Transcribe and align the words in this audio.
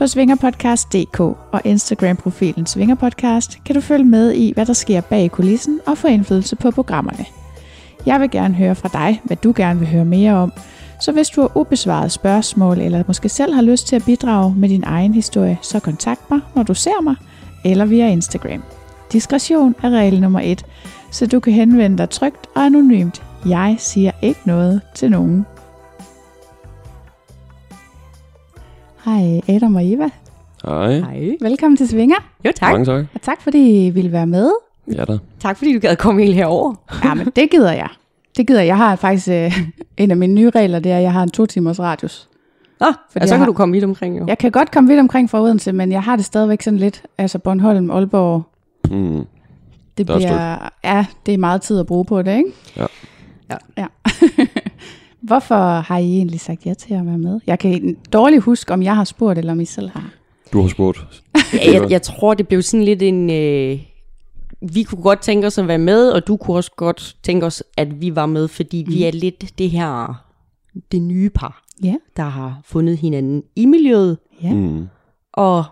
På 0.00 0.06
svingerpodcast.dk 0.06 1.20
og 1.20 1.60
Instagram-profilen 1.64 2.66
Svingerpodcast 2.66 3.58
kan 3.64 3.74
du 3.74 3.80
følge 3.80 4.04
med 4.04 4.32
i, 4.32 4.52
hvad 4.52 4.66
der 4.66 4.72
sker 4.72 5.00
bag 5.00 5.30
kulissen 5.30 5.80
og 5.86 5.98
få 5.98 6.06
indflydelse 6.06 6.56
på 6.56 6.70
programmerne. 6.70 7.24
Jeg 8.06 8.20
vil 8.20 8.30
gerne 8.30 8.54
høre 8.54 8.74
fra 8.74 8.88
dig, 8.92 9.20
hvad 9.24 9.36
du 9.36 9.52
gerne 9.56 9.78
vil 9.78 9.88
høre 9.88 10.04
mere 10.04 10.34
om, 10.34 10.52
så 11.00 11.12
hvis 11.12 11.28
du 11.28 11.40
har 11.40 11.56
ubesvaret 11.56 12.12
spørgsmål, 12.12 12.78
eller 12.78 13.02
måske 13.06 13.28
selv 13.28 13.54
har 13.54 13.62
lyst 13.62 13.86
til 13.86 13.96
at 13.96 14.04
bidrage 14.04 14.54
med 14.56 14.68
din 14.68 14.84
egen 14.86 15.14
historie, 15.14 15.58
så 15.62 15.80
kontakt 15.80 16.30
mig, 16.30 16.40
når 16.54 16.62
du 16.62 16.74
ser 16.74 17.02
mig, 17.02 17.14
eller 17.64 17.84
via 17.84 18.08
Instagram. 18.08 18.62
Diskretion 19.12 19.74
er 19.82 19.90
regel 19.90 20.20
nummer 20.20 20.40
et, 20.40 20.64
så 21.10 21.26
du 21.26 21.40
kan 21.40 21.52
henvende 21.52 21.98
dig 21.98 22.10
trygt 22.10 22.46
og 22.56 22.62
anonymt. 22.62 23.22
Jeg 23.46 23.76
siger 23.78 24.10
ikke 24.22 24.40
noget 24.44 24.80
til 24.94 25.10
nogen. 25.10 25.46
Hej 29.04 29.40
Adam 29.48 29.74
og 29.74 29.86
Eva. 29.92 30.08
Hej. 30.64 30.92
Hej. 31.00 31.36
Velkommen 31.40 31.76
til 31.76 31.88
Svinger, 31.88 32.16
Jo, 32.44 32.50
tak. 32.56 32.72
Mange 32.72 32.84
tak. 32.86 33.04
og 33.14 33.22
tak 33.22 33.40
fordi 33.42 33.86
I 33.86 33.90
ville 33.90 34.12
være 34.12 34.26
med. 34.26 34.50
Ja 34.94 35.04
da. 35.04 35.18
Tak 35.40 35.56
fordi 35.56 35.72
du 35.74 35.78
gad 35.80 35.96
komme 35.96 36.22
helt 36.22 36.34
herover. 36.34 36.74
Ja, 37.04 37.14
men 37.14 37.26
det 37.36 37.50
gider 37.50 37.72
jeg. 37.72 37.88
Det 38.36 38.46
gider 38.46 38.60
jeg. 38.60 38.66
Jeg 38.66 38.76
har 38.76 38.96
faktisk 38.96 39.28
øh, 39.28 39.58
en 39.96 40.10
af 40.10 40.16
mine 40.16 40.34
nye 40.34 40.50
regler, 40.50 40.78
det 40.78 40.92
er, 40.92 40.96
at 40.96 41.02
jeg 41.02 41.12
har 41.12 41.22
en 41.22 41.30
to 41.30 41.46
timers 41.46 41.80
radius. 41.80 42.28
Nå, 42.80 42.86
Fordi 43.12 43.22
og 43.22 43.28
så 43.28 43.34
kan 43.34 43.38
har- 43.38 43.46
du 43.46 43.52
komme 43.52 43.72
vidt 43.72 43.84
omkring 43.84 44.18
jo. 44.18 44.24
Jeg 44.26 44.38
kan 44.38 44.50
godt 44.50 44.70
komme 44.70 44.88
vidt 44.88 45.00
omkring 45.00 45.30
fra 45.30 45.40
Odense, 45.42 45.72
men 45.72 45.92
jeg 45.92 46.02
har 46.02 46.16
det 46.16 46.24
stadigvæk 46.24 46.62
sådan 46.62 46.78
lidt, 46.78 47.02
altså 47.18 47.38
Bornholm, 47.38 47.90
Aalborg, 47.90 48.42
Mm. 48.90 49.24
det 49.98 50.08
Der 50.08 50.14
er 50.14 50.18
et 50.18 50.22
bliver, 50.22 50.68
ja, 50.84 51.06
det 51.26 51.34
er 51.34 51.38
meget 51.38 51.62
tid 51.62 51.78
at 51.80 51.86
bruge 51.86 52.04
på 52.04 52.22
det, 52.22 52.36
ikke? 52.36 52.50
Ja. 52.76 52.86
Ja. 53.50 53.56
ja. 53.78 53.86
Hvorfor 55.22 55.80
har 55.80 55.98
I 55.98 56.16
egentlig 56.16 56.40
sagt 56.40 56.66
ja 56.66 56.74
til 56.74 56.94
at 56.94 57.06
være 57.06 57.18
med? 57.18 57.40
Jeg 57.46 57.58
kan 57.58 57.96
dårligt 58.12 58.42
huske, 58.42 58.72
om 58.72 58.82
jeg 58.82 58.96
har 58.96 59.04
spurgt, 59.04 59.38
eller 59.38 59.52
om 59.52 59.60
I 59.60 59.64
selv 59.64 59.90
har. 59.90 60.10
Du 60.52 60.60
har 60.60 60.68
spurgt. 60.68 60.98
Ja, 61.54 61.72
jeg, 61.80 61.90
jeg 61.90 62.02
tror, 62.02 62.34
det 62.34 62.48
blev 62.48 62.62
sådan 62.62 62.84
lidt 62.84 63.02
en... 63.02 63.30
Øh, 63.30 63.80
vi 64.74 64.82
kunne 64.82 65.02
godt 65.02 65.20
tænke 65.20 65.46
os 65.46 65.58
at 65.58 65.68
være 65.68 65.78
med, 65.78 66.10
og 66.10 66.26
du 66.26 66.36
kunne 66.36 66.56
også 66.56 66.70
godt 66.76 67.16
tænke 67.22 67.46
os, 67.46 67.62
at 67.76 68.00
vi 68.00 68.16
var 68.16 68.26
med, 68.26 68.48
fordi 68.48 68.84
mm. 68.84 68.92
vi 68.92 69.04
er 69.04 69.10
lidt 69.10 69.58
det 69.58 69.70
her, 69.70 70.14
det 70.92 71.02
nye 71.02 71.30
par, 71.30 71.62
Ja. 71.82 71.94
der 72.16 72.22
har 72.22 72.60
fundet 72.64 72.98
hinanden 72.98 73.42
i 73.56 73.66
miljøet, 73.66 74.18
Ja. 74.42 74.54
Mm. 74.54 74.86
og 75.32 75.64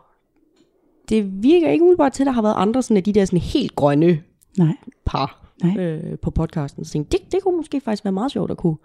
det 1.08 1.42
virker 1.42 1.70
ikke 1.70 1.82
umiddelbart 1.82 2.12
til, 2.12 2.22
at 2.22 2.26
der 2.26 2.32
har 2.32 2.42
været 2.42 2.54
andre 2.56 2.82
sådan 2.82 2.96
af 2.96 3.02
de 3.04 3.12
der 3.12 3.24
sådan 3.24 3.38
helt 3.38 3.74
grønne 3.76 4.18
Nej. 4.58 4.76
par 5.06 5.52
Nej. 5.62 5.76
øh, 5.84 6.18
på 6.18 6.30
podcasten. 6.30 6.84
Så 6.84 6.92
tænkte, 6.92 7.18
det, 7.18 7.32
det 7.32 7.42
kunne 7.42 7.56
måske 7.56 7.80
faktisk 7.80 8.04
være 8.04 8.12
meget 8.12 8.32
sjovt 8.32 8.50
at 8.50 8.56
kunne 8.56 8.76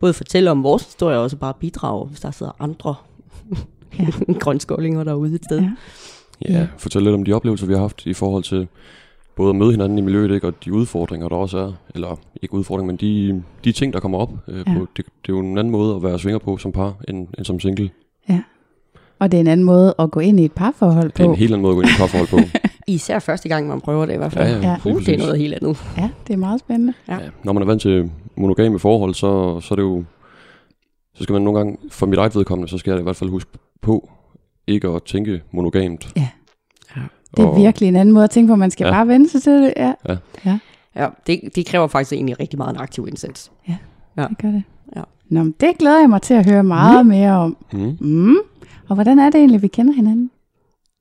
både 0.00 0.12
fortælle 0.12 0.50
om 0.50 0.62
vores 0.62 0.84
historie, 0.84 1.16
og 1.16 1.22
også 1.22 1.36
bare 1.36 1.54
bidrage, 1.60 2.06
hvis 2.06 2.20
der 2.20 2.30
sidder 2.30 2.52
andre 2.60 2.94
Ja. 3.98 4.06
grønskålinger 4.40 5.04
derude 5.04 5.34
et 5.34 5.44
sted. 5.44 5.60
Ja. 5.60 5.70
Ja, 6.48 6.66
fortæl 6.78 7.02
lidt 7.02 7.14
om 7.14 7.24
de 7.24 7.32
oplevelser, 7.32 7.66
vi 7.66 7.72
har 7.72 7.80
haft 7.80 8.06
i 8.06 8.14
forhold 8.14 8.42
til 8.42 8.68
både 9.36 9.50
at 9.50 9.56
møde 9.56 9.70
hinanden 9.70 9.98
i 9.98 10.00
miljøet, 10.00 10.30
ikke, 10.34 10.46
og 10.46 10.64
de 10.64 10.72
udfordringer, 10.72 11.28
der 11.28 11.36
også 11.36 11.58
er. 11.58 11.72
Eller 11.94 12.16
ikke 12.42 12.54
udfordringer, 12.54 12.86
men 12.92 12.96
de, 12.96 13.42
de 13.64 13.72
ting, 13.72 13.92
der 13.92 14.00
kommer 14.00 14.18
op. 14.18 14.32
Øh, 14.48 14.58
Ja. 14.66 14.74
på, 14.78 14.86
det, 14.96 15.06
det 15.06 15.32
er 15.32 15.36
jo 15.36 15.38
en 15.40 15.58
anden 15.58 15.70
måde 15.70 15.94
at 15.96 16.02
være 16.02 16.18
svinger 16.18 16.38
på 16.38 16.56
som 16.56 16.72
par, 16.72 16.94
end, 17.08 17.28
end 17.38 17.44
som 17.44 17.60
single. 17.60 17.90
Og 19.20 19.30
det 19.32 19.36
er 19.38 19.40
en 19.40 19.46
anden 19.46 19.64
måde 19.66 19.94
at 19.98 20.10
gå 20.10 20.20
ind 20.20 20.40
i 20.40 20.44
et 20.44 20.52
parforhold 20.52 21.10
Det 21.12 21.20
er 21.20 21.24
på. 21.24 21.30
en 21.30 21.36
helt 21.38 21.52
anden 21.52 21.62
måde 21.62 21.72
at 21.72 21.76
gå 21.76 21.80
ind 21.80 21.88
i 21.88 21.92
et 21.92 21.98
parforhold 21.98 22.28
på. 22.28 22.38
Især 22.86 23.18
første 23.18 23.48
gang, 23.48 23.68
man 23.68 23.80
prøver 23.80 24.06
det 24.06 24.14
i 24.14 24.16
hvert 24.16 24.32
fald. 24.32 24.48
Ja, 24.62 24.68
ja, 24.68 24.76
Ja. 24.84 24.90
Uh, 24.92 25.00
det 25.04 25.14
er 25.14 25.18
noget 25.18 25.38
helt 25.38 25.54
andet. 25.54 25.78
Ja, 25.96 26.10
det 26.26 26.32
er 26.32 26.36
meget 26.36 26.60
spændende. 26.60 26.92
Ja. 27.08 27.14
Ja, 27.14 27.28
når 27.44 27.52
man 27.52 27.62
er 27.62 27.66
vant 27.66 27.82
til 27.82 28.10
monogame 28.38 28.78
forhold, 28.78 29.14
så, 29.14 29.60
så 29.60 29.74
er 29.74 29.76
det 29.76 29.82
jo... 29.82 30.04
Så 31.14 31.22
skal 31.22 31.32
man 31.32 31.42
nogle 31.42 31.58
gange, 31.58 31.76
for 31.90 32.06
mit 32.06 32.18
eget 32.18 32.34
vedkommende, 32.34 32.70
så 32.70 32.78
skal 32.78 32.90
jeg 32.90 33.00
i 33.00 33.02
hvert 33.02 33.16
fald 33.16 33.30
huske 33.30 33.50
på, 33.82 34.10
ikke 34.66 34.88
at 34.88 35.02
tænke 35.02 35.42
monogamt. 35.50 36.12
Ja. 36.16 36.28
Det 37.36 37.42
er 37.44 37.46
Og- 37.48 37.56
virkelig 37.56 37.88
en 37.88 37.96
anden 37.96 38.12
måde 38.12 38.24
at 38.24 38.30
tænke 38.30 38.48
på. 38.52 38.56
Man 38.56 38.70
skal 38.70 38.84
Ja. 38.84 38.90
bare 38.90 39.08
vende 39.08 39.28
sig 39.28 39.42
til 39.42 39.52
det. 39.52 39.72
Ja, 39.76 39.92
Ja, 40.96 41.08
det, 41.26 41.40
det 41.54 41.66
kræver 41.66 41.86
faktisk 41.86 42.12
egentlig 42.12 42.40
rigtig 42.40 42.58
meget 42.58 42.74
en 42.74 42.80
aktiv 42.80 43.06
indsats. 43.08 43.52
det 43.66 44.38
gør 44.42 44.48
det. 44.50 44.62
Ja. 44.96 45.02
Nå, 45.28 45.42
men 45.42 45.54
det 45.60 45.78
glæder 45.78 46.00
jeg 46.00 46.08
mig 46.10 46.22
til 46.22 46.34
at 46.34 46.50
høre 46.50 46.64
meget 46.64 47.06
mm. 47.06 47.10
mere 47.12 47.32
om. 47.32 47.56
Mm. 47.72 47.96
Mm. 48.00 48.36
Og 48.88 48.94
hvordan 48.94 49.18
er 49.18 49.30
det 49.30 49.38
egentlig, 49.38 49.62
vi 49.62 49.68
kender 49.68 49.92
hinanden? 49.94 50.30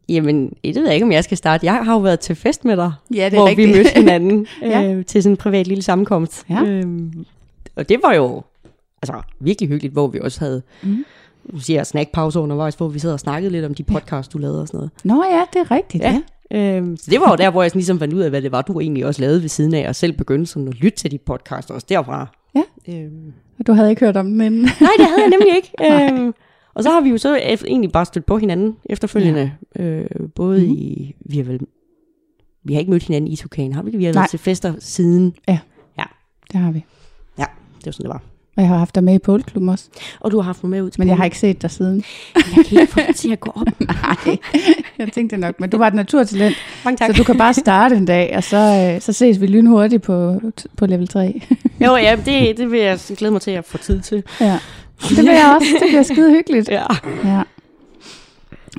Jamen, 0.09 0.49
det 0.63 0.75
ved 0.75 0.85
jeg 0.85 0.93
ikke, 0.93 1.05
om 1.05 1.11
jeg 1.11 1.23
skal 1.23 1.37
starte. 1.37 1.65
Jeg 1.65 1.73
har 1.85 1.93
jo 1.93 1.99
været 1.99 2.19
til 2.19 2.35
fest 2.35 2.65
med 2.65 2.77
dig, 2.77 2.93
Ja, 3.13 3.29
hvor 3.29 3.55
vi 3.55 3.65
mødte 3.65 3.89
hinanden 3.95 4.47
Ja. 4.61 4.93
øh, 4.93 5.05
til 5.05 5.23
sådan 5.23 5.33
en 5.33 5.37
privat 5.37 5.67
lille 5.67 5.83
sammenkomst. 5.83 6.45
Ja. 6.49 6.61
Øhm, 6.63 7.25
og 7.75 7.89
det 7.89 7.99
var 8.03 8.13
jo 8.13 8.41
altså, 9.01 9.21
virkelig 9.39 9.69
hyggeligt, 9.69 9.93
hvor 9.93 10.07
vi 10.07 10.19
også 10.19 10.39
havde 10.39 10.61
Mm. 10.83 11.05
nu 11.53 11.59
siger 11.59 11.79
jeg 11.79 11.85
snackpause 11.87 12.39
undervejs, 12.39 12.75
hvor 12.75 12.87
vi 12.87 12.99
sad 12.99 13.13
og 13.13 13.19
snakkede 13.19 13.51
lidt 13.51 13.65
om 13.65 13.73
de 13.73 13.83
podcast, 13.83 14.33
du 14.33 14.37
lavede 14.37 14.61
og 14.61 14.67
sådan 14.67 14.77
noget. 14.77 14.91
Nå 15.03 15.23
ja, 15.31 15.41
det 15.53 15.59
er 15.69 15.71
rigtigt. 15.75 16.03
Ja. 16.03 16.21
Ja. 16.51 16.77
Øhm, 16.77 16.97
så 16.97 17.11
det 17.11 17.19
var 17.19 17.29
jo 17.29 17.35
der, 17.35 17.49
hvor 17.49 17.61
jeg 17.61 17.71
sådan 17.71 17.79
ligesom 17.79 17.99
fandt 17.99 18.13
ud 18.13 18.19
af, 18.21 18.29
hvad 18.29 18.41
det 18.41 18.51
var, 18.51 18.61
du 18.61 18.79
egentlig 18.79 19.05
også 19.05 19.21
lavede 19.21 19.41
ved 19.41 19.49
siden 19.49 19.73
af, 19.73 19.87
og 19.89 19.95
selv 19.95 20.13
begyndte 20.13 20.45
sådan 20.51 20.67
at 20.67 20.75
lytte 20.75 20.97
til 20.97 21.11
de 21.11 21.17
podcast 21.17 21.71
også 21.71 21.85
derfra. 21.89 22.27
Ja. 22.55 22.63
Øhm, 22.89 23.33
Og 23.59 23.67
du 23.67 23.73
havde 23.73 23.89
ikke 23.89 24.05
hørt 24.05 24.17
om 24.17 24.25
den 24.25 24.41
inden. 24.41 24.61
nej, 24.61 24.89
det 24.97 25.05
havde 25.07 25.21
jeg 25.21 25.29
nemlig 25.29 25.55
ikke. 25.55 25.71
øhm, 26.21 26.33
og 26.77 26.83
så 26.83 26.89
har 26.89 27.01
vi 27.01 27.09
jo 27.09 27.17
så 27.17 27.35
egentlig 27.67 27.91
bare 27.91 28.05
stødt 28.05 28.25
på 28.25 28.37
hinanden 28.37 28.75
efterfølgende. 28.85 29.51
Ja. 29.79 29.83
Øh, 29.83 30.05
både 30.35 30.57
Mhm. 30.57 30.67
mm-hmm. 30.67 30.81
i, 30.81 31.15
vi 31.19 31.37
har 31.37 31.43
vel, 31.43 31.59
vi 32.63 32.73
har 32.73 32.79
ikke 32.79 32.91
mødt 32.91 33.03
hinanden 33.03 33.31
i 33.31 33.35
Tukan, 33.35 33.73
har 33.73 33.83
vi 33.83 33.91
det? 33.91 33.99
Vi 33.99 34.05
har 34.05 34.13
Nej. 34.13 34.19
været 34.21 34.29
til 34.29 34.39
fester 34.39 34.73
siden. 34.79 35.33
Det 36.51 36.59
har 36.61 36.71
vi. 36.71 36.83
Det 37.37 37.85
var 37.85 37.91
sådan, 37.91 38.03
det 38.03 38.09
var. 38.09 38.21
Og 38.57 38.61
jeg 38.63 38.67
har 38.69 38.77
haft 38.77 38.95
dig 38.95 39.03
med 39.03 39.13
i 39.15 39.19
Poleklubben 39.19 39.69
også. 39.69 39.85
Og 40.19 40.31
du 40.31 40.37
har 40.37 40.43
haft 40.43 40.63
mig 40.63 40.69
med 40.69 40.81
ud 40.81 40.89
til 40.89 41.01
Men 41.01 41.07
jeg 41.07 41.17
har 41.17 41.25
ikke 41.25 41.39
set 41.39 41.61
dig 41.61 41.71
siden. 41.71 42.03
Jeg 42.35 42.65
kan 42.65 42.79
ikke 42.81 42.93
få 42.93 42.99
det 43.07 43.15
til 43.15 43.31
at 43.31 43.39
gå 43.39 43.51
op. 43.55 43.67
Nej, 43.87 44.37
jeg 44.97 45.11
tænkte 45.13 45.37
nok. 45.37 45.59
Men 45.59 45.69
du 45.69 45.77
var 45.77 45.87
et 45.87 45.93
naturtalent, 45.93 46.55
Mange 46.85 46.97
tak. 46.97 47.07
så 47.11 47.17
du 47.17 47.23
kan 47.23 47.37
bare 47.37 47.53
starte 47.53 47.95
en 47.95 48.05
dag, 48.05 48.35
og 48.37 48.43
så, 48.43 48.91
øh, 48.95 49.01
så 49.01 49.13
ses 49.13 49.41
vi 49.41 49.47
lynhurtigt 49.47 50.03
på, 50.03 50.41
på 50.77 50.85
level 50.85 51.07
3. 51.07 51.41
Jo, 51.81 51.95
ja, 51.95 52.15
det, 52.25 52.57
det 52.57 52.71
vil 52.71 52.79
jeg 52.79 52.99
glæde 53.17 53.31
mig 53.31 53.41
til 53.41 53.51
at 53.51 53.65
få 53.65 53.77
tid 53.77 54.01
til. 54.01 54.23
ja. 54.41 54.59
Det 55.09 55.17
vil 55.17 55.25
jeg 55.25 55.55
også. 55.55 55.67
Det 55.79 55.87
bliver 55.89 56.03
skide 56.13 56.31
hyggeligt. 56.31 56.69
Ja. 56.69 56.83
Ja. 57.25 57.41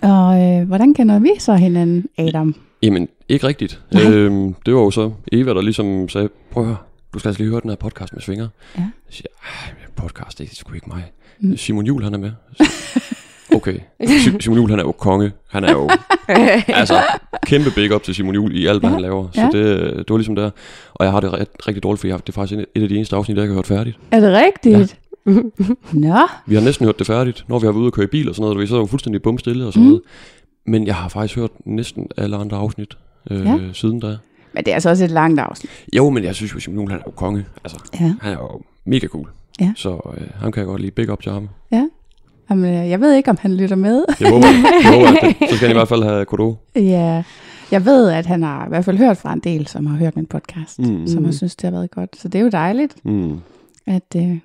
Og 0.02 0.42
øh, 0.42 0.66
hvordan 0.66 0.94
kender 0.94 1.18
vi 1.18 1.30
så 1.38 1.54
hinanden, 1.54 2.06
Adam? 2.18 2.54
Jamen, 2.82 3.08
ikke 3.28 3.46
rigtigt. 3.46 3.80
Nej. 3.92 4.02
Øhm, 4.12 4.54
det 4.66 4.74
var 4.74 4.80
jo 4.80 4.90
så 4.90 5.10
Eva, 5.32 5.54
der 5.54 5.60
ligesom 5.62 6.08
sagde, 6.08 6.28
prøv 6.50 6.62
at 6.62 6.66
høre, 6.66 6.76
du 7.14 7.18
skal 7.18 7.28
altså 7.28 7.42
lige 7.42 7.50
høre 7.50 7.60
den 7.60 7.70
her 7.70 7.76
podcast 7.76 8.12
med 8.12 8.22
Svinger. 8.22 8.48
Ja. 8.76 8.80
Jeg 8.80 8.88
siger, 9.10 9.26
"Ej, 9.42 9.70
podcast, 9.96 10.38
det 10.38 10.50
er 10.50 10.54
sgu 10.54 10.74
ikke 10.74 10.88
mig. 10.88 11.02
Mm. 11.40 11.56
Simon 11.56 11.86
Jul, 11.86 12.02
han 12.04 12.14
er 12.14 12.18
med. 12.18 12.30
Så, 12.56 12.64
okay. 13.56 13.78
Si- 14.06 14.40
Simon 14.40 14.58
Jul, 14.58 14.70
han 14.70 14.78
er 14.78 14.82
jo 14.82 14.92
konge. 14.92 15.32
Han 15.50 15.64
er 15.64 15.72
jo, 15.72 15.90
altså, 16.80 16.94
kæmpe 17.46 17.70
big 17.74 17.94
up 17.94 18.02
til 18.02 18.14
Simon 18.14 18.34
Jul 18.34 18.56
i 18.56 18.66
alt, 18.66 18.80
hvad 18.80 18.90
Ja. 18.90 18.94
han 18.94 19.02
laver. 19.02 19.28
Så 19.32 19.40
Ja. 19.40 19.46
det, 19.46 19.80
det 19.96 20.10
var 20.10 20.16
ligesom 20.16 20.34
der. 20.36 20.50
Og 20.94 21.04
jeg 21.04 21.12
har 21.12 21.20
det 21.20 21.32
ret, 21.32 21.48
rigtig 21.68 21.82
dårligt, 21.82 22.00
fordi 22.00 22.08
jeg 22.08 22.14
har, 22.14 22.20
det 22.20 22.28
er 22.28 22.32
faktisk 22.32 22.58
et 22.58 22.66
et 22.74 22.82
af 22.82 22.88
de 22.88 22.96
eneste 22.96 23.16
afsnit, 23.16 23.36
jeg 23.36 23.44
ikke 23.44 23.52
har 23.52 23.58
hørt 23.58 23.66
færdigt. 23.66 23.98
Er 24.10 24.20
det 24.20 24.32
rigtigt? 24.46 24.97
Nå, 25.92 26.18
Vi 26.46 26.54
har 26.54 26.62
næsten 26.62 26.86
hørt 26.86 26.98
det 26.98 27.06
færdigt, 27.06 27.44
når 27.48 27.58
vi 27.58 27.66
har 27.66 27.72
været 27.72 27.80
ude 27.80 27.88
og 27.88 27.92
køre 27.92 28.04
i 28.04 28.08
bil 28.08 28.28
og 28.28 28.34
sådan 28.34 28.42
noget. 28.42 28.56
og 28.56 28.60
Vi 28.62 28.66
så 28.66 28.76
jo 28.76 28.86
fuldstændig 28.86 29.22
bumstille 29.22 29.66
og 29.66 29.72
sådan 29.72 29.84
Mm. 29.84 29.88
noget. 29.88 30.02
Men 30.66 30.86
jeg 30.86 30.94
har 30.94 31.08
faktisk 31.08 31.36
hørt 31.38 31.50
næsten 31.64 32.06
alle 32.16 32.36
andre 32.36 32.56
afsnit 32.56 32.98
øh, 33.30 33.40
Ja. 33.46 33.50
ja. 33.52 33.72
siden 33.72 34.00
da. 34.00 34.16
men 34.52 34.64
det 34.64 34.68
er 34.70 34.74
altså 34.74 34.90
også 34.90 35.04
et 35.04 35.10
langt 35.10 35.40
afsnit. 35.40 35.70
Jo, 35.96 36.10
men 36.10 36.24
jeg 36.24 36.34
synes 36.34 36.54
jo, 36.54 36.60
Simon 36.60 36.88
han 36.90 36.98
er 36.98 37.02
jo 37.06 37.10
konge. 37.10 37.44
Altså, 37.64 37.78
Ja. 38.00 38.14
han 38.20 38.32
er 38.32 38.36
jo 38.38 38.60
mega 38.84 39.06
cool. 39.06 39.28
Ja. 39.60 39.72
Så 39.76 39.90
øh, 40.18 40.26
ham 40.40 40.52
kan 40.52 40.60
jeg 40.60 40.66
godt 40.66 40.80
lide. 40.80 40.90
Big 40.90 41.10
up 41.12 41.22
til 41.22 41.32
ham. 41.32 41.48
Jamen, 42.50 42.64
øh, 42.74 42.90
jeg 42.90 43.00
ved 43.00 43.12
ikke, 43.14 43.30
om 43.30 43.36
han 43.40 43.56
lytter 43.56 43.76
med. 43.76 44.04
Jeg 44.20 44.30
håber, 44.30 44.46
jeg 44.82 44.92
håber 44.94 45.08
at 45.08 45.36
det. 45.40 45.50
så 45.50 45.56
skal 45.56 45.68
han 45.68 45.76
i 45.76 45.78
hvert 45.78 45.88
fald 45.88 46.02
have 46.02 46.24
kodo. 46.24 46.56
ja, 46.76 47.22
jeg 47.72 47.84
ved, 47.84 48.08
at 48.10 48.26
han 48.26 48.42
har 48.42 48.66
i 48.66 48.68
hvert 48.68 48.84
fald 48.84 48.98
hørt 48.98 49.16
fra 49.16 49.32
en 49.32 49.40
del, 49.40 49.66
som 49.66 49.86
har 49.86 49.96
hørt 49.96 50.16
min 50.16 50.26
podcast. 50.26 50.78
Mm. 50.78 51.06
som 51.06 51.24
har 51.24 51.32
synes, 51.32 51.56
det 51.56 51.64
har 51.64 51.70
været 51.70 51.90
godt. 51.90 52.16
Så 52.16 52.28
det 52.28 52.38
er 52.38 52.42
jo 52.42 52.48
dejligt. 52.48 53.04
Mm. 53.04 53.40
at, 53.86 54.16
øh, 54.16 54.38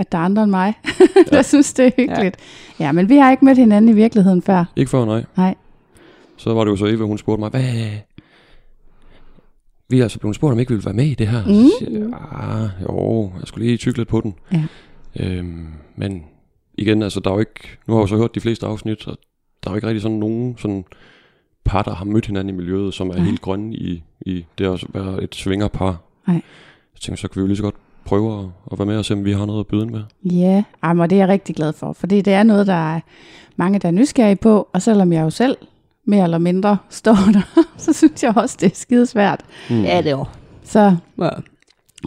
at 0.00 0.12
der 0.12 0.18
er 0.18 0.22
andre 0.22 0.42
end 0.42 0.50
mig, 0.50 0.74
der 1.32 1.42
synes, 1.42 1.72
det 1.72 1.86
er 1.86 1.90
hyggeligt. 1.96 2.36
Ja. 2.80 2.84
ja, 2.84 2.92
men 2.92 3.08
vi 3.08 3.16
har 3.16 3.30
ikke 3.30 3.44
mødt 3.44 3.58
hinanden 3.58 3.90
i 3.90 3.94
virkeligheden 3.94 4.42
før. 4.42 4.64
Ikke 4.76 4.90
før, 4.90 5.04
nej. 5.04 5.24
Nej. 5.36 5.54
Så 6.36 6.54
var 6.54 6.64
det 6.64 6.70
jo 6.70 6.76
så 6.76 6.86
Eva, 6.86 7.04
hun 7.04 7.18
spurgte 7.18 7.40
mig, 7.40 7.50
hvad... 7.50 7.90
Vi 9.88 9.98
er 9.98 10.02
altså 10.02 10.18
blevet 10.18 10.36
spurgt, 10.36 10.52
om 10.52 10.58
ikke 10.58 10.70
vi 10.70 10.74
ville 10.74 10.84
være 10.84 10.94
med 10.94 11.04
i 11.04 11.14
det 11.14 11.26
her. 11.28 11.44
Mm. 11.46 11.52
Så 11.52 11.70
siger 11.78 11.98
jeg, 11.98 12.18
ah, 12.32 12.68
jo, 12.82 13.32
jeg 13.38 13.46
skulle 13.46 13.66
lige 13.66 13.76
tykke 13.76 13.98
lidt 13.98 14.08
på 14.08 14.20
den. 14.20 14.34
Ja. 14.52 14.62
Øhm, 15.16 15.66
men 15.96 16.24
igen, 16.78 17.02
altså 17.02 17.20
der 17.20 17.30
er 17.30 17.34
jo 17.34 17.40
ikke... 17.40 17.78
Nu 17.86 17.94
har 17.94 18.00
jeg 18.00 18.02
jo 18.02 18.06
så 18.06 18.16
hørt 18.16 18.34
de 18.34 18.40
fleste 18.40 18.66
afsnit, 18.66 19.08
og 19.08 19.18
der 19.64 19.70
er 19.70 19.74
jo 19.74 19.76
ikke 19.76 19.86
rigtig 19.86 20.02
sådan 20.02 20.18
nogen 20.18 20.58
sådan 20.58 20.84
par, 21.64 21.82
der 21.82 21.94
har 21.94 22.04
mødt 22.04 22.26
hinanden 22.26 22.54
i 22.54 22.56
miljøet, 22.56 22.94
som 22.94 23.10
er 23.10 23.14
Nej. 23.14 23.24
helt 23.24 23.40
grønne 23.40 23.74
i, 23.74 24.02
i 24.20 24.46
det 24.58 24.66
at 24.66 24.84
være 24.94 25.22
et 25.22 25.34
svingerpar. 25.34 25.96
Nej. 26.26 26.42
Jeg 26.94 27.00
tænker, 27.00 27.16
så 27.16 27.28
kan 27.28 27.36
vi 27.36 27.40
jo 27.40 27.46
lige 27.46 27.56
så 27.56 27.62
godt 27.62 27.74
prøve 28.04 28.52
at, 28.72 28.78
være 28.78 28.86
med 28.86 28.96
og 28.96 29.04
se, 29.04 29.14
om 29.14 29.24
vi 29.24 29.32
har 29.32 29.46
noget 29.46 29.60
at 29.60 29.66
byde 29.66 29.82
ind 29.82 29.90
med. 29.90 30.02
Ja, 30.24 30.62
ej, 30.82 30.94
og 30.98 31.10
det 31.10 31.16
er 31.16 31.20
jeg 31.20 31.28
rigtig 31.28 31.54
glad 31.56 31.72
for, 31.72 31.92
fordi 31.92 32.20
det 32.20 32.32
er 32.32 32.42
noget, 32.42 32.66
der 32.66 32.94
er 32.94 33.00
mange, 33.56 33.78
der 33.78 33.88
er 33.88 33.92
nysgerrige 33.92 34.36
på, 34.36 34.68
og 34.72 34.82
selvom 34.82 35.12
jeg 35.12 35.22
jo 35.22 35.30
selv 35.30 35.56
mere 36.06 36.24
eller 36.24 36.38
mindre 36.38 36.76
står 36.90 37.14
der, 37.32 37.62
så 37.76 37.92
synes 37.92 38.22
jeg 38.22 38.36
også, 38.36 38.56
det 38.60 38.72
er 38.72 38.76
skide 38.76 39.06
svært. 39.06 39.40
Mm. 39.70 39.82
Ja, 39.82 39.98
det 39.98 40.06
er 40.06 40.10
jo. 40.10 40.24
Så 40.64 40.96
Ja. 41.18 41.28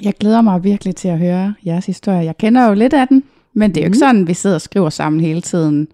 jeg 0.02 0.14
glæder 0.20 0.42
mig 0.42 0.64
virkelig 0.64 0.96
til 0.96 1.08
at 1.08 1.20
høre 1.20 1.54
jeres 1.66 1.86
historie. 1.86 2.20
Jeg 2.26 2.38
kender 2.38 2.68
jo 2.68 2.74
lidt 2.74 2.94
af 2.94 3.08
den, 3.08 3.24
men 3.54 3.70
det 3.70 3.78
er 3.78 3.82
jo 3.82 3.88
ikke 3.88 3.98
sådan, 3.98 4.28
vi 4.28 4.34
sidder 4.34 4.56
og 4.56 4.62
skriver 4.62 4.90
sammen 4.90 5.22
hele 5.22 5.42
tiden, 5.42 5.88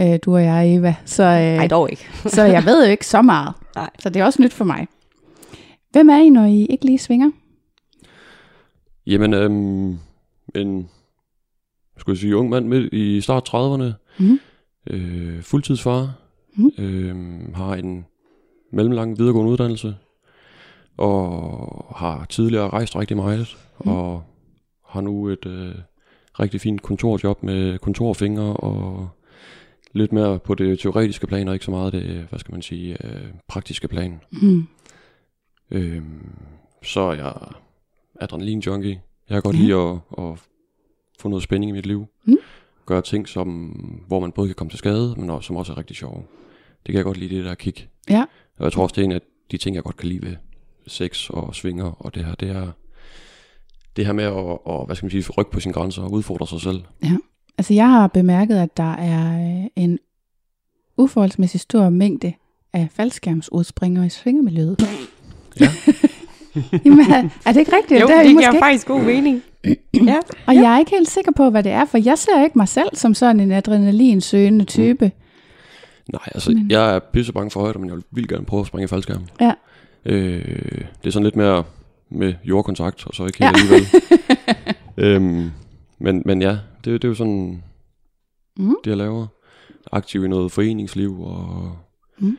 øh, 0.00 0.18
du 0.24 0.34
og 0.34 0.44
jeg, 0.44 0.74
Eva. 0.76 0.94
Så, 1.04 1.22
Nej, 1.22 1.64
øh, 1.64 1.70
dog 1.70 1.90
ikke. 1.90 2.08
så 2.26 2.42
jeg 2.44 2.64
ved 2.64 2.84
jo 2.84 2.90
ikke 2.90 3.06
så 3.06 3.22
meget. 3.22 3.52
Nej. 3.76 3.90
Så 3.98 4.08
det 4.08 4.20
er 4.20 4.24
også 4.24 4.42
nyt 4.42 4.52
for 4.52 4.64
mig. 4.64 4.86
Hvem 5.92 6.08
er 6.10 6.16
I, 6.18 6.28
når 6.28 6.44
I 6.44 6.66
ikke 6.66 6.84
lige 6.84 6.98
svinger? 6.98 7.30
Jamen, 9.10 9.34
øhm, 9.34 9.98
en 10.54 10.88
skulle 11.98 12.14
jeg 12.14 12.20
sige, 12.20 12.36
ung 12.36 12.48
mand 12.50 12.66
midt 12.66 12.92
i 12.94 13.20
start 13.20 13.48
30'erne, 13.48 13.92
Mhm. 14.18 14.40
øh, 14.90 15.42
fuldtidsfar, 15.42 16.14
Mhm. 16.56 16.70
øh, 16.78 17.14
har 17.54 17.74
en 17.74 18.06
mellemlang 18.72 19.18
videregående 19.18 19.52
uddannelse, 19.52 19.96
og 20.96 21.94
har 21.96 22.24
tidligere 22.24 22.68
rejst 22.68 22.96
rigtig 22.96 23.16
meget, 23.16 23.56
Mhm. 23.84 23.92
og 23.92 24.22
har 24.88 25.00
nu 25.00 25.28
et 25.28 25.46
øh, 25.46 25.74
rigtig 26.40 26.60
fint 26.60 26.82
kontorjob 26.82 27.42
med 27.42 27.78
kontorfingre, 27.78 28.56
og 28.56 29.08
lidt 29.92 30.12
mere 30.12 30.38
på 30.38 30.54
det 30.54 30.78
teoretiske 30.78 31.26
plan, 31.26 31.48
og 31.48 31.54
ikke 31.54 31.64
så 31.64 31.70
meget 31.70 31.92
det, 31.92 32.26
hvad 32.28 32.38
skal 32.38 32.52
man 32.52 32.62
sige, 32.62 33.06
øh, 33.06 33.26
praktiske 33.48 33.88
plan. 33.88 34.20
Mm. 34.30 34.66
Øhm, 35.70 36.36
så 36.82 37.00
er 37.00 37.14
jeg 37.14 37.34
adrenalin-junkie. 38.20 39.00
Jeg 39.28 39.34
kan 39.34 39.42
godt 39.42 39.56
Ja. 39.56 39.60
lide 39.62 39.74
at, 39.74 39.96
at 40.18 40.38
få 41.20 41.28
noget 41.28 41.42
spænding 41.42 41.68
i 41.70 41.72
mit 41.72 41.86
liv. 41.86 42.06
Mm. 42.24 42.36
Gøre 42.86 43.02
ting, 43.02 43.28
som, 43.28 43.48
hvor 44.06 44.20
man 44.20 44.32
både 44.32 44.48
kan 44.48 44.54
komme 44.54 44.70
til 44.70 44.78
skade, 44.78 45.14
men 45.18 45.30
også, 45.30 45.46
som 45.46 45.56
også 45.56 45.72
er 45.72 45.78
rigtig 45.78 45.96
sjove. 45.96 46.22
Det 46.86 46.92
kan 46.92 46.94
jeg 46.94 47.04
godt 47.04 47.16
lide, 47.16 47.36
det 47.36 47.44
der 47.44 47.54
kick. 47.54 47.88
Ja. 48.10 48.24
Og 48.58 48.64
jeg 48.64 48.72
tror 48.72 48.82
også, 48.82 48.94
det 48.94 49.00
er 49.00 49.04
en 49.04 49.12
af 49.12 49.20
de 49.50 49.56
ting, 49.56 49.76
jeg 49.76 49.82
godt 49.82 49.96
kan 49.96 50.08
lide 50.08 50.22
ved 50.26 50.36
sex 50.86 51.30
og 51.30 51.54
svinger 51.54 51.84
og 52.02 52.14
det 52.14 52.24
her. 52.24 52.34
Det 52.34 52.50
er 52.50 52.68
det 53.96 54.06
her 54.06 54.12
med 54.12 54.24
at, 54.24 54.58
at 54.74 54.86
hvad 54.86 54.96
skal 54.96 55.04
man 55.06 55.10
sige, 55.10 55.32
rykke 55.38 55.50
på 55.50 55.60
sine 55.60 55.74
grænser 55.74 56.02
og 56.02 56.12
udfordre 56.12 56.46
sig 56.46 56.60
selv. 56.60 56.82
Altså, 57.58 57.74
jeg 57.74 57.88
har 57.90 58.06
bemærket, 58.06 58.56
at 58.56 58.76
der 58.76 58.92
er 58.92 59.58
øh, 59.62 59.66
en 59.76 59.98
uforholdsmæssig 60.96 61.60
stor 61.60 61.88
mængde 61.90 62.32
af 62.72 62.88
faldskærmsudspringere 62.90 64.06
i 64.06 64.08
svingermiljøet. 64.08 64.82
Ja. 65.60 65.66
Jamen, 66.84 67.00
er, 67.00 67.28
er 67.46 67.52
det 67.52 67.60
ikke 67.60 67.76
rigtigt? 67.76 68.00
Jo, 68.00 68.06
er 68.06 68.20
I 68.20 68.26
det 68.26 68.34
måske 68.34 68.40
giver 68.46 68.52
ikke. 68.52 68.64
faktisk 68.64 68.86
god 68.86 69.00
mening. 69.02 69.42
ja. 69.94 70.18
Og 70.48 70.54
jeg 70.54 70.74
er 70.74 70.78
ikke 70.78 70.90
helt 70.90 71.08
sikker 71.08 71.32
på, 71.32 71.50
hvad 71.50 71.62
det 71.62 71.72
er, 71.72 71.84
for 71.84 71.98
jeg 71.98 72.18
ser 72.18 72.44
ikke 72.44 72.58
mig 72.58 72.68
selv 72.68 72.88
som 72.94 73.14
sådan 73.14 73.40
en 73.40 73.52
adrenalinsøgende 73.52 74.64
type. 74.64 75.12
Nej, 76.12 76.22
altså, 76.26 76.50
men... 76.50 76.70
jeg 76.70 76.94
er 76.94 76.98
pisse 76.98 77.32
bange 77.32 77.50
for 77.50 77.60
højder, 77.60 77.78
men 77.78 77.88
jeg 77.88 77.96
vil 77.96 78.04
vildt 78.12 78.28
gerne 78.28 78.44
prøve 78.44 78.60
at 78.60 78.66
springe 78.66 78.84
i 78.84 78.88
faldskærm. 78.88 79.22
Ja. 79.40 79.52
Øh, 80.04 80.44
det 81.02 81.06
er 81.06 81.10
sådan 81.10 81.24
lidt 81.24 81.36
mere 81.36 81.64
med 82.10 82.34
jordkontakt, 82.44 83.06
og 83.06 83.14
så 83.14 83.24
ikke 83.26 83.38
Ja. 83.44 83.50
helt 83.56 83.72
alligevel. 83.72 83.86
øhm, 85.42 85.50
men, 85.98 86.22
men 86.26 86.42
ja, 86.42 86.50
det, 86.84 86.86
det 87.02 87.04
er 87.04 87.08
jo 87.08 87.14
sådan, 87.14 87.62
Mm. 88.58 88.74
det 88.84 88.90
jeg 88.90 88.96
laver. 88.98 89.26
Aktiv 89.92 90.24
i 90.24 90.28
noget 90.28 90.52
foreningsliv, 90.52 91.20
og 91.22 91.72
Mm. 92.18 92.38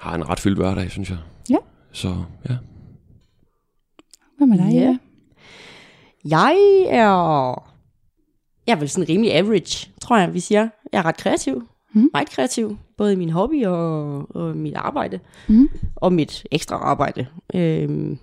har 0.00 0.14
en 0.14 0.28
ret 0.28 0.40
fyldt 0.40 0.58
hverdag, 0.58 0.90
synes 0.90 1.10
jeg. 1.10 1.18
Ja. 1.50 1.56
Så 1.92 2.14
ja. 2.50 2.54
Hvad 4.46 4.58
med 4.58 4.66
dig? 4.66 4.72
Ja. 4.72 4.98
Jeg 6.24 6.56
er... 6.88 7.72
Jeg 8.66 8.72
er 8.72 8.76
vel 8.76 8.88
sådan 8.88 9.08
rimelig 9.08 9.34
average, 9.34 9.90
tror 10.00 10.16
jeg, 10.16 10.34
vi 10.34 10.40
siger. 10.40 10.68
Jeg 10.92 10.98
er 10.98 11.06
ret 11.06 11.16
kreativ. 11.16 11.68
Mm. 11.92 12.10
Meget 12.12 12.30
kreativ. 12.30 12.78
Både 12.96 13.12
i 13.12 13.16
min 13.16 13.30
hobby 13.30 13.66
og, 13.66 14.36
og 14.36 14.56
mit 14.56 14.74
arbejde. 14.74 15.20
Mm. 15.48 15.68
Og 15.96 16.12
mit 16.12 16.46
ekstra 16.50 16.76
arbejde. 16.76 17.26
Øhm, 17.54 18.18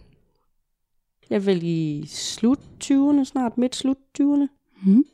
jeg 1.29 1.35
er 1.35 1.39
vel 1.39 1.59
i 1.63 2.05
slut 2.07 2.59
20'erne, 2.83 3.23
snart 3.25 3.57
midt 3.57 3.75
slut 3.75 3.97
20'erne. 4.21 4.47
Mm. 4.83 5.05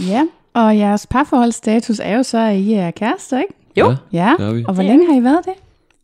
Ja, 0.00 0.26
og 0.54 0.78
jeres 0.78 1.06
parforholdsstatus 1.06 1.98
er 1.98 2.16
jo 2.16 2.22
så, 2.22 2.38
at 2.38 2.56
I 2.56 2.72
er 2.72 2.90
kærester, 2.90 3.38
ikke? 3.38 3.54
Jo. 3.76 3.94
Ja, 4.12 4.34
Ja, 4.38 4.44
er 4.44 4.64
og 4.68 4.74
hvor 4.74 4.82
længe 4.82 5.06
har 5.06 5.20
I 5.20 5.24
været 5.24 5.44
det? 5.44 5.54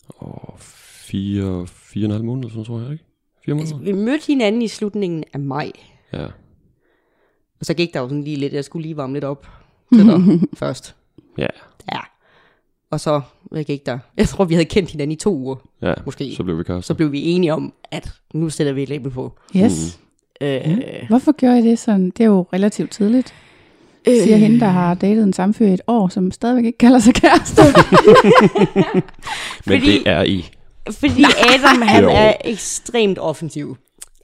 Og 0.08 0.54
fire, 0.58 1.66
fire 1.66 2.04
og 2.04 2.06
en 2.06 2.10
halv 2.10 2.24
måneder, 2.24 2.48
sådan 2.48 2.64
tror 2.64 2.80
jeg, 2.80 2.92
ikke? 2.92 3.04
Fire 3.46 3.58
Altså, 3.60 3.74
måneder? 3.74 3.92
vi 3.96 4.02
mødte 4.04 4.26
hinanden 4.26 4.62
i 4.62 4.68
slutningen 4.68 5.24
af 5.32 5.40
maj. 5.40 5.72
Ja. 6.12 6.24
Og 7.60 7.66
så 7.66 7.74
gik 7.74 7.94
der 7.94 8.00
jo 8.00 8.08
sådan 8.08 8.24
lige 8.24 8.36
lidt, 8.36 8.52
jeg 8.52 8.64
skulle 8.64 8.82
lige 8.82 8.96
varme 8.96 9.12
lidt 9.12 9.24
op 9.24 9.46
til 9.94 10.06
dig 10.06 10.40
først. 10.58 10.94
Ja. 11.38 11.46
Ja. 11.92 11.98
Og 12.90 13.00
så 13.00 13.20
hvad 13.42 13.64
gik 13.64 13.86
der? 13.86 13.98
Jeg 14.16 14.28
tror, 14.28 14.44
vi 14.44 14.54
havde 14.54 14.64
kendt 14.64 14.90
hinanden 14.90 15.12
i 15.12 15.16
to 15.16 15.34
uger. 15.36 15.56
Ja, 15.82 15.94
Måske. 16.04 16.34
så 16.36 16.42
blev 16.44 16.58
vi 16.58 16.62
kærester. 16.62 16.80
Så 16.86 16.94
blev 16.94 17.12
vi 17.12 17.22
enige 17.22 17.52
om, 17.54 17.72
at 17.90 18.12
nu 18.34 18.50
sætter 18.50 18.72
vi 18.72 18.82
et 18.82 18.88
label 18.88 19.10
på. 19.10 19.32
Yes. 19.56 20.00
Øh, 20.40 20.78
Hvorfor 21.08 21.32
gjorde 21.32 21.58
I 21.58 21.62
det 21.62 21.78
sådan? 21.78 22.10
Det 22.10 22.20
er 22.20 22.24
jo 22.28 22.46
relativt 22.52 22.90
tidligt. 22.90 23.34
Øh. 24.08 24.14
Siger 24.22 24.36
hende, 24.36 24.60
der 24.60 24.66
har 24.68 24.94
datet 24.94 25.22
en 25.24 25.32
samfyr 25.32 25.66
i 25.66 25.74
et 25.74 25.80
år, 25.86 26.08
som 26.08 26.30
stadigvæk 26.30 26.64
ikke 26.64 26.78
kalder 26.78 26.98
sig 26.98 27.14
kærester. 27.14 27.62
Men 29.66 29.80
fordi- 29.80 29.98
det 29.98 30.08
er 30.08 30.22
I. 30.22 30.50
Fordi 30.90 31.24
Adam, 31.54 31.82
han 31.82 32.02
Jo. 32.04 32.10
er 32.12 32.32
ekstremt 32.44 33.18
offensiv. 33.18 33.76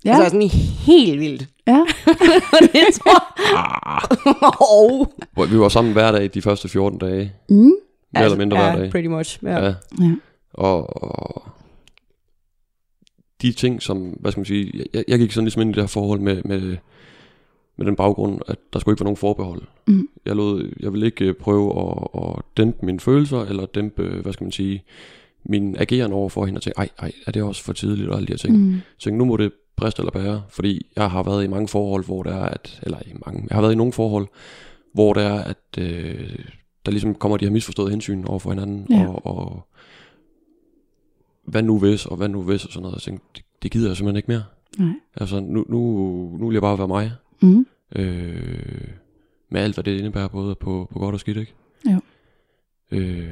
Ja. 0.04 0.10
Altså 0.14 0.30
sådan 0.30 0.48
helt 0.86 1.20
vildt. 1.20 1.48
ja. 1.66 1.72
det 2.72 2.94
tror 2.94 3.12
jeg. 3.38 5.06
Hvor 5.32 5.44
Vi 5.46 5.58
var 5.58 5.68
sammen 5.68 5.92
hver 5.92 6.12
dag 6.12 6.30
de 6.34 6.42
første 6.42 6.68
14 6.68 6.98
dage. 6.98 7.32
Mm. 7.48 7.56
Mere 8.14 8.24
eller 8.24 8.38
mindre 8.38 8.56
hver 8.56 8.72
ja, 8.72 8.78
dag. 8.78 8.90
pretty 8.90 9.08
much. 9.08 9.38
Ja. 9.44 9.64
Ja. 9.64 9.74
ja. 10.00 10.14
Og, 10.54 11.02
og 11.04 11.42
de 13.42 13.52
ting, 13.52 13.82
som, 13.82 13.98
hvad 13.98 14.32
skal 14.32 14.38
man 14.40 14.44
sige, 14.46 14.84
jeg, 14.94 15.04
jeg 15.08 15.18
gik 15.18 15.32
sådan 15.32 15.44
ligesom 15.44 15.62
ind 15.62 15.70
i 15.70 15.74
det 15.74 15.82
her 15.82 15.86
forhold 15.88 16.20
med, 16.20 16.42
med, 16.44 16.76
med 17.76 17.86
den 17.86 17.96
baggrund, 17.96 18.40
at 18.46 18.56
der 18.72 18.78
skulle 18.78 18.92
ikke 18.94 19.00
være 19.00 19.06
nogen 19.06 19.16
forbehold. 19.16 19.62
Mm. 19.86 20.08
Jeg, 20.26 20.36
lod, 20.36 20.72
jeg 20.80 20.92
ville 20.92 21.06
ikke 21.06 21.24
øh, 21.24 21.34
prøve 21.34 21.90
at, 21.90 22.22
at 22.22 22.42
dæmpe 22.56 22.86
mine 22.86 23.00
følelser, 23.00 23.40
eller 23.40 23.66
dæmpe, 23.66 24.02
hvad 24.02 24.32
skal 24.32 24.44
man 24.44 24.52
sige, 24.52 24.84
min 25.44 25.76
ageren 25.76 26.12
over 26.12 26.28
for 26.28 26.46
hende, 26.46 26.58
og 26.58 26.62
tænke, 26.62 26.78
ej, 26.78 26.88
ej, 26.98 27.12
er 27.26 27.32
det 27.32 27.42
også 27.42 27.64
for 27.64 27.72
tidligt, 27.72 28.08
og 28.08 28.16
alle 28.16 28.26
de 28.26 28.32
her 28.32 28.38
ting. 28.38 28.56
Mm. 28.58 28.74
Så 28.98 29.10
nu 29.10 29.24
må 29.24 29.36
det 29.36 29.52
briste 29.76 30.00
eller 30.00 30.10
bære, 30.12 30.42
fordi 30.48 30.86
jeg 30.96 31.10
har 31.10 31.22
været 31.22 31.44
i 31.44 31.46
mange 31.46 31.68
forhold, 31.68 32.04
hvor 32.04 32.22
der 32.22 32.34
er, 32.34 32.44
at, 32.48 32.80
eller 32.82 32.98
i 33.06 33.12
mange, 33.26 33.46
jeg 33.50 33.54
har 33.56 33.62
været 33.62 33.72
i 33.72 33.76
nogle 33.76 33.92
forhold, 33.92 34.26
hvor 34.94 35.12
der 35.12 35.22
er, 35.22 35.44
at 35.44 35.78
øh, 35.78 36.38
der 36.86 36.90
ligesom 36.92 37.14
kommer 37.14 37.36
de 37.36 37.44
her 37.44 37.52
misforståede 37.52 37.90
hensyn 37.90 38.24
over 38.24 38.38
for 38.38 38.50
hinanden, 38.50 38.86
Ja. 38.90 39.08
og, 39.08 39.26
og 39.26 39.66
hvad 41.46 41.62
nu 41.62 41.78
hvis, 41.78 42.06
og 42.06 42.16
hvad 42.16 42.28
nu 42.28 42.42
hvis, 42.42 42.64
og 42.64 42.72
sådan 42.72 42.82
noget. 42.82 42.94
Jeg 42.94 43.02
tænkte, 43.02 43.26
det, 43.36 43.44
det 43.62 43.70
gider 43.70 43.88
jeg 43.88 43.96
simpelthen 43.96 44.16
ikke 44.16 44.30
mere. 44.30 44.42
Nej. 44.78 44.94
Altså, 45.16 45.40
nu, 45.40 45.64
nu, 45.68 45.78
nu 46.40 46.46
vil 46.46 46.54
jeg 46.54 46.62
bare 46.62 46.78
være 46.78 46.88
mig, 46.88 47.12
Mm. 47.40 47.66
øh, 47.96 48.88
med 49.50 49.60
alt, 49.60 49.74
hvad 49.76 49.84
det 49.84 49.98
indebærer, 49.98 50.28
både 50.28 50.54
på, 50.54 50.88
på 50.92 50.98
godt 50.98 51.14
og 51.14 51.20
skidt, 51.20 51.36
ikke? 51.36 51.54
Øh, 52.92 53.26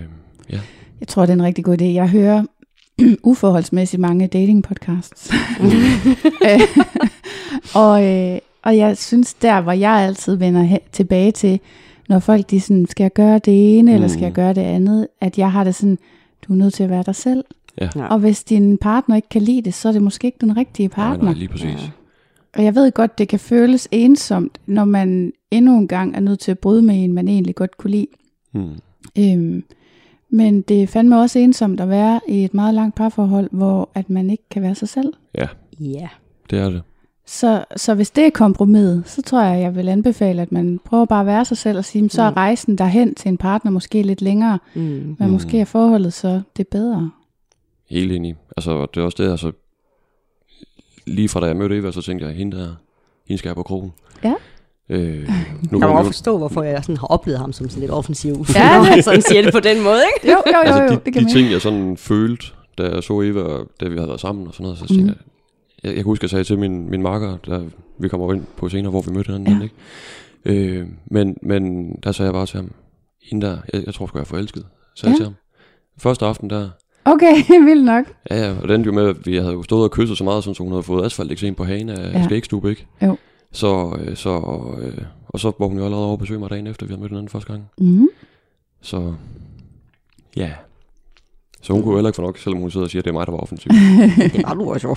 ja. 0.53 0.61
Jeg 1.01 1.09
tror, 1.09 1.23
det 1.23 1.31
er 1.31 1.35
en 1.35 1.43
rigtig 1.43 1.65
god 1.65 1.81
idé. 1.83 1.85
Jeg 1.85 2.09
hører 2.09 2.45
uforholdsmæssigt 3.23 4.01
mange 4.01 4.27
dating 4.27 4.63
podcasts. 4.63 5.31
Øh, 6.43 6.61
og, 7.75 8.05
øh, 8.07 8.39
og 8.63 8.77
jeg 8.77 8.97
synes, 8.99 9.35
der 9.35 9.61
hvor 9.61 9.73
jeg 9.73 9.91
altid 9.93 10.37
vender 10.37 10.65
he- 10.69 10.89
tilbage 10.93 11.33
til, 11.33 11.61
når 12.09 12.19
folk 12.19 12.51
de 12.51 12.61
sådan, 12.61 12.87
skal 12.87 13.05
jeg 13.05 13.13
gøre 13.13 13.39
det 13.39 13.79
ene, 13.79 13.91
mm. 13.91 13.95
eller 13.95 14.09
skal 14.09 14.21
jeg 14.21 14.31
Mm. 14.31 14.35
gøre 14.35 14.55
det 14.55 14.61
andet, 14.61 15.07
at 15.21 15.39
jeg 15.39 15.53
har 15.53 15.65
det 15.65 15.75
sådan, 15.75 15.99
du 16.49 16.53
er 16.53 16.57
nødt 16.57 16.75
til 16.75 16.83
at 16.85 16.91
være 16.91 17.03
dig 17.07 17.15
selv. 17.15 17.45
Ja. 17.81 17.89
Og 18.11 18.19
hvis 18.19 18.45
din 18.45 18.79
partner 18.79 19.17
ikke 19.17 19.29
kan 19.29 19.43
lide 19.43 19.63
det, 19.63 19.75
så 19.75 19.89
er 19.89 19.93
det 19.93 20.03
måske 20.03 20.27
ikke 20.27 20.39
den 20.41 20.57
rigtige 20.57 20.87
Nej, 20.89 20.95
partner. 20.95 21.25
nej, 21.25 21.35
lige 21.35 21.49
præcis. 21.49 21.65
Ja. 21.67 21.91
Og 22.57 22.65
jeg 22.65 22.75
ved 22.75 22.93
godt, 22.93 23.19
det 23.19 23.29
kan 23.29 23.39
føles 23.41 23.89
ensomt, 23.91 24.59
når 24.67 24.85
man 24.85 25.33
endnu 25.51 25.79
en 25.79 25.89
gang 25.89 26.17
er 26.17 26.21
nødt 26.21 26.41
til 26.41 26.51
at 26.51 26.59
bryde 26.59 26.83
med 26.83 27.05
en, 27.05 27.13
man 27.13 27.29
egentlig 27.29 27.55
godt 27.55 27.77
kunne 27.79 27.91
lide. 27.91 28.07
Hmm. 28.53 28.71
Øhm, 29.19 29.65
men 30.31 30.61
det 30.63 30.83
er 30.83 30.87
fandme 30.87 31.21
også 31.21 31.39
ensomt 31.39 31.81
at 31.81 31.89
være 31.89 32.21
i 32.29 32.45
et 32.45 32.55
meget 32.55 32.75
langt 32.75 32.95
parforhold, 32.95 33.49
hvor 33.53 33.91
at 33.95 34.11
man 34.11 34.31
ikke 34.31 34.45
kan 34.51 34.63
være 34.63 34.75
sig 34.75 34.89
selv. 34.89 35.13
Ja, 35.35 35.47
Ja. 35.81 36.09
det 36.51 36.59
er 36.59 36.71
det. 36.71 36.83
Så, 37.27 37.65
så 37.77 37.95
hvis 37.95 38.11
det 38.11 38.27
er 38.27 38.31
kompromis, 38.31 39.07
så 39.09 39.23
tror 39.23 39.43
jeg, 39.43 39.61
jeg 39.61 39.75
vil 39.77 39.89
anbefale, 39.89 40.43
at 40.43 40.53
man 40.53 40.81
prøver 40.85 41.05
bare 41.05 41.21
at 41.21 41.27
være 41.27 41.45
sig 41.45 41.57
selv 41.57 41.79
og 41.79 41.85
sige, 41.85 42.11
så 42.11 42.23
er 42.23 42.31
Mm. 42.31 42.35
rejsen 42.35 42.79
derhen 42.79 43.15
til 43.15 43.29
en 43.29 43.37
partner 43.37 43.71
måske 43.71 44.03
lidt 44.03 44.23
længere, 44.23 44.59
Mm. 44.75 44.81
men 44.81 45.17
Mm. 45.21 45.29
måske 45.31 45.61
er 45.61 45.65
forholdet 45.65 46.13
så 46.13 46.43
det 46.57 46.69
bedre. 46.69 47.11
Helt 47.91 48.13
enig. 48.13 48.37
Altså, 48.57 48.87
det 48.95 49.01
er 49.01 49.05
også 49.05 49.23
det, 49.23 49.31
altså... 49.31 49.53
Lige 51.07 51.29
fra 51.29 51.41
da 51.41 51.47
jeg 51.47 51.57
mødte 51.57 51.77
Eva, 51.77 51.93
så 51.93 52.03
tænkte 52.03 52.27
jeg, 52.27 52.35
hende 52.35 52.57
der, 52.57 52.75
hende 53.27 53.39
skal 53.39 53.49
jeg 53.49 53.57
på 53.57 53.63
krogen. 53.63 53.93
Ja. 54.25 54.35
Øh, 54.91 55.01
nu 55.01 55.23
Jeg 55.23 55.29
kan 55.71 55.81
godt 55.81 55.99
jo- 55.99 56.03
forstå, 56.03 56.39
hvorfor 56.39 56.63
jeg 56.63 56.85
sådan 56.85 56.97
har 56.97 57.07
oplevet 57.07 57.39
ham 57.41 57.53
som 57.53 57.69
sådan 57.69 57.81
lidt 57.81 57.93
offensiv. 57.93 58.33
Ja, 58.55 58.75
når 58.77 58.81
det- 58.85 58.89
han 58.93 59.03
sådan 59.03 59.23
siger 59.23 59.43
det 59.43 59.53
på 59.53 59.61
den 59.61 59.83
måde, 59.83 60.01
ikke? 60.17 60.33
Jo, 60.33 60.43
jo, 60.47 60.53
jo, 60.55 60.59
altså, 60.65 60.83
jo, 60.83 60.89
de, 60.89 61.01
det 61.05 61.13
kan 61.13 61.25
de 61.25 61.33
ting, 61.33 61.51
jeg 61.51 61.61
sådan 61.61 61.97
følte, 61.97 62.47
da 62.79 62.83
jeg 62.89 63.03
så 63.03 63.21
Eva, 63.21 63.43
da 63.81 63.89
vi 63.89 63.95
havde 63.97 64.09
været 64.09 64.21
sammen 64.21 64.47
og 64.47 64.53
sådan 64.55 64.65
noget, 64.65 64.79
så 64.79 64.87
tænkte 64.87 65.05
Mhm. 65.05 65.09
jeg, 65.09 65.17
jeg, 65.83 65.89
jeg 65.89 65.95
kan 65.97 66.05
huske, 66.05 66.25
jeg 66.25 66.31
sagde 66.31 66.45
til 66.45 66.59
min, 66.59 66.91
min 66.91 67.03
makker, 67.03 67.37
der 67.47 67.63
vi 67.99 68.09
kommer 68.09 68.33
ind 68.35 68.45
på 68.57 68.69
senere, 68.69 68.91
hvor 68.91 69.01
vi 69.01 69.13
mødte 69.13 69.33
hinanden, 69.33 69.57
Ja. 69.57 69.63
ikke? 69.63 70.79
Øh, 70.81 70.87
men, 71.11 71.37
men 71.43 71.93
der 72.03 72.13
sagde 72.13 72.27
jeg 72.27 72.35
bare 72.35 72.47
til 72.47 72.57
ham, 72.57 72.71
hende 73.31 73.47
der, 73.47 73.57
jeg, 73.73 73.83
jeg 73.87 73.95
tror 73.95 74.07
sgu, 74.07 74.19
jeg 74.19 74.23
er 74.23 74.27
forelsket, 74.27 74.65
sagde 74.97 75.11
Ja. 75.11 75.13
jeg 75.13 75.17
til 75.17 75.25
ham. 75.25 75.35
Første 75.99 76.27
aften 76.27 76.51
der, 76.51 76.69
Okay, 77.05 77.35
vildt 77.69 77.85
nok. 77.85 78.05
ja, 78.31 78.37
ja, 78.47 78.55
og 78.63 78.69
den 78.69 78.83
jo 78.83 78.93
med, 78.93 79.09
at 79.09 79.17
vi 79.27 79.37
havde 79.37 79.53
jo 79.53 79.63
stået 79.63 79.85
og 79.85 79.91
kysset 79.91 80.19
så 80.19 80.25
meget, 80.25 80.45
sådan, 80.45 80.55
så 80.55 80.63
hun 80.63 80.73
havde 80.73 80.83
fået 80.83 81.05
asfalteksem 81.07 81.55
på 81.55 81.65
hagen 81.65 81.89
af 81.89 82.13
ja. 82.15 82.25
skægstube, 82.25 82.71
ikke? 82.71 82.87
Jo. 83.03 83.17
Så, 83.53 83.97
øh, 84.01 84.17
så, 84.17 84.31
øh, 84.81 85.05
og 85.29 85.41
så 85.41 85.53
var 85.59 85.67
hun 85.67 85.79
jo 85.79 85.85
allerede 85.85 86.05
over 86.07 86.13
at 86.13 86.19
besøge 86.19 86.41
mig 86.41 86.51
dagen 86.51 86.67
efter, 86.67 86.87
vi 86.87 86.91
havde 86.91 87.01
mødt 87.01 87.11
hinanden 87.11 87.29
første 87.29 87.53
gang. 87.53 87.65
Mm. 87.79 88.09
Så 88.83 89.15
ja. 90.37 90.51
Så 91.63 91.73
hun 91.73 91.83
kunne 91.83 91.91
jo 91.93 91.97
heller 91.97 92.09
ikke 92.09 92.17
få 92.17 92.23
nok, 92.23 92.39
selvom 92.39 92.61
hun 92.61 92.71
sidder 92.71 92.85
og 92.87 92.91
siger, 92.91 93.01
at 93.01 93.05
det 93.05 93.11
er 93.11 93.15
mig, 93.15 93.27
der 93.27 93.33
var 93.33 93.39
offensiv. 93.39 93.73
Det 94.33 94.43
var 94.47 94.55
du 94.55 94.71
også 94.73 94.89
jo. 94.89 94.97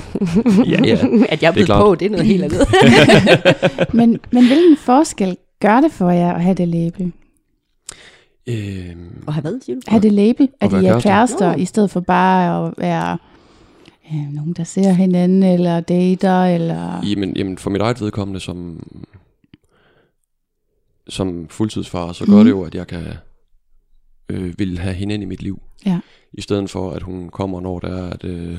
ja, 0.64 0.80
ja. 0.86 0.98
At 1.34 1.42
jeg 1.42 1.48
er 1.48 1.52
blevet 1.52 1.66
klart. 1.66 1.82
på, 1.84 1.96
det 1.96 2.06
er 2.06 2.10
noget 2.10 2.26
helt 2.26 2.44
andet. 2.44 2.68
Men, 4.00 4.20
men 4.32 4.48
hvilken 4.48 4.78
forskel 4.78 5.38
gør 5.62 5.82
det 5.82 5.92
for 5.92 6.10
jer 6.10 6.34
at 6.34 6.44
have 6.44 6.56
det 6.56 6.68
label? 6.68 7.12
Øhm, 8.48 9.24
Og 9.28 9.34
have 9.34 9.42
hvad, 9.42 9.62
siger 9.62 9.76
du? 9.76 9.82
Have 9.88 10.02
det 10.02 10.12
label, 10.12 10.50
at 10.62 10.72
I 10.72 10.86
er 10.86 11.00
kærester. 11.00 11.56
i 11.56 11.66
stedet 11.66 11.92
for 11.92 12.00
bare 12.00 12.68
at 12.68 12.74
være 12.78 13.18
øh, 14.12 14.34
nogen, 14.34 14.54
der 14.54 14.64
ser 14.64 14.92
hinanden, 14.92 15.44
eller 15.44 15.80
dater, 15.80 16.44
eller... 16.46 17.06
jamen, 17.10 17.36
jamen, 17.38 17.58
for 17.58 17.70
mit 17.70 17.82
eget 17.82 18.02
vedkommende 18.02 18.40
som, 18.40 18.84
som 21.10 21.48
fuldtidsfar, 21.50 22.12
så 22.12 22.26
gør 22.26 22.34
Mhm. 22.36 22.44
det 22.44 22.52
jo, 22.52 22.64
at 22.64 22.76
jeg 22.76 22.88
kan 22.88 23.04
øh, 24.30 24.54
vil 24.60 24.80
have 24.80 24.94
hende 24.96 25.14
ind 25.14 25.24
i 25.24 25.26
mit 25.26 25.42
liv. 25.44 25.62
Ja. 25.86 26.00
I 26.34 26.42
stedet 26.42 26.70
for, 26.70 26.92
at 26.92 27.02
hun 27.04 27.30
kommer, 27.30 27.62
når 27.62 27.80
det 27.80 27.90
er, 27.90 28.10
at, 28.10 28.24
øh, 28.24 28.58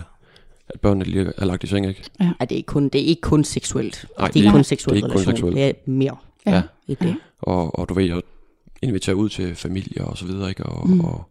at 0.69 0.81
børnene 0.81 1.05
lige 1.05 1.33
er 1.37 1.45
lagt 1.45 1.65
i 1.65 1.67
seng, 1.67 1.87
ikke? 1.87 2.03
Ej, 2.21 2.27
det 2.41 2.53
er 2.53 2.57
ikke 2.57 2.67
kun, 2.67 2.89
det 2.89 3.01
er 3.01 3.05
ikke 3.07 3.21
kun 3.23 3.45
seksuelt. 3.45 4.07
Nej, 4.19 4.29
det 4.29 4.37
er 4.37 4.41
ikke 4.41 4.51
kun 4.51 4.61
en 4.61 4.65
seksuel 4.65 4.97
det 4.97 5.03
er 5.03 5.07
ikke 5.07 5.13
kun 5.13 5.21
relation. 5.23 5.37
seksuelt. 5.37 5.57
Det 5.57 5.65
er 5.69 5.73
mere 5.87 6.17
Ja. 6.47 6.55
Ja. 6.55 6.63
end 6.89 6.97
det. 7.01 7.17
Og, 7.39 7.79
og 7.79 7.89
du 7.89 7.95
ved, 7.95 8.11
at 8.11 8.23
invitere 8.83 9.17
ud 9.17 9.29
til 9.29 9.55
familie 9.55 10.05
og 10.05 10.19
så 10.19 10.27
videre, 10.27 10.49
ikke? 10.49 10.63
Og, 10.67 10.89
mm. 10.91 11.01
og 11.01 11.25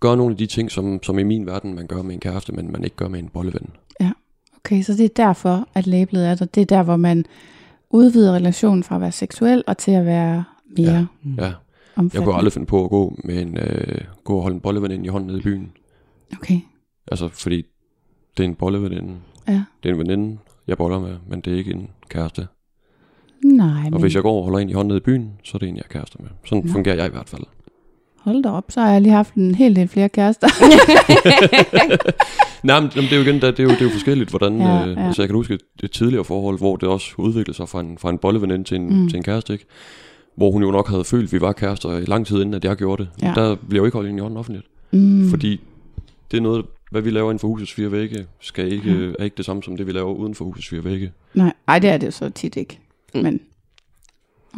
gøre 0.00 0.16
nogle 0.16 0.32
af 0.32 0.36
de 0.38 0.46
ting, 0.46 0.70
som, 0.70 1.02
som 1.02 1.18
i 1.18 1.22
min 1.22 1.46
verden, 1.46 1.74
man 1.74 1.86
gør 1.86 2.02
med 2.02 2.14
en 2.14 2.20
kæreste, 2.20 2.52
men 2.52 2.72
man 2.72 2.84
ikke 2.84 2.96
gør 2.96 3.08
med 3.08 3.18
en 3.18 3.28
bolleven. 3.28 3.70
Okay, 4.56 4.82
så 4.82 4.92
det 4.92 5.04
er 5.04 5.08
derfor, 5.16 5.68
at 5.74 5.86
labelet 5.86 6.26
er 6.28 6.34
der. 6.34 6.44
Det 6.44 6.60
er 6.60 6.64
der, 6.64 6.82
hvor 6.82 6.96
man 6.96 7.24
udvider 7.90 8.32
relationen 8.34 8.82
fra 8.84 8.94
at 8.94 9.00
være 9.00 9.12
seksuel 9.12 9.64
og 9.66 9.78
til 9.78 9.90
at 9.90 10.06
være 10.06 10.44
mere 10.76 10.90
Ja. 10.90 11.06
Mm. 11.22 11.34
Ja. 11.34 11.44
Jeg 11.44 11.54
omfattende. 11.96 12.24
kunne 12.24 12.34
aldrig 12.36 12.52
finde 12.52 12.66
på 12.66 12.84
at 12.84 12.90
gå 12.90 13.18
med 13.24 13.42
en, 13.42 13.58
øh, 13.58 14.00
gå 14.24 14.36
og 14.36 14.42
holde 14.42 14.54
en 14.54 14.60
bolleven 14.60 14.90
ind 14.90 15.04
i 15.04 15.08
hånden 15.08 15.26
nede 15.26 15.38
i 15.38 15.42
byen. 15.42 15.72
Okay, 16.32 16.60
Altså, 17.10 17.28
fordi 17.28 17.56
det 18.36 18.44
er 18.44 18.48
en 18.48 18.54
bolleveninde. 18.54 19.14
ja. 19.48 19.62
Det 19.82 19.88
er 19.88 19.92
en 19.92 19.98
veninde, 19.98 20.38
jeg 20.66 20.76
boller 20.76 21.00
med, 21.00 21.16
men 21.28 21.40
det 21.40 21.52
er 21.52 21.56
ikke 21.56 21.70
en 21.72 21.88
kæreste. 22.08 22.46
Nej, 23.44 23.84
Og 23.86 23.90
men 23.92 24.00
hvis 24.00 24.14
jeg 24.14 24.22
går 24.22 24.38
og 24.38 24.44
holder 24.44 24.58
en 24.58 24.70
i 24.70 24.72
hånden 24.72 24.88
nede 24.88 24.98
i 24.98 25.00
byen, 25.00 25.32
så 25.44 25.50
er 25.54 25.58
det 25.58 25.68
en, 25.68 25.76
jeg 25.76 25.82
er 25.84 25.88
kæreste 25.92 26.18
med. 26.22 26.28
Sådan 26.44 26.64
Nå. 26.64 26.72
fungerer 26.72 26.96
jeg 26.96 27.06
i 27.06 27.10
hvert 27.10 27.28
fald. 27.28 27.42
Hold 28.20 28.42
da 28.42 28.48
op, 28.48 28.64
så 28.68 28.80
har 28.80 28.90
jeg 28.92 29.00
lige 29.02 29.12
haft 29.12 29.34
en 29.34 29.54
hel 29.54 29.76
del 29.76 29.88
flere 29.88 30.08
kærester. 30.08 30.48
Nej, 32.62 32.80
men 32.80 32.90
det 32.90 33.12
er 33.12 33.16
jo 33.16 33.22
igen, 33.22 33.34
det, 33.34 33.58
er 33.60 33.62
jo, 33.64 33.68
det 33.70 33.80
er 33.80 33.84
jo 33.84 33.90
forskelligt, 33.90 34.30
hvordan... 34.30 34.58
Ja, 34.60 34.68
Ja, 34.78 34.86
øh, 34.86 34.96
ja. 34.96 35.06
Altså, 35.06 35.22
jeg 35.22 35.28
kan 35.28 35.36
huske 35.36 35.58
et, 35.82 35.90
tidligere 35.90 36.24
forhold, 36.24 36.58
hvor 36.58 36.76
det 36.76 36.88
også 36.88 37.10
udviklede 37.18 37.56
sig 37.56 37.68
fra 37.68 37.80
en, 37.80 37.98
fra 37.98 38.10
en 38.10 38.18
bolleveninde 38.18 38.64
til 38.64 38.76
en, 38.76 38.86
Mm. 38.88 38.96
mm. 39.02 39.08
til 39.08 39.16
en 39.16 39.22
kæreste, 39.22 39.52
ikke? 39.52 39.64
Hvor 40.36 40.50
hun 40.50 40.62
jo 40.62 40.70
nok 40.70 40.88
havde 40.88 41.04
følt, 41.04 41.24
at 41.24 41.32
vi 41.32 41.40
var 41.40 41.52
kærester 41.52 41.98
i 41.98 42.04
lang 42.04 42.26
tid 42.26 42.36
inden, 42.40 42.54
at 42.54 42.64
jeg 42.64 42.76
gjorde 42.76 43.02
det. 43.02 43.10
Ja. 43.22 43.32
Der 43.34 43.54
bliver 43.68 43.80
jo 43.80 43.84
ikke 43.84 43.96
holdt 43.96 44.08
ind 44.08 44.18
i 44.18 44.20
hånden 44.22 44.38
offentligt. 44.38 44.66
mm. 44.90 44.98
Mm. 44.98 45.30
Fordi 45.30 45.60
det 46.30 46.36
er 46.36 46.40
noget, 46.40 46.64
hvad 46.90 47.02
vi 47.02 47.10
laver 47.10 47.30
inden 47.30 47.38
for 47.38 47.48
husets 47.48 47.72
fire 47.72 47.92
vægge, 47.92 48.26
skal 48.40 48.72
ikke, 48.72 48.90
Ja. 48.90 49.12
er 49.18 49.24
ikke 49.24 49.36
det 49.36 49.44
samme 49.44 49.62
som 49.62 49.76
det, 49.76 49.86
vi 49.86 49.92
laver 49.92 50.12
uden 50.14 50.34
for 50.34 50.44
husets 50.44 50.68
fire 50.68 50.84
vægge. 50.84 51.12
Nej, 51.34 51.52
ej, 51.68 51.78
det 51.78 51.90
er 51.90 51.96
det 51.96 52.14
så 52.14 52.30
tit 52.30 52.56
ikke. 52.56 52.78
Mm. 53.14 53.20
Men, 53.22 53.40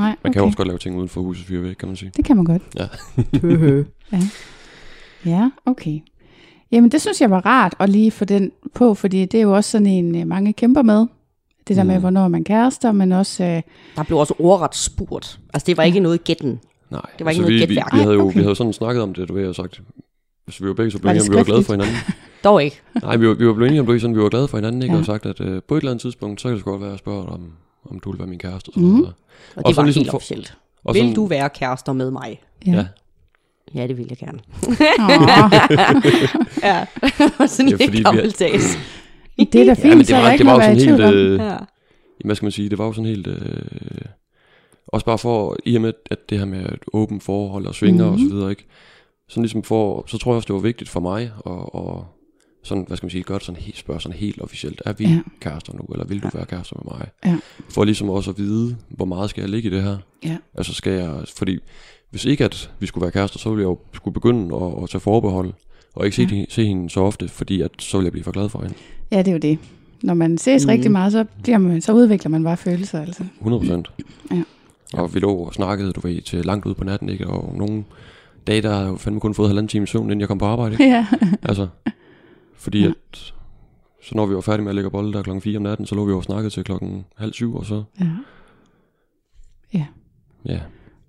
nej, 0.00 0.09
Man 0.09 0.16
okay. 0.25 0.33
kan 0.33 0.40
jo 0.40 0.47
også 0.47 0.57
godt 0.57 0.69
lave 0.69 0.78
ting 0.78 0.97
uden 0.97 1.09
for 1.09 1.21
husets 1.21 1.49
fire 1.49 1.59
vægge, 1.62 1.75
kan 1.75 1.88
man 1.88 1.97
sige. 1.97 2.12
Det 2.16 2.25
kan 2.25 2.37
man 2.37 2.45
godt. 2.45 2.62
Ja. 2.78 4.19
Ja, 5.26 5.50
okay. 5.66 5.99
Jamen, 6.73 6.90
det 6.90 7.00
synes 7.00 7.21
jeg 7.21 7.30
var 7.30 7.47
rart 7.47 7.75
at 7.78 7.88
lige 7.88 8.11
få 8.11 8.25
den 8.25 8.52
på, 8.75 8.95
fordi 8.95 9.25
det 9.25 9.38
er 9.38 9.42
jo 9.42 9.54
også 9.57 9.71
sådan 9.71 9.87
en, 9.87 10.16
øh, 10.21 10.26
mange 10.26 10.52
kæmper 10.52 10.83
med. 10.83 11.07
Det 11.69 11.76
der 11.76 11.83
med, 11.85 11.95
Mm. 11.95 12.00
hvornår 12.00 12.28
man 12.28 12.45
kærester, 12.45 12.92
men 12.92 13.12
også... 13.12 13.45
Øh, 13.45 13.62
Der 13.97 14.02
blev 14.02 14.19
også 14.19 14.35
ordret 14.38 14.75
spurgt. 14.75 15.40
Altså, 15.54 15.66
det 15.66 15.76
var 15.76 15.83
ikke 15.83 16.00
noget 16.00 16.25
gætten. 16.25 16.61
Nej, 16.90 17.00
Det 17.19 17.25
var 17.25 17.30
ikke 17.30 17.40
noget 17.42 17.54
vi, 17.54 17.59
vi, 17.61 17.66
gætværk. 17.66 17.92
vi, 17.95 17.99
havde 17.99 18.14
jo, 18.14 18.21
okay. 18.26 18.37
vi 18.38 18.42
havde 18.42 18.57
sådan 18.57 18.73
snakket 18.73 19.02
om 19.02 19.14
det, 19.14 19.28
du 19.28 19.35
ved, 19.35 19.45
jeg 19.45 19.54
sagt. 19.54 19.80
Hvis 20.45 20.62
vi 20.62 20.69
var 20.69 20.75
begge 20.75 20.90
så 20.90 20.99
det 20.99 21.04
enige, 21.04 21.23
om, 21.23 21.28
vi 21.33 21.37
var 21.37 21.42
glade 21.45 21.62
for 21.62 21.73
hinanden. 21.73 21.95
Dog 22.45 22.64
ikke. 22.64 22.80
Nej, 23.02 23.16
vi 23.16 23.28
var, 23.28 23.35
vi 23.35 23.47
var 23.47 23.52
blevet 23.52 23.69
enige 23.69 23.80
om, 23.80 23.87
ved, 23.87 24.00
sådan, 24.00 24.16
vi 24.16 24.23
var 24.23 24.28
glade 24.28 24.49
for 24.49 24.57
hinanden, 24.59 24.83
ikke? 24.83 24.95
Ja. 24.95 24.99
Og 25.00 25.07
sagt, 25.07 25.26
at 25.26 25.40
øh, 25.40 25.62
på 25.69 25.75
et 25.75 25.80
eller 25.80 25.90
andet 25.90 26.02
tidspunkt, 26.02 26.40
så 26.40 26.49
kan 26.49 26.57
det 26.57 26.64
godt 26.64 26.80
være, 26.80 26.88
at 26.88 26.92
jeg 26.92 26.99
spørger 26.99 27.26
om, 27.26 27.52
om 27.84 28.00
du 28.00 28.10
vil 28.10 28.18
være 28.18 28.28
min 28.28 28.38
kæreste. 28.38 28.68
Og, 28.75 28.80
Mhm. 28.80 28.88
sådan 28.90 28.96
Og 28.96 29.00
noget. 29.02 29.14
det 29.56 29.64
Og 29.64 29.75
så 29.75 29.80
var 29.80 29.84
ligesom 29.84 30.00
helt 30.00 30.10
for- 30.10 30.16
officielt. 30.18 30.56
og 30.84 30.94
Vil 30.94 31.00
sådan, 31.02 31.14
du 31.14 31.26
være 31.26 31.50
kærester 31.50 31.92
med 31.92 32.10
mig? 32.10 32.40
ja. 32.66 32.72
Ja. 32.72 32.87
Ja, 33.75 33.87
det 33.87 33.99
vil 33.99 34.06
jeg 34.10 34.18
gerne. 34.18 34.38
Ja, 36.62 36.84
sådan 37.46 37.68
Ja, 37.68 37.76
lidt 37.76 37.82
fordi 37.84 37.96
vi- 37.99 38.02
gammeldags. 38.02 38.78
det 39.37 39.54
er 39.54 39.64
da 39.64 39.72
fint, 39.72 39.84
Ja, 39.84 39.94
men 39.96 40.04
så 40.04 40.12
det 40.12 40.18
er 40.18 40.20
der 40.20 40.22
var, 40.22 40.30
ikke 40.32 40.44
det 40.44 40.46
var 40.46 40.54
jo 40.54 40.58
at 40.70 40.80
sådan 40.80 41.00
helt... 41.00 41.14
Øh, 41.14 41.38
Ja. 41.38 41.56
hvad 42.25 42.34
skal 42.34 42.44
man 42.46 42.52
sige, 42.52 42.68
det 42.68 42.78
var 42.78 42.84
jo 42.87 42.92
sådan 42.92 43.06
helt... 43.08 43.26
Øh, 43.26 43.62
også 44.87 45.06
bare 45.06 45.18
for, 45.18 45.56
i 45.64 45.75
og 45.76 45.82
med, 45.82 45.92
at 46.10 46.30
det 46.30 46.38
her 46.38 46.44
med 46.44 46.60
et 46.64 46.78
åbent 46.92 47.22
forhold 47.22 47.66
og 47.66 47.75
svinger 47.75 48.04
Mhm. 48.04 48.12
og 48.14 48.18
så 48.18 48.34
videre, 48.34 48.50
ikke? 48.50 48.66
Sådan 49.28 49.42
ligesom 49.42 49.62
for, 49.62 50.04
så 50.06 50.18
tror 50.18 50.32
jeg 50.32 50.37
også, 50.37 50.46
det 50.46 50.54
var 50.54 50.60
vigtigt 50.60 50.90
for 50.90 51.00
mig 51.00 51.22
at, 51.22 51.30
og 51.46 52.06
sådan, 52.62 52.85
hvad 52.88 52.97
skal 52.97 53.05
man 53.07 53.11
sige, 53.11 53.23
gøre 53.23 53.38
det 53.38 53.47
sådan 53.47 53.61
helt, 53.62 53.79
spørge 53.79 54.00
sådan 54.00 54.19
helt 54.19 54.40
officielt. 54.43 54.83
Er 54.87 54.93
vi 54.93 55.05
Ja. 55.05 55.11
ja. 55.11 55.21
kærester 55.40 55.73
nu, 55.73 55.81
eller 55.93 56.05
vil 56.07 56.23
du 56.23 56.29
være 56.35 56.47
kærester 56.47 56.76
med 56.85 56.93
mig? 56.99 57.09
Ja. 57.26 57.38
For 57.69 57.85
ligesom 57.85 58.11
også 58.11 58.31
at 58.31 58.38
vide, 58.38 58.76
hvor 58.88 59.05
meget 59.05 59.31
skal 59.31 59.40
jeg 59.40 59.50
ligge 59.50 59.71
i 59.71 59.73
det 59.73 59.83
her? 59.83 59.97
Ja. 60.25 60.37
Altså 60.55 60.75
skal 60.75 60.93
jeg, 60.93 61.14
fordi 61.37 61.59
hvis 62.11 62.25
ikke 62.25 62.45
at 62.45 62.71
vi 62.81 62.87
skulle 62.87 63.02
være 63.02 63.12
kærester, 63.12 63.38
så 63.38 63.50
ville 63.50 63.61
jeg 63.61 63.67
jo 63.69 63.79
skulle 63.93 64.14
begynde 64.14 64.57
at, 64.57 64.83
at 64.83 64.90
tage 64.90 65.00
forbehold, 65.00 65.52
og 65.95 66.05
ikke 66.05 66.17
se, 66.17 66.23
Ja. 66.31 66.37
ja. 66.37 66.45
se 66.49 66.64
hende 66.67 66.90
så 66.90 67.00
ofte, 67.00 67.29
fordi 67.29 67.61
at 67.61 67.71
så 67.79 67.97
ville 67.97 68.05
jeg 68.07 68.12
blive 68.12 68.25
for 68.25 68.33
glad 68.33 68.49
for 68.49 68.59
hende. 68.62 68.75
Ja, 69.12 69.19
det 69.19 69.29
er 69.29 69.33
jo 69.33 69.38
det. 69.38 69.59
Når 70.02 70.14
man 70.14 70.38
ses 70.38 70.64
Mhm. 70.64 70.71
rigtig 70.71 70.90
meget, 70.93 71.12
så, 71.12 71.25
bliver 71.43 71.59
man, 71.59 71.81
så 71.81 71.93
udvikler 71.93 72.31
man 72.31 72.45
bare 72.45 72.57
følelser. 72.57 73.00
Altså. 73.00 73.25
100 73.38 73.61
procent. 73.61 73.90
Ja. 74.33 74.43
Og 74.93 75.14
vi 75.14 75.21
lå 75.21 75.35
og 75.35 75.55
snakkede, 75.55 75.93
du 75.93 76.00
ved, 76.00 76.21
til 76.21 76.45
langt 76.45 76.67
ud 76.67 76.75
på 76.75 76.85
natten, 76.85 77.09
ikke? 77.09 77.26
Og 77.26 77.55
nogle 77.57 77.85
dage, 78.47 78.62
der 78.62 78.75
har 78.75 78.81
jeg 78.81 78.88
jo 78.88 78.97
fandme 78.97 79.21
kun 79.21 79.35
fået 79.35 79.49
halvanden 79.49 79.69
time 79.69 79.87
søvn, 79.87 80.05
inden 80.07 80.21
jeg 80.21 80.29
kom 80.29 80.38
på 80.38 80.45
arbejde, 80.45 80.73
ikke? 80.73 80.85
ja. 80.97 81.07
Altså, 81.43 81.67
fordi 82.61 82.79
Ja. 82.79 82.85
ja. 82.85 82.90
at, 83.12 83.33
så 84.02 84.12
når 84.14 84.26
vi 84.26 84.35
var 84.35 84.40
færdige 84.40 84.62
med 84.62 84.71
at 84.71 84.75
lægge 84.75 84.90
bolle 84.90 85.12
der 85.12 85.23
klokken 85.23 85.43
4 85.43 85.57
om 85.57 85.62
natten, 85.62 85.87
så 85.87 85.95
lå 85.95 86.05
vi 86.05 86.11
jo 86.11 86.17
og 86.17 86.25
snakkede 86.25 86.50
til 86.50 86.64
klokken 86.64 87.05
halv 87.17 87.33
syv, 87.33 87.55
og 87.57 87.67
så, 87.67 87.83
ja. 89.75 89.85
ja. 90.45 90.61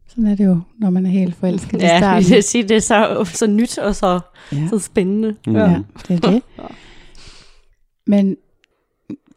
Sådan 0.07 0.27
er 0.27 0.35
det 0.35 0.45
jo, 0.45 0.59
når 0.79 0.89
man 0.89 1.05
er 1.05 1.09
helt 1.09 1.35
forelsket 1.35 1.81
i 1.81 1.85
Ja, 1.85 1.97
starten. 1.99 2.29
jeg 2.29 2.35
vil 2.35 2.43
sige, 2.43 2.63
det 2.63 2.75
er 2.77 2.79
så, 2.79 3.23
så 3.33 3.47
nyt 3.47 3.77
og 3.77 3.95
så, 3.95 4.19
Ja. 4.51 4.67
så 4.69 4.79
spændende. 4.79 5.35
Mm. 5.47 5.55
Ja, 5.55 5.79
det 6.07 6.23
er 6.25 6.31
det. 6.31 6.41
Men 8.07 8.37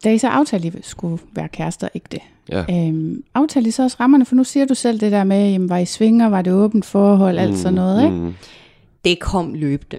da 0.04 0.12
I 0.14 0.18
så 0.18 0.28
aftalte, 0.28 0.68
at 0.68 0.74
I 0.74 0.82
skulle 0.82 1.18
være 1.34 1.48
kærester, 1.48 1.88
ikke 1.94 2.06
det? 2.12 2.20
Ja. 2.48 2.64
Øhm, 2.88 3.24
aftalte 3.34 3.68
I 3.68 3.70
så 3.70 3.82
også 3.82 3.96
rammerne? 4.00 4.24
For 4.24 4.34
nu 4.34 4.44
siger 4.44 4.66
du 4.66 4.74
selv 4.74 5.00
det 5.00 5.12
der 5.12 5.24
med, 5.24 5.50
jamen, 5.52 5.68
var 5.68 5.78
I 5.78 5.84
svinger, 5.86 6.26
var 6.28 6.42
det 6.42 6.52
åbent 6.52 6.84
forhold, 6.84 7.38
alt 7.38 7.58
sådan 7.58 7.74
noget, 7.74 8.04
ikke? 8.04 8.16
Mm. 8.16 8.34
Det 9.04 9.20
kom 9.20 9.54
løbende, 9.54 9.98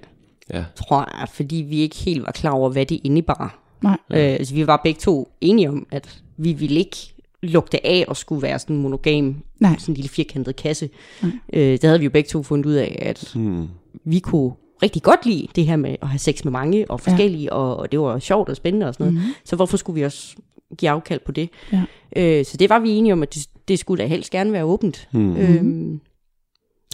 Ja. 0.53 0.63
tror 0.75 1.19
jeg, 1.19 1.29
fordi 1.29 1.55
vi 1.55 1.79
ikke 1.79 1.95
helt 1.95 2.23
var 2.25 2.31
klar 2.31 2.51
over, 2.51 2.69
hvad 2.69 2.85
det 2.85 2.99
indebar. 3.03 3.59
Nej. 3.83 3.97
Øh, 4.11 4.19
altså, 4.19 4.53
vi 4.55 4.67
var 4.67 4.81
begge 4.83 4.99
to 4.99 5.31
enige 5.41 5.69
om, 5.69 5.87
at 5.91 6.21
vi 6.37 6.53
ville 6.53 6.79
ikke 6.79 6.97
lugte 7.43 7.85
af 7.87 8.05
og 8.07 8.17
skulle 8.17 8.41
være 8.41 8.59
sådan 8.59 8.75
en 8.75 8.81
monogam, 8.81 9.35
Nej. 9.59 9.75
sådan 9.79 9.91
en 9.91 9.95
lille 9.95 10.09
firkantet 10.09 10.55
kasse. 10.55 10.89
Nej. 11.21 11.31
Øh, 11.53 11.71
det 11.71 11.83
havde 11.83 11.99
vi 11.99 12.05
jo 12.05 12.11
begge 12.11 12.27
to 12.29 12.43
fundet 12.43 12.65
ud 12.65 12.73
af, 12.73 12.99
at 13.01 13.31
Mm. 13.35 13.67
vi 14.05 14.19
kunne 14.19 14.51
rigtig 14.83 15.03
godt 15.03 15.25
lide 15.25 15.47
det 15.55 15.65
her 15.65 15.75
med 15.75 15.95
at 16.01 16.07
have 16.07 16.19
sex 16.19 16.43
med 16.43 16.51
mange 16.51 16.91
og 16.91 16.99
forskellige, 17.01 17.43
ja. 17.43 17.51
og, 17.51 17.77
og 17.77 17.91
det 17.91 17.99
var 17.99 18.19
sjovt 18.19 18.49
og 18.49 18.55
spændende 18.55 18.87
og 18.87 18.93
sådan 18.93 19.03
noget. 19.03 19.13
Mhm. 19.13 19.21
Mm-hmm. 19.21 19.35
Så 19.45 19.55
hvorfor 19.55 19.77
skulle 19.77 19.99
vi 19.99 20.05
også 20.05 20.35
give 20.77 20.89
afkald 20.91 21.19
på 21.25 21.31
det? 21.31 21.49
Ja. 21.71 21.83
Øh, 22.15 22.45
så 22.45 22.57
det 22.57 22.69
var 22.69 22.79
vi 22.79 22.89
enige 22.89 23.13
om, 23.13 23.23
at 23.23 23.33
det, 23.33 23.45
det 23.67 23.79
skulle 23.79 24.03
da 24.03 24.07
helst 24.07 24.31
gerne 24.31 24.51
være 24.53 24.63
åbent. 24.63 25.07
Mm. 25.13 25.35
Øhm, 25.37 26.01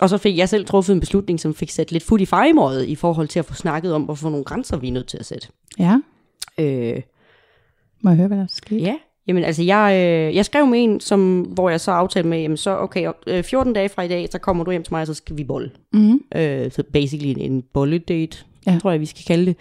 og 0.01 0.09
så 0.09 0.17
fik 0.17 0.37
jeg 0.37 0.49
selv 0.49 0.65
truffet 0.65 0.93
en 0.93 0.99
beslutning, 0.99 1.39
som 1.39 1.53
fik 1.55 1.69
sat 1.69 1.91
lidt 1.91 2.03
fod 2.03 2.19
i 2.19 2.25
fejmåret 2.25 2.85
i 2.87 2.95
forhold 2.95 3.27
til 3.27 3.39
at 3.39 3.45
få 3.45 3.53
snakket 3.53 3.93
om, 3.93 4.01
hvorfor 4.03 4.29
nogle 4.29 4.43
grænser 4.45 4.77
vi 4.77 4.87
er 4.87 4.91
nødt 4.91 5.07
til 5.07 5.17
at 5.17 5.25
sætte. 5.25 5.47
Ja, 5.79 5.97
Øh, 6.57 7.01
må 8.01 8.09
jeg 8.09 8.17
høre, 8.17 8.27
hvad 8.27 8.37
der 8.37 8.45
skete? 8.49 8.81
ja, 8.81 8.95
Jamen 9.27 9.43
altså, 9.43 9.63
jeg, 9.63 9.93
øh, 9.95 10.35
jeg 10.35 10.45
skrev 10.45 10.65
med 10.67 10.83
en, 10.83 10.99
som, 10.99 11.41
hvor 11.41 11.69
jeg 11.69 11.79
så 11.81 11.91
aftalte 11.91 12.29
med, 12.29 12.41
jamen 12.41 12.57
så, 12.57 12.77
okay, 12.77 13.11
øh, 13.27 13.43
14 13.43 13.73
dage 13.73 13.89
fra 13.89 14.01
i 14.01 14.07
dag, 14.07 14.27
så 14.31 14.37
kommer 14.39 14.63
du 14.63 14.71
hjem 14.71 14.83
til 14.83 14.93
mig, 14.93 15.01
og 15.01 15.07
så 15.07 15.13
skal 15.13 15.37
vi 15.37 15.43
bolle. 15.43 15.71
Mm. 15.93 16.19
Øh, 16.35 16.71
så 16.71 16.83
basically 16.93 17.29
en, 17.31 17.51
en 17.51 17.63
bolledate, 17.73 18.37
Ja. 18.67 18.79
tror 18.81 18.91
jeg, 18.91 18.99
vi 18.99 19.05
skal 19.05 19.23
kalde 19.27 19.45
det. 19.45 19.55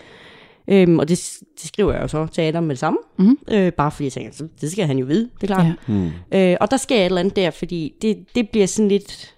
Øhm, 0.68 0.98
og 0.98 1.08
det, 1.08 1.38
det 1.62 1.68
skriver 1.68 1.92
jeg 1.92 2.02
jo 2.02 2.08
så 2.08 2.26
til 2.26 2.42
Adam 2.42 2.62
med 2.62 2.70
det 2.70 2.78
samme. 2.78 2.98
Mhm. 3.18 3.38
Øh, 3.52 3.72
bare 3.72 3.90
fordi 3.90 4.04
jeg 4.04 4.12
tænker, 4.12 4.32
så, 4.32 4.48
det 4.60 4.72
skal 4.72 4.86
han 4.86 4.98
jo 4.98 5.06
vide, 5.06 5.30
det 5.40 5.50
er 5.50 5.54
klart. 5.54 5.66
Ja. 5.66 5.72
Mm. 5.86 6.10
Øh, 6.32 6.56
og 6.60 6.70
der 6.70 6.76
sker 6.76 6.96
et 6.96 7.04
eller 7.04 7.20
andet 7.20 7.36
der, 7.36 7.50
fordi 7.50 7.94
det, 8.02 8.18
det 8.34 8.48
bliver 8.50 8.66
sådan 8.66 8.88
lidt, 8.88 9.34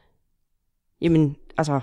jamen, 1.02 1.36
altså, 1.58 1.80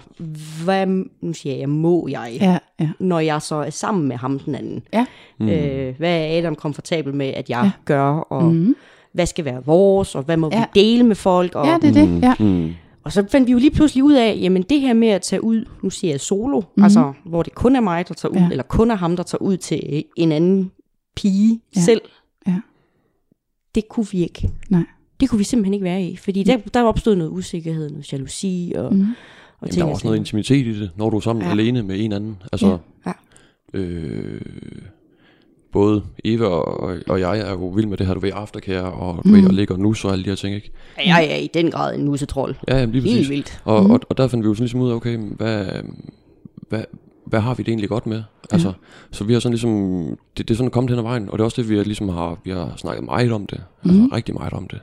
hvad, 0.63 0.85
nu 1.21 1.33
siger 1.33 1.55
jeg, 1.55 1.69
må 1.69 2.07
jeg, 2.07 2.37
Ja, 2.41 2.57
ja. 2.79 2.89
når 2.99 3.19
jeg 3.19 3.41
så 3.41 3.55
er 3.55 3.69
sammen 3.69 4.07
med 4.07 4.15
ham 4.15 4.39
den 4.39 4.55
anden? 4.55 4.81
Ja. 4.93 5.05
Mm. 5.39 5.49
Øh, 5.49 5.97
hvad 5.97 6.19
er 6.19 6.37
Adam 6.37 6.55
komfortabel 6.55 7.13
med, 7.13 7.27
at 7.27 7.49
jeg 7.49 7.63
Ja. 7.63 7.71
gør, 7.85 8.09
og 8.09 8.43
Mm. 8.53 8.75
hvad 9.13 9.25
skal 9.25 9.45
være 9.45 9.65
vores, 9.65 10.15
og 10.15 10.23
hvad 10.23 10.37
må 10.37 10.49
Ja. 10.53 10.59
vi 10.73 10.79
dele 10.81 11.03
med 11.03 11.15
folk? 11.15 11.55
Og, 11.55 11.65
Ja, 11.65 11.77
det 11.81 11.89
er 11.97 12.05
det. 12.05 12.21
Ja. 12.21 12.33
Mm. 12.39 12.71
og 13.03 13.11
så 13.11 13.25
fandt 13.31 13.47
vi 13.47 13.51
jo 13.51 13.57
lige 13.57 13.71
pludselig 13.71 14.03
ud 14.03 14.13
af, 14.13 14.37
jamen 14.41 14.61
det 14.61 14.81
her 14.81 14.93
med 14.93 15.07
at 15.07 15.21
tage 15.21 15.43
ud, 15.43 15.65
nu 15.83 15.89
siger 15.89 16.13
jeg 16.13 16.19
solo, 16.19 16.61
mm. 16.77 16.83
altså 16.83 17.13
hvor 17.25 17.43
det 17.43 17.55
kun 17.55 17.75
er 17.75 17.81
mig, 17.81 18.07
der 18.07 18.13
tager 18.13 18.31
ud, 18.33 18.37
Ja. 18.37 18.47
eller 18.51 18.63
kun 18.63 18.91
er 18.91 18.95
ham, 18.95 19.15
der 19.15 19.23
tager 19.23 19.41
ud 19.41 19.57
til 19.57 20.03
en 20.15 20.31
anden 20.31 20.71
pige 21.15 21.61
ja. 21.75 21.81
selv, 21.81 22.01
Ja. 22.47 22.55
det 23.75 23.89
kunne 23.89 24.07
vi 24.11 24.21
ikke. 24.23 24.49
Nej. 24.69 24.83
Det 25.19 25.29
kunne 25.29 25.37
vi 25.37 25.43
simpelthen 25.43 25.73
ikke 25.73 25.83
være 25.83 26.03
i, 26.03 26.15
fordi 26.15 26.43
der, 26.43 26.57
der 26.73 26.83
opstod 26.83 27.15
noget 27.15 27.31
usikkerhed, 27.31 27.89
noget 27.89 28.13
jalousi 28.13 28.73
og, 28.75 28.93
Mm. 28.95 29.01
og 29.01 29.07
Jamen, 29.61 29.71
ting. 29.71 29.75
der 29.75 29.81
er 29.81 29.85
og 29.85 29.91
også 29.91 30.07
noget 30.07 30.17
intimitet 30.17 30.67
i 30.67 30.79
det, 30.79 30.91
når 30.95 31.09
du 31.09 31.17
er 31.17 31.21
sammen 31.21 31.41
ja. 31.41 31.47
Ja. 31.47 31.51
alene 31.53 31.83
med 31.83 31.99
en 31.99 32.11
anden. 32.11 32.37
Altså, 32.51 32.77
Ja. 33.05 33.11
øh, 33.73 34.41
både 35.71 36.03
Eva 36.25 36.45
og, 36.45 36.97
og 37.07 37.19
jeg 37.19 37.39
er 37.39 37.51
jo 37.51 37.67
vild 37.67 37.85
med 37.85 37.97
det 37.97 38.07
her, 38.07 38.13
du 38.13 38.19
ved, 38.19 38.31
aftercare, 38.33 38.91
og 38.93 39.15
du 39.23 39.29
Mm. 39.29 39.33
ved, 39.35 39.47
og 39.47 39.53
ligger 39.53 39.73
og 39.75 39.79
nus 39.79 40.05
og 40.05 40.11
alle 40.11 40.23
de 40.25 40.29
her 40.29 40.35
ting, 40.35 40.55
ikke? 40.55 40.71
Jeg 41.05 41.27
er 41.31 41.35
i 41.35 41.49
den 41.53 41.71
grad 41.71 41.95
en 41.95 42.05
musetrold. 42.05 42.55
Ja, 42.67 42.77
jamen, 42.79 42.91
lige 42.93 43.01
præcis. 43.01 43.17
Helt 43.17 43.29
vildt. 43.29 43.61
Og, 43.65 43.83
mm. 43.83 43.91
og, 43.91 43.99
og 44.09 44.17
der 44.17 44.27
fandt 44.27 44.43
vi 44.43 44.47
jo 44.47 44.53
sådan 44.53 44.63
ligesom 44.63 44.79
ud 44.81 44.89
af, 44.91 44.95
okay, 44.95 45.17
hvad, 45.17 45.65
hvad, 46.69 46.83
hvad 47.29 47.39
har 47.39 47.53
vi 47.53 47.63
det 47.63 47.71
egentlig 47.71 47.89
godt 47.89 48.07
med? 48.07 48.23
Altså, 48.51 48.67
Ja. 48.67 48.73
Så 49.11 49.23
vi 49.23 49.33
har 49.33 49.39
sådan 49.39 49.53
ligesom, 49.53 49.71
det, 50.37 50.47
det 50.47 50.53
er 50.53 50.57
sådan 50.57 50.71
kommet 50.71 50.89
hen 50.91 50.99
ad 50.99 51.03
vejen, 51.03 51.29
og 51.29 51.37
det 51.37 51.39
er 51.41 51.45
også 51.45 51.61
det, 51.61 51.69
vi 51.69 51.77
har, 51.77 51.83
ligesom 51.83 52.09
har, 52.09 52.39
vi 52.43 52.51
har 52.51 52.73
snakket 52.77 53.03
meget 53.05 53.31
om 53.31 53.45
det, 53.45 53.61
altså 53.83 53.99
Mhm. 53.99 54.09
rigtig 54.09 54.35
meget 54.35 54.53
om 54.53 54.67
det, 54.67 54.79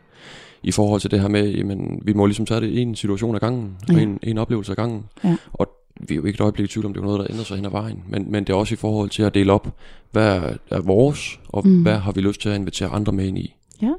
i 0.62 0.72
forhold 0.72 1.00
til 1.00 1.10
det 1.10 1.20
her 1.20 1.28
med, 1.28 1.50
jamen, 1.54 2.00
vi 2.02 2.12
må 2.12 2.26
ligesom 2.26 2.46
tage 2.46 2.60
det 2.60 2.82
en 2.82 2.94
situation 2.94 3.34
ad 3.34 3.40
gangen, 3.40 3.76
og 3.88 3.94
Ja. 3.94 4.00
en, 4.00 4.18
en 4.22 4.38
oplevelse 4.38 4.72
ad 4.72 4.76
gangen, 4.76 5.04
Ja. 5.24 5.36
og 5.52 5.68
vi 6.08 6.14
er 6.14 6.16
jo 6.16 6.24
ikke 6.24 6.36
et 6.36 6.40
øjeblik 6.40 6.64
i 6.64 6.68
tvivl 6.72 6.86
om, 6.86 6.92
det 6.92 7.00
er 7.00 7.04
noget, 7.04 7.20
der 7.20 7.26
ændrer 7.30 7.44
sig 7.44 7.56
hen 7.56 7.64
ad 7.66 7.70
vejen, 7.70 8.02
men, 8.08 8.30
men 8.32 8.44
det 8.44 8.52
er 8.52 8.56
også 8.56 8.74
i 8.74 8.76
forhold 8.76 9.10
til 9.10 9.22
at 9.22 9.34
dele 9.34 9.52
op, 9.52 9.76
hvad 10.10 10.40
er, 10.70 10.80
vores, 10.80 11.40
og 11.48 11.66
Mm. 11.68 11.72
mm. 11.72 11.82
hvad 11.82 11.96
har 11.96 12.12
vi 12.12 12.20
lyst 12.20 12.40
til 12.40 12.48
at 12.48 12.56
invitere 12.56 12.88
andre 12.88 13.12
med 13.12 13.24
ind 13.26 13.38
i. 13.38 13.54
Ja. 13.82 13.92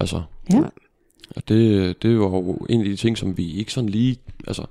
Altså, 0.00 0.22
Ja. 0.52 0.60
og 1.36 1.48
det, 1.48 2.02
det 2.02 2.18
var 2.18 2.24
jo 2.26 2.52
en 2.68 2.80
af 2.80 2.84
de 2.86 2.96
ting, 2.96 3.18
som 3.18 3.36
vi 3.38 3.52
ikke 3.52 3.72
sådan 3.72 3.88
lige, 3.90 4.16
altså, 4.46 4.62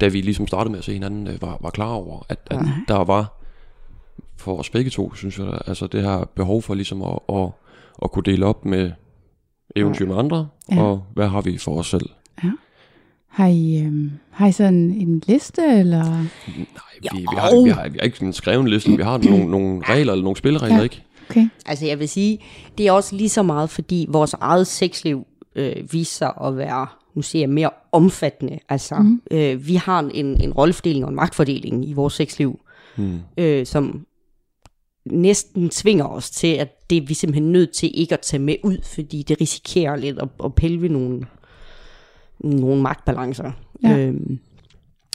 da 0.00 0.08
vi 0.08 0.20
ligesom 0.20 0.46
startede 0.46 0.70
med 0.70 0.78
at 0.78 0.84
se 0.84 0.92
hinanden, 0.92 1.26
øh, 1.26 1.42
var, 1.42 1.58
var 1.60 1.70
klar 1.70 1.92
over, 1.92 2.26
at, 2.28 2.38
at 2.50 2.60
Nej. 2.62 2.70
der 2.88 3.04
var, 3.04 3.38
for 4.36 4.58
os 4.58 4.70
begge 4.70 4.90
to, 4.90 5.14
synes 5.14 5.38
jeg, 5.38 5.58
altså 5.66 5.86
det 5.86 6.02
her 6.02 6.24
behov 6.36 6.62
for 6.62 6.74
ligesom 6.74 7.02
at, 7.02 7.18
at, 7.28 7.48
at 8.02 8.10
kunne 8.12 8.22
dele 8.22 8.46
op 8.46 8.64
med 8.64 8.90
eventyr 9.76 10.06
med 10.06 10.16
andre, 10.16 10.48
Ja. 10.70 10.74
ja. 10.76 10.82
og 10.82 11.04
hvad 11.14 11.28
har 11.28 11.40
vi 11.40 11.58
for 11.58 11.78
os 11.78 11.86
selv. 11.86 12.06
Har 13.28 13.46
I, 13.46 13.82
øhm, 13.84 14.10
har 14.30 14.46
I 14.46 14.52
sådan 14.52 14.90
en 14.90 15.22
liste, 15.26 15.62
eller? 15.62 16.04
Nej, 16.08 16.22
vi, 17.02 17.08
vi, 17.12 17.24
har, 17.38 17.62
vi, 17.64 17.70
har, 17.70 17.88
vi 17.88 17.98
har 17.98 18.04
ikke 18.04 18.24
en 18.24 18.32
skreven 18.32 18.68
liste, 18.68 18.90
vi 18.96 19.02
har 19.02 19.18
nogle, 19.18 19.50
nogle 19.50 19.82
regler 19.84 20.12
eller 20.12 20.22
nogle 20.24 20.36
spilleregler, 20.36 20.74
Ja. 20.74 20.78
ja. 20.78 20.82
ikke? 20.84 21.02
Okay. 21.30 21.48
Altså 21.66 21.86
jeg 21.86 21.98
vil 21.98 22.08
sige, 22.08 22.38
det 22.78 22.86
er 22.86 22.92
også 22.92 23.16
lige 23.16 23.28
så 23.28 23.42
meget, 23.42 23.70
fordi 23.70 24.06
vores 24.08 24.34
eget 24.40 24.66
sexliv 24.66 25.26
øh, 25.54 25.92
viser 25.92 26.16
sig 26.18 26.32
at 26.44 26.56
være, 26.56 26.86
nu 27.14 27.22
siger 27.22 27.42
jeg, 27.42 27.50
mere 27.50 27.70
omfattende. 27.92 28.58
Altså, 28.68 28.94
mm. 28.94 29.22
øh, 29.30 29.66
vi 29.66 29.74
har 29.74 30.00
en, 30.14 30.40
en 30.40 30.52
rollefordeling 30.52 31.04
og 31.04 31.10
en 31.10 31.16
magtfordeling 31.16 31.88
i 31.88 31.92
vores 31.92 32.14
sexliv, 32.14 32.60
Hmm. 32.96 33.20
øh, 33.36 33.66
som 33.66 34.06
næsten 35.04 35.68
tvinger 35.68 36.04
os 36.04 36.30
til, 36.30 36.46
at 36.46 36.90
det 36.90 36.98
er 36.98 37.06
vi 37.06 37.14
simpelthen 37.14 37.52
nødt 37.52 37.70
til 37.70 37.90
ikke 37.94 38.14
at 38.14 38.20
tage 38.20 38.42
med 38.42 38.56
ud, 38.64 38.76
fordi 38.82 39.22
det 39.22 39.40
risikerer 39.40 39.96
lidt 39.96 40.18
at, 40.18 40.28
at 40.44 40.54
pille 40.54 40.82
ved 40.82 40.88
nogle, 40.88 41.26
nogle 42.40 42.82
magtbalancer. 42.82 43.52
Ja. 43.82 43.98
Øhm, 43.98 44.38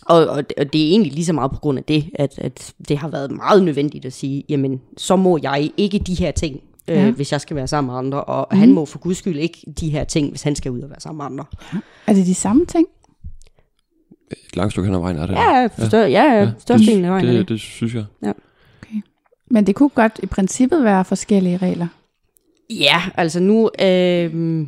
og, 0.05 0.27
og, 0.27 0.43
og 0.57 0.73
det 0.73 0.83
er 0.83 0.89
egentlig 0.89 1.13
lige 1.13 1.25
så 1.25 1.33
meget 1.33 1.51
på 1.51 1.59
grund 1.59 1.77
af 1.77 1.83
det, 1.83 2.09
at, 2.15 2.39
at 2.39 2.73
det 2.89 2.97
har 2.97 3.07
været 3.07 3.31
meget 3.31 3.63
nødvendigt 3.63 4.05
at 4.05 4.13
sige, 4.13 4.43
jamen, 4.49 4.81
så 4.97 5.15
må 5.15 5.39
jeg 5.43 5.71
ikke 5.77 5.99
de 5.99 6.15
her 6.15 6.31
ting, 6.31 6.61
øh, 6.87 6.95
Ja. 6.97 7.11
hvis 7.11 7.31
jeg 7.31 7.41
skal 7.41 7.55
være 7.55 7.67
sammen 7.67 7.91
med 7.91 7.97
andre, 7.97 8.23
og 8.23 8.47
mm. 8.51 8.59
han 8.59 8.71
må 8.73 8.85
for 8.85 8.99
guds 8.99 9.17
skyld 9.17 9.39
ikke 9.39 9.73
de 9.79 9.89
her 9.89 10.03
ting, 10.03 10.29
hvis 10.29 10.43
han 10.43 10.55
skal 10.55 10.71
ud 10.71 10.81
og 10.81 10.89
være 10.89 10.99
sammen 10.99 11.17
med 11.17 11.25
andre. 11.25 11.45
Er 12.07 12.13
det 12.13 12.25
de 12.25 12.35
samme 12.35 12.65
ting? 12.65 12.87
Et 14.31 14.55
langt 14.55 14.73
stykke 14.73 14.85
hen 14.85 14.95
ad 14.95 14.99
vejen 14.99 15.17
er 15.17 15.25
det. 15.27 15.33
Ja, 15.33 15.65
forstår, 15.65 15.97
ja, 15.97 16.05
ja, 16.05 16.33
ja 16.33 16.51
størstedelen 16.59 17.05
af 17.05 17.11
vejen. 17.11 17.25
er 17.25 17.31
det, 17.31 17.39
det. 17.39 17.49
det, 17.49 17.59
synes 17.59 17.93
jeg. 17.95 18.05
Men 19.51 19.67
det 19.67 19.75
kunne 19.75 19.89
godt 19.89 20.19
i 20.23 20.25
princippet 20.25 20.83
være 20.83 21.05
forskellige 21.05 21.57
regler. 21.57 21.87
Ja, 22.69 23.01
altså 23.15 23.39
nu, 23.39 23.69
øh, 23.81 24.65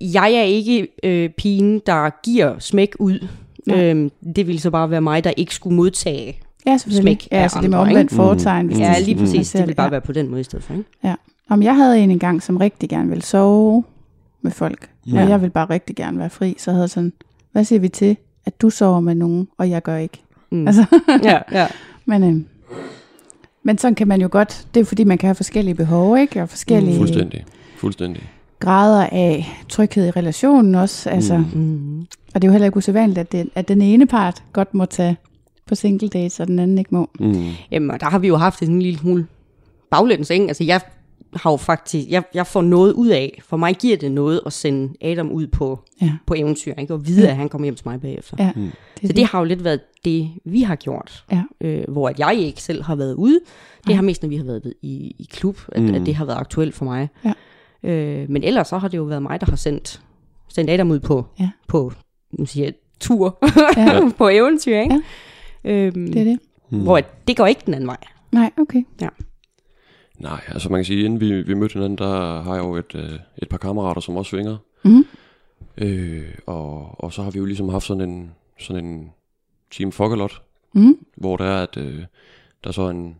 jeg 0.00 0.32
er 0.32 0.42
ikke 0.42 0.88
øh, 1.02 1.30
pigen, 1.30 1.82
der 1.86 2.10
giver 2.22 2.58
smæk 2.58 2.94
ud. 2.98 3.26
Nej. 3.66 3.84
Øh, 3.84 4.10
det 4.36 4.46
ville 4.46 4.60
så 4.60 4.70
bare 4.70 4.90
være 4.90 5.00
mig, 5.00 5.24
der 5.24 5.32
ikke 5.36 5.54
skulle 5.54 5.76
modtage. 5.76 6.40
Ja, 6.66 6.76
selvfølgelig. 6.78 7.02
Smæk 7.20 7.28
Ja, 7.32 7.36
altså 7.42 7.60
det 7.60 7.70
med 7.70 7.78
andre, 7.78 7.90
omvendt 7.90 8.12
foretegn. 8.12 8.66
hvis 8.66 8.76
Mm. 8.78 8.82
Ja, 8.82 8.94
det- 8.98 9.04
lige 9.06 9.14
Mm. 9.14 9.20
præcis. 9.20 9.50
Det 9.52 9.66
vil 9.68 9.74
bare 9.74 9.84
ja. 9.84 9.90
være 9.90 10.00
på 10.00 10.12
den 10.12 10.28
måde 10.28 10.40
i 10.40 10.44
stedet 10.44 10.64
for. 10.64 10.74
Ikke? 10.74 11.16
Om 11.48 11.62
jeg 11.62 11.76
havde 11.76 11.98
en 12.00 12.10
engang, 12.10 12.42
som 12.42 12.56
rigtig 12.56 12.88
gerne 12.88 13.08
ville 13.08 13.24
sove 13.24 13.84
med 14.42 14.50
folk, 14.50 14.88
ja. 15.06 15.14
Ja. 15.16 15.22
og 15.24 15.28
jeg 15.30 15.42
vil 15.42 15.50
bare 15.50 15.70
rigtig 15.70 15.96
gerne 15.96 16.18
være 16.18 16.30
fri, 16.30 16.54
så 16.58 16.70
havde 16.70 16.82
jeg 16.82 16.90
sådan, 16.90 17.12
hvad 17.52 17.64
siger 17.64 17.80
vi 17.80 17.88
til, 17.88 18.16
at 18.46 18.60
du 18.62 18.70
sover 18.70 19.00
med 19.00 19.14
nogen, 19.14 19.48
og 19.58 19.70
jeg 19.70 19.82
gør 19.82 19.96
ikke? 19.96 20.22
Mm. 20.50 20.66
Altså, 20.66 20.84
ja, 21.22 21.38
ja. 21.60 21.66
men, 22.06 22.22
øh, 22.24 22.40
men 23.62 23.78
sådan 23.78 23.94
kan 23.94 24.08
man 24.08 24.20
jo 24.20 24.28
godt, 24.30 24.66
det 24.74 24.80
er 24.80 24.84
fordi, 24.84 25.04
man 25.04 25.18
kan 25.18 25.26
have 25.26 25.34
forskellige 25.34 25.74
behov, 25.74 26.18
ikke? 26.18 26.42
Og 26.42 26.48
forskellige 26.48 26.96
Fuldstændig. 26.96 27.44
Fuldstændig. 27.76 28.22
grader 28.60 29.06
af 29.12 29.58
tryghed 29.68 30.06
i 30.06 30.10
relationen 30.10 30.74
også. 30.74 31.10
Altså, 31.10 31.36
mm. 31.36 31.60
Mm. 31.60 32.00
Og 32.34 32.42
det 32.42 32.44
er 32.44 32.48
jo 32.48 32.52
heller 32.52 32.66
ikke 32.66 32.76
usædvanligt, 32.76 33.18
at, 33.18 33.32
det, 33.32 33.48
at 33.54 33.68
den 33.68 33.82
ene 33.82 34.06
part 34.06 34.42
godt 34.52 34.74
må 34.74 34.84
tage 34.84 35.16
på 35.66 35.74
single 35.74 36.08
dates, 36.08 36.40
og 36.40 36.46
den 36.46 36.58
anden 36.58 36.78
ikke 36.78 36.94
må. 36.94 37.10
Mm. 37.20 37.44
Jamen, 37.70 37.90
og 37.90 38.00
der 38.00 38.06
har 38.06 38.18
vi 38.18 38.28
jo 38.28 38.36
haft 38.36 38.62
en 38.62 38.82
lille 38.82 38.98
smule 38.98 39.26
baglæns, 39.90 40.30
ikke? 40.30 40.46
Altså, 40.46 40.64
jeg 40.64 40.80
har 41.36 41.50
jo 41.50 41.56
faktisk, 41.56 42.08
jeg, 42.08 42.22
jeg 42.34 42.46
får 42.46 42.62
noget 42.62 42.92
ud 42.92 43.08
af, 43.08 43.40
for 43.44 43.56
mig 43.56 43.74
giver 43.76 43.96
det 43.96 44.12
noget 44.12 44.40
at 44.46 44.52
sende 44.52 44.94
Adam 45.02 45.30
ud 45.30 45.46
på, 45.46 45.78
Ja. 46.02 46.12
på 46.26 46.34
eventyr, 46.36 46.74
ikke? 46.78 46.94
Og 46.94 47.06
vide, 47.06 47.22
Ja. 47.24 47.30
at 47.30 47.36
han 47.36 47.48
kommer 47.48 47.66
hjem 47.66 47.74
til 47.74 47.88
mig 47.88 48.00
bagefter. 48.00 48.36
Ja, 48.38 48.52
Mm. 48.56 48.70
det, 49.00 49.08
Så 49.08 49.12
det 49.12 49.24
har 49.24 49.38
jo 49.38 49.44
lidt 49.44 49.64
været 49.64 49.80
det, 50.04 50.30
vi 50.44 50.62
har 50.62 50.76
gjort. 50.76 51.24
Ja. 51.32 51.42
Øh, 51.60 51.84
hvor 51.88 52.08
at 52.08 52.18
jeg 52.18 52.34
ikke 52.34 52.62
selv 52.62 52.82
har 52.82 52.94
været 52.94 53.14
ude. 53.14 53.40
Det 53.84 53.90
Ja. 53.90 53.94
har 53.94 54.02
mest, 54.02 54.22
når 54.22 54.28
vi 54.28 54.36
har 54.36 54.44
været 54.44 54.72
i, 54.82 55.16
i 55.18 55.28
klub, 55.32 55.58
at, 55.72 55.82
Mm. 55.82 55.94
at 55.94 56.06
det 56.06 56.14
har 56.14 56.24
været 56.24 56.38
aktuelt 56.38 56.74
for 56.74 56.84
mig. 56.84 57.08
Ja. 57.24 57.32
Øh, 57.90 58.30
men 58.30 58.44
ellers 58.44 58.68
så 58.68 58.78
har 58.78 58.88
det 58.88 58.96
jo 58.98 59.02
været 59.02 59.22
mig, 59.22 59.40
der 59.40 59.46
har 59.46 59.56
sendt, 59.56 60.00
sendt 60.48 60.70
Adam 60.70 60.90
ud 60.90 61.00
på, 61.00 61.26
Ja. 61.40 61.48
på 61.68 61.92
nu 62.32 62.46
siger 62.46 62.64
jeg, 62.66 62.74
tur 63.00 63.38
Ja. 63.76 64.00
på 64.18 64.28
eventyr, 64.28 64.78
ikke? 64.80 65.02
Øhm, 65.64 66.12
det 66.12 66.20
er 66.20 66.24
det. 66.24 66.38
Mm. 66.70 66.82
Hvor 66.82 67.00
det 67.28 67.36
går 67.36 67.46
ikke 67.46 67.62
den 67.66 67.74
anden 67.74 67.86
vej. 67.86 67.96
Nej, 68.32 68.50
okay. 68.58 68.82
Nej, 70.18 70.40
altså 70.48 70.68
man 70.68 70.78
kan 70.78 70.84
sige, 70.84 71.04
inden 71.04 71.20
vi, 71.20 71.42
vi 71.42 71.54
mødte 71.54 71.72
hinanden, 71.72 71.98
der 71.98 72.42
har 72.42 72.54
jeg 72.54 72.64
jo 72.64 72.76
et, 72.76 72.94
øh, 72.94 73.18
et 73.38 73.48
par 73.48 73.56
kammerater, 73.58 74.00
som 74.00 74.16
også 74.16 74.30
svinger. 74.30 74.56
Mm. 74.84 75.04
Øh, 75.78 76.34
og, 76.46 77.04
og 77.04 77.12
så 77.12 77.22
har 77.22 77.30
vi 77.30 77.38
jo 77.38 77.44
ligesom 77.44 77.68
haft 77.68 77.84
sådan 77.86 78.10
en, 78.10 78.30
sådan 78.58 78.84
en 78.84 79.10
team 79.70 79.92
fuckalot, 79.92 80.42
Mm. 80.76 80.98
hvor 81.16 81.36
der 81.36 81.44
er, 81.44 81.62
at 81.62 81.76
øh, 81.76 81.98
der 82.64 82.68
er 82.68 82.72
så 82.72 82.88
en 82.88 83.16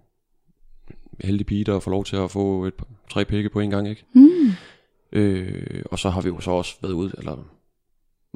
heldig 1.20 1.46
pige, 1.46 1.64
der 1.64 1.80
får 1.80 1.90
lov 1.90 2.04
til 2.04 2.16
at 2.16 2.30
få 2.30 2.64
et, 2.64 2.74
tre 3.10 3.24
pikke 3.24 3.48
på 3.48 3.60
en 3.60 3.70
gang, 3.70 3.88
ikke? 3.88 4.04
Mm. 4.12 4.50
Øh, 5.12 5.82
og 5.90 5.98
så 5.98 6.10
har 6.10 6.20
vi 6.20 6.28
jo 6.28 6.40
så 6.40 6.50
også 6.50 6.74
været 6.82 6.92
ud, 6.92 7.10
eller 7.18 7.36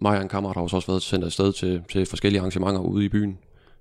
mig 0.02 0.16
og 0.16 0.22
en 0.22 0.28
kammerat 0.28 0.56
har 0.56 0.62
jo 0.62 0.68
så 0.68 0.76
også 0.76 0.92
været 0.92 1.02
sendt 1.02 1.24
afsted 1.24 1.52
til, 1.52 1.82
til 1.92 2.06
forskellige 2.06 2.40
arrangementer 2.40 2.80
ude 2.80 3.04
i 3.04 3.08
byen, 3.08 3.38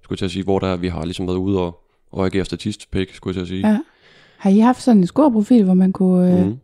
skulle 0.08 0.16
jeg 0.16 0.20
til 0.20 0.26
at 0.26 0.32
sige, 0.32 0.44
hvor 0.44 0.60
der 0.60 0.68
er, 0.68 0.76
vi 0.78 0.88
har 0.88 1.04
ligesom 1.06 1.28
været 1.28 1.38
ude 1.38 1.60
og, 1.60 1.80
og 2.12 2.26
agere 2.26 2.46
statistpæk, 2.46 3.14
skulle 3.16 3.32
jeg 3.32 3.36
til 3.48 3.54
at 3.54 3.60
sige. 3.60 3.70
Ja. 3.72 3.78
Har 4.38 4.50
I 4.50 4.60
haft 4.60 4.82
sådan 4.82 5.02
en 5.02 5.08
scoreprofil, 5.08 5.64
hvor 5.64 5.74
man 5.74 5.92
kunne... 5.92 6.40
Øh, 6.40 6.46
Mm. 6.46 6.58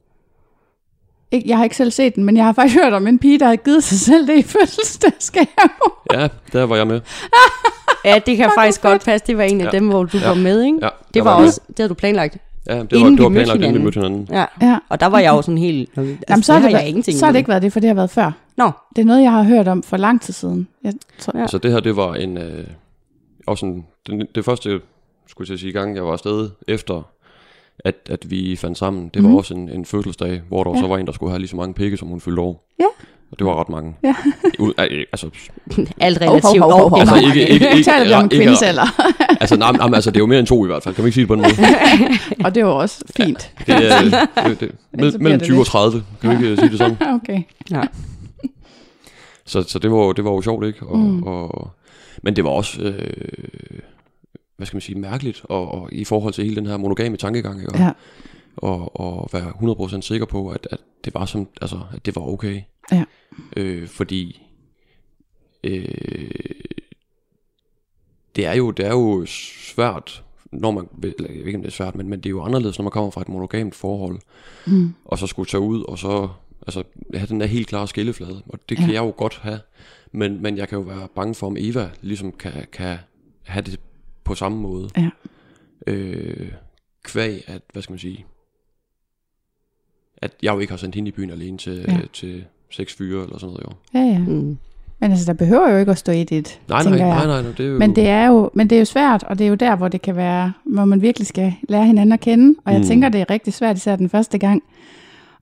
ikke, 1.31 1.49
jeg 1.49 1.57
har 1.57 1.63
ikke 1.63 1.75
selv 1.75 1.91
set 1.91 2.15
den, 2.15 2.23
men 2.23 2.37
jeg 2.37 2.45
har 2.45 2.53
faktisk 2.53 2.79
hørt 2.83 2.93
om 2.93 3.07
en 3.07 3.19
pige, 3.19 3.39
der 3.39 3.45
havde 3.45 3.57
givet 3.57 3.83
sig 3.83 3.99
selv 3.99 4.27
det 4.27 4.37
i 4.37 4.41
fødselsdagsgave. 4.41 5.47
Ja, 6.13 6.27
der 6.53 6.63
var 6.63 6.75
jeg 6.75 6.87
med. 6.87 7.01
Ja, 8.05 8.19
det 8.25 8.37
kan 8.37 8.51
faktisk 8.57 8.81
godt 8.81 9.05
passe. 9.05 9.27
Det 9.27 9.37
var 9.37 9.43
en 9.43 9.61
af 9.61 9.65
Ja. 9.65 9.69
dem, 9.71 9.87
hvor 9.87 10.03
du 10.03 10.17
Ja. 10.17 10.27
var 10.27 10.35
med, 10.35 10.61
ikke? 10.63 10.77
Ja, 10.81 10.89
Det 11.13 11.25
var 11.25 11.37
med. 11.39 11.45
også, 11.47 11.61
det 11.67 11.77
havde 11.77 11.89
du 11.89 11.93
planlagt. 11.93 12.37
Ja, 12.67 12.79
det 12.79 12.91
var, 12.91 12.97
inden 12.97 13.17
det 13.17 13.23
var 13.23 13.29
planlagt, 13.29 13.61
inden 13.61 13.73
vi 13.73 13.83
mødte 13.83 13.95
hinanden. 14.01 14.27
Ja. 14.31 14.45
Ja. 14.61 14.77
Og 14.89 14.99
der 14.99 15.05
var 15.05 15.19
jeg 15.19 15.29
jo 15.31 15.41
sådan 15.41 15.57
helt... 15.57 15.89
Altså, 15.97 16.15
Jamen, 16.29 16.43
så, 16.43 16.53
har 16.53 16.61
det 16.61 16.71
jeg 16.71 16.87
ingenting 16.87 17.13
været, 17.13 17.19
så 17.19 17.25
har 17.25 17.31
det 17.31 17.39
ikke 17.39 17.49
været 17.49 17.61
det, 17.61 17.73
for 17.73 17.79
det 17.79 17.87
har 17.87 17.93
været 17.93 18.09
før. 18.09 18.31
Nå, 18.57 18.71
Det 18.95 19.01
er 19.01 19.05
noget, 19.05 19.21
jeg 19.23 19.31
har 19.31 19.43
hørt 19.43 19.67
om 19.67 19.83
for 19.83 19.97
lang 19.97 20.21
tid 20.21 20.33
siden. 20.33 20.67
Jeg 20.83 20.93
tror, 21.19 21.31
Ja. 21.33 21.37
ja. 21.39 21.43
Altså 21.43 21.57
det 21.57 21.71
her, 21.71 21.79
det 21.79 21.95
var 21.95 22.13
en, 22.15 22.37
øh, 22.37 22.67
også 23.47 23.65
en, 23.65 23.85
den, 24.07 24.27
det 24.35 24.45
første, 24.45 24.81
skulle 25.27 25.45
jeg 25.45 25.47
til 25.47 25.53
at 25.53 25.59
sige, 25.59 25.71
gang, 25.71 25.95
jeg 25.95 26.05
var 26.05 26.11
afsted 26.11 26.49
efter, 26.67 27.03
at, 27.79 27.95
at 28.09 28.31
vi 28.31 28.55
fandt 28.55 28.77
sammen. 28.77 29.09
Det 29.13 29.23
var 29.23 29.29
Mhm. 29.29 29.37
også 29.37 29.53
en, 29.53 29.69
en 29.69 29.85
fødselsdag, 29.85 30.41
hvor 30.47 30.63
der 30.63 30.71
Ja. 30.71 30.75
ja. 30.77 30.81
så 30.83 30.87
var 30.87 30.97
en, 30.97 31.05
der 31.05 31.11
skulle 31.13 31.29
have 31.31 31.39
lige 31.39 31.49
så 31.49 31.55
mange 31.55 31.73
pikke, 31.73 31.97
som 31.97 32.07
hun 32.07 32.21
fyldte 32.21 32.41
år. 32.41 32.67
Ja. 32.79 32.85
Og 33.31 33.39
det 33.39 33.47
var 33.47 33.59
ret 33.59 33.69
mange. 33.69 33.95
Ja. 34.03 34.15
Øh, 34.59 35.05
altså, 35.11 35.29
Alt 36.01 36.21
relativt. 36.21 36.59
hov, 36.61 36.71
hov, 36.71 36.89
hov. 36.89 36.99
altså 36.99 37.15
ikke, 37.15 37.49
ikke, 37.49 37.69
ikke, 37.71 37.83
taler 37.91 38.05
vi 38.07 38.13
om 38.13 38.29
alder, 38.63 39.01
Altså, 39.41 39.57
nej, 39.57 39.71
nej, 39.71 39.89
altså, 39.95 40.11
det 40.11 40.17
er 40.17 40.19
jo 40.21 40.25
mere 40.25 40.39
end 40.39 40.47
to 40.47 40.65
i 40.65 40.67
hvert 40.67 40.83
fald. 40.83 40.95
Kan 40.95 41.01
man 41.03 41.07
ikke 41.07 41.13
sige 41.15 41.21
det 41.21 41.27
på 41.27 41.35
den 41.35 41.41
måde? 41.41 42.45
og 42.45 42.55
det 42.55 42.65
var 42.65 42.71
også 42.71 43.03
fint. 43.17 43.51
Det 43.67 43.75
er, 43.75 44.01
det, 44.03 44.59
det, 44.59 44.69
så 44.69 44.75
mellem, 44.91 45.11
bliver 45.11 45.17
mellem 45.19 45.39
det 45.39 45.45
20 45.47 45.55
og 45.55 45.59
lidt- 45.59 45.67
30, 45.67 46.03
kan 46.21 46.29
vi 46.29 46.35
ikke 46.35 46.57
sige 46.57 46.69
det 46.69 46.77
sådan? 46.77 46.97
Okay. 47.23 47.41
Ja. 47.71 47.81
Så, 49.45 49.61
så 49.63 49.79
det, 49.79 49.91
var, 49.91 50.11
det 50.13 50.23
var 50.25 50.31
jo 50.31 50.41
sjovt, 50.41 50.65
ikke? 50.65 50.85
Og, 50.85 50.97
Mm. 50.97 51.03
mm. 51.11 51.23
og, 51.23 51.71
men 52.23 52.35
det 52.35 52.43
var 52.43 52.49
også, 52.49 52.81
øh, 52.81 53.79
hvad 54.57 54.67
skal 54.67 54.75
man 54.75 54.81
sige, 54.81 54.99
mærkeligt, 54.99 55.41
og, 55.43 55.71
og 55.71 55.93
i 55.93 56.03
forhold 56.03 56.33
til 56.33 56.43
hele 56.43 56.55
den 56.55 56.65
her 56.65 56.77
monogame 56.77 57.17
tankegang, 57.17 57.59
ikke? 57.59 57.71
Og, 57.73 57.79
Ja. 57.79 57.91
og, 58.57 58.99
og 58.99 59.29
være 59.33 59.97
100% 59.97 60.01
sikker 60.01 60.25
på, 60.25 60.49
at, 60.49 60.67
at 60.71 60.79
det 61.05 61.13
var 61.13 61.25
som, 61.25 61.47
altså, 61.61 61.79
at 61.93 62.05
det 62.05 62.15
var 62.15 62.21
okay. 62.21 62.61
Ja. 62.91 63.03
Øh, 63.57 63.87
fordi 63.87 64.41
øh, 65.63 66.29
det 68.35 68.45
er 68.45 68.53
jo 68.53 68.71
det 68.71 68.85
er 68.85 68.91
jo 68.91 69.25
svært, 69.27 70.23
når 70.51 70.71
man, 70.71 70.87
eller 71.03 71.13
jeg 71.19 71.29
ved 71.39 71.45
ikke 71.45 71.55
om 71.57 71.61
det 71.61 71.69
er 71.69 71.73
svært, 71.73 71.95
men, 71.95 72.09
men 72.09 72.19
det 72.19 72.25
er 72.25 72.29
jo 72.31 72.43
anderledes, 72.43 72.79
når 72.79 72.83
man 72.83 72.91
kommer 72.91 73.11
fra 73.11 73.21
et 73.21 73.29
monogamt 73.29 73.75
forhold, 73.75 74.19
Mm. 74.67 74.93
og 75.05 75.17
så 75.19 75.27
skulle 75.27 75.49
tage 75.49 75.61
ud, 75.61 75.83
og 75.83 75.99
så 75.99 76.29
altså, 76.67 76.83
have 77.13 77.27
den 77.27 77.39
der 77.39 77.45
helt 77.45 77.67
klare 77.67 77.87
skilleflade, 77.87 78.41
og 78.49 78.59
det 78.69 78.77
kan 78.77 78.87
Ja. 78.89 78.93
jeg 78.93 79.01
jo 79.07 79.13
godt 79.17 79.39
have, 79.43 79.59
men, 80.13 80.41
men 80.41 80.57
jeg 80.57 80.67
kan 80.69 80.77
jo 80.77 80.81
være 80.83 81.07
bange 81.15 81.35
for, 81.35 81.47
om 81.47 81.55
Eva 81.59 81.89
ligesom 82.01 82.31
kan, 82.31 82.51
kan 82.71 82.97
have 83.43 83.61
det 83.61 83.79
på 84.23 84.35
samme 84.35 84.57
måde. 84.57 84.89
Ja. 84.97 85.09
Øh, 85.87 86.51
kvæg, 87.03 87.43
at, 87.47 87.61
hvad 87.73 87.81
skal 87.81 87.93
man 87.93 87.99
sige, 87.99 88.25
at 90.17 90.31
jeg 90.43 90.53
jo 90.53 90.59
ikke 90.59 90.71
har 90.73 90.77
sendt 90.77 90.95
hende 90.95 91.07
i 91.07 91.11
byen 91.11 91.29
alene 91.29 91.57
til, 91.57 91.85
Ja. 91.87 91.97
til 92.13 92.45
seks 92.69 92.93
fyre 92.93 93.23
eller 93.23 93.37
sådan 93.37 93.53
noget, 93.53 93.63
jo. 93.65 93.99
Ja, 93.99 94.05
ja. 94.05 94.19
Mm. 94.19 94.57
Men 94.99 95.11
altså, 95.11 95.25
der 95.25 95.33
behøver 95.33 95.69
jo 95.71 95.77
ikke 95.77 95.91
at 95.91 95.97
stå 95.97 96.11
i 96.11 96.23
det, 96.23 96.59
Nej, 96.69 96.83
nej, 96.83 96.93
jeg. 96.97 97.07
nej, 97.07 97.25
nej, 97.25 97.41
nej, 97.41 97.51
det 97.51 97.65
er 97.65 97.69
jo... 97.69 97.77
Men 97.79 97.95
det 97.95 98.07
er 98.07 98.27
jo, 98.27 98.49
men 98.53 98.69
det 98.69 98.75
er 98.75 98.79
jo 98.79 98.85
svært, 98.85 99.23
og 99.23 99.37
det 99.39 99.45
er 99.45 99.49
jo 99.49 99.55
der, 99.55 99.75
hvor 99.75 99.87
det 99.87 100.01
kan 100.01 100.15
være, 100.15 100.53
hvor 100.65 100.85
man 100.85 101.01
virkelig 101.01 101.27
skal 101.27 101.53
lære 101.69 101.85
hinanden 101.85 102.13
at 102.13 102.19
kende. 102.19 102.59
Og 102.65 102.71
jeg 102.73 102.81
Mm. 102.81 102.87
tænker, 102.87 103.09
det 103.09 103.21
er 103.21 103.29
rigtig 103.29 103.53
svært, 103.53 103.77
især 103.77 103.95
den 103.95 104.09
første 104.09 104.37
gang, 104.37 104.63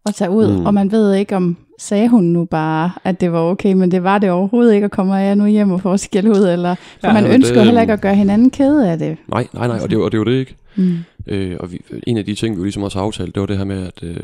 at 0.06 0.16
tage 0.16 0.32
ud. 0.32 0.58
Mm. 0.60 0.66
Og 0.66 0.74
man 0.74 0.92
ved 0.92 1.14
ikke, 1.14 1.36
om 1.36 1.58
sagde 1.80 2.08
hun 2.10 2.24
nu 2.24 2.46
bare, 2.46 2.92
at 3.04 3.22
det 3.22 3.32
var 3.32 3.40
okay, 3.40 3.74
men 3.74 3.92
det 3.92 4.04
var 4.04 4.18
det 4.18 4.32
overhovedet 4.32 4.74
ikke, 4.74 4.86
og 4.88 4.92
kommer 4.92 5.18
jeg 5.18 5.36
nu 5.36 5.46
hjem 5.46 5.72
og 5.72 5.82
får 5.82 5.98
skæld 5.98 6.28
ud, 6.28 6.48
eller... 6.48 6.76
For 6.76 7.08
Ja, 7.08 7.14
man 7.14 7.24
men 7.24 7.32
ønsker 7.32 7.56
det- 7.56 7.66
heller 7.66 7.82
ikke 7.82 7.94
at 7.94 8.02
gøre 8.02 8.16
hinanden 8.16 8.50
kede 8.50 8.92
af 8.92 8.98
det. 9.00 9.18
Nej, 9.28 9.48
nej, 9.54 9.68
nej, 9.68 9.80
og 9.84 9.90
det, 9.90 9.98
og 9.98 10.12
det 10.12 10.18
jo 10.18 10.24
det 10.24 10.32
ikke. 10.40 10.56
Mm. 10.76 10.98
Øh, 11.28 11.58
og 11.60 11.72
vi, 11.72 11.82
en 12.08 12.18
af 12.18 12.26
de 12.26 12.36
ting, 12.36 12.56
vi 12.56 12.58
jo 12.60 12.64
ligesom 12.64 12.84
også 12.84 12.98
har 13.00 13.06
aftalt, 13.06 13.36
det 13.36 13.42
var 13.42 13.48
det 13.48 13.58
her 13.58 13.66
med, 13.66 13.88
at 13.88 14.04
øh, 14.04 14.18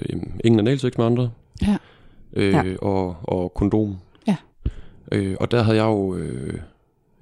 ingen 0.43 0.59
analsex 0.59 0.97
med 0.97 1.05
andre. 1.05 1.29
Ja. 1.61 1.77
Øh, 2.33 2.53
Ja. 2.53 2.63
Og, 2.81 3.15
og 3.23 3.53
kondom. 3.53 3.95
Ja. 4.27 4.35
Øh, 5.11 5.35
og 5.39 5.51
der 5.51 5.63
havde 5.63 5.77
jeg 5.77 5.85
jo... 5.85 6.15
Øh, 6.15 6.53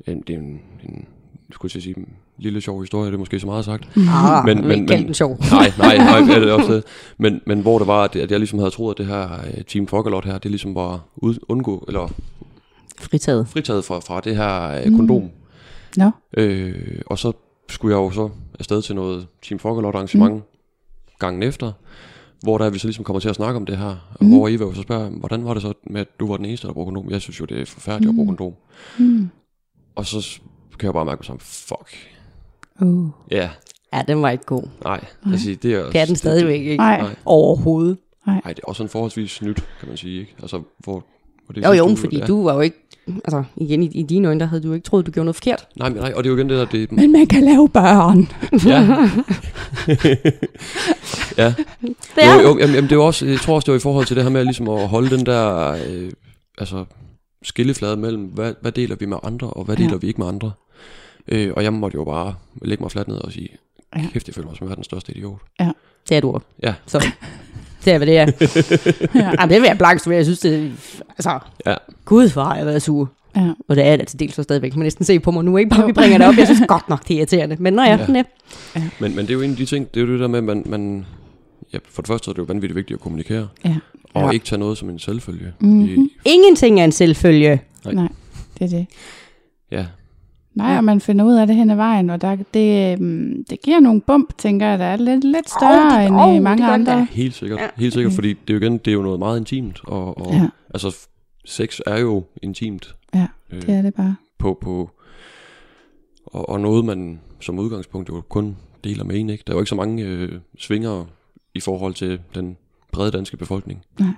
en, 0.08 0.24
det 0.28 0.36
en, 0.36 0.62
en 0.84 1.06
skulle 1.52 1.72
jeg 1.76 1.84
sige, 1.84 1.96
lille 2.38 2.62
sjov 2.62 2.82
historie, 2.82 3.08
det 3.08 3.14
er 3.14 3.18
måske 3.20 3.40
så 3.40 3.48
meget 3.48 3.66
sagt. 3.66 3.90
Ah, 3.98 4.46
Men- 4.46 4.68
men, 4.68 4.86
men- 4.86 5.14
sjov. 5.14 5.38
Nej, 5.52 5.72
nej, 5.78 5.98
nej, 5.98 6.36
er 6.36 6.40
det 6.40 6.52
også 6.52 6.74
det. 6.74 6.84
Men, 7.18 7.42
men 7.48 7.60
hvor 7.62 7.78
det 7.80 7.88
var, 7.88 8.04
at, 8.04 8.16
at 8.16 8.32
jeg 8.32 8.40
ligesom 8.40 8.60
havde 8.60 8.72
troet, 8.72 8.94
at 8.94 8.98
det 8.98 9.06
her 9.06 9.34
øh, 9.58 9.64
Team 9.68 9.88
Fokkerlot 9.88 10.26
her, 10.26 10.38
det 10.38 10.52
ligesom 10.52 10.76
var 10.76 11.00
ud, 11.16 11.36
undgå, 11.50 11.86
eller 11.88 12.08
Fritaget. 13.00 13.48
fritaget 13.48 13.86
fra, 13.86 14.00
fra 14.00 14.20
det 14.22 14.36
her 14.36 14.68
øh, 14.80 14.86
Mm. 14.86 14.96
kondom. 14.98 15.30
Nå, 15.98 16.12
Øh, 16.38 17.02
og 17.06 17.18
så 17.20 17.32
skulle 17.70 17.96
jeg 17.96 18.02
jo 18.04 18.12
så 18.12 18.30
afsted 18.60 18.82
til 18.82 18.96
noget 18.96 19.28
Team 19.44 19.60
Fokkerlot 19.60 19.96
arrangement 19.96 20.34
mm. 20.36 20.42
gangen 21.20 21.44
efter, 21.44 21.72
hvor 22.44 22.58
der 22.58 22.70
vi 22.70 22.80
så 22.80 22.88
ligesom 22.88 23.04
kommer 23.04 23.20
til 23.20 23.30
at 23.30 23.36
snakke 23.36 23.58
om 23.58 23.66
det 23.66 23.78
her, 23.78 23.96
og 24.20 24.26
Mm. 24.26 24.30
hvor 24.30 24.48
Eva 24.48 24.64
jo 24.64 24.74
så 24.74 24.82
spørger, 24.82 25.10
hvordan 25.10 25.46
var 25.46 25.54
det 25.54 25.62
så 25.62 25.74
med, 25.88 26.02
at 26.02 26.08
du 26.20 26.28
var 26.28 26.38
den 26.38 26.46
eneste, 26.46 26.68
der 26.68 26.74
brugte 26.74 26.94
kondom? 26.94 27.12
Jeg 27.12 27.22
synes 27.22 27.40
jo, 27.40 27.46
det 27.46 27.62
er 27.62 27.66
forfærdeligt 27.66 28.10
at 28.10 28.16
bruge 28.16 28.28
kondom. 28.28 28.54
mm. 29.00 29.30
Og 29.96 30.06
så 30.06 30.40
kan 30.80 30.86
jeg 30.88 30.94
bare 30.94 31.06
mærke 31.06 31.20
mig 31.20 31.26
sammen, 31.26 31.40
fuck, 31.40 32.15
uh. 32.82 33.10
ja, 33.32 33.50
Ja, 33.94 34.02
den 34.08 34.22
var 34.22 34.30
ikke 34.30 34.44
god. 34.46 34.64
nej, 34.84 35.04
altså, 35.32 35.56
det 35.64 35.74
er, 35.74 35.86
Det 35.92 35.96
er 36.02 36.06
den 36.06 36.16
stadigvæk 36.16 36.60
ikke. 36.62 36.78
Nej. 36.78 37.02
Nej. 37.02 37.16
Overhovedet. 37.26 37.98
Nej, 38.28 38.42
det 38.46 38.60
er 38.64 38.68
også 38.68 38.84
en 38.84 38.90
forholdsvis 38.90 39.42
nyt, 39.42 39.56
kan 39.80 39.88
man 39.90 39.98
sige, 39.98 40.20
ikke? 40.20 40.36
Altså, 40.42 40.62
hvor, 40.80 41.04
hvor 41.46 41.54
det 41.54 41.66
Jo, 41.66 41.72
jo, 41.72 41.88
uge, 41.88 41.98
fordi 41.98 42.18
ja. 42.18 42.26
du 42.26 42.44
var 42.44 42.54
jo 42.54 42.60
ikke... 42.60 42.78
Altså, 43.08 43.44
igen, 43.58 43.84
i, 43.84 43.86
i 43.86 44.04
dine 44.04 44.28
øjne, 44.28 44.40
der 44.40 44.46
havde 44.46 44.64
du 44.64 44.74
ikke 44.74 44.84
troet, 44.84 45.06
du 45.06 45.12
gjorde 45.12 45.26
noget 45.26 45.36
forkert. 45.36 45.68
Nej, 45.76 45.90
men 45.90 45.98
nej, 45.98 46.14
og 46.16 46.24
det 46.24 46.30
er 46.30 46.32
jo 46.34 46.38
igen 46.38 46.50
det 46.50 46.58
der, 46.58 46.66
det, 46.66 46.92
Men 46.92 47.12
man 47.12 47.26
kan 47.28 47.44
lave 47.44 47.70
børn. 47.70 48.28
ja. 48.66 48.82
ja, 51.44 51.54
Det 52.16 52.24
er 52.24 52.36
jo, 52.42 52.42
jo, 52.42 52.58
jamen, 52.60 52.76
det 52.84 52.92
er 52.92 52.96
jo 52.96 53.06
også, 53.06 53.26
jeg 53.26 53.40
tror 53.40 53.56
også, 53.56 53.66
det 53.66 53.72
var 53.72 53.78
i 53.78 53.82
forhold 53.82 54.06
til 54.06 54.16
det 54.16 54.24
her 54.24 54.32
med 54.32 54.44
ligesom 54.44 54.70
at 54.70 54.88
holde 54.88 55.18
den 55.18 55.26
der, 55.26 55.72
øh, 55.90 56.12
altså, 56.58 56.86
skilleflade 57.44 57.98
mellem, 57.98 58.24
hvad, 58.24 58.54
hvad 58.62 58.72
deler 58.72 58.96
vi 58.96 59.06
med 59.06 59.18
andre, 59.24 59.50
og 59.50 59.64
hvad 59.66 59.78
Ja. 59.78 59.84
deler 59.84 59.98
vi 59.98 60.08
ikke 60.08 60.22
med 60.22 60.28
andre. 60.28 60.52
Øh, 61.28 61.52
og 61.56 61.64
jeg 61.64 61.74
måtte 61.74 61.96
jo 61.96 62.04
bare 62.04 62.36
lægge 62.62 62.84
mig 62.84 62.92
fladt 62.92 63.08
ned 63.08 63.18
og 63.18 63.32
sige, 63.32 63.50
Ja. 63.96 64.06
kæft, 64.14 64.28
jeg 64.28 64.36
føler 64.36 64.48
mig 64.48 64.58
som 64.58 64.70
verdens 64.70 64.86
største 64.86 65.12
idiot. 65.18 65.40
Det 66.10 66.18
er 66.18 66.22
du 66.22 66.32
også. 66.32 66.46
Ja. 66.64 66.74
Så 66.86 67.06
det 67.86 67.94
er, 67.94 67.98
hvad 67.98 68.08
det 68.08 68.18
er. 68.18 68.26
ja. 69.22 69.32
Jamen, 69.40 69.50
det 69.54 69.62
vil 69.62 69.68
jeg 69.68 69.78
blankt. 69.78 70.08
Jeg 70.08 70.26
synes, 70.26 70.40
det 70.40 70.72
Altså, 71.10 71.40
Ja. 71.66 71.76
gud, 72.06 72.34
hvor 72.34 72.44
har 72.44 72.56
jeg 72.56 72.66
været 72.66 72.82
sur. 72.82 73.10
ja. 73.36 73.52
Og 73.68 73.76
det 73.76 73.84
er 73.86 73.96
det 73.96 74.08
til 74.08 74.20
dels 74.20 74.36
så 74.36 74.44
stadigvæk. 74.44 74.72
Man 74.72 74.80
kan 74.80 74.84
næsten 74.84 75.06
se 75.06 75.20
på 75.20 75.32
mig 75.32 75.44
nu, 75.46 75.58
ikke 75.58 75.70
bare 75.70 75.86
vi 75.86 75.94
bringer 75.94 76.18
det 76.18 76.28
op. 76.28 76.36
Jeg 76.38 76.48
synes 76.48 76.62
godt 76.68 76.90
nok, 76.90 77.08
det 77.08 77.14
er 77.14 77.18
irriterende. 77.18 77.56
Men 77.60 77.74
nej, 77.74 77.86
ja, 77.86 78.06
Ja. 78.14 78.24
ja. 78.76 78.90
Men, 79.00 79.16
men 79.16 79.26
det 79.26 79.30
er 79.30 79.34
jo 79.34 79.42
en 79.42 79.52
af 79.52 79.58
de 79.58 79.66
ting, 79.66 79.94
det 79.94 80.02
er 80.02 80.06
jo 80.06 80.12
det 80.14 80.20
der 80.20 80.28
med, 80.28 80.38
at 80.38 80.44
man, 80.44 80.64
man 80.66 81.06
ja, 81.74 81.78
for 81.90 82.02
det 82.02 82.08
første 82.08 82.30
er 82.30 82.34
det 82.34 82.40
jo 82.40 82.44
vanvittigt 82.44 82.76
vigtigt 82.76 82.98
at 82.98 83.02
kommunikere, 83.02 83.48
Ja. 83.66 83.76
og 84.14 84.22
Ja. 84.24 84.30
ikke 84.32 84.46
tage 84.46 84.60
noget 84.60 84.78
som 84.78 84.90
en 84.90 85.00
selvfølge. 85.00 85.54
Mhm. 85.60 85.82
I, 85.86 86.10
Ingenting 86.26 86.80
er 86.80 86.84
en 86.84 86.92
selvfølge. 86.92 87.62
Nej. 87.86 87.94
Nej, 87.94 88.08
det 88.60 88.66
er 88.74 88.78
det. 88.78 88.86
ja, 89.72 89.86
Nej, 90.56 90.78
og 90.78 90.84
man 90.84 91.02
finder 91.02 91.26
ud 91.26 91.34
af 91.34 91.48
det 91.48 91.56
hen 91.56 91.70
ad 91.70 91.76
vejen, 91.76 92.10
og 92.10 92.22
der, 92.22 92.36
det, 92.54 92.92
øhm, 93.00 93.46
det 93.50 93.62
giver 93.62 93.80
nogle 93.80 94.02
bump, 94.02 94.38
tænker 94.38 94.68
jeg, 94.68 94.80
der 94.80 94.86
er 94.86 94.96
lidt, 94.96 95.24
lidt 95.24 95.50
større 95.50 95.96
Åh, 95.96 96.00
det- 96.02 96.08
end 96.08 96.16
åh, 96.22 96.36
i 96.36 96.40
mange 96.40 96.64
det 96.64 96.68
det 96.70 96.74
andre. 96.74 96.94
da. 97.00 97.08
helt 97.12 97.34
sikkert, 97.34 97.60
Ja. 97.60 97.68
helt 97.78 97.94
sikkert, 97.94 98.14
fordi 98.14 98.30
det 98.34 98.50
er 98.50 98.54
jo 98.54 98.60
igen, 98.60 98.78
det 98.78 98.88
er 98.88 98.94
jo 98.96 99.02
noget 99.02 99.20
meget 99.20 99.40
intimt, 99.40 99.82
og, 99.84 100.18
og 100.28 100.34
Ja, 100.34 100.48
altså, 100.74 100.96
sex 101.46 101.80
er 101.86 102.00
jo 102.00 102.24
intimt. 102.42 102.96
Ja, 103.14 103.28
øh, 103.52 103.62
det 103.62 103.70
er 103.70 103.82
det 103.82 103.94
bare. 103.94 104.16
på, 104.38 104.58
på 104.62 104.90
og, 106.26 106.50
og 106.50 106.60
noget, 106.62 106.86
man 106.86 107.20
som 107.40 107.60
udgangspunkt 107.60 108.10
jo 108.10 108.22
kun 108.30 108.58
deler 108.84 109.04
med 109.04 109.20
en, 109.20 109.30
ikke? 109.30 109.44
Der 109.48 109.54
er 109.54 109.56
jo 109.56 109.62
ikke 109.62 109.70
så 109.70 109.76
mange 109.76 110.04
øh, 110.04 110.32
svingere 110.60 111.06
i 111.56 111.60
forhold 111.60 111.94
til 111.94 112.20
den 112.36 112.58
brede 112.92 113.12
danske 113.12 113.38
befolkning. 113.38 113.82
Nej. 114.00 114.10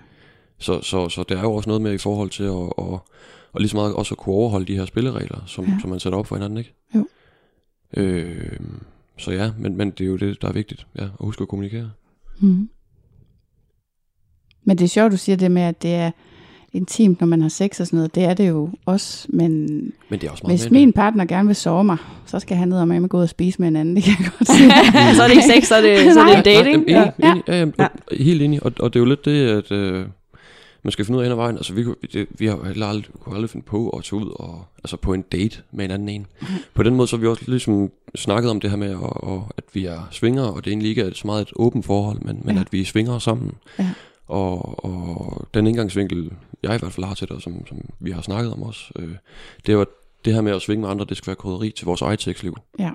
Så, 0.59 0.81
så, 0.81 1.09
så 1.09 1.23
der 1.29 1.37
er 1.37 1.41
jo 1.41 1.53
også 1.53 1.69
noget 1.69 1.81
med 1.81 1.93
i 1.93 1.97
forhold 1.97 2.29
til 2.29 2.43
at, 2.43 2.49
og, 2.49 3.07
og 3.57 3.61
lige 3.61 3.69
så 3.69 3.77
meget 3.77 3.93
også 3.93 4.13
at 4.13 4.17
kunne 4.17 4.35
overholde 4.35 4.65
de 4.65 4.75
her 4.77 4.85
spilleregler, 4.85 5.43
som, 5.45 5.65
Ja. 5.65 5.71
ja. 5.71 5.77
som 5.81 5.89
man 5.89 5.99
sætter 5.99 6.19
op 6.19 6.27
for 6.27 6.35
hinanden, 6.35 6.57
ikke? 6.57 6.73
Jo. 6.95 7.07
Øh, 7.97 8.59
så 9.17 9.31
ja, 9.31 9.51
men, 9.59 9.77
men 9.77 9.91
det 9.91 10.01
er 10.01 10.07
jo 10.07 10.15
det, 10.17 10.41
der 10.41 10.47
er 10.47 10.53
vigtigt, 10.53 10.87
ja, 10.97 11.03
at 11.03 11.09
huske 11.19 11.41
at 11.41 11.47
kommunikere. 11.47 11.91
Mm. 12.39 12.69
Men 14.63 14.77
det 14.77 14.83
er 14.83 14.89
sjovt, 14.89 15.11
du 15.11 15.17
siger 15.17 15.35
det 15.35 15.51
med, 15.51 15.61
at 15.61 15.81
det 15.81 15.93
er 15.93 16.11
intimt, 16.73 17.19
når 17.19 17.27
man 17.27 17.41
har 17.41 17.49
sex 17.49 17.79
og 17.79 17.87
sådan 17.87 17.97
noget. 17.97 18.15
Det 18.15 18.23
er 18.23 18.33
det 18.33 18.49
jo 18.49 18.69
også, 18.85 19.27
men 19.29 19.51
Men 20.09 20.19
det 20.21 20.27
er 20.27 20.31
også 20.31 20.43
meget 20.47 20.59
hvis 20.59 20.71
mere 20.71 20.79
min 20.85 20.93
partner 20.93 21.25
gerne 21.25 21.47
vil 21.47 21.55
sove 21.55 21.83
mig, 21.83 21.97
så 22.25 22.39
skal 22.39 22.57
han 22.57 22.67
ned 22.67 22.79
og 22.79 22.87
med 22.87 22.99
mig 22.99 23.09
gå 23.09 23.17
ud 23.17 23.21
og 23.23 23.29
spise 23.29 23.59
med 23.61 23.67
en 23.67 23.75
anden. 23.75 23.95
Det 23.95 24.03
kan 24.03 24.13
jeg 24.19 24.31
godt 24.37 24.47
se. 24.47 24.63
så 25.17 25.23
er 25.23 25.27
det 25.27 25.33
ikke 25.35 25.47
sex, 25.55 25.67
så 25.67 25.75
er 25.75 25.81
det, 25.81 26.13
så 26.13 26.19
er 26.19 26.25
det 26.25 26.33
en 26.33 26.35
Nej, 26.35 26.41
dating. 26.43 26.87
jamen, 26.89 27.13
enig, 27.17 27.17
Ja. 27.19 27.31
enig, 27.31 27.43
ja, 27.47 27.57
Ja. 27.83 27.87
og- 28.09 28.17
Helt 28.17 28.41
enig, 28.41 28.63
og, 28.63 28.71
og 28.79 28.93
det 28.93 28.99
er 28.99 29.03
jo 29.03 29.09
lidt 29.09 29.25
det, 29.25 29.47
at 29.49 29.71
øh, 29.71 30.05
man 30.87 30.91
skal 30.91 31.05
finde 31.05 31.17
ud 31.17 31.23
af 31.23 31.25
hen 31.25 31.31
ad 31.31 31.35
vejen. 31.35 31.55
Altså, 31.57 31.73
vi, 31.73 31.83
kunne- 31.83 31.95
det, 32.13 32.27
vi 32.31 32.45
har 32.47 32.63
heller 32.67 32.87
aldrig, 32.87 33.13
kunne 33.19 33.35
aldrig 33.35 33.49
finde 33.49 33.65
på 33.65 33.89
at 33.89 34.03
tage 34.03 34.19
ud 34.21 34.31
og, 34.35 34.65
altså 34.77 34.97
på 34.97 35.13
en 35.13 35.21
date 35.21 35.61
med 35.71 35.85
en 35.85 35.91
anden 35.91 36.09
en. 36.09 36.25
På 36.75 36.83
den 36.83 36.95
måde, 36.95 37.07
så 37.07 37.15
har 37.15 37.21
vi 37.21 37.27
også 37.27 37.43
ligesom 37.47 37.91
snakket 38.15 38.51
om 38.51 38.59
det 38.59 38.69
her 38.69 38.77
med, 38.77 38.95
og, 38.95 39.23
og, 39.23 39.47
at 39.57 39.63
vi 39.73 39.85
er 39.85 40.07
svinger, 40.11 40.43
og 40.43 40.65
det 40.65 40.71
egentlig 40.71 40.89
ikke 40.89 41.01
er 41.01 41.11
så 41.13 41.27
meget 41.27 41.41
et 41.41 41.51
åbent 41.55 41.85
forhold, 41.85 42.21
men, 42.21 42.41
men 42.43 42.55
Ja. 42.55 42.61
at 42.61 42.67
vi 42.73 42.83
svinger 42.83 43.19
sammen. 43.19 43.51
Ja. 43.79 43.89
Og, 44.27 44.85
og 44.85 45.47
den 45.53 45.67
indgangsvinkel, 45.67 46.31
jeg 46.63 46.75
i 46.75 46.77
hvert 46.77 46.91
fald 46.93 47.05
har 47.05 47.13
til 47.13 47.27
det, 47.27 47.35
og 47.35 47.41
som, 47.41 47.67
som 47.67 47.77
vi 47.99 48.11
har 48.11 48.21
snakket 48.21 48.53
om 48.53 48.63
også, 48.63 48.91
øh, 48.99 49.07
det 49.65 49.69
er 49.69 49.73
jo, 49.73 49.81
at 49.81 49.87
det 50.25 50.33
her 50.33 50.41
med 50.41 50.51
at 50.55 50.61
svinge 50.61 50.81
med 50.81 50.89
andre, 50.89 51.05
det 51.09 51.17
skal 51.17 51.27
være 51.27 51.35
krydderi 51.35 51.71
til 51.71 51.85
vores 51.85 52.01
eget 52.01 52.21
sexliv. 52.21 52.57
Ja. 52.79 52.91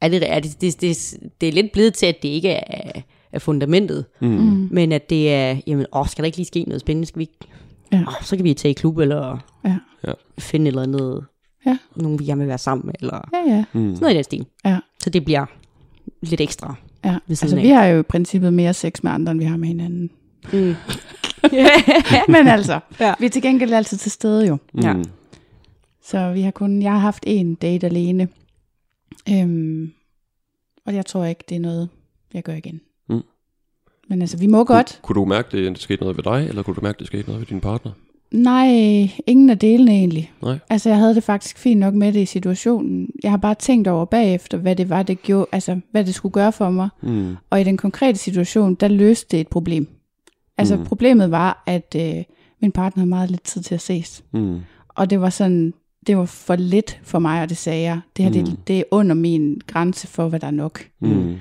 Er 0.00 0.08
det, 0.08 0.32
er 0.32 0.40
det, 0.40 0.60
det, 0.60 0.80
det, 0.80 1.16
det 1.40 1.48
er 1.48 1.52
lidt 1.52 1.72
blevet 1.72 1.94
til, 1.94 2.06
at 2.06 2.22
det 2.22 2.28
ikke 2.28 2.50
er, 2.50 3.00
er 3.32 3.38
fundamentet, 3.38 4.04
Mm. 4.20 4.28
Mm. 4.28 4.68
men 4.70 4.92
at 4.92 5.10
det 5.10 5.32
er, 5.34 5.56
jamen, 5.66 5.86
åh, 5.92 6.06
skal 6.08 6.22
der 6.22 6.26
ikke 6.26 6.38
lige 6.38 6.46
ske 6.46 6.62
noget 6.62 6.80
spændende? 6.80 7.06
Skal 7.08 7.18
vi 7.18 7.22
ikke? 7.22 7.52
Ja. 7.92 8.00
Åh, 8.08 8.22
så 8.22 8.36
kan 8.36 8.44
vi 8.44 8.54
tage 8.54 8.70
i 8.70 8.74
klub, 8.74 8.98
eller 8.98 9.38
Ja. 9.64 9.76
Ja. 10.06 10.12
finde 10.38 10.64
et 10.64 10.68
eller 10.68 10.82
andet, 10.82 11.24
Ja. 11.66 11.78
nogen 11.96 12.18
vi 12.18 12.24
gerne 12.24 12.38
vil 12.38 12.48
være 12.48 12.58
sammen 12.58 12.86
med, 12.86 12.94
eller 13.00 13.28
Ja, 13.32 13.52
ja. 13.54 13.64
Mm. 13.72 13.80
sådan 13.94 13.98
noget 14.00 14.14
i 14.14 14.16
den 14.16 14.24
stil. 14.24 14.46
Ja. 14.64 14.78
Så 15.02 15.10
det 15.10 15.24
bliver 15.24 15.46
lidt 16.22 16.40
ekstra. 16.40 16.74
ja. 17.04 17.18
Ved 17.26 17.36
siden 17.36 17.46
Altså, 17.46 17.56
af. 17.56 17.62
vi 17.62 17.68
har 17.68 17.84
jo 17.86 17.98
i 18.00 18.02
princippet 18.02 18.52
mere 18.52 18.74
sex 18.74 19.02
med 19.02 19.12
andre, 19.12 19.30
end 19.32 19.40
vi 19.40 19.44
har 19.46 19.56
med 19.56 19.68
hinanden. 19.68 20.10
Mm. 20.52 20.74
Men 22.34 22.48
altså, 22.48 22.80
Ja. 23.00 23.14
vi 23.20 23.26
er 23.26 23.30
til 23.30 23.42
gengæld 23.42 23.72
altid 23.72 23.96
til 23.98 24.10
stede 24.10 24.46
jo. 24.46 24.58
Mm. 24.74 24.80
Ja. 24.80 24.94
Så 26.04 26.32
vi 26.32 26.40
har 26.40 26.50
kun, 26.50 26.82
jeg 26.82 26.92
har 26.92 26.98
haft 26.98 27.24
en 27.26 27.54
date 27.54 27.86
alene. 27.86 28.28
Øhm, 29.30 29.92
og 30.86 30.94
jeg 30.94 31.06
tror 31.06 31.24
ikke, 31.24 31.44
det 31.48 31.54
er 31.56 31.60
noget, 31.60 31.88
jeg 32.34 32.42
gør 32.42 32.52
igen. 32.54 32.80
Men 34.08 34.20
altså, 34.20 34.36
vi 34.38 34.46
må 34.46 34.64
godt. 34.64 34.98
Kunne 35.02 35.14
du 35.14 35.24
mærke, 35.24 35.48
det, 35.58 35.70
det 35.72 35.78
skete 35.80 36.00
noget 36.02 36.16
ved 36.16 36.24
dig, 36.24 36.46
eller 36.48 36.62
kunne 36.62 36.76
du 36.76 36.80
mærke, 36.82 36.98
det 36.98 37.06
skete 37.06 37.26
noget 37.26 37.40
ved 37.40 37.46
din 37.46 37.60
partner? 37.60 37.92
Nej, 38.30 38.68
ingen 39.26 39.50
af 39.50 39.58
delene 39.58 39.90
egentlig. 39.92 40.32
Nej. 40.42 40.58
Altså, 40.70 40.88
jeg 40.88 40.98
havde 40.98 41.14
det 41.14 41.22
faktisk 41.22 41.58
fint 41.58 41.80
nok 41.80 41.94
med 41.94 42.12
det 42.12 42.20
i 42.20 42.26
situationen. 42.26 43.08
Jeg 43.22 43.30
har 43.30 43.38
bare 43.38 43.54
tænkt 43.54 43.88
over 43.88 44.04
bagefter, 44.04 44.58
hvad 44.58 44.76
det 44.76 44.90
var, 44.90 45.02
det 45.02 45.22
gjorde, 45.22 45.46
altså, 45.52 45.80
hvad 45.90 46.04
det 46.04 46.14
skulle 46.14 46.32
gøre 46.32 46.52
for 46.52 46.70
mig. 46.70 46.88
Mm. 47.02 47.36
Og 47.50 47.60
i 47.60 47.64
den 47.64 47.76
konkrete 47.76 48.18
situation, 48.18 48.74
der 48.74 48.88
løste 48.88 49.26
det 49.30 49.40
et 49.40 49.48
problem. 49.48 49.88
Altså, 50.58 50.76
Mm. 50.76 50.84
problemet 50.84 51.30
var, 51.30 51.62
at 51.66 51.96
øh, 51.98 52.22
min 52.62 52.72
partner 52.72 53.00
havde 53.00 53.08
meget 53.08 53.30
lidt 53.30 53.42
tid 53.44 53.62
til 53.62 53.74
at 53.74 53.80
ses. 53.80 54.24
Mm. 54.32 54.58
Og 54.88 55.10
det 55.10 55.20
var 55.20 55.30
sådan, 55.30 55.74
det 56.06 56.16
var 56.16 56.24
for 56.24 56.56
lidt 56.56 57.00
for 57.02 57.18
mig, 57.18 57.42
og 57.42 57.48
det 57.48 57.56
sagde 57.56 57.82
jeg. 57.82 58.00
Det 58.16 58.24
her. 58.24 58.40
Mm. 58.40 58.46
det, 58.46 58.58
det 58.68 58.78
er 58.78 58.82
under 58.90 59.14
min 59.14 59.60
grænse 59.66 60.06
for, 60.06 60.28
hvad 60.28 60.40
der 60.40 60.46
er 60.46 60.50
nok. 60.50 60.80
Mm. 61.00 61.34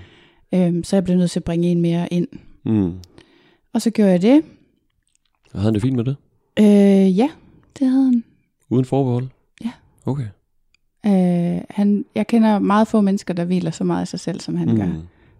Øhm, 0.54 0.84
så 0.84 0.96
jeg 0.96 1.04
blev 1.04 1.18
nødt 1.18 1.32
til 1.32 1.40
at 1.40 1.44
bringe 1.44 1.68
en 1.68 1.82
mere 1.82 2.14
ind. 2.14 2.28
Mm. 2.66 2.94
Og 3.74 3.82
så 3.82 3.90
gjorde 3.90 4.12
jeg 4.12 4.22
det. 4.22 4.44
Og 5.54 5.60
havde 5.60 5.66
han 5.66 5.74
det 5.74 5.82
fint 5.82 5.96
med 5.96 6.04
det? 6.04 6.16
Øh, 6.60 7.18
ja, 7.18 7.30
det 7.80 7.88
havde 7.88 8.04
han. 8.04 8.24
Uden 8.70 8.86
forbehold? 8.86 9.28
Ja. 9.64 9.72
Okay. 10.06 10.28
Øh, 11.06 11.62
han. 11.70 12.06
Jeg 12.16 12.28
kender 12.28 12.60
meget 12.60 12.88
få 12.88 13.02
mennesker, 13.02 13.34
der 13.34 13.46
hviler 13.46 13.72
så 13.72 13.84
meget 13.84 14.06
i 14.06 14.10
sig 14.10 14.20
selv, 14.20 14.40
som 14.40 14.56
han 14.56 14.70
mm. 14.70 14.76
gør. 14.76 14.88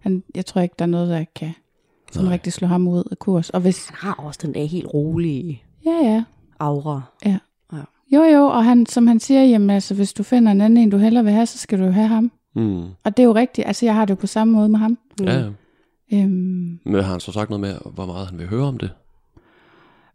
Han, 0.00 0.22
jeg 0.34 0.46
tror 0.46 0.60
ikke, 0.60 0.74
der 0.78 0.84
er 0.84 0.88
noget, 0.88 1.08
der 1.08 1.24
kan 1.34 1.52
sådan 2.12 2.30
rigtig 2.30 2.52
slå 2.52 2.68
ham 2.68 2.88
ud 2.88 3.04
af 3.10 3.18
kurs. 3.18 3.50
Og 3.50 3.60
hvis, 3.60 3.88
Han 3.88 3.96
har 4.08 4.14
også 4.14 4.40
den 4.42 4.54
der 4.54 4.64
helt 4.64 4.86
rolige 4.94 5.62
ja, 5.84 5.98
ja. 6.02 6.24
aura. 6.58 7.02
Jo, 8.12 8.22
jo, 8.22 8.44
og 8.44 8.64
han, 8.64 8.86
som 8.86 9.06
han 9.06 9.20
siger, 9.20 9.44
jamen 9.44 9.70
altså, 9.70 9.94
hvis 9.94 10.12
du 10.12 10.22
finder 10.22 10.52
en 10.52 10.60
anden 10.60 10.76
en, 10.76 10.90
du 10.90 10.96
hellere 10.96 11.24
vil 11.24 11.32
have, 11.32 11.46
så 11.46 11.58
skal 11.58 11.78
du 11.78 11.84
jo 11.84 11.90
have 11.90 12.08
ham. 12.08 12.30
Mm. 12.54 12.82
Og 13.04 13.16
det 13.16 13.18
er 13.18 13.24
jo 13.24 13.34
rigtigt. 13.34 13.66
Altså, 13.66 13.86
jeg 13.86 13.94
har 13.94 14.04
det 14.04 14.10
jo 14.10 14.14
på 14.20 14.26
samme 14.26 14.54
måde 14.54 14.68
med 14.68 14.78
ham. 14.78 14.98
Mm. 15.20 15.26
Ja, 15.26 15.38
ja. 15.38 15.50
Øhm, 16.12 16.78
Men 16.84 16.94
har 16.94 17.02
han 17.02 17.20
så 17.20 17.32
sagt 17.32 17.50
noget 17.50 17.60
med, 17.60 17.74
hvor 17.94 18.06
meget 18.06 18.26
han 18.28 18.38
vil 18.38 18.46
høre 18.48 18.64
om 18.64 18.78
det? 18.78 18.90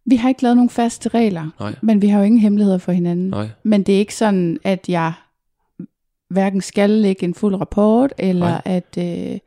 vi 0.06 0.16
har 0.16 0.30
ikke 0.30 0.42
lavet 0.44 0.58
nogen 0.58 0.70
faste 0.70 1.10
regler, 1.10 1.50
Nej. 1.60 1.76
men 1.82 2.02
vi 2.02 2.08
har 2.08 2.20
jo 2.20 2.26
ingen 2.26 2.42
hemmeligheder 2.42 2.78
for 2.78 2.92
hinanden. 2.92 3.30
Nej. 3.30 3.50
Men 3.64 3.84
det 3.84 3.96
er 3.96 4.00
ikke 4.00 4.16
sådan, 4.16 4.58
at 4.64 4.90
jeg 4.90 5.14
hverken 6.30 6.62
skal 6.62 6.90
lægge 6.90 7.24
en 7.24 7.34
fuld 7.34 7.56
rapport, 7.56 8.14
eller 8.18 8.46
Nej. 8.50 8.62
at... 8.66 8.98
Øh, 8.98 9.38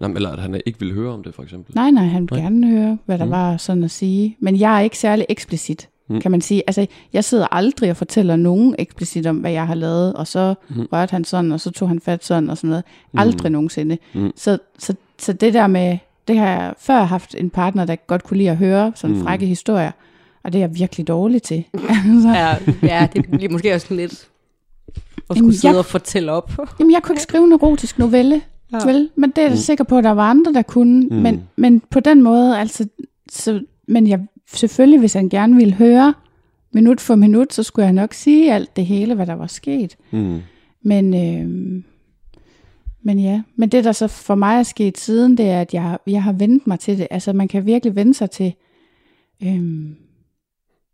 Nej, 0.00 0.10
eller 0.10 0.30
at 0.30 0.38
han 0.38 0.60
ikke 0.66 0.78
vil 0.80 0.94
høre 0.94 1.12
om 1.12 1.22
det, 1.22 1.34
for 1.34 1.42
eksempel. 1.42 1.74
nej, 1.74 1.90
nej, 1.90 2.04
han 2.06 2.22
vil 2.22 2.32
Nej. 2.32 2.40
gerne 2.44 2.66
høre, 2.66 2.98
hvad 3.06 3.18
der 3.18 3.24
Mm. 3.24 3.28
mm. 3.28 3.32
var 3.32 3.56
sådan 3.56 3.84
at 3.84 3.90
sige. 3.90 4.36
Men 4.40 4.60
jeg 4.60 4.76
er 4.76 4.80
ikke 4.80 4.98
særlig 4.98 5.26
eksplicit, 5.28 5.88
Mm. 6.08 6.14
mm. 6.14 6.20
kan 6.20 6.30
man 6.30 6.40
sige. 6.40 6.62
Altså, 6.66 6.86
jeg 7.12 7.24
sidder 7.24 7.46
aldrig 7.54 7.90
og 7.90 7.96
fortæller 7.96 8.36
nogen 8.36 8.74
eksplicit 8.78 9.26
om, 9.26 9.36
hvad 9.36 9.50
jeg 9.52 9.66
har 9.66 9.74
lavet, 9.74 10.14
og 10.14 10.26
så 10.26 10.54
Mm. 10.68 10.76
mm. 10.76 10.86
rørte 10.92 11.10
han 11.10 11.24
sådan, 11.24 11.52
og 11.52 11.60
så 11.60 11.70
tog 11.70 11.88
han 11.88 12.00
fat 12.00 12.24
sådan, 12.24 12.50
og 12.50 12.56
sådan 12.56 12.68
noget. 12.70 12.84
Aldrig 13.14 13.50
Mm. 13.50 13.52
nogensinde. 13.52 13.98
Mm. 14.14 14.32
Så, 14.36 14.58
så, 14.78 14.94
så 15.22 15.32
det 15.32 15.54
der 15.54 15.66
med, 15.66 15.98
det 16.28 16.38
har 16.38 16.46
jeg 16.46 16.74
før 16.78 17.02
haft 17.02 17.34
en 17.38 17.50
partner, 17.50 17.84
der 17.84 17.96
godt 17.96 18.22
kunne 18.24 18.36
lide 18.36 18.50
at 18.50 18.56
høre 18.56 18.92
sådan 18.94 19.16
Mm. 19.16 19.22
frække 19.22 19.46
historier, 19.46 19.90
og 20.44 20.52
det 20.52 20.58
er 20.58 20.62
jeg 20.62 20.74
virkelig 20.78 21.08
dårlig 21.08 21.42
til. 21.42 21.64
altså, 21.88 22.28
Ja, 22.28 22.56
ja, 22.82 23.08
det 23.14 23.26
bliver 23.30 23.52
måske 23.52 23.74
også 23.74 23.94
lidt 23.94 24.12
at 24.92 25.36
Jamen, 25.36 25.38
skulle 25.38 25.56
sidde 25.58 25.72
jeg- 25.72 25.78
og 25.78 25.84
fortælle 25.84 26.32
op. 26.32 26.52
Jamen, 26.80 26.92
jeg 26.92 27.02
kunne 27.02 27.12
ikke 27.12 27.22
skrive 27.22 27.44
en 27.44 27.52
erotisk 27.52 27.98
novelle, 27.98 28.42
Ja. 28.72 28.86
vel? 28.86 29.10
Men 29.16 29.30
det 29.30 29.38
er 29.38 29.42
jeg 29.42 29.50
Mm. 29.50 29.56
sikker 29.56 29.84
på, 29.84 29.98
at 29.98 30.04
der 30.04 30.10
var 30.10 30.30
andre, 30.30 30.52
der 30.52 30.62
kunne. 30.62 31.06
Mm. 31.08 31.16
Men, 31.16 31.42
men 31.56 31.82
på 31.90 32.00
den 32.00 32.22
måde, 32.22 32.58
altså... 32.58 32.86
Så, 33.30 33.60
men 33.88 34.06
jeg, 34.06 34.20
selvfølgelig, 34.54 35.00
hvis 35.00 35.12
han 35.12 35.28
gerne 35.28 35.56
ville 35.56 35.74
høre 35.74 36.14
minut 36.72 37.00
for 37.00 37.14
minut, 37.14 37.52
så 37.52 37.62
skulle 37.62 37.84
jeg 37.86 37.92
nok 37.92 38.14
sige 38.14 38.52
alt 38.52 38.76
det 38.76 38.86
hele, 38.86 39.14
hvad 39.14 39.26
der 39.26 39.34
var 39.34 39.46
sket. 39.46 39.96
Mm. 40.10 40.40
Men, 40.84 41.14
øh, 41.14 41.82
men 43.02 43.18
ja, 43.18 43.42
men 43.56 43.68
det 43.68 43.84
der 43.84 43.92
så 43.92 44.08
for 44.08 44.34
mig 44.34 44.58
er 44.58 44.62
sket 44.62 44.98
siden, 44.98 45.36
det 45.36 45.48
er, 45.50 45.60
at 45.60 45.74
jeg, 45.74 45.98
jeg 46.06 46.22
har 46.22 46.32
vendt 46.32 46.66
mig 46.66 46.80
til 46.80 46.98
det. 46.98 47.06
Altså, 47.10 47.32
man 47.32 47.48
kan 47.48 47.66
virkelig 47.66 47.96
vende 47.96 48.14
sig 48.14 48.30
til... 48.30 48.54
Øh, 49.42 49.48
Jamen, 49.48 49.96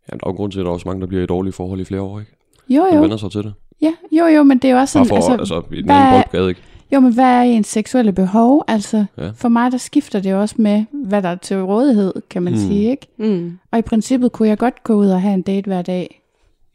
der 0.09 0.27
er 0.27 0.29
jo 0.29 0.31
grund 0.35 0.51
til, 0.51 0.59
at 0.59 0.63
der 0.63 0.69
er 0.69 0.73
også 0.73 0.87
mange, 0.87 1.01
der 1.01 1.07
bliver 1.07 1.23
i 1.23 1.25
dårlige 1.25 1.53
forhold 1.53 1.79
i 1.81 1.83
flere 1.85 2.01
år, 2.01 2.19
ikke? 2.19 2.31
jo, 2.69 2.83
Man 2.83 2.93
jo, 2.95 3.01
vender 3.01 3.17
sig 3.17 3.31
til 3.31 3.43
det. 3.43 3.53
ja, 3.81 3.93
jo, 4.11 4.25
jo, 4.25 4.43
men 4.43 4.57
det 4.57 4.67
er 4.67 4.71
jo 4.73 4.79
også 4.79 4.99
Bare 4.99 5.05
sådan... 5.07 5.21
for, 5.23 5.31
altså, 5.33 5.55
altså, 5.55 5.73
i 5.75 5.77
den 5.77 5.85
hvad- 5.85 5.95
anden 5.95 6.23
boldgade, 6.31 6.49
ikke? 6.49 6.61
Jo, 6.93 6.99
men 6.99 7.13
hvad 7.13 7.23
er 7.25 7.41
ens 7.41 7.67
seksuelle 7.67 8.11
behov? 8.11 8.63
Altså, 8.67 9.05
Ja. 9.17 9.25
ja. 9.25 9.31
for 9.35 9.49
mig, 9.49 9.71
der 9.71 9.77
skifter 9.77 10.19
det 10.19 10.33
også 10.33 10.55
med, 10.57 10.85
hvad 10.91 11.21
der 11.21 11.29
er 11.29 11.35
til 11.35 11.57
rådighed, 11.63 12.13
kan 12.29 12.43
man 12.43 12.53
mm. 12.53 12.59
sige, 12.59 12.89
ikke? 12.89 13.07
Mm. 13.17 13.57
Og 13.71 13.79
i 13.79 13.81
princippet 13.81 14.31
kunne 14.31 14.47
jeg 14.47 14.57
godt 14.57 14.83
gå 14.83 14.93
ud 14.93 15.07
og 15.09 15.21
have 15.21 15.33
en 15.33 15.41
date 15.41 15.67
hver 15.67 15.81
dag. 15.81 16.21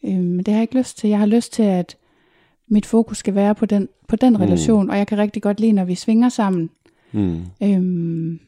Øhm, 0.05 0.15
Men 0.23 0.39
det 0.39 0.49
har 0.49 0.55
jeg 0.55 0.63
ikke 0.63 0.79
lyst 0.79 0.99
til. 0.99 1.11
Jeg 1.11 1.19
har 1.19 1.27
lyst 1.27 1.53
til, 1.53 1.63
at 1.63 1.97
mit 2.69 2.87
fokus 2.87 3.19
skal 3.19 3.35
være 3.35 3.55
på 3.55 3.67
den, 3.67 3.89
på 4.09 4.17
den 4.17 4.33
Mm. 4.33 4.41
relation, 4.41 4.91
og 4.91 4.99
jeg 4.99 5.07
kan 5.07 5.19
rigtig 5.19 5.43
godt 5.43 5.61
lide, 5.61 5.73
når 5.73 5.85
vi 5.85 5.95
svinger 5.95 6.29
sammen. 6.29 6.71
Mm. 7.13 7.43
Øhm, 7.63 8.41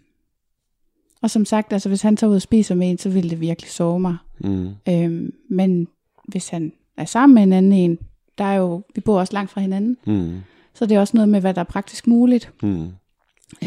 og 1.23 1.31
som 1.31 1.45
sagt, 1.45 1.73
altså 1.73 1.89
hvis 1.89 2.03
han 2.03 2.17
tager 2.17 2.31
ud 2.31 2.35
og 2.37 2.43
spiser 2.43 2.75
med 2.75 2.91
en, 2.91 2.99
så 2.99 3.09
ville 3.11 3.31
det 3.31 3.41
virkelig 3.41 3.71
sove 3.71 4.01
mig. 4.01 4.17
Mm. 4.39 4.69
Øhm, 4.89 5.33
men 5.51 5.89
hvis 6.29 6.49
han 6.49 6.73
er 6.97 7.05
sammen 7.05 7.35
med 7.35 7.43
en 7.43 7.53
anden 7.53 7.73
en, 7.73 7.99
der 8.39 8.45
er 8.45 8.55
jo, 8.55 8.83
vi 8.95 9.01
bor 9.01 9.19
også 9.21 9.33
langt 9.33 9.51
fra 9.51 9.61
hinanden, 9.61 9.97
Mm. 10.07 10.37
så 10.75 10.87
det 10.87 10.95
er 10.97 11.01
også 11.01 11.17
noget 11.17 11.29
med, 11.29 11.41
hvad 11.41 11.55
der 11.55 11.61
er 11.61 11.65
praktisk 11.65 12.07
muligt. 12.07 12.53
Mm. 12.63 12.89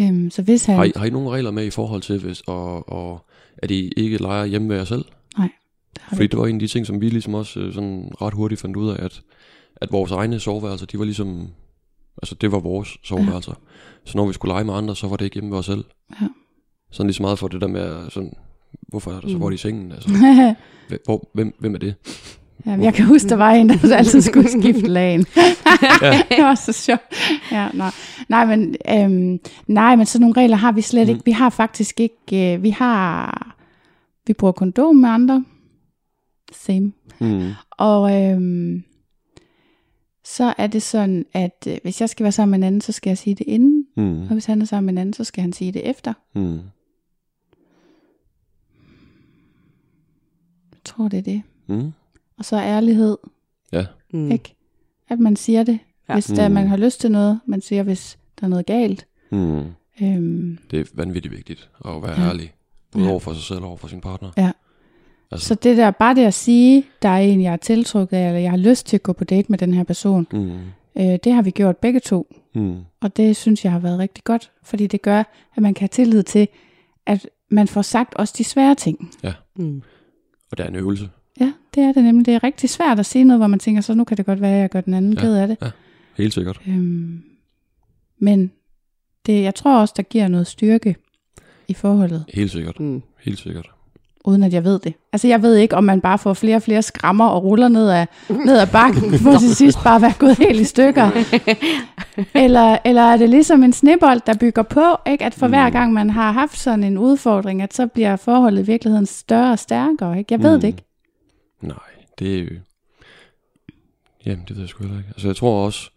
Øhm, 0.02 0.30
så 0.32 0.42
hvis 0.42 0.66
han... 0.66 0.76
Har, 0.76 0.84
I, 0.84 0.92
har 0.96 1.06
I 1.06 1.10
nogle 1.10 1.30
regler 1.30 1.52
med 1.52 1.66
i 1.66 1.70
forhold 1.70 2.02
til, 2.02 2.20
hvis, 2.20 2.42
og, 2.42 2.90
og, 2.90 3.26
at 3.58 3.72
I 3.72 3.92
ikke 3.98 4.18
leger 4.18 4.46
hjemme 4.46 4.70
ved 4.70 4.78
jer 4.78 4.84
selv? 4.86 5.06
har 5.36 6.16
Fordi 6.16 6.28
det 6.28 6.40
var 6.40 6.48
en 6.48 6.56
af 6.56 6.60
de 6.60 6.68
ting, 6.68 6.86
som 6.86 7.02
vi 7.02 7.10
ligesom 7.10 7.34
også 7.34 7.60
øh, 7.60 7.74
sådan 7.74 8.12
ret 8.22 8.34
hurtigt 8.34 8.62
fandt 8.62 8.76
ud 8.78 8.90
af, 8.90 9.06
at, 9.06 9.22
at 9.82 9.92
vores 9.92 10.12
egne 10.12 10.40
soveværelser, 10.40 10.86
de 10.86 11.00
var 11.00 11.06
ligesom, 11.06 11.48
altså 12.22 12.36
det 12.36 12.52
var 12.52 12.60
vores 12.60 12.98
soveværelser. 13.04 13.54
Ja. 13.58 13.66
Så 14.12 14.18
når 14.18 14.28
vi 14.28 14.34
skulle 14.34 14.54
lege 14.54 14.64
med 14.64 14.74
andre, 14.74 14.96
så 14.96 15.08
var 15.08 15.16
det 15.16 15.26
ikke 15.26 15.34
hjemme 15.36 15.52
ved 15.52 15.58
os 15.58 15.66
selv. 15.66 15.84
Ja. 16.22 16.28
Sådan 16.92 17.08
lige 17.08 17.16
så 17.16 17.24
meget 17.24 17.40
for 17.40 17.48
det 17.48 17.62
der 17.62 17.68
med, 17.68 18.10
sådan, 18.10 18.34
hvorfor 18.88 19.12
er 19.12 19.20
der 19.22 19.28
så 19.30 19.38
Mm. 19.38 19.44
mm. 19.44 19.52
i 19.52 19.58
sengen? 19.58 19.92
Altså, 19.92 20.10
hvem- 20.90 21.00
hvor, 21.06 21.30
hvem, 21.34 21.56
hvem 21.60 21.74
er 21.76 21.80
det? 21.80 21.96
Jamen, 22.66 22.84
jeg 22.86 22.94
kan 22.94 23.06
huske, 23.06 23.30
der 23.30 23.36
var 23.36 23.52
en, 23.52 23.70
der 23.70 23.96
altid 23.98 24.22
skulle 24.22 24.50
skifte 24.62 24.88
lagen. 24.88 25.26
Ja. 26.02 26.22
det 26.30 26.44
var 26.44 26.56
så 26.56 26.74
sjovt. 26.74 27.02
Ja, 27.52 27.70
nej. 27.74 27.92
nej, 28.30 28.46
men, 28.46 28.76
øhm, 28.90 29.40
nej, 29.68 29.96
men 29.96 30.06
sådan 30.06 30.22
nogle 30.22 30.42
regler 30.42 30.56
har 30.58 30.72
vi 30.72 30.82
slet 30.82 31.08
Mm. 31.08 31.14
ikke. 31.14 31.26
Vi 31.26 31.32
har 31.32 31.50
faktisk 31.50 32.00
ikke, 32.00 32.54
øh, 32.54 32.64
vi 32.64 32.70
har, 32.70 33.56
vi 34.28 34.34
bruger 34.34 34.52
kondom 34.52 34.96
med 34.96 35.10
andre. 35.10 35.46
Same. 36.52 36.92
Mm. 37.20 37.52
Og 37.72 38.24
øhm, 38.26 38.84
så 40.36 40.54
er 40.58 40.68
det 40.68 40.82
sådan, 40.82 41.26
at 41.34 41.68
øh, 41.68 41.78
hvis 41.84 42.02
jeg 42.02 42.10
skal 42.10 42.24
være 42.24 42.32
sammen 42.32 42.52
med 42.52 42.58
en 42.60 42.64
anden, 42.64 42.82
så 42.82 42.92
skal 42.92 43.10
jeg 43.10 43.18
sige 43.18 43.36
det 43.36 43.48
inden. 43.48 43.88
Mm. 43.98 44.22
Og 44.22 44.28
hvis 44.28 44.46
han 44.46 44.62
er 44.62 44.66
sammen 44.66 44.86
med 44.86 44.94
en 44.94 44.98
anden, 44.98 45.14
så 45.14 45.24
skal 45.24 45.42
han 45.42 45.54
sige 45.54 45.72
det 45.72 45.90
efter. 45.90 46.14
Mm. 46.36 46.60
Jeg 50.72 50.80
tror, 50.86 51.08
det 51.08 51.18
er 51.20 51.24
det. 51.24 51.42
Mm. 51.68 51.92
Og 52.38 52.46
så 52.46 52.56
ærlighed, 52.58 53.18
Ja. 53.72 53.86
Mm. 54.14 54.32
ikke? 54.32 54.56
At 55.10 55.20
man 55.20 55.36
siger 55.36 55.64
det, 55.64 55.80
ja. 56.10 56.14
hvis 56.14 56.26
der, 56.26 56.48
Mm. 56.48 56.54
man 56.54 56.68
har 56.68 56.78
lyst 56.78 57.02
til 57.02 57.12
noget. 57.12 57.40
Man 57.46 57.62
siger, 57.62 57.84
hvis 57.84 58.18
der 58.40 58.46
er 58.46 58.50
noget 58.50 58.66
galt. 58.66 59.08
Mm. 59.32 59.64
Øhm, 60.02 60.58
Det 60.72 60.80
er 60.80 60.86
vanvittigt 60.94 61.32
vigtigt 61.36 61.70
at 61.86 62.02
være 62.02 62.22
Ja. 62.22 62.28
ærlig. 62.30 62.54
Både 62.92 63.04
Ja. 63.06 63.10
over 63.12 63.20
for 63.20 63.34
sig 63.34 63.44
selv 63.44 63.60
og 63.60 63.68
over 63.68 63.78
for 63.78 63.88
sin 63.88 64.02
partner. 64.02 64.32
Ja. 64.38 64.52
Altså, 65.32 65.48
så 65.48 65.56
det 65.56 65.78
der, 65.78 65.92
bare 65.92 66.16
det 66.16 66.26
at 66.26 66.34
sige, 66.34 66.84
der 67.02 67.10
er 67.10 67.18
en, 67.18 67.42
jeg 67.42 67.54
er 67.54 67.58
tiltrukket 67.58 68.18
af, 68.18 68.28
eller 68.28 68.40
jeg 68.40 68.50
har 68.50 68.58
lyst 68.58 68.86
til 68.88 68.98
at 68.98 69.04
gå 69.04 69.14
på 69.14 69.24
date 69.24 69.46
med 69.50 69.58
den 69.58 69.74
her 69.74 69.84
person, 69.84 70.28
mm. 70.32 70.52
øh, 70.98 71.20
det 71.24 71.34
har 71.34 71.42
vi 71.42 71.52
gjort 71.52 71.78
begge 71.78 72.00
to. 72.00 72.36
Mm. 72.56 72.78
Og 73.02 73.18
det 73.18 73.36
synes 73.36 73.64
jeg 73.64 73.72
har 73.72 73.80
været 73.80 74.00
rigtig 74.00 74.24
godt, 74.24 74.52
fordi 74.64 74.88
det 74.88 75.02
gør, 75.02 75.24
at 75.56 75.62
man 75.64 75.74
kan 75.74 75.82
have 75.82 75.88
tillid 75.88 76.24
til, 76.24 76.48
at 77.06 77.30
man 77.50 77.68
får 77.68 77.82
sagt 77.82 78.14
også 78.16 78.36
de 78.38 78.44
svære 78.44 78.76
ting. 78.76 79.12
Mm. 79.56 79.82
Og 80.52 80.58
det 80.58 80.64
er 80.64 80.68
en 80.70 80.76
øvelse. 80.76 81.10
Ja, 81.40 81.54
det 81.76 81.84
er 81.84 81.92
det 81.92 82.04
nemlig. 82.04 82.26
Det 82.26 82.34
er 82.36 82.44
rigtig 82.44 82.70
svært 82.70 83.00
at 83.00 83.06
sige 83.06 83.24
noget, 83.24 83.40
hvor 83.40 83.48
man 83.48 83.60
tænker, 83.60 83.82
så 83.82 83.94
nu 83.94 84.04
kan 84.04 84.18
det 84.18 84.26
godt 84.26 84.42
være, 84.42 84.56
at 84.56 84.62
jeg 84.62 84.70
gør 84.70 84.82
den 84.82 84.94
anden 84.94 85.14
Ja, 85.14 85.20
ja. 85.20 85.26
ked 85.26 85.36
af 85.36 85.48
det. 85.48 85.58
ja. 85.62 85.70
Helt 86.18 86.34
sikkert. 86.34 86.62
Øhm, 86.68 87.24
men 88.20 88.52
det, 89.26 89.44
jeg 89.44 89.56
tror 89.56 89.80
også, 89.80 89.94
der 89.98 90.04
giver 90.04 90.28
noget 90.28 90.48
styrke 90.48 90.96
i 91.68 91.74
forholdet, 91.74 92.26
Helt 92.34 92.52
sikkert. 92.52 92.80
Mm. 92.80 93.02
Helt 93.20 93.40
sikkert. 93.40 93.70
Uden 94.26 94.44
at 94.44 94.54
jeg 94.54 94.64
ved 94.64 94.80
det. 94.80 94.94
Altså 95.14 95.28
jeg 95.28 95.42
ved 95.42 95.56
ikke, 95.56 95.76
om 95.76 95.84
man 95.84 96.02
bare 96.02 96.18
får 96.18 96.34
flere 96.34 96.56
og 96.56 96.62
flere 96.62 96.82
skrammer 96.82 97.28
og 97.28 97.44
ruller 97.44 97.68
ned 97.68 97.90
ad, 97.90 98.06
ned 98.30 98.60
ad 98.60 98.68
bakken, 98.68 99.14
for 99.20 99.38
til 99.40 99.56
sidst 99.56 99.78
bare 99.84 100.02
være 100.02 100.14
gået 100.20 100.38
helt 100.38 100.60
i 100.60 100.64
stykker. 100.64 101.12
eller, 102.44 102.78
eller 102.86 103.02
er 103.02 103.18
det 103.18 103.30
ligesom 103.30 103.64
en 103.64 103.74
snebold, 103.74 104.22
der 104.26 104.34
bygger 104.40 104.64
på, 104.64 104.84
ikke? 105.08 105.26
at 105.26 105.34
for 105.34 105.48
Mm. 105.48 105.52
hver 105.52 105.70
gang 105.70 105.94
man 105.94 106.10
har 106.10 106.32
haft 106.32 106.58
sådan 106.58 106.84
en 106.84 106.98
udfordring, 106.98 107.62
at 107.62 107.74
så 107.74 107.88
bliver 107.88 108.16
forholdet 108.16 108.62
i 108.62 108.66
virkeligheden 108.66 109.06
større 109.06 109.52
og 109.52 109.60
stærkere. 109.60 110.18
Ikke? 110.20 110.34
Jeg 110.34 110.44
ved 110.44 110.56
Mm. 110.56 110.62
det 110.62 110.68
ikke. 110.68 110.84
Nej, 111.62 111.78
det 112.20 112.36
er 112.40 112.44
jo... 112.44 112.50
Jamen, 114.26 114.46
det 114.48 114.56
ved 114.56 114.64
jeg 114.64 114.70
sgu 114.70 114.84
heller 114.84 114.98
ikke. 114.98 115.10
Altså, 115.10 115.28
jeg 115.28 115.36
tror 115.36 115.66
også, 115.66 115.90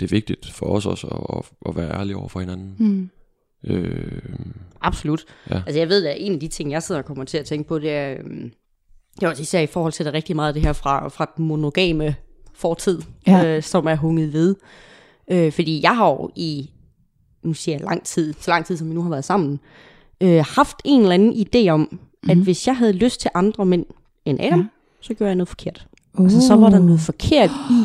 det 0.00 0.06
er 0.06 0.14
vigtigt 0.14 0.52
for 0.52 0.66
os 0.66 0.86
også 0.86 1.06
at, 1.06 1.36
at, 1.38 1.44
at 1.68 1.76
være 1.76 2.00
ærlige 2.00 2.16
over 2.16 2.28
for 2.28 2.40
hinanden. 2.40 2.74
Mm. 2.78 3.10
Øh, 3.66 4.22
Absolut. 4.80 5.24
Ja. 5.50 5.56
Altså 5.66 5.78
jeg 5.78 5.88
ved, 5.88 6.06
at 6.06 6.16
en 6.20 6.32
af 6.32 6.40
de 6.40 6.48
ting, 6.48 6.70
jeg 6.70 6.82
sidder 6.82 7.00
og 7.00 7.04
kommer 7.04 7.24
til 7.24 7.38
at 7.38 7.44
tænke 7.44 7.68
på, 7.68 7.78
det 7.78 7.90
er, 7.90 8.16
øhm, 8.18 8.50
det 9.16 9.22
er 9.22 9.28
også 9.28 9.42
især 9.42 9.60
i 9.60 9.66
forhold 9.66 9.92
til 9.92 10.04
det 10.06 10.14
rigtig 10.14 10.36
meget 10.36 10.48
af 10.48 10.54
det 10.54 10.62
her 10.62 10.72
fra, 10.72 11.08
fra 11.08 11.32
den 11.36 11.46
monogame 11.46 12.14
fortid, 12.54 13.02
Ja. 13.26 13.56
øh, 13.56 13.62
som 13.62 13.86
er 13.86 13.94
hunget 13.96 14.32
ved. 14.32 14.54
Øh, 15.30 15.52
fordi 15.52 15.82
jeg 15.82 15.96
har 15.96 16.08
jo 16.10 16.30
i 16.36 16.70
nu 17.42 17.54
siger 17.54 17.76
jeg 17.76 17.84
lang 17.84 18.02
tid, 18.04 18.34
så 18.40 18.50
lang 18.50 18.66
tid 18.66 18.76
som 18.76 18.88
vi 18.88 18.94
nu 18.94 19.02
har 19.02 19.10
været 19.10 19.24
sammen, 19.24 19.60
øh, 20.20 20.44
haft 20.48 20.76
en 20.84 21.00
eller 21.00 21.14
anden 21.14 21.32
idé 21.32 21.68
om, 21.68 21.80
mm. 22.22 22.30
at 22.30 22.36
hvis 22.36 22.66
jeg 22.66 22.76
havde 22.76 22.92
lyst 22.92 23.20
til 23.20 23.30
andre 23.34 23.66
mænd 23.66 23.86
end 24.24 24.40
Adam, 24.40 24.58
ja. 24.60 24.66
så 25.00 25.14
gjorde 25.14 25.28
jeg 25.28 25.34
noget 25.36 25.48
forkert. 25.48 25.86
Uh. 26.14 26.24
Altså, 26.24 26.46
så 26.46 26.56
var 26.56 26.70
der 26.70 26.78
noget 26.78 27.00
forkert 27.00 27.50
i, 27.70 27.84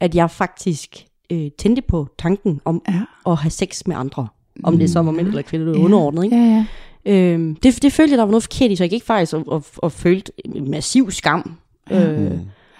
at 0.00 0.14
jeg 0.14 0.30
faktisk 0.30 1.04
øh, 1.32 1.50
tændte 1.58 1.82
på 1.82 2.06
tanken 2.18 2.60
om 2.64 2.82
Ja. 2.88 3.00
at 3.26 3.36
have 3.36 3.50
sex 3.50 3.82
med 3.86 3.96
andre. 3.96 4.28
Om 4.64 4.78
det 4.78 4.90
så 4.90 5.00
var 5.02 5.12
mænd 5.12 5.26
eller 5.28 5.42
kvinder, 5.42 5.66
det 5.66 5.78
var 5.78 5.84
underordnet, 5.84 6.24
ikke? 6.24 6.36
Ja, 6.36 6.42
ja. 7.06 7.12
Øhm, 7.12 7.54
det, 7.54 7.82
det 7.82 7.92
følte 7.92 8.10
jeg, 8.12 8.18
der 8.18 8.24
var 8.24 8.30
noget 8.30 8.42
forkert 8.42 8.70
i, 8.70 8.76
så 8.76 8.82
jeg 8.84 8.90
gik 8.90 9.02
faktisk 9.04 9.34
og, 9.34 9.44
og, 9.46 9.64
og 9.76 9.92
følte 9.92 10.32
massiv 10.66 11.10
skam 11.10 11.52
øh, 11.90 11.98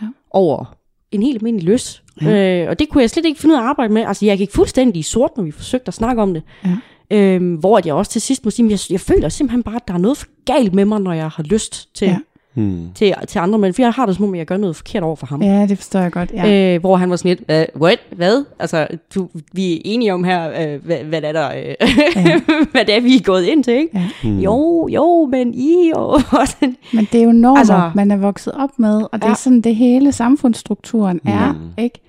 Ja. 0.03 0.07
over 0.31 0.75
en 1.13 1.23
helt 1.23 1.37
almindelig 1.37 1.67
løs. 1.67 2.03
Ja. 2.23 2.63
Øh, 2.65 2.71
og 2.71 2.79
det 2.79 2.89
kunne 2.89 3.01
jeg 3.03 3.11
slet 3.11 3.25
ikke 3.27 3.41
finde 3.41 3.53
ud 3.53 3.59
af 3.59 3.63
at 3.63 3.69
arbejde 3.69 3.93
med. 3.95 4.03
Altså, 4.03 4.27
jeg 4.27 4.39
gik 4.39 4.51
fuldstændig 4.55 5.01
i 5.01 5.03
sort, 5.03 5.31
når 5.37 5.45
vi 5.45 5.51
forsøgte 5.51 5.89
at 5.89 5.95
snakke 5.95 6.23
om 6.23 6.35
det. 6.35 6.43
Ja. 6.65 6.77
Øhm, 7.11 7.55
hvor 7.55 7.79
at 7.79 7.87
jeg 7.87 7.95
også 7.95 8.11
til 8.13 8.21
sidst 8.21 8.45
må 8.45 8.51
sige, 8.51 8.67
at 8.67 8.71
jeg, 8.71 8.93
jeg 8.93 9.01
føler 9.01 9.29
simpelthen 9.29 9.63
bare, 9.63 9.77
at 9.77 9.89
der 9.89 9.95
er 9.95 9.99
noget 9.99 10.25
galt 10.45 10.75
med 10.75 10.85
mig, 10.85 11.01
når 11.01 11.13
jeg 11.13 11.29
har 11.29 11.43
lyst 11.43 11.95
til, 11.95 12.09
Ja. 12.09 12.19
Hmm. 12.55 12.89
til, 12.95 13.15
til 13.29 13.39
andre 13.39 13.59
mænd. 13.59 13.75
For 13.75 13.83
jeg 13.83 13.91
har 13.93 14.07
det 14.07 14.17
som 14.17 14.25
om, 14.25 14.35
jeg 14.35 14.47
gør 14.47 14.57
noget 14.57 14.77
forkert 14.77 15.03
over 15.03 15.17
for 15.17 15.27
ham. 15.27 15.43
ja, 15.43 15.67
det 15.67 15.79
forstår 15.79 16.01
jeg 16.01 16.13
godt. 16.13 16.33
Ja. 16.35 16.75
Øh, 16.75 16.81
hvor 16.81 16.97
han 16.97 17.11
var 17.11 17.17
sådan 17.17 17.29
lidt, 17.29 17.41
"Hvad? 17.47 17.65
what? 17.81 17.99
Hvad? 18.17 18.45
Altså, 18.59 18.87
du, 19.15 19.29
vi 19.53 19.77
er 19.77 19.81
enige 19.85 20.15
om 20.15 20.25
her, 20.25 20.51
øh, 20.75 20.85
hvad, 20.85 20.97
hvad, 20.97 21.21
det 21.21 21.29
er 21.29 21.33
der, 21.33 21.49
øh, 21.57 21.75
Ja. 22.17 22.41
hvad 22.73 22.85
det 22.85 22.97
er, 22.97 23.01
vi 23.01 23.17
er 23.17 23.23
gået 23.23 23.45
ind 23.45 23.65
til, 23.65 23.75
ikke? 23.75 23.91
Ja. 23.99 24.09
Hmm. 24.29 24.39
Jo, 24.39 24.89
jo, 24.89 25.29
men 25.31 25.55
I 25.55 25.93
og, 25.95 26.09
og 26.41 26.49
sådan. 26.49 26.77
Men 26.93 27.09
det 27.13 27.21
er 27.21 27.25
jo 27.25 27.33
normer, 27.33 27.59
altså, 27.59 27.91
man 27.95 28.11
er 28.11 28.17
vokset 28.17 28.53
op 28.53 28.71
med, 28.79 29.03
og 29.13 29.19
det 29.23 29.25
ja. 29.27 29.31
er 29.31 29.35
sådan, 29.35 29.61
det 29.61 29.77
hele 29.77 30.13
samfundsstrukturen 30.13 31.21
er, 31.25 31.53
Mm. 31.53 31.83
ikke? 31.83 32.01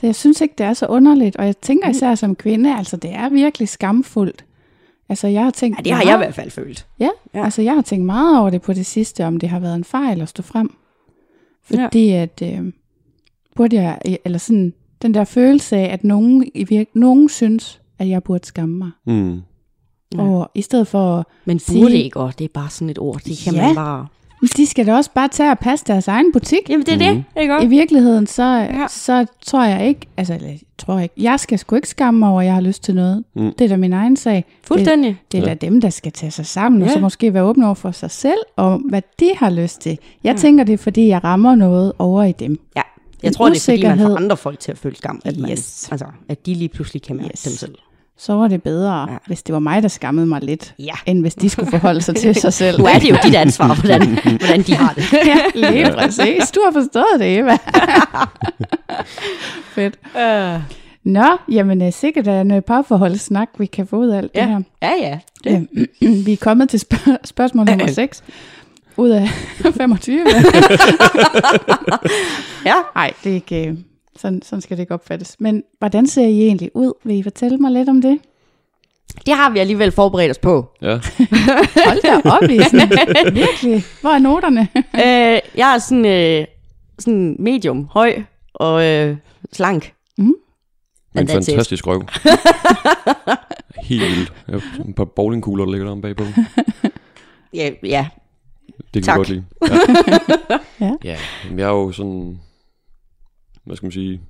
Så 0.00 0.06
jeg 0.06 0.14
synes 0.14 0.40
ikke, 0.40 0.54
det 0.58 0.66
er 0.66 0.72
så 0.72 0.86
underligt, 0.86 1.36
og 1.36 1.46
jeg 1.46 1.56
tænker 1.56 1.88
især 1.90 2.14
som 2.14 2.34
kvinde, 2.34 2.76
altså 2.76 2.96
det 2.96 3.10
er 3.14 3.28
virkelig 3.28 3.68
skamfuldt. 3.68 4.44
Altså 5.08 5.26
jeg 5.28 5.44
har 5.44 5.50
tænkt 5.50 5.78
Ja, 5.78 5.82
det 5.82 5.92
har 5.92 6.02
jeg 6.02 6.14
i 6.14 6.16
hvert 6.18 6.34
fald 6.34 6.50
følt. 6.50 6.86
Ja, 7.00 7.08
ja, 7.34 7.44
altså 7.44 7.62
jeg 7.62 7.74
har 7.74 7.82
tænkt 7.82 8.06
meget 8.06 8.40
over 8.40 8.50
det 8.50 8.62
på 8.62 8.72
det 8.72 8.86
sidste, 8.86 9.26
om 9.26 9.36
det 9.40 9.48
har 9.48 9.58
været 9.58 9.74
en 9.74 9.84
fejl 9.84 10.20
at 10.20 10.28
stå 10.28 10.42
frem. 10.42 10.74
Fordi 11.62 12.06
ja. 12.08 12.22
at, 12.22 12.42
øh, 12.42 12.72
burde 13.56 13.76
jeg, 13.76 13.98
eller 14.24 14.38
sådan, 14.38 14.72
den 15.02 15.14
der 15.14 15.24
følelse 15.24 15.76
af, 15.76 15.92
at 15.92 16.04
nogen, 16.04 16.50
i 16.54 16.64
virke, 16.64 16.90
nogen 16.94 17.28
synes, 17.28 17.80
at 17.98 18.08
jeg 18.08 18.22
burde 18.22 18.46
skamme 18.46 18.78
mig. 18.78 18.90
Hmm. 19.06 19.40
Ja. 20.14 20.22
Og 20.22 20.50
i 20.54 20.62
stedet 20.62 20.86
for, 20.88 21.28
Men 21.44 21.58
Sige- 21.58 21.82
burde 21.82 21.96
ikke, 22.02 22.20
og 22.20 22.38
det 22.38 22.44
er 22.44 22.48
bare 22.54 22.70
sådan 22.70 22.90
et 22.90 22.98
ord, 22.98 23.20
det 23.24 23.38
kan 23.44 23.54
Ja. 23.54 23.66
man 23.66 23.74
bare... 23.74 24.06
de 24.56 24.66
skal 24.66 24.86
da 24.86 24.94
også 24.94 25.10
bare 25.14 25.28
tage 25.28 25.50
og 25.50 25.58
passe 25.58 25.84
deres 25.84 26.08
egen 26.08 26.32
butik. 26.32 26.58
Jamen, 26.68 26.86
det 26.86 26.94
er 26.94 26.98
det, 26.98 27.24
ikke 27.40 27.58
I 27.62 27.66
virkeligheden, 27.66 28.26
så, 28.26 28.42
ja. 28.42 28.86
Så 28.88 29.26
tror 29.46 29.64
jeg 29.64 29.88
ikke, 29.88 30.00
altså 30.16 30.34
eller, 30.34 30.48
jeg 30.48 30.58
tror 30.78 30.98
ikke, 31.00 31.14
jeg 31.18 31.40
skal 31.40 31.58
sgu 31.58 31.76
ikke 31.76 31.88
skamme 31.88 32.20
mig 32.20 32.28
over, 32.28 32.40
at 32.40 32.46
jeg 32.46 32.54
har 32.54 32.60
lyst 32.60 32.82
til 32.82 32.94
noget. 32.94 33.24
Mm. 33.34 33.52
Det 33.58 33.64
er 33.64 33.68
da 33.68 33.76
min 33.76 33.92
egen 33.92 34.16
sag. 34.16 34.44
Fuldstændig. 34.66 35.16
Det 35.32 35.38
er 35.38 35.42
Ja. 35.42 35.48
da 35.48 35.54
dem, 35.54 35.80
der 35.80 35.90
skal 35.90 36.12
tage 36.12 36.30
sig 36.30 36.46
sammen, 36.46 36.80
ja. 36.80 36.86
og 36.86 36.92
så 36.92 36.98
måske 37.00 37.34
være 37.34 37.42
åbne 37.42 37.66
over 37.66 37.74
for 37.74 37.90
sig 37.90 38.10
selv, 38.10 38.38
og 38.56 38.80
hvad 38.88 39.02
de 39.20 39.30
har 39.36 39.50
lyst 39.50 39.80
til. 39.80 39.98
Jeg 40.24 40.32
ja. 40.34 40.38
tænker, 40.38 40.64
det 40.64 40.72
er, 40.72 40.76
fordi 40.78 41.08
jeg 41.08 41.24
rammer 41.24 41.54
noget 41.54 41.92
over 41.98 42.22
i 42.24 42.32
dem. 42.32 42.58
Ja. 42.76 42.82
Jeg 43.22 43.28
En 43.28 43.34
tror, 43.34 43.48
det 43.48 43.56
er 43.56 43.72
fordi, 43.72 43.82
man 43.86 43.98
får 43.98 44.16
andre 44.16 44.36
folk 44.36 44.58
til 44.58 44.72
at 44.72 44.78
føle 44.78 44.96
skam. 44.96 45.20
At, 45.24 45.36
man, 45.38 45.50
Yes. 45.50 45.88
altså, 45.90 46.06
at 46.28 46.46
de 46.46 46.54
lige 46.54 46.68
pludselig 46.68 47.02
kan 47.02 47.16
mærke 47.16 47.28
yes. 47.34 47.42
dem 47.42 47.52
selv. 47.52 47.74
Så 48.20 48.32
var 48.34 48.48
det 48.48 48.62
bedre, 48.62 49.00
ja. 49.10 49.16
Hvis 49.26 49.42
det 49.42 49.52
var 49.52 49.58
mig, 49.58 49.82
der 49.82 49.88
skammede 49.88 50.26
mig 50.26 50.40
lidt, 50.42 50.74
Ja. 50.78 50.92
end 51.06 51.20
hvis 51.20 51.34
de 51.34 51.48
skulle 51.50 51.70
forholde 51.70 52.00
sig 52.02 52.16
til 52.16 52.34
sig 52.34 52.52
selv. 52.52 52.78
Nu 52.80 52.84
er 52.86 52.98
det 52.98 53.10
jo 53.10 53.16
dit 53.22 53.34
ansvar, 53.34 53.74
hvordan, 53.80 54.18
hvordan 54.38 54.62
de 54.62 54.74
har 54.74 54.92
det. 54.94 55.12
ja, 55.32 55.70
lige 55.70 55.92
præcis. 55.92 56.50
Du 56.50 56.60
har 56.64 56.72
forstået 56.72 57.06
det, 57.18 57.38
Eva. 57.38 57.58
Fedt. 59.74 59.94
Uh, 60.14 60.62
Nå, 61.04 61.26
jamen 61.50 61.82
øh, 61.82 61.92
sikkert 61.92 62.28
er 62.28 62.40
en 62.40 62.50
øh, 62.50 62.62
parforholdssnak, 62.62 63.48
vi 63.58 63.66
kan 63.66 63.86
få 63.86 63.96
ud 63.96 64.08
af 64.08 64.18
alt 64.18 64.34
det 64.34 64.40
ja. 64.40 64.46
her. 64.46 64.60
ja, 64.82 64.92
ja. 65.00 65.18
Det. 65.44 65.68
Øh, 66.02 66.16
vi 66.26 66.32
er 66.32 66.36
kommet 66.36 66.68
til 66.68 66.78
spørg- 66.80 67.18
spørgsmål 67.24 67.66
nummer 67.66 67.86
6 67.86 68.24
ud 68.96 69.08
af 69.10 69.28
25. 69.76 70.20
Ja. 72.66 72.74
Nej, 72.94 73.12
det 73.24 73.30
er 73.30 73.34
ikke, 73.34 73.76
sådan, 74.18 74.42
sådan 74.42 74.60
skal 74.60 74.76
det 74.76 74.82
ikke 74.82 74.94
opfattes. 74.94 75.36
Men 75.40 75.62
hvordan 75.78 76.06
ser 76.06 76.26
I 76.26 76.42
egentlig 76.42 76.70
ud? 76.74 76.92
Vil 77.04 77.16
I 77.16 77.22
fortælle 77.22 77.58
mig 77.58 77.72
lidt 77.72 77.88
om 77.88 78.02
det? 78.02 78.18
det 79.26 79.34
har 79.34 79.50
vi 79.50 79.58
alligevel 79.58 79.92
forberedt 79.92 80.30
os 80.30 80.38
på. 80.38 80.66
Ja. 80.82 80.88
Hold 81.86 82.02
da 82.02 82.16
op, 82.30 82.42
er 82.42 83.30
virkelig. 83.44 83.84
Hvor 84.00 84.10
er 84.10 84.18
noterne? 84.18 84.68
øh, 84.76 85.40
jeg 85.58 85.74
er 85.74 85.78
sådan, 85.78 86.04
øh, 86.04 86.46
sådan 86.98 87.36
medium, 87.38 87.88
høj 87.90 88.22
og 88.54 88.84
øh, 88.84 89.16
slank. 89.52 89.92
Mhm. 90.18 90.34
Med 91.14 91.22
en 91.22 91.30
And 91.30 91.44
fantastisk 91.44 91.86
røv. 91.86 92.02
Helt 93.88 94.02
vildt. 94.02 94.32
Ja, 94.48 94.54
et 94.88 94.94
par 94.96 95.04
bowlingkugler, 95.04 95.64
der 95.64 95.72
ligger 95.72 95.86
der 95.86 95.92
om 95.92 96.00
bagpå. 96.00 96.24
Ja, 97.54 97.70
ja. 97.82 98.06
Det 98.94 99.02
kan 99.02 99.02
Tak. 99.02 99.14
vi 99.14 99.18
godt 99.18 99.28
lide. 99.28 99.44
Ja. 100.80 100.86
Ja. 100.86 100.92
ja. 101.04 101.16
jeg 101.56 101.62
er 101.62 101.68
jo 101.68 101.92
sådan, 101.92 102.40
hvad 103.68 103.76
skal 103.76 103.84
man 103.86 103.92
sige, 103.92 104.20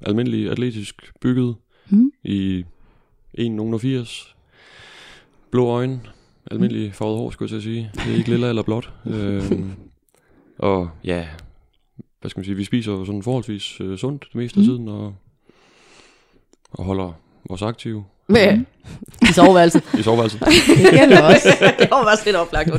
almindelig 0.00 0.50
atletisk 0.50 1.12
bygget 1.20 1.56
Mm. 1.92 2.10
i 2.24 2.64
1,80. 3.38 4.34
Blå 5.50 5.66
øjne. 5.66 6.00
Almindelig 6.50 6.94
farvet 6.94 7.18
hår, 7.18 7.30
skulle 7.30 7.46
jeg 7.46 7.62
til 7.62 7.70
at 7.70 7.74
sige. 7.74 7.90
Det 7.94 8.12
er 8.12 8.16
ikke 8.18 8.30
lilla 8.30 8.48
eller 8.48 8.62
blåt. 8.62 8.92
øhm, 9.14 9.70
og 10.58 10.90
ja, 11.04 11.28
hvad 12.20 12.30
skal 12.30 12.38
man 12.38 12.44
sige, 12.44 12.56
vi 12.56 12.64
spiser 12.64 12.92
jo 12.92 13.04
sådan 13.04 13.22
forholdsvis 13.22 13.80
øh, 13.80 13.98
sundt 13.98 14.24
det 14.28 14.34
meste 14.34 14.60
af 14.60 14.62
Mm. 14.62 14.68
tiden, 14.68 14.88
og, 14.88 15.14
og 16.70 16.84
holder 16.84 17.12
os 17.50 17.62
aktive 17.62 18.04
Med, 18.30 18.60
I 19.22 19.32
soveværelset. 19.32 19.82
i 19.98 20.02
soveværelset. 20.02 20.40
Det 20.40 20.90
gælder 20.90 21.22
også. 21.34 21.48
det 21.78 21.88
var 21.90 21.96
også 22.12 22.22
lidt 22.26 22.36
oplagt. 22.36 22.70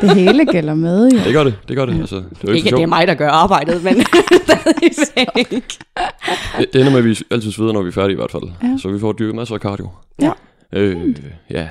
Det 0.00 0.14
hele 0.14 0.44
gælder 0.44 0.74
med, 0.74 1.10
jo. 1.10 1.18
Det 1.18 1.32
gør 1.32 1.44
det, 1.44 1.54
det 1.68 1.76
gør 1.76 1.86
det. 1.86 2.00
Altså, 2.00 2.16
det 2.16 2.24
er 2.42 2.48
ikke 2.54 2.56
Ikke, 2.66 2.76
det 2.76 2.82
er 2.82 2.86
mig, 2.86 3.06
der 3.06 3.14
gør 3.14 3.28
arbejdet, 3.30 3.84
men 3.84 3.94
stadigvæk. 5.04 5.50
Det, 5.50 6.72
det 6.72 6.80
ender 6.80 6.90
med, 6.90 6.98
at 6.98 7.04
vi 7.04 7.18
altid 7.30 7.52
sveder, 7.52 7.72
når 7.72 7.82
vi 7.82 7.88
er 7.88 7.92
færdige 7.92 8.12
i 8.12 8.16
hvert 8.16 8.30
fald. 8.30 8.42
Ja. 8.62 8.68
Ja. 8.68 8.76
Så 8.78 8.88
vi 8.88 9.00
får 9.00 9.12
dyrket 9.12 9.34
masser 9.34 9.54
af 9.54 9.60
cardio. 9.60 9.88
Ja. 10.22 10.30
Øh, 10.72 11.16
ja. 11.50 11.68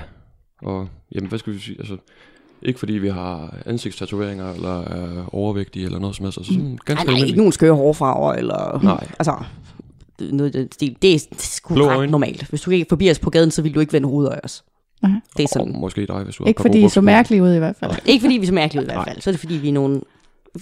Og 0.64 0.88
jamen, 1.16 1.30
hvad 1.30 1.40
skal 1.40 1.54
vi 1.54 1.60
sige? 1.60 1.76
Altså, 1.80 1.96
ikke 2.62 2.80
fordi 2.80 2.94
vi 2.94 3.10
har 3.10 3.54
ansigtstatoveringer, 3.66 4.54
eller 4.54 4.82
er 4.82 5.36
overvægtige, 5.36 5.86
eller 5.86 6.00
noget 6.00 6.16
som 6.16 6.26
helst. 6.26 6.38
Altså, 6.38 6.54
sådan 6.54 6.66
Nej, 6.66 6.78
ganske 6.86 6.94
nej, 6.94 7.02
ikke 7.02 7.10
almindeligt. 7.12 7.38
nogen 7.38 7.52
skøre 7.52 7.74
hårfarver, 7.74 8.34
eller... 8.34 8.80
Nej. 8.84 9.08
Altså, 9.20 9.34
noget 10.20 10.56
i 10.56 10.60
den 10.60 10.72
stil. 10.72 10.98
Det 11.02 11.14
er, 11.14 11.20
det 11.20 11.32
er 11.32 11.42
sgu 11.42 11.74
Blå 11.74 11.90
ret 11.90 11.96
øjne. 11.98 12.12
normalt. 12.12 12.44
Hvis 12.50 12.62
du 12.62 12.72
gik 12.72 12.86
forbi 12.90 13.10
os 13.12 13.20
på 13.20 13.30
gaden, 13.30 13.52
så 13.52 13.62
ville 13.62 13.76
du 13.76 13.80
ikke 13.80 13.94
vende 13.94 14.08
hovedet 14.10 14.32
af 14.32 14.40
os. 14.44 14.64
Nej. 15.02 15.12
Det 15.38 15.44
er 15.44 15.48
sådan. 15.54 15.80
måske 15.80 16.06
dig, 16.08 16.24
hvis 16.24 16.36
du 16.36 16.44
har 16.44 16.48
Ikke 16.48 16.62
fordi 16.62 16.78
gode 16.78 16.86
I 16.86 16.90
så 16.90 17.02
mærkelige 17.02 17.44
ud 17.44 17.54
i 17.54 17.58
hvert 17.58 17.76
fald. 17.76 17.92
Ikke 18.06 18.22
fordi 18.22 18.36
vi 18.38 18.42
er 18.44 18.48
så 18.48 18.54
mærkelige 18.54 18.82
ud 18.82 18.88
i 18.90 18.92
hvert 18.94 19.08
fald. 19.08 19.22
Så 19.22 19.30
er 19.30 19.32
det 19.32 19.40
fordi, 19.40 19.54
vi 19.54 19.70
er 19.70 19.74
nogle 19.74 20.02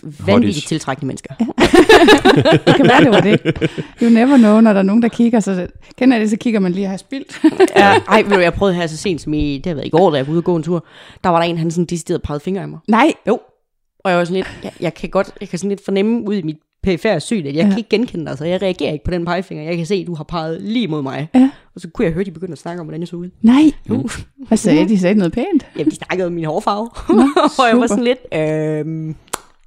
vanvittigt 0.03 0.29
Hotties. 0.31 0.65
tiltrækkende 0.65 1.07
mennesker. 1.07 1.33
Det 2.65 2.75
kan 2.75 2.87
være, 2.87 3.03
det 3.03 3.09
var 3.11 3.19
det. 3.21 3.39
You 4.01 4.09
never 4.09 4.37
know, 4.37 4.59
når 4.61 4.73
der 4.73 4.79
er 4.79 4.83
nogen, 4.83 5.01
der 5.01 5.07
kigger. 5.07 5.39
Så 5.39 5.67
kender 5.97 6.15
jeg 6.17 6.21
det, 6.21 6.29
så 6.29 6.37
kigger 6.37 6.59
man 6.59 6.71
lige 6.71 6.85
og 6.85 6.89
har 6.89 6.97
spildt. 6.97 7.41
Ja, 7.75 7.93
ej, 8.07 8.21
ved 8.21 8.31
du, 8.31 8.39
jeg 8.39 8.53
prøvede 8.53 8.75
her 8.75 8.87
så 8.87 8.97
sent 8.97 9.21
som 9.21 9.33
i, 9.33 9.57
det 9.57 9.65
har 9.65 9.73
været 9.73 9.87
i 9.87 9.89
går, 9.89 10.11
da 10.11 10.17
jeg 10.17 10.27
var 10.27 10.31
ude 10.33 10.39
og 10.39 10.43
gå 10.43 10.55
en 10.55 10.63
tur. 10.63 10.85
Der 11.23 11.29
var 11.29 11.39
der 11.41 11.45
en, 11.49 11.57
han 11.57 11.71
sådan 11.71 11.85
decideret 11.85 12.21
pegede 12.21 12.39
fingre 12.39 12.61
af 12.61 12.67
mig. 12.67 12.79
Nej, 12.87 13.13
Jo. 13.27 13.39
Og 13.99 14.11
jeg 14.11 14.17
var 14.19 14.25
sådan 14.25 14.35
lidt, 14.35 14.59
jeg, 14.63 14.71
jeg 14.79 14.93
kan 14.93 15.09
godt, 15.09 15.31
jeg 15.41 15.49
kan 15.49 15.59
sådan 15.59 15.69
lidt 15.69 15.85
fornemme 15.85 16.27
ud 16.27 16.35
i 16.35 16.41
mit 16.41 16.57
perifære 16.83 17.19
syn, 17.19 17.45
at 17.45 17.55
jeg 17.55 17.63
Ja. 17.63 17.69
kan 17.69 17.77
ikke 17.77 17.89
genkende 17.89 18.25
dig, 18.25 18.37
så 18.37 18.45
jeg 18.45 18.61
reagerer 18.61 18.91
ikke 18.93 19.05
på 19.05 19.11
den 19.11 19.25
pegefinger. 19.25 19.63
Jeg 19.63 19.77
kan 19.77 19.85
se, 19.85 19.95
at 19.95 20.07
du 20.07 20.15
har 20.15 20.23
peget 20.23 20.61
lige 20.61 20.87
mod 20.87 21.01
mig. 21.01 21.27
Ja. 21.35 21.49
Og 21.75 21.81
så 21.81 21.87
kunne 21.93 22.05
jeg 22.05 22.13
høre, 22.13 22.23
de 22.23 22.31
begyndte 22.31 22.51
at 22.51 22.57
snakke 22.57 22.79
om, 22.79 22.85
hvordan 22.85 23.01
jeg 23.01 23.07
så 23.07 23.15
ud. 23.15 23.29
nej. 23.41 23.71
Jo. 23.89 24.07
Hvad 24.47 24.57
sagde 24.57 24.83
de? 24.83 24.89
De 24.89 24.99
sagde 24.99 25.15
noget 25.15 25.33
pænt. 25.33 25.65
Jamen, 25.77 25.91
de 25.91 25.95
snakkede 25.95 26.27
om 26.27 26.33
min 26.33 26.45
hårfarve. 26.45 26.89
Nå, 27.09 27.27
og 27.59 27.67
jeg 27.69 27.77
var 27.77 27.87
sådan 27.87 28.03
lidt, 28.03 28.19
øhm, 28.33 29.15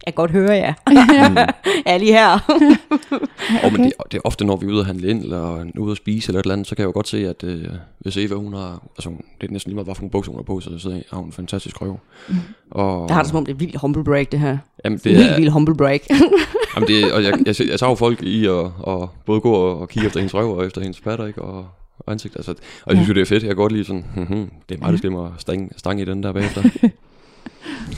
jeg 0.06 0.14
kan 0.14 0.22
godt 0.22 0.30
høre 0.30 0.50
jer. 0.52 0.72
jeg 0.86 1.52
er 1.86 1.98
lige 1.98 2.12
her. 2.12 2.30
Og 3.64 3.72
men 3.72 3.84
det, 3.84 3.92
det 4.12 4.18
er 4.18 4.22
ofte, 4.24 4.44
når 4.44 4.56
vi 4.56 4.66
er 4.66 4.70
ude 4.70 4.80
at 4.80 4.86
handle 4.86 5.08
ind, 5.08 5.22
eller 5.22 5.64
ude 5.78 5.90
at 5.90 5.96
spise, 5.96 6.28
eller 6.30 6.38
et 6.40 6.44
eller 6.44 6.52
andet, 6.52 6.66
så 6.66 6.74
kan 6.74 6.82
jeg 6.82 6.86
jo 6.86 6.92
godt 6.92 7.08
se, 7.08 7.28
at 7.28 7.44
øh, 7.44 7.64
hvis 7.98 8.16
Eva, 8.16 8.34
hun 8.34 8.52
har, 8.54 8.82
altså 8.98 9.10
det 9.40 9.48
er 9.48 9.52
næsten 9.52 9.70
lige 9.70 9.74
meget, 9.74 9.86
hvad 9.86 9.94
for 9.94 10.02
nogle 10.02 10.10
bukser 10.10 10.32
hun 10.32 10.38
har 10.38 10.42
på, 10.44 10.60
så 10.60 10.78
sidder, 10.78 11.00
har 11.10 11.16
hun 11.16 11.26
en 11.26 11.32
fantastisk 11.32 11.82
røv. 11.82 11.98
Mm. 12.28 12.34
Og, 12.70 13.08
Jeg 13.08 13.16
har 13.16 13.22
det 13.22 13.28
som 13.30 13.38
om, 13.38 13.44
det 13.44 13.52
er 13.52 13.56
vildt 13.56 13.76
humble 13.80 14.04
brag, 14.04 14.26
det 14.32 14.40
her. 14.40 14.58
jamen, 14.84 14.98
Det 14.98 15.04
det 15.04 15.12
er 15.12 15.16
vildt, 15.16 15.30
er, 15.30 15.36
vildt 15.36 15.52
humble 15.52 15.76
brag. 15.76 16.00
jamen, 16.76 16.88
det, 16.88 17.12
og 17.12 17.22
jeg, 17.24 17.32
jeg, 17.46 17.54
jeg 17.70 17.78
tager 17.78 17.90
jo 17.90 17.94
folk 17.94 18.22
i 18.22 18.46
at, 18.46 18.64
at 18.86 19.08
både 19.26 19.40
gå 19.40 19.52
og, 19.52 19.80
og 19.80 19.88
kigge 19.88 20.06
efter 20.06 20.20
hendes 20.20 20.34
røv, 20.34 20.56
og 20.58 20.66
efter 20.66 20.80
hendes 20.80 21.00
patter, 21.00 21.26
ikke, 21.26 21.42
og, 21.42 21.66
og 21.98 22.12
ansigt. 22.12 22.36
Altså, 22.36 22.50
og 22.84 22.88
jeg 22.88 22.96
synes 22.96 23.08
jo, 23.08 23.14
det 23.14 23.20
er 23.20 23.26
fedt. 23.26 23.42
Jeg 23.42 23.48
kan 23.48 23.56
godt 23.56 23.72
lide 23.72 23.84
sådan, 23.84 24.04
hmm, 24.14 24.50
det 24.68 24.74
er 24.74 24.80
mig, 24.80 24.92
der 24.92 24.98
skal 24.98 25.12
mig 25.12 25.30
stang, 25.38 25.72
stang 25.76 26.00
i 26.00 26.04
den 26.04 26.22
der 26.22 26.32
bagefter. 26.32 26.62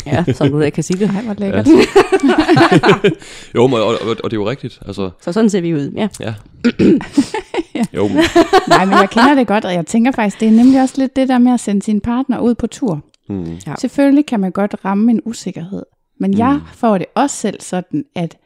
Ja, 0.06 0.24
som 0.32 0.50
du 0.50 0.60
da 0.60 0.70
kan 0.70 0.82
sige 0.84 0.98
det. 0.98 1.12
Nej, 1.12 1.22
hvor 1.22 1.34
lækkert. 1.38 1.66
jo, 3.54 3.66
men, 3.66 3.78
og, 3.78 3.86
og, 3.86 3.96
og, 4.24 4.30
det 4.30 4.32
er 4.32 4.40
jo 4.40 4.48
rigtigt. 4.50 4.78
Altså, 4.86 5.10
Så 5.20 5.32
sådan 5.32 5.50
ser 5.50 5.60
vi 5.60 5.74
ud, 5.74 5.92
ja. 5.96 6.08
ja. 6.20 6.34
jo, 7.96 8.08
men, 8.08 8.16
Nej, 8.68 8.84
men 8.84 8.94
jeg 8.94 9.08
kender 9.10 9.34
det 9.34 9.46
godt, 9.46 9.64
og 9.64 9.72
jeg 9.72 9.86
tænker 9.86 10.12
faktisk, 10.12 10.40
det 10.40 10.48
er 10.48 10.52
nemlig 10.52 10.82
også 10.82 10.94
lidt 10.98 11.16
det 11.16 11.28
der 11.28 11.38
med 11.38 11.52
at 11.52 11.60
sende 11.60 11.82
sin 11.82 12.00
partner 12.00 12.38
ud 12.38 12.54
på 12.54 12.66
tur. 12.66 13.00
hmm, 13.28 13.58
Ja. 13.66 13.74
Selvfølgelig 13.78 14.26
kan 14.26 14.40
man 14.40 14.52
godt 14.52 14.74
ramme 14.84 15.10
en 15.10 15.20
usikkerhed, 15.24 15.82
men 16.20 16.38
jeg 16.38 16.60
får 16.74 16.98
det 16.98 17.06
også 17.14 17.36
selv 17.36 17.60
sådan, 17.60 18.04
at 18.14 18.36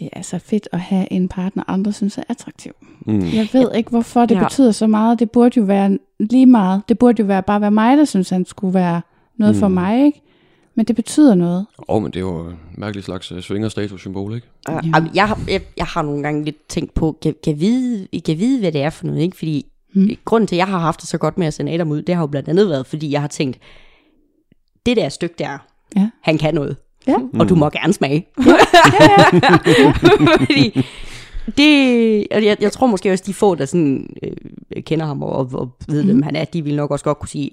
det 0.00 0.08
er 0.12 0.22
så 0.22 0.38
fedt 0.38 0.68
at 0.72 0.80
have 0.80 1.12
en 1.12 1.28
partner, 1.28 1.64
andre 1.68 1.92
synes 1.92 2.18
er 2.18 2.22
attraktiv. 2.28 2.72
Mm. 3.06 3.20
Jeg 3.20 3.48
ved 3.52 3.74
ikke, 3.74 3.90
hvorfor 3.90 4.26
det 4.26 4.34
Ja. 4.34 4.42
betyder 4.42 4.72
så 4.72 4.86
meget. 4.86 5.18
Det 5.18 5.30
burde 5.30 5.60
jo 5.60 5.64
være 5.64 5.98
lige 6.20 6.46
meget. 6.46 6.82
Det 6.88 6.98
burde 6.98 7.20
jo 7.20 7.26
være 7.26 7.42
bare 7.42 7.60
være 7.60 7.70
mig, 7.70 7.96
der 7.98 8.04
synes, 8.04 8.30
han 8.30 8.44
skulle 8.44 8.74
være 8.74 9.00
noget 9.36 9.54
mm. 9.54 9.60
for 9.60 9.68
mig, 9.68 10.04
ikke? 10.06 10.22
Men 10.74 10.86
det 10.86 10.96
betyder 10.96 11.34
noget. 11.34 11.66
Åh, 11.78 11.84
oh, 11.96 12.02
men 12.02 12.10
det 12.12 12.16
er 12.16 12.20
jo 12.20 12.46
en 12.48 12.56
mærkelig 12.78 13.04
slags 13.04 13.32
uh, 13.32 13.40
svingerstatus-symbol, 13.40 14.34
ikke? 14.34 14.46
Ja. 14.68 14.74
Ja. 14.74 15.04
Jeg, 15.14 15.28
har, 15.28 15.40
jeg, 15.48 15.60
jeg 15.76 15.86
har 15.86 16.02
nogle 16.02 16.22
gange 16.22 16.44
lidt 16.44 16.68
tænkt 16.68 16.94
på, 16.94 17.18
kan, 17.22 17.34
kan, 17.44 17.60
vide, 17.60 18.08
kan 18.26 18.38
vide, 18.38 18.60
hvad 18.60 18.72
det 18.72 18.82
er 18.82 18.90
for 18.90 19.06
noget, 19.06 19.20
ikke? 19.20 19.36
Fordi 19.36 19.66
mm. 19.94 20.10
grunden 20.24 20.46
til, 20.46 20.56
at 20.56 20.58
jeg 20.58 20.66
har 20.66 20.78
haft 20.78 21.00
det 21.00 21.08
så 21.08 21.18
godt 21.18 21.38
med 21.38 21.46
at 21.46 21.54
sende 21.54 21.72
Adam 21.72 21.90
ud, 21.90 22.02
det 22.02 22.14
har 22.14 22.22
jo 22.22 22.26
blandt 22.26 22.48
andet 22.48 22.68
været, 22.68 22.86
fordi 22.86 23.12
jeg 23.12 23.20
har 23.20 23.28
tænkt, 23.28 23.58
det 24.86 24.96
der 24.96 25.08
stykke 25.08 25.34
der, 25.38 25.58
Ja. 25.96 26.08
han 26.22 26.38
kan 26.38 26.54
noget. 26.54 26.76
Ja. 27.10 27.40
Og 27.40 27.48
du 27.48 27.54
må 27.54 27.70
gerne 27.70 27.92
smage. 27.92 28.26
fordi 30.38 30.86
det, 31.56 32.26
og 32.30 32.44
jeg, 32.44 32.56
jeg 32.60 32.72
tror 32.72 32.86
måske 32.86 33.12
også, 33.12 33.24
de 33.26 33.34
få, 33.34 33.54
der 33.54 33.64
sådan, 33.64 34.06
øh, 34.22 34.82
kender 34.82 35.06
ham 35.06 35.22
og, 35.22 35.32
og 35.32 35.70
ved, 35.88 36.04
hvem 36.04 36.22
han 36.22 36.36
er, 36.36 36.44
de 36.44 36.64
vil 36.64 36.76
nok 36.76 36.90
også 36.90 37.04
godt 37.04 37.18
kunne 37.18 37.28
sige, 37.28 37.50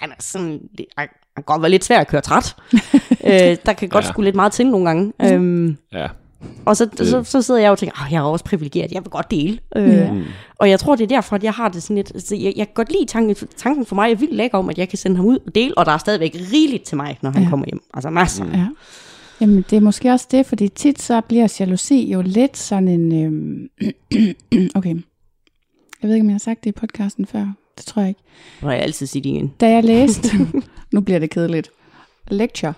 han 0.00 0.10
er 0.10 0.14
sådan, 0.20 0.60
det- 0.78 0.86
han 0.98 1.08
kan 1.36 1.44
godt 1.44 1.62
være 1.62 1.70
lidt 1.70 1.84
svær 1.84 2.00
at 2.00 2.08
køre 2.08 2.20
træt. 2.20 2.56
øh, 3.26 3.56
der 3.66 3.72
kan 3.72 3.88
godt 3.88 4.04
Ja. 4.04 4.08
ja. 4.08 4.12
skulle 4.12 4.26
lidt 4.26 4.36
meget 4.36 4.52
til 4.52 4.66
nogle 4.66 4.86
gange. 4.86 5.12
Øhm, 5.22 5.76
Ja. 5.92 6.06
Og 6.64 6.76
så, 6.76 6.88
så, 6.96 7.24
så 7.24 7.42
sidder 7.42 7.60
jeg 7.60 7.70
og 7.70 7.78
tænker, 7.78 7.96
oh, 8.06 8.12
jeg 8.12 8.18
er 8.18 8.22
også 8.22 8.44
privilegeret, 8.44 8.92
jeg 8.92 9.02
vil 9.04 9.10
godt 9.10 9.30
dele. 9.30 9.58
Øh. 9.76 10.12
Mm. 10.14 10.22
Og 10.58 10.70
jeg 10.70 10.80
tror, 10.80 10.96
det 10.96 11.04
er 11.04 11.08
derfor, 11.08 11.36
at 11.36 11.44
jeg 11.44 11.52
har 11.52 11.68
det 11.68 11.82
sådan 11.82 11.96
lidt, 11.96 12.12
altså, 12.14 12.36
jeg, 12.36 12.52
jeg 12.56 12.66
kan 12.66 12.74
godt 12.74 12.92
lide 12.92 13.04
tanken, 13.06 13.48
tanken 13.56 13.86
for 13.86 13.94
mig, 13.94 14.10
er 14.12 14.16
vildt 14.16 14.34
lækker 14.34 14.58
om, 14.58 14.70
at 14.70 14.78
jeg 14.78 14.88
kan 14.88 14.98
sende 14.98 15.16
ham 15.16 15.26
ud 15.26 15.38
og 15.46 15.54
dele, 15.54 15.78
og 15.78 15.86
der 15.86 15.92
er 15.92 15.98
stadigvæk 15.98 16.34
rigeligt 16.52 16.82
til 16.84 16.96
mig, 16.96 17.18
når 17.22 17.30
han 17.30 17.42
Ja. 17.42 17.48
kommer 17.50 17.66
hjem. 17.66 17.80
Altså 17.94 18.10
masser. 18.10 18.44
Mm. 18.44 18.52
Ja. 18.52 18.66
Jamen, 19.40 19.64
det 19.70 19.76
er 19.76 19.80
måske 19.80 20.10
også 20.10 20.26
det, 20.30 20.46
fordi 20.46 20.68
tit 20.68 21.02
så 21.02 21.20
bliver 21.20 21.56
jalousi 21.60 22.12
jo 22.12 22.22
lidt 22.22 22.56
sådan 22.56 22.88
en... 22.88 23.24
Øhm, 23.24 23.68
okay. 24.78 24.94
Jeg 26.02 26.08
ved 26.08 26.14
ikke, 26.14 26.24
om 26.24 26.28
jeg 26.28 26.34
har 26.34 26.38
sagt 26.38 26.64
det 26.64 26.70
i 26.70 26.72
podcasten 26.72 27.26
før. 27.26 27.46
Det 27.78 27.86
tror 27.86 28.02
jeg 28.02 28.08
ikke. 28.08 28.20
Og 28.62 28.72
jeg 28.72 28.80
altid 28.80 29.06
sige 29.06 29.22
det 29.22 29.28
igen. 29.30 29.52
Da 29.60 29.70
jeg 29.70 29.84
læste... 29.84 30.28
nu 30.92 31.00
bliver 31.00 31.18
det 31.18 31.30
kedeligt. 31.30 31.70
Lecture. 32.30 32.72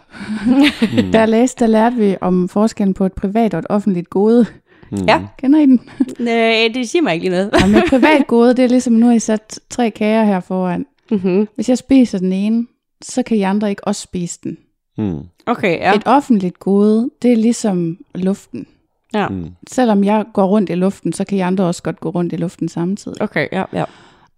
da 1.13 1.19
jeg 1.19 1.29
læste, 1.29 1.65
der 1.65 1.71
lærte 1.71 1.97
vi 1.97 2.17
om 2.21 2.49
forskellen 2.49 2.95
på 2.95 3.07
et 3.07 3.13
privat 3.13 3.55
og 3.55 3.59
et 3.59 3.67
offentligt 3.69 4.11
gode. 4.11 4.47
Mm. 4.93 4.99
Ja. 5.09 5.23
Kender 5.39 5.59
I 5.61 5.67
den? 5.67 5.81
Nej, 6.19 6.71
det 6.75 6.89
siger 6.89 7.03
mig 7.03 7.15
ikke 7.15 7.29
lige 7.29 7.31
noget. 7.31 7.77
Et 7.77 7.85
privat 7.91 8.27
gode, 8.27 8.55
det 8.55 8.65
er 8.65 8.69
ligesom, 8.69 8.93
nu 8.93 9.07
har 9.07 9.13
I 9.15 9.19
sat 9.19 9.61
tre 9.71 9.91
kager 9.91 10.25
her 10.25 10.41
foran. 10.41 10.87
mm-hmm. 11.11 11.49
Hvis 11.55 11.69
jeg 11.69 11.79
spiser 11.79 12.19
den 12.19 12.33
ene, 12.33 12.67
så 13.03 13.23
kan 13.23 13.37
I 13.37 13.43
andre 13.43 13.71
ikke 13.71 13.87
også 13.89 14.03
spise 14.03 14.39
den. 14.45 14.59
Mm. 14.99 15.19
Okay, 15.47 15.79
ja. 15.79 15.89
Ja. 15.89 15.95
Et 15.95 16.03
offentligt 16.07 16.59
gode, 16.59 17.11
det 17.23 17.33
er 17.33 17.37
ligesom 17.37 17.99
luften. 18.15 18.67
ja. 19.15 19.29
Mm. 19.29 19.49
Selvom 19.71 20.05
jeg 20.05 20.25
går 20.35 20.47
rundt 20.47 20.71
i 20.71 20.75
luften, 20.75 21.13
så 21.13 21.25
kan 21.25 21.39
I 21.39 21.41
andre 21.41 21.65
også 21.65 21.83
godt 21.83 22.01
gå 22.01 22.09
rundt 22.11 22.33
i 22.33 22.37
luften 22.37 22.69
samtidig. 22.69 23.23
Okay, 23.23 23.49
ja, 23.53 23.65
ja. 23.73 23.85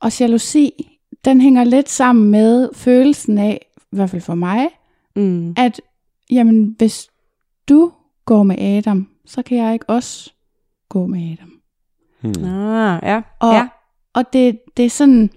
Og 0.00 0.20
jalousi, 0.20 0.72
den 1.24 1.40
hænger 1.40 1.64
lidt 1.64 1.88
sammen 1.90 2.30
med 2.30 2.68
følelsen 2.74 3.38
af, 3.38 3.66
i 3.92 3.96
hvert 3.96 4.10
fald 4.10 4.22
for 4.22 4.34
mig, 4.34 4.68
Mm. 5.18 5.54
at 5.56 5.80
jamen, 6.30 6.74
hvis 6.78 7.08
du 7.68 7.92
går 8.24 8.42
med 8.42 8.58
Adam, 8.58 9.08
så 9.26 9.42
kan 9.42 9.58
jeg 9.58 9.72
ikke 9.72 9.90
også 9.90 10.32
gå 10.88 11.06
med 11.06 11.32
Adam. 11.32 11.50
Mm. 12.22 12.44
Ah, 12.44 13.00
ja. 13.02 13.22
Og, 13.40 13.54
ja. 13.54 13.68
og 14.14 14.32
det, 14.32 14.58
det 14.76 14.84
er 14.84 14.90
sådan, 14.90 15.30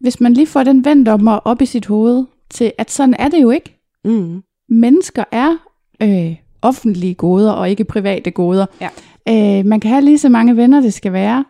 hvis 0.00 0.20
man 0.20 0.32
lige 0.34 0.46
får 0.46 0.62
den 0.64 0.84
vendt 0.84 1.08
om 1.08 1.26
og 1.26 1.42
op 1.44 1.62
i 1.62 1.66
sit 1.66 1.86
hoved, 1.86 2.24
til 2.50 2.72
at 2.78 2.90
sådan 2.90 3.14
er 3.18 3.28
det 3.28 3.42
jo 3.42 3.50
ikke. 3.50 3.80
Mm. 4.04 4.42
Mennesker 4.68 5.24
er 5.32 5.56
øh, 6.02 6.36
offentlige 6.62 7.14
goder 7.14 7.52
og 7.52 7.70
ikke 7.70 7.84
private 7.84 8.30
goder. 8.30 8.66
Ja. 8.80 8.88
Øh, 9.58 9.66
man 9.66 9.80
kan 9.80 9.90
have 9.90 10.02
lige 10.04 10.18
så 10.18 10.28
mange 10.28 10.56
venner, 10.56 10.80
det 10.80 10.94
skal 10.94 11.12
være. 11.12 11.44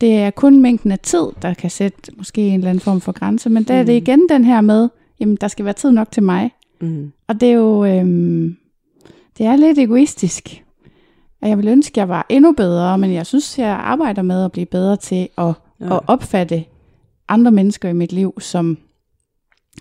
Det 0.00 0.14
er 0.18 0.30
kun 0.30 0.60
mængden 0.60 0.92
af 0.92 0.98
tid, 0.98 1.26
der 1.42 1.54
kan 1.54 1.70
sætte 1.70 2.12
måske 2.16 2.40
en 2.48 2.54
eller 2.54 2.70
anden 2.70 2.80
form 2.80 3.00
for 3.00 3.12
grænse. 3.12 3.50
Men 3.50 3.62
der 3.62 3.74
er 3.74 3.82
det 3.84 3.94
Mm. 3.94 3.96
igen 3.96 4.28
den 4.28 4.44
her 4.44 4.60
med, 4.60 4.88
jamen 5.20 5.36
der 5.40 5.48
skal 5.48 5.64
være 5.64 5.74
tid 5.74 5.90
nok 5.90 6.10
til 6.12 6.22
mig. 6.22 6.50
Mm. 6.80 7.12
Og 7.28 7.40
det 7.40 7.48
er 7.48 7.52
jo, 7.52 7.84
øhm, 7.84 8.56
det 9.38 9.46
er 9.46 9.56
lidt 9.56 9.78
egoistisk. 9.78 10.64
Og 11.42 11.48
jeg 11.48 11.58
vil 11.58 11.68
ønske, 11.68 11.92
at 11.92 11.96
jeg 11.96 12.08
var 12.08 12.26
endnu 12.28 12.52
bedre, 12.52 12.98
men 12.98 13.12
jeg 13.12 13.26
synes, 13.26 13.58
jeg 13.58 13.68
arbejder 13.68 14.22
med 14.22 14.44
at 14.44 14.52
blive 14.52 14.66
bedre 14.66 14.96
til 14.96 15.28
at, 15.38 15.52
Ja. 15.80 15.96
at 15.96 16.00
opfatte 16.06 16.64
andre 17.28 17.50
mennesker 17.50 17.88
i 17.88 17.92
mit 17.92 18.12
liv 18.12 18.34
som 18.40 18.78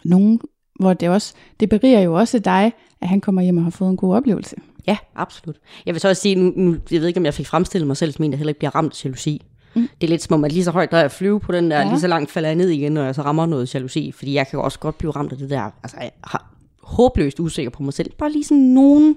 nogen, 0.03 0.39
hvor 0.79 0.93
det 0.93 1.09
også, 1.09 1.33
det 1.59 1.69
beriger 1.69 1.99
jo 1.99 2.13
også 2.13 2.39
dig, 2.39 2.73
at 3.01 3.07
han 3.07 3.21
kommer 3.21 3.41
hjem 3.41 3.57
og 3.57 3.63
har 3.63 3.69
fået 3.71 3.89
en 3.89 3.97
god 3.97 4.15
oplevelse. 4.15 4.55
Ja, 4.87 4.97
absolut. 5.15 5.55
Jeg 5.85 5.93
vil 5.93 6.01
så 6.01 6.09
også 6.09 6.21
sige, 6.21 6.35
nu, 6.35 6.53
nu 6.55 6.75
jeg 6.91 7.01
ved 7.01 7.07
ikke, 7.07 7.19
om 7.19 7.25
jeg 7.25 7.33
fik 7.33 7.47
fremstillet 7.47 7.87
mig 7.87 7.97
selv 7.97 8.11
som 8.11 8.25
en, 8.25 8.31
der 8.31 8.37
heller 8.37 8.49
ikke 8.49 8.59
bliver 8.59 8.75
ramt 8.75 8.93
af 8.93 9.05
jalousi. 9.05 9.45
Mm. 9.75 9.87
Det 10.01 10.07
er 10.07 10.09
lidt 10.09 10.23
som 10.23 10.33
om, 10.33 10.43
at 10.43 10.51
lige 10.51 10.63
så 10.63 10.71
højt, 10.71 10.91
der 10.91 10.97
jeg 10.99 11.11
flyve 11.11 11.39
på 11.39 11.51
den 11.51 11.71
der. 11.71 11.79
Ja. 11.79 11.87
lige 11.89 11.99
så 11.99 12.07
langt 12.07 12.31
falder 12.31 12.49
jeg 12.49 12.55
ned 12.55 12.69
igen, 12.69 12.91
når 12.91 13.03
jeg 13.03 13.15
så 13.15 13.21
rammer 13.21 13.45
noget 13.45 13.75
jalousi. 13.75 14.11
Fordi 14.11 14.33
jeg 14.33 14.47
kan 14.47 14.59
også 14.59 14.79
godt 14.79 14.97
blive 14.97 15.11
ramt 15.11 15.31
af 15.31 15.37
det 15.37 15.49
der, 15.49 15.61
altså 15.83 15.97
jeg 16.01 16.11
har 16.23 16.53
håbløst 16.87 17.39
usikker 17.39 17.69
på 17.69 17.83
mig 17.83 17.93
selv. 17.93 18.11
Bare 18.17 18.31
lige 18.31 18.43
sådan 18.43 18.63
nogen... 18.63 19.15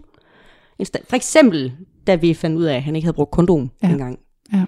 For 1.09 1.17
eksempel, 1.17 1.73
da 2.07 2.15
vi 2.15 2.35
fandt 2.35 2.59
ud 2.59 2.65
af, 2.65 2.77
at 2.77 2.83
han 2.83 2.97
ikke 2.97 3.07
havde 3.07 3.15
brugt 3.15 3.31
kondom 3.31 3.71
ja. 3.83 3.87
Ja. 3.89 3.93
engang. 3.93 4.19
Ja. 4.53 4.65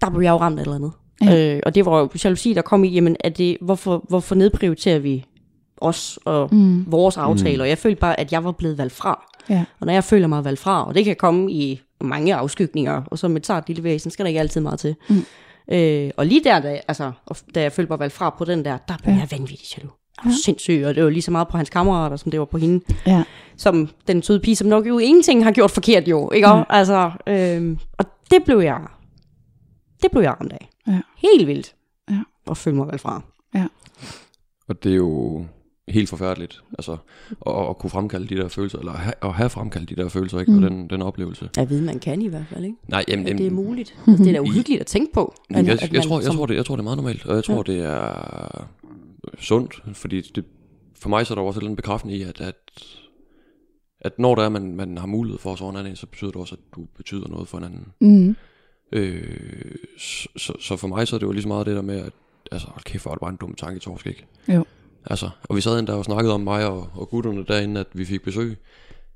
Der 0.00 0.10
blev 0.10 0.22
jeg 0.22 0.30
jo 0.30 0.36
ramt 0.36 0.58
af 0.58 0.62
et 0.62 0.66
eller 0.66 0.76
andet. 0.76 0.92
Ja. 1.22 1.54
Øh, 1.54 1.62
og 1.66 1.74
det 1.74 1.86
var 1.86 1.98
jo 1.98 2.08
jalousi, 2.24 2.52
der 2.52 2.62
kom 2.62 2.84
i, 2.84 2.88
jamen, 2.88 3.16
er 3.20 3.28
det, 3.28 3.56
hvorfor, 3.60 4.04
hvorfor 4.08 4.34
nedprioriterer 4.34 4.98
vi 4.98 5.24
os 5.76 6.18
og 6.24 6.54
mm. 6.54 6.92
vores 6.92 7.16
aftaler? 7.16 7.64
Og 7.64 7.68
jeg 7.68 7.78
følte 7.78 8.00
bare, 8.00 8.20
at 8.20 8.32
jeg 8.32 8.44
var 8.44 8.52
blevet 8.52 8.78
valgt 8.78 8.92
fra. 8.92 9.26
Ja. 9.48 9.64
Og 9.80 9.86
når 9.86 9.92
jeg 9.92 10.04
føler 10.04 10.26
mig 10.26 10.44
valgt 10.44 10.60
fra, 10.60 10.86
og 10.86 10.94
det 10.94 11.04
kan 11.04 11.16
komme 11.16 11.52
i 11.52 11.80
mange 12.00 12.34
afskygninger, 12.34 13.02
og 13.06 13.18
som 13.18 13.36
et 13.36 13.46
sart 13.46 13.68
lille 13.68 13.82
væsen, 13.82 14.10
skal 14.10 14.24
der 14.24 14.28
ikke 14.28 14.40
altid 14.40 14.60
meget 14.60 14.78
til. 14.78 14.94
Mm. 15.08 15.24
Øh, 15.74 16.10
og 16.16 16.26
lige 16.26 16.44
der, 16.44 16.60
da, 16.60 16.80
altså, 16.88 17.12
da 17.54 17.62
jeg 17.62 17.72
følte 17.72 17.92
mig 17.92 17.98
valgt 17.98 18.14
fra 18.14 18.30
på 18.38 18.44
den 18.44 18.64
der, 18.64 18.78
der 18.88 18.94
blev 19.02 19.14
ja. 19.14 19.20
Jeg 19.20 19.28
vanvittig 19.30 19.78
jaloux. 19.78 19.94
Var 20.24 20.32
sindssyg, 20.44 20.82
og 20.86 20.94
det 20.94 21.04
var 21.04 21.10
lige 21.10 21.22
så 21.22 21.30
meget 21.30 21.48
på 21.48 21.56
hans 21.56 21.70
kammerater, 21.70 22.16
som 22.16 22.30
det 22.30 22.40
var 22.40 22.46
på 22.46 22.58
hende. 22.58 22.84
Ja. 23.06 23.24
Som 23.56 23.88
den 24.08 24.22
søde 24.22 24.40
pige, 24.40 24.56
som 24.56 24.68
nok 24.68 24.86
jo 24.88 24.98
ingenting 24.98 25.44
har 25.44 25.52
gjort 25.52 25.70
forkert 25.70 26.08
jo, 26.08 26.30
ikke? 26.30 26.48
Mm. 26.54 26.62
Altså, 26.68 27.10
øh, 27.26 27.76
og 27.98 28.04
det 28.30 28.44
blev 28.44 28.58
jeg, 28.58 28.80
det 30.02 30.10
blev 30.10 30.22
jeg 30.22 30.30
ramt 30.40 30.52
af. 30.52 30.68
Ja. 30.86 31.00
Helt 31.16 31.46
vildt. 31.46 31.74
Ja. 32.10 32.20
Og 32.46 32.56
følte 32.56 32.76
mig 32.76 32.86
valgt 32.86 33.00
fra. 33.02 33.22
Og 34.68 34.84
det 34.84 34.92
er 34.92 34.96
jo 34.96 35.44
helt 35.88 36.08
forfærdeligt, 36.08 36.62
altså 36.78 36.96
at, 37.46 37.68
at 37.70 37.78
kunne 37.78 37.90
fremkalde 37.90 38.26
de 38.36 38.40
der 38.42 38.48
følelser, 38.48 38.78
eller 38.78 38.92
at 38.92 38.98
have, 38.98 39.14
at 39.22 39.32
have 39.32 39.50
fremkaldt 39.50 39.90
de 39.90 39.96
der 39.96 40.08
følelser, 40.08 40.40
ikke? 40.40 40.52
Mm. 40.52 40.64
Og 40.64 40.70
den, 40.70 40.90
den 40.90 41.02
oplevelse. 41.02 41.48
Jeg 41.56 41.70
ved, 41.70 41.80
man 41.80 41.98
kan 41.98 42.22
i 42.22 42.28
hvert 42.28 42.46
fald, 42.52 42.64
ikke? 42.64 42.76
Nej, 42.88 43.04
jamen, 43.08 43.26
At 43.28 43.38
det 43.38 43.46
er 43.46 43.50
muligt. 43.50 43.94
Altså, 44.06 44.24
det 44.24 44.28
er 44.30 44.34
da 44.34 44.40
uhyggeligt 44.48 44.80
at 44.80 44.86
tænke 44.86 45.12
på. 45.12 45.34
At- 45.50 45.66
jeg, 45.66 45.72
at 45.74 45.82
jeg, 45.82 45.90
man 45.92 46.02
tror, 46.02 46.20
jeg, 46.20 46.32
tror, 46.32 46.46
det, 46.46 46.54
jeg 46.56 46.66
tror, 46.66 46.76
det 46.76 46.80
er 46.80 46.84
meget 46.84 46.96
normalt, 46.98 47.26
og 47.26 47.36
jeg 47.36 47.44
tror, 47.44 47.62
det 47.62 47.78
er 47.84 48.68
sundt, 49.38 49.82
fordi 49.92 50.20
det, 50.20 50.44
for 50.94 51.08
mig 51.08 51.26
så 51.26 51.34
er 51.34 51.34
der 51.34 51.42
også 51.42 51.60
en 51.60 51.76
bekræftende 51.76 52.16
i, 52.16 52.22
at, 52.22 52.40
at, 52.40 52.54
at 54.00 54.18
når 54.18 54.34
der 54.34 54.42
er, 54.42 54.48
man, 54.48 54.76
man 54.76 54.98
har 54.98 55.06
mulighed 55.06 55.38
for 55.38 55.52
at 55.52 55.58
sove 55.58 55.70
en 55.70 55.76
anden, 55.76 55.96
så 55.96 56.06
betyder 56.06 56.30
det 56.30 56.40
også, 56.40 56.54
at 56.54 56.76
du 56.76 56.86
betyder 56.96 57.28
noget 57.28 57.48
for 57.48 57.58
en 57.58 57.64
anden. 57.64 57.86
Mm. 58.00 58.36
Øh, 58.92 59.74
så, 59.98 60.28
så, 60.36 60.52
så 60.60 60.76
for 60.76 60.88
mig 60.88 61.08
så 61.08 61.16
er 61.16 61.18
det 61.18 61.26
jo 61.26 61.32
lige 61.32 61.42
så 61.42 61.48
meget 61.48 61.66
det 61.66 61.76
der 61.76 61.82
med, 61.82 61.96
at 61.96 62.12
altså, 62.52 62.68
hold 62.68 62.84
kæft, 62.84 63.04
hvor 63.04 63.10
er 63.10 63.14
det 63.14 63.20
bare 63.20 63.30
en 63.30 63.36
dum 63.36 63.54
tanke, 63.54 63.80
torsk, 63.80 64.06
ikke? 64.06 64.26
Jo. 64.48 64.64
Altså, 65.04 65.30
og 65.42 65.56
vi 65.56 65.60
sad 65.60 65.78
endda 65.78 65.92
og 65.92 66.04
snakkede 66.04 66.34
om 66.34 66.40
mig 66.40 66.66
og, 66.66 66.88
og 66.94 67.08
gutterne 67.08 67.44
derinde, 67.44 67.80
at 67.80 67.86
vi 67.92 68.04
fik 68.04 68.22
besøg, 68.22 68.56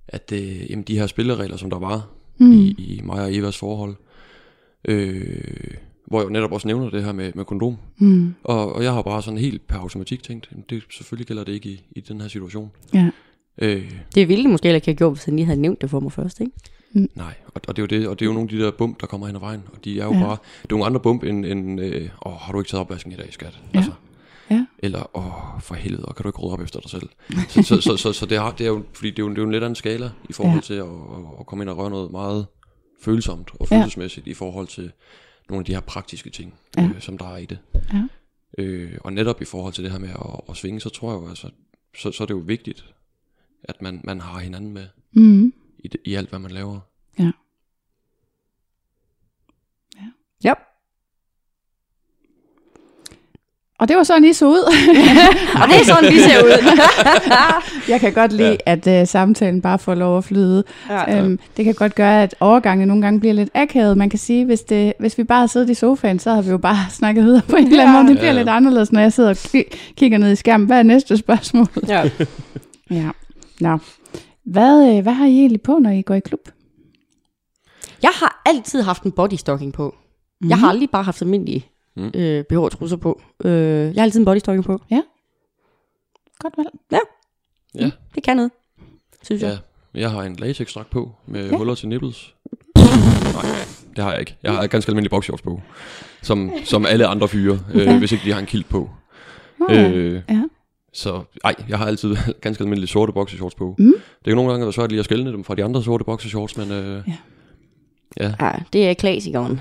at 0.08 0.32
øh, 0.32 0.70
jamen, 0.70 0.82
de 0.82 0.98
her 0.98 1.06
spilleregler, 1.06 1.56
som 1.56 1.70
der 1.70 1.78
var 1.78 2.08
mm. 2.38 2.52
i, 2.52 2.70
i 2.78 3.00
mig 3.04 3.22
og 3.22 3.34
Evas 3.34 3.58
forhold, 3.58 3.96
øh, 4.88 5.74
hvor 6.10 6.18
jeg 6.20 6.24
jo 6.24 6.30
netop 6.32 6.52
også 6.52 6.68
nævner 6.68 6.90
det 6.90 7.04
her 7.04 7.12
med, 7.12 7.32
med 7.34 7.44
kondom, 7.44 7.76
Mm. 7.98 8.34
og, 8.44 8.72
og 8.72 8.82
jeg 8.84 8.92
har 8.92 9.02
bare 9.02 9.22
sådan 9.22 9.38
helt 9.38 9.66
per 9.66 9.78
automatik 9.78 10.22
tænkt, 10.22 10.50
det 10.70 10.82
selvfølgelig 10.90 11.26
gælder 11.26 11.44
det 11.44 11.52
ikke 11.52 11.68
i, 11.68 11.82
i 11.90 12.00
den 12.00 12.20
her 12.20 12.28
situation. 12.28 12.70
Ja. 12.94 13.10
Øh, 13.58 13.90
Det 14.14 14.28
ville 14.28 14.44
de 14.44 14.48
måske 14.48 14.64
heller 14.68 14.76
ikke 14.76 14.86
have 14.86 14.96
gjort, 14.96 15.12
hvis 15.12 15.24
han 15.24 15.36
lige 15.36 15.46
havde 15.46 15.60
nævnt 15.60 15.80
det 15.80 15.90
for 15.90 16.00
mig 16.00 16.12
først, 16.12 16.40
ikke? 16.40 16.52
Nej, 16.92 17.34
og, 17.46 17.60
og 17.68 17.76
det 17.76 17.82
er 17.82 17.96
jo 17.96 18.00
det, 18.00 18.08
og 18.08 18.18
det 18.18 18.24
er 18.24 18.26
jo 18.28 18.32
nogle 18.32 18.50
af 18.52 18.58
de 18.58 18.64
der 18.64 18.70
bump, 18.70 19.00
der 19.00 19.06
kommer 19.06 19.26
hen 19.26 19.36
ad 19.36 19.40
vejen, 19.40 19.62
og 19.72 19.84
de 19.84 20.00
er 20.00 20.04
jo 20.04 20.12
Ja. 20.12 20.18
ja. 20.18 20.24
bare, 20.24 20.36
det 20.62 20.68
er 20.68 20.74
nogle 20.74 20.86
andre 20.86 21.00
bump 21.00 21.22
end, 21.22 21.46
end 21.46 21.80
øh, 21.80 22.08
åh, 22.26 22.32
har 22.32 22.52
du 22.52 22.58
ikke 22.60 22.68
taget 22.70 22.80
opvasken 22.80 23.12
i 23.12 23.16
dag, 23.16 23.28
skat? 23.32 23.60
Ja. 23.74 23.78
Altså, 23.78 23.92
Ja. 24.50 24.66
Eller, 24.78 25.16
åh, 25.16 25.60
for 25.60 25.74
helvede, 25.74 26.04
og 26.04 26.16
kan 26.16 26.22
du 26.22 26.28
ikke 26.28 26.38
rydde 26.38 26.52
op 26.52 26.60
efter 26.60 26.80
dig 26.80 26.90
selv? 26.90 27.08
så, 27.48 27.62
så, 27.62 27.80
så, 27.80 27.96
så, 27.96 28.12
så 28.12 28.26
det, 28.26 28.38
er, 28.38 28.50
det 28.50 28.64
er 28.64 28.68
jo, 28.68 28.82
fordi 28.92 29.10
det 29.10 29.18
er 29.18 29.22
jo, 29.22 29.28
det 29.30 29.38
er 29.38 29.42
jo 29.42 29.46
en 29.46 29.52
lidt 29.52 29.64
anden 29.64 29.74
skala 29.76 30.10
i 30.28 30.32
forhold 30.32 30.54
Ja. 30.54 30.60
til 30.60 30.74
at, 30.74 30.80
at, 30.84 31.24
at 31.40 31.46
komme 31.46 31.64
ind 31.64 31.68
og 31.70 31.76
røre 31.78 31.90
noget 31.90 32.10
meget 32.10 32.46
følsomt 33.02 33.50
og 33.60 33.66
Ja. 33.70 33.76
følelsesmæssigt 33.76 34.26
i 34.26 34.34
forhold 34.34 34.66
til 34.66 34.92
nogle 35.50 35.60
af 35.62 35.64
de 35.66 35.72
her 35.74 35.80
praktiske 35.80 36.30
ting, 36.30 36.54
Ja. 36.76 36.82
øh, 36.94 37.00
som 37.00 37.18
der 37.18 37.26
er 37.28 37.36
i 37.36 37.46
det. 37.46 37.58
Ja. 37.92 38.06
Øh, 38.58 38.98
og 39.04 39.12
netop 39.12 39.42
i 39.42 39.44
forhold 39.44 39.72
til 39.74 39.84
det 39.84 39.92
her 39.92 39.98
med 39.98 40.08
at, 40.08 40.40
at 40.48 40.56
svinge, 40.56 40.80
så 40.80 40.88
tror 40.88 41.12
jeg 41.12 41.22
jo, 41.22 41.28
altså, 41.28 41.50
så, 41.96 42.12
så 42.12 42.22
er 42.22 42.26
det 42.26 42.34
jo 42.34 42.38
vigtigt, 42.38 42.94
at 43.64 43.82
man, 43.82 44.00
man 44.04 44.20
har 44.20 44.38
hinanden 44.38 44.72
med 44.72 44.86
Mm. 45.12 45.52
i, 45.78 45.88
det, 45.88 46.00
i 46.04 46.14
alt, 46.14 46.28
hvad 46.28 46.38
man 46.38 46.50
laver. 46.50 46.80
Ja. 47.18 47.30
Og 53.80 53.88
det 53.88 53.96
var 53.96 54.02
sådan, 54.02 54.24
I 54.24 54.32
så 54.32 54.46
ud. 54.48 54.62
Og 55.62 55.68
det 55.68 55.80
er 55.80 55.84
sådan, 55.84 56.12
vi 56.12 56.18
ser 56.18 56.44
ud. 56.44 56.76
Jeg 57.92 58.00
kan 58.00 58.12
godt 58.12 58.32
lide, 58.32 58.56
ja. 58.66 58.72
at 58.72 59.02
uh, 59.02 59.08
samtalen 59.08 59.62
bare 59.62 59.78
får 59.78 59.94
lov 59.94 60.18
at 60.18 60.24
flyde. 60.24 60.64
Ja. 60.90 61.18
Øhm, 61.22 61.38
det 61.56 61.64
kan 61.64 61.74
godt 61.74 61.94
gøre, 61.94 62.22
at 62.22 62.34
overgangene 62.40 62.86
nogle 62.86 63.02
gange 63.02 63.20
bliver 63.20 63.32
lidt 63.34 63.50
akavet. 63.54 63.98
Man 63.98 64.10
kan 64.10 64.18
sige, 64.18 64.44
hvis, 64.44 64.60
det, 64.60 64.92
hvis 65.00 65.18
vi 65.18 65.24
bare 65.24 65.38
havde 65.38 65.48
siddet 65.52 65.70
i 65.70 65.74
sofaen, 65.74 66.18
så 66.18 66.30
havde 66.30 66.44
vi 66.44 66.50
jo 66.50 66.58
bare 66.58 66.76
snakket 66.98 67.24
videre 67.24 67.42
på 67.48 67.56
en 67.56 67.66
eller 67.66 67.82
anden 67.82 67.96
måde. 67.96 68.08
Det 68.08 68.18
bliver 68.18 68.32
Ja. 68.32 68.38
lidt 68.38 68.48
anderledes, 68.48 68.92
når 68.92 69.00
jeg 69.00 69.12
sidder 69.12 69.30
og 69.30 69.36
ki- 69.36 69.94
kigger 69.96 70.18
ned 70.18 70.32
i 70.32 70.36
skærmen. 70.36 70.66
Hvad 70.66 70.78
er 70.78 70.82
næste 70.82 71.16
spørgsmål? 71.16 71.66
ja. 71.88 72.10
Ja. 72.90 73.08
Nå. 73.60 73.78
Hvad, 74.46 74.96
øh, 74.96 75.02
hvad 75.02 75.12
har 75.12 75.26
I 75.26 75.38
egentlig 75.38 75.60
på, 75.62 75.78
når 75.82 75.90
I 75.90 76.02
går 76.02 76.14
i 76.14 76.20
klub? 76.20 76.40
Jeg 78.02 78.10
har 78.14 78.42
altid 78.46 78.82
haft 78.82 79.02
en 79.02 79.12
bodystocking 79.12 79.72
på. 79.72 79.94
Mm. 80.40 80.48
Jeg 80.48 80.58
har 80.58 80.68
aldrig 80.68 80.90
bare 80.90 81.02
haft 81.02 81.22
almindelige 81.22 81.66
Mm. 81.96 82.10
øh, 82.14 82.44
BH 82.44 82.54
trusser 82.78 82.96
på. 82.96 83.20
Øh, 83.44 83.50
jeg 83.94 83.94
har 83.96 84.02
altid 84.02 84.20
en 84.20 84.24
bodystocking 84.24 84.64
på. 84.64 84.80
Godt 86.38 86.54
valg. 86.56 86.68
Ja, 87.74 87.90
Det 88.14 88.22
kan 88.22 88.36
noget, 88.36 88.50
synes 89.22 89.42
jeg. 89.42 89.58
ja. 89.94 90.00
Jeg 90.00 90.10
har 90.10 90.22
en 90.22 90.36
latexdragt 90.36 90.90
på 90.90 91.12
med 91.26 91.40
Ja. 91.44 91.50
ja. 91.50 91.56
huller 91.56 91.74
til 91.74 91.88
nipples. 91.88 92.34
Nej, 92.76 92.84
det 93.96 94.04
har 94.04 94.10
jeg 94.10 94.20
ikke. 94.20 94.36
Jeg 94.42 94.52
har 94.52 94.66
ganske 94.66 94.90
almindelige 94.90 95.10
boxshorts 95.10 95.42
på. 95.42 95.60
Som, 96.22 96.52
som 96.64 96.86
alle 96.86 97.06
andre 97.06 97.28
fyre, 97.28 97.58
øh, 97.74 97.80
Ja. 97.86 97.98
hvis 97.98 98.12
ikke 98.12 98.24
de 98.24 98.32
har 98.32 98.40
en 98.40 98.46
kilt 98.46 98.68
på. 98.68 98.90
Nå, 99.58 99.66
ja. 99.70 99.90
Øh, 99.90 100.22
ja. 100.28 100.42
Så 100.92 101.22
ej, 101.44 101.54
jeg 101.68 101.78
har 101.78 101.86
altid 101.86 102.16
ganske 102.40 102.62
almindelige 102.62 102.88
sorte 102.88 103.12
boxershorts 103.12 103.54
på. 103.54 103.74
Mm. 103.78 103.92
Det 104.18 104.24
kan 104.24 104.34
nogle 104.36 104.50
gange 104.50 104.64
være 104.66 104.72
svært 104.72 104.90
lige 104.90 104.98
at 104.98 105.04
skelne 105.04 105.32
dem 105.32 105.44
fra 105.44 105.54
de 105.54 105.64
andre 105.64 105.82
sorte 105.82 106.04
boxershorts, 106.04 106.56
men 106.56 106.70
øh, 106.72 107.02
Ja. 107.06 107.16
ja. 108.20 108.34
Ja, 108.40 108.52
det 108.72 108.88
er 108.90 108.94
klassikeren. 108.94 109.60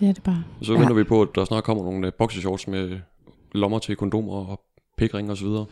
Det 0.00 0.08
er 0.08 0.12
det 0.12 0.22
bare. 0.22 0.42
Så 0.62 0.72
venter 0.76 0.94
vi 0.94 1.04
på, 1.04 1.22
at 1.22 1.28
der 1.34 1.44
snart 1.44 1.64
kommer 1.64 1.84
nogle 1.84 2.06
øh, 2.06 2.12
boxershorts 2.18 2.68
med 2.68 2.98
lommer 3.52 3.78
til 3.78 3.96
kondomer 3.96 4.32
og 4.32 4.60
pikring 4.98 5.30
og 5.30 5.36
så 5.36 5.44
videre. 5.44 5.64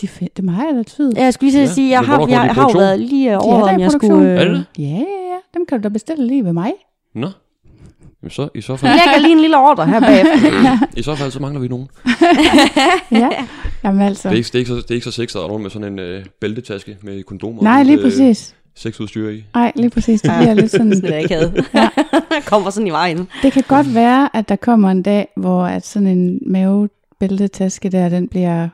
De 0.00 0.06
er 0.06 0.10
fedt. 0.10 0.36
Det 0.36 0.42
er 0.42 0.50
mig, 0.50 0.74
der 0.74 0.82
tyder. 0.82 1.12
Ja, 1.16 1.24
jeg 1.24 1.34
skulle 1.34 1.50
lige 1.50 1.60
Ja, 1.60 1.66
ja, 1.66 1.72
sige, 1.72 1.90
jeg 1.90 2.00
men 2.00 2.06
har, 2.06 2.18
jeg, 2.28 2.44
i 2.44 2.54
har 2.54 2.62
jo 2.62 2.78
været 2.78 3.00
lige 3.00 3.30
er 3.30 3.36
over, 3.38 3.68
om 3.72 3.78
i 3.78 3.82
jeg 3.82 3.92
skulle... 3.92 4.28
Er 4.28 4.44
det? 4.44 4.64
Ja, 4.78 4.82
ja, 4.84 4.98
ja. 4.98 5.38
Dem 5.54 5.66
kan 5.66 5.78
du 5.78 5.82
da 5.82 5.88
bestille 5.88 6.26
lige 6.26 6.44
ved 6.44 6.52
mig. 6.52 6.72
Nå, 7.14 7.28
Jamen 8.22 8.30
så, 8.30 8.48
i 8.54 8.60
så 8.60 8.72
Jeg 8.72 8.80
fald, 8.80 8.92
lægger 8.92 9.20
lige 9.20 9.32
en 9.32 9.40
lille 9.40 9.56
ordre 9.58 9.86
her 9.86 10.00
bagefter. 10.00 10.86
i 10.98 11.02
så 11.02 11.14
fald 11.14 11.30
så 11.30 11.40
mangler 11.40 11.60
vi 11.60 11.68
nogen. 11.68 11.88
Ja. 13.10 13.28
Jamen 13.84 14.02
altså. 14.02 14.28
Det 14.28 14.34
er 14.34 14.38
ikke, 14.38 14.46
det 14.46 14.54
er 14.54 14.58
ikke 14.58 14.68
så, 14.68 14.74
det 14.76 14.90
er 14.90 14.94
ikke 14.94 15.04
så 15.04 15.10
sexet, 15.10 15.38
at 15.38 15.44
er 15.44 15.48
nogen 15.48 15.62
med 15.62 15.70
sådan 15.70 15.92
en 15.92 15.98
øh, 15.98 16.24
bæltetaske 16.40 16.96
med 17.02 17.22
kondomer. 17.22 17.62
Nej, 17.62 17.78
og 17.80 17.86
lige 17.86 18.02
præcis. 18.02 18.54
sexudstyr 18.74 19.28
i. 19.28 19.44
Nej, 19.54 19.72
lige 19.76 19.90
præcis. 19.90 20.22
Det 20.22 20.32
bliver 20.38 20.54
lidt 20.54 20.70
sådan... 20.70 20.94
Sådan 20.96 21.12
er 21.12 21.18
ikke 21.18 21.34
havde. 21.34 21.64
Kommer 22.46 22.70
sådan 22.70 22.86
i 22.86 22.90
vejen. 22.90 23.28
Det 23.42 23.52
kan 23.52 23.62
godt 23.68 23.94
være, 23.94 24.36
at 24.36 24.48
der 24.48 24.56
kommer 24.56 24.90
en 24.90 25.02
dag, 25.02 25.28
hvor 25.36 25.64
at 25.64 25.86
sådan 25.86 26.08
en 26.08 26.38
mavebæltetaske 26.46 27.88
der, 27.88 28.08
den 28.08 28.28
bliver 28.28 28.68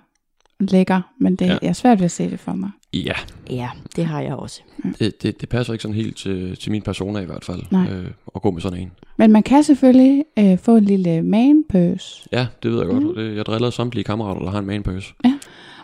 lækker, 0.61 1.01
men 1.21 1.37
det, 1.37 1.47
ja. 1.47 1.53
Ja. 1.53 1.59
jeg 1.63 1.69
er 1.69 1.73
svært 1.73 1.99
ved 1.99 2.05
at 2.05 2.11
se 2.11 2.31
det 2.31 2.41
for 2.41 2.53
mig. 2.53 2.71
Ja, 2.95 3.13
Ja, 3.51 3.69
det 3.97 4.07
har 4.07 4.21
jeg 4.21 4.35
også. 4.35 4.63
det, 4.99 5.23
det, 5.23 5.41
det 5.41 5.49
passer 5.49 5.73
ikke 5.73 5.83
sådan 5.83 5.95
helt 5.95 6.17
til, 6.17 6.57
til 6.57 6.73
min 6.73 6.83
persona 6.83 7.21
i 7.21 7.25
hvert 7.25 7.45
fald. 7.45 7.63
Nej. 7.71 7.87
Øh, 7.93 8.07
at 8.35 8.43
gå 8.43 8.51
med 8.51 8.61
sådan 8.61 8.79
en. 8.81 8.91
Men 9.17 9.33
man 9.33 9.43
kan 9.43 9.63
selvfølgelig 9.63 10.25
øh, 10.39 10.59
få 10.59 10.77
en 10.77 10.85
lille 10.85 11.23
man-purse. 11.23 12.29
Ja, 12.33 12.47
det 12.63 12.71
ved 12.71 12.79
jeg 12.79 12.87
godt. 12.87 13.03
Mm. 13.03 13.15
Det, 13.15 13.37
jeg 13.37 13.47
driller 13.47 13.71
samtlige 13.71 14.05
kammerater, 14.05 14.41
der 14.41 14.51
har 14.51 14.59
en 14.59 14.67
manpurse. 14.67 15.13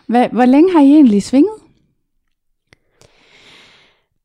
Hvad, 0.07 0.27
hvor 0.31 0.45
længe 0.45 0.71
har 0.73 0.79
I 0.81 0.93
egentlig 0.93 1.23
svinget? 1.23 1.53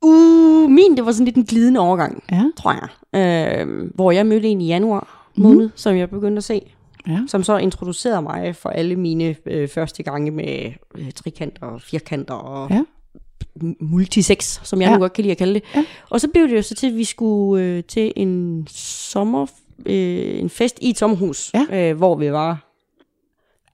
Uh, 0.03 0.71
min, 0.71 0.97
det 0.97 1.07
var 1.07 1.13
sådan 1.13 1.25
lidt 1.25 1.37
en 1.37 1.45
glidende 1.45 1.81
overgang, 1.81 2.25
Ja. 2.33 2.45
tror 2.57 2.73
jeg. 2.73 2.89
Øh, 3.61 3.91
hvor 3.95 4.11
jeg 4.11 4.27
mødte 4.27 4.49
en 4.49 4.61
i 4.61 4.67
januar 4.67 5.31
måned, 5.37 5.67
mm. 5.67 5.73
som 5.75 5.97
jeg 5.97 6.11
begyndte 6.11 6.37
at 6.39 6.45
se. 6.45 6.63
Ja. 7.09 7.19
Som 7.27 7.43
så 7.43 7.57
introducerede 7.57 8.23
mig 8.23 8.57
for 8.57 8.69
alle 8.69 8.97
mine 8.97 9.37
øh, 9.47 9.69
første 9.69 10.03
gange 10.03 10.31
med 10.31 10.73
øh, 10.95 11.11
trikanter 11.13 11.67
og 11.67 11.81
firkanter 11.83 12.35
og 12.35 12.71
Ja. 12.71 12.83
multisex, 13.81 14.61
som 14.67 14.81
jeg 14.81 14.89
ja. 14.89 14.95
nu 14.95 15.01
godt 15.01 15.13
kan 15.13 15.23
lide 15.23 15.33
at 15.33 15.39
kalde 15.39 15.55
det. 15.55 15.63
Ja. 15.77 15.85
Og 16.11 16.21
så 16.21 16.29
blev 16.29 16.49
det 16.49 16.57
jo 16.57 16.63
så 16.63 16.75
til, 16.75 16.87
at 16.91 16.97
vi 16.97 17.05
skulle 17.05 17.65
øh, 17.65 17.85
til 17.85 18.13
en 18.17 18.67
sommer, 18.71 19.47
øh, 19.87 20.41
en 20.41 20.51
fest 20.51 20.79
i 20.81 20.91
et 20.91 20.99
sommerhus, 20.99 21.51
Ja. 21.55 21.91
øh, 21.91 21.97
hvor 21.97 22.15
vi 22.17 22.33
var 22.33 22.67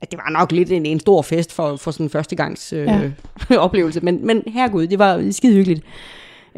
at 0.01 0.11
det 0.11 0.19
var 0.25 0.31
nok 0.31 0.53
lidt 0.53 0.73
en, 0.73 0.87
en 0.87 1.01
stor 1.01 1.23
fest 1.23 1.53
for, 1.53 1.77
for 1.77 1.91
sådan 1.91 2.07
en 2.07 2.11
førstegangs 2.11 2.73
øh, 2.73 2.85
Ja. 2.87 3.11
ja. 3.51 3.57
oplevelse, 3.67 4.01
men, 4.01 4.27
men 4.27 4.43
herregud, 4.47 4.87
det 4.87 4.99
var 4.99 5.31
skide 5.31 5.55
hyggeligt. 5.55 5.85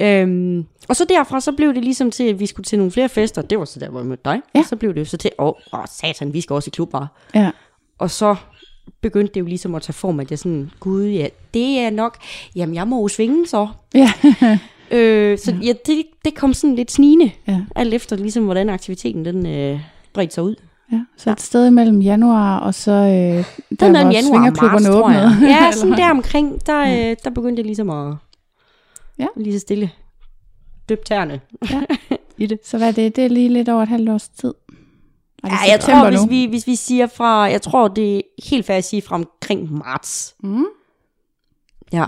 Øhm, 0.01 0.66
og 0.89 0.97
så 0.97 1.05
derfra, 1.09 1.41
så 1.41 1.53
blev 1.53 1.74
det 1.74 1.84
ligesom 1.84 2.11
til, 2.11 2.24
at 2.24 2.41
vi 2.41 2.47
skulle 2.47 2.64
til 2.64 2.78
nogle 2.78 2.93
flere 2.93 3.09
fester. 3.09 3.43
Det 3.43 3.59
var 3.59 3.64
så 3.64 3.80
der, 3.80 3.89
hvor 3.89 4.01
jeg 4.01 4.07
mødte 4.07 4.22
dig. 4.24 4.41
Ja. 4.55 4.61
Og 4.61 4.66
så 4.66 4.76
blev 4.76 4.95
det 4.95 5.01
jo 5.01 5.05
så 5.05 5.16
til, 5.16 5.30
åh, 5.39 5.53
åh 5.72 5.84
satan, 5.91 6.32
vi 6.32 6.41
skal 6.41 6.55
også 6.55 6.68
i 6.68 6.74
klub, 6.74 6.91
bare. 6.91 7.09
Ja. 7.34 7.51
Og 7.99 8.11
så 8.11 8.36
begyndte 9.01 9.34
det 9.34 9.41
jo 9.41 9.47
ligesom 9.47 9.74
at 9.74 9.82
tage 9.82 9.93
form, 9.95 10.20
at 10.20 10.30
jeg 10.30 10.39
sådan, 10.39 10.70
gud 10.80 11.05
ja, 11.05 11.28
det 11.55 11.78
er 11.78 11.91
nok, 11.91 12.18
jamen 12.57 12.74
jeg 12.74 12.89
må 12.89 13.01
jo 13.01 13.09
svinge 13.09 13.47
så. 13.47 13.68
Ja. 13.95 14.12
Øh, 14.91 15.39
så 15.39 15.57
ja, 15.62 15.72
det, 15.86 16.03
det 16.24 16.34
kom 16.34 16.55
sådan 16.55 16.76
lidt 16.76 16.91
snigende, 16.91 17.30
ja. 17.49 17.61
alt 17.76 17.95
efter 17.95 18.16
ligesom, 18.16 18.45
hvordan 18.45 18.68
aktiviteten 18.68 19.24
den 19.24 19.47
øh, 19.47 19.80
bredte 20.12 20.34
sig 20.34 20.45
ud. 20.45 20.55
ja. 20.93 21.01
Så 21.16 21.30
et 21.32 21.41
sted 21.41 21.70
mellem 21.70 22.01
januar 22.01 22.59
og 22.59 22.74
så 22.74 22.91
øh, 22.93 22.99
der, 23.09 23.45
Den 23.86 23.97
er 23.97 24.03
hvor 24.05 24.12
januar 24.12 24.12
og 24.12 24.12
marts, 24.12 24.28
svingerklubberne 24.28 24.86
tror 24.86 25.11
jeg. 25.11 25.26
åbnede. 25.26 25.51
Ja, 25.55 25.70
sådan 25.76 25.93
der 25.93 26.11
omkring, 26.11 26.66
der, 26.66 26.80
øh, 27.11 27.16
der 27.24 27.30
begyndte 27.30 27.61
jeg 27.61 27.66
ligesom 27.66 27.91
at 27.91 28.14
Ja. 29.18 29.26
lige 29.36 29.53
så 29.53 29.59
stille 29.59 29.91
døbe 30.89 31.01
tæerne. 31.05 31.41
i 32.39 32.47
det. 32.47 32.59
Så 32.66 32.78
hvad 32.78 32.89
er 32.89 32.93
det? 32.93 33.16
Det 33.16 33.24
er 33.24 33.28
lige 33.28 33.49
lidt 33.49 33.68
over 33.68 33.82
et 33.82 33.89
halvt 33.89 34.09
års 34.11 34.28
tid. 34.28 34.55
Er 35.45 35.49
det 35.49 35.53
Ja, 35.53 35.70
jeg 35.72 35.78
september 35.82 36.01
tror, 36.03 36.11
hvis 36.11 36.20
nu? 36.20 36.26
vi, 36.26 36.47
hvis 36.47 36.66
vi 36.66 36.76
siger 36.76 37.07
fra, 37.07 37.43
jeg 37.43 37.62
tror, 37.62 37.89
det 37.89 38.16
er 38.16 38.20
helt 38.45 38.66
fair 38.66 38.76
at 38.76 38.84
sige 38.84 39.03
fra 39.03 39.14
omkring 39.14 39.72
marts. 39.72 40.34
Mm. 40.43 40.64
Ja, 41.93 42.05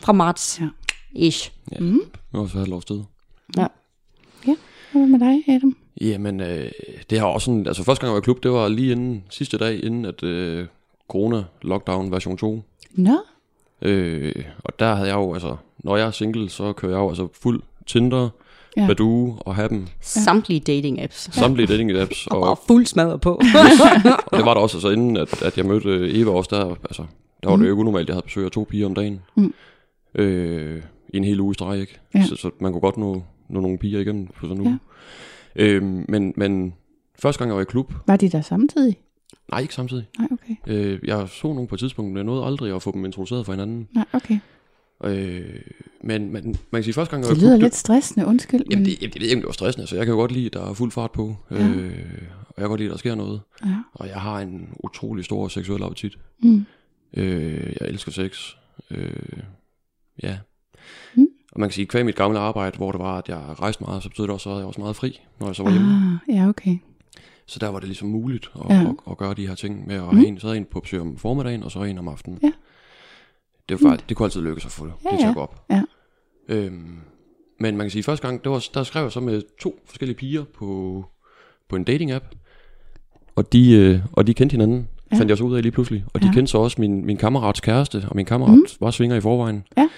fra 0.00 0.12
marts. 0.12 0.60
Ja. 0.60 0.68
Ish. 1.12 1.52
Ja. 1.72 1.76
Mm. 1.80 2.00
Det 2.32 2.40
var 2.40 2.46
så 2.46 2.58
et 2.58 2.72
års 2.72 2.84
tid. 2.84 3.00
Hvad 4.92 5.06
med 5.06 5.18
dig, 5.18 5.54
Adam? 5.54 5.76
Jamen, 6.00 6.40
øh, 6.40 6.70
det 7.10 7.18
har 7.20 7.26
også 7.26 7.44
sådan, 7.44 7.66
altså 7.66 7.82
første 7.84 8.00
gang 8.00 8.08
jeg 8.10 8.14
var 8.14 8.20
i 8.20 8.24
klub, 8.24 8.42
det 8.42 8.50
var 8.52 8.68
lige 8.68 8.92
inden, 8.92 9.24
sidste 9.30 9.58
dag 9.58 9.84
inden, 9.84 10.04
at 10.04 10.22
øh, 10.22 10.66
corona-lockdown 11.12 12.10
version 12.10 12.36
2. 12.36 12.62
Nå, 12.92 13.16
Øh, 13.82 14.44
og 14.64 14.78
der 14.78 14.94
havde 14.94 15.08
jeg 15.08 15.16
jo, 15.16 15.32
altså, 15.32 15.56
når 15.78 15.96
jeg 15.96 16.06
er 16.06 16.10
single, 16.10 16.48
så 16.50 16.72
kører 16.72 16.92
jeg 16.92 16.98
jo 16.98 17.08
altså 17.08 17.28
fuld 17.42 17.62
Tinder, 17.86 18.28
Ja. 18.76 18.86
Badoo 18.86 19.34
og 19.40 19.54
Happen, 19.54 19.88
Samtlige 20.00 20.60
dating 20.60 21.00
apps. 21.02 21.28
samtlige 21.32 21.66
dating 21.66 21.92
apps, 21.92 22.26
Og 22.26 22.40
og, 22.42 22.58
fuld 22.66 22.86
smadret 22.86 23.20
på. 23.20 23.32
og 24.26 24.38
det 24.38 24.46
var 24.46 24.54
der 24.54 24.60
også, 24.60 24.76
altså 24.76 24.90
inden 24.90 25.16
at, 25.16 25.42
at 25.42 25.56
jeg 25.58 25.66
mødte 25.66 25.88
øh, 25.88 26.18
Eva 26.20 26.30
også 26.30 26.48
der, 26.56 26.70
altså, 26.84 27.02
der 27.42 27.48
var 27.50 27.56
det 27.56 27.64
jo 27.64 27.70
ikke 27.70 27.80
unormalt, 27.80 28.08
jeg 28.08 28.14
havde 28.14 28.24
besøg 28.24 28.44
af 28.44 28.50
to 28.50 28.66
piger 28.70 28.86
om 28.86 28.94
dagen, 28.94 29.20
Mm. 29.34 29.54
øh, 30.14 30.82
i 31.14 31.16
en 31.16 31.24
hel 31.24 31.40
uge 31.40 31.50
i 31.50 31.54
streg, 31.54 31.80
ikke? 31.80 31.98
Ja. 32.14 32.24
Så, 32.26 32.36
så, 32.36 32.50
man 32.60 32.72
kunne 32.72 32.80
godt 32.80 32.96
nå, 32.96 33.22
nå 33.48 33.60
nogle 33.60 33.78
piger 33.78 34.00
igennem 34.00 34.26
på 34.26 34.46
sådan 34.46 34.56
en 34.56 34.62
Ja. 34.62 34.68
uge. 34.68 34.78
Øh, 35.56 35.82
men, 35.82 36.34
men 36.36 36.74
første 37.18 37.38
gang 37.38 37.48
jeg 37.48 37.56
var 37.56 37.62
i 37.62 37.64
klub, 37.64 37.92
var 38.06 38.16
de 38.16 38.28
der 38.28 38.40
samtidig? 38.40 38.96
nej 39.50 39.60
ikke 39.60 39.74
samtidig, 39.74 40.06
Nej, 40.18 40.28
okay. 40.32 40.54
øh, 40.66 40.98
jeg 41.04 41.28
så 41.28 41.48
nogen 41.48 41.66
på 41.68 41.74
et 41.74 41.78
tidspunkt, 41.78 42.08
men 42.10 42.16
jeg 42.16 42.24
nåede 42.24 42.44
aldrig 42.44 42.74
at 42.74 42.82
få 42.82 42.92
dem 42.92 43.04
introduceret 43.04 43.46
for 43.46 43.52
hinanden. 43.52 43.88
Nej, 43.94 44.04
okay. 44.12 44.38
Øh, 45.04 45.60
men, 46.04 46.32
men 46.32 46.44
man 46.44 46.56
kan 46.72 46.82
sige, 46.84 46.94
første 46.94 47.10
gang 47.10 47.22
jeg 47.24 47.30
Det 47.30 47.36
var 47.36 47.42
i 47.42 47.44
lyder 47.46 47.56
klub, 47.56 47.62
lidt 47.62 47.74
stressende, 47.74 48.26
undskyld. 48.26 48.62
Jamen, 48.70 48.82
men- 48.82 48.84
det, 48.92 49.02
jeg, 49.02 49.14
jeg 49.14 49.20
ved 49.20 49.28
ikke, 49.28 49.34
om 49.36 49.40
det 49.40 49.46
var 49.46 49.52
stressende. 49.52 49.82
Altså, 49.82 49.96
jeg 49.96 50.06
kan 50.06 50.12
jo 50.12 50.18
godt 50.20 50.32
lide, 50.32 50.46
at 50.46 50.52
der 50.52 50.70
er 50.70 50.74
fuld 50.74 50.90
fart 50.90 51.10
på. 51.12 51.36
Ja. 51.50 51.68
Øh, 51.68 51.92
og 52.48 52.54
jeg 52.56 52.62
kan 52.62 52.68
godt 52.68 52.80
lide, 52.80 52.88
at 52.88 52.92
der 52.92 52.98
sker 52.98 53.14
noget. 53.14 53.40
Ja. 53.64 53.76
Og 53.94 54.06
jeg 54.08 54.20
har 54.20 54.40
en 54.40 54.68
utrolig 54.84 55.24
stor 55.24 55.48
seksuel 55.48 55.82
appetit. 55.82 56.18
Mm. 56.42 56.64
Øh, 57.16 57.76
jeg 57.80 57.88
elsker 57.88 58.12
sex. 58.12 58.48
Øh, 58.90 59.12
ja. 60.22 60.38
Mm. 61.14 61.27
Og 61.58 61.60
man 61.60 61.68
kan 61.68 61.74
sige, 61.74 61.86
kvæg 61.86 62.04
mit 62.04 62.14
gamle 62.16 62.38
arbejde, 62.38 62.76
hvor 62.76 62.92
det 62.92 62.98
var, 63.00 63.18
at 63.18 63.28
jeg 63.28 63.40
rejste 63.60 63.84
meget, 63.84 64.02
så 64.02 64.08
betød 64.08 64.24
det 64.24 64.32
også, 64.32 64.50
at 64.50 64.56
jeg 64.56 64.64
også 64.66 64.80
meget 64.80 64.96
fri, 64.96 65.20
når 65.40 65.46
jeg 65.46 65.56
så 65.56 65.62
var 65.62 65.70
hjemme. 65.70 66.20
Ah, 66.28 66.36
ja, 66.36 66.48
okay. 66.48 66.76
Så 67.46 67.58
der 67.58 67.68
var 67.68 67.78
det 67.78 67.88
ligesom 67.88 68.08
muligt 68.08 68.50
at, 68.54 68.76
Ja. 68.76 68.80
at, 68.80 68.94
at 69.10 69.16
gøre 69.18 69.34
de 69.34 69.46
her 69.48 69.54
ting 69.54 69.86
med 69.86 69.96
at 69.96 70.02
Mm. 70.02 70.16
have 70.16 70.26
en, 70.26 70.40
så 70.40 70.46
havde 70.46 70.58
en 70.58 70.64
på 70.64 70.80
besøg 70.80 71.00
om 71.00 71.16
formiddagen, 71.16 71.62
og 71.62 71.70
så 71.70 71.82
en 71.82 71.98
om 71.98 72.08
aftenen. 72.08 72.38
Ja. 72.42 72.52
Det, 73.68 73.82
var 73.82 73.90
faktisk, 73.90 74.08
det 74.08 74.16
kunne 74.16 74.26
altid 74.26 74.40
lykkes 74.42 74.64
at 74.64 74.70
få 74.70 74.86
det, 74.86 74.92
Ja, 75.04 75.10
det 75.10 75.18
til 75.18 75.26
at 75.26 75.34
gå 75.34 75.40
op. 75.40 75.64
Ja. 75.70 75.82
Øhm, 76.48 76.96
men 77.60 77.76
man 77.76 77.84
kan 77.84 77.90
sige, 77.90 78.02
første 78.02 78.26
gang, 78.28 78.44
det 78.44 78.52
var, 78.52 78.66
der 78.74 78.82
skrev 78.82 79.02
jeg 79.02 79.12
så 79.12 79.20
med 79.20 79.42
to 79.60 79.80
forskellige 79.86 80.16
piger 80.16 80.44
på, 80.44 81.04
på 81.68 81.76
en 81.76 81.84
dating-app. 81.90 82.24
Og 83.36 83.52
de, 83.52 83.72
øh, 83.72 84.00
og 84.12 84.26
de 84.26 84.34
kendte 84.34 84.52
hinanden, 84.54 84.88
Ja. 85.12 85.16
fandt 85.16 85.30
jeg 85.30 85.38
så 85.38 85.44
ud 85.44 85.56
af 85.56 85.62
lige 85.62 85.72
pludselig. 85.72 86.04
Og 86.14 86.22
de 86.22 86.26
Ja. 86.26 86.32
kendte 86.32 86.50
så 86.50 86.58
også 86.58 86.80
min, 86.80 87.06
min 87.06 87.16
kammerats 87.16 87.60
kæreste, 87.60 88.06
og 88.08 88.16
min 88.16 88.26
kammerat 88.26 88.54
mm. 88.54 88.66
var 88.80 88.90
svinger 88.90 89.16
i 89.16 89.20
forvejen. 89.20 89.64
Ja. 89.76 89.88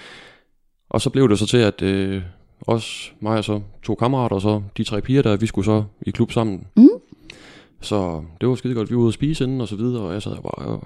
Og 0.91 1.01
så 1.01 1.09
blev 1.09 1.29
det 1.29 1.39
så 1.39 1.45
til, 1.47 1.57
at 1.57 1.81
øh, 1.81 2.21
os, 2.67 3.13
mig 3.19 3.37
og 3.37 3.43
så 3.43 3.61
to 3.83 3.95
kammerater, 3.95 4.35
og 4.35 4.41
så 4.41 4.61
de 4.77 4.83
tre 4.83 5.01
piger 5.01 5.21
der, 5.21 5.37
vi 5.37 5.45
skulle 5.45 5.65
så 5.65 5.83
i 6.01 6.11
klub 6.11 6.31
sammen. 6.31 6.67
Mm. 6.77 6.87
Så 7.81 8.21
det 8.41 8.49
var 8.49 8.55
skide 8.55 8.73
godt. 8.73 8.89
Vi 8.89 8.95
var 8.95 9.01
ude 9.01 9.07
at 9.07 9.13
spise 9.13 9.43
inden 9.43 9.61
og 9.61 9.67
så 9.67 9.75
videre, 9.75 10.01
og 10.03 10.13
jeg 10.13 10.21
sad 10.21 10.31
bare, 10.35 10.73
øh, 10.73 10.79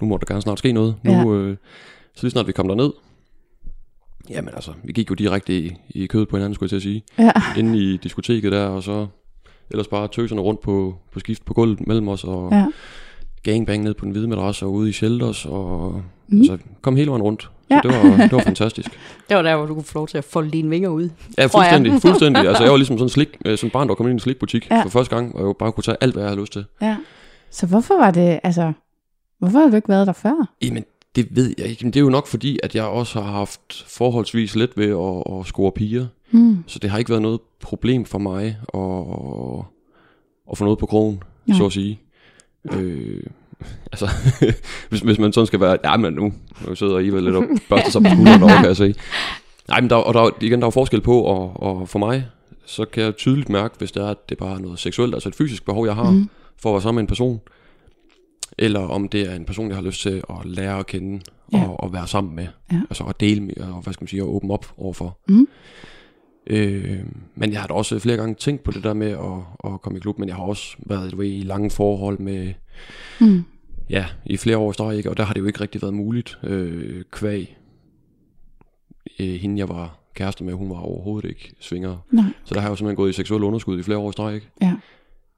nu 0.00 0.06
må 0.06 0.16
der 0.16 0.26
gerne 0.26 0.42
snart 0.42 0.58
ske 0.58 0.72
noget. 0.72 0.94
Nu, 1.04 1.12
Ja. 1.12 1.24
øh, 1.26 1.56
så 2.14 2.22
lige 2.22 2.30
snart 2.30 2.46
vi 2.46 2.52
kom 2.52 2.68
derned, 2.68 2.90
jamen 4.30 4.54
altså, 4.54 4.70
vi 4.84 4.92
gik 4.92 5.10
jo 5.10 5.14
direkte 5.14 5.58
i, 5.58 5.72
i 5.90 6.06
kødet 6.06 6.28
på 6.28 6.36
hinanden, 6.36 6.54
skulle 6.54 6.64
jeg 6.66 6.70
til 6.70 6.76
at 6.76 6.82
sige. 6.82 7.02
Ja. 7.18 7.32
Inde 7.60 7.78
i 7.78 7.96
diskoteket 7.96 8.52
der, 8.52 8.66
og 8.66 8.82
så 8.82 9.06
ellers 9.70 9.88
bare 9.88 10.08
tøserne 10.08 10.40
rundt 10.40 10.60
på, 10.60 10.94
på 11.12 11.18
skift 11.20 11.44
på 11.44 11.54
gulvet 11.54 11.86
mellem 11.86 12.08
os, 12.08 12.24
og 12.24 12.48
Ja. 12.52 12.66
gangbang 13.42 13.82
ned 13.84 13.94
på 13.94 14.04
den 14.04 14.12
hvide 14.12 14.28
madras 14.28 14.62
og 14.62 14.72
ude 14.72 14.88
i 14.88 14.92
shelters, 14.92 15.46
og 15.46 16.02
Mm. 16.28 16.38
altså, 16.38 16.58
kom 16.82 16.96
hele 16.96 17.10
vejen 17.10 17.22
rundt. 17.22 17.50
Så 17.68 17.74
Ja. 17.74 17.80
det, 17.82 17.90
var, 18.10 18.16
det 18.16 18.32
var 18.32 18.38
fantastisk. 18.40 18.90
Det 19.28 19.36
var 19.36 19.42
der, 19.42 19.56
hvor 19.56 19.66
du 19.66 19.74
kunne 19.74 19.84
få 19.84 19.98
lov 19.98 20.08
til 20.08 20.18
at 20.18 20.24
folde 20.24 20.50
dine 20.50 20.70
vinger 20.70 20.88
ud. 20.88 21.02
Ja, 21.02 21.08
jeg. 21.42 21.50
fuldstændig. 21.50 22.02
fuldstændig. 22.02 22.44
Altså, 22.48 22.62
jeg 22.62 22.70
var 22.70 22.76
ligesom 22.76 22.98
sådan, 22.98 23.08
slik, 23.08 23.28
øh, 23.44 23.58
sådan 23.58 23.70
barn, 23.70 23.88
der 23.88 23.94
kom 23.94 24.06
ind 24.06 24.10
i 24.10 24.12
en 24.12 24.20
slikbutik 24.20 24.70
Ja. 24.70 24.76
ja. 24.76 24.82
for 24.82 24.88
første 24.88 25.16
gang, 25.16 25.36
og 25.36 25.46
jeg 25.46 25.54
bare 25.58 25.72
kunne 25.72 25.82
tage 25.84 25.96
alt, 26.00 26.12
hvad 26.12 26.22
jeg 26.22 26.30
havde 26.30 26.40
lyst 26.40 26.52
til. 26.52 26.64
Ja. 26.82 26.96
Så 27.50 27.66
hvorfor 27.66 27.94
var 27.98 28.10
det, 28.10 28.40
altså, 28.42 28.72
hvorfor 29.38 29.58
har 29.58 29.68
du 29.68 29.76
ikke 29.76 29.88
været 29.88 30.06
der 30.06 30.12
før? 30.12 30.48
Jamen, 30.62 30.84
det 31.16 31.26
ved 31.30 31.54
jeg 31.58 31.66
ikke. 31.66 31.84
Men 31.84 31.92
det 31.92 32.00
er 32.00 32.04
jo 32.04 32.10
nok 32.10 32.26
fordi, 32.26 32.58
at 32.62 32.74
jeg 32.74 32.84
også 32.84 33.20
har 33.20 33.30
haft 33.32 33.84
forholdsvis 33.88 34.56
let 34.56 34.70
ved 34.76 34.90
at, 34.90 35.38
at 35.40 35.46
score 35.46 35.72
piger. 35.72 36.06
Hmm. 36.30 36.64
Så 36.66 36.78
det 36.78 36.90
har 36.90 36.98
ikke 36.98 37.10
været 37.10 37.22
noget 37.22 37.40
problem 37.62 38.04
for 38.04 38.18
mig 38.18 38.44
at, 38.74 39.64
at 40.50 40.58
få 40.58 40.64
noget 40.64 40.78
på 40.78 40.86
krogen, 40.86 41.22
Nej. 41.46 41.58
så 41.58 41.66
at 41.66 41.72
sige. 41.72 42.00
Øh, 42.72 43.22
altså, 43.92 44.08
hvis, 44.88 45.00
hvis 45.00 45.18
man 45.18 45.32
sådan 45.32 45.46
skal 45.46 45.60
være, 45.60 45.78
ja, 45.84 45.96
men 45.96 46.12
nu, 46.12 46.32
nu 46.68 46.74
sidder 46.74 46.98
I 46.98 47.08
vel 47.10 47.22
lidt 47.22 47.36
og 47.36 47.44
børster 47.68 47.90
sig 47.90 48.02
på 48.02 48.08
skulderen 48.08 48.42
over, 48.42 48.56
kan 48.56 48.64
jeg 48.64 48.76
se. 48.76 48.94
Nej, 49.68 49.80
men 49.80 49.90
der, 49.90 49.96
og 49.96 50.14
der, 50.14 50.30
igen, 50.40 50.58
der 50.60 50.64
er 50.64 50.66
jo 50.66 50.70
forskel 50.70 51.00
på, 51.00 51.20
og, 51.20 51.62
og 51.62 51.88
for 51.88 51.98
mig, 51.98 52.26
så 52.66 52.84
kan 52.84 53.02
jeg 53.02 53.16
tydeligt 53.16 53.48
mærke, 53.48 53.74
hvis 53.78 53.92
det 53.92 54.02
er, 54.02 54.06
at 54.06 54.28
det 54.28 54.38
bare 54.38 54.54
er 54.54 54.58
noget 54.58 54.78
seksuelt, 54.78 55.14
altså 55.14 55.28
et 55.28 55.34
fysisk 55.34 55.64
behov, 55.64 55.86
jeg 55.86 55.94
har, 55.94 56.10
Mm. 56.10 56.16
mm. 56.16 56.28
for 56.62 56.70
at 56.70 56.74
være 56.74 56.82
sammen 56.82 56.96
med 56.96 57.02
en 57.02 57.06
person, 57.08 57.40
eller 58.58 58.80
om 58.80 59.08
det 59.08 59.20
er 59.30 59.34
en 59.34 59.44
person, 59.44 59.68
jeg 59.68 59.76
har 59.76 59.82
lyst 59.82 60.00
til 60.02 60.22
at 60.30 60.36
lære 60.44 60.78
at 60.78 60.86
kende, 60.86 61.20
Ja. 61.52 61.64
og, 61.68 61.80
og 61.80 61.92
være 61.92 62.06
sammen 62.06 62.36
med, 62.36 62.46
Ja. 62.72 62.80
altså 62.90 63.04
at 63.04 63.20
dele 63.20 63.40
med, 63.40 63.54
og 63.56 63.82
hvad 63.82 63.92
skal 63.92 64.02
man 64.04 64.08
sige, 64.08 64.20
at 64.20 64.26
åbne 64.26 64.52
op 64.52 64.66
overfor. 64.78 65.18
Mm. 65.28 65.48
Øh, 66.46 66.98
men 67.34 67.52
jeg 67.52 67.60
har 67.60 67.66
da 67.66 67.74
også 67.74 67.98
flere 67.98 68.16
gange 68.16 68.34
tænkt 68.34 68.62
på 68.64 68.70
det 68.70 68.84
der 68.84 68.94
med 68.94 69.10
at, 69.10 69.72
at 69.72 69.80
komme 69.82 69.98
i 69.98 70.00
klub, 70.00 70.18
men 70.18 70.28
jeg 70.28 70.36
har 70.36 70.42
også 70.42 70.76
været 70.86 71.12
du 71.12 71.16
ved, 71.16 71.26
i 71.26 71.42
lange 71.42 71.70
forhold 71.70 72.18
med, 72.18 72.52
Hmm. 73.20 73.44
Ja, 73.90 74.06
i 74.26 74.36
flere 74.36 74.58
år 74.58 74.72
streg, 74.72 74.96
ikke? 74.96 75.10
og 75.10 75.16
der 75.16 75.24
har 75.24 75.34
det 75.34 75.40
jo 75.40 75.46
ikke 75.46 75.60
rigtig 75.60 75.82
været 75.82 75.94
muligt, 75.94 76.38
øh, 76.42 77.04
kvæg. 77.10 77.56
Øh, 79.20 79.34
hende 79.34 79.58
jeg 79.58 79.68
var 79.68 79.98
kæreste 80.14 80.44
med, 80.44 80.54
hun 80.54 80.70
var 80.70 80.76
overhovedet 80.76 81.28
ikke 81.28 81.54
svinger. 81.60 81.96
Nej. 82.10 82.24
Så 82.44 82.54
der 82.54 82.60
har 82.60 82.68
jeg 82.68 82.70
jo 82.70 82.76
simpelthen 82.76 82.96
gået 82.96 83.10
i 83.10 83.12
seksuel 83.12 83.42
underskud 83.42 83.78
i 83.78 83.82
flere 83.82 83.98
år 83.98 84.08
i 84.08 84.12
streg, 84.12 84.34
ikke? 84.34 84.50
Ja. 84.62 84.74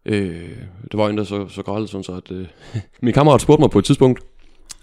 Øh, 0.04 0.56
det 0.82 0.98
var 0.98 1.08
endda 1.08 1.24
så, 1.24 1.48
så 1.48 1.62
grædt, 1.62 1.90
sådan 1.90 2.04
så 2.04 2.12
at 2.12 2.30
øh, 2.30 2.46
min 3.02 3.14
kammerat 3.14 3.40
spurgte 3.40 3.60
mig 3.60 3.70
på 3.70 3.78
et 3.78 3.84
tidspunkt, 3.84 4.20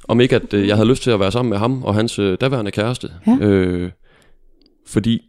om 0.08 0.22
ikke 0.22 0.36
at 0.36 0.54
øh, 0.54 0.68
jeg 0.68 0.76
havde 0.76 0.90
lyst 0.90 1.04
til 1.04 1.12
at 1.12 1.20
være 1.20 1.32
sammen 1.32 1.50
med 1.50 1.58
ham 1.58 1.84
og 1.84 1.96
hans 1.96 2.20
øh, 2.20 2.38
daværende 2.42 2.72
kæreste. 2.72 3.12
Ja. 3.28 3.38
Øh, 3.42 3.92
fordi 4.88 5.22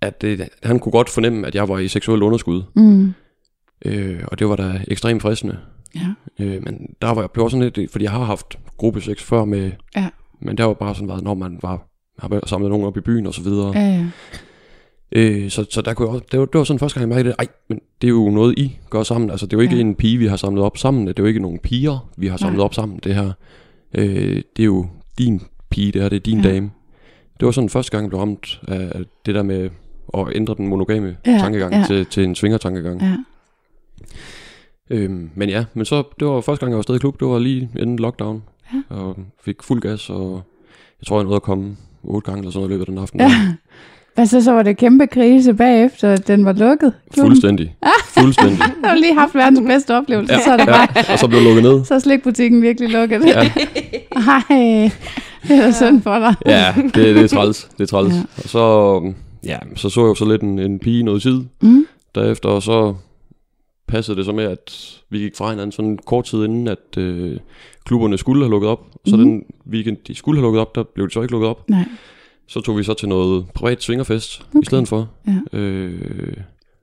at 0.00 0.24
øh, 0.24 0.40
han 0.62 0.78
kunne 0.78 0.92
godt 0.92 1.10
fornemme, 1.10 1.46
at 1.46 1.54
jeg 1.54 1.68
var 1.68 1.78
i 1.78 1.88
seksuel 1.88 2.22
underskud. 2.22 2.62
Mm. 2.74 3.14
Øh, 3.84 4.20
og 4.26 4.38
det 4.38 4.48
var 4.48 4.56
da 4.56 4.84
ekstremt 4.88 5.22
fristende. 5.22 5.58
Ja. 5.94 6.44
Øh, 6.44 6.62
men 6.62 6.94
der 7.02 7.10
var 7.14 7.20
jeg 7.20 7.30
blev 7.30 7.44
også 7.44 7.58
sådan 7.58 7.72
lidt, 7.76 7.90
fordi 7.90 8.04
jeg 8.04 8.12
har 8.12 8.24
haft 8.24 8.58
gruppesex 8.76 9.22
før 9.22 9.44
med, 9.44 9.70
Ja. 9.96 10.08
men 10.40 10.58
der 10.58 10.64
var 10.64 10.74
bare 10.74 10.94
sådan 10.94 11.08
været, 11.08 11.24
når 11.24 11.34
man 11.34 11.58
var 11.62 11.86
har 12.18 12.46
samlet 12.46 12.70
nogen 12.70 12.86
op 12.86 12.96
i 12.96 13.00
byen 13.00 13.26
og 13.26 13.34
så 13.34 13.42
videre. 13.42 13.72
Ja, 13.78 13.80
ja. 13.88 14.06
Øh, 15.12 15.50
så, 15.50 15.66
så 15.70 15.82
der 15.82 15.94
kunne 15.94 16.08
jeg 16.08 16.14
også, 16.14 16.26
det, 16.32 16.40
var, 16.40 16.46
det 16.46 16.58
var 16.58 16.64
sådan 16.64 16.78
første 16.78 17.00
gang, 17.00 17.10
jeg 17.10 17.16
mærkede 17.16 17.28
det. 17.28 17.36
Ej, 17.38 17.46
men 17.68 17.80
det 18.00 18.06
er 18.06 18.10
jo 18.10 18.30
noget, 18.30 18.58
I 18.58 18.78
gør 18.90 19.02
sammen. 19.02 19.30
Altså, 19.30 19.46
det 19.46 19.52
er 19.52 19.56
jo 19.56 19.60
ikke 19.62 19.74
Ja. 19.74 19.80
en 19.80 19.94
pige, 19.94 20.18
vi 20.18 20.26
har 20.26 20.36
samlet 20.36 20.64
op 20.64 20.78
sammen. 20.78 21.06
Det 21.06 21.18
er 21.18 21.22
jo 21.22 21.26
ikke 21.26 21.40
nogen 21.40 21.58
piger, 21.58 22.10
vi 22.16 22.26
har 22.26 22.36
samlet 22.36 22.56
Nej. 22.56 22.64
op 22.64 22.74
sammen, 22.74 23.00
det 23.04 23.14
her. 23.14 23.32
Øh, 23.94 24.42
det 24.56 24.62
er 24.62 24.64
jo 24.66 24.86
din 25.18 25.42
pige, 25.70 25.92
det 25.92 26.02
her, 26.02 26.08
det 26.08 26.16
er 26.16 26.20
din 26.20 26.40
Ja. 26.40 26.48
dame. 26.52 26.70
Det 27.40 27.46
var 27.46 27.52
sådan 27.52 27.70
første 27.70 27.90
gang, 27.92 28.02
jeg 28.04 28.08
blev 28.10 28.20
ramt 28.20 28.60
af 28.68 29.02
det 29.26 29.34
der 29.34 29.42
med 29.42 29.70
at 30.18 30.26
ændre 30.34 30.54
den 30.54 30.68
monogame 30.68 31.16
Ja, 31.26 31.38
tankegang 31.38 31.74
ja. 31.74 31.84
til, 31.86 32.06
til 32.06 32.24
en 32.24 32.34
svingertankegang. 32.34 33.02
ja. 33.02 33.16
Øhm, 34.90 35.30
men 35.34 35.48
ja, 35.48 35.64
men 35.74 35.84
så, 35.84 36.02
det 36.20 36.28
var 36.28 36.40
første 36.40 36.60
gang, 36.66 36.70
jeg 36.72 36.76
var 36.76 36.82
stadig 36.82 36.98
i 36.98 37.00
klub, 37.00 37.20
det 37.20 37.28
var 37.28 37.38
lige 37.38 37.70
inden 37.78 37.96
lockdown. 37.98 38.42
Ja. 38.74 38.94
Og 38.96 39.16
fik 39.44 39.62
fuld 39.62 39.80
gas, 39.80 40.10
og 40.10 40.42
jeg 41.00 41.06
tror, 41.06 41.16
jeg 41.16 41.24
nåede 41.24 41.36
at 41.36 41.42
komme 41.42 41.76
otte 42.04 42.26
gange 42.30 42.38
eller 42.38 42.50
sådan 42.52 42.60
noget 42.60 42.70
i 42.70 42.72
løbet 42.72 42.82
af 42.82 42.86
den 42.86 42.98
aften. 42.98 43.20
Ja. 43.20 43.30
Hvad 44.14 44.26
så, 44.26 44.40
så 44.44 44.52
var 44.52 44.62
det 44.62 44.76
kæmpe 44.76 45.06
krise 45.06 45.54
bagefter, 45.54 46.12
at 46.12 46.28
den 46.28 46.44
var 46.44 46.52
lukket? 46.52 46.92
klubben? 47.12 47.30
Fuldstændig. 47.30 47.76
Fuldstændig. 48.04 48.58
Jeg 48.82 48.90
har 48.90 48.94
lige 48.96 49.14
haft 49.14 49.34
verdens 49.34 49.60
bedste 49.66 49.96
oplevelse, 49.96 50.34
Ja, 50.34 50.40
så 50.44 50.52
er 50.52 50.56
det 50.56 50.66
bare, 50.66 50.88
ja, 50.96 51.12
og 51.12 51.18
så 51.18 51.28
blev 51.28 51.40
lukket 51.42 51.62
ned. 51.62 51.84
så 51.84 52.00
slikbutikken 52.00 52.62
virkelig 52.62 52.88
lukket. 52.90 53.22
Ja. 53.26 53.40
Ej, 54.12 54.90
det 55.48 55.56
er 55.58 55.60
da 55.62 55.72
synd 55.72 56.02
for 56.02 56.18
dig. 56.18 56.34
Ja, 56.46 56.74
det, 56.76 56.94
det 56.94 57.18
er 57.24 57.28
træls. 57.28 57.68
Det 57.78 57.82
er 57.82 57.86
træls. 57.86 58.14
Ja. 58.14 58.20
Og 58.36 58.48
så, 58.48 59.12
ja, 59.44 59.58
så 59.76 59.88
så 59.88 60.00
jeg 60.00 60.08
jo 60.08 60.14
så 60.14 60.24
lidt 60.24 60.42
en, 60.42 60.58
en 60.58 60.78
pige 60.78 61.02
noget 61.02 61.22
tid 61.22 61.44
Mm. 61.62 61.86
derefter, 62.14 62.48
og 62.48 62.62
så 62.62 62.94
passede 63.90 64.16
det 64.16 64.24
så 64.24 64.32
med, 64.32 64.44
at 64.44 64.98
vi 65.10 65.18
gik 65.18 65.36
fra 65.36 65.50
hinanden 65.50 65.72
sådan 65.72 65.98
kort 66.06 66.24
tid 66.24 66.44
inden, 66.44 66.68
at 66.68 66.96
øh, 66.98 67.38
klubberne 67.84 68.18
skulle 68.18 68.42
have 68.44 68.50
lukket 68.50 68.70
op. 68.70 68.86
Så 69.06 69.16
Mhm. 69.16 69.24
den 69.24 69.44
weekend, 69.70 69.96
de 70.08 70.14
skulle 70.14 70.38
have 70.40 70.44
lukket 70.44 70.60
op, 70.60 70.74
der 70.74 70.82
blev 70.82 71.08
de 71.08 71.12
så 71.12 71.22
ikke 71.22 71.32
lukket 71.32 71.48
op. 71.50 71.68
Nej. 71.70 71.84
Så 72.46 72.60
tog 72.60 72.78
vi 72.78 72.82
så 72.82 72.94
til 72.94 73.08
noget 73.08 73.46
privat 73.54 73.82
svingerfest 73.82 74.42
okay. 74.50 74.62
I 74.62 74.64
stedet 74.64 74.88
for. 74.88 75.08
Ja. 75.52 75.58
Øh, 75.58 76.36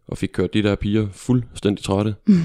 og 0.08 0.18
fik 0.18 0.30
kørt 0.34 0.54
de 0.54 0.64
der 0.64 0.76
piger 0.76 1.08
fuldstændig 1.12 1.84
trætte. 1.86 2.16
Mm. 2.28 2.40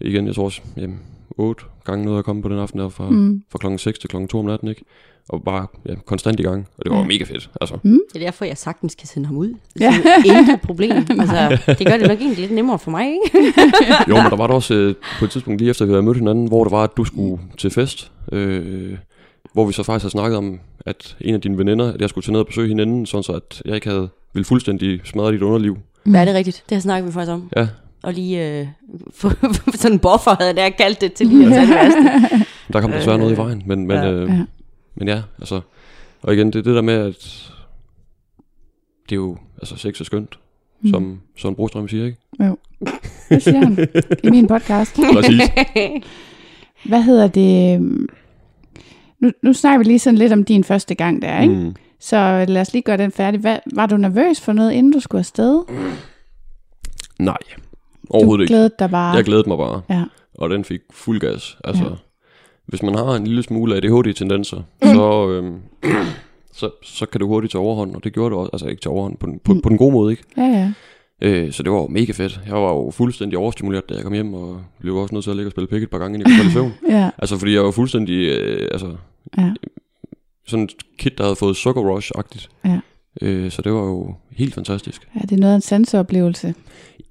Igen, 0.00 0.26
jeg 0.26 0.34
tror 0.34 0.44
også, 0.44 0.60
jamen, 0.76 1.00
otte 1.30 1.64
gange 1.84 2.04
noget 2.04 2.18
at 2.18 2.24
komme 2.24 2.42
på 2.42 2.48
den 2.48 2.58
aften 2.58 2.78
der 2.80 2.88
fra, 2.88 3.10
Mm. 3.10 3.42
fra 3.50 3.58
klokken 3.58 3.78
6 3.78 3.98
til 3.98 4.10
klokken 4.10 4.28
2 4.28 4.38
om 4.38 4.44
natten, 4.44 4.68
ikke? 4.68 4.84
Og 5.28 5.44
bare 5.44 5.66
ja, 5.88 5.94
konstant 6.06 6.40
i 6.40 6.42
gang. 6.42 6.68
Og 6.78 6.84
det 6.84 6.90
var 6.92 6.96
Ja. 6.96 7.02
ja. 7.02 7.08
mega 7.08 7.24
fedt, 7.24 7.50
altså. 7.60 7.78
Det 7.84 8.00
er 8.14 8.18
derfor, 8.18 8.44
jeg 8.44 8.58
sagtens 8.58 8.94
kan 8.94 9.08
sende 9.08 9.26
ham 9.26 9.36
ud. 9.36 9.48
Det 9.48 9.80
Ja. 9.80 9.94
er 10.04 10.38
intet 10.38 10.60
problem. 10.68 10.92
Altså, 10.92 11.58
det 11.78 11.86
gør 11.86 11.96
det 11.96 12.08
nok 12.08 12.18
egentlig 12.18 12.38
lidt 12.38 12.52
nemmere 12.52 12.78
for 12.78 12.90
mig, 12.90 13.06
ikke? 13.06 13.52
Jo, 14.08 14.14
men 14.16 14.24
der 14.30 14.36
var 14.36 14.46
der 14.46 14.54
også 14.54 14.74
øh, 14.74 14.94
på 15.18 15.24
et 15.24 15.30
tidspunkt 15.30 15.60
lige 15.60 15.70
efter, 15.70 15.84
vi 15.84 15.90
havde 15.92 16.02
mødt 16.02 16.16
hinanden, 16.16 16.46
hvor 16.48 16.64
det 16.64 16.70
var, 16.70 16.84
at 16.84 16.90
du 16.96 17.04
skulle 17.04 17.38
til 17.58 17.70
fest. 17.70 18.10
Øh, 18.32 18.96
hvor 19.52 19.66
vi 19.66 19.72
så 19.72 19.82
faktisk 19.82 20.02
havde 20.02 20.10
snakket 20.12 20.36
om, 20.38 20.60
at 20.86 21.16
en 21.20 21.34
af 21.34 21.40
dine 21.40 21.58
veninder, 21.58 21.92
at 21.92 22.00
jeg 22.00 22.08
skulle 22.08 22.22
tage 22.24 22.32
ned 22.32 22.40
og 22.40 22.46
besøge 22.46 22.68
hende 22.68 22.82
inden, 22.82 23.06
sådan 23.06 23.22
så 23.22 23.32
at 23.32 23.62
jeg 23.64 23.74
ikke 23.74 23.88
havde 23.88 24.08
ville 24.34 24.44
fuldstændig 24.44 25.00
smadre 25.04 25.32
dit 25.32 25.42
underliv. 25.42 25.78
Hvad 26.04 26.20
er 26.20 26.24
det 26.24 26.34
rigtigt? 26.34 26.64
Det 26.68 26.76
har 26.76 26.80
snakket 26.80 27.08
vi 27.08 27.12
faktisk 27.12 27.32
om. 27.32 27.48
Ja, 27.56 27.68
Og 28.02 28.12
lige 28.12 28.60
øh, 28.60 28.66
få 29.20 29.30
sådan 29.74 29.92
en 29.92 29.98
buffer, 29.98 30.36
havde 30.42 30.60
jeg 30.60 30.76
kaldt 30.76 31.00
det 31.00 31.12
til 31.12 31.26
lige 31.26 31.46
at 31.46 31.52
tage 31.68 31.68
der 32.72 32.80
kom 32.80 32.90
desværre 32.92 33.18
noget 33.18 33.32
i 33.32 33.36
vejen, 33.36 33.62
men, 33.66 33.86
men, 33.86 33.96
Ja. 33.96 34.12
Øh, 34.12 34.28
Ja. 34.28 34.44
men 34.94 35.08
ja, 35.08 35.22
altså. 35.38 35.60
Og 36.22 36.34
igen, 36.34 36.46
det 36.46 36.54
er 36.56 36.62
det 36.62 36.74
der 36.74 36.82
med, 36.82 36.94
at 36.94 37.50
det 39.08 39.12
er 39.12 39.16
jo, 39.16 39.36
altså 39.58 39.76
sex 39.76 40.00
er 40.00 40.04
skønt, 40.04 40.38
Mm. 40.84 40.90
som 40.90 41.20
Søren 41.36 41.54
Brostrøm 41.54 41.88
siger, 41.88 42.04
ikke? 42.06 42.18
Det 43.28 43.42
siger 43.42 43.58
han 43.58 43.88
i 44.24 44.30
min 44.30 44.46
podcast. 44.46 44.96
Præcis. 45.14 45.40
Hvad 46.84 47.02
hedder 47.02 47.26
det? 47.28 47.80
Nu, 49.20 49.30
nu 49.42 49.52
snakker 49.52 49.78
vi 49.78 49.84
lige 49.84 49.98
sådan 49.98 50.18
lidt 50.18 50.32
om 50.32 50.44
din 50.44 50.64
første 50.64 50.94
gang 50.94 51.22
der, 51.22 51.42
ikke? 51.42 51.54
Mm. 51.54 51.74
Så 52.00 52.44
lad 52.48 52.60
os 52.60 52.72
lige 52.72 52.82
gøre 52.82 52.96
den 52.96 53.12
færdig. 53.12 53.40
Hvad, 53.40 53.58
var 53.74 53.86
du 53.86 53.96
nervøs 53.96 54.40
for 54.40 54.52
noget, 54.52 54.72
inden 54.72 54.92
du 54.92 55.00
skulle 55.00 55.18
afsted? 55.20 55.62
Nej, 57.18 57.36
overhovedet 58.12 58.38
du 58.38 58.42
ikke. 58.42 58.50
glædede 58.52 58.74
dig 58.78 58.90
bare. 58.90 59.14
Jeg 59.16 59.24
glædede 59.24 59.48
mig 59.48 59.58
bare. 59.58 59.82
Ja. 59.90 60.04
og 60.38 60.50
den 60.50 60.64
fik 60.64 60.80
fuld 60.90 61.20
gas. 61.20 61.58
Altså, 61.64 61.84
Ja. 61.84 61.90
hvis 62.66 62.82
man 62.82 62.94
har 62.94 63.14
en 63.14 63.26
lille 63.26 63.42
smule 63.42 63.76
ADHD-tendenser, 63.76 64.56
mm. 64.82 64.88
så, 64.88 65.28
øhm, 65.28 65.58
så, 66.58 66.70
så 66.82 67.06
kan 67.06 67.20
det 67.20 67.28
hurtigt 67.28 67.52
tage 67.52 67.62
overhånd, 67.62 67.94
og 67.94 68.04
det 68.04 68.12
gjorde 68.12 68.30
det 68.30 68.38
også. 68.38 68.50
Altså 68.52 68.66
ikke 68.66 68.80
til 68.82 68.90
overhånd, 68.90 69.16
på, 69.16 69.26
den- 69.26 69.38
på, 69.44 69.54
Mm. 69.54 69.60
på 69.62 69.68
den 69.68 69.78
gode 69.78 69.92
måde, 69.92 70.10
ikke? 70.12 70.22
Ja, 70.36 70.42
ja. 70.42 70.72
Øh, 71.24 71.52
så 71.52 71.62
det 71.62 71.72
var 71.72 71.78
jo 71.78 71.86
mega 71.86 72.12
fedt. 72.12 72.40
Jeg 72.46 72.54
var 72.54 72.68
jo 72.72 72.90
fuldstændig 72.90 73.38
overstimuleret, 73.38 73.88
da 73.88 73.94
jeg 73.94 74.02
kom 74.02 74.12
hjem, 74.12 74.34
og 74.34 74.60
blev 74.80 74.96
også 74.96 75.14
nødt 75.14 75.24
til 75.24 75.30
at 75.30 75.36
ligge 75.36 75.48
og 75.48 75.50
spille 75.52 75.66
pick 75.68 75.82
et 75.82 75.90
par 75.90 75.98
gange, 75.98 76.18
inden 76.18 76.30
jeg 76.32 76.38
kunne 76.40 76.50
falde 76.50 76.68
i 76.68 76.70
søvn. 76.82 76.90
Ja, 76.98 77.10
Altså, 77.18 77.38
fordi 77.38 77.54
jeg 77.54 77.64
var 77.64 77.70
fuldstændig, 77.70 78.14
øh, 78.28 78.68
altså, 78.72 78.96
ja. 79.38 79.52
sådan 80.46 80.64
et 80.64 80.74
kid, 80.98 81.10
der 81.10 81.24
havde 81.24 81.36
fået 81.36 81.56
sugar 81.56 81.82
rush-agtigt. 81.98 82.48
Ja. 82.64 82.80
Øh, 83.20 83.50
så 83.50 83.62
det 83.62 83.72
var 83.72 83.80
jo 83.82 84.14
helt 84.30 84.54
fantastisk. 84.54 85.08
ja 85.14 85.20
det 85.20 85.32
er 85.32 85.36
noget 85.36 85.52
af 85.52 85.56
en 85.56 85.60
sanseoplevelse. 85.62 86.54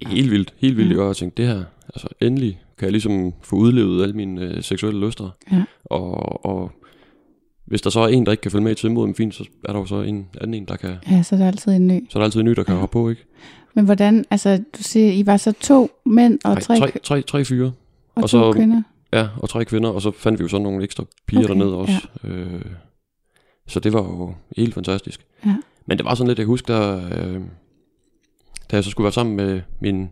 Helt 0.07 0.31
vildt, 0.31 0.53
helt 0.57 0.77
vildt, 0.77 0.97
Ja. 0.97 1.05
jeg 1.05 1.15
tænkte, 1.15 1.43
det 1.43 1.51
her, 1.51 1.63
altså 1.87 2.07
endelig 2.21 2.61
kan 2.77 2.85
jeg 2.85 2.91
ligesom 2.91 3.33
få 3.43 3.55
udlevet 3.55 4.03
alle 4.03 4.15
mine 4.15 4.41
øh, 4.41 4.63
seksuelle 4.63 5.05
lyster. 5.05 5.29
Ja. 5.51 5.63
Og, 5.85 6.45
og 6.45 6.71
hvis 7.65 7.81
der 7.81 7.89
så 7.89 7.99
er 7.99 8.07
en, 8.07 8.25
der 8.25 8.31
ikke 8.31 8.41
kan 8.41 8.51
følge 8.51 8.63
med 8.63 8.71
i 8.71 8.75
tempoet, 8.75 9.15
fint, 9.17 9.35
så 9.35 9.45
er 9.65 9.71
der 9.73 9.79
jo 9.79 9.85
så 9.85 10.01
en 10.01 10.27
anden 10.41 10.53
en, 10.53 10.65
der 10.67 10.75
kan, 10.75 10.95
Ja, 11.11 11.23
så 11.23 11.35
er 11.35 11.39
der 11.39 11.47
altid 11.47 11.71
en 11.71 11.87
ny. 11.87 12.07
så 12.09 12.17
er 12.17 12.21
der 12.21 12.25
altid 12.25 12.39
en 12.39 12.45
ny, 12.45 12.51
der 12.51 12.63
kan 12.63 12.73
Ja. 12.73 12.79
hoppe 12.79 12.93
på, 12.93 13.09
ikke? 13.09 13.25
Men 13.73 13.85
hvordan, 13.85 14.25
altså 14.31 14.57
du 14.57 14.83
siger, 14.83 15.11
I 15.11 15.25
var 15.25 15.37
så 15.37 15.51
to 15.61 15.89
mænd 16.05 16.39
og 16.43 16.51
Nej, 16.53 16.59
tre, 16.61 16.77
tre, 16.79 16.91
tre, 17.03 17.21
tre 17.21 17.45
fyre, 17.45 17.65
og, 17.67 17.73
og 18.15 18.21
to 18.21 18.27
så- 18.27 18.53
kvinder? 18.53 18.81
ja, 19.13 19.27
og 19.37 19.49
tre 19.49 19.65
kvinder, 19.65 19.89
og 19.89 20.01
så 20.01 20.11
fandt 20.11 20.39
vi 20.39 20.43
jo 20.43 20.47
sådan 20.47 20.63
nogle 20.63 20.83
ekstra 20.83 21.03
piger 21.27 21.43
okay, 21.43 21.49
dernede 21.49 21.75
også. 21.77 21.93
Ja. 22.23 22.29
Øh, 22.29 22.61
så 23.67 23.79
det 23.79 23.93
var 23.93 24.01
jo 24.01 24.33
helt 24.57 24.73
fantastisk. 24.73 25.25
Ja. 25.45 25.55
Men 25.85 25.97
det 25.97 26.05
var 26.05 26.15
sådan 26.15 26.27
lidt, 26.27 26.39
jeg 26.39 26.45
husker, 26.47 26.73
der, 26.75 27.05
øh, 27.05 27.41
da 28.71 28.75
jeg 28.75 28.83
så 28.83 28.89
skulle 28.89 29.05
være 29.05 29.11
sammen 29.11 29.35
med 29.35 29.61
min 29.79 30.09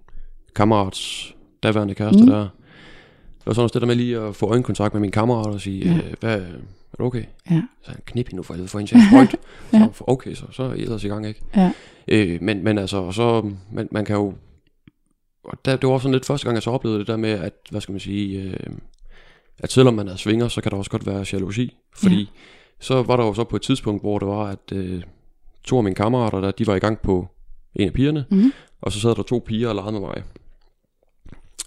kammerats 0.55 1.33
daværende 1.63 1.95
kæreste 1.95 2.23
Mm. 2.23 2.29
der, 2.29 2.39
det 2.39 3.45
var 3.45 3.53
sådan 3.53 3.63
også 3.63 3.73
det 3.73 3.81
der 3.81 3.87
med 3.87 3.95
lige 3.95 4.17
at 4.19 4.35
få 4.35 4.45
øjenkontakt 4.49 4.93
med 4.93 5.01
min 5.01 5.11
kammerat 5.11 5.53
og 5.53 5.61
sige, 5.61 5.85
Ja. 5.85 5.97
øh, 5.97 6.13
hvad, 6.19 6.41
er 6.41 6.97
du 6.99 7.03
okay? 7.05 7.23
Ja. 7.51 7.61
Så 7.83 7.91
han 7.91 7.99
knip 8.05 8.27
hende 8.27 8.35
nu 8.35 8.43
for 8.43 8.53
helvede, 8.53 8.69
for 8.69 8.79
hende 8.79 8.91
til 8.91 8.95
en 8.97 9.03
sprøjt. 9.09 9.35
Ja. 9.73 9.87
Så 9.93 10.03
okay, 10.07 10.33
så, 10.33 10.45
så 10.51 10.63
er 10.63 10.73
I 10.73 10.81
ellers 10.81 11.03
i 11.03 11.07
gang, 11.07 11.27
ikke? 11.27 11.41
Ja. 11.55 11.71
Øh, 12.07 12.37
men, 12.41 12.63
men 12.63 12.77
altså, 12.77 12.97
og 12.97 13.13
så, 13.13 13.51
man, 13.71 13.87
man 13.91 14.05
kan 14.05 14.15
jo, 14.15 14.33
og 15.43 15.65
der, 15.65 15.75
det 15.75 15.89
var 15.89 15.97
sådan 15.97 16.11
lidt 16.11 16.25
første 16.25 16.45
gang, 16.45 16.55
jeg 16.55 16.63
så 16.63 16.71
oplevede 16.71 16.99
det 16.99 17.07
der 17.07 17.17
med, 17.17 17.29
at, 17.29 17.53
hvad 17.71 17.81
skal 17.81 17.91
man 17.93 17.99
sige, 17.99 18.41
øh, 18.41 18.53
at 19.59 19.71
selvom 19.71 19.93
man 19.93 20.07
er 20.07 20.15
svinger, 20.15 20.47
så 20.47 20.61
kan 20.61 20.71
der 20.71 20.77
også 20.77 20.91
godt 20.91 21.05
være 21.05 21.25
jalousi. 21.33 21.77
Fordi 21.95 22.19
ja. 22.19 22.25
så 22.79 23.03
var 23.03 23.15
der 23.17 23.25
jo 23.25 23.33
så 23.33 23.43
på 23.43 23.55
et 23.55 23.61
tidspunkt, 23.61 24.03
hvor 24.03 24.19
det 24.19 24.27
var, 24.27 24.43
at 24.45 24.71
øh, 24.73 25.01
to 25.69 25.77
af 25.77 25.83
mine 25.83 25.95
kammerater, 25.95 26.41
der, 26.41 26.51
de 26.51 26.67
var 26.67 26.75
i 26.75 26.79
gang 26.79 26.99
på 26.99 27.27
en 27.75 27.87
af 27.87 27.93
pigerne, 27.93 28.25
Mhm. 28.29 28.53
og 28.81 28.91
så 28.91 28.99
sad 28.99 29.15
der 29.15 29.23
to 29.23 29.43
piger 29.45 29.69
og 29.69 29.75
legede 29.75 29.91
med 29.91 29.99
mig. 29.99 30.23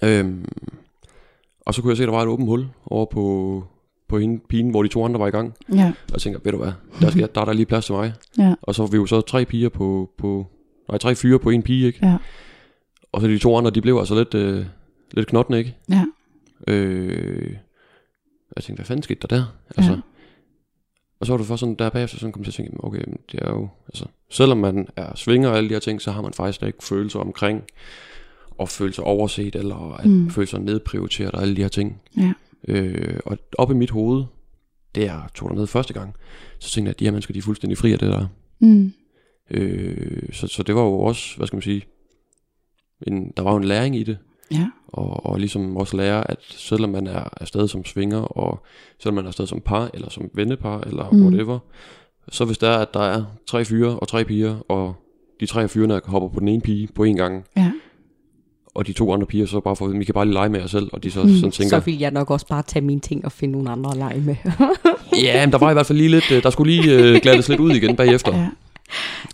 Øhm, 0.05 0.45
og 1.61 1.75
så 1.75 1.83
kunne 1.83 1.91
jeg 1.91 1.97
se, 1.97 2.03
at 2.03 2.07
der 2.07 2.15
var 2.15 2.23
et 2.23 2.29
åbent 2.29 2.49
hul 2.49 2.67
over 2.87 3.07
på, 3.07 3.65
på 4.09 4.19
hende, 4.19 4.41
pigen, 4.49 4.71
hvor 4.71 4.83
de 4.83 4.89
to 4.89 5.05
andre 5.05 5.21
var 5.21 5.27
i 5.27 5.31
gang. 5.31 5.55
Ja. 5.75 5.87
Og 6.07 6.13
jeg 6.13 6.21
tænker, 6.21 6.41
ved 6.45 6.53
du 6.53 6.59
hvad, 6.59 6.73
der, 7.01 7.11
skal, 7.11 7.29
der 7.35 7.41
er 7.41 7.45
der 7.45 7.53
lige 7.53 7.67
plads 7.67 7.87
til 7.87 7.95
mig. 7.95 8.13
Ja. 8.39 8.55
Og 8.63 8.75
så 8.75 8.83
var 8.83 8.91
vi 8.91 8.97
jo 8.97 9.07
så 9.07 9.21
tre 9.21 9.45
piger 9.45 9.69
på, 9.69 10.11
på 10.19 10.47
nej, 10.89 10.99
tre 10.99 11.15
fyre 11.15 11.39
på 11.39 11.51
en 11.51 11.63
pige, 11.63 11.87
ikke? 11.87 11.99
Ja. 12.07 12.17
Og 13.13 13.21
så 13.21 13.27
de 13.27 13.39
to 13.39 13.57
andre, 13.57 13.71
de 13.71 13.81
blev 13.81 13.97
altså 13.99 14.15
lidt, 14.15 14.35
øh, 14.35 14.67
lidt 15.11 15.29
knottende, 15.29 15.59
ikke? 15.59 15.77
Ja. 15.91 16.05
Øh, 16.69 17.57
jeg 18.57 18.65
tænkte, 18.65 18.81
hvad 18.81 18.87
fanden 18.87 19.03
skete 19.03 19.21
der 19.29 19.37
der? 19.37 19.45
Altså, 19.77 19.93
Ja. 19.93 19.99
Og 21.23 21.27
så 21.27 21.33
var 21.33 21.37
det 21.39 21.47
først 21.47 21.61
sådan, 21.61 21.75
der 21.75 21.91
bagefter 21.91 22.19
sådan 22.19 22.33
kom 22.33 22.45
til 22.45 22.51
at 22.51 22.55
tænke, 22.55 22.85
okay, 22.85 23.03
men 23.07 23.19
det 23.33 23.41
er 23.43 23.51
jo, 23.51 23.69
altså, 23.89 24.05
selvom 24.31 24.59
man 24.59 24.89
er 24.97 25.15
svinger 25.15 25.49
og 25.49 25.57
alle 25.57 25.69
de 25.69 25.75
her 25.75 25.81
ting, 25.81 26.03
så 26.03 26.11
har 26.11 26.23
man 26.23 26.33
faktisk 26.33 26.63
ikke 26.63 26.85
følelser 26.85 27.21
omkring, 27.21 27.63
og 28.59 28.69
føle 28.69 28.93
sig 28.93 29.05
overset, 29.05 29.55
eller 29.55 29.95
at 29.97 30.07
Mm. 30.07 30.31
føle 30.31 30.47
sig 30.47 30.61
nedprioriteret 30.61 31.31
og 31.33 31.43
alle 31.43 31.57
de 31.57 31.63
her 31.63 31.69
ting. 31.69 32.01
Ja. 32.17 32.33
Øh, 32.69 33.21
og 33.27 33.39
op 33.59 33.71
i 33.71 33.75
mit 33.75 33.91
hoved, 33.91 34.25
det 34.95 35.03
jeg 35.03 35.23
tog 35.35 35.51
derned 35.51 35.67
første 35.67 35.95
gang, 35.95 36.15
så 36.59 36.71
tænkte 36.71 36.89
jeg, 36.89 36.95
at 36.95 37.01
de 37.01 37.05
her 37.05 37.11
mennesker, 37.13 37.33
de 37.33 37.39
er 37.39 37.43
fuldstændig 37.43 37.79
fri 37.79 37.93
af 37.93 37.99
det 37.99 38.09
der. 38.09 38.27
Mm. 38.61 38.93
Øh, 39.51 40.33
så, 40.33 40.47
så 40.47 40.63
det 40.63 40.75
var 40.75 40.83
jo 40.83 40.99
også, 41.01 41.37
hvad 41.37 41.47
skal 41.47 41.57
man 41.57 41.63
sige, 41.63 41.83
en, 43.07 43.33
der 43.37 43.43
var 43.43 43.51
jo 43.51 43.57
en 43.57 43.65
læring 43.65 43.97
i 43.97 44.03
det, 44.03 44.19
Ja. 44.51 44.71
Og, 44.93 45.27
og 45.27 45.39
ligesom 45.39 45.77
også 45.77 45.97
lære, 45.97 46.31
at 46.31 46.39
selvom 46.51 46.91
man 46.91 47.07
er 47.07 47.25
afsted 47.41 47.69
som 47.69 47.85
svinger, 47.85 48.19
og 48.21 48.63
selvom 49.01 49.15
man 49.15 49.25
er 49.25 49.29
afsted 49.29 49.47
som 49.47 49.61
par, 49.61 49.91
eller 49.95 50.11
som 50.11 50.31
vennepar, 50.35 50.81
eller 50.81 51.11
Mm. 51.11 51.23
whatever, 51.27 51.59
så 52.31 52.45
hvis 52.45 52.59
der 52.59 52.69
er, 52.69 52.79
at 52.79 52.95
der 52.95 53.01
er 53.01 53.25
tre 53.47 53.65
fyre 53.65 53.99
og 53.99 54.09
tre 54.09 54.25
piger, 54.25 54.57
og 54.71 54.95
de 55.41 55.47
tre 55.47 55.69
fyrene 55.69 56.01
hopper 56.05 56.29
på 56.29 56.41
den 56.41 56.49
ene 56.49 56.61
pige 56.61 56.89
på 56.95 57.05
en 57.05 57.17
gang, 57.17 57.45
Ja. 57.57 57.73
og 58.75 58.87
de 58.87 58.93
to 58.93 59.13
andre 59.13 59.27
piger 59.27 59.47
så 59.47 59.61
bare 59.61 59.77
får, 59.77 59.87
vi 59.89 60.05
kan 60.05 60.15
bare 60.15 60.25
lige 60.25 60.35
lege 60.35 60.49
med 60.49 60.61
jer 60.61 60.67
selv, 60.67 60.89
og 60.93 61.03
de 61.03 61.11
så 61.11 61.23
Mm. 61.23 61.29
mm. 61.29 61.35
sådan 61.35 61.51
tænker, 61.51 61.79
Så 61.81 61.85
vil 61.85 61.99
jeg 61.99 62.11
nok 62.11 62.31
også 62.31 62.47
bare 62.47 62.63
tage 62.63 62.85
mine 62.85 63.01
ting 63.01 63.25
og 63.25 63.33
finde 63.33 63.53
nogle 63.53 63.71
andre 63.71 63.91
at 63.91 63.97
lege 63.97 64.21
med. 64.21 64.37
ja, 65.23 65.47
men 65.47 65.53
der 65.53 65.59
var 65.59 65.71
i 65.71 65.73
hvert 65.73 65.87
fald 65.87 65.99
lige 65.99 66.11
lidt, 66.11 66.31
øh, 66.33 66.43
der 66.43 66.51
skulle 66.51 66.73
lige 66.77 66.95
øh, 66.99 67.21
glattes 67.23 67.49
lidt 67.49 67.61
ud 67.61 67.71
igen 67.71 67.97
bagefter. 67.97 68.37
Ja. 68.37 68.49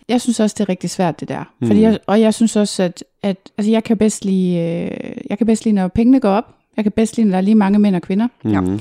Jeg 0.08 0.20
synes 0.20 0.40
også, 0.40 0.54
det 0.58 0.64
er 0.64 0.68
rigtig 0.68 0.90
svært, 0.90 1.20
det 1.20 1.28
der. 1.28 1.44
Mm. 1.60 1.66
Fordi 1.66 1.80
jeg, 1.80 1.98
og 2.06 2.20
jeg 2.20 2.34
synes 2.34 2.56
også, 2.56 2.82
at, 2.82 3.04
at 3.22 3.36
altså 3.58 3.70
jeg 3.70 3.84
kan 3.84 3.96
bedst 3.96 4.24
lide, 4.24 4.56
øh, 4.58 5.16
jeg 5.30 5.38
kan 5.38 5.46
bedst 5.46 5.64
lide, 5.64 5.74
når 5.74 5.88
pengene 5.88 6.20
går 6.20 6.30
op. 6.30 6.54
Jeg 6.76 6.84
kan 6.84 6.92
bedst 6.92 7.16
lide, 7.16 7.26
når 7.26 7.32
der 7.32 7.36
er 7.38 7.40
lige 7.42 7.54
mange 7.54 7.78
mænd 7.78 7.96
og 7.96 8.02
kvinder. 8.02 8.28
Mm. 8.44 8.80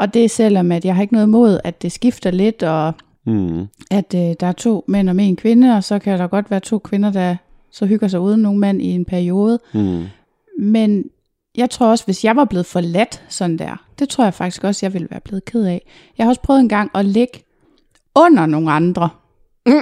Og 0.00 0.14
det 0.14 0.24
er 0.24 0.28
selvom, 0.28 0.72
at 0.72 0.84
jeg 0.84 0.94
har 0.94 1.02
ikke 1.02 1.14
noget 1.14 1.26
imod, 1.26 1.58
at 1.64 1.82
det 1.82 1.92
skifter 1.92 2.30
lidt, 2.30 2.62
og 2.62 2.92
Mm. 3.26 3.66
at 3.90 4.14
øh, 4.14 4.34
der 4.40 4.46
er 4.46 4.52
to 4.52 4.84
mænd 4.88 5.10
og 5.10 5.16
en 5.22 5.36
kvinde, 5.36 5.76
og 5.76 5.84
så 5.84 5.98
kan 5.98 6.18
der 6.18 6.26
godt 6.26 6.50
være 6.50 6.60
to 6.60 6.78
kvinder, 6.78 7.12
der 7.12 7.36
så 7.70 7.86
hygger 7.86 8.08
sig 8.08 8.20
uden 8.20 8.40
nogen 8.42 8.58
mand 8.58 8.82
i 8.82 8.86
en 8.86 9.04
periode. 9.04 9.58
Mm. 9.74 10.04
Men 10.58 11.04
jeg 11.56 11.70
tror 11.70 11.86
også, 11.86 12.04
hvis 12.04 12.24
jeg 12.24 12.36
var 12.36 12.44
blevet 12.44 12.66
forladt 12.66 13.22
sådan 13.28 13.58
der, 13.58 13.84
det 13.98 14.08
tror 14.08 14.24
jeg 14.24 14.34
faktisk 14.34 14.64
også, 14.64 14.86
jeg 14.86 14.92
ville 14.92 15.08
være 15.10 15.20
blevet 15.20 15.44
ked 15.44 15.64
af. 15.64 15.86
Jeg 16.18 16.26
har 16.26 16.28
også 16.28 16.40
prøvet 16.40 16.60
en 16.60 16.68
gang 16.68 16.90
at 16.94 17.04
ligge 17.04 17.42
under 18.14 18.46
nogle 18.46 18.70
andre. 18.72 19.08
Mm. 19.66 19.72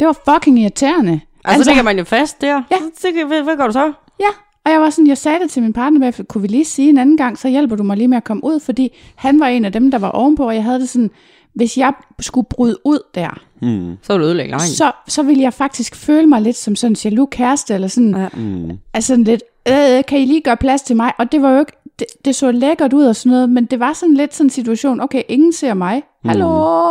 Det 0.00 0.06
var 0.08 0.32
fucking 0.34 0.58
irriterende. 0.60 1.12
Altså, 1.12 1.58
altså 1.58 1.70
ligger 1.70 1.82
man 1.82 1.98
jo 1.98 2.04
fast 2.04 2.40
der. 2.40 2.62
Ja. 2.70 2.76
Så, 2.76 2.90
så, 3.00 3.24
hvad, 3.26 3.42
hvad 3.42 3.56
gør 3.56 3.66
du 3.66 3.72
så? 3.72 3.92
Ja, 4.20 4.28
og 4.64 4.72
jeg 4.72 4.80
var 4.80 4.90
sådan, 4.90 5.06
jeg 5.06 5.18
sagde 5.18 5.40
det 5.40 5.50
til 5.50 5.62
min 5.62 5.72
partner, 5.72 6.00
bagefter, 6.00 6.24
kunne 6.24 6.42
vi 6.42 6.48
lige 6.48 6.64
sige 6.64 6.88
en 6.88 6.98
anden 6.98 7.16
gang, 7.16 7.38
så 7.38 7.48
hjælper 7.48 7.76
du 7.76 7.82
mig 7.82 7.96
lige 7.96 8.08
med 8.08 8.16
at 8.16 8.24
komme 8.24 8.44
ud, 8.44 8.60
fordi 8.60 8.92
han 9.14 9.40
var 9.40 9.46
en 9.46 9.64
af 9.64 9.72
dem, 9.72 9.90
der 9.90 9.98
var 9.98 10.08
ovenpå, 10.10 10.46
og 10.48 10.54
jeg 10.54 10.64
havde 10.64 10.80
det 10.80 10.88
sådan, 10.88 11.10
hvis 11.54 11.78
jeg 11.78 11.92
skulle 12.20 12.46
bryde 12.50 12.76
ud 12.84 12.98
der, 13.14 13.40
Mm. 13.62 13.96
Så 14.02 14.12
er 14.12 14.18
du 14.18 14.24
ødelægge 14.24 14.58
så, 14.60 14.92
så 15.08 15.22
ville 15.22 15.42
jeg 15.42 15.52
faktisk 15.52 15.94
føle 15.96 16.26
mig 16.26 16.42
lidt 16.42 16.56
som 16.56 16.76
sådan 16.76 16.92
en 16.92 16.96
jaloux 17.04 17.28
kæreste, 17.30 17.74
eller 17.74 17.88
sådan, 17.88 18.16
Ja. 18.16 18.28
Mm. 18.34 18.70
altså 18.94 19.08
sådan 19.08 19.24
lidt, 19.24 19.42
øh, 19.68 20.04
kan 20.08 20.18
I 20.18 20.24
lige 20.24 20.40
gøre 20.40 20.56
plads 20.56 20.82
til 20.82 20.96
mig? 20.96 21.12
Og 21.18 21.32
det 21.32 21.42
var 21.42 21.52
jo 21.52 21.58
ikke, 21.60 21.72
det, 21.98 22.06
det 22.24 22.34
så 22.34 22.52
lækkert 22.52 22.92
ud 22.92 23.04
og 23.04 23.16
sådan 23.16 23.30
noget, 23.30 23.50
men 23.50 23.64
det 23.64 23.80
var 23.80 23.92
sådan 23.92 24.14
lidt 24.14 24.34
sådan 24.34 24.46
en 24.46 24.50
situation, 24.50 25.00
okay, 25.00 25.22
ingen 25.28 25.52
ser 25.52 25.74
mig, 25.74 26.02
hallo? 26.24 26.46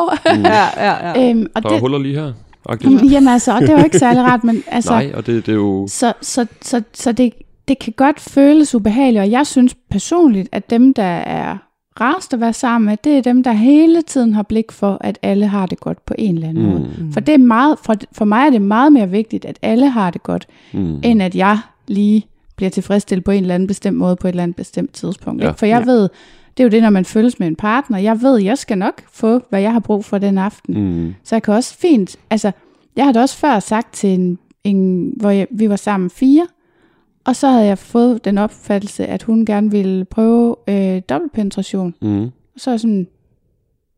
Mm. 0.05 0.41
Ja, 0.43 0.63
ja, 0.77 1.07
ja. 1.09 1.29
øhm, 1.29 1.47
og 1.55 1.63
Der 1.63 1.69
er 1.69 1.73
det, 1.73 1.81
huller 1.81 1.97
lige 1.99 2.15
her. 2.19 2.33
Agtigt. 2.69 3.11
jamen 3.11 3.27
altså, 3.27 3.53
og 3.55 3.61
det 3.61 3.71
var 3.75 3.83
ikke 3.83 3.99
særlig 3.99 4.23
rart, 4.23 4.43
men 4.43 4.63
altså, 4.67 4.91
Nej, 4.91 5.11
og 5.13 5.25
det, 5.25 5.45
det 5.45 5.51
er 5.51 5.55
jo... 5.55 5.87
Så, 5.89 6.13
så, 6.21 6.45
så, 6.61 6.81
så 6.93 7.11
det, 7.11 7.33
det 7.67 7.79
kan 7.79 7.93
godt 7.97 8.19
føles 8.19 8.75
ubehageligt, 8.75 9.21
og 9.21 9.31
jeg 9.31 9.47
synes 9.47 9.75
personligt, 9.89 10.49
at 10.51 10.69
dem, 10.69 10.93
der 10.93 11.03
er 11.03 11.57
rarest 12.01 12.33
at 12.33 12.39
være 12.41 12.53
sammen 12.53 12.85
med, 12.85 12.97
det 13.03 13.17
er 13.17 13.21
dem, 13.21 13.43
der 13.43 13.51
hele 13.51 14.01
tiden 14.01 14.33
har 14.33 14.43
blik 14.43 14.71
for, 14.71 14.97
at 15.01 15.19
alle 15.21 15.47
har 15.47 15.65
det 15.65 15.79
godt 15.79 16.05
på 16.05 16.13
en 16.17 16.35
eller 16.35 16.49
anden 16.49 16.63
mm. 16.65 16.69
måde. 16.69 17.09
For, 17.13 17.19
det 17.19 17.33
er 17.33 17.37
meget, 17.37 17.77
for, 17.85 17.95
for 18.11 18.25
mig 18.25 18.45
er 18.45 18.49
det 18.49 18.61
meget 18.61 18.93
mere 18.93 19.09
vigtigt, 19.09 19.45
at 19.45 19.59
alle 19.61 19.89
har 19.89 20.11
det 20.11 20.23
godt, 20.23 20.47
Mm. 20.73 20.99
end 21.03 21.23
at 21.23 21.35
jeg 21.35 21.57
lige 21.87 22.25
bliver 22.55 22.69
tilfredsstillet 22.69 23.23
på 23.23 23.31
en 23.31 23.41
eller 23.41 23.55
anden 23.55 23.67
bestemt 23.67 23.97
måde 23.97 24.15
på 24.15 24.27
et 24.27 24.31
eller 24.31 24.43
andet 24.43 24.55
bestemt 24.55 24.93
tidspunkt. 24.93 25.41
Ja. 25.41 25.47
Ja. 25.47 25.51
For 25.51 25.65
jeg 25.65 25.83
ja. 25.85 25.91
ved, 25.91 26.09
det 26.57 26.63
er 26.63 26.65
jo 26.65 26.69
det, 26.69 26.81
når 26.81 26.89
man 26.89 27.05
følges 27.05 27.39
med 27.39 27.47
en 27.47 27.55
partner, 27.55 27.97
jeg 27.97 28.21
ved, 28.21 28.37
jeg 28.37 28.57
skal 28.57 28.77
nok 28.77 29.01
få, 29.11 29.41
hvad 29.49 29.61
jeg 29.61 29.73
har 29.73 29.79
brug 29.79 30.05
for 30.05 30.17
den 30.17 30.37
aften. 30.37 30.81
Mm. 30.83 31.15
Så 31.23 31.35
jeg 31.35 31.43
kan 31.43 31.53
også 31.53 31.77
fint, 31.77 32.15
altså, 32.29 32.51
jeg 32.95 33.05
har 33.05 33.11
da 33.11 33.21
også 33.21 33.37
før 33.37 33.59
sagt 33.59 33.93
til 33.93 34.09
en, 34.09 34.39
en 34.63 35.13
hvor 35.17 35.29
jeg, 35.29 35.47
vi 35.51 35.69
var 35.69 35.75
sammen 35.75 36.09
fire, 36.09 36.47
og 37.25 37.35
så 37.35 37.47
havde 37.47 37.65
jeg 37.65 37.77
fået 37.77 38.25
den 38.25 38.37
opfattelse, 38.37 39.05
at 39.05 39.23
hun 39.23 39.45
gerne 39.45 39.71
ville 39.71 40.05
prøve 40.05 40.55
øh, 40.67 41.01
dobbeltpenetration. 41.09 41.95
Mm. 42.01 42.23
Og 42.23 42.31
så 42.57 42.69
er 42.69 42.73
jeg 42.73 42.79
sådan, 42.79 43.07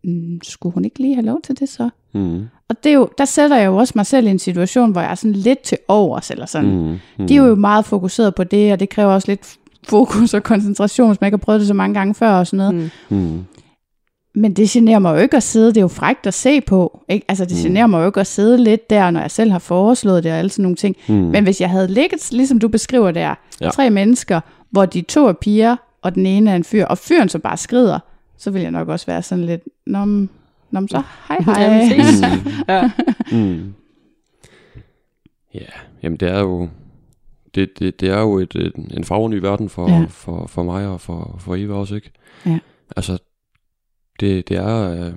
mm, 0.03 0.39
skulle 0.43 0.73
hun 0.73 0.85
ikke 0.85 0.99
lige 0.99 1.15
have 1.15 1.25
lov 1.25 1.41
til 1.41 1.59
det 1.59 1.69
så? 1.69 1.89
Mm. 2.13 2.45
Og 2.69 2.83
det 2.83 2.89
er 2.89 2.93
jo, 2.93 3.09
der 3.17 3.25
sætter 3.25 3.57
jeg 3.57 3.65
jo 3.65 3.77
også 3.77 3.93
mig 3.95 4.05
selv 4.05 4.27
i 4.27 4.29
en 4.29 4.39
situation, 4.39 4.91
hvor 4.91 5.01
jeg 5.01 5.11
er 5.11 5.15
sådan 5.15 5.33
lidt 5.33 5.59
til 5.59 5.77
overs, 5.87 6.31
eller 6.31 6.45
sådan. 6.45 6.69
Mm. 6.69 6.97
Mm. 7.19 7.27
De 7.27 7.35
er 7.35 7.43
jo 7.43 7.55
meget 7.55 7.85
fokuseret 7.85 8.35
på 8.35 8.43
det, 8.43 8.73
og 8.73 8.79
det 8.79 8.89
kræver 8.89 9.13
også 9.13 9.31
lidt 9.31 9.57
fokus 9.89 10.33
og 10.33 10.43
koncentration, 10.43 11.07
hvis 11.09 11.21
man 11.21 11.27
ikke 11.27 11.37
har 11.37 11.43
prøvet 11.43 11.59
det 11.59 11.67
så 11.67 11.73
mange 11.73 11.93
gange 11.93 12.13
før 12.13 12.29
og 12.31 12.47
sådan 12.47 12.57
noget. 12.57 12.91
Mm. 13.09 13.17
Mm. 13.17 13.43
Men 14.35 14.53
det 14.53 14.69
generer 14.69 14.99
mig 14.99 15.15
jo 15.15 15.21
ikke 15.21 15.37
at 15.37 15.43
sidde, 15.43 15.67
det 15.67 15.77
er 15.77 15.81
jo 15.81 15.87
frækt 15.87 16.27
at 16.27 16.33
se 16.33 16.61
på. 16.61 17.03
Ikke? 17.09 17.25
Altså 17.29 17.45
det 17.45 17.57
Mm. 17.57 17.63
generer 17.63 17.87
mig 17.87 18.01
jo 18.01 18.05
ikke 18.05 18.19
at 18.19 18.27
sidde 18.27 18.63
lidt 18.63 18.89
der, 18.89 19.11
når 19.11 19.19
jeg 19.21 19.31
selv 19.31 19.51
har 19.51 19.59
foreslået 19.59 20.23
det 20.23 20.31
og 20.31 20.37
alle 20.37 20.49
sådan 20.49 20.63
nogle 20.63 20.75
ting. 20.75 20.95
Mm. 21.07 21.13
Men 21.15 21.43
hvis 21.43 21.61
jeg 21.61 21.69
havde 21.69 21.87
ligget, 21.87 22.31
ligesom 22.31 22.59
du 22.59 22.67
beskriver 22.67 23.11
der, 23.11 23.21
Ja. 23.29 23.33
ja. 23.61 23.69
tre 23.69 23.89
mennesker, 23.89 24.39
hvor 24.71 24.85
de 24.85 25.01
to 25.01 25.27
er 25.27 25.33
piger, 25.33 25.75
og 26.01 26.15
den 26.15 26.25
ene 26.25 26.51
er 26.51 26.55
en 26.55 26.63
fyr, 26.63 26.85
og 26.85 26.97
fyren 26.97 27.29
så 27.29 27.39
bare 27.39 27.57
skrider, 27.57 27.99
så 28.37 28.51
vil 28.51 28.61
jeg 28.61 28.71
nok 28.71 28.87
også 28.87 29.05
være 29.05 29.21
sådan 29.23 29.45
lidt, 29.45 29.61
nå, 29.87 30.05
nå 30.05 30.79
men 30.79 30.87
så 30.87 31.01
hej 31.27 31.37
hej. 31.45 31.61
Jamen, 31.63 31.89
ses. 32.05 32.21
Mm. 32.21 32.51
Ja. 32.69 32.91
Mm. 33.31 33.73
Ja, 35.53 35.59
jamen 36.03 36.17
det 36.17 36.27
er 36.31 36.39
jo 36.39 36.69
det, 37.55 37.79
det, 37.79 37.99
det 37.99 38.09
er 38.09 38.19
jo 38.19 38.37
et, 38.39 38.55
et, 38.55 38.73
en 38.75 39.03
farveny 39.03 39.39
verden 39.39 39.69
for, 39.69 39.89
Ja. 39.89 39.97
ja. 39.97 40.05
for, 40.09 40.47
for 40.47 40.63
mig 40.63 40.87
og 40.87 41.01
for, 41.01 41.35
for 41.39 41.55
Eva 41.55 41.73
også, 41.73 41.95
ikke? 41.95 42.11
Ja. 42.45 42.59
Altså, 42.95 43.17
det, 44.19 44.49
det 44.49 44.57
er... 44.57 44.91
Øh, 44.91 45.13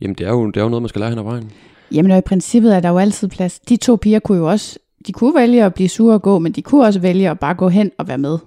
jamen, 0.00 0.14
det 0.14 0.26
er, 0.26 0.30
jo, 0.30 0.46
det 0.46 0.56
er 0.56 0.62
jo 0.62 0.68
noget, 0.68 0.82
man 0.82 0.88
skal 0.88 1.00
lære 1.00 1.10
hen 1.10 1.18
ad 1.18 1.24
vejen. 1.24 1.50
Jamen 1.92 2.10
og 2.10 2.18
i 2.18 2.20
princippet 2.20 2.76
er 2.76 2.80
der 2.80 2.88
jo 2.88 2.98
altid 2.98 3.28
plads. 3.28 3.58
De 3.60 3.76
to 3.76 3.96
piger 3.96 4.18
kunne 4.18 4.38
jo 4.38 4.48
også, 4.50 4.78
de 5.06 5.12
kunne 5.12 5.34
vælge 5.34 5.64
at 5.64 5.74
blive 5.74 5.88
sure 5.88 6.14
og 6.14 6.22
gå, 6.22 6.38
men 6.38 6.52
de 6.52 6.62
kunne 6.62 6.84
også 6.84 7.00
vælge 7.00 7.30
at 7.30 7.38
bare 7.38 7.54
gå 7.54 7.68
hen 7.68 7.90
og 7.98 8.08
være 8.08 8.18
med. 8.18 8.38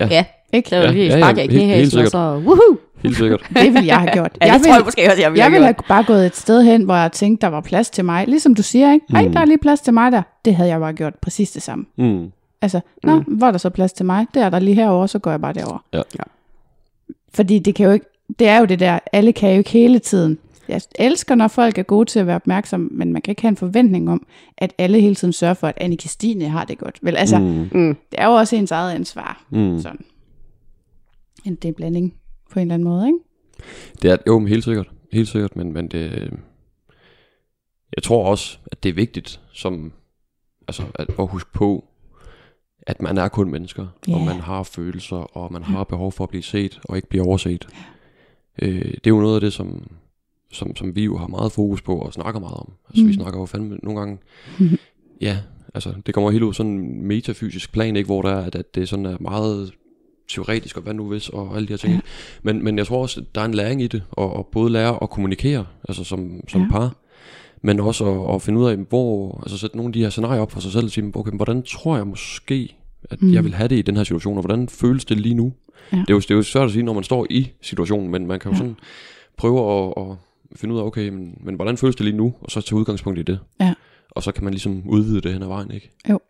ja, 0.00 0.24
Ikke? 0.52 0.70
det 0.70 0.78
var 0.78 0.84
Ja, 0.84 0.90
lige 0.90 1.04
ja, 1.06 1.12
ja, 1.16 1.20
spark 1.20 1.36
i 1.36 1.40
helt- 1.40 1.52
helt 1.52 1.64
knæhæsen, 1.64 1.98
og 2.00 2.06
så 2.08 2.18
woohoo! 2.18 2.78
Helt 3.02 3.16
sikkert. 3.16 3.40
Det 3.54 3.64
ville 3.74 3.86
jeg 3.86 3.98
have 3.98 4.12
gjort. 4.12 4.38
Ja, 4.42 4.46
jeg 4.46 4.60
tror 4.60 4.66
jeg 4.68 4.74
ville, 4.74 4.84
måske 4.84 5.06
også, 5.06 5.20
jeg 5.22 5.30
ville 5.32 5.38
jeg 5.38 5.44
have 5.44 5.52
ville 5.52 5.64
have 5.66 5.74
bare 5.88 6.04
gået 6.04 6.26
et 6.26 6.36
sted 6.36 6.62
hen, 6.62 6.82
hvor 6.82 6.94
jeg 6.94 7.12
tænkte, 7.12 7.40
der 7.42 7.48
var 7.48 7.60
plads 7.60 7.90
til 7.90 8.04
mig. 8.04 8.26
Ligesom 8.28 8.54
du 8.54 8.62
siger, 8.62 8.92
ikke? 8.92 9.06
Ej, 9.14 9.26
Mm. 9.26 9.32
der 9.32 9.40
er 9.40 9.44
lige 9.44 9.58
plads 9.58 9.80
til 9.80 9.94
mig 9.94 10.12
der. 10.12 10.22
Det 10.44 10.54
havde 10.54 10.70
jeg 10.70 10.80
bare 10.80 10.92
gjort 10.92 11.14
præcis 11.14 11.50
det 11.50 11.62
samme. 11.62 11.84
Mm. 11.98 12.32
Altså, 12.62 12.80
nå, 13.04 13.18
hvor 13.26 13.46
er 13.46 13.50
der 13.50 13.58
så 13.58 13.70
plads 13.70 13.92
til 13.92 14.06
mig? 14.06 14.26
Det 14.34 14.42
er 14.42 14.50
der 14.50 14.58
lige 14.58 14.74
herover, 14.74 15.06
så 15.06 15.18
går 15.18 15.30
jeg 15.30 15.40
bare 15.40 15.52
derover. 15.52 15.84
Ja. 15.92 15.98
Ja. 16.18 16.22
Fordi 17.34 17.58
det 17.58 17.74
kan 17.74 17.86
jo 17.86 17.92
ikke, 17.92 18.06
det 18.38 18.48
er 18.48 18.58
jo 18.58 18.64
det 18.64 18.80
der, 18.80 18.98
alle 19.12 19.32
kan 19.32 19.50
jo 19.52 19.58
ikke 19.58 19.70
hele 19.70 19.98
tiden. 19.98 20.38
Jeg 20.68 20.80
elsker, 20.98 21.34
når 21.34 21.48
folk 21.48 21.78
er 21.78 21.82
gode 21.82 22.04
til 22.08 22.18
at 22.20 22.26
være 22.26 22.36
opmærksomme, 22.36 22.88
men 22.92 23.12
man 23.12 23.22
kan 23.22 23.32
ikke 23.32 23.42
have 23.42 23.48
en 23.48 23.56
forventning 23.56 24.10
om, 24.10 24.26
at 24.58 24.72
alle 24.78 25.00
hele 25.00 25.14
tiden 25.14 25.32
sørger 25.32 25.54
for, 25.54 25.66
at 25.66 25.74
Anne 25.80 25.96
Christine 25.96 26.48
har 26.48 26.64
det 26.64 26.78
godt. 26.78 26.98
Vel, 27.02 27.16
altså, 27.16 27.38
mm. 27.38 27.44
Mm. 27.44 27.68
Mm. 27.80 27.96
det 28.10 28.18
er 28.20 28.26
jo 28.26 28.32
også 28.32 28.56
ens 28.56 28.70
eget 28.70 28.92
ansvar. 28.94 29.42
Mm. 29.50 29.80
Sådan. 29.80 30.00
En 31.48 31.54
det 31.54 31.64
er 31.64 31.68
en 31.68 31.74
blanding 31.74 32.14
på 32.50 32.58
en 32.58 32.62
eller 32.62 32.74
anden 32.74 32.88
måde, 32.88 33.06
ikke? 33.06 33.18
Det 34.02 34.10
er, 34.10 34.16
jo, 34.26 34.46
helt 34.46 34.64
sikkert. 34.64 34.90
Helt 35.12 35.28
sikkert, 35.28 35.56
men, 35.56 35.72
men 35.72 35.88
det... 35.88 36.30
Jeg 37.96 38.02
tror 38.02 38.26
også, 38.30 38.58
at 38.66 38.82
det 38.82 38.88
er 38.88 38.92
vigtigt, 38.92 39.40
som, 39.52 39.92
altså, 40.68 40.82
at, 40.94 41.08
at 41.18 41.28
huske 41.28 41.52
på, 41.52 41.84
at 42.82 43.02
man 43.02 43.18
er 43.18 43.28
kun 43.28 43.50
mennesker, 43.50 43.86
Ja. 44.08 44.14
og 44.14 44.20
man 44.20 44.40
har 44.40 44.62
følelser, 44.62 45.16
og 45.16 45.52
man 45.52 45.62
har 45.62 45.84
behov 45.84 46.12
for 46.12 46.24
at 46.24 46.30
blive 46.30 46.42
set, 46.42 46.80
og 46.84 46.96
ikke 46.96 47.08
blive 47.08 47.24
overset. 47.24 47.68
Øh, 48.62 48.84
det 48.84 49.06
er 49.06 49.10
jo 49.10 49.20
noget 49.20 49.34
af 49.34 49.40
det, 49.40 49.52
som, 49.52 49.90
som, 50.52 50.76
som 50.76 50.96
vi 50.96 51.04
jo 51.04 51.16
har 51.16 51.26
meget 51.26 51.52
fokus 51.52 51.82
på, 51.82 51.98
og 51.98 52.12
snakker 52.12 52.40
meget 52.40 52.56
om. 52.56 52.72
Altså, 52.88 53.02
vi 53.02 53.08
Mm. 53.08 53.12
snakker 53.14 53.40
jo 53.40 53.46
fandme 53.46 53.78
nogle 53.82 53.98
gange, 54.00 54.18
ja, 55.20 55.38
altså, 55.74 55.94
det 56.06 56.14
kommer 56.14 56.30
helt 56.30 56.42
ud 56.42 56.54
sådan 56.54 56.72
en 56.72 57.02
metafysisk 57.02 57.72
plan, 57.72 57.96
ikke, 57.96 58.06
hvor 58.06 58.22
der 58.22 58.30
er, 58.30 58.44
at, 58.44 58.54
at 58.54 58.74
det 58.74 58.88
sådan 58.88 59.06
er 59.06 59.16
meget 59.20 59.72
teoretisk, 60.28 60.76
og 60.76 60.82
hvad 60.82 60.94
nu 60.94 61.08
hvis, 61.08 61.28
og 61.28 61.56
alle 61.56 61.68
de 61.68 61.72
her 61.72 61.78
ting. 61.78 61.92
Ja. 61.92 62.00
Men, 62.42 62.64
men 62.64 62.78
jeg 62.78 62.86
tror 62.86 63.02
også, 63.02 63.24
der 63.34 63.40
er 63.40 63.44
en 63.44 63.54
læring 63.54 63.82
i 63.82 63.86
det, 63.86 64.02
og, 64.10 64.36
og 64.36 64.46
både 64.52 64.72
lære 64.72 64.98
at 65.02 65.10
kommunikere, 65.10 65.66
altså 65.88 66.04
som, 66.04 66.40
som 66.48 66.60
ja. 66.60 66.68
par, 66.70 66.96
men 67.62 67.80
også 67.80 68.04
at, 68.04 68.34
at 68.34 68.42
finde 68.42 68.60
ud 68.60 68.70
af, 68.70 68.76
hvor, 68.76 69.40
altså 69.42 69.58
sætte 69.58 69.76
nogle 69.76 69.88
af 69.88 69.92
de 69.92 70.02
her 70.02 70.10
scenarier 70.10 70.40
op 70.40 70.52
for 70.52 70.60
sig 70.60 70.72
selv, 70.72 70.84
og 70.84 70.90
sige, 70.90 71.12
okay, 71.14 71.32
hvordan 71.32 71.62
tror 71.62 71.96
jeg 71.96 72.06
måske, 72.06 72.76
at 73.10 73.22
mm. 73.22 73.32
jeg 73.32 73.44
vil 73.44 73.54
have 73.54 73.68
det 73.68 73.76
i 73.76 73.82
den 73.82 73.96
her 73.96 74.04
situation, 74.04 74.36
og 74.36 74.42
hvordan 74.42 74.68
føles 74.68 75.04
det 75.04 75.20
lige 75.20 75.34
nu? 75.34 75.52
Ja. 75.92 75.96
Det, 75.96 76.10
er 76.10 76.14
jo, 76.14 76.20
det 76.20 76.30
er 76.30 76.34
jo 76.34 76.42
svært 76.42 76.64
at 76.64 76.72
sige, 76.72 76.82
når 76.82 76.92
man 76.92 77.04
står 77.04 77.26
i 77.30 77.50
situationen, 77.62 78.10
men 78.10 78.26
man 78.26 78.40
kan 78.40 78.50
jo 78.50 78.54
ja. 78.54 78.58
sådan 78.58 78.76
prøve 79.36 79.86
at, 79.86 79.94
at 79.96 80.16
finde 80.56 80.74
ud 80.74 80.80
af, 80.80 80.84
okay, 80.84 81.08
men, 81.08 81.38
men 81.40 81.54
hvordan 81.54 81.76
føles 81.76 81.96
det 81.96 82.04
lige 82.04 82.16
nu, 82.16 82.34
og 82.40 82.50
så 82.50 82.60
tage 82.60 82.78
udgangspunkt 82.78 83.18
i 83.18 83.22
det. 83.22 83.38
Ja. 83.60 83.74
Og 84.10 84.22
så 84.22 84.32
kan 84.32 84.44
man 84.44 84.52
ligesom 84.52 84.82
udvide 84.86 85.20
det 85.20 85.32
hen 85.32 85.42
ad 85.42 85.48
vejen, 85.48 85.70
ikke? 85.70 85.90
Jo. 86.10 86.20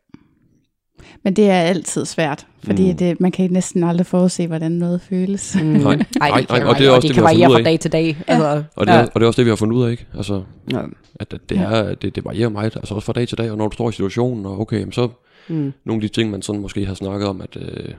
Men 1.23 1.37
det 1.37 1.51
er 1.51 1.61
altid 1.61 2.05
svært, 2.05 2.47
fordi 2.63 2.91
mm. 2.91 2.97
det, 2.97 3.21
man 3.21 3.33
kan 3.33 3.51
næsten 3.51 3.85
aldrig 3.85 4.07
forudse, 4.07 4.47
hvordan 4.47 4.73
noget 4.73 5.01
føles. 5.01 5.57
Mm. 5.57 5.63
Nej, 5.69 5.81
nej, 5.81 6.05
nej, 6.19 6.45
nej, 6.49 6.65
og 6.65 6.79
det 6.79 6.87
er 6.87 6.91
også 6.91 7.09
det, 7.09 7.17
det, 7.17 7.23
vi 7.23 7.27
har 7.27 7.31
fundet 7.31 7.49
ud 7.49 7.55
af. 7.55 7.59
fra 7.59 7.63
dag 7.63 7.81
til 7.81 7.93
dag. 7.93 8.17
Ja. 8.29 8.33
Altså, 8.33 8.65
og, 8.77 8.87
det 8.87 8.95
er, 8.95 8.99
ja. 8.99 9.05
og 9.05 9.21
det 9.21 9.23
er 9.23 9.27
også 9.27 9.37
det, 9.37 9.47
vi 9.47 9.51
har 9.51 9.57
fundet 9.57 9.77
ud 9.77 9.85
af, 9.85 9.91
ikke? 9.91 10.07
Altså, 10.15 10.43
ja. 10.73 10.83
at, 11.15 11.33
at 11.33 11.41
det, 11.49 11.59
er, 11.59 11.95
det, 11.95 12.15
det 12.17 12.25
varierer 12.25 12.49
meget, 12.49 12.77
altså 12.77 12.95
også 12.95 13.07
fra 13.07 13.13
dag 13.13 13.29
til 13.29 13.39
dag, 13.39 13.51
og 13.51 13.59
når 13.59 13.69
du 13.69 13.75
står 13.75 13.89
i 13.89 13.93
situationen, 13.93 14.47
og 14.47 14.61
okay, 14.61 14.91
så 14.91 15.09
mm. 15.49 15.73
nogle 15.85 15.99
af 15.99 16.01
de 16.01 16.09
ting, 16.09 16.31
man 16.31 16.43
sådan 16.43 16.61
måske 16.61 16.87
har 16.87 16.95
snakket 16.95 17.29
om, 17.29 17.41
at 17.41 17.57
øh, 17.57 17.95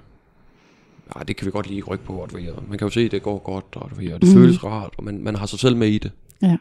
ja, 1.15 1.23
det 1.27 1.35
kan 1.35 1.45
vi 1.45 1.51
godt 1.51 1.67
lige 1.67 1.83
rykke 1.83 2.05
på, 2.05 2.13
og 2.13 2.29
man 2.67 2.77
kan 2.77 2.85
jo 2.85 2.89
se, 2.89 3.01
at 3.01 3.11
det 3.11 3.23
går 3.23 3.39
godt, 3.39 3.65
og, 3.75 3.81
og 3.81 4.21
det 4.21 4.23
mm. 4.23 4.33
føles 4.33 4.63
rart, 4.63 4.93
og 4.97 5.03
man, 5.03 5.23
man 5.23 5.35
har 5.35 5.45
sig 5.45 5.59
selv 5.59 5.75
med 5.75 5.87
i 5.87 5.97
det. 5.97 6.11
Ja. 6.41 6.57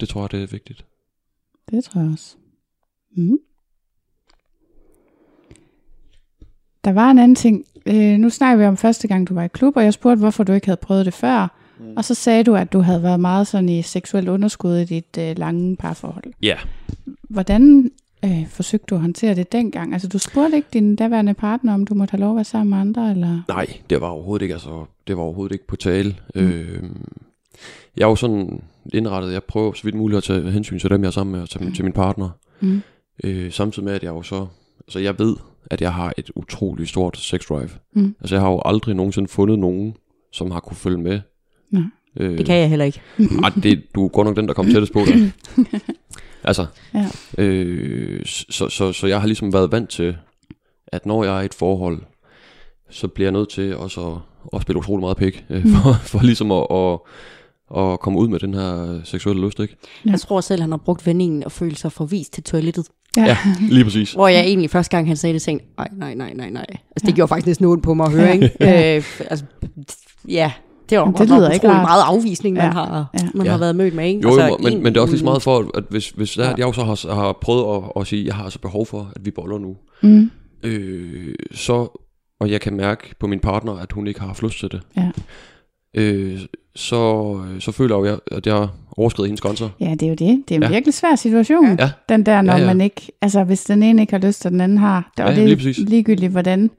Det 0.00 0.08
tror 0.08 0.22
jeg, 0.22 0.32
det 0.32 0.42
er 0.42 0.46
vigtigt. 0.46 0.84
Det 1.70 1.84
tror 1.84 2.00
jeg 2.00 2.10
også. 2.12 2.36
Mm. 3.16 3.38
Der 6.84 6.92
var 6.92 7.10
en 7.10 7.18
anden 7.18 7.34
ting. 7.34 7.64
Øh, 7.86 8.18
nu 8.18 8.30
snakker 8.30 8.56
vi 8.56 8.68
om 8.68 8.76
første 8.76 9.08
gang, 9.08 9.28
du 9.28 9.34
var 9.34 9.42
i 9.42 9.48
klub, 9.48 9.76
og 9.76 9.84
jeg 9.84 9.92
spurgte, 9.92 10.18
hvorfor 10.18 10.44
du 10.44 10.52
ikke 10.52 10.66
havde 10.66 10.80
prøvet 10.82 11.06
det 11.06 11.14
før. 11.14 11.58
Mm. 11.78 11.96
Og 11.96 12.04
så 12.04 12.14
sagde 12.14 12.44
du, 12.44 12.54
at 12.54 12.72
du 12.72 12.80
havde 12.80 13.02
været 13.02 13.20
meget 13.20 13.46
sådan 13.46 13.68
i 13.68 13.82
seksuelt 13.82 14.28
underskud 14.28 14.76
i 14.76 14.84
dit 14.84 15.18
øh, 15.18 15.38
lange 15.38 15.76
parforhold. 15.76 16.24
Ja. 16.42 16.56
Hvordan 17.30 17.90
øh, 18.24 18.48
forsøgte 18.48 18.86
du 18.90 18.94
at 18.94 19.00
håndtere 19.00 19.34
det 19.34 19.52
dengang? 19.52 19.92
Altså, 19.92 20.08
du 20.08 20.18
spurgte 20.18 20.56
ikke 20.56 20.68
din 20.72 20.96
daværende 20.96 21.34
partner, 21.34 21.74
om 21.74 21.86
du 21.86 21.94
måtte 21.94 22.12
have 22.12 22.20
lov 22.20 22.30
at 22.30 22.36
være 22.36 22.44
sammen 22.44 22.70
med 22.70 22.78
andre, 22.78 23.10
eller? 23.10 23.42
Nej, 23.48 23.66
det 23.90 24.00
var 24.00 24.08
overhovedet 24.08 24.42
ikke, 24.42 24.54
altså, 24.54 24.84
det 25.06 25.16
var 25.16 25.22
overhovedet 25.22 25.52
ikke 25.52 25.66
på 25.66 25.76
tale. 25.76 26.16
Mm. 26.34 26.40
Øh, 26.40 26.82
jeg 27.96 28.04
er 28.04 28.08
jo 28.08 28.16
sådan 28.16 28.62
indrettet, 28.92 29.32
jeg 29.32 29.44
prøver 29.44 29.72
så 29.72 29.82
vidt 29.82 29.94
muligt 29.94 30.16
at 30.16 30.24
tage 30.24 30.50
hensyn 30.50 30.78
til 30.78 30.90
dem, 30.90 31.02
jeg 31.02 31.06
er 31.06 31.12
sammen 31.12 31.32
med, 31.32 31.40
og 31.42 31.48
til, 31.48 31.62
mm. 31.62 31.72
til 31.72 31.84
min 31.84 31.92
partner. 31.92 32.28
Mm. 32.60 32.82
Øh, 33.24 33.52
samtidig 33.52 33.84
med, 33.84 33.92
at 33.92 34.02
jeg 34.02 34.10
jo 34.10 34.22
så, 34.22 34.46
altså 34.86 34.98
jeg 34.98 35.18
ved, 35.18 35.36
at 35.72 35.80
jeg 35.80 35.94
har 35.94 36.12
et 36.16 36.30
utroligt 36.34 36.88
stort 36.88 37.18
sex 37.18 37.46
drive. 37.48 37.70
Mm. 37.92 38.14
Altså 38.20 38.34
jeg 38.34 38.42
har 38.42 38.50
jo 38.50 38.62
aldrig 38.64 38.94
nogensinde 38.94 39.28
fundet 39.28 39.58
nogen, 39.58 39.96
som 40.32 40.50
har 40.50 40.60
kunne 40.60 40.76
følge 40.76 40.98
med. 40.98 41.20
Nej. 41.70 41.82
Øh, 42.16 42.38
det 42.38 42.46
kan 42.46 42.56
jeg 42.56 42.68
heller 42.68 42.84
ikke. 42.84 43.00
ej, 43.42 43.50
det, 43.62 43.82
du 43.94 44.04
er 44.04 44.08
godt 44.08 44.26
nok 44.26 44.36
den, 44.36 44.48
der 44.48 44.54
kom 44.54 44.66
tættest 44.66 44.92
på 44.92 45.00
dig. 45.06 45.32
altså, 46.44 46.66
ja. 46.94 47.06
øh, 47.38 48.26
så, 48.26 48.68
så, 48.68 48.92
så 48.92 49.06
jeg 49.06 49.20
har 49.20 49.26
ligesom 49.26 49.52
været 49.52 49.72
vant 49.72 49.90
til, 49.90 50.16
at 50.86 51.06
når 51.06 51.24
jeg 51.24 51.36
er 51.36 51.42
i 51.42 51.44
et 51.44 51.54
forhold, 51.54 52.02
så 52.90 53.08
bliver 53.08 53.26
jeg 53.26 53.32
nødt 53.32 53.48
til 53.48 53.76
også 53.76 54.08
at, 54.10 54.18
at 54.56 54.62
spille 54.62 54.78
utrolig 54.78 55.00
meget 55.00 55.16
pik, 55.16 55.44
øh, 55.50 55.64
mm. 55.64 55.70
for, 55.70 55.92
for 56.02 56.22
ligesom 56.22 56.52
at, 56.52 56.66
at, 56.70 56.98
at 57.82 58.00
komme 58.00 58.18
ud 58.18 58.28
med 58.28 58.38
den 58.38 58.54
her 58.54 59.00
seksuelle 59.04 59.46
lyst, 59.46 59.60
ikke? 59.60 59.76
Jeg 60.04 60.20
tror 60.20 60.40
selv, 60.40 60.60
han 60.60 60.70
har 60.70 60.78
brugt 60.78 61.06
vendingen 61.06 61.44
og 61.44 61.52
følt 61.52 61.78
sig 61.78 61.92
forvist 61.92 62.32
til 62.32 62.42
toilettet. 62.42 62.88
Ja. 63.16 63.24
ja, 63.24 63.38
lige 63.60 63.84
præcis. 63.84 64.12
Hvor 64.12 64.28
jeg 64.28 64.40
egentlig 64.40 64.70
første 64.70 64.96
gang, 64.96 65.06
han 65.06 65.16
sagde 65.16 65.34
det, 65.34 65.42
tænkte, 65.42 65.66
nej, 65.78 65.88
nej, 65.92 66.14
nej, 66.14 66.32
nej, 66.34 66.50
nej. 66.50 66.66
Altså, 66.70 67.00
det 67.00 67.08
ja. 67.08 67.12
gjorde 67.12 67.28
faktisk 67.28 67.46
næsten 67.46 67.66
ondt 67.66 67.82
på 67.82 67.94
mig 67.94 68.06
at 68.06 68.12
høre, 68.12 68.26
ja. 68.26 68.32
ikke? 68.32 68.50
Ja. 68.60 68.96
Øh, 68.96 69.04
altså, 69.30 69.44
ja, 70.28 70.52
det 70.90 70.98
var 70.98 71.10
det 71.10 71.28
lyder 71.28 71.50
ikke 71.50 71.66
meget 71.66 72.02
afvisning, 72.02 72.56
man, 72.56 72.64
ja. 72.64 72.70
har, 72.70 73.10
ja. 73.14 73.28
man 73.34 73.46
ja. 73.46 73.52
har 73.52 73.58
været 73.58 73.76
mødt 73.76 73.94
med. 73.94 74.08
Ikke? 74.08 74.20
Jo, 74.22 74.28
altså, 74.28 74.46
jo 74.46 74.56
men, 74.60 74.72
en, 74.72 74.82
men 74.82 74.92
det 74.92 74.96
er 74.96 75.02
også 75.02 75.12
lige 75.12 75.18
så 75.18 75.24
meget 75.24 75.42
for, 75.42 75.70
at 75.74 75.84
hvis, 75.90 76.10
hvis 76.10 76.30
det 76.30 76.44
er, 76.44 76.48
ja. 76.48 76.54
jeg 76.58 76.66
også 76.66 76.84
har, 76.84 77.14
har 77.14 77.38
prøvet 77.40 77.76
at, 77.76 78.00
at 78.00 78.06
sige, 78.06 78.20
at 78.20 78.26
jeg 78.26 78.34
har 78.34 78.44
altså 78.44 78.58
behov 78.58 78.86
for, 78.86 79.12
at 79.16 79.24
vi 79.24 79.30
boller 79.30 79.58
nu, 79.58 79.76
mm. 80.02 80.30
øh, 80.62 81.34
så, 81.52 81.98
og 82.40 82.50
jeg 82.50 82.60
kan 82.60 82.76
mærke 82.76 83.14
på 83.20 83.26
min 83.26 83.40
partner, 83.40 83.72
at 83.72 83.92
hun 83.92 84.06
ikke 84.06 84.20
har 84.20 84.26
haft 84.26 84.42
lyst 84.42 84.58
til 84.58 84.68
det, 84.72 84.80
ja. 84.96 85.10
Øh, 85.94 86.40
så, 86.74 87.40
så 87.60 87.72
føler 87.72 88.04
jeg, 88.04 88.18
at 88.30 88.46
jeg 88.46 88.68
overskrider 88.96 89.26
hendes 89.26 89.40
grænser. 89.40 89.68
Ja, 89.80 89.90
det 89.90 90.02
er 90.02 90.08
jo 90.08 90.14
det. 90.14 90.44
Det 90.48 90.54
er 90.54 90.56
en 90.56 90.62
ja. 90.62 90.68
virkelig 90.68 90.94
svær 90.94 91.14
situation. 91.14 91.78
Ja. 91.78 91.90
Den 92.08 92.26
der, 92.26 92.42
når 92.42 92.52
ja, 92.52 92.58
ja. 92.58 92.66
man 92.66 92.80
ikke, 92.80 93.12
altså 93.20 93.44
hvis 93.44 93.64
den 93.64 93.82
ene 93.82 94.02
ikke 94.02 94.12
har 94.12 94.26
lyst, 94.26 94.46
og 94.46 94.52
den 94.52 94.60
anden 94.60 94.78
har. 94.78 95.12
Det, 95.16 95.24
og 95.24 95.30
ja, 95.30 95.36
det 95.36 95.52
er 95.52 95.56
lige 95.56 95.84
ligegyldigt, 95.84 96.32
hvordan, 96.32 96.70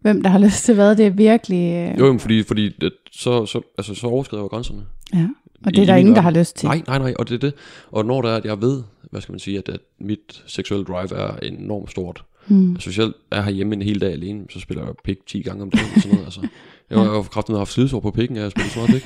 hvem 0.00 0.22
der 0.22 0.30
har 0.30 0.38
lyst 0.38 0.64
til 0.64 0.74
hvad, 0.74 0.96
det 0.96 1.06
er 1.06 1.10
virkelig... 1.10 1.74
Øh... 1.74 1.98
Jo, 1.98 2.18
fordi, 2.18 2.42
fordi 2.42 2.68
det, 2.80 2.92
så, 3.12 3.46
så, 3.46 3.60
altså, 3.78 3.94
så 3.94 4.06
overskrider 4.06 4.42
jeg 4.42 4.50
grænserne. 4.50 4.82
Ja, 5.14 5.28
og 5.66 5.74
det 5.74 5.82
er 5.82 5.86
der 5.86 5.96
ingen, 5.96 6.14
der 6.14 6.20
har 6.20 6.30
lyst 6.30 6.56
til. 6.56 6.66
Nej, 6.66 6.82
nej, 6.86 6.98
nej, 6.98 7.14
og 7.18 7.28
det 7.28 7.34
er 7.34 7.38
det. 7.38 7.54
Og 7.90 8.04
når 8.04 8.22
der 8.22 8.28
er, 8.30 8.36
at 8.36 8.44
jeg 8.44 8.62
ved, 8.62 8.82
hvad 9.10 9.20
skal 9.20 9.32
man 9.32 9.38
sige, 9.38 9.58
at, 9.58 9.68
at 9.68 9.80
mit 10.00 10.42
seksuelle 10.46 10.84
drive 10.84 11.14
er 11.14 11.36
enormt 11.36 11.90
stort. 11.90 12.24
Mm. 12.48 12.72
Altså, 12.72 12.88
hvis 12.88 12.98
jeg 12.98 13.10
er 13.30 13.42
herhjemme 13.42 13.74
en 13.74 13.82
hel 13.82 14.00
dag 14.00 14.12
alene, 14.12 14.44
så 14.50 14.60
spiller 14.60 14.84
jeg 14.84 14.94
pik 15.04 15.26
10 15.26 15.42
gange 15.42 15.62
om 15.62 15.70
dagen 15.70 15.86
og 15.96 16.02
sådan 16.02 16.12
noget. 16.12 16.24
Altså. 16.24 16.40
Jeg 16.90 16.98
har 16.98 17.04
jo 17.04 17.22
kraftigt 17.22 17.58
haft 17.58 17.72
slidesår 17.72 18.00
på 18.00 18.10
pikken, 18.10 18.36
jeg 18.36 18.50
spiller 18.50 18.70
så 18.70 18.78
meget. 18.78 19.02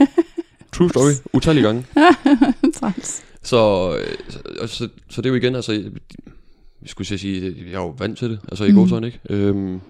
True 0.72 0.90
story. 0.90 1.12
Utallige 1.32 1.66
gange. 1.66 1.86
så, 2.78 2.92
så, 3.42 4.66
så, 4.66 4.88
så 5.08 5.22
det 5.22 5.26
er 5.26 5.30
jo 5.30 5.34
igen, 5.34 5.54
altså, 5.54 5.90
vi 6.80 6.88
skulle 6.88 7.18
sige, 7.18 7.54
jeg 7.66 7.74
er 7.74 7.82
jo 7.82 7.94
vant 7.98 8.18
til 8.18 8.30
det, 8.30 8.40
altså 8.48 8.64
i 8.64 8.70
mm. 8.70 8.76
god 8.76 9.04
ikke? 9.04 9.20
Øhm, 9.30 9.80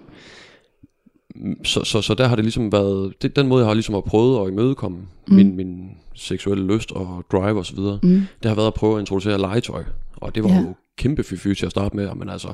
så, 1.63 1.83
så, 1.83 2.01
så 2.01 2.13
der 2.13 2.27
har 2.27 2.35
det 2.35 2.45
ligesom 2.45 2.71
været, 2.71 3.13
det, 3.21 3.35
den 3.35 3.47
måde 3.47 3.61
jeg 3.61 3.67
har 3.67 3.73
ligesom 3.73 3.95
at 3.95 4.03
prøvet 4.03 4.45
at 4.45 4.51
imødekomme 4.51 4.97
mm. 5.27 5.35
min, 5.35 5.55
min 5.55 5.91
seksuelle 6.15 6.73
lyst 6.75 6.91
og 6.91 7.25
drive 7.31 7.59
og 7.59 7.65
så 7.65 7.75
videre, 7.75 7.99
mm. 8.03 8.21
det 8.43 8.49
har 8.49 8.55
været 8.55 8.67
at 8.67 8.73
prøve 8.73 8.95
at 8.95 8.99
introducere 8.99 9.37
legetøj, 9.37 9.83
og 10.15 10.35
det 10.35 10.43
var 10.43 10.49
ja. 10.49 10.59
jo 10.59 10.73
kæmpe 10.97 11.23
fy 11.23 11.53
til 11.53 11.65
at 11.65 11.71
starte 11.71 11.95
med, 11.95 12.15
men 12.15 12.29
altså, 12.29 12.53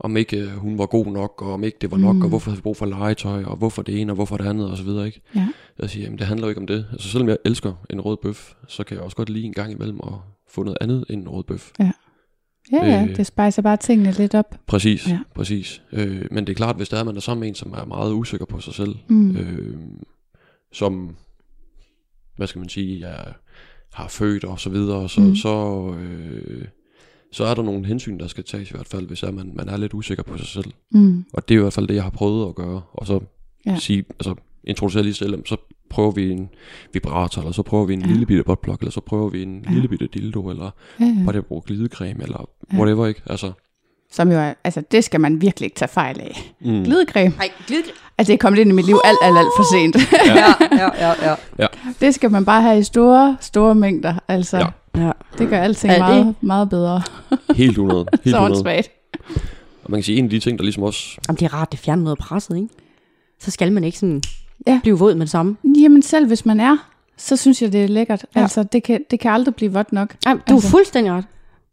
om 0.00 0.16
ikke 0.16 0.36
øh, 0.36 0.48
hun 0.48 0.78
var 0.78 0.86
god 0.86 1.06
nok, 1.06 1.42
og 1.42 1.52
om 1.52 1.64
ikke 1.64 1.78
det 1.80 1.90
var 1.90 1.96
nok, 1.96 2.16
mm. 2.16 2.22
og 2.22 2.28
hvorfor 2.28 2.50
har 2.50 2.56
vi 2.56 2.62
brug 2.62 2.76
for 2.76 2.86
legetøj, 2.86 3.44
og 3.44 3.56
hvorfor 3.56 3.82
det 3.82 4.00
ene, 4.00 4.12
og 4.12 4.14
hvorfor 4.14 4.36
det 4.36 4.46
andet, 4.46 4.70
og 4.70 4.76
så 4.76 4.84
videre, 4.84 5.06
ikke? 5.06 5.20
Ja. 5.34 5.48
Jeg 5.78 5.90
siger, 5.90 6.04
jamen 6.04 6.18
det 6.18 6.26
handler 6.26 6.46
jo 6.46 6.48
ikke 6.48 6.60
om 6.60 6.66
det. 6.66 6.86
Altså 6.92 7.08
selvom 7.08 7.28
jeg 7.28 7.36
elsker 7.44 7.72
en 7.90 8.00
rød 8.00 8.16
bøf, 8.22 8.52
så 8.68 8.84
kan 8.84 8.96
jeg 8.96 9.04
også 9.04 9.16
godt 9.16 9.30
lide 9.30 9.44
en 9.44 9.52
gang 9.52 9.72
imellem 9.72 10.00
at 10.02 10.12
få 10.50 10.62
noget 10.62 10.78
andet 10.80 11.04
end 11.10 11.22
en 11.22 11.28
rød 11.28 11.44
bøf. 11.44 11.70
Ja. 11.78 11.92
Ja, 12.72 12.86
ja, 12.86 13.02
øh, 13.02 13.16
det 13.16 13.26
spejser 13.26 13.62
bare 13.62 13.76
tingene 13.76 14.12
lidt 14.12 14.34
op. 14.34 14.60
Præcis, 14.66 15.08
ja. 15.08 15.18
præcis. 15.34 15.82
Øh, 15.92 16.24
men 16.30 16.46
det 16.46 16.52
er 16.52 16.56
klart, 16.56 16.76
hvis 16.76 16.88
der 16.88 16.96
er 16.96 17.04
man 17.04 17.16
er 17.16 17.20
sammen 17.20 17.40
med 17.40 17.48
en, 17.48 17.54
som 17.54 17.72
er 17.72 17.84
meget 17.84 18.12
usikker 18.12 18.46
på 18.46 18.60
sig 18.60 18.74
selv, 18.74 18.94
mm. 19.08 19.36
øh, 19.36 19.76
som, 20.72 21.16
hvad 22.36 22.46
skal 22.46 22.58
man 22.58 22.68
sige, 22.68 23.00
jeg 23.00 23.34
har 23.92 24.08
født 24.08 24.44
og 24.44 24.60
så 24.60 24.70
videre, 24.70 25.08
så, 25.08 25.20
mm. 25.20 25.36
så 25.36 25.94
øh, 26.00 26.64
så 27.32 27.44
er 27.44 27.54
der 27.54 27.62
nogle 27.62 27.86
hensyn, 27.86 28.18
der 28.18 28.26
skal 28.26 28.44
tages 28.44 28.70
i 28.70 28.72
hvert 28.74 28.88
fald, 28.88 29.06
hvis 29.06 29.22
er 29.22 29.30
man, 29.30 29.52
man 29.54 29.68
er 29.68 29.76
lidt 29.76 29.94
usikker 29.94 30.22
på 30.22 30.38
sig 30.38 30.46
selv. 30.46 30.72
Mm. 30.90 31.24
Og 31.32 31.48
det 31.48 31.54
er 31.54 31.58
i 31.58 31.62
hvert 31.62 31.72
fald 31.72 31.88
det, 31.88 31.94
jeg 31.94 32.02
har 32.02 32.10
prøvet 32.10 32.48
at 32.48 32.54
gøre. 32.54 32.82
Og 32.92 33.06
så 33.06 33.20
ja. 33.66 33.76
sige, 33.76 34.04
altså 34.10 34.34
introducere 34.64 35.02
lige 35.02 35.14
selv, 35.14 35.46
så 35.46 35.56
prøver 35.90 36.10
vi 36.10 36.30
en 36.30 36.48
vibrator, 36.92 37.42
eller 37.42 37.52
så 37.52 37.62
prøver 37.62 37.84
vi 37.84 37.94
en 37.94 38.00
ja. 38.00 38.06
lille 38.06 38.26
bitte 38.26 38.44
botplug, 38.44 38.76
eller 38.80 38.90
så 38.90 39.00
prøver 39.00 39.28
vi 39.28 39.42
en 39.42 39.64
ja. 39.68 39.72
lille 39.72 39.88
bitte 39.88 40.06
dildo, 40.06 40.50
eller 40.50 40.70
ja, 41.00 41.04
ja. 41.04 41.24
bare 41.24 41.32
det 41.32 41.38
at 41.38 41.46
bruge 41.46 41.62
glidecreme, 41.66 42.22
eller 42.22 42.48
ja. 42.72 42.78
whatever, 42.78 43.06
ikke? 43.06 43.22
Altså, 43.26 43.52
som 44.12 44.32
jo 44.32 44.38
er, 44.38 44.54
altså 44.64 44.82
det 44.90 45.04
skal 45.04 45.20
man 45.20 45.40
virkelig 45.40 45.66
ikke 45.66 45.76
tage 45.76 45.88
fejl 45.88 46.20
af. 46.20 46.54
Mm. 46.60 46.84
Glidecreme. 46.84 47.34
Nej, 47.36 47.50
glidecreme. 47.66 47.96
Altså 48.18 48.32
det 48.32 48.34
er 48.34 48.38
kommet 48.38 48.60
ind 48.60 48.70
i 48.70 48.72
mit 48.72 48.86
liv 48.86 48.98
alt, 49.04 49.18
alt, 49.22 49.38
alt 49.38 49.48
for 49.56 49.74
sent. 49.74 49.96
ja, 50.26 50.54
ja, 50.82 51.08
ja, 51.08 51.30
ja. 51.30 51.34
ja. 51.58 51.66
Det 52.00 52.14
skal 52.14 52.30
man 52.30 52.44
bare 52.44 52.62
have 52.62 52.78
i 52.78 52.82
store, 52.82 53.36
store 53.40 53.74
mængder. 53.74 54.14
Altså. 54.28 54.58
Ja. 54.58 54.66
Ja, 54.96 55.12
det 55.38 55.48
gør 55.48 55.60
alting 55.60 55.98
meget, 55.98 56.26
det? 56.26 56.34
meget 56.40 56.68
bedre. 56.68 57.02
Helt 57.54 57.70
100. 57.70 58.06
Helt 58.24 58.36
Så 58.36 58.40
åndssvagt. 58.40 58.90
Og 59.84 59.90
man 59.90 59.98
kan 59.98 60.04
sige, 60.04 60.18
en 60.18 60.24
af 60.24 60.30
de 60.30 60.38
ting, 60.38 60.58
der 60.58 60.64
ligesom 60.64 60.82
også... 60.82 61.20
Jamen, 61.28 61.36
det 61.36 61.44
er 61.44 61.54
rart, 61.54 61.72
det 61.72 61.80
fjerner 61.80 62.02
noget 62.02 62.18
presset, 62.18 62.56
ikke? 62.56 62.68
Så 63.40 63.50
skal 63.50 63.72
man 63.72 63.84
ikke 63.84 63.98
sådan 63.98 64.22
ja. 64.66 64.80
blive 64.82 64.98
våd 64.98 65.14
med 65.14 65.20
det 65.20 65.30
samme. 65.30 65.56
Jamen, 65.64 66.02
selv 66.02 66.26
hvis 66.26 66.46
man 66.46 66.60
er, 66.60 66.76
så 67.16 67.36
synes 67.36 67.62
jeg, 67.62 67.72
det 67.72 67.84
er 67.84 67.88
lækkert. 67.88 68.26
Ja. 68.36 68.40
Altså, 68.40 68.62
det 68.62 68.82
kan, 68.82 69.04
det 69.10 69.20
kan 69.20 69.32
aldrig 69.32 69.54
blive 69.54 69.72
vådt 69.72 69.92
nok. 69.92 70.14
Jamen, 70.26 70.42
du 70.48 70.54
altså. 70.54 70.68
er 70.68 70.70
fuldstændig 70.70 71.12
ret. 71.12 71.24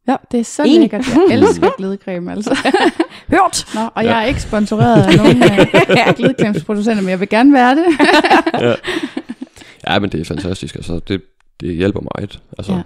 Ja, 0.07 0.15
det 0.31 0.39
er 0.39 0.43
så 0.43 0.63
Enig. 0.63 0.79
lækkert. 0.79 1.07
Jeg 1.29 1.37
elsker 1.39 1.69
glidecreme, 1.77 2.31
altså. 2.31 2.71
Hørt. 3.33 3.65
Nå, 3.75 3.81
og 3.95 4.03
ja. 4.03 4.09
jeg 4.09 4.23
er 4.23 4.25
ikke 4.25 4.41
sponsoreret 4.41 5.03
af 5.03 5.17
nogen 5.17 5.43
af 5.43 6.15
glidecremesproducenter, 6.15 7.01
men 7.01 7.09
jeg 7.09 7.19
vil 7.19 7.29
gerne 7.29 7.53
være 7.53 7.75
det. 7.75 7.85
ja. 8.61 8.75
ja, 9.87 9.99
men 9.99 10.09
det 10.09 10.21
er 10.21 10.25
fantastisk. 10.25 10.75
Altså, 10.75 10.99
det, 11.07 11.21
det 11.61 11.75
hjælper 11.75 11.99
meget. 12.15 12.39
Altså, 12.57 12.73
ja. 12.73 12.81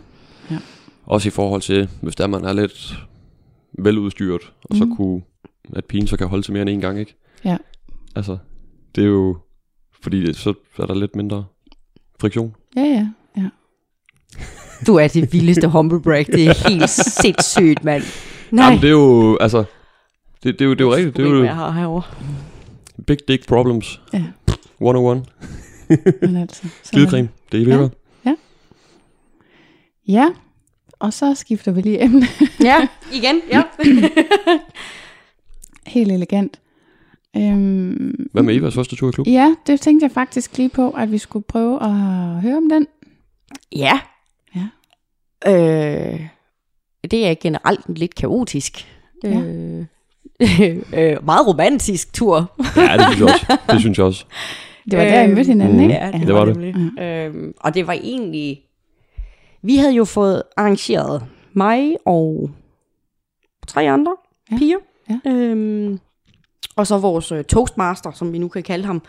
Ja. 1.07 1.13
Også 1.13 1.27
i 1.27 1.31
forhold 1.31 1.61
til, 1.61 1.89
hvis 2.01 2.15
der 2.15 2.27
man 2.27 2.45
er 2.45 2.53
lidt 2.53 2.95
veludstyret, 3.79 4.41
og 4.63 4.69
mm. 4.71 4.77
så 4.77 4.85
mhm. 4.85 4.95
kunne, 4.95 5.21
at 5.75 5.85
pigen 5.85 6.07
så 6.07 6.17
kan 6.17 6.27
holde 6.27 6.43
til 6.43 6.53
mere 6.53 6.61
end 6.61 6.69
en 6.69 6.81
gang, 6.81 6.99
ikke? 6.99 7.15
Ja. 7.45 7.57
Altså, 8.15 8.37
det 8.95 9.03
er 9.03 9.07
jo, 9.07 9.37
fordi 10.03 10.25
det, 10.25 10.35
så 10.35 10.53
er 10.79 10.85
der 10.85 10.95
lidt 10.95 11.15
mindre 11.15 11.45
friktion. 12.21 12.55
Ja, 12.75 12.81
ja, 12.81 13.07
ja. 13.37 13.49
Du 14.87 14.95
er 14.95 15.07
det 15.07 15.33
vildeste 15.33 15.67
humble 15.67 16.01
break. 16.01 16.27
Det 16.27 16.47
er 16.47 16.69
helt 16.69 16.89
sindssygt, 16.89 17.83
mand. 17.83 18.03
Nej. 18.51 18.65
Jamen, 18.65 18.81
det 18.81 18.87
er 18.87 18.91
jo, 18.91 19.37
altså, 19.41 19.63
det, 20.43 20.59
det, 20.59 20.61
er 20.61 20.65
jo, 20.65 20.73
det 20.73 20.81
er 20.81 20.85
jo 20.85 20.93
rigtigt. 20.95 21.17
Det 21.17 21.25
er 21.25 21.29
jo, 21.29 21.43
jeg 21.43 21.55
har 21.55 21.71
herovre. 21.71 22.03
Big 23.07 23.17
dick 23.27 23.47
problems. 23.47 24.01
Ja. 24.13 24.23
101. 24.73 25.25
Men 26.21 26.35
altså, 26.35 26.61
er 26.63 26.69
det. 26.83 26.91
Glidecreme, 26.91 27.29
det 27.51 27.65
virker. 27.65 27.89
Ja, 30.07 30.29
og 31.03 31.13
så 31.13 31.33
skifter 31.35 31.71
vi 31.71 31.81
lige 31.81 32.03
emne. 32.03 32.25
Ja, 32.69 32.87
igen, 33.13 33.41
ja. 33.51 33.61
Helt 35.87 36.11
elegant. 36.11 36.59
Øhm, 37.37 38.27
Hvad 38.33 38.43
med 38.43 38.55
Evas 38.55 38.73
første 38.73 38.95
tur 38.95 39.09
i 39.09 39.11
klub? 39.11 39.27
ja, 39.27 39.55
det 39.67 39.81
tænkte 39.81 40.03
jeg 40.03 40.11
faktisk 40.11 40.57
lige 40.57 40.69
på, 40.69 40.89
at 40.89 41.11
vi 41.11 41.17
skulle 41.17 41.45
prøve 41.47 41.83
at 41.83 41.91
høre 42.41 42.57
om 42.57 42.69
den. 42.69 42.87
ja. 43.75 43.99
Ja. 44.55 44.67
Øh, 46.13 46.19
det 47.11 47.27
er 47.27 47.35
generelt 47.41 47.99
lidt 47.99 48.15
kaotisk. 48.15 48.87
Ja. 49.23 49.29
Øh, 49.29 49.85
øh, 50.97 51.25
meget 51.25 51.47
romantisk 51.47 52.13
tur. 52.13 52.51
Ja, 52.77 52.97
det 52.97 53.05
synes 53.15 53.19
jeg 53.19 53.29
også. 53.29 53.57
Det 53.71 53.79
synes 53.79 53.97
jeg 53.97 54.05
også. 54.05 54.25
Det 54.91 54.99
var 54.99 55.05
der, 55.05 55.21
I 55.21 55.27
mødte 55.27 55.43
hinanden, 55.47 55.79
ikke? 55.79 55.93
Ja, 55.93 56.11
det, 56.11 56.27
Det 56.27 56.35
var 56.35 56.45
det. 56.45 56.57
Nemlig. 56.57 57.01
Øhm, 57.03 57.53
og 57.59 57.73
det 57.73 57.87
var 57.87 57.93
egentlig... 57.93 58.59
Vi 59.63 59.77
havde 59.77 59.93
jo 59.93 60.05
fået 60.05 60.43
arrangeret 60.57 61.23
mig 61.53 61.95
og 62.05 62.49
tre 63.67 63.91
andre 63.91 64.15
Ja, 64.51 64.55
ja. 64.55 64.59
piger. 64.59 64.77
ja. 65.09 65.31
Øhm, 65.31 65.99
og 66.75 66.87
så 66.87 66.97
vores 66.97 67.31
øh, 67.31 67.43
toastmaster, 67.43 68.11
som 68.11 68.33
vi 68.33 68.37
nu 68.37 68.47
kan 68.47 68.63
kalde 68.63 68.85
ham, 68.85 69.01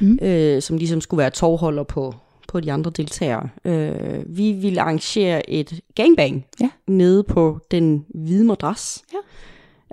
Mm. 0.00 0.06
mm. 0.06 0.18
øh, 0.22 0.62
som 0.62 0.76
ligesom 0.76 1.00
skulle 1.00 1.18
være 1.18 1.30
tovholder 1.30 1.82
på, 1.82 2.14
på 2.48 2.60
de 2.60 2.72
andre 2.72 2.90
deltagere. 2.90 3.48
Øh, 3.64 3.96
vi 4.36 4.52
ville 4.52 4.80
arrangere 4.80 5.50
et 5.50 5.80
gangbang 5.94 6.44
Ja. 6.60 6.68
nede 6.86 7.22
på 7.24 7.58
den 7.70 8.04
hvide 8.14 8.44
madras. 8.44 9.02
Ja. 9.12 9.18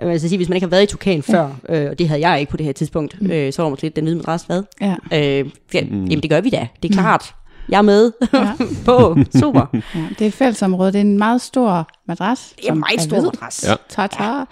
Vil 0.06 0.12
altså 0.12 0.28
sige, 0.28 0.36
hvis 0.38 0.48
man 0.48 0.56
ikke 0.56 0.64
har 0.66 0.70
været 0.70 0.82
i 0.82 0.86
Tukan 0.86 1.22
før, 1.22 1.50
øh, 1.68 1.90
og 1.90 1.98
det 1.98 2.08
havde 2.08 2.28
jeg 2.28 2.40
ikke 2.40 2.50
på 2.50 2.56
det 2.56 2.66
her 2.66 2.72
tidspunkt, 2.72 3.20
Mm. 3.22 3.30
øh, 3.30 3.52
så 3.52 3.62
var 3.62 3.68
man 3.68 3.78
lidt 3.82 3.96
den 3.96 4.04
hvide 4.04 4.16
madras, 4.16 4.42
hvad? 4.42 4.62
Ja. 4.80 4.96
Øh, 5.12 5.50
ja, 5.74 5.84
Mm. 5.84 5.88
mm. 5.96 6.04
Jamen 6.04 6.22
det 6.22 6.30
gør 6.30 6.40
vi 6.40 6.50
da, 6.50 6.68
det 6.82 6.90
er 6.90 6.92
klart. 6.94 7.34
Jeg 7.70 7.78
er 7.78 7.82
med 7.82 8.12
Ja. 8.32 8.52
på, 8.86 9.16
super. 9.40 9.66
ja. 9.74 9.80
Det 10.08 10.20
er 10.22 10.26
et 10.26 10.32
fællesområde. 10.34 10.92
Det 10.92 10.96
er 10.98 11.00
en 11.02 11.18
meget 11.18 11.40
stor 11.40 11.88
madras. 12.08 12.54
Det 12.56 12.68
er 12.68 12.72
en 12.72 12.78
meget 12.78 13.00
stor 13.00 13.20
madras. 13.22 13.64
Ja. 13.68 13.74
Tartar. 13.88 14.48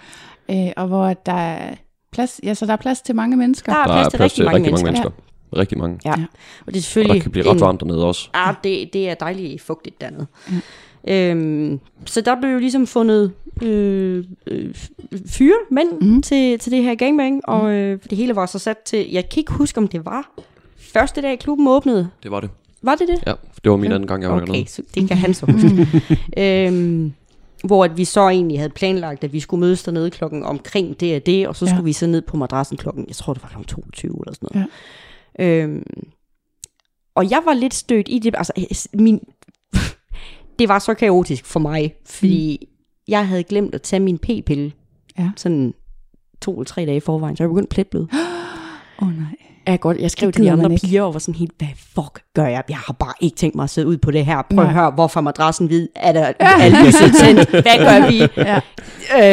Øh, 0.51 0.67
og 0.77 0.87
hvor 0.87 1.13
der 1.13 1.33
er 1.33 1.75
plads, 2.11 2.39
ja, 2.43 2.53
så 2.53 2.65
der 2.65 2.71
er 2.73 2.77
plads 2.77 3.01
til 3.01 3.15
mange 3.15 3.37
mennesker. 3.37 3.73
Der 3.73 3.79
er 3.79 3.85
Der 3.85 3.93
plads 3.93 4.05
er 4.05 4.09
til 4.09 4.17
plads 4.17 4.23
rigtig 4.31 4.35
til 4.35 4.45
mange 4.45 4.55
rigtig 4.57 4.71
mange 4.71 4.83
mennesker. 4.83 5.09
mennesker. 5.09 5.57
Rigtig 5.59 5.77
mange. 5.77 5.99
Ja. 6.05 6.09
Ja. 6.09 6.13
Og 6.15 6.73
det 6.73 6.73
er 6.73 6.77
Og 6.79 6.83
selvfølgelig... 6.83 7.15
der 7.15 7.21
kan 7.21 7.31
blive 7.31 7.51
ret 7.51 7.59
varmt 7.61 7.79
dernede 7.81 8.05
også. 8.05 8.29
Ja, 8.35 8.51
det, 8.63 8.93
det 8.93 9.09
er 9.09 9.13
dejligt 9.13 9.61
fugtigt 9.61 10.01
dernede. 10.01 10.27
Øhm, 11.07 11.79
så 12.05 12.21
der 12.21 12.35
blev 12.41 12.51
jo 12.51 12.59
ligesom 12.59 12.87
fundet 12.87 13.31
øh, 13.61 14.23
øh, 14.47 14.75
fyre, 15.29 15.55
mænd, 15.71 15.91
Mhm. 16.01 16.09
mm. 16.13 16.21
til, 16.21 16.59
til 16.59 16.71
det 16.71 16.83
her 16.83 16.95
gangbang, 16.95 17.41
og 17.49 17.71
øh, 17.71 17.99
det 18.09 18.17
hele 18.17 18.35
var 18.35 18.45
så 18.45 18.59
sat 18.59 18.77
til... 18.77 19.11
Jeg 19.11 19.29
kan 19.29 19.39
ikke 19.39 19.53
huske, 19.53 19.77
om 19.77 19.87
det 19.87 20.05
var 20.05 20.29
første 20.93 21.21
dag, 21.21 21.39
klubben 21.39 21.67
åbnede. 21.67 22.09
Det 22.23 22.31
var 22.31 22.39
det. 22.39 22.49
Var 22.81 22.95
det 22.95 23.07
det? 23.07 23.23
Ja, 23.27 23.33
det 23.63 23.71
var 23.71 23.77
min 23.77 23.91
anden 23.91 24.07
gang, 24.07 24.21
jeg 24.23 24.29
var 24.31 24.35
Okay, 24.41 24.47
dernede. 24.53 24.69
så 24.69 24.81
det 24.95 25.07
kan 25.07 25.17
han 25.17 25.33
så 25.33 25.45
huske. 25.51 25.87
øhm, 26.67 27.13
hvor 27.63 27.85
at 27.85 27.97
vi 27.97 28.05
så 28.05 28.27
egentlig 28.29 28.59
havde 28.59 28.69
planlagt, 28.69 29.23
at 29.23 29.33
vi 29.33 29.39
skulle 29.39 29.61
mødes 29.61 29.83
dernede 29.83 30.09
klokken 30.11 30.43
omkring 30.43 30.99
det 30.99 31.15
og 31.15 31.25
det, 31.25 31.47
og 31.47 31.55
så 31.55 31.65
Ja. 31.65 31.71
skulle 31.71 31.85
vi 31.85 31.93
så 31.93 32.07
ned 32.07 32.21
på 32.21 32.37
madrassen 32.37 32.77
klokken, 32.77 33.05
jeg 33.07 33.15
tror 33.15 33.33
det 33.33 33.43
var 33.43 33.49
klokken 33.49 33.67
22 33.67 34.21
eller 34.25 34.33
sådan 34.33 34.49
noget. 34.53 34.67
Ja. 35.39 35.63
Øhm, 35.63 35.83
og 37.15 37.29
jeg 37.31 37.41
var 37.45 37.53
lidt 37.53 37.73
stødt 37.73 38.07
i 38.09 38.19
det, 38.19 38.35
altså 38.37 38.53
min, 38.93 39.19
det 40.59 40.69
var 40.69 40.79
så 40.79 40.93
kaotisk 40.93 41.45
for 41.45 41.59
mig, 41.59 41.95
fordi 42.05 42.57
mm. 42.61 42.67
jeg 43.07 43.27
havde 43.27 43.43
glemt 43.43 43.75
at 43.75 43.81
tage 43.81 43.99
min 43.99 44.17
p-pille, 44.17 44.71
Ja. 45.19 45.31
sådan 45.35 45.73
to 46.41 46.51
eller 46.53 46.65
tre 46.65 46.85
dage 46.85 46.97
i 46.97 46.99
forvejen, 46.99 47.37
så 47.37 47.43
jeg 47.43 47.49
begyndte 47.49 47.69
pletblød. 47.69 48.01
Åh 49.01 49.07
oh, 49.07 49.17
nej. 49.17 49.35
Ja, 49.71 49.75
godt. 49.75 49.97
Jeg 49.97 50.11
skrev 50.11 50.27
Det 50.27 50.35
til 50.35 50.45
de 50.45 50.51
andre 50.51 50.71
ikke. 50.73 50.87
piger 50.87 51.03
og 51.03 51.13
var 51.13 51.19
sådan 51.19 51.35
helt, 51.35 51.51
hvad 51.57 51.67
fuck 51.77 52.23
gør 52.35 52.45
jeg? 52.47 52.63
Jeg 52.69 52.77
har 52.77 52.93
bare 52.93 53.13
ikke 53.21 53.35
tænkt 53.35 53.55
mig 53.55 53.63
at 53.63 53.69
sidde 53.69 53.87
ud 53.87 53.97
på 53.97 54.11
det 54.11 54.25
her. 54.25 54.41
Prøv 54.55 54.63
at 54.63 54.73
høre, 54.73 54.91
hvorfor 54.91 55.21
madrassen 55.21 55.67
hvid? 55.67 55.87
Er 55.95 56.11
der 56.11 56.33
er 56.39 56.85
lyset 56.85 57.15
tændt? 57.21 57.49
Hvad 57.49 57.77
gør 57.77 58.09
vi? 58.09 58.27
Ja. 58.37 58.59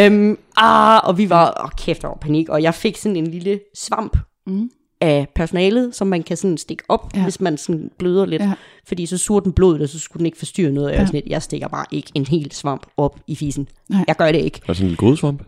Øhm, 0.06 0.38
ah, 0.56 1.00
og 1.08 1.18
vi 1.18 1.30
var, 1.30 1.60
åh 1.64 1.70
kæft, 1.84 2.02
der 2.02 2.08
var 2.08 2.18
panik. 2.20 2.48
Og 2.48 2.62
jeg 2.62 2.74
fik 2.74 2.96
sådan 2.96 3.16
en 3.16 3.26
lille 3.26 3.60
svamp 3.78 4.16
Mm. 4.46 4.70
af 5.00 5.26
personalet, 5.34 5.94
som 5.94 6.06
man 6.06 6.22
kan 6.22 6.36
sådan 6.36 6.58
stikke 6.58 6.84
op, 6.88 7.10
Ja. 7.16 7.22
hvis 7.22 7.40
man 7.40 7.58
sådan 7.58 7.90
bløder 7.98 8.26
lidt. 8.26 8.42
Ja. 8.42 8.52
Fordi 8.88 9.06
så 9.06 9.18
suger 9.18 9.40
den 9.40 9.52
blodet, 9.52 9.82
og 9.82 9.88
så 9.88 9.98
skulle 9.98 10.18
den 10.18 10.26
ikke 10.26 10.38
forstyrre 10.38 10.70
noget. 10.72 10.86
Og 10.88 10.92
jeg, 10.92 11.00
Ja. 11.00 11.06
sådan 11.06 11.20
lidt, 11.20 11.30
jeg 11.32 11.42
stikker 11.42 11.68
bare 11.68 11.84
ikke 11.90 12.10
en 12.14 12.26
hel 12.26 12.52
svamp 12.52 12.86
op 12.96 13.18
i 13.26 13.36
fisen. 13.36 13.68
Nej. 13.88 14.04
Jeg 14.08 14.16
gør 14.16 14.32
det 14.32 14.38
ikke. 14.40 14.60
Er 14.68 14.72
sådan 14.72 14.84
en 14.84 14.88
lille 14.88 14.96
grødsvamp. 14.96 15.42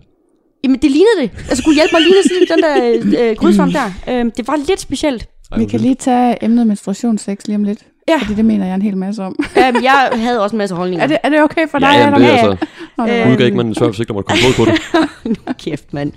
Jamen, 0.64 0.78
det 0.82 0.90
lignede 0.90 1.20
det. 1.20 1.30
Altså, 1.38 1.56
skulle 1.56 1.74
hjælpe 1.74 1.92
mig 1.92 2.00
lige 2.02 2.22
sådan 2.22 2.59
den 2.59 2.62
der 3.14 3.30
øh, 3.30 3.36
krydsvamp 3.36 3.72
der. 3.72 3.90
Øhm, 4.12 4.30
det 4.30 4.48
var 4.48 4.56
lidt 4.68 4.80
specielt. 4.80 5.28
Vi 5.56 5.64
kan 5.64 5.80
lige 5.80 5.94
tage 5.94 6.44
emnet 6.44 6.66
menstruationssex 6.66 7.38
lige 7.46 7.56
om 7.56 7.64
lidt. 7.64 7.86
Ja. 8.09 8.18
Fordi 8.18 8.34
det 8.34 8.44
mener 8.44 8.66
jeg 8.66 8.74
en 8.74 8.82
hel 8.82 8.96
masse 8.96 9.22
om. 9.22 9.36
Øhm, 9.59 9.82
jeg 9.82 10.11
havde 10.24 10.40
også 10.42 10.56
en 10.56 10.59
masse 10.59 10.74
holdninger. 10.74 11.02
er, 11.04 11.06
det, 11.09 11.18
er 11.22 11.28
det 11.28 11.42
okay 11.42 11.68
for 11.68 11.78
dig? 11.78 11.86
Ja, 11.86 12.00
jamen, 12.00 12.20
det 12.20 12.28
er 12.28 12.32
altså... 12.32 12.66
Nå, 12.98 13.04
det 13.06 13.12
Øh, 13.12 13.18
var- 13.20 13.26
Gud 13.30 13.36
gav 13.36 13.44
ikke 13.46 13.56
man 13.56 13.66
en 13.66 13.74
svær 13.74 13.86
der 13.90 14.12
måtte 14.12 14.28
komme 14.28 14.54
på 14.56 14.64
det. 14.64 15.56
Kæft, 15.64 15.92
mand. 15.94 16.12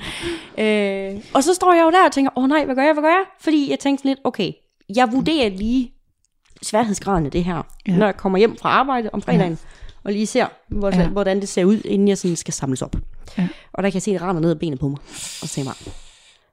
Øh, 0.59 1.21
og 1.33 1.43
så 1.43 1.53
står 1.53 1.73
jeg 1.73 1.83
jo 1.85 1.91
der 1.91 2.05
og 2.05 2.11
tænker, 2.11 2.31
åh 2.35 2.47
nej, 2.49 2.65
hvad 2.65 2.75
gør 2.75 2.81
jeg, 2.83 2.93
hvad 2.93 3.03
gør 3.03 3.09
jeg? 3.09 3.23
Fordi 3.41 3.67
jeg 3.71 3.79
tænkte 3.79 4.01
sådan 4.01 4.09
lidt, 4.09 4.19
okay, 4.23 4.51
jeg 4.95 5.09
vurderer 5.11 5.49
lige 5.49 5.91
sværhedsgraden 6.61 7.25
af 7.25 7.31
det 7.31 7.43
her, 7.43 7.61
Ja. 7.87 7.91
når 7.95 8.05
jeg 8.05 8.17
kommer 8.17 8.37
hjem 8.39 8.57
fra 8.61 8.69
arbejde 8.69 9.09
om 9.13 9.21
fredagen, 9.21 9.51
ja. 9.51 9.57
og 10.03 10.11
lige 10.11 10.25
ser, 10.27 10.45
hvordan, 10.69 10.99
ja. 10.99 11.07
hvordan 11.07 11.39
det 11.41 11.49
ser 11.49 11.65
ud, 11.65 11.81
inden 11.85 12.07
jeg 12.07 12.17
sådan 12.17 12.35
skal 12.35 12.53
samles 12.53 12.81
op. 12.81 12.95
Ja. 13.38 13.47
Og 13.73 13.84
der 13.84 13.89
kan 13.89 13.93
jeg 13.93 14.01
se, 14.01 14.11
at 14.11 14.19
det 14.19 14.27
render 14.27 14.41
ned 14.41 14.51
ad 14.51 14.55
benet 14.55 14.79
på 14.79 14.88
mig, 14.88 14.97
og 15.41 15.47
så 15.47 15.53
tænker 15.53 15.71
jeg, 15.86 15.93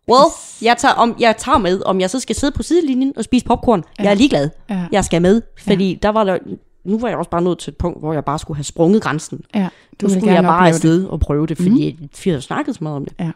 well, 0.08 0.32
jeg 0.62 0.76
tager, 0.78 0.94
om, 0.94 1.16
jeg 1.20 1.36
tager 1.36 1.58
med, 1.58 1.82
om 1.84 2.00
jeg 2.00 2.10
så 2.10 2.20
skal 2.20 2.36
sidde 2.36 2.52
på 2.52 2.62
sidelinjen 2.62 3.12
og 3.16 3.24
spise 3.24 3.44
popcorn. 3.44 3.84
Ja. 3.98 4.02
Jeg 4.02 4.10
er 4.10 4.14
ligeglad. 4.14 4.50
Ja. 4.70 4.86
Jeg 4.92 5.04
skal 5.04 5.22
med, 5.22 5.42
fordi 5.58 5.90
ja. 5.90 5.98
der 6.02 6.08
var 6.08 6.24
der, 6.24 6.38
nu 6.84 6.98
var 6.98 7.08
jeg 7.08 7.16
også 7.16 7.30
bare 7.30 7.42
nået 7.42 7.58
til 7.58 7.70
et 7.70 7.76
punkt, 7.76 8.00
hvor 8.00 8.12
jeg 8.12 8.24
bare 8.24 8.38
skulle 8.38 8.56
have 8.56 8.64
sprunget 8.64 9.02
grænsen. 9.02 9.40
ja. 9.54 9.68
Nu 10.02 10.08
vil 10.08 10.20
skulle 10.20 10.34
jeg 10.34 10.42
bare 10.42 10.68
afsted 10.68 11.04
og 11.04 11.20
prøve 11.20 11.46
det, 11.46 11.56
fordi 11.56 11.96
mm. 12.00 12.08
vi 12.24 12.30
havde 12.30 12.42
snakket 12.42 12.74
så 12.74 12.84
meget 12.84 12.96
om 12.96 13.04
det. 13.04 13.14
Ja. 13.20 13.30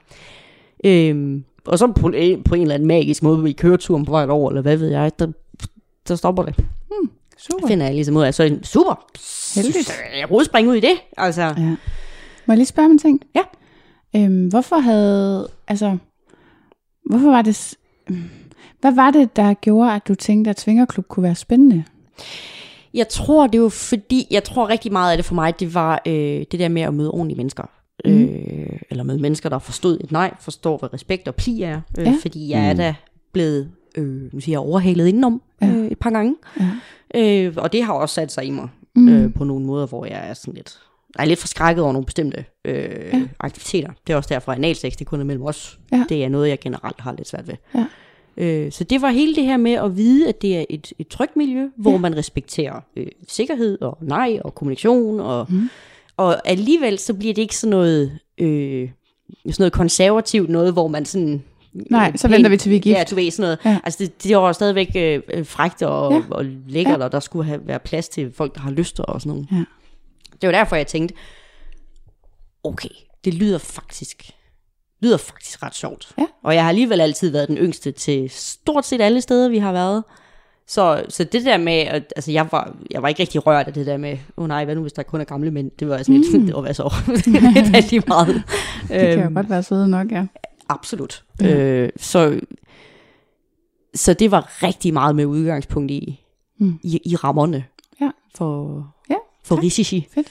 Øhm, 0.84 1.44
og 1.64 1.78
så 1.78 1.86
på, 1.86 2.12
på 2.44 2.54
en 2.54 2.62
eller 2.62 2.74
anden 2.74 2.86
magisk 2.86 3.22
måde 3.22 3.50
i 3.50 3.52
køreturen 3.52 4.04
på 4.04 4.10
vej 4.10 4.26
over, 4.28 4.50
eller 4.50 4.62
hvad 4.62 4.76
ved 4.76 4.88
jeg, 4.88 5.12
der, 5.18 5.26
der 6.08 6.16
stopper 6.16 6.42
det. 6.42 6.54
Super. 7.38 7.66
Finder 7.66 7.86
jeg 7.86 7.94
ligesom 7.94 8.16
ud 8.16 8.22
af, 8.22 8.34
så 8.34 8.42
er 8.42 8.48
det 8.48 8.66
super. 8.66 9.06
Heldigt. 9.54 9.92
Jeg 10.20 10.28
burde 10.28 10.44
springe 10.44 10.70
ud 10.70 10.76
i 10.76 10.80
det, 10.80 10.94
altså. 11.16 11.42
Ja. 11.42 11.76
Må 12.52 12.54
jeg 12.54 12.58
lige 12.58 12.66
spørge 12.66 12.86
om 12.86 12.92
en 12.92 12.98
ting? 12.98 13.20
Ja. 13.34 13.42
Øhm, 14.16 14.48
hvorfor 14.48 14.76
havde, 14.76 15.48
altså, 15.68 15.96
hvorfor 17.10 17.30
var 17.30 17.42
det, 17.42 17.74
hvad 18.80 18.94
var 18.94 19.10
det, 19.10 19.36
der 19.36 19.54
gjorde, 19.54 19.92
at 19.92 20.08
du 20.08 20.14
tænkte, 20.14 20.50
at 20.50 20.60
svingerklub 20.60 21.08
kunne 21.08 21.22
være 21.22 21.34
spændende? 21.34 21.84
Jeg 22.94 23.08
tror, 23.08 23.46
det 23.46 23.62
var 23.62 23.68
fordi, 23.68 24.26
jeg 24.30 24.44
tror 24.44 24.68
rigtig 24.68 24.92
meget 24.92 25.10
af 25.10 25.18
det 25.18 25.24
for 25.24 25.34
mig, 25.34 25.60
det 25.60 25.74
var 25.74 26.02
øh, 26.06 26.12
det 26.50 26.52
der 26.52 26.68
med 26.68 26.82
at 26.82 26.94
møde 26.94 27.10
ordentlige 27.10 27.36
mennesker. 27.36 27.64
Mm. 28.04 28.10
Øh, 28.24 28.78
eller 28.90 29.04
møde 29.04 29.18
mennesker, 29.20 29.48
der 29.48 29.58
forstod 29.58 29.98
et 30.00 30.12
nej, 30.12 30.34
forstår, 30.40 30.78
hvad 30.78 30.92
respekt 30.94 31.28
og 31.28 31.34
pli 31.34 31.62
er. 31.62 31.80
Øh, 31.98 32.06
Ja. 32.06 32.14
Fordi 32.22 32.50
jeg 32.50 32.68
er 32.70 32.74
da 32.74 32.94
blevet, 33.32 33.70
øh, 33.98 34.34
nu 34.34 34.40
siger 34.40 34.52
jeg, 34.52 34.60
overhalet 34.68 35.06
indenom 35.06 35.42
Ja. 35.62 35.66
øh, 35.66 35.86
et 35.86 35.98
par 35.98 36.10
gange. 36.10 36.34
Ja. 36.60 36.68
Øh, 37.46 37.54
og 37.56 37.72
det 37.72 37.84
har 37.84 37.92
også 37.92 38.14
sat 38.14 38.32
sig 38.32 38.44
i 38.44 38.50
mig 38.50 38.68
Mm. 38.94 39.08
øh, 39.08 39.34
på 39.34 39.44
nogle 39.44 39.66
måder, 39.66 39.86
hvor 39.86 40.04
jeg 40.06 40.28
er 40.28 40.34
sådan 40.34 40.54
lidt, 40.54 40.78
er 41.18 41.24
lidt 41.24 41.38
forskrækket 41.38 41.84
over 41.84 41.92
nogle 41.92 42.06
bestemte 42.06 42.44
øh, 42.64 42.74
Ja. 43.12 43.22
aktiviteter. 43.40 43.90
Det 44.06 44.12
er 44.12 44.16
også 44.16 44.28
derfor, 44.34 44.52
at 44.52 44.58
analsex, 44.58 44.92
det 44.96 45.06
kun 45.06 45.20
er 45.20 45.24
mellem 45.24 45.44
os. 45.44 45.78
Ja. 45.92 46.04
Det 46.08 46.24
er 46.24 46.28
noget, 46.28 46.48
jeg 46.48 46.60
generelt 46.60 47.00
har 47.00 47.12
lidt 47.12 47.28
svært 47.28 47.48
ved. 47.48 47.54
Ja. 47.74 47.84
Øh, 48.36 48.72
så 48.72 48.84
det 48.84 49.02
var 49.02 49.10
hele 49.10 49.34
det 49.36 49.44
her 49.44 49.56
med 49.56 49.72
at 49.72 49.96
vide, 49.96 50.28
at 50.28 50.42
det 50.42 50.56
er 50.58 50.64
et, 50.70 50.92
et 50.98 51.08
trygt 51.08 51.36
miljø, 51.36 51.68
hvor 51.76 51.92
Ja. 51.92 51.98
man 51.98 52.16
respekterer 52.16 52.80
øh, 52.96 53.06
sikkerhed 53.28 53.78
og 53.82 53.98
nej 54.00 54.38
og 54.44 54.54
kommunikation. 54.54 55.20
Og, 55.20 55.46
Mm. 55.48 55.68
og 56.16 56.48
alligevel 56.48 56.98
så 56.98 57.14
bliver 57.14 57.34
det 57.34 57.42
ikke 57.42 57.56
sådan 57.56 57.70
noget, 57.70 58.18
øh, 58.38 58.88
sådan 59.46 59.54
noget 59.58 59.72
konservativt 59.72 60.50
noget, 60.50 60.72
hvor 60.72 60.88
man 60.88 61.04
sådan... 61.04 61.42
Nej, 61.90 62.10
øh, 62.12 62.18
så 62.18 62.28
pænt- 62.28 62.30
venter 62.32 62.50
vi 62.50 62.56
til 62.56 62.70
vi 62.70 62.76
er 62.76 62.80
gift. 62.80 62.98
Ja, 62.98 63.04
du 63.10 63.14
ved 63.14 63.30
sådan 63.30 63.42
noget. 63.64 63.74
Ja. 63.74 63.78
Altså 63.84 63.98
det, 64.04 64.24
det 64.24 64.36
var 64.36 64.52
stadigvæk 64.52 64.88
øh, 64.96 65.46
frægt 65.46 65.82
og, 65.82 66.12
Ja. 66.12 66.22
og 66.30 66.44
lækkert, 66.68 66.98
ja. 67.00 67.04
og 67.04 67.12
der 67.12 67.20
skulle 67.20 67.44
have, 67.44 67.60
være 67.66 67.78
plads 67.78 68.08
til 68.08 68.32
folk, 68.34 68.54
der 68.54 68.60
har 68.60 68.70
lyster 68.70 69.02
og 69.04 69.20
sådan 69.20 69.30
noget. 69.32 69.48
Ja. 69.52 69.64
Det 70.42 70.46
var 70.46 70.52
derfor, 70.52 70.76
jeg 70.76 70.86
tænkte, 70.86 71.14
okay, 72.64 72.88
det 73.24 73.34
lyder 73.34 73.58
faktisk, 73.58 74.30
lyder 75.00 75.16
faktisk 75.16 75.62
ret 75.62 75.74
sjovt. 75.74 76.12
Ja. 76.18 76.26
Og 76.42 76.54
jeg 76.54 76.62
har 76.62 76.68
alligevel 76.68 77.00
altid 77.00 77.30
været 77.30 77.48
den 77.48 77.56
yngste 77.56 77.92
til 77.92 78.30
stort 78.30 78.86
set 78.86 79.00
alle 79.00 79.20
steder, 79.20 79.48
vi 79.48 79.58
har 79.58 79.72
været. 79.72 80.04
Så, 80.66 81.04
så 81.08 81.24
det 81.24 81.44
der 81.44 81.56
med, 81.58 81.72
at, 81.72 82.12
altså 82.16 82.32
jeg 82.32 82.48
var, 82.52 82.76
jeg 82.90 83.02
var 83.02 83.08
ikke 83.08 83.20
rigtig 83.22 83.46
rørt 83.46 83.66
af 83.66 83.72
det 83.74 83.86
der 83.86 83.96
med, 83.96 84.12
åh 84.12 84.42
oh 84.42 84.48
nej, 84.48 84.64
hvad 84.64 84.74
nu 84.74 84.80
hvis 84.80 84.92
der 84.92 85.02
kun 85.02 85.20
er 85.20 85.24
gamle 85.24 85.50
mænd? 85.50 85.70
Det 85.78 85.88
var 85.88 85.98
sådan 85.98 86.14
lidt, 86.20 86.32
Mm. 86.32 86.38
mm. 86.40 86.46
det 86.46 86.54
var 86.54 86.60
hvad 86.60 86.74
så? 86.74 86.94
det 87.06 87.76
er 87.76 87.90
lige 87.90 88.02
meget. 88.06 88.34
Det 88.88 88.88
kan 88.88 89.12
jo 89.18 89.24
Øhm, 89.24 89.34
godt 89.34 89.50
være 89.50 89.62
søde 89.62 89.88
nok, 89.88 90.12
ja. 90.12 90.26
Absolut. 90.68 91.24
Ja. 91.40 91.56
Øh, 91.56 91.90
så, 91.96 92.40
så 93.94 94.14
det 94.14 94.30
var 94.30 94.62
rigtig 94.62 94.92
meget 94.92 95.16
med 95.16 95.24
udgangspunkt 95.26 95.90
i, 95.90 96.18
Mm. 96.58 96.66
mm. 96.66 96.78
i, 96.82 97.00
i 97.04 97.16
rammerne 97.16 97.64
Ja. 98.00 98.10
for, 98.34 98.76
Ja, 99.10 99.14
for 99.44 99.54
tak. 99.56 99.64
risici. 99.64 100.06
Fedt. 100.14 100.26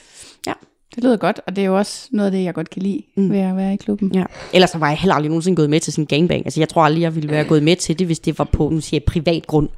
Ja. 0.46 0.52
Det 0.94 1.04
lyder 1.04 1.16
godt, 1.16 1.40
og 1.46 1.56
det 1.56 1.62
er 1.62 1.66
jo 1.66 1.78
også 1.78 2.08
noget 2.10 2.26
af 2.26 2.32
det, 2.32 2.44
jeg 2.44 2.54
godt 2.54 2.70
kan 2.70 2.82
lide 2.82 3.02
mm. 3.16 3.30
ved 3.30 3.38
at 3.38 3.56
være 3.56 3.74
i 3.74 3.76
klubben. 3.76 4.14
Ja. 4.14 4.24
Ellers 4.52 4.70
så 4.70 4.78
var 4.78 4.88
jeg 4.88 4.98
heller 4.98 5.14
aldrig 5.14 5.28
nogensinde 5.28 5.56
gået 5.56 5.70
med 5.70 5.80
til 5.80 5.92
sådan 5.92 6.02
en 6.02 6.06
gangbang. 6.06 6.46
Altså 6.46 6.60
jeg 6.60 6.68
tror 6.68 6.82
aldrig, 6.82 7.00
jeg 7.02 7.14
ville 7.14 7.30
være 7.30 7.44
gået 7.44 7.62
med 7.62 7.76
til 7.76 7.98
det, 7.98 8.06
hvis 8.06 8.18
det 8.20 8.38
var 8.38 8.44
på, 8.44 8.68
nu 8.68 8.80
siger 8.80 9.00
jeg, 9.00 9.04
privat 9.04 9.46
grund. 9.46 9.68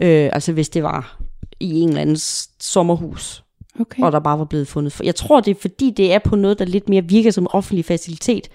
Øh, 0.00 0.30
altså 0.32 0.52
hvis 0.52 0.68
det 0.68 0.82
var 0.82 1.20
i 1.60 1.80
en 1.80 1.88
eller 1.88 2.00
anden 2.00 2.16
s- 2.16 2.48
sommerhus, 2.60 3.44
Okay. 3.80 4.02
og 4.02 4.12
der 4.12 4.18
bare 4.18 4.38
var 4.38 4.44
blevet 4.44 4.68
fundet. 4.68 4.92
For 4.92 5.04
jeg 5.04 5.14
tror, 5.14 5.40
det 5.40 5.50
er 5.50 5.60
fordi, 5.60 5.90
det 5.90 6.12
er 6.12 6.18
på 6.18 6.36
noget, 6.36 6.58
der 6.58 6.64
lidt 6.64 6.88
mere 6.88 7.02
virker 7.04 7.30
som 7.30 7.44
en 7.44 7.48
offentlig 7.52 7.84
facilitet. 7.84 8.48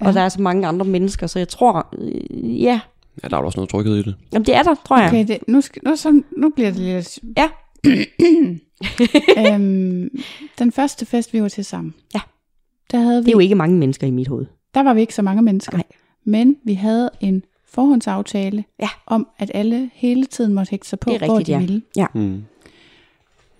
Ja. 0.00 0.06
Og 0.06 0.14
der 0.14 0.20
er 0.20 0.28
så 0.28 0.40
mange 0.42 0.66
andre 0.66 0.86
mennesker, 0.86 1.26
så 1.26 1.38
jeg 1.38 1.48
tror, 1.48 1.86
øh, 1.98 2.62
ja, 2.62 2.80
Ja, 3.22 3.28
der 3.28 3.36
er 3.36 3.40
jo 3.40 3.46
også 3.46 3.58
noget 3.58 3.70
tryghed 3.70 3.96
i 3.96 4.02
det. 4.02 4.14
Jamen, 4.32 4.46
det 4.46 4.54
er 4.56 4.62
der, 4.62 4.74
tror 4.86 4.98
jeg. 4.98 5.08
Okay, 5.08 5.26
det, 5.28 5.38
nu, 5.48 5.60
skal, 5.60 5.82
nu, 5.86 5.96
så, 5.96 6.22
nu 6.36 6.48
bliver 6.54 6.70
det 6.70 6.80
lidt... 6.80 7.18
Ja. 7.36 7.48
Øhm, 9.38 10.08
den 10.58 10.72
første 10.72 11.06
fest, 11.06 11.32
vi 11.32 11.42
var 11.42 11.48
til 11.48 11.64
sammen. 11.64 11.94
Ja. 12.14 12.20
Der, 12.90 12.98
havde 12.98 13.16
Det 13.16 13.26
vi, 13.26 13.30
er 13.30 13.34
jo 13.34 13.38
ikke 13.38 13.54
mange 13.54 13.76
mennesker 13.78 14.06
i 14.06 14.10
mit 14.10 14.28
hoved. 14.28 14.46
der 14.74 14.80
var 14.82 14.94
vi 14.94 15.00
ikke 15.00 15.14
så 15.14 15.22
mange 15.22 15.42
mennesker. 15.42 15.76
Nej. 15.76 15.84
Men 16.24 16.56
vi 16.64 16.74
havde 16.74 17.10
en 17.20 17.42
forhåndsaftale 17.66 18.64
Ja. 18.80 18.88
om, 19.06 19.28
at 19.38 19.50
alle 19.54 19.90
hele 19.94 20.26
tiden 20.26 20.52
måtte 20.54 20.70
hægte 20.70 20.88
sig 20.88 20.98
på, 21.00 21.10
Det 21.10 21.22
er 21.22 21.26
hvor 21.26 21.38
rigtigt, 21.38 21.46
de 21.46 21.52
ja. 21.52 21.58
ville. 21.66 21.82
Ja. 21.96 22.06
Mm. 22.14 22.44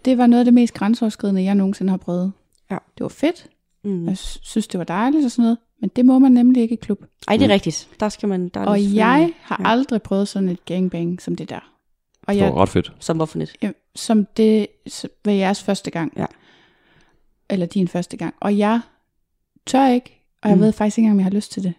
Det 0.05 0.19
var 0.19 0.27
noget 0.27 0.39
af 0.41 0.45
det 0.45 0.55
mest 0.55 0.75
grænseoverskridende, 0.75 1.43
jeg 1.45 1.55
nogensinde 1.55 1.91
har 1.91 1.97
prøvet. 1.97 2.33
Ja. 2.71 2.79
Det 2.99 3.03
var 3.03 3.09
fedt. 3.09 3.47
Mm. 3.85 4.09
Jeg 4.09 4.19
sy- 4.19 4.39
synes, 4.43 4.67
det 4.67 4.79
var 4.79 4.85
dejligt 4.85 5.25
og 5.25 5.31
sådan 5.31 5.43
noget. 5.43 5.59
Men 5.81 5.91
det 5.97 6.07
må 6.07 6.19
man 6.19 6.33
nemlig 6.33 6.63
ikke 6.63 6.73
i 6.73 6.77
klub. 6.77 7.05
Ej, 7.29 7.37
det 7.37 7.45
er 7.51 7.55
rigtigt. 7.55 7.89
Der 8.01 8.09
skal 8.09 8.29
man... 8.29 8.49
Der 8.49 8.61
er 8.61 8.65
det 8.65 8.71
Og 8.73 8.95
jeg 8.95 9.33
har 9.41 9.57
ja. 9.61 9.69
aldrig 9.69 10.03
prøvet 10.03 10.29
sådan 10.29 10.49
et 10.49 10.65
gangbang 10.65 11.23
som 11.23 11.37
det 11.37 11.51
der. 11.51 11.73
Og 12.29 12.35
Det 12.35 12.41
jeg, 12.41 12.49
var 12.55 12.63
ret 12.63 12.69
fedt. 12.69 12.93
Som 12.99 13.17
hvorfor 13.17 13.39
net? 13.39 13.53
Ja, 13.63 13.71
som 13.95 14.27
det 14.37 14.67
var 15.25 15.33
jeres 15.33 15.63
første 15.63 15.91
gang. 15.91 16.13
Ja. 16.17 16.27
Eller 17.51 17.67
din 17.67 17.89
første 17.89 18.17
gang. 18.17 18.35
Og 18.41 18.59
jeg 18.59 18.81
tør 19.67 19.89
ikke, 19.89 20.23
og 20.43 20.49
jeg 20.49 20.59
Mm. 20.59 20.63
ved 20.65 20.73
faktisk 20.73 20.99
ikke 20.99 21.05
engang, 21.07 21.15
om 21.17 21.19
jeg 21.21 21.25
har 21.25 21.31
lyst 21.31 21.53
til 21.53 21.63
det. 21.63 21.75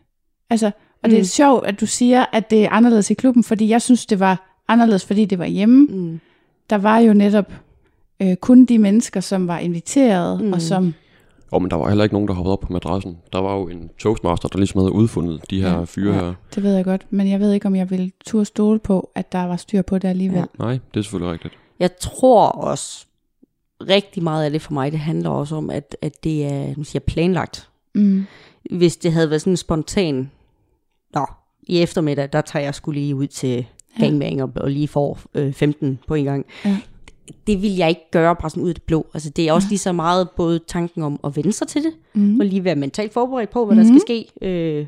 Altså, 0.49 0.65
og 0.67 0.71
mm. 1.03 1.09
det 1.09 1.17
er 1.17 1.21
Mm. 1.21 1.25
sjovt, 1.25 1.65
at 1.65 1.79
du 1.79 1.85
siger, 1.85 2.25
at 2.33 2.49
det 2.49 2.65
er 2.65 2.69
anderledes 2.69 3.11
i 3.11 3.13
klubben, 3.13 3.43
fordi 3.43 3.69
jeg 3.69 3.81
synes, 3.81 4.05
det 4.05 4.19
var 4.19 4.61
anderledes, 4.67 5.05
fordi 5.05 5.25
det 5.25 5.39
var 5.39 5.45
hjemme. 5.45 5.85
Mm. 5.85 6.19
Der 6.69 6.75
var 6.77 6.97
jo 6.99 7.13
netop 7.13 7.53
øh, 8.21 8.35
kun 8.35 8.65
de 8.65 8.77
mennesker, 8.77 9.19
som 9.19 9.47
var 9.47 9.59
inviteret, 9.59 10.41
mm. 10.41 10.53
og 10.53 10.61
som... 10.61 10.93
Og 11.51 11.61
men 11.61 11.71
der 11.71 11.77
var 11.77 11.87
heller 11.87 12.03
ikke 12.03 12.15
nogen, 12.15 12.27
der 12.27 12.33
hoppede 12.33 12.53
op 12.53 12.59
på 12.59 12.73
madrassen. 12.73 13.17
Der 13.33 13.39
var 13.39 13.55
jo 13.55 13.67
en 13.67 13.89
toastmaster, 13.99 14.47
der 14.49 14.57
ligesom 14.57 14.79
havde 14.79 14.91
udfundet 14.91 15.49
de 15.49 15.61
her 15.61 15.77
Ja. 15.77 15.83
fyre 15.83 16.15
Ja. 16.15 16.21
her. 16.25 16.33
Det 16.55 16.63
ved 16.63 16.75
jeg 16.75 16.85
godt, 16.85 17.05
men 17.09 17.29
jeg 17.29 17.39
ved 17.39 17.53
ikke, 17.53 17.65
om 17.67 17.75
jeg 17.75 17.89
vil 17.89 18.11
turde 18.25 18.45
stole 18.45 18.79
på, 18.79 19.11
at 19.15 19.31
der 19.31 19.43
var 19.45 19.55
styr 19.57 19.81
på 19.81 19.97
det 19.97 20.07
alligevel. 20.07 20.37
Ja. 20.37 20.41
Ja. 20.59 20.63
Nej, 20.65 20.79
det 20.93 20.99
er 20.99 21.03
selvfølgelig 21.03 21.33
rigtigt. 21.33 21.53
Jeg 21.79 21.89
tror 21.99 22.47
også, 22.47 23.05
rigtig 23.89 24.23
meget 24.23 24.45
af 24.45 24.51
det 24.51 24.61
for 24.61 24.73
mig, 24.73 24.91
det 24.91 24.99
handler 24.99 25.29
også 25.29 25.55
om, 25.55 25.69
at, 25.69 25.95
at 26.01 26.23
det 26.23 26.45
er 26.45 26.73
nu 26.77 26.83
siger 26.83 26.99
jeg, 27.07 27.13
planlagt. 27.13 27.69
Mm. 27.95 28.25
Hvis 28.71 28.97
det 28.97 29.11
havde 29.13 29.29
været 29.29 29.41
sådan 29.41 29.53
en 29.53 29.57
spontan, 29.57 30.31
nå, 31.13 31.25
i 31.63 31.81
eftermiddag, 31.81 32.29
der 32.33 32.41
tager 32.41 32.63
jeg 32.63 32.75
skulle 32.75 32.99
lige 32.99 33.15
ud 33.15 33.27
til 33.27 33.65
Ja. 33.99 34.03
gangbang 34.05 34.43
og, 34.43 34.51
og 34.55 34.69
lige 34.71 34.87
får 34.87 35.19
øh, 35.33 35.53
15 35.53 35.99
på 36.07 36.13
en 36.13 36.25
gang. 36.25 36.45
Ja. 36.65 36.77
Det 37.47 37.61
vil 37.61 37.75
jeg 37.75 37.89
ikke 37.89 38.11
gøre 38.11 38.35
bare 38.35 38.49
sådan 38.49 38.63
ud 38.63 38.69
af 38.69 38.75
det 38.75 38.83
blå. 38.83 39.05
Altså 39.13 39.29
det 39.29 39.47
er 39.49 39.53
også 39.53 39.67
lige 39.69 39.79
så 39.79 39.91
meget 39.91 40.29
både 40.29 40.59
tanken 40.67 41.03
om 41.03 41.19
at 41.23 41.35
vende 41.35 41.53
sig 41.53 41.67
til 41.67 41.83
det, 41.83 41.91
Mm. 42.13 42.39
og 42.39 42.45
lige 42.45 42.63
være 42.63 42.75
mentalt 42.75 43.13
forberedt 43.13 43.49
på, 43.49 43.65
hvad 43.65 43.75
mm. 43.75 43.81
der 43.83 43.87
skal 43.89 44.01
ske. 44.01 44.25
Øh, 44.47 44.85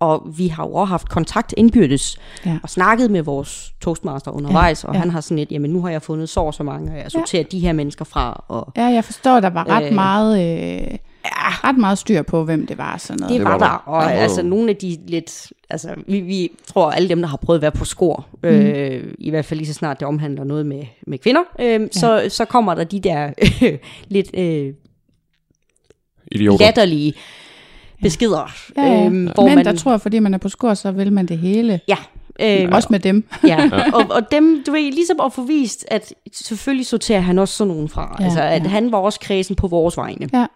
og 0.00 0.22
vi 0.36 0.48
har 0.48 0.64
jo 0.66 0.72
også 0.74 0.90
haft 0.90 1.08
kontakt 1.08 1.54
indbyrdes, 1.56 2.18
Ja. 2.46 2.58
og 2.62 2.70
snakket 2.70 3.10
med 3.10 3.22
vores 3.22 3.72
toastmaster 3.80 4.30
undervejs, 4.30 4.84
og 4.84 4.94
ja. 4.94 5.00
han 5.00 5.10
har 5.10 5.20
sådan 5.20 5.38
et, 5.38 5.52
jamen 5.52 5.70
nu 5.70 5.82
har 5.82 5.90
jeg 5.90 6.02
fundet 6.02 6.28
så 6.28 6.52
så 6.52 6.62
mange, 6.62 6.92
og 6.92 6.98
jeg 6.98 7.10
sorterer 7.10 7.42
de 7.44 7.58
her 7.60 7.72
mennesker 7.72 8.04
fra, 8.04 8.44
og 8.48 8.72
Ja, 8.76 8.84
jeg 8.84 9.04
forstår, 9.04 9.40
der 9.40 9.50
var 9.50 9.68
ret 9.68 9.88
øh, 9.88 9.94
meget... 9.94 10.60
Øh, 10.92 10.98
ja. 11.24 11.68
ret 11.68 11.78
meget 11.78 11.98
styr 11.98 12.22
på, 12.22 12.44
hvem 12.44 12.66
det 12.66 12.78
var 12.78 12.96
sådan 12.96 13.18
noget. 13.20 13.30
det, 13.32 13.38
Det 13.40 13.44
var, 13.44 13.50
var 13.58 13.58
der. 13.86 13.90
Og 13.92 14.02
Ja. 14.10 14.16
altså 14.16 14.42
nogle 14.42 14.70
af 14.70 14.76
de 14.76 14.98
lidt, 15.06 15.52
altså 15.70 15.94
vi, 16.06 16.20
vi 16.20 16.50
tror 16.66 16.90
alle 16.90 17.08
dem, 17.08 17.20
der 17.20 17.28
har 17.28 17.36
prøvet 17.36 17.58
at 17.58 17.62
være 17.62 17.72
på 17.72 17.84
skor, 17.84 18.26
mm. 18.42 18.48
øh, 18.48 19.14
i 19.18 19.30
hvert 19.30 19.44
fald 19.44 19.58
lige 19.60 19.68
så 19.68 19.74
snart 19.74 20.00
det 20.00 20.08
omhandler 20.08 20.44
noget 20.44 20.66
med, 20.66 20.82
med 21.06 21.18
kvinder, 21.18 21.42
øh, 21.60 21.66
ja. 21.66 21.86
så, 21.92 22.24
så 22.28 22.44
kommer 22.44 22.74
der 22.74 22.84
de 22.84 23.00
der 23.00 23.30
lidt 24.14 24.30
øh, 24.34 24.74
Idioter. 26.32 26.64
latterlige 26.66 27.14
beskeder. 28.02 28.52
Ja, 28.76 28.82
ja. 28.82 29.04
øhm, 29.06 29.28
hvor 29.34 29.46
Men 29.46 29.54
man, 29.54 29.64
der 29.64 29.72
tror, 29.76 29.96
fordi 29.96 30.18
man 30.18 30.34
er 30.34 30.38
på 30.38 30.48
skor, 30.48 30.74
så 30.74 30.90
vil 30.90 31.12
man 31.12 31.26
det 31.26 31.38
hele. 31.38 31.80
Ja, 31.88 31.96
øh, 32.40 32.68
Også 32.72 32.88
med 32.90 33.00
dem. 33.00 33.24
Ja, 33.48 33.70
og, 33.94 34.04
og 34.10 34.22
dem, 34.32 34.62
du 34.66 34.72
ved, 34.72 34.92
ligesom 34.92 35.20
at 35.24 35.32
få 35.32 35.42
vist, 35.42 35.84
at 35.88 36.14
selvfølgelig 36.32 36.86
sorterer 36.86 37.20
han 37.20 37.38
også 37.38 37.54
sådan 37.56 37.68
nogen 37.74 37.88
fra. 37.88 38.16
Ja, 38.18 38.24
Ja, 38.24 38.24
altså, 38.24 38.42
at 38.42 38.62
ja. 38.62 38.68
han 38.68 38.92
var 38.92 38.98
også 38.98 39.20
kredsen 39.20 39.56
på 39.56 39.66
vores 39.66 39.96
vegne. 39.96 40.28
Ja. 40.32 40.46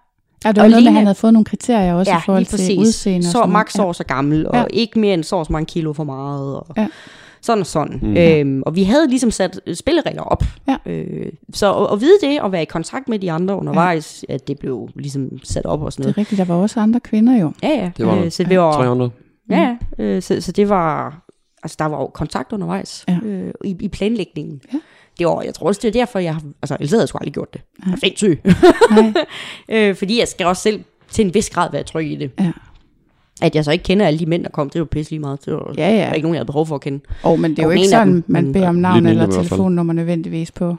Ja, 0.44 0.48
det 0.48 0.58
Og 0.58 0.62
var 0.64 0.68
noget 0.68 0.72
med, 0.72 0.78
Lene- 0.82 0.88
at 0.88 0.94
han 0.94 1.06
havde 1.06 1.14
fået 1.14 1.32
nogle 1.32 1.44
kriterier 1.44 1.94
også 1.94 2.12
i 2.12 2.14
forhold 2.26 2.44
til 2.44 2.78
udseende. 2.78 3.26
og 3.26 3.32
Så 3.32 3.46
max 3.46 3.76
noget. 3.76 3.88
år 3.88 3.92
så 3.92 4.04
gammel, 4.04 4.46
og 4.46 4.54
Ja. 4.54 4.60
ja. 4.60 4.64
ikke 4.70 4.98
mere 4.98 5.14
end 5.14 5.24
så 5.24 5.36
og 5.36 5.46
så 5.46 5.52
mange 5.52 5.66
kilo 5.66 5.92
for 5.92 6.04
meget. 6.04 6.54
Og 6.56 6.66
Ja. 6.76 6.86
Sådan 7.42 7.60
og 7.60 7.66
sådan. 7.66 7.98
Mm. 8.02 8.08
Mm. 8.08 8.16
Øhm, 8.16 8.62
og 8.66 8.74
vi 8.76 8.82
havde 8.82 9.08
ligesom 9.08 9.30
sat 9.30 9.60
øh, 9.66 9.74
spilleregler 9.76 10.22
op. 10.22 10.42
Ja. 10.68 10.76
Øh, 10.86 11.32
så 11.52 11.74
at, 11.74 11.92
at 11.92 12.00
vide 12.00 12.18
det, 12.22 12.40
og 12.40 12.52
være 12.52 12.62
i 12.62 12.64
kontakt 12.64 13.08
med 13.08 13.18
de 13.18 13.32
andre 13.32 13.56
undervejs, 13.56 14.24
ja. 14.28 14.34
at 14.34 14.48
det 14.48 14.58
blev 14.58 14.88
ligesom 14.94 15.30
sat 15.44 15.66
op 15.66 15.82
og 15.82 15.92
sådan 15.92 16.02
Det 16.02 16.06
noget. 16.06 16.16
er 16.16 16.20
rigtigt, 16.20 16.38
der 16.48 16.54
var 16.54 16.54
også 16.62 16.80
andre 16.80 17.00
kvinder 17.00 17.38
jo. 17.40 17.52
Ja, 17.62 17.68
ja. 17.68 17.90
Det 17.96 18.06
var. 18.06 18.16
Øh, 18.24 18.30
så 18.30 18.44
det 18.44 18.58
var, 18.58 18.72
Tre 18.72 18.86
andre. 18.86 19.10
Ja, 19.50 19.76
ja. 19.98 20.04
Øh, 20.04 20.22
så, 20.22 20.40
så 20.40 20.52
det 20.52 20.68
var, 20.68 21.20
altså 21.62 21.76
der 21.78 21.84
var 21.84 21.98
jo 21.98 22.06
kontakt 22.06 22.52
undervejs 22.52 23.04
Ja. 23.08 23.18
øh, 23.24 23.50
i, 23.64 23.76
i 23.80 23.88
planlægningen. 23.88 24.60
Ja. 24.72 24.78
Det 25.18 25.26
var, 25.26 25.42
jeg 25.42 25.54
tror 25.54 25.66
også, 25.66 25.80
det 25.82 25.88
er 25.88 25.92
derfor, 25.92 26.18
jeg 26.18 26.34
har, 26.34 26.42
altså 26.62 26.74
ellers 26.80 26.90
havde 26.90 27.02
jeg 27.02 27.08
sgu 27.08 27.18
aldrig 27.18 27.34
gjort 27.34 27.52
det. 27.54 27.60
Jeg 27.86 27.92
er 27.92 27.96
sindssyg. 27.96 28.40
Øh, 29.68 29.94
fordi 29.96 30.18
jeg 30.18 30.28
skal 30.28 30.46
også 30.46 30.62
selv 30.62 30.84
til 31.10 31.26
en 31.26 31.34
vis 31.34 31.50
grad 31.50 31.70
være 31.72 31.82
tryg 31.82 32.06
i 32.12 32.16
det. 32.16 32.30
Ja. 32.40 32.52
At 33.42 33.54
jeg 33.54 33.64
så 33.64 33.70
ikke 33.72 33.82
kender 33.82 34.06
alle 34.06 34.18
de 34.18 34.26
mænd, 34.26 34.44
der 34.44 34.50
kom, 34.50 34.70
det 34.70 34.78
var 34.78 34.84
pisse 34.84 35.10
lige 35.12 35.20
meget. 35.20 35.44
Det 35.44 35.54
var, 35.54 35.74
Ja, 35.76 35.90
ja. 35.90 36.00
Der 36.00 36.06
var 36.06 36.14
ikke 36.14 36.24
nogen, 36.24 36.34
jeg 36.34 36.38
havde 36.40 36.46
behov 36.46 36.66
for 36.66 36.74
at 36.74 36.80
kende. 36.80 37.00
Oh, 37.22 37.38
men 37.38 37.50
det 37.50 37.58
er 37.58 37.62
jo 37.62 37.68
Og 37.68 37.76
ikke 37.76 37.88
sådan, 37.88 38.12
dem, 38.12 38.24
man 38.26 38.52
beder 38.52 38.68
om 38.68 38.74
navn 38.74 39.06
eller 39.06 39.26
telefonnummer 39.30 39.92
nødvendigvis 39.92 40.50
på, 40.50 40.76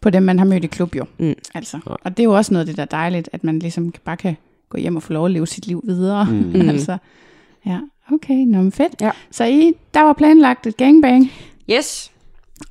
på 0.00 0.10
dem, 0.10 0.22
man 0.22 0.38
har 0.38 0.46
mødt 0.46 0.64
i 0.64 0.66
klub 0.66 0.96
jo. 0.96 1.04
Mm. 1.18 1.34
Altså. 1.54 1.78
Nej. 1.86 1.96
Og 2.04 2.10
det 2.16 2.18
er 2.22 2.24
jo 2.24 2.32
også 2.32 2.52
noget 2.54 2.60
af 2.60 2.66
det, 2.66 2.76
der 2.76 2.82
er 2.82 2.86
dejligt, 2.86 3.28
at 3.32 3.44
man 3.44 3.58
ligesom 3.58 3.94
bare 4.04 4.16
kan 4.16 4.36
gå 4.68 4.78
hjem 4.78 4.96
og 4.96 5.02
få 5.02 5.12
lov 5.12 5.24
at 5.24 5.30
leve 5.30 5.46
sit 5.46 5.66
liv 5.66 5.82
videre. 5.84 6.24
Mm. 6.24 6.52
Mm. 6.54 6.68
altså, 6.74 6.96
ja, 7.66 7.78
okay, 8.12 8.34
nå, 8.34 8.58
men 8.62 8.72
fedt. 8.72 8.94
Ja. 9.00 9.10
Så 9.30 9.44
I, 9.44 9.72
der 9.94 10.00
var 10.02 10.12
planlagt 10.12 10.66
et 10.66 10.76
gangbang, 10.76 11.30
Yes, 11.70 12.12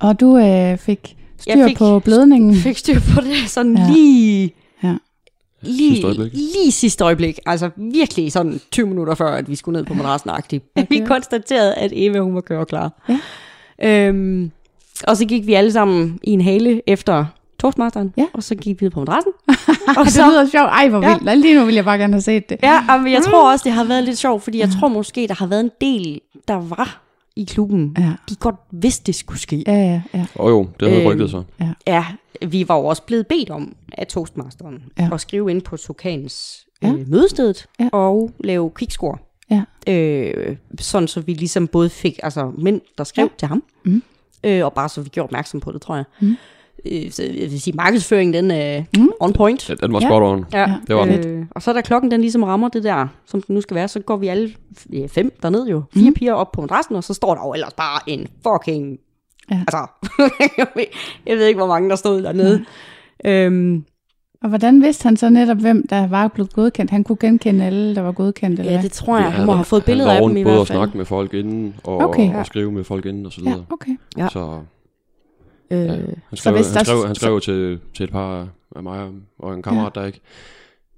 og 0.00 0.20
du 0.20 0.38
øh, 0.38 0.78
fik 0.78 1.16
styr 1.38 1.52
Jeg 1.56 1.68
fik- 1.68 1.78
på 1.78 1.98
blødningen. 1.98 2.54
fik 2.54 2.78
styr 2.78 3.00
på 3.14 3.20
det 3.20 3.36
sådan 3.50 3.76
Ja. 3.78 3.86
lige... 3.92 4.54
Ja. 4.82 4.94
Lige, 5.62 5.90
Sidste 5.90 6.06
øjeblik. 6.06 6.32
lige 6.32 6.72
sidste 6.72 7.04
øjeblik, 7.04 7.38
altså 7.46 7.70
virkelig 7.76 8.32
sådan 8.32 8.60
20 8.70 8.86
minutter 8.86 9.14
før, 9.14 9.30
at 9.34 9.50
vi 9.50 9.54
skulle 9.56 9.78
ned 9.78 9.86
på 9.86 9.94
madrassen 9.94 10.30
okay. 10.30 10.58
Vi 10.88 11.02
konstaterede, 11.06 11.74
at 11.74 11.90
Eva 11.94 12.18
hun 12.18 12.34
var 12.34 12.40
køreklar. 12.40 12.92
Ja. 13.08 13.18
Øhm, 14.08 14.50
og 15.06 15.16
så 15.16 15.24
gik 15.24 15.46
vi 15.46 15.54
alle 15.54 15.72
sammen 15.72 16.18
i 16.22 16.30
en 16.30 16.40
hale 16.40 16.82
efter 16.86 17.24
toastmasteren, 17.60 18.12
Ja. 18.16 18.26
og 18.34 18.42
så 18.42 18.54
gik 18.54 18.80
vi 18.80 18.84
ned 18.86 18.90
på 18.90 19.00
madrassen. 19.00 19.32
Og 19.98 20.04
det 20.06 20.14
lyder 20.16 20.46
sjovt. 20.52 20.68
Ej, 20.68 20.88
hvor 20.88 21.00
vildt. 21.00 21.26
Ja. 21.26 21.34
Lige 21.34 21.54
nu 21.58 21.64
vil 21.64 21.74
jeg 21.74 21.84
bare 21.84 21.98
gerne 21.98 22.12
have 22.12 22.22
set 22.22 22.48
det. 22.50 22.58
Ja, 22.62 22.96
men 22.98 23.12
jeg 23.12 23.22
tror 23.22 23.52
også, 23.52 23.62
det 23.64 23.72
har 23.72 23.84
været 23.84 24.04
lidt 24.04 24.18
sjovt, 24.18 24.42
fordi 24.42 24.58
jeg 24.58 24.68
tror 24.80 24.88
måske, 24.88 25.26
der 25.28 25.34
har 25.34 25.46
været 25.46 25.60
en 25.60 25.70
del, 25.80 26.20
der 26.48 26.54
var 26.54 27.00
i 27.36 27.44
klubben. 27.44 27.96
Ja. 27.98 28.12
De 28.28 28.34
godt 28.36 28.56
vidste, 28.70 29.06
det 29.06 29.14
skulle 29.14 29.40
ske. 29.40 29.64
Ja, 29.66 29.72
ja, 29.72 30.02
ja. 30.14 30.26
Og 30.34 30.50
jo, 30.50 30.68
det 30.80 30.88
havde 30.88 31.02
Øhm, 31.02 31.10
rygtet 31.12 31.30
sig. 31.30 31.42
Ja, 31.86 32.04
vi 32.46 32.68
var 32.68 32.76
jo 32.78 32.84
også 32.84 33.02
blevet 33.02 33.26
bedt 33.26 33.50
om 33.50 33.76
af 33.92 34.06
toastmasteren 34.06 34.82
Ja. 34.98 35.08
at 35.12 35.20
skrive 35.20 35.50
ind 35.50 35.62
på 35.62 35.76
Sokans 35.76 36.66
Ja. 36.82 36.88
øh, 36.92 37.08
mødestedet 37.08 37.66
Ja. 37.80 37.88
og 37.92 38.30
lave 38.40 38.70
kvikscore. 38.70 39.18
Ja. 39.50 39.62
Øh, 39.88 40.56
sådan 40.80 41.08
så 41.08 41.20
vi 41.20 41.34
ligesom 41.34 41.66
både 41.68 41.90
fik 41.90 42.20
altså 42.22 42.52
mænd, 42.58 42.80
der 42.98 43.04
skrev 43.04 43.24
Ja. 43.24 43.28
til 43.38 43.48
ham, 43.48 43.62
Mhm. 43.84 44.02
øh, 44.44 44.64
og 44.64 44.72
bare 44.72 44.88
så 44.88 45.00
vi 45.02 45.08
gjorde 45.08 45.24
opmærksom 45.26 45.60
på 45.60 45.72
det, 45.72 45.82
tror 45.82 45.94
jeg. 45.96 46.04
Mhm. 46.20 46.36
Øh, 46.92 47.10
så 47.10 47.22
jeg 47.22 47.32
vil 47.50 47.60
sige, 47.60 47.74
markedsføringen, 47.76 48.34
den 48.34 48.50
er 48.50 48.82
Mhm. 48.96 49.10
on 49.20 49.32
point. 49.32 49.68
Ja, 49.68 49.74
den 49.74 49.92
var 49.92 50.00
Ja. 50.02 50.06
spot 50.08 50.22
on. 50.22 50.44
Ja, 50.52 50.60
Ja, 50.60 50.74
det 50.86 50.96
var 50.96 51.04
den. 51.04 51.26
øh, 51.28 51.46
og 51.50 51.62
så 51.62 51.72
da 51.72 51.80
klokken 51.80 52.10
den 52.10 52.20
ligesom 52.20 52.42
rammer 52.42 52.68
det 52.68 52.84
der, 52.84 53.06
som 53.26 53.42
den 53.42 53.54
nu 53.54 53.60
skal 53.60 53.74
være, 53.74 53.88
så 53.88 54.00
går 54.00 54.16
vi 54.16 54.28
alle 54.28 54.52
ja, 54.92 55.06
fem 55.06 55.32
derned 55.42 55.66
jo. 55.68 55.82
Fire 55.94 56.04
Mhm. 56.04 56.14
piger 56.14 56.32
op 56.32 56.52
på 56.52 56.60
madrassen, 56.60 56.96
og 56.96 57.04
så 57.04 57.14
står 57.14 57.34
der 57.34 57.42
jo 57.46 57.52
ellers 57.52 57.72
bare 57.72 58.00
en 58.06 58.26
fucking... 58.46 58.98
Ja. 59.50 59.56
Altså, 59.68 59.86
jeg, 61.26 61.36
ved, 61.38 61.46
ikke, 61.46 61.58
hvor 61.58 61.66
mange 61.68 61.90
der 61.90 61.96
stod 61.96 62.22
dernede. 62.22 62.64
Øhm, 63.26 63.84
Og 64.42 64.48
hvordan 64.48 64.82
vidste 64.82 65.02
han 65.04 65.16
så 65.16 65.30
netop, 65.30 65.56
hvem 65.56 65.86
der 65.90 66.06
var 66.08 66.28
blevet 66.28 66.52
godkendt? 66.52 66.90
Han 66.90 67.04
kunne 67.04 67.16
genkende 67.20 67.64
alle, 67.64 67.94
der 67.94 68.00
var 68.00 68.12
godkendt, 68.12 68.60
eller 68.60 68.72
ja, 68.72 68.82
det 68.82 68.92
tror 68.92 69.16
jeg. 69.16 69.24
Ja, 69.24 69.30
Han 69.30 69.46
må 69.46 69.52
have 69.52 69.64
fået 69.64 69.82
han 69.82 69.86
billeder 69.86 70.12
af 70.12 70.28
dem 70.28 70.36
i 70.36 70.44
både 70.44 70.52
hvert 70.54 70.60
at 70.60 70.66
fald. 70.68 70.78
snakke 70.78 70.96
med 70.98 71.04
folk 71.04 71.34
inden, 71.34 71.74
og, 71.84 71.96
Okay. 72.00 72.34
og 72.34 72.46
skrive 72.46 72.72
med 72.72 72.84
folk 72.84 73.06
inden, 73.06 73.26
og 73.26 73.32
så 73.32 73.40
Ja, 73.44 73.50
videre. 73.50 73.64
okay. 73.70 73.90
Ja. 74.18 74.28
Så 74.28 74.58
Øh, 75.74 75.88
ja, 75.88 75.94
han 76.28 76.36
skrev, 76.36 76.54
hvis 76.54 76.66
han 76.66 76.74
der- 76.76 76.84
skrev, 76.84 77.06
han 77.06 77.14
skrev 77.14 77.40
til, 77.40 77.78
til 77.94 78.04
et 78.04 78.10
par 78.10 78.48
af 78.76 78.82
mig 78.82 79.10
og 79.38 79.54
en 79.54 79.62
kammerat, 79.62 79.94
der 79.94 80.04
ikke, 80.04 80.20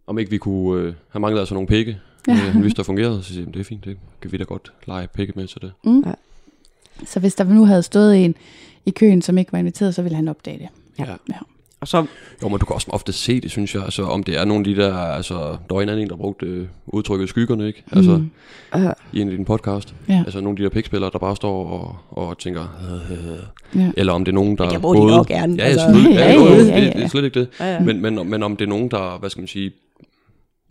om 0.07 0.19
ikke 0.19 0.31
vi 0.31 0.39
kunne, 0.39 0.82
øh, 0.82 0.94
han 1.11 1.20
manglede 1.20 1.40
altså 1.40 1.55
nogle 1.55 1.66
pikke. 1.69 1.98
Ja. 2.28 2.32
Ja. 2.32 2.39
han 2.39 2.62
vidste, 2.62 2.77
der 2.77 2.82
fungerede, 2.82 3.23
så 3.23 3.28
siger 3.32 3.44
jeg, 3.44 3.55
det 3.55 3.61
er 3.61 3.65
fint, 3.65 3.85
det 3.85 3.97
kan 4.20 4.32
vi 4.32 4.36
da 4.36 4.44
godt 4.44 4.73
lege 4.86 5.07
pikke 5.07 5.32
med 5.36 5.47
til 5.47 5.61
det. 5.62 5.73
Så 7.07 7.20
hvis 7.20 7.35
der 7.35 7.44
nu 7.44 7.65
havde 7.65 7.82
stået 7.82 8.24
en 8.24 8.35
i 8.86 8.90
køen, 8.90 9.23
som 9.23 9.39
ikke 9.39 9.53
var 9.53 9.59
inviteret, 9.59 9.94
så 9.94 10.03
ville 10.03 10.16
han 10.16 10.28
opdage 10.28 10.59
det. 10.59 10.69
Ja. 10.98 11.05
Ja. 11.31 11.36
Og 11.81 11.89
så, 11.89 12.07
Jo, 12.43 12.48
men 12.48 12.59
du 12.59 12.66
kan 12.66 12.74
også 12.74 12.86
ofte 12.90 13.12
se 13.12 13.40
det, 13.40 13.51
synes 13.51 13.74
jeg. 13.74 13.82
Altså, 13.82 14.03
om 14.03 14.23
det 14.23 14.36
er 14.39 14.44
nogle 14.44 14.61
af 14.61 14.74
de 14.74 14.82
der... 14.82 14.97
Altså, 14.97 15.35
der 15.35 15.74
var 15.74 15.82
en 15.82 15.89
anden, 15.89 16.09
der 16.09 16.16
brugte 16.16 16.47
øh, 16.47 16.66
udtrykket 16.86 17.28
skyggerne, 17.28 17.66
ikke? 17.66 17.82
Altså, 17.93 18.16
mm. 18.16 18.31
øh, 18.81 18.93
i 19.12 19.20
en 19.20 19.28
af 19.28 19.32
dine 19.32 19.44
podcast. 19.44 19.94
Ja. 20.09 20.23
Altså, 20.24 20.40
nogle 20.40 20.51
af 20.51 20.57
de 20.57 20.62
der 20.62 20.69
pikspillere, 20.70 21.11
der 21.12 21.19
bare 21.19 21.36
står 21.36 21.66
og, 21.66 21.97
og 22.11 22.39
tænker... 22.39 22.62
Øh, 23.11 23.27
Ja. 23.74 23.90
Eller 23.97 24.12
om 24.12 24.24
det 24.24 24.32
er 24.32 24.35
nogen, 24.35 24.59
der... 24.59 24.69
det 24.69 24.82
må 24.82 24.94
de 24.94 25.07
nok 25.07 25.27
gerne. 25.27 25.55
Ja, 25.59 25.62
altså. 25.62 25.85
selvfølgelig. 25.86 26.15
Ja, 26.15 26.32
Ja, 26.32 26.32
ja, 26.32 26.51
ja, 26.51 26.59
det, 26.61 26.69
ja, 26.69 26.93
det 26.93 27.03
er 27.05 27.09
slet 27.09 27.24
ikke 27.24 27.40
det. 27.40 27.48
Ja, 27.61 27.73
ja. 27.73 27.81
Men, 27.81 28.03
men, 28.03 28.31
men 28.31 28.43
om 28.43 28.57
det 28.57 28.65
er 28.65 28.69
nogen, 28.69 28.90
der... 28.90 29.19
Hvad 29.19 29.31
skal 29.31 29.40
man 29.40 29.48
sige... 29.48 29.70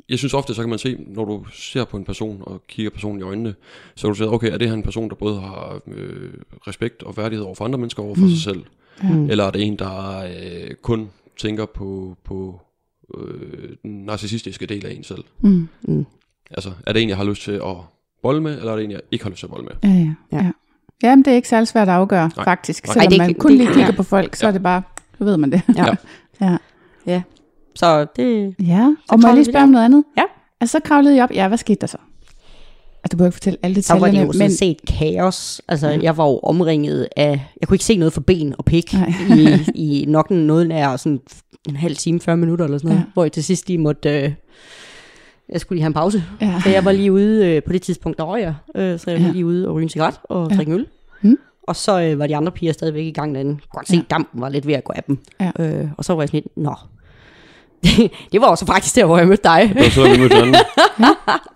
Jeg 0.09 0.17
synes 0.17 0.33
ofte, 0.33 0.53
så 0.53 0.61
kan 0.61 0.69
man 0.69 0.79
se, 0.79 0.97
når 1.07 1.25
du 1.25 1.45
ser 1.53 1.85
på 1.85 1.97
en 1.97 2.03
person 2.05 2.37
og 2.41 2.61
kigger 2.67 2.89
personen 2.89 3.19
i 3.19 3.23
øjnene, 3.23 3.55
så 3.95 4.07
kan 4.07 4.13
du 4.13 4.17
sige, 4.17 4.29
okay, 4.29 4.51
er 4.53 4.57
det 4.57 4.67
her 4.67 4.75
en 4.75 4.83
person, 4.83 5.09
der 5.09 5.15
både 5.15 5.39
har 5.41 5.79
øh, 5.87 6.33
respekt 6.67 7.03
og 7.03 7.17
værdighed 7.17 7.45
over 7.45 7.55
for 7.55 7.65
andre 7.65 7.79
mennesker 7.79 8.03
over 8.03 8.15
for 8.15 8.21
mm. 8.21 8.29
sig 8.29 8.39
selv? 8.39 8.63
Ja. 9.03 9.07
Eller 9.29 9.43
er 9.43 9.51
det 9.51 9.61
en, 9.63 9.75
der 9.79 10.23
øh, 10.23 10.75
kun 10.81 11.09
tænker 11.37 11.65
på, 11.65 12.17
på 12.23 12.61
øh, 13.17 13.69
den 13.83 14.05
narcissistiske 14.05 14.65
del 14.65 14.85
af 14.85 14.91
en 14.93 15.03
selv? 15.03 15.23
Mm. 15.39 15.67
Mm. 15.81 16.05
Altså, 16.51 16.71
er 16.87 16.93
det 16.93 17.01
en, 17.01 17.09
jeg 17.09 17.17
har 17.17 17.23
lyst 17.23 17.41
til 17.43 17.51
at 17.51 17.75
bolle 18.21 18.41
med, 18.41 18.57
eller 18.59 18.71
er 18.71 18.75
det 18.75 18.85
en, 18.85 18.91
jeg 18.91 19.01
ikke 19.11 19.23
har 19.25 19.29
lyst 19.29 19.39
til 19.39 19.45
at 19.45 19.51
bolle 19.51 19.65
med? 19.65 19.73
Ja, 19.83 19.89
ja. 19.99 20.13
Ja. 20.31 20.43
ja. 20.45 20.51
Jamen, 21.03 21.25
det 21.25 21.31
er 21.31 21.35
ikke 21.35 21.47
særlig 21.49 21.67
svært 21.67 21.87
at 21.87 21.93
afgøre, 21.93 22.31
Nej. 22.37 22.43
faktisk. 22.45 22.85
Nej. 22.87 22.93
Selvom 22.93 23.03
Ej, 23.03 23.09
det 23.09 23.17
man 23.17 23.29
ikke- 23.29 23.39
kun 23.39 23.51
det- 23.51 23.57
lige 23.57 23.67
kigger 23.67 23.85
ja. 23.85 23.95
på 23.95 24.03
folk, 24.03 24.35
så 24.35 24.45
Ja. 24.45 24.47
er 24.47 24.51
det 24.53 24.63
bare, 24.63 24.81
så 25.17 25.23
ved 25.23 25.37
man 25.37 25.51
det. 25.51 25.61
Ja. 25.77 25.85
ja. 26.41 26.57
ja. 27.13 27.21
Så 27.75 28.05
det... 28.15 28.55
ja. 28.67 28.95
Og 29.09 29.19
må 29.19 29.27
jeg 29.27 29.35
lige 29.35 29.45
spørge 29.45 29.63
om 29.63 29.69
noget 29.69 29.85
andet? 29.85 30.03
Ja. 30.17 30.23
Altså, 30.61 30.71
så 30.71 30.79
kravlede 30.83 31.15
jeg 31.15 31.23
op. 31.23 31.31
Ja, 31.33 31.47
hvad 31.47 31.57
skete 31.57 31.77
der 31.81 31.87
så? 31.87 31.97
Altså, 33.03 33.09
du 33.11 33.17
behøver 33.17 33.27
ikke 33.27 33.35
fortælle 33.35 33.59
alle 33.63 33.81
Så 33.81 33.93
var 33.93 33.99
det 33.99 34.05
detaljerne, 34.05 34.27
jo 34.27 34.33
sådan 34.33 34.45
men... 34.45 34.51
set 34.57 34.77
kaos. 34.87 35.61
Altså, 35.67 35.87
Ja. 35.89 35.99
jeg 36.01 36.17
var 36.17 36.25
jo 36.25 36.39
omringet 36.39 37.07
af... 37.17 37.47
Jeg 37.61 37.67
kunne 37.67 37.75
ikke 37.75 37.85
se 37.85 37.97
noget 37.97 38.13
for 38.13 38.21
ben 38.21 38.55
og 38.57 38.65
pik 38.65 38.93
i, 38.93 39.49
i 40.01 40.05
nok 40.07 40.31
noget 40.31 40.67
nær 40.67 40.95
sådan 40.95 41.19
en 41.69 41.75
halv 41.75 41.95
time, 41.95 42.19
40 42.19 42.37
minutter 42.37 42.65
eller 42.65 42.77
sådan 42.77 42.87
noget. 42.89 42.99
Ja. 43.01 43.05
Hvor 43.13 43.23
jeg 43.23 43.31
til 43.31 43.43
sidst 43.43 43.67
lige 43.67 43.77
måtte... 43.77 44.09
Øh, 44.21 44.31
jeg 45.49 45.61
skulle 45.61 45.75
lige 45.77 45.81
have 45.83 45.87
en 45.87 45.93
pause. 45.93 46.23
Ja. 46.41 46.53
Så 46.63 46.69
jeg 46.69 46.85
var 46.85 46.91
lige 46.91 47.11
ude, 47.11 47.47
øh, 47.55 47.63
på 47.63 47.73
det 47.73 47.81
tidspunkt, 47.81 48.17
der 48.17 48.23
røg 48.23 48.41
jeg. 48.41 48.55
Øh, 48.75 48.99
så 48.99 49.11
jeg 49.11 49.19
var 49.19 49.25
Ja. 49.27 49.31
lige 49.31 49.45
ude 49.45 49.67
og 49.67 49.75
ryge 49.75 49.83
en 49.83 49.89
cigaret 49.89 50.15
og 50.23 50.47
Ja. 50.51 50.55
drikke 50.57 50.71
øl. 50.73 50.87
Mm. 51.21 51.37
Og 51.67 51.75
så 51.75 52.01
øh, 52.01 52.19
var 52.19 52.27
de 52.27 52.35
andre 52.35 52.51
piger 52.51 52.73
stadigvæk 52.73 53.05
i 53.05 53.11
gang 53.11 53.35
derinde. 53.35 53.51
Jeg 53.51 53.59
kunne 53.69 53.79
godt 53.79 53.87
se, 53.87 53.95
ja. 53.95 54.01
dampen 54.09 54.41
var 54.41 54.49
lidt 54.49 54.67
ved 54.67 54.73
at 54.73 54.83
gå 54.83 54.93
af 54.95 55.03
dem. 55.03 55.17
Ja. 55.39 55.51
Øh, 55.59 55.87
og 55.97 56.05
så 56.05 56.13
var 56.15 56.21
jeg 56.21 56.29
sådan 56.29 56.37
lidt, 56.43 56.57
nå. 56.57 56.75
det 58.31 58.41
var 58.41 58.47
også 58.47 58.65
faktisk 58.65 58.95
der, 58.95 59.05
hvor 59.05 59.17
jeg 59.17 59.27
mødte 59.27 59.43
dig. 59.43 59.71
Det 59.73 59.83
var 59.83 59.89
så, 59.89 60.03
vi 60.13 60.17
mødte 60.19 60.35
hinanden. 60.35 60.55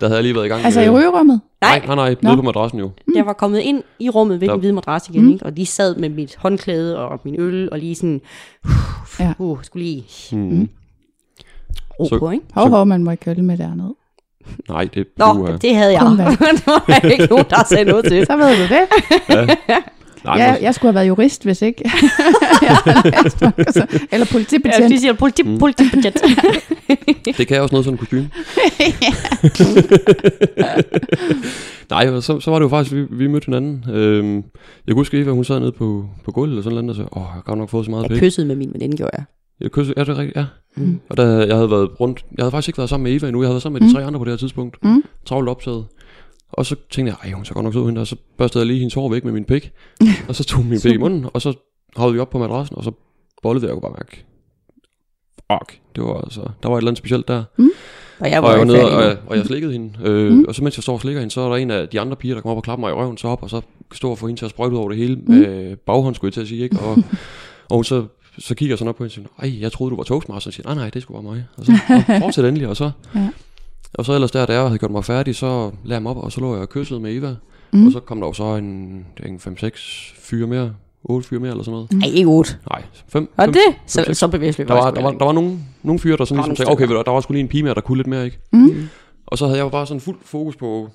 Der 0.00 0.06
havde 0.06 0.14
jeg 0.14 0.22
lige 0.22 0.34
været 0.34 0.44
i 0.46 0.48
gang 0.48 0.64
Altså, 0.64 0.80
i 0.80 0.88
med... 0.88 0.94
rygerummet? 0.98 1.40
Nej, 1.60 1.82
nej, 1.86 1.94
nej, 1.94 2.14
nede 2.22 2.36
på 2.36 2.42
madrassen 2.42 2.78
jo. 2.78 2.90
Jeg 3.14 3.26
var 3.26 3.32
kommet 3.32 3.58
ind 3.58 3.82
i 3.98 4.10
rummet 4.10 4.40
ved 4.40 4.48
den 4.48 4.58
hvide 4.60 4.72
madras 4.72 5.08
igen, 5.08 5.22
Mm. 5.24 5.32
ikke? 5.32 5.46
og 5.46 5.56
de 5.56 5.66
sad 5.66 5.96
med 5.96 6.08
mit 6.08 6.36
håndklæde 6.38 6.98
og 6.98 7.20
min 7.24 7.40
øl, 7.40 7.68
og 7.72 7.78
lige 7.78 7.94
sådan, 7.94 8.20
ja. 9.20 9.32
uh, 9.38 9.58
skulle 9.62 9.84
lige 9.86 10.04
Hmm. 10.36 10.68
ro 12.00 12.08
Så- 12.08 12.18
på, 12.18 12.30
ikke? 12.30 12.44
Hov, 12.54 12.68
hov, 12.68 12.86
man 12.86 13.04
må 13.04 13.10
ikke 13.10 13.30
øl 13.30 13.44
med 13.44 13.58
dernede. 13.58 13.94
Nej, 14.68 14.88
det 14.94 15.06
Nå, 15.16 15.24
du, 15.24 15.30
uh, 15.42 15.48
det 15.62 15.76
havde 15.76 15.92
jeg. 15.92 16.00
Det 16.10 16.18
var 16.66 16.84
der 16.86 17.08
ikke 17.08 17.26
nogen, 17.26 17.44
der 17.50 17.64
sagde 17.68 17.84
noget 17.84 18.04
til. 18.04 18.26
Så 18.26 18.36
ved 18.36 18.56
du 18.56 18.62
det. 18.62 18.80
Nej, 19.28 19.56
Ja, 19.68 19.76
men, 20.24 20.62
jeg 20.62 20.74
skulle 20.74 20.88
have 20.88 20.94
været 20.94 21.08
jurist, 21.08 21.44
hvis 21.44 21.62
ikke. 21.62 21.82
Ja, 22.62 22.76
altså, 23.04 23.50
Eller 24.12 24.26
Ja, 24.26 24.32
politibetjent. 24.32 24.90
de 24.90 25.00
siger 25.00 25.12
politi, 25.12 25.42
politibetjent. 25.58 26.22
det 27.38 27.46
kan 27.46 27.54
jeg 27.54 27.62
også 27.62 27.74
noget 27.74 27.84
sådan 27.84 27.94
en 27.94 27.98
kostume. 27.98 28.30
Nej, 31.90 32.08
og 32.08 32.22
så, 32.22 32.40
så 32.40 32.50
var 32.50 32.58
det 32.58 32.64
jo 32.64 32.68
faktisk, 32.68 32.94
vi, 32.96 33.06
vi 33.10 33.26
mødte 33.26 33.44
hinanden. 33.46 33.84
Øhm, 33.90 34.34
jeg 34.36 34.42
kunne 34.88 34.94
huske, 35.00 35.20
Eva, 35.20 35.30
hun 35.30 35.44
sad 35.44 35.60
nede 35.60 35.72
på, 35.72 36.04
på 36.24 36.30
gulvet 36.32 36.52
eller 36.52 36.62
sådan 36.62 36.74
noget, 36.84 36.90
og 36.90 36.96
sagde, 36.96 37.08
åh, 37.16 37.20
jeg 37.22 37.26
har 37.32 37.40
godt 37.40 37.58
nok 37.58 37.68
fået 37.70 37.84
så 37.84 37.90
meget 37.90 38.02
Jeg 38.02 38.10
pæk. 38.10 38.20
kyssede 38.20 38.46
med 38.46 38.56
min 38.56 38.70
veninde, 38.72 38.96
gjorde 38.96 39.10
jeg. 39.16 39.24
Jeg 39.60 39.70
kyssede, 39.70 39.94
ja, 39.96 40.04
det 40.04 40.08
er 40.08 40.18
rigtigt, 40.18 40.36
ja. 40.36 40.44
Mm. 40.76 41.00
Og 41.08 41.16
da 41.16 41.22
jeg 41.22 41.56
havde 41.56 41.70
været 41.70 42.00
rundt, 42.00 42.24
jeg 42.38 42.42
havde 42.42 42.50
faktisk 42.50 42.68
ikke 42.68 42.78
været 42.78 42.90
sammen 42.90 43.04
med 43.12 43.20
Eva 43.20 43.26
endnu, 43.28 43.42
jeg 43.42 43.46
havde 43.46 43.54
været 43.54 43.62
sammen 43.62 43.82
med 43.82 43.88
de 43.90 43.94
tre 43.94 44.04
andre 44.04 44.18
på 44.18 44.24
det 44.24 44.32
her 44.32 44.38
tidspunkt. 44.38 44.76
Mm. 44.84 45.02
Travlt 45.26 45.48
optaget. 45.48 45.84
Og 46.52 46.66
så 46.66 46.76
tænkte 46.90 47.14
jeg, 47.22 47.28
ej, 47.30 47.34
hun 47.36 47.44
så 47.44 47.54
godt 47.54 47.64
nok 47.64 47.72
sød, 47.72 47.86
hende. 47.86 48.00
Og 48.00 48.06
så 48.06 48.16
børstede 48.38 48.62
jeg 48.62 48.66
lige 48.66 48.78
hendes 48.78 48.94
hår 48.94 49.08
væk 49.10 49.24
med 49.24 49.32
min 49.32 49.44
pik. 49.44 49.72
og 50.28 50.34
så 50.36 50.44
tog 50.44 50.64
min 50.64 50.80
pik 50.80 50.92
i 50.92 50.96
munden, 50.96 51.26
og 51.34 51.42
så 51.42 51.54
havede 51.96 52.14
vi 52.14 52.20
op 52.20 52.30
på 52.30 52.38
madrassen, 52.38 52.76
og 52.76 52.84
så 52.84 52.90
bollede 53.42 53.64
og 53.64 53.68
jeg 53.68 53.72
kunne 53.74 53.80
bare 53.82 53.92
mærke, 53.98 54.24
fuck, 55.52 55.78
det 55.96 56.04
var 56.04 56.20
altså, 56.20 56.40
der 56.62 56.68
var 56.68 56.76
et 56.76 56.80
eller 56.80 56.90
andet 56.90 56.98
specielt 56.98 57.28
der. 57.28 57.44
Og 58.20 58.30
jeg 58.30 58.38
Og 58.38 58.42
var, 58.42 58.50
jeg 58.50 58.58
var 58.58 58.64
nede, 58.64 58.96
og, 58.96 59.02
jeg, 59.02 59.16
og 59.26 59.36
jeg 59.36 59.46
slikkede 59.46 59.72
hende. 59.72 59.98
Øh, 60.04 60.32
mm. 60.32 60.44
Og 60.48 60.54
så 60.54 60.62
mens 60.64 60.76
jeg 60.76 60.82
står 60.82 60.92
og 60.92 61.00
slikker 61.00 61.20
hende, 61.20 61.34
så 61.34 61.40
er 61.40 61.48
der 61.48 61.56
en 61.56 61.70
af 61.70 61.88
de 61.88 62.00
andre 62.00 62.16
piger, 62.16 62.34
der 62.34 62.42
kommer 62.42 62.52
op 62.52 62.56
og 62.56 62.62
klapper 62.62 62.80
mig 62.86 62.90
i 62.90 62.94
røven, 62.94 63.16
så 63.18 63.28
op, 63.28 63.42
og 63.42 63.50
så 63.50 63.60
står 63.94 64.10
og 64.10 64.18
får 64.18 64.26
hende 64.26 64.40
til 64.40 64.44
at 64.44 64.50
sprøjte 64.50 64.72
ud 64.74 64.78
over 64.78 64.88
det 64.88 64.98
hele 64.98 65.16
med 65.16 65.76
baghånd, 65.76 66.14
skulle 66.14 66.28
jeg 66.28 66.32
til 66.34 66.40
at 66.40 66.48
sige, 66.48 66.62
ikke? 66.64 66.78
Og, 66.80 66.98
og 67.68 67.84
så, 67.84 68.04
så 68.38 68.54
kigger 68.54 68.72
jeg 68.72 68.78
sådan 68.78 68.88
op 68.88 68.96
på 68.96 69.04
hende 69.04 69.08
og 69.08 69.12
siger, 69.12 69.52
ej, 69.52 69.60
jeg 69.60 69.72
troede, 69.72 69.90
du 69.90 69.96
var 69.96 70.04
toastmaster. 70.04 70.48
Og 70.48 70.52
siger, 70.54 70.66
nej, 70.66 70.74
nej, 70.74 70.90
det 70.90 71.02
skulle 71.02 71.24
være 71.24 71.32
mig. 71.34 71.44
Og 71.56 71.66
så, 71.66 71.72
"Nå, 71.72 72.18
fortsæt 72.24 72.44
endelig, 72.44 72.68
og 72.68 72.76
så... 72.76 72.90
Ja. 73.14 73.28
Og 73.94 74.04
så 74.04 74.12
ellers 74.14 74.30
der, 74.30 74.46
da 74.46 74.52
jeg 74.52 74.62
havde 74.66 74.78
gjort 74.78 74.90
mig 74.90 75.04
færdig, 75.04 75.36
så 75.36 75.70
lagde 75.84 75.94
jeg 75.94 76.02
mig 76.02 76.10
op, 76.10 76.16
og 76.16 76.32
så 76.32 76.40
lå 76.40 76.52
jeg 76.52 76.62
og 76.62 76.68
kyssede 76.68 77.00
med 77.00 77.16
Eva. 77.16 77.36
Mm. 77.72 77.78
Mm. 77.80 77.86
Og 77.86 77.92
så 77.92 78.00
kom 78.00 78.20
der 78.20 78.26
jo 78.26 78.32
så 78.32 78.44
en, 78.44 79.06
en 79.26 79.36
5-6 79.36 79.70
fyre 80.20 80.46
mere, 80.46 80.74
8 81.04 81.28
fyre 81.28 81.40
mere 81.40 81.50
eller 81.50 81.64
sådan 81.64 81.72
noget. 81.74 82.04
Ej, 82.04 82.10
ikke 82.14 82.28
otte. 82.28 82.50
Nej, 82.70 82.82
5. 83.08 83.30
Og 83.36 83.46
det, 83.48 83.56
så, 83.86 84.04
seks. 84.06 84.18
så 84.18 84.28
bevægelig 84.28 84.68
Der 84.68 84.74
var, 84.74 84.90
der 84.90 85.02
var, 85.02 85.10
der 85.10 85.24
var 85.24 85.32
nogle, 85.32 85.58
nogle 85.82 85.98
fyre, 85.98 86.16
der 86.16 86.24
sådan 86.24 86.36
Der 86.36 86.42
var 86.42 86.48
ligesom 86.48 86.64
sagde, 86.66 86.72
okay, 86.72 86.88
du, 86.88 87.02
der 87.06 87.10
var 87.10 87.20
sgu 87.20 87.32
lige 87.32 87.42
en 87.42 87.48
pige 87.48 87.62
mere, 87.62 87.74
der 87.74 87.80
kunne 87.80 87.96
lidt 87.98 88.06
mere, 88.06 88.24
ikke? 88.24 88.38
Mm. 88.52 88.88
Og 89.26 89.38
så 89.38 89.46
havde 89.46 89.58
jeg 89.58 89.64
jo 89.64 89.68
bare 89.68 89.86
sådan 89.86 90.00
fuld 90.00 90.16
fokus 90.24 90.56
på, 90.56 90.88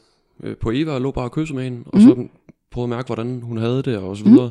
øh, 0.44 0.56
på 0.58 0.72
Eva, 0.74 0.92
og 0.92 1.02
lå 1.02 1.12
bare 1.12 1.26
og 1.26 1.32
kyssede 1.32 1.56
med 1.56 1.64
hende, 1.64 1.84
og 1.86 1.98
Mm. 2.00 2.02
så 2.04 2.16
prøvede 2.72 2.86
at 2.94 2.98
mærke, 2.98 3.06
hvordan 3.06 3.42
hun 3.44 3.58
havde 3.58 3.82
det, 3.84 3.98
og 3.98 4.18
så 4.18 4.24
videre. 4.24 4.50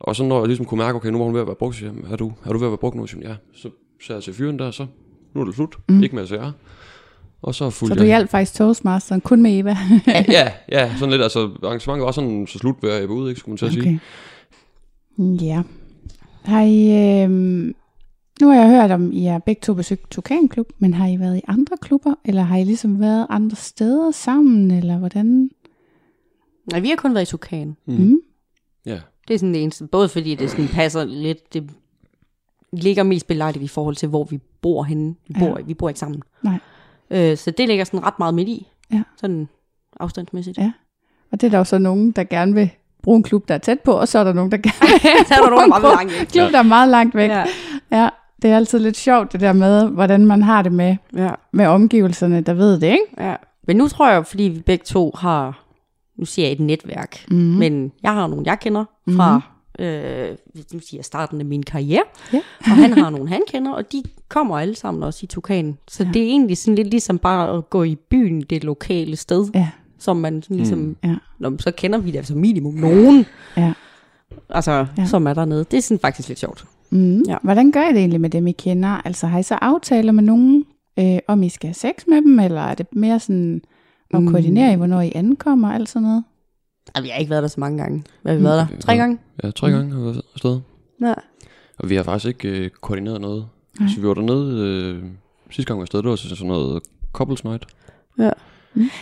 Og 0.00 0.16
så 0.16 0.24
når 0.24 0.38
jeg 0.38 0.46
ligesom 0.46 0.66
kunne 0.66 0.78
mærke, 0.78 0.96
okay, 0.96 1.08
nu 1.10 1.18
var 1.18 1.24
hun 1.24 1.34
ved 1.34 1.40
at 1.40 1.46
være 1.46 1.56
brugt, 1.56 1.76
så 1.76 1.84
jeg, 1.84 1.94
er 2.12 2.16
du, 2.16 2.32
er 2.44 2.52
du 2.52 2.58
ved 2.58 2.66
at 2.66 2.70
være 2.70 2.78
brugt 2.78 2.96
nu? 2.96 3.06
Så 3.06 3.16
ja, 3.22 3.34
så 3.54 3.68
sagde 4.06 4.16
jeg 4.16 4.22
til 4.22 4.34
fyren 4.34 4.58
der, 4.58 4.70
så 4.70 4.86
nu 5.34 5.40
er 5.40 5.44
det 5.44 5.54
slut, 5.54 5.76
Mm. 5.88 5.94
mm. 5.94 6.02
ikke 6.02 6.14
med 6.14 6.22
at 6.22 6.28
sige 6.28 6.52
Og 7.42 7.54
så 7.54 7.70
Så 7.70 7.70
fulgte 7.70 7.94
du 7.98 8.00
jeg. 8.02 8.06
hjalp 8.06 8.30
faktisk 8.30 8.54
Toastmasteren 8.54 9.20
kun 9.20 9.42
med 9.42 9.58
Eva? 9.58 9.76
Ja, 10.28 10.52
ja, 10.72 10.94
sådan 10.98 11.10
lidt, 11.10 11.22
altså 11.22 11.50
arrangementet 11.62 12.04
var 12.04 12.12
sådan 12.12 12.46
så 12.46 12.58
slut, 12.58 12.76
ved 12.82 13.06
var 13.06 13.14
ude, 13.14 13.28
ikke, 13.30 13.38
skulle 13.38 13.52
man 13.52 13.58
til 13.58 13.66
at 13.66 13.72
sige. 13.72 14.00
Ja. 15.46 15.62
Har 16.44 16.62
I, 16.62 16.90
øh, 17.22 17.30
nu 18.40 18.48
har 18.48 18.54
jeg 18.54 18.68
hørt 18.68 18.90
om, 18.90 19.12
I 19.12 19.24
har 19.24 19.38
begge 19.38 19.60
to 19.60 19.74
besøgt 19.74 20.10
Tukan-klub, 20.10 20.66
men 20.78 20.94
har 20.94 21.08
I 21.08 21.20
været 21.20 21.36
i 21.38 21.40
andre 21.48 21.76
klubber, 21.76 22.14
eller 22.24 22.42
har 22.42 22.56
I 22.56 22.64
ligesom 22.64 23.00
været 23.00 23.26
andre 23.30 23.56
steder 23.56 24.10
sammen, 24.10 24.70
eller 24.70 24.98
hvordan? 24.98 25.50
Nej, 26.70 26.80
vi 26.80 26.88
har 26.88 26.96
kun 26.96 27.14
været 27.14 27.28
i 27.28 27.30
Tukan. 27.30 27.76
Mm. 27.86 27.94
Mm. 27.94 28.16
Ja, 28.86 29.00
Det 29.28 29.34
er 29.34 29.38
sådan 29.38 29.54
det 29.54 29.62
eneste. 29.62 29.86
Både 29.86 30.08
fordi 30.08 30.34
det 30.34 30.50
sådan 30.50 30.68
passer 30.68 31.04
lidt, 31.04 31.54
det 31.54 31.70
ligger 32.72 33.02
mest 33.02 33.26
belejligt 33.26 33.64
i 33.64 33.68
forhold 33.68 33.96
til, 33.96 34.08
hvor 34.08 34.24
vi 34.24 34.38
bor 34.60 34.82
henne. 34.82 35.14
Vi 35.28 35.34
bor, 35.38 35.58
Ja. 35.58 35.64
vi 35.64 35.74
bor 35.74 35.88
ikke 35.88 36.00
sammen. 36.00 36.22
Nej. 36.42 36.58
Øh, 37.10 37.36
så 37.36 37.50
det 37.50 37.68
ligger 37.68 37.84
sådan 37.84 38.04
ret 38.06 38.18
meget 38.18 38.34
midt 38.34 38.48
i. 38.48 38.66
Ja. 38.92 39.02
Sådan 39.16 39.48
afstandsmæssigt. 40.00 40.58
Ja. 40.58 40.72
Og 41.32 41.40
det 41.40 41.46
er 41.46 41.50
der 41.50 41.58
jo 41.58 41.64
så 41.64 41.78
nogen, 41.78 42.10
der 42.10 42.24
gerne 42.24 42.54
vil 42.54 42.70
bruge 43.02 43.16
en 43.16 43.22
klub, 43.22 43.48
der 43.48 43.54
er 43.54 43.58
tæt 43.58 43.80
på, 43.80 43.92
og 43.92 44.08
så 44.08 44.18
er 44.18 44.24
der 44.24 44.32
nogen, 44.32 44.50
der 44.52 44.56
gerne 44.58 44.74
vil 45.02 45.26
Så 45.26 45.34
er 45.34 45.38
der 45.44 45.50
nogen, 45.50 45.70
der 45.70 45.76
er 45.76 45.94
langt 45.96 46.12
væk. 46.20 46.26
klub, 46.28 46.50
der 46.52 46.58
er 46.58 46.62
meget 46.62 46.88
langt 46.88 47.14
væk. 47.14 47.30
Ja. 47.30 47.44
Ja, 47.92 48.08
det 48.42 48.50
er 48.50 48.56
altid 48.56 48.78
lidt 48.78 48.96
sjovt 48.96 49.32
det 49.32 49.40
der 49.40 49.52
med, 49.52 49.88
hvordan 49.88 50.26
man 50.26 50.42
har 50.42 50.62
det 50.62 50.72
med, 50.72 50.96
Ja. 51.16 51.30
med 51.52 51.66
omgivelserne, 51.66 52.40
der 52.40 52.54
ved 52.54 52.80
det, 52.80 52.86
ikke? 52.86 53.04
ja. 53.18 53.36
Men 53.66 53.76
nu 53.76 53.88
tror 53.88 54.10
jeg, 54.10 54.26
fordi 54.26 54.42
vi 54.42 54.60
begge 54.60 54.84
to 54.84 55.12
har, 55.18 55.64
nu 56.18 56.24
siger 56.24 56.46
jeg 56.46 56.52
et 56.52 56.60
netværk, 56.60 57.24
Mm. 57.30 57.36
mm. 57.36 57.42
men 57.42 57.92
jeg 58.02 58.12
har 58.14 58.26
nogle, 58.26 58.42
jeg 58.46 58.60
kender 58.60 58.84
fra, 59.16 59.40
øh, 59.78 60.28
nu 60.72 60.80
siger 60.80 61.02
starten 61.02 61.40
af 61.40 61.46
min 61.46 61.62
karriere, 61.62 62.02
Ja. 62.32 62.40
og 62.60 62.70
han 62.70 62.92
har 62.98 63.10
nogle, 63.10 63.28
han 63.28 63.42
kender, 63.48 63.72
og 63.72 63.92
de 63.92 64.02
kommer 64.28 64.58
alle 64.58 64.76
sammen 64.76 65.02
også 65.02 65.20
i 65.22 65.26
Tukan. 65.26 65.78
Så 65.88 66.04
Ja. 66.04 66.10
det 66.14 66.22
er 66.22 66.26
egentlig 66.26 66.56
sådan 66.58 66.74
lidt 66.74 66.88
ligesom 66.88 67.18
bare 67.18 67.56
at 67.56 67.70
gå 67.70 67.82
i 67.82 67.94
byen, 67.94 68.40
det 68.40 68.64
lokale 68.64 69.16
sted, 69.16 69.48
Ja, 69.54 69.68
som 69.98 70.16
man 70.16 70.42
sådan 70.42 70.56
ligesom, 70.56 70.78
Mm. 70.78 70.96
ja, 71.04 71.14
Nå, 71.38 71.58
så 71.58 71.70
kender 71.70 71.98
vi 71.98 72.10
det 72.10 72.18
altså 72.18 72.34
minimum 72.34 72.74
nogen, 72.74 73.26
ja. 73.56 73.72
altså, 74.50 74.86
Ja. 74.98 75.06
som 75.06 75.26
er 75.26 75.34
dernede. 75.34 75.64
Det 75.70 75.76
er 75.76 75.82
sådan 75.82 75.98
faktisk 75.98 76.28
lidt 76.28 76.38
sjovt. 76.38 76.64
Mm. 76.90 77.22
Ja. 77.28 77.36
Hvordan 77.42 77.72
gør 77.72 77.82
I 77.82 77.88
det 77.88 77.98
egentlig 77.98 78.20
med 78.20 78.30
dem, 78.30 78.46
I 78.46 78.52
kender? 78.52 78.88
Altså 79.06 79.26
har 79.26 79.38
I 79.38 79.42
så 79.42 79.54
aftaler 79.54 80.12
med 80.12 80.22
nogen, 80.22 80.64
øh, 80.98 81.18
om 81.28 81.42
I 81.42 81.48
skal 81.48 81.66
have 81.68 81.74
sex 81.74 82.06
med 82.08 82.16
dem, 82.22 82.38
eller 82.40 82.60
er 82.60 82.74
det 82.74 82.86
mere 82.92 83.20
sådan 83.20 83.62
at 84.14 84.22
Mm. 84.22 84.28
koordinere 84.30 84.72
i, 84.72 84.76
hvornår 84.76 85.00
I 85.00 85.12
ankommer, 85.14 85.68
og 85.68 85.74
alt 85.74 85.88
sådan 85.88 86.02
noget? 86.08 86.24
Altså, 86.94 87.06
jeg 87.08 87.14
har 87.14 87.20
ikke 87.20 87.30
været 87.30 87.42
der 87.42 87.48
så 87.48 87.60
mange 87.60 87.78
gange. 87.82 88.04
Hvad 88.22 88.32
har 88.32 88.38
vi 88.38 88.44
været 88.44 88.68
der? 88.70 88.78
Tre 88.80 88.92
Ja. 88.92 88.98
gange? 88.98 89.18
ja 89.44 89.50
tre 89.50 89.68
Mm. 89.68 89.74
gange 89.74 89.90
har 89.92 89.98
jeg 89.98 90.04
været 90.06 90.22
afsted. 90.34 90.60
Ja. 91.00 91.14
Og 91.78 91.90
vi 91.90 91.94
har 91.94 92.02
faktisk 92.02 92.28
ikke 92.44 92.48
øh, 92.64 92.70
koordineret 92.70 93.20
noget. 93.20 93.46
Nej. 93.80 93.88
Så 93.88 94.00
vi 94.00 94.08
var 94.08 94.14
dernede, 94.14 94.66
øh, 94.66 95.04
sidste 95.50 95.68
gang 95.68 95.76
vi 95.78 95.80
var 95.80 95.82
afsted, 95.82 96.02
det 96.02 96.10
var 96.10 96.16
så 96.16 96.28
sådan 96.28 96.46
noget 96.48 96.82
couples 97.12 97.44
night. 97.44 97.64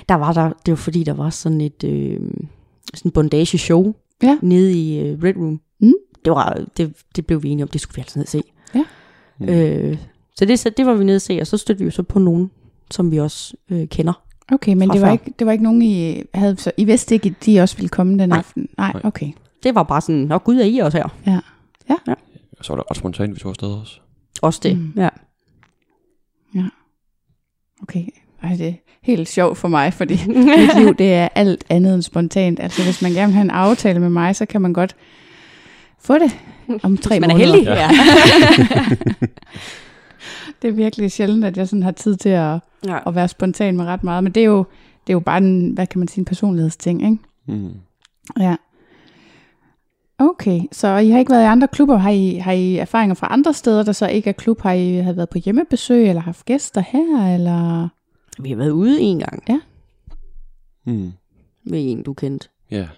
Der 0.08 0.14
var 0.14 0.32
der, 0.32 0.52
det 0.66 0.72
var 0.72 0.76
fordi, 0.76 1.04
der 1.04 1.12
var 1.14 1.30
sådan 1.30 1.60
et 1.60 1.84
øh, 1.84 2.20
sådan 2.94 3.10
bondage 3.10 3.58
show 3.58 3.94
Ja. 4.22 4.38
nede 4.42 4.72
i 4.72 4.98
øh, 5.00 5.22
Red 5.22 5.36
Room. 5.36 5.60
Mm. 5.80 5.92
Det, 6.24 6.30
var, 6.30 6.64
det, 6.76 6.94
det 7.16 7.26
blev 7.26 7.42
vi 7.42 7.48
enige 7.48 7.62
om, 7.64 7.68
det 7.68 7.80
skulle 7.80 7.96
vi 7.96 8.00
altid 8.00 8.18
ned 8.18 8.24
og 8.24 8.28
se. 8.28 8.42
Ja. 8.74 8.84
Mm. 9.38 9.48
Øh, 9.48 9.98
så 10.36 10.44
det, 10.44 10.58
så 10.58 10.70
det 10.76 10.86
var 10.86 10.94
vi 10.94 11.04
nede 11.04 11.16
og 11.16 11.22
se, 11.22 11.38
og 11.40 11.46
så 11.46 11.56
stødte 11.56 11.78
vi 11.78 11.84
jo 11.84 11.90
så 11.90 12.02
på 12.02 12.18
nogen, 12.18 12.50
som 12.90 13.10
vi 13.10 13.20
også 13.20 13.56
øh, 13.70 13.88
kender. 13.88 14.22
Okay, 14.52 14.74
men 14.74 14.90
det 14.90 15.00
var, 15.00 15.06
før. 15.06 15.12
ikke, 15.12 15.32
det 15.38 15.46
var 15.46 15.52
ikke 15.52 15.64
nogen, 15.64 15.82
I 15.82 16.22
havde, 16.34 16.56
så 16.56 16.72
I 16.76 16.84
vidste 16.84 17.14
ikke, 17.14 17.28
at 17.40 17.46
de 17.46 17.60
også 17.60 17.76
ville 17.76 17.88
komme 17.88 18.18
den 18.18 18.28
Nej. 18.28 18.38
aften? 18.38 18.68
Nej, 18.78 18.92
Nej. 18.92 19.02
okay. 19.04 19.32
Det 19.62 19.74
var 19.74 19.82
bare 19.82 20.00
sådan, 20.00 20.16
nå 20.20 20.38
gud, 20.38 20.56
er 20.56 20.64
I 20.64 20.78
også 20.78 20.98
her? 20.98 21.08
Og 22.58 22.64
så 22.64 22.72
var 22.72 22.76
det 22.82 22.90
ret 22.90 22.96
spontant, 22.96 23.34
vi 23.34 23.40
tog 23.40 23.48
afsted 23.50 23.68
også. 23.68 23.98
Også 24.42 24.60
det, 24.62 24.76
Mm. 24.78 24.82
mm. 24.94 25.00
ja. 25.02 25.08
Okay. 27.82 28.04
Ej, 28.42 28.56
det 28.56 28.68
er 28.68 28.72
helt 29.02 29.28
sjovt 29.28 29.58
for 29.58 29.68
mig, 29.68 29.92
fordi 29.92 30.18
mit 30.26 30.76
liv, 30.78 30.94
det 30.94 31.14
er 31.14 31.28
alt 31.34 31.64
andet 31.68 31.94
end 31.94 32.02
spontant. 32.02 32.60
Altså, 32.60 32.82
hvis 32.84 33.02
man 33.02 33.12
gerne 33.12 33.26
vil 33.26 33.34
have 33.34 33.44
en 33.44 33.50
aftale 33.50 34.00
med 34.00 34.10
mig, 34.10 34.36
så 34.36 34.46
kan 34.46 34.60
man 34.60 34.72
godt 34.72 34.96
få 36.00 36.14
det 36.18 36.38
om 36.82 36.96
tre 36.96 37.14
Hvis 37.14 37.20
man 37.20 37.30
er 37.30 37.34
måneder. 37.34 37.52
heldig. 37.54 37.66
Ja. 37.66 37.90
Det 40.62 40.68
er 40.68 40.72
virkelig 40.72 41.12
sjældent, 41.12 41.44
at 41.44 41.56
jeg 41.56 41.68
sådan 41.68 41.82
har 41.82 41.90
tid 41.90 42.16
til 42.16 42.28
at, 42.28 42.58
ja. 42.86 42.98
at 43.08 43.14
være 43.14 43.28
spontan 43.28 43.76
med 43.76 43.84
ret 43.84 44.04
meget. 44.04 44.24
Men 44.24 44.32
det 44.32 44.40
er 44.40 44.44
jo, 44.46 44.58
det 45.06 45.12
er 45.12 45.14
jo 45.14 45.20
bare 45.20 45.38
en, 45.38 45.70
hvad 45.70 45.86
kan 45.86 45.98
man 45.98 46.08
sige, 46.08 46.20
en 46.20 46.24
personlighedsting, 46.24 47.02
ikke? 47.02 47.18
Mm. 47.46 47.72
Ja. 48.40 48.56
Okay, 50.18 50.60
så 50.72 50.96
I 50.96 51.10
har 51.10 51.18
ikke 51.18 51.30
været 51.32 51.42
i 51.42 51.46
andre 51.46 51.68
klubber. 51.68 51.96
Har 51.96 52.10
I, 52.10 52.34
har 52.34 52.52
I 52.52 52.76
erfaringer 52.76 53.14
fra 53.14 53.28
andre 53.30 53.54
steder, 53.54 53.82
der 53.82 53.92
så 53.92 54.08
ikke 54.08 54.28
er 54.28 54.34
klub? 54.34 54.60
Har 54.60 54.72
I 54.72 54.94
har 54.96 55.12
været 55.12 55.28
på 55.30 55.38
hjemmebesøg, 55.38 56.08
eller 56.08 56.22
haft 56.22 56.44
gæster 56.44 56.80
her, 56.80 57.34
eller... 57.34 57.88
Vi 58.42 58.48
har 58.50 58.56
været 58.56 58.70
ude 58.70 59.00
en 59.00 59.18
gang 59.18 59.42
Mm. 60.84 61.12
med 61.64 61.90
en, 61.90 62.02
du 62.02 62.12
kendte. 62.12 62.48
Ja. 62.70 62.88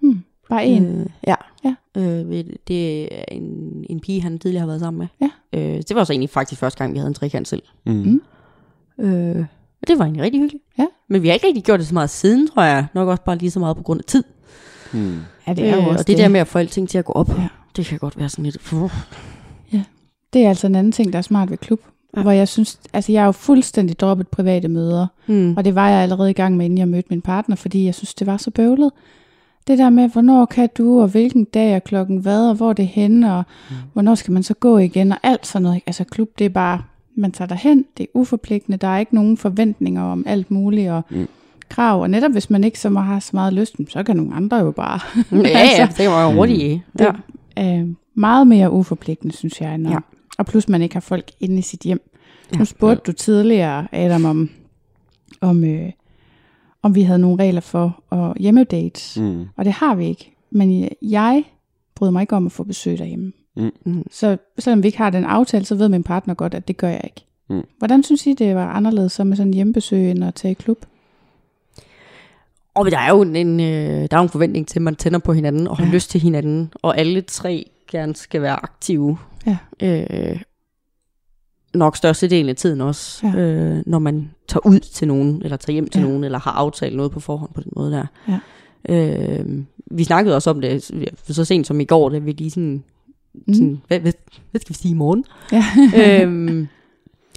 Hmm, 0.00 0.22
bare 0.48 0.66
en. 0.66 1.00
Øh, 1.00 1.06
ja. 1.26 1.34
Ja. 1.64 1.74
Øh, 1.96 2.44
det 2.68 3.02
er 3.18 3.24
en, 3.28 3.44
en 3.90 4.00
pige, 4.00 4.22
han 4.22 4.38
tidligere 4.38 4.60
har 4.60 4.66
været 4.66 4.80
sammen 4.80 4.98
med. 5.20 5.28
Ja. 5.52 5.58
Øh, 5.60 5.82
det 5.88 5.96
var 5.96 6.04
så 6.04 6.12
egentlig 6.12 6.30
faktisk 6.30 6.60
første 6.60 6.78
gang, 6.78 6.92
vi 6.92 6.98
havde 6.98 7.08
en 7.08 7.14
trekant 7.14 7.48
selv. 7.48 7.62
Mm. 7.86 7.92
Mm. 8.98 9.04
Øh, 9.04 9.44
og 9.82 9.88
det 9.88 9.98
var 9.98 10.04
egentlig 10.04 10.22
rigtig 10.24 10.40
hyggeligt. 10.40 10.64
Ja. 10.78 10.86
Men 11.08 11.22
vi 11.22 11.28
har 11.28 11.34
ikke 11.34 11.46
rigtig 11.46 11.64
gjort 11.64 11.78
det 11.80 11.86
så 11.88 11.94
meget 11.94 12.10
siden, 12.10 12.48
tror 12.48 12.62
jeg. 12.62 12.86
Nok 12.94 13.08
også 13.08 13.22
bare 13.22 13.36
lige 13.36 13.50
så 13.50 13.58
meget 13.60 13.76
på 13.76 13.82
grund 13.82 14.00
af 14.00 14.04
tid. 14.04 14.24
Mm. 14.92 15.16
Ja, 15.46 15.54
det 15.54 15.68
er 15.68 15.74
jo 15.76 15.80
øh, 15.82 15.86
også 15.88 16.02
og 16.02 16.06
det, 16.06 16.18
der 16.18 16.28
med 16.28 16.40
at 16.40 16.46
få 16.48 16.58
alting 16.58 16.88
til 16.88 16.98
at 16.98 17.04
gå 17.04 17.12
op, 17.12 17.28
Ja. 17.28 17.42
ja. 17.42 17.48
det 17.76 17.86
kan 17.86 17.98
godt 17.98 18.18
være 18.18 18.28
sådan 18.28 18.44
lidt... 18.44 18.72
Uh. 18.72 18.92
Det 20.32 20.44
er 20.44 20.48
altså 20.48 20.66
en 20.66 20.74
anden 20.74 20.92
ting, 20.92 21.12
der 21.12 21.18
er 21.18 21.22
smart 21.22 21.50
ved 21.50 21.58
klub. 21.58 21.80
Ja. 21.84 22.18
Ja. 22.18 22.22
Hvor 22.22 22.32
jeg 22.32 22.48
synes, 22.48 22.80
altså 22.92 23.12
jeg 23.12 23.20
har 23.20 23.26
jo 23.26 23.32
fuldstændig 23.32 24.00
droppet 24.00 24.28
private 24.28 24.68
møder. 24.68 25.06
Hmm. 25.26 25.56
Og 25.56 25.64
det 25.64 25.74
var 25.74 25.88
jeg 25.88 26.02
allerede 26.02 26.30
i 26.30 26.32
gang 26.34 26.56
med, 26.56 26.64
inden 26.64 26.78
jeg 26.78 26.88
mødte 26.88 27.06
min 27.10 27.20
partner, 27.22 27.56
fordi 27.56 27.84
jeg 27.84 27.94
synes, 27.94 28.14
det 28.14 28.26
var 28.26 28.36
så 28.36 28.50
bøvlet. 28.50 28.90
Det 29.66 29.78
der 29.78 29.90
med, 29.90 30.08
hvornår 30.08 30.44
kan 30.44 30.68
du, 30.78 31.00
og 31.02 31.08
hvilken 31.08 31.44
dag 31.44 31.76
og 31.76 31.84
klokken 31.84 32.16
hvad, 32.18 32.48
og 32.48 32.54
hvor 32.54 32.68
er 32.68 32.72
det 32.72 32.86
henne, 32.86 33.34
og 33.34 33.44
mm. 33.70 33.76
hvornår 33.92 34.14
skal 34.14 34.32
man 34.32 34.42
så 34.42 34.54
gå 34.54 34.78
igen, 34.78 35.12
og 35.12 35.18
alt 35.22 35.46
sådan 35.46 35.62
noget. 35.62 35.80
Altså 35.86 36.04
klub, 36.04 36.28
det 36.38 36.44
er 36.44 36.48
bare, 36.48 36.82
man 37.14 37.32
tager 37.32 37.48
derhen, 37.48 37.84
det 37.96 38.02
er 38.02 38.06
uforpligtende, 38.14 38.78
der 38.78 38.88
er 38.88 38.98
ikke 38.98 39.14
nogen 39.14 39.36
forventninger 39.36 40.02
om 40.02 40.24
alt 40.26 40.50
muligt, 40.50 40.90
og 40.90 41.02
Mm. 41.10 41.16
mm. 41.18 41.28
krav. 41.68 42.02
Og 42.02 42.10
netop 42.10 42.32
hvis 42.32 42.50
man 42.50 42.64
ikke 42.64 42.80
så 42.80 42.90
have 42.90 43.20
så 43.20 43.30
meget 43.32 43.52
lyst, 43.52 43.76
så 43.88 44.02
kan 44.02 44.16
nogle 44.16 44.34
andre 44.34 44.56
jo 44.56 44.70
bare. 44.70 45.00
Ja, 45.48 45.58
ja, 45.78 45.88
det 45.98 46.08
var 46.08 46.24
jo 46.24 46.36
hurtigt. 46.36 46.82
Det, 46.98 47.06
Ja. 47.56 47.78
øh, 47.80 47.88
meget 48.14 48.46
mere 48.46 48.70
uforpligtende, 48.70 49.34
synes 49.36 49.60
jeg. 49.60 49.78
Når, 49.78 49.90
ja. 49.90 49.94
Ja. 49.94 50.00
Og 50.38 50.46
plus 50.46 50.68
man 50.68 50.82
ikke 50.82 50.94
har 50.94 51.00
folk 51.00 51.30
inde 51.40 51.58
i 51.58 51.62
sit 51.62 51.80
hjem. 51.80 52.00
Ja. 52.04 52.18
Ja. 52.54 52.58
Nu 52.58 52.64
spurgte 52.64 53.02
du 53.06 53.12
tidligere, 53.12 53.86
Adam, 53.92 54.24
om, 54.24 54.50
om, 55.40 55.64
øh, 55.64 55.90
om 56.82 56.94
vi 56.94 57.02
havde 57.02 57.18
nogle 57.18 57.42
regler 57.42 57.60
for 57.60 58.02
at 58.14 58.36
hjemmedates. 58.40 59.18
Mm. 59.20 59.44
Og 59.56 59.64
det 59.64 59.72
har 59.72 59.94
vi 59.94 60.06
ikke. 60.06 60.32
Men 60.50 60.88
jeg 61.02 61.44
bryder 61.94 62.12
mig 62.12 62.20
ikke 62.20 62.36
om 62.36 62.46
at 62.46 62.52
få 62.52 62.64
besøg 62.64 62.98
derhjemme. 62.98 63.32
Mm. 63.56 63.70
Mm. 63.84 64.04
Så 64.10 64.36
selvom 64.58 64.82
vi 64.82 64.88
ikke 64.88 64.98
har 64.98 65.10
den 65.10 65.24
aftale, 65.24 65.64
så 65.64 65.74
ved 65.74 65.88
min 65.88 66.02
partner 66.02 66.34
godt, 66.34 66.54
at 66.54 66.68
det 66.68 66.76
gør 66.76 66.88
jeg 66.88 67.00
ikke. 67.04 67.24
Mm. 67.50 67.62
Hvordan 67.78 68.02
synes 68.02 68.26
I, 68.26 68.32
det 68.32 68.54
var 68.54 68.68
anderledes 68.68 69.12
så 69.12 69.24
med 69.24 69.36
sådan 69.36 69.48
en 69.48 69.54
hjemmebesøg, 69.54 70.10
end 70.10 70.24
at 70.24 70.34
tage 70.34 70.52
i 70.52 70.54
klub? 70.54 70.86
Og 72.74 72.90
der 72.90 72.98
er 72.98 73.10
jo 73.10 73.22
en, 73.22 73.36
en, 73.36 73.60
øh, 73.60 73.66
der 74.10 74.16
er 74.16 74.18
jo 74.18 74.22
en 74.22 74.28
forventning 74.28 74.66
til, 74.66 74.78
at 74.78 74.82
man 74.82 74.96
tænder 74.96 75.18
på 75.18 75.32
hinanden 75.32 75.68
og 75.68 75.76
har 75.76 75.84
ja. 75.84 75.90
lyst 75.90 76.10
til 76.10 76.20
hinanden, 76.20 76.72
og 76.82 76.98
alle 76.98 77.20
tre 77.20 77.70
gerne 77.90 78.16
skal 78.16 78.42
være 78.42 78.62
aktive. 78.62 79.18
Ja. 79.46 79.56
Øh, 79.82 80.40
nok 81.74 81.96
størstedelen 81.96 82.48
af 82.48 82.56
tiden 82.56 82.80
også, 82.80 83.26
Ja. 83.26 83.38
øh, 83.40 83.82
når 83.86 83.98
man 83.98 84.30
tager 84.48 84.66
ud 84.66 84.80
til 84.80 85.08
nogen, 85.08 85.42
eller 85.44 85.56
tager 85.56 85.72
hjem 85.72 85.88
til 85.88 86.00
Ja. 86.00 86.06
nogen, 86.06 86.24
eller 86.24 86.38
har 86.38 86.50
aftalt 86.50 86.96
noget 86.96 87.12
på 87.12 87.20
forhånd 87.20 87.50
på 87.54 87.60
den 87.60 87.72
måde 87.76 87.92
der. 87.92 88.06
Ja. 88.28 88.38
Øh, 88.88 89.46
vi 89.90 90.04
snakkede 90.04 90.36
også 90.36 90.50
om 90.50 90.60
det 90.60 90.90
så 91.28 91.44
sent 91.44 91.66
som 91.66 91.80
i 91.80 91.84
går, 91.84 92.08
da 92.08 92.18
vi 92.18 92.32
lige 92.32 92.50
sådan, 92.50 92.82
Mm. 93.46 93.54
sådan 93.54 93.80
hvad, 93.88 94.00
hvad, 94.00 94.12
hvad 94.50 94.60
skal 94.60 94.68
vi 94.74 94.78
sige 94.78 94.92
i 94.92 94.94
morgen? 94.94 95.24
Ja. 95.52 95.64
øhm, 96.22 96.68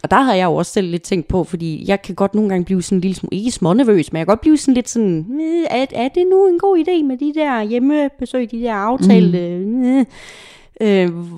og 0.03 0.11
der 0.11 0.21
har 0.21 0.33
jeg 0.33 0.45
jo 0.45 0.55
også 0.55 0.71
selv 0.71 0.87
lidt 0.87 1.01
tænkt 1.03 1.27
på, 1.27 1.43
fordi 1.43 1.85
jeg 1.87 2.01
kan 2.01 2.15
godt 2.15 2.35
nogle 2.35 2.49
gange 2.49 2.65
blive 2.65 2.81
sådan 2.81 2.97
en 2.97 3.01
lille 3.01 3.15
smule, 3.15 3.37
ikke 3.37 3.51
smånervøs, 3.51 4.11
men 4.11 4.17
jeg 4.17 4.25
kan 4.27 4.31
godt 4.31 4.41
blive 4.41 4.57
sådan 4.57 4.73
lidt 4.73 4.89
sådan, 4.89 5.25
"Øh, 5.41 5.65
er, 5.69 5.85
er 5.91 6.07
det 6.07 6.23
nu 6.31 6.47
en 6.47 6.59
god 6.59 6.77
idé 6.77 7.03
med 7.03 7.17
de 7.17 7.33
der 7.39 7.63
hjemmebesøg, 7.63 8.51
de 8.51 8.59
der 8.59 8.73
aftalte, 8.73 9.57
mm. 9.65 9.83
øh, 9.99 10.05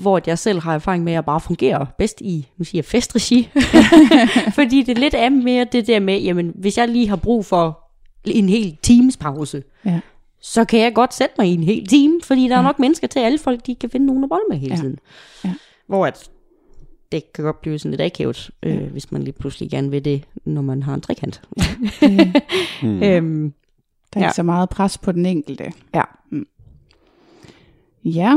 hvor 0.01 0.22
jeg 0.27 0.39
selv 0.39 0.59
har 0.59 0.73
erfaring 0.76 1.03
med, 1.03 1.14
at 1.14 1.15
jeg 1.15 1.26
bare 1.26 1.39
fungerer 1.39 1.85
bedst 1.97 2.22
i, 2.22 2.47
nu 2.57 2.64
siger 2.65 2.77
jeg 2.80 2.85
festregi, 2.85 3.49
fordi 4.57 4.84
det 4.84 4.97
lidt 4.97 5.14
er 5.18 5.30
mere 5.30 5.65
det 5.72 5.88
der 5.88 5.99
med, 5.99 6.22
jamen 6.22 6.51
hvis 6.55 6.77
jeg 6.77 6.88
lige 6.88 7.07
har 7.09 7.15
brug 7.15 7.45
for 7.45 7.80
en 8.26 8.49
hel 8.49 8.77
times 8.84 9.18
pause, 9.18 9.64
Ja. 9.85 9.99
så 10.41 10.65
kan 10.65 10.80
jeg 10.80 10.93
godt 10.93 11.14
sætte 11.14 11.35
mig 11.38 11.47
i 11.47 11.53
en 11.53 11.64
hel 11.64 11.88
time, 11.88 12.19
fordi 12.23 12.41
der 12.43 12.49
ja. 12.49 12.57
Er 12.57 12.61
nok 12.61 12.80
mennesker 12.80 13.07
til, 13.07 13.19
at 13.19 13.26
alle 13.26 13.38
folk 13.39 13.65
de 13.65 13.76
kan 13.76 13.89
finde 13.89 14.05
nogen 14.05 14.23
at 14.23 14.30
bolle 14.30 14.43
med 14.49 14.57
hele 14.57 14.76
Ja. 14.76 14.81
tiden. 14.81 14.99
Ja. 15.45 15.53
Hvor 15.88 16.05
at 16.05 16.30
det 17.11 17.34
kan 17.34 17.43
godt 17.43 17.61
blive 17.61 17.80
sådan 17.80 17.91
lidt 17.91 18.01
akavet, 18.01 18.49
øh, 18.64 18.84
hvis 18.91 19.11
man 19.11 19.23
lige 19.23 19.34
pludselig 19.34 19.69
gerne 19.72 19.91
vil 19.91 20.05
det, 20.05 20.23
når 20.45 20.61
man 20.61 20.84
har 20.84 20.93
en 20.93 21.01
trekant. 21.01 21.41
Det, 22.01 22.41
Mm. 22.81 23.03
øhm, 23.03 23.53
der 24.14 24.19
er 24.19 24.23
Ja. 24.23 24.27
ikke 24.27 24.35
så 24.35 24.43
meget 24.43 24.69
pres 24.69 24.97
på 24.97 25.11
den 25.11 25.26
enkelte. 25.26 25.72
Ja. 25.95 26.01
Mm. 26.31 26.47
Ja. 28.05 28.34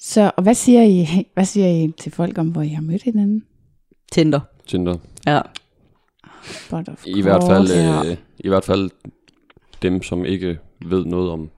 Så 0.00 0.30
og 0.36 0.42
hvad 0.42 0.54
siger 0.54 0.82
I, 0.82 1.06
hvad 1.34 1.44
siger 1.44 1.68
I 1.68 1.92
til 2.00 2.12
folk 2.12 2.38
om, 2.38 2.48
hvor 2.48 2.62
I 2.62 2.68
har 2.68 2.82
mødt 2.82 3.02
hinanden? 3.02 3.42
Tinder. 4.12 4.40
Tinder. 4.66 4.96
Ja. 5.26 5.40
But 6.70 6.88
of 6.88 7.02
I 7.06 7.22
hvert 7.22 7.42
fald. 7.48 7.68
Ja. 7.68 8.10
øh, 8.10 8.16
i 8.38 8.48
hvert 8.48 8.64
fald 8.64 8.90
dem, 9.82 10.02
som 10.02 10.24
ikke 10.24 10.58
ved 10.86 11.04
noget 11.04 11.30
om. 11.30 11.50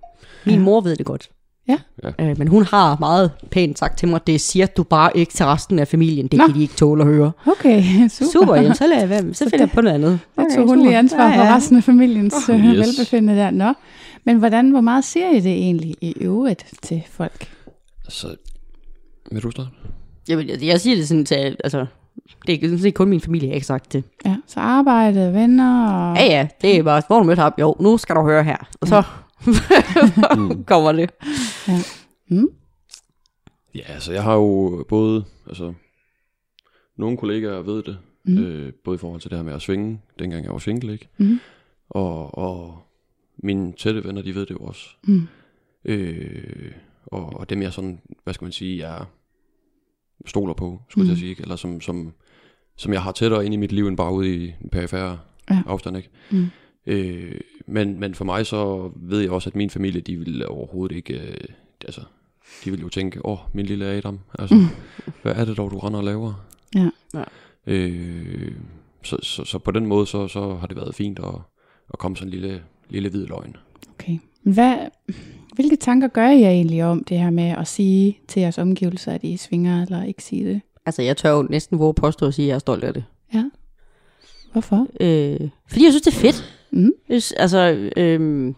Min 0.46 0.60
mor 0.60 0.80
ved 0.80 0.96
det 0.96 1.06
godt. 1.06 1.30
Ja. 1.68 1.78
Ja. 2.04 2.10
Øh, 2.30 2.38
men 2.38 2.48
hun 2.48 2.62
har 2.64 2.96
meget 3.00 3.30
pænt 3.50 3.78
sagt 3.78 3.98
til 3.98 4.08
mig, 4.08 4.26
det 4.26 4.40
siger 4.40 4.66
du 4.66 4.82
bare 4.82 5.16
ikke 5.16 5.32
til 5.32 5.46
resten 5.46 5.78
af 5.78 5.88
familien. 5.88 6.26
Det 6.26 6.38
Nå. 6.38 6.46
kan 6.46 6.54
de 6.54 6.62
ikke 6.62 6.74
tåle 6.74 7.02
at 7.02 7.08
høre. 7.08 7.32
Okay, 7.46 7.82
super. 8.08 8.30
Super, 8.32 8.54
jamen, 8.54 8.74
så, 8.74 8.86
lader 8.86 9.00
jeg 9.00 9.08
være. 9.08 9.34
så 9.34 9.44
finder 9.44 9.58
jeg 9.58 9.70
på 9.70 9.80
noget 9.80 9.94
andet. 9.94 10.20
Der 10.36 10.44
tog 10.56 10.68
hun 10.68 10.82
lige 10.82 10.96
ansvar 10.96 11.34
for 11.34 11.54
resten 11.56 11.76
af 11.76 11.84
familiens 11.84 12.34
Oh, 12.48 12.56
yes. 12.56 12.78
velbefindende 12.78 13.40
der. 13.40 13.50
Nå. 13.50 13.72
Men 14.24 14.36
hvordan, 14.36 14.70
hvor 14.70 14.80
meget 14.80 15.04
siger 15.04 15.30
I 15.30 15.40
det 15.40 15.52
egentlig 15.52 15.94
i 16.00 16.14
øvrigt 16.20 16.64
til 16.82 17.02
folk? 17.10 17.48
Så, 18.08 18.36
vil 19.32 19.42
du 19.42 19.50
starte? 19.50 19.70
Jamen, 20.28 20.48
jeg, 20.48 20.62
jeg 20.62 20.80
siger 20.80 20.96
det 20.96 21.08
sådan 21.08 21.24
til, 21.24 21.56
altså, 21.64 21.78
det 22.46 22.48
er 22.48 22.52
ikke- 22.52 22.72
det 22.72 22.86
er 22.86 22.92
kun 22.92 23.08
min 23.08 23.20
familie, 23.20 23.46
jeg 23.46 23.52
har 23.52 23.54
ikke 23.54 23.66
sagt 23.66 23.92
det. 23.92 24.04
Ja, 24.24 24.36
så 24.46 24.60
arbejde, 24.60 25.32
venner 25.32 25.88
og... 25.92 26.16
Ja, 26.16 26.24
ja, 26.24 26.48
det 26.62 26.76
er 26.76 26.82
bare, 26.82 27.02
hvor 27.06 27.18
du 27.18 27.24
mødte 27.24 27.42
ham, 27.42 27.52
jo, 27.58 27.76
nu 27.80 27.96
skal 27.98 28.16
du 28.16 28.22
høre 28.22 28.44
her. 28.44 28.56
Og 28.80 28.88
så 28.88 29.02
kommer 30.66 30.92
det. 30.92 31.10
Mm? 32.28 32.48
Ja, 33.74 33.80
altså 33.88 34.12
jeg 34.12 34.22
har 34.22 34.34
jo 34.34 34.84
både, 34.88 35.24
altså, 35.46 35.72
nogle 36.96 37.16
kollegaer 37.16 37.60
ved 37.62 37.82
det, 37.82 37.98
Mm. 38.24 38.32
mm. 38.34 38.42
øh, 38.42 38.72
både 38.84 38.94
i 38.94 38.98
forhold 38.98 39.20
til 39.20 39.30
det 39.30 39.38
her 39.38 39.44
med 39.44 39.52
at 39.52 39.62
svinge, 39.62 40.00
dengang 40.18 40.44
jeg 40.44 40.52
var 40.52 40.58
single, 40.58 40.92
ikke? 40.92 41.08
Mm. 41.18 41.40
Og, 41.90 42.38
og 42.38 42.82
mine 43.36 43.72
tætte 43.72 44.04
venner, 44.04 44.22
de 44.22 44.34
ved 44.34 44.46
det 44.46 44.50
jo 44.50 44.58
også. 44.58 44.88
Mm. 45.06 45.22
Øh, 45.84 46.72
og, 47.12 47.40
og 47.40 47.50
dem 47.50 47.62
jeg 47.62 47.72
sådan, 47.72 48.00
hvad 48.24 48.34
skal 48.34 48.44
man 48.44 48.52
sige, 48.52 48.88
jeg 48.88 49.04
stoler 50.26 50.54
på, 50.54 50.82
skulle 50.88 51.04
mm. 51.04 51.10
jeg 51.10 51.18
sige, 51.18 51.30
ikke? 51.30 51.42
eller 51.42 51.56
som, 51.56 51.80
som, 51.80 52.12
som 52.76 52.92
jeg 52.92 53.02
har 53.02 53.12
tættere 53.12 53.44
ind 53.44 53.54
i 53.54 53.56
mit 53.56 53.72
liv, 53.72 53.88
end 53.88 53.96
bare 53.96 54.12
ude 54.12 54.36
i 54.36 54.54
en 54.60 54.70
perifære 54.72 55.18
Ja. 55.50 55.54
ja. 55.54 55.62
afstand, 55.66 55.96
ikke? 55.96 56.08
Mm. 56.30 56.46
Øh, 56.86 57.40
men, 57.66 58.00
men 58.00 58.14
for 58.14 58.24
mig 58.24 58.46
så 58.46 58.90
ved 58.96 59.20
jeg 59.20 59.30
også, 59.30 59.50
at 59.50 59.56
min 59.56 59.70
familie, 59.70 60.00
de 60.00 60.16
vil 60.16 60.48
overhovedet 60.48 60.96
ikke, 60.96 61.14
øh, 61.20 61.44
altså, 61.84 62.00
de 62.64 62.70
vil 62.70 62.80
jo 62.80 62.88
tænke, 62.88 63.26
åh, 63.26 63.32
oh, 63.32 63.38
min 63.52 63.66
lille 63.66 63.84
Adam, 63.86 64.18
altså, 64.38 64.54
Mm. 64.54 64.66
hvad 65.22 65.32
er 65.32 65.44
det 65.44 65.56
dog, 65.56 65.70
du 65.70 65.78
render 65.78 65.98
og 65.98 66.04
laver? 66.04 66.44
Ja. 66.74 66.90
Ja. 67.14 67.24
Øh, 67.66 68.54
så, 69.02 69.16
så, 69.22 69.44
så 69.44 69.58
på 69.58 69.70
den 69.70 69.86
måde, 69.86 70.06
så, 70.06 70.28
så 70.28 70.54
har 70.54 70.66
det 70.66 70.76
været 70.76 70.94
fint 70.94 71.18
at, 71.18 71.34
at 71.92 71.98
komme 71.98 72.16
sådan 72.16 72.28
en 72.28 72.40
lille, 72.40 72.62
lille 72.90 73.08
hvid 73.08 73.26
løgn. 73.26 73.56
Okay. 73.94 74.18
Hvad, 74.42 74.76
hvilke 75.54 75.76
tanker 75.76 76.08
gør 76.08 76.28
I 76.28 76.40
jer 76.40 76.50
egentlig 76.50 76.84
om 76.84 77.04
det 77.04 77.18
her 77.18 77.30
med 77.30 77.48
at 77.48 77.68
sige 77.68 78.18
til 78.28 78.40
jeres 78.40 78.58
omgivelser, 78.58 79.12
at 79.12 79.24
I 79.24 79.36
svinger, 79.36 79.82
eller 79.82 80.02
ikke 80.02 80.24
sige 80.24 80.44
det? 80.44 80.60
Altså, 80.86 81.02
jeg 81.02 81.16
tør 81.16 81.30
jo 81.30 81.42
næsten 81.42 81.78
våge 81.78 81.94
påstå 81.94 82.26
at 82.26 82.34
sige, 82.34 82.46
at 82.46 82.48
jeg 82.48 82.54
er 82.54 82.58
stolt 82.58 82.84
af 82.84 82.94
det. 82.94 83.04
Ja. 83.34 83.44
Hvorfor? 84.52 84.86
Øh, 85.00 85.40
fordi 85.68 85.84
jeg 85.84 85.92
synes, 85.92 86.02
det 86.02 86.14
er 86.14 86.20
fedt. 86.20 86.58
Mm. 86.70 86.92
Jeg 87.08 87.22
altså, 87.36 87.90
øhm, 87.96 88.54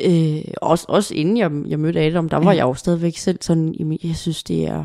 øh, 0.00 0.44
også, 0.62 0.86
også 0.88 1.14
inden 1.14 1.36
jeg, 1.36 1.50
jeg 1.66 1.80
mødte 1.80 2.00
Adam, 2.00 2.28
der 2.28 2.36
var 2.36 2.52
Ja. 2.52 2.56
jeg 2.56 2.62
jo 2.62 2.74
stadigvæk 2.74 3.16
selv 3.16 3.38
sådan, 3.40 3.74
jamen, 3.78 3.98
jeg 4.02 4.16
synes, 4.16 4.42
det 4.42 4.66
er 4.66 4.84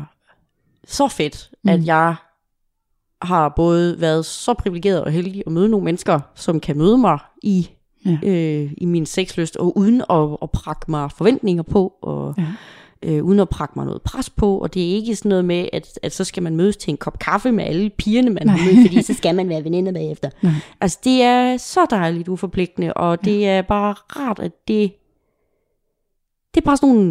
så 0.86 1.08
fedt, 1.08 1.50
mm. 1.64 1.70
at 1.70 1.86
jeg 1.86 2.14
har 3.22 3.52
både 3.56 4.00
været 4.00 4.26
så 4.26 4.54
privilegeret 4.54 5.04
og 5.04 5.10
heldig 5.12 5.42
at 5.46 5.52
møde 5.52 5.68
nogle 5.68 5.84
mennesker, 5.84 6.20
som 6.34 6.60
kan 6.60 6.78
møde 6.78 6.98
mig 6.98 7.18
i, 7.42 7.70
Ja. 8.06 8.18
øh, 8.24 8.70
i 8.76 8.84
min 8.84 9.06
sexlyst, 9.06 9.56
og 9.56 9.78
uden 9.78 10.02
at, 10.10 10.38
at 10.42 10.50
prakke 10.50 10.90
mig 10.90 11.10
forventninger 11.12 11.62
på. 11.62 11.92
Og, 12.02 12.34
Ja. 12.38 12.46
øh, 13.02 13.24
uden 13.24 13.40
at 13.40 13.48
prakke 13.48 13.72
mig 13.76 13.86
noget 13.86 14.02
pres 14.02 14.30
på, 14.30 14.58
og 14.58 14.74
det 14.74 14.82
er 14.90 14.94
ikke 14.94 15.16
sådan 15.16 15.28
noget 15.28 15.44
med, 15.44 15.68
at, 15.72 15.98
at 16.02 16.12
så 16.12 16.24
skal 16.24 16.42
man 16.42 16.56
mødes 16.56 16.76
til 16.76 16.90
en 16.90 16.96
kop 16.96 17.18
kaffe 17.18 17.52
med 17.52 17.64
alle 17.64 17.90
pigerne, 17.90 18.30
man 18.30 18.48
har 18.48 18.58
mødt, 18.74 18.86
fordi 18.88 19.02
så 19.02 19.14
skal 19.14 19.34
man 19.34 19.48
være 19.48 19.64
veninder 19.64 19.92
bagefter. 19.92 20.30
Nej. 20.42 20.52
Altså, 20.80 20.98
det 21.04 21.22
er 21.22 21.56
så 21.56 21.86
dejligt 21.90 22.28
uforpligtende, 22.28 22.94
og 22.94 23.24
det 23.24 23.48
er 23.48 23.62
bare 23.62 23.92
rart, 23.92 24.38
at 24.38 24.52
det, 24.68 24.92
det 26.54 26.60
er 26.60 26.64
bare 26.64 26.76
sådan 26.76 26.94
nogle, 26.94 27.10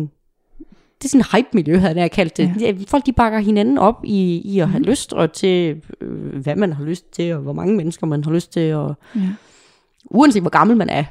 det 0.98 1.06
er 1.06 1.10
sådan 1.10 1.22
en 1.34 1.38
hype-miljø, 1.38 1.78
havde 1.78 2.00
jeg 2.00 2.12
kaldt 2.12 2.38
det. 2.38 2.52
Ja. 2.60 2.66
Ja. 2.66 2.74
Folk, 2.88 3.06
de 3.06 3.14
bakker 3.14 3.40
hinanden 3.40 3.78
op 3.78 4.02
i, 4.04 4.42
i 4.46 4.60
at 4.60 4.70
have 4.70 4.80
Mhm. 4.80 4.90
lyst, 4.90 5.14
og 5.14 5.34
til, 5.34 5.82
øh, 6.02 6.36
hvad 6.36 6.56
man 6.56 6.74
har 6.74 6.84
lyst 6.84 7.12
til, 7.14 7.34
og 7.34 7.42
hvor 7.42 7.54
mange 7.54 7.76
mennesker 7.76 8.08
man 8.08 8.24
har 8.24 8.32
lyst 8.32 8.54
til, 8.54 8.74
og 8.74 8.96
Ja. 9.16 9.22
Uanset 10.06 10.42
hvor 10.44 10.50
gammel 10.50 10.78
man 10.78 10.90
er, 10.90 11.04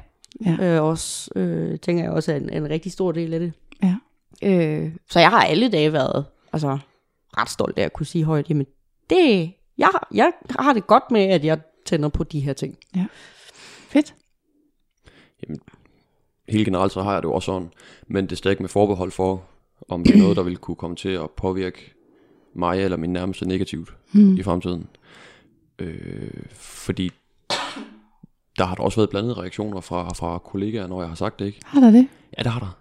Ja. 0.46 0.56
øh, 0.60 0.82
også, 0.84 1.30
øh, 1.36 1.78
tænker 1.78 2.02
jeg 2.02 2.12
også 2.12 2.32
er 2.32 2.36
en, 2.36 2.50
en 2.52 2.70
rigtig 2.70 2.92
stor 2.92 3.12
del 3.12 3.34
af 3.34 3.40
det. 3.40 3.52
Ja. 3.82 3.96
Øh, 4.42 4.92
så 5.10 5.20
jeg 5.20 5.30
har 5.30 5.44
alle 5.44 5.68
dage 5.70 5.92
været 5.92 6.24
altså, 6.52 6.78
ret 7.38 7.50
stolt 7.50 7.78
af 7.78 7.82
at 7.82 7.92
kunne 7.92 8.06
sige 8.06 8.24
højt, 8.24 8.48
jamen 8.50 8.66
det, 9.10 9.52
jeg, 9.78 9.90
jeg 10.14 10.32
har 10.58 10.72
det 10.72 10.86
godt 10.86 11.10
med, 11.10 11.20
at 11.20 11.44
jeg 11.44 11.60
tænder 11.86 12.08
på 12.08 12.24
de 12.24 12.40
her 12.40 12.52
ting. 12.52 12.78
Fedt. 13.88 14.14
Helt 16.48 16.64
generelt 16.64 16.92
så 16.92 17.02
har 17.02 17.12
jeg 17.12 17.22
det 17.22 17.28
jo 17.28 17.32
også 17.32 17.46
sådan, 17.46 17.70
men 18.06 18.24
det 18.24 18.32
er 18.32 18.36
stadig 18.36 18.56
med 18.60 18.68
forbehold 18.68 19.10
for, 19.10 19.42
om 19.88 20.04
det 20.04 20.14
er 20.14 20.18
noget, 20.18 20.36
der 20.36 20.42
vil 20.42 20.56
kunne 20.56 20.74
komme 20.76 20.96
til 20.96 21.08
at 21.08 21.30
påvirke 21.30 21.94
mig 22.54 22.80
eller 22.84 22.96
min 22.96 23.12
nærmeste 23.12 23.48
negativt 23.48 23.96
Mm. 24.12 24.36
i 24.36 24.42
fremtiden. 24.42 24.86
Øh, 25.78 26.30
fordi 26.52 27.10
der 28.60 28.66
har 28.66 28.74
der 28.74 28.82
også 28.82 28.96
været 29.00 29.10
blandede 29.10 29.34
reaktioner 29.34 29.80
fra, 29.80 30.08
fra 30.14 30.38
kollegaer, 30.38 30.86
når 30.86 31.00
jeg 31.00 31.08
har 31.08 31.14
sagt 31.16 31.38
det, 31.38 31.46
ikke? 31.46 31.60
Har 31.64 31.80
der 31.80 31.90
det? 31.90 32.08
Ja, 32.38 32.42
det 32.42 32.52
har 32.52 32.60
der. 32.60 32.76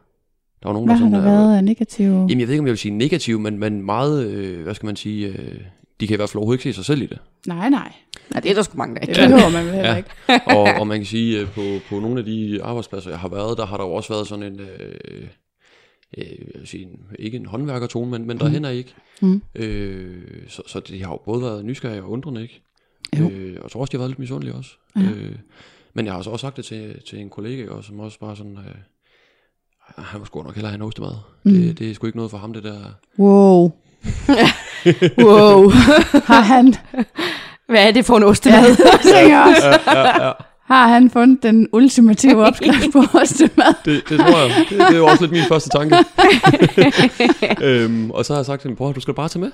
Der 0.64 0.70
var 0.70 0.74
nogen, 0.74 0.88
Hvad 0.90 0.96
der 0.96 1.04
har 1.04 1.10
sådan 1.12 1.26
der 1.26 1.32
er- 1.32 1.38
været 1.46 1.58
af 1.58 1.64
negative? 1.64 2.14
Jamen, 2.16 2.40
jeg 2.40 2.48
ved 2.48 2.54
ikke, 2.54 2.60
om 2.60 2.66
jeg 2.68 2.72
vil 2.72 2.78
sige 2.78 2.92
negativ, 2.98 3.40
men, 3.40 3.60
men 3.60 3.82
meget, 3.86 4.28
øh, 4.28 4.64
hvad 4.64 4.76
skal 4.76 4.86
man 4.86 4.96
sige, 4.96 5.28
øh, 5.28 5.60
de 6.00 6.08
kan 6.08 6.14
i 6.14 6.16
hvert 6.16 6.30
fald 6.30 6.38
overhovedet 6.38 6.66
ikke 6.66 6.74
se 6.74 6.76
sig 6.76 6.86
selv 6.86 7.02
i 7.02 7.06
det. 7.06 7.18
Nej, 7.48 7.70
nej. 7.70 7.94
Ja, 8.36 8.40
det 8.40 8.52
er 8.52 8.56
der 8.56 8.62
sgu 8.62 8.78
mange, 8.78 8.96
der 8.96 9.02
Det 9.02 9.10
ikke 9.10 9.20
kan. 9.22 9.30
behøver 9.30 9.50
man 9.52 9.66
vel 9.66 9.74
heller 9.74 9.90
Ja. 9.92 9.96
ikke. 9.98 10.10
og, 10.58 10.80
og 10.80 10.88
man 10.88 10.98
kan 11.00 11.06
sige, 11.06 11.40
at 11.40 11.48
på, 11.52 11.62
på 11.90 12.00
nogle 12.00 12.20
af 12.20 12.26
de 12.26 12.60
arbejdspladser, 12.64 13.10
jeg 13.10 13.20
har 13.20 13.28
været, 13.30 13.58
der 13.58 13.66
har 13.66 13.78
der 13.78 13.84
jo 13.84 13.94
også 13.94 14.14
været 14.14 14.28
sådan 14.28 14.44
en, 14.54 14.60
øh, 14.60 14.96
øh, 15.08 15.28
jeg 16.18 16.26
vil 16.60 16.68
sige, 16.68 16.84
en, 16.84 17.00
ikke 17.20 17.38
en 17.38 17.46
håndværkertone, 17.46 18.12
men, 18.12 18.28
men 18.28 18.38
derhen 18.40 18.66
er 18.66 18.70
ikke. 18.70 18.94
Mm. 19.22 19.42
Øh, 19.56 20.18
så, 20.48 20.62
så 20.68 20.80
de 20.80 21.04
har 21.04 21.12
jo 21.12 21.20
både 21.26 21.42
været 21.42 21.66
nysgerrige 21.66 22.04
og 22.04 22.10
undrende, 22.12 22.42
ikke? 22.42 22.62
Jo. 23.20 23.30
Øh, 23.30 23.56
og 23.58 23.64
jeg 23.64 23.72
tror 23.72 23.82
også, 23.82 23.92
de 23.92 23.98
har 23.98 24.00
været 24.00 24.10
lidt 24.10 24.20
misundelige 24.20 24.56
også. 24.56 24.72
Ja. 24.96 25.02
Øh, 25.02 25.36
men 25.94 26.06
jeg 26.06 26.14
har 26.14 26.22
så 26.22 26.30
også 26.30 26.42
sagt 26.42 26.58
det 26.58 26.66
til, 26.66 26.96
til 27.10 27.20
en 27.20 27.30
kollega, 27.30 27.70
også, 27.70 27.88
som 27.88 28.00
også 28.00 28.20
bare 28.20 28.36
sådan, 28.36 28.58
øh, 28.58 28.76
han 30.06 30.20
må 30.20 30.26
sgu 30.26 30.44
nok 30.44 30.56
hellere 30.56 30.72
have 30.72 30.76
en 30.76 30.82
ostemad. 30.82 31.12
Mm. 31.44 31.52
Det, 31.54 31.80
det 31.80 31.90
er 31.92 31.96
sgu 31.96 32.06
ikke 32.08 32.18
noget 32.18 32.32
for 32.32 32.38
ham, 32.38 32.54
det 32.54 32.64
der. 32.64 32.80
Wow. 33.20 33.72
Wow. 35.26 35.70
Har 36.32 36.42
han, 36.42 36.76
Hvad 37.68 37.88
er 37.88 37.92
det 37.92 38.06
for 38.06 38.18
en 38.18 38.24
ja, 38.24 38.30
ostemad? 38.30 38.60
jeg 38.68 39.00
tænker 39.04 39.40
også, 39.40 39.80
ja, 39.88 40.26
ja. 40.28 40.32
har 40.66 40.88
han 40.88 41.10
fundet 41.10 41.44
den 41.44 41.68
ultimative 41.74 42.46
opskrift 42.46 42.92
på 42.94 43.00
ostemad? 43.22 43.74
Det, 43.86 44.04
det 44.10 44.20
tror 44.20 44.38
jeg. 44.40 44.66
Det, 44.70 44.78
det 44.80 44.82
er 44.94 44.98
jo 44.98 45.06
også 45.06 45.24
lidt 45.24 45.32
min 45.32 45.44
første 45.48 45.70
tanke. 45.70 45.96
øhm, 47.64 48.12
og 48.12 48.26
så 48.26 48.34
har 48.34 48.40
jeg 48.40 48.46
sagt 48.46 48.62
til 48.62 48.70
min 48.70 48.76
bror, 48.78 48.92
du 48.92 49.00
skal 49.00 49.14
bare 49.14 49.30
tage 49.30 49.42
med. 49.42 49.52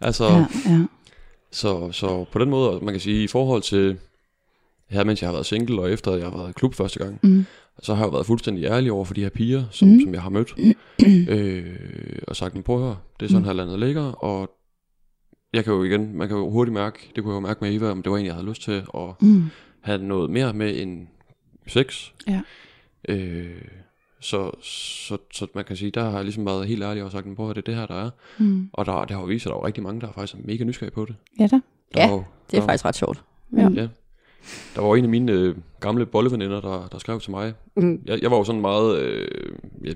Altså, 0.00 0.24
Ja, 0.24 0.46
ja. 0.70 0.78
Så, 1.52 1.92
så 1.92 2.24
på 2.32 2.38
den 2.38 2.50
måde, 2.50 2.84
man 2.84 2.94
kan 2.94 3.00
sige, 3.00 3.24
i 3.24 3.26
forhold 3.26 3.62
til 3.62 3.98
her, 4.90 5.04
mens 5.04 5.22
jeg 5.22 5.28
har 5.28 5.32
været 5.32 5.46
single, 5.46 5.80
og 5.80 5.92
efter 5.92 6.12
jeg 6.16 6.24
har 6.30 6.36
været 6.36 6.50
i 6.50 6.52
klub 6.52 6.74
første 6.74 6.98
gang, 6.98 7.18
Mm. 7.22 7.44
så 7.82 7.94
har 7.94 8.02
jeg 8.04 8.06
jo 8.06 8.12
været 8.12 8.26
fuldstændig 8.26 8.64
ærlig 8.64 8.92
over 8.92 9.04
for 9.04 9.14
de 9.14 9.22
her 9.22 9.28
piger, 9.28 9.64
som, 9.70 9.88
Mm. 9.88 10.00
som 10.00 10.14
jeg 10.14 10.22
har 10.22 10.30
mødt, 10.30 10.54
øh, 11.28 11.76
og 12.28 12.36
sagt, 12.36 12.64
prøv 12.64 12.76
at 12.76 12.82
høre, 12.82 12.96
det 13.20 13.26
er 13.26 13.30
sådan 13.30 13.42
Mm. 13.42 13.46
her 13.46 13.52
landet 13.52 13.78
ligger, 13.78 14.02
og 14.12 14.50
jeg 15.52 15.64
kan 15.64 15.72
jo 15.72 15.82
igen, 15.82 16.16
man 16.16 16.28
kan 16.28 16.36
jo 16.36 16.50
hurtigt 16.50 16.72
mærke, 16.74 17.10
det 17.16 17.24
kunne 17.24 17.32
jeg 17.34 17.42
jo 17.42 17.46
mærke 17.46 17.58
med 17.64 17.74
Eva, 17.74 17.90
om 17.90 18.02
det 18.02 18.12
var 18.12 18.18
en, 18.18 18.26
jeg 18.26 18.34
havde 18.34 18.48
lyst 18.48 18.62
til 18.62 18.72
at 18.94 19.08
Mm. 19.20 19.44
have 19.80 20.02
noget 20.02 20.30
mere 20.30 20.52
med 20.52 20.76
end 20.82 21.06
sex. 21.66 22.10
Ja. 22.28 22.40
Øh, 23.08 23.62
så, 24.20 24.50
så, 24.62 25.16
så 25.32 25.46
man 25.54 25.64
kan 25.64 25.76
sige, 25.76 25.90
der 25.90 26.04
har 26.04 26.12
jeg 26.16 26.24
ligesom 26.24 26.46
været 26.46 26.66
helt 26.66 26.82
ærlig 26.82 27.02
og 27.02 27.12
sagt, 27.12 27.36
prøv 27.36 27.50
at 27.50 27.56
det 27.56 27.62
er 27.62 27.66
det 27.72 27.74
her, 27.74 27.86
der 27.86 27.94
er. 27.94 28.10
Mm. 28.38 28.70
Og 28.72 28.86
der, 28.86 29.00
det 29.04 29.10
har 29.10 29.20
jo 29.20 29.26
vist 29.26 29.42
sig, 29.42 29.50
at 29.50 29.54
der 29.54 29.60
er 29.60 29.66
rigtig 29.66 29.82
mange, 29.82 30.00
der 30.00 30.08
er 30.08 30.12
faktisk 30.12 30.34
er 30.34 30.38
mega 30.44 30.64
nysgerrige 30.64 30.94
på 30.94 31.04
det. 31.04 31.14
Ja 31.40 31.46
da. 31.46 31.60
Der 31.94 32.00
Ja, 32.06 32.10
var 32.10 32.16
Det 32.16 32.56
er 32.56 32.60
der, 32.60 32.66
faktisk 32.66 32.84
ret 32.84 32.96
sjovt. 32.96 33.22
Ja. 33.56 33.68
Ja. 33.74 33.88
Der 34.74 34.80
var 34.82 34.96
en 34.96 35.04
af 35.04 35.10
mine 35.10 35.32
øh, 35.32 35.56
gamle 35.80 36.06
bolleveninder, 36.06 36.60
der, 36.60 36.88
der 36.92 36.98
skrev 36.98 37.20
til 37.20 37.30
mig. 37.30 37.54
Mm. 37.76 38.02
Jeg, 38.06 38.22
jeg 38.22 38.30
var 38.30 38.36
jo 38.36 38.44
sådan 38.44 38.60
meget, 38.60 38.98
øh, 38.98 39.28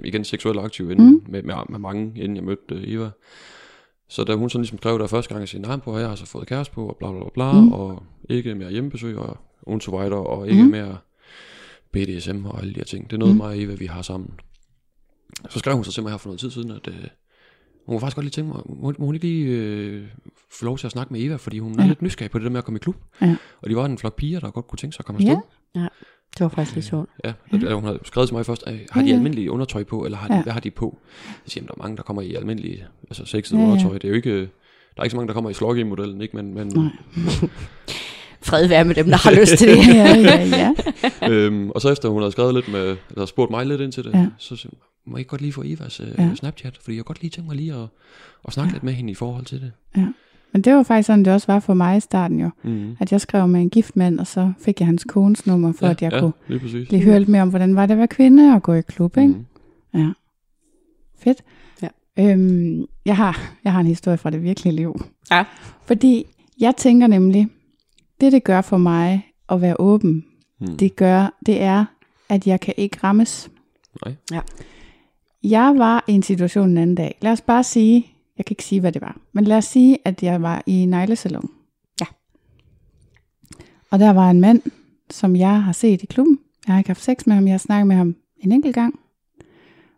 igen 0.04 0.24
seksuelt 0.24 0.58
aktiv 0.60 0.90
inden, 0.90 1.10
Mm. 1.10 1.22
med, 1.28 1.42
med, 1.42 1.54
med 1.68 1.78
mange, 1.78 2.12
inden 2.16 2.36
jeg 2.36 2.44
mødte 2.44 2.74
øh, 2.74 2.82
Eva. 2.92 3.10
Så 4.08 4.24
da 4.24 4.34
hun 4.34 4.50
sådan 4.50 4.62
ligesom 4.62 4.78
skrev 4.78 4.98
der 4.98 5.06
første 5.06 5.28
gang, 5.28 5.40
jeg 5.40 5.48
sagde, 5.48 5.66
nej, 5.66 5.76
på, 5.76 5.98
jeg 5.98 6.08
har 6.08 6.14
så 6.16 6.26
fået 6.26 6.46
kæreste 6.46 6.74
på, 6.74 6.86
og 6.88 6.96
bla 6.96 7.12
bla 7.12 7.20
bla, 7.34 7.52
Mm. 7.52 7.58
mm. 7.58 7.72
og 7.72 8.02
ikke 8.28 8.54
mere 8.54 8.70
hjemmebesøg, 8.70 9.18
og 9.18 9.36
weiter, 9.66 10.16
og 10.16 10.48
ikke 10.48 10.60
Mm. 10.62 10.66
mm. 10.66 10.70
mere 10.72 10.96
BDSM 11.92 12.44
og 12.44 12.58
alle 12.60 12.70
de 12.74 12.76
her 12.76 12.84
ting. 12.84 13.10
Det 13.10 13.12
er 13.16 13.18
noget, 13.18 13.34
Mm. 13.34 13.38
mig 13.38 13.46
og 13.46 13.58
Eva, 13.62 13.74
vi 13.74 13.86
har 13.86 14.02
sammen. 14.02 14.30
Så 15.50 15.58
skrev 15.58 15.74
hun 15.74 15.84
så 15.84 15.92
til 15.92 16.02
mig 16.02 16.12
her 16.12 16.18
for 16.18 16.28
noget 16.28 16.40
tid 16.40 16.50
siden, 16.50 16.70
at 16.70 16.88
øh, 16.88 16.94
hun 16.94 17.08
kunne 17.86 18.00
faktisk 18.00 18.14
godt 18.16 18.24
lige 18.24 18.30
tænke 18.32 18.52
mig, 18.52 18.62
må, 18.66 18.94
må 18.98 19.06
hun 19.06 19.14
ikke 19.14 19.26
lige 19.26 19.46
øh, 19.46 20.06
få 20.58 20.64
lov 20.64 20.78
til 20.78 20.86
at 20.86 20.90
snakke 20.92 21.12
med 21.12 21.22
Eva, 21.22 21.36
fordi 21.36 21.58
hun 21.58 21.78
er 21.78 21.82
Ja. 21.82 21.88
lidt 21.88 22.02
nysgerrig 22.02 22.30
på 22.30 22.38
det 22.38 22.44
der 22.44 22.50
med 22.50 22.58
at 22.58 22.64
komme 22.64 22.76
i 22.78 22.80
klub. 22.82 22.96
Ja. 23.22 23.36
Og 23.62 23.70
de 23.70 23.76
var 23.76 23.86
en 23.86 23.98
flok 23.98 24.16
piger, 24.16 24.40
der 24.40 24.50
godt 24.50 24.66
kunne 24.68 24.76
tænke 24.76 24.94
sig 24.94 25.00
at 25.00 25.06
komme 25.06 25.18
afsted. 25.18 25.36
Ja. 25.74 25.88
Det 26.34 26.40
var 26.40 26.48
faktisk 26.48 26.74
lidt 26.74 26.86
sjovt. 26.86 27.10
Ja, 27.24 27.32
ja. 27.52 27.74
hun 27.74 27.84
havde 27.84 27.98
skrevet 28.04 28.28
til 28.28 28.34
mig 28.36 28.46
først, 28.46 28.64
"Øh, 28.66 28.80
har 28.90 29.00
de 29.00 29.06
Ja, 29.06 29.10
ja. 29.10 29.16
almindelige 29.16 29.50
undertøj 29.50 29.84
på, 29.84 30.04
eller 30.04 30.18
har 30.18 30.26
de, 30.28 30.32
Ja. 30.32 30.38
ja. 30.38 30.42
hvad 30.42 30.52
har 30.52 30.60
de 30.60 30.70
på? 30.70 30.98
Jeg 31.26 31.32
siger, 31.46 31.60
"Jamen, 31.62 31.68
der 31.68 31.74
er 31.74 31.82
mange, 31.82 31.96
der 31.96 32.02
kommer 32.02 32.22
i 32.22 32.34
almindelige, 32.34 32.86
altså 33.02 33.24
sexede 33.24 33.58
Ja, 33.60 33.64
ja, 33.64 33.68
ja. 33.68 33.72
undertøj. 33.76 33.94
Det 33.98 34.04
er 34.04 34.08
jo 34.08 34.14
ikke, 34.14 34.40
der 34.40 34.46
er 34.96 35.02
ikke 35.02 35.10
så 35.10 35.16
mange, 35.16 35.28
der 35.28 35.34
kommer 35.34 35.50
i 35.50 35.54
sloggy-modellen, 35.54 36.20
ikke? 36.20 36.36
Men, 36.36 36.54
men. 36.54 36.72
Fred 38.42 38.66
være 38.68 38.84
med 38.84 38.94
dem, 38.94 39.06
der 39.06 39.16
har 39.16 39.30
lyst 39.40 39.56
til 39.58 39.68
det. 39.68 39.86
Ja, 39.94 40.16
ja, 40.16 40.46
ja. 40.46 40.72
øhm, 41.30 41.70
og 41.70 41.80
så 41.80 41.88
efter 41.92 42.08
hun 42.08 42.22
havde 42.22 42.32
skrevet 42.32 42.54
lidt 42.54 42.72
med, 42.72 42.96
eller 43.10 43.26
spurgt 43.26 43.50
mig 43.50 43.66
lidt 43.66 43.80
ind 43.80 43.92
til 43.92 44.04
det, 44.04 44.12
Ja. 44.12 44.18
ja. 44.18 44.26
så 44.38 44.56
siger 44.56 44.70
hun, 44.72 44.78
må 45.12 45.16
jeg 45.16 45.20
ikke 45.20 45.28
godt 45.28 45.40
lige 45.40 45.52
få 45.52 45.62
Evas 45.66 46.00
øh, 46.00 46.06
Ja. 46.18 46.22
ja. 46.22 46.34
Snapchat, 46.34 46.78
fordi 46.82 46.96
jeg 46.96 47.04
godt 47.04 47.20
lige 47.22 47.30
tænke 47.30 47.48
mig 47.48 47.56
lige 47.56 47.72
at, 47.74 47.88
at 48.46 48.52
snakke 48.52 48.68
ja. 48.70 48.72
lidt 48.74 48.82
med 48.84 48.92
hende 48.92 49.10
i 49.10 49.14
forhold 49.14 49.44
til 49.44 49.60
det. 49.60 49.72
Men 50.52 50.62
det 50.62 50.74
var 50.74 50.82
faktisk 50.82 51.06
sådan, 51.06 51.24
det 51.24 51.32
også 51.32 51.46
var 51.52 51.60
for 51.60 51.74
mig 51.74 51.96
i 51.96 52.00
starten 52.00 52.40
jo. 52.40 52.50
Mm. 52.64 52.96
At 53.00 53.12
jeg 53.12 53.20
skrev 53.20 53.48
med 53.48 53.60
en 53.60 53.70
gift 53.70 53.96
mand, 53.96 54.20
og 54.20 54.26
så 54.26 54.52
fik 54.64 54.80
jeg 54.80 54.86
hans 54.86 55.04
kones 55.08 55.46
nummer, 55.46 55.72
for 55.72 55.86
ja, 55.86 55.92
at 55.92 56.02
jeg 56.02 56.12
ja, 56.12 56.20
kunne 56.20 56.32
lige 56.48 56.60
præcis. 56.60 56.90
lige 56.90 57.02
høre 57.02 57.18
lidt 57.18 57.28
mere 57.28 57.42
om, 57.42 57.48
hvordan 57.48 57.76
var 57.76 57.86
det 57.86 57.92
at 57.94 57.98
være 57.98 58.08
kvinde 58.08 58.54
og 58.54 58.62
gå 58.62 58.72
i 58.74 58.80
klub, 58.80 59.16
ikke? 59.16 59.34
Mm. 59.94 60.12
Fedt. 61.18 61.42
Ja. 61.82 61.88
Øhm, 62.18 62.84
jeg, 63.06 63.16
har, 63.16 63.52
jeg 63.64 63.72
har 63.72 63.80
en 63.80 63.86
historie 63.86 64.18
fra 64.18 64.30
det 64.30 64.42
virkelige 64.42 64.74
liv. 64.76 65.04
Ja. 65.30 65.44
Fordi 65.86 66.24
jeg 66.60 66.74
tænker 66.76 67.06
nemlig, 67.06 67.48
det 68.20 68.32
det 68.32 68.44
gør 68.44 68.60
for 68.60 68.76
mig 68.76 69.32
at 69.48 69.60
være 69.60 69.76
åben, 69.78 70.24
Mm. 70.62 70.76
det 70.76 70.96
gør, 70.96 71.38
det 71.46 71.62
er, 71.62 71.84
at 72.28 72.46
jeg 72.46 72.60
kan 72.60 72.74
ikke 72.76 72.98
rammes. 73.04 73.50
Nej. 74.06 74.14
Ja. 74.32 74.40
Jeg 75.42 75.74
var 75.78 76.04
i 76.08 76.12
en 76.12 76.22
situation 76.22 76.68
en 76.70 76.78
anden 76.78 76.96
dag. 76.96 77.18
Lad 77.20 77.32
os 77.32 77.40
bare 77.40 77.64
sige, 77.64 78.06
jeg 78.38 78.44
kan 78.44 78.52
ikke 78.54 78.64
sige, 78.64 78.80
hvad 78.80 78.92
det 78.92 79.02
var, 79.02 79.16
men 79.32 79.44
lad 79.44 79.56
os 79.56 79.64
sige, 79.64 79.98
at 80.04 80.22
jeg 80.22 80.42
var 80.42 80.62
i 80.66 80.86
neglesalon. 80.86 81.50
Ja. 82.00 82.06
Og 83.90 83.98
der 83.98 84.10
var 84.10 84.30
en 84.30 84.40
mand, 84.40 84.62
som 85.10 85.36
jeg 85.36 85.62
har 85.62 85.72
set 85.72 86.02
i 86.02 86.06
klubben. 86.06 86.38
Jeg 86.66 86.74
har 86.74 86.78
ikke 86.80 86.88
haft 86.90 87.02
sex 87.04 87.26
med 87.26 87.34
ham, 87.34 87.44
jeg 87.46 87.52
har 87.52 87.58
snakket 87.58 87.86
med 87.86 87.96
ham 87.96 88.16
en 88.38 88.52
enkelt 88.52 88.74
gang. 88.74 88.98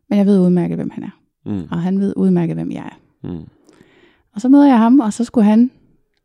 Men 0.08 0.18
jeg 0.18 0.26
ved 0.26 0.40
udmærket, 0.40 0.76
hvem 0.76 0.90
han 0.90 1.02
er. 1.02 1.10
Mm. 1.46 1.68
Og 1.70 1.80
han 1.82 2.00
ved 2.00 2.12
udmærket, 2.16 2.56
hvem 2.56 2.72
jeg 2.72 2.84
er. 2.84 3.28
Mm. 3.28 3.44
Og 4.34 4.40
så 4.40 4.48
møder 4.48 4.66
jeg 4.66 4.78
ham, 4.78 5.00
og 5.00 5.12
så 5.12 5.24
skulle 5.24 5.44
han 5.44 5.70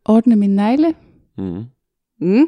ordne 0.06 0.36
min 0.36 0.56
negle. 0.56 0.94
Mm. 1.38 1.64
Mm. 2.22 2.46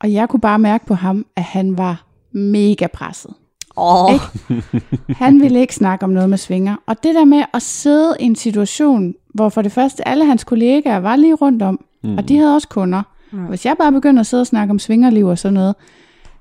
Og 0.00 0.12
jeg 0.12 0.28
kunne 0.28 0.40
bare 0.40 0.58
mærke 0.58 0.86
på 0.86 0.94
ham, 0.94 1.26
at 1.36 1.42
han 1.42 1.78
var 1.78 2.06
mega 2.32 2.86
presset. 2.86 3.34
Åh, 3.76 4.12
Ikke? 4.12 4.62
Han 5.14 5.40
ville 5.40 5.60
ikke 5.60 5.74
snakke 5.74 6.04
om 6.04 6.10
noget 6.10 6.30
med 6.30 6.38
svinger. 6.38 6.76
Og 6.86 7.02
det 7.02 7.14
der 7.14 7.24
med 7.24 7.42
at 7.54 7.62
sidde 7.62 8.16
i 8.20 8.24
en 8.24 8.36
situation, 8.36 9.14
hvor 9.34 9.48
for 9.48 9.62
det 9.62 9.72
første 9.72 10.08
alle 10.08 10.24
hans 10.24 10.44
kollegaer 10.44 10.98
var 10.98 11.16
lige 11.16 11.34
rundt 11.34 11.62
om, 11.62 11.84
Mm. 12.02 12.16
og 12.18 12.28
de 12.28 12.36
havde 12.38 12.54
også 12.54 12.68
kunder. 12.68 13.02
Og 13.32 13.38
hvis 13.38 13.66
jeg 13.66 13.76
bare 13.78 13.92
begynder 13.92 14.20
at 14.20 14.26
sidde 14.26 14.40
og 14.40 14.46
snakke 14.46 14.70
om 14.70 14.78
svingerliv 14.78 15.26
og 15.26 15.38
sådan 15.38 15.54
noget, 15.54 15.74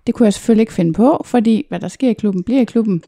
det 0.08 0.16
kunne 0.16 0.26
jeg 0.26 0.34
selvfølgelig 0.34 0.62
ikke 0.62 0.74
finde 0.74 0.94
på, 0.94 1.22
fordi 1.26 1.66
hvad 1.70 1.80
der 1.80 1.88
sker 1.88 2.10
i 2.10 2.14
klubben, 2.14 2.44
bliver 2.44 2.62
i 2.62 2.66
klubben. 2.66 3.02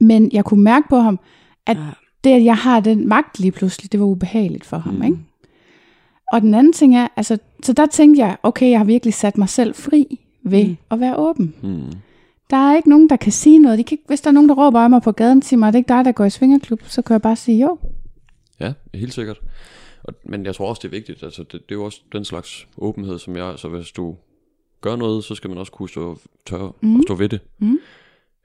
Men 0.00 0.30
jeg 0.32 0.44
kunne 0.44 0.64
mærke 0.64 0.88
på 0.88 0.96
ham, 0.98 1.18
at 1.66 1.76
Ja. 1.76 1.82
det, 2.24 2.30
at 2.30 2.44
jeg 2.44 2.56
har 2.56 2.80
den 2.80 3.08
magt 3.08 3.40
lige 3.40 3.52
pludselig, 3.52 3.92
det 3.92 4.00
var 4.00 4.06
ubehageligt 4.06 4.64
for 4.64 4.78
ham. 4.78 4.94
Mm. 4.94 5.02
Ikke? 5.02 5.16
Og 6.32 6.40
den 6.40 6.54
anden 6.54 6.72
ting 6.72 6.96
er, 6.96 7.08
altså, 7.16 7.38
så 7.62 7.72
der 7.72 7.86
tænkte 7.86 8.22
jeg, 8.22 8.36
okay, 8.42 8.70
jeg 8.70 8.78
har 8.78 8.84
virkelig 8.84 9.14
sat 9.14 9.38
mig 9.38 9.48
selv 9.48 9.74
fri 9.74 10.20
ved 10.44 10.64
Mm. 10.64 10.68
mm. 10.70 10.76
at 10.90 11.00
være 11.00 11.16
åben. 11.16 11.54
Mm. 11.62 11.92
Der 12.50 12.56
er 12.56 12.76
ikke 12.76 12.88
nogen, 12.90 13.08
der 13.08 13.16
kan 13.16 13.32
sige 13.32 13.58
noget. 13.58 13.78
De 13.78 13.84
kan 13.84 13.94
ikke, 13.94 14.04
hvis 14.06 14.20
der 14.20 14.28
er 14.28 14.32
nogen, 14.32 14.48
der 14.48 14.54
råber 14.54 14.80
af 14.80 14.90
mig 14.90 15.02
på 15.02 15.12
gaden, 15.12 15.42
siger 15.42 15.58
mig, 15.58 15.66
er 15.66 15.70
det 15.70 15.78
ikke 15.78 15.88
dig, 15.88 16.04
der 16.04 16.12
går 16.12 16.24
i 16.24 16.30
svingerklub, 16.30 16.80
så 16.86 17.02
kan 17.02 17.14
jeg 17.14 17.22
bare 17.22 17.36
sige 17.36 17.62
jo. 17.62 17.78
Ja, 18.60 18.72
helt 18.94 19.14
sikkert. 19.14 19.40
Og, 20.04 20.14
men 20.24 20.46
jeg 20.46 20.54
tror 20.54 20.68
også, 20.68 20.80
det 20.82 20.88
er 20.88 20.90
vigtigt. 20.90 21.22
Altså, 21.22 21.42
det, 21.42 21.52
det 21.52 21.70
er 21.70 21.74
jo 21.74 21.84
også 21.84 22.00
den 22.12 22.24
slags 22.24 22.66
åbenhed, 22.78 23.18
som 23.18 23.36
jeg... 23.36 23.54
Så 23.56 23.68
hvis 23.68 23.90
du 23.90 24.16
gør 24.80 24.96
noget, 24.96 25.24
så 25.24 25.34
skal 25.34 25.50
man 25.50 25.58
også 25.58 25.72
kunne 25.72 25.88
stå, 25.88 26.18
tør 26.46 26.74
mm. 26.80 26.96
Og 26.96 27.02
stå 27.06 27.14
ved 27.14 27.28
det. 27.28 27.40
Mhm. 27.58 27.78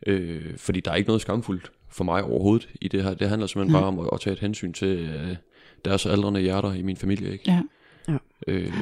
Øh, 0.07 0.57
fordi 0.57 0.79
der 0.79 0.91
er 0.91 0.95
ikke 0.95 1.07
noget 1.07 1.21
skamfuldt 1.21 1.71
for 1.89 2.03
mig 2.03 2.23
overhovedet 2.23 2.69
i 2.81 2.87
det 2.87 3.03
her. 3.03 3.13
Det 3.13 3.29
handler 3.29 3.47
simpelthen 3.47 3.71
Nej. 3.71 3.81
bare 3.81 3.87
om 3.87 3.99
at, 3.99 4.09
at 4.13 4.19
tage 4.19 4.33
et 4.33 4.39
hensyn 4.39 4.73
til 4.73 4.87
øh, 4.87 5.35
deres 5.85 6.05
aldrende 6.05 6.39
hjerter 6.39 6.73
i 6.73 6.81
min 6.81 6.97
familie. 6.97 7.31
Ikke? 7.31 7.43
Ja. 7.51 7.61
Ja. 8.07 8.17
Øh, 8.47 8.73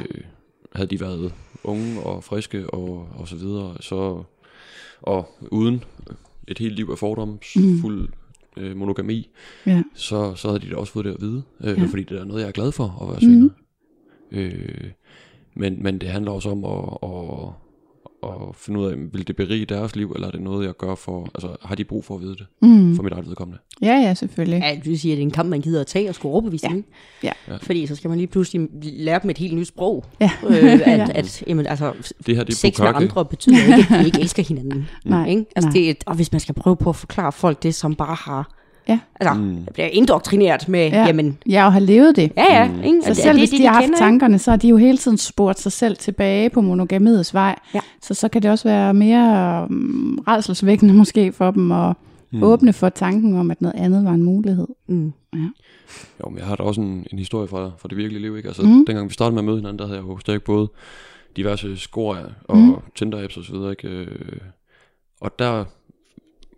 havde 0.76 0.90
de 0.90 1.00
været 1.00 1.34
unge 1.64 2.00
og 2.04 2.24
friske 2.24 2.70
og, 2.70 3.08
og 3.18 3.28
så 3.28 3.36
videre, 3.36 3.76
så 3.80 4.24
og 5.02 5.30
uden 5.52 5.84
et 6.48 6.58
helt 6.60 6.76
liv 6.76 6.88
af 6.92 6.98
fordomsfuld 6.98 8.10
mm. 8.58 8.64
øh, 8.64 8.78
monogami, 8.78 9.30
Ja. 9.66 9.84
så, 9.94 10.36
så 10.36 10.48
havde 10.48 10.60
de 10.60 10.70
da 10.70 10.76
også 10.76 10.94
fået 10.94 11.06
det 11.06 11.12
at 11.14 11.22
vide, 11.22 11.44
øh, 11.64 11.78
Ja. 11.80 11.86
fordi 11.86 12.04
det 12.04 12.20
er 12.20 12.24
noget, 12.26 12.42
jeg 12.42 12.48
er 12.48 12.52
glad 12.52 12.72
for 12.72 13.00
at 13.02 13.10
være 13.10 13.22
svinger. 13.22 13.50
Mm. 14.32 14.38
Øh, 14.38 14.92
men, 15.56 15.84
men 15.84 15.98
det 16.02 16.10
handler 16.10 16.32
også 16.32 16.50
om 16.50 16.66
at, 16.66 16.98
at, 17.04 17.54
at 18.26 18.56
finde 18.56 18.80
ud 18.80 18.86
af, 18.86 18.96
vil 19.14 19.28
det 19.28 19.36
berige 19.36 19.66
deres 19.66 19.96
liv, 19.96 20.12
eller 20.16 20.28
er 20.28 20.32
det 20.32 20.42
noget, 20.42 20.66
jeg 20.66 20.74
gør 20.78 20.96
for, 20.96 21.28
altså 21.36 21.56
har 21.66 21.76
de 21.76 21.84
brug 21.84 22.06
for 22.06 22.16
at 22.16 22.22
vide 22.22 22.36
det, 22.36 22.46
Mm. 22.62 22.96
for 22.96 23.04
mit 23.04 23.14
eget 23.14 23.28
vedkommende? 23.28 23.60
Ja, 23.82 23.94
ja, 23.96 24.14
selvfølgelig. 24.14 24.62
Ja, 24.64 24.76
det 24.76 24.86
vil 24.86 25.00
sige, 25.00 25.12
at 25.12 25.16
det 25.18 25.22
er 25.22 25.26
en 25.26 25.32
kamp, 25.32 25.50
man 25.50 25.62
gider 25.62 25.82
at 25.82 25.88
tage 25.88 26.10
og 26.10 26.16
skulle 26.16 26.32
overbevise 26.34 26.66
Ja. 26.66 26.70
dem. 26.70 26.78
ikke? 26.78 26.90
Ja. 27.24 27.32
Ja. 27.48 27.58
Fordi 27.62 27.88
så 27.88 27.96
skal 27.96 28.10
man 28.10 28.18
lige 28.18 28.28
pludselig 28.28 28.68
lære 28.84 29.20
dem 29.24 29.30
et 29.30 29.38
helt 29.38 29.56
nyt 29.56 29.68
sprog. 29.68 30.06
Ja. 30.22 30.32
Øh, 30.48 30.56
at, 30.74 30.80
Ja. 30.88 31.08
at 31.16 31.44
jamen, 31.48 31.66
altså, 31.68 31.94
Det 32.26 32.36
her, 32.36 32.44
det 32.44 32.54
er 32.54 32.58
sex 32.58 32.80
med 32.80 32.88
bukkake. 32.88 33.04
andre 33.06 33.26
betyder 33.26 33.78
ikke, 33.78 33.94
at 33.96 34.00
de 34.02 34.06
ikke 34.06 34.20
elsker 34.26 34.44
hinanden. 34.44 34.88
Nej, 35.06 35.30
Ikke? 35.30 35.46
Altså, 35.56 35.70
nej. 35.70 35.74
det, 35.78 36.04
og 36.06 36.16
hvis 36.16 36.32
man 36.32 36.40
skal 36.42 36.56
prøve 36.56 36.76
på 36.78 36.90
at 36.90 36.96
forklare 36.96 37.32
folk 37.32 37.64
det, 37.64 37.76
som 37.76 37.96
bare 37.96 38.16
har... 38.16 38.52
Ja. 38.90 39.00
Altså, 39.20 39.34
Mm. 39.34 39.58
bliver 39.74 39.88
indoktrineret 39.88 40.68
med, 40.70 40.88
Ja. 40.90 40.98
ja. 41.00 41.06
jamen, 41.06 41.38
Ja, 41.50 41.66
og 41.66 41.74
har 41.74 41.80
levet 41.80 42.16
det. 42.16 42.32
ja 42.38 42.46
ja, 42.62 42.68
Mm. 42.72 42.84
ikke? 42.84 43.02
Så 43.02 43.10
Og 43.10 43.16
det- 43.16 43.24
selv 43.24 43.32
det 43.34 43.40
hvis 43.42 43.50
det, 43.50 43.60
de 43.60 43.66
har 43.66 43.74
haft 43.74 43.86
kender, 43.86 43.98
tankerne, 44.00 44.40
så 44.40 44.52
har 44.52 44.58
de 44.58 44.68
jo 44.68 44.78
hele 44.78 44.98
tiden 44.98 45.18
spurgt 45.18 45.60
sig 45.60 45.72
selv 45.72 45.98
tilbage 45.98 46.50
på 46.50 46.62
monogamiets 46.62 47.34
vej. 47.34 47.60
Ja. 47.74 47.80
Så 48.02 48.14
så 48.14 48.28
kan 48.30 48.42
det 48.42 48.52
også 48.52 48.68
være 48.68 48.94
mere 48.94 49.64
um, 49.70 50.24
redselsvækkende 50.28 50.94
måske 51.04 51.32
for 51.32 51.52
dem 51.52 51.72
at 51.72 51.94
Mm. 52.32 52.38
mm. 52.38 52.44
åbne 52.44 52.74
for 52.74 52.90
tanken 52.90 53.38
om, 53.38 53.52
at 53.52 53.62
noget 53.62 53.76
andet 53.76 54.06
var 54.06 54.12
en 54.12 54.24
mulighed. 54.24 54.68
Mm. 54.88 55.14
Jo, 56.24 56.30
men 56.30 56.38
jeg 56.38 56.46
har 56.48 56.56
da 56.56 56.64
også 56.64 56.82
en, 56.82 57.06
en 57.12 57.20
historie 57.20 57.48
fra, 57.48 57.72
fra 57.78 57.88
det 57.90 57.98
virkelige 57.98 58.22
liv, 58.22 58.38
ikke? 58.38 58.48
Altså, 58.48 58.64
Mm. 58.64 58.70
mm. 58.70 58.86
dengang 58.86 59.08
vi 59.10 59.14
startede 59.14 59.34
med 59.34 59.40
at 59.42 59.46
møde 59.46 59.58
hinanden, 59.58 59.80
der 59.80 59.86
havde 59.86 60.00
jeg 60.00 60.08
jo 60.08 60.18
stadig 60.20 60.44
både 60.44 60.68
diverse 61.38 61.78
score 61.78 62.18
og 62.44 62.58
Mm. 62.58 62.64
mm. 62.64 62.76
Tinder-apps 62.96 63.38
og 63.38 63.44
så 63.44 63.52
videre, 63.54 63.72
ikke? 63.72 63.88
Øh, 63.88 64.08
Og 65.22 65.40
der 65.40 65.64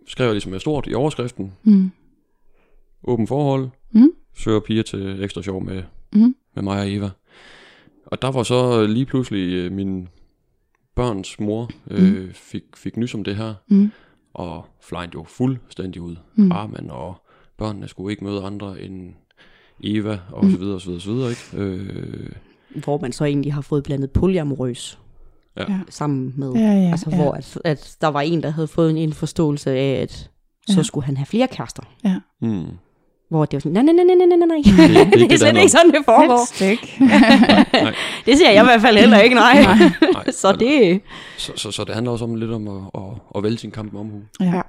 skrev 0.06 0.24
jeg 0.26 0.34
ligesom 0.34 0.52
med 0.52 0.60
stort 0.60 0.86
i 0.90 0.94
overskriften, 0.94 1.52
Mm. 1.62 1.90
Åben 3.08 3.26
forhold, 3.26 3.68
Mm. 3.90 4.10
søger 4.36 4.60
piger 4.60 4.82
til 4.82 5.22
ekstra 5.24 5.42
sjov 5.42 5.64
med, 5.64 5.82
Mm. 6.12 6.34
med 6.54 6.62
mig 6.62 6.80
og 6.80 6.92
Eva. 6.92 7.10
Og 8.06 8.22
der 8.22 8.30
var 8.30 8.42
så 8.42 8.86
lige 8.86 9.06
pludselig 9.06 9.52
øh, 9.52 9.72
min 9.72 10.08
børns 10.96 11.40
mor 11.40 11.70
øh, 11.90 12.32
fik, 12.32 12.62
fik 12.76 12.96
nys 12.96 13.14
om 13.14 13.24
det 13.24 13.36
her, 13.36 13.54
Mm. 13.68 13.90
og 14.34 14.66
flejede 14.82 15.10
jo 15.14 15.24
fuldstændig 15.24 16.02
ud. 16.02 16.16
Mm. 16.34 16.44
Mm. 16.44 16.52
Armen 16.52 16.90
og 16.90 17.14
børnene 17.58 17.88
skulle 17.88 18.12
ikke 18.12 18.24
møde 18.24 18.42
andre 18.42 18.80
end 18.82 19.12
Eva, 19.84 20.18
og 20.32 20.44
Mm. 20.44 20.50
så 20.52 20.58
videre, 20.58 20.74
og 20.74 20.80
så 20.80 20.86
videre, 20.86 20.98
og 20.98 21.02
så 21.02 21.12
videre, 21.12 21.30
ikke? 21.30 21.82
Øh, 21.82 22.30
Hvor 22.84 22.98
man 23.00 23.12
så 23.12 23.24
egentlig 23.24 23.54
har 23.54 23.60
fået 23.60 23.82
blandet 23.84 24.10
polyamorøs 24.10 24.98
Ja. 25.56 25.72
Ja. 25.72 25.80
sammen 25.90 26.32
med. 26.36 26.52
Ja, 26.52 26.60
ja, 26.60 26.90
altså, 26.90 27.10
ja. 27.10 27.16
hvor 27.16 27.32
at, 27.32 27.58
at 27.64 27.96
der 28.00 28.08
var 28.08 28.20
en, 28.20 28.42
der 28.42 28.50
havde 28.50 28.68
fået 28.68 28.90
en, 28.90 28.96
en 28.96 29.12
forståelse 29.12 29.70
af, 29.70 30.02
at 30.02 30.30
så 30.68 30.76
Ja. 30.76 30.82
skulle 30.82 31.04
han 31.06 31.16
have 31.16 31.26
flere 31.26 31.48
kærester. 31.48 31.82
mm. 32.40 32.64
Hvor 33.28 33.44
det 33.44 33.52
var 33.54 33.60
sådan, 33.60 33.72
nej, 33.72 33.82
nej, 33.82 34.04
nej, 34.04 34.14
nej, 34.14 34.26
nej, 34.26 34.36
nej, 34.36 34.46
nej. 34.46 34.56
det 34.64 34.96
er 34.96 35.00
ikke 35.00 35.10
det 35.16 35.22
er 35.24 35.28
det, 35.28 35.38
slet 35.40 35.56
ikke 35.56 35.68
sådan, 35.68 35.90
det 35.90 36.04
foregår. 36.04 36.38
Helst 36.38 36.60
ikke. 36.60 36.96
Nej. 37.00 37.94
Det 38.26 38.38
ser 38.38 38.50
jeg 38.50 38.62
i 38.62 38.64
hvert 38.64 38.80
fald 38.80 38.96
heller 38.98 39.18
ikke, 39.18 39.34
nej. 39.36 39.62
Nej, 39.62 40.30
så 40.42 40.52
det... 40.52 41.00
Så, 41.36 41.52
så, 41.56 41.70
så 41.70 41.84
det 41.84 41.94
handler 41.94 42.12
også 42.12 42.24
om 42.24 42.34
lidt 42.34 42.50
om 42.50 42.68
at, 42.68 42.82
at, 42.94 43.00
at 43.36 43.42
vælge 43.42 43.58
sin 43.58 43.70
kamp 43.70 43.92
med 43.92 44.00
omhu. 44.00 44.18
Ja. 44.40 44.60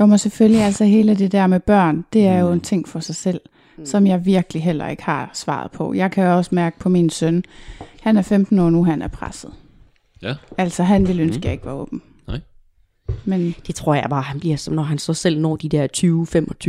Jo, 0.00 0.06
men 0.06 0.18
selvfølgelig, 0.18 0.62
altså 0.62 0.84
hele 0.84 1.14
det 1.18 1.32
der 1.32 1.46
med 1.46 1.60
børn, 1.60 2.04
det 2.12 2.26
er 2.26 2.38
jo 2.38 2.52
en 2.52 2.60
ting 2.60 2.88
for 2.88 3.00
sig 3.00 3.14
selv, 3.16 3.40
Mm. 3.78 3.86
som 3.86 4.06
jeg 4.06 4.26
virkelig 4.26 4.62
heller 4.62 4.88
ikke 4.88 5.02
har 5.02 5.30
svaret 5.32 5.70
på. 5.70 5.94
Jeg 5.94 6.10
kan 6.10 6.24
jo 6.24 6.36
også 6.36 6.54
mærke 6.54 6.78
på 6.78 6.88
min 6.88 7.10
søn, 7.10 7.44
han 8.02 8.16
er 8.16 8.22
15 8.22 8.58
år 8.58 8.70
nu, 8.70 8.84
han 8.84 9.02
er 9.02 9.08
presset. 9.08 9.50
Ja. 10.22 10.34
Altså, 10.58 10.82
han 10.82 11.08
ville 11.08 11.22
ønske, 11.22 11.36
Mm. 11.36 11.40
at 11.40 11.44
jeg 11.44 11.52
ikke 11.52 11.66
var 11.66 11.72
åben. 11.72 12.02
Men 13.24 13.54
Det 13.66 13.74
tror 13.74 13.94
jeg 13.94 14.06
bare, 14.10 14.22
han 14.22 14.40
bliver, 14.40 14.56
som 14.56 14.74
når 14.74 14.82
han 14.82 14.98
så 14.98 15.14
selv 15.14 15.40
når 15.40 15.56
de 15.56 15.68
der 15.68 15.86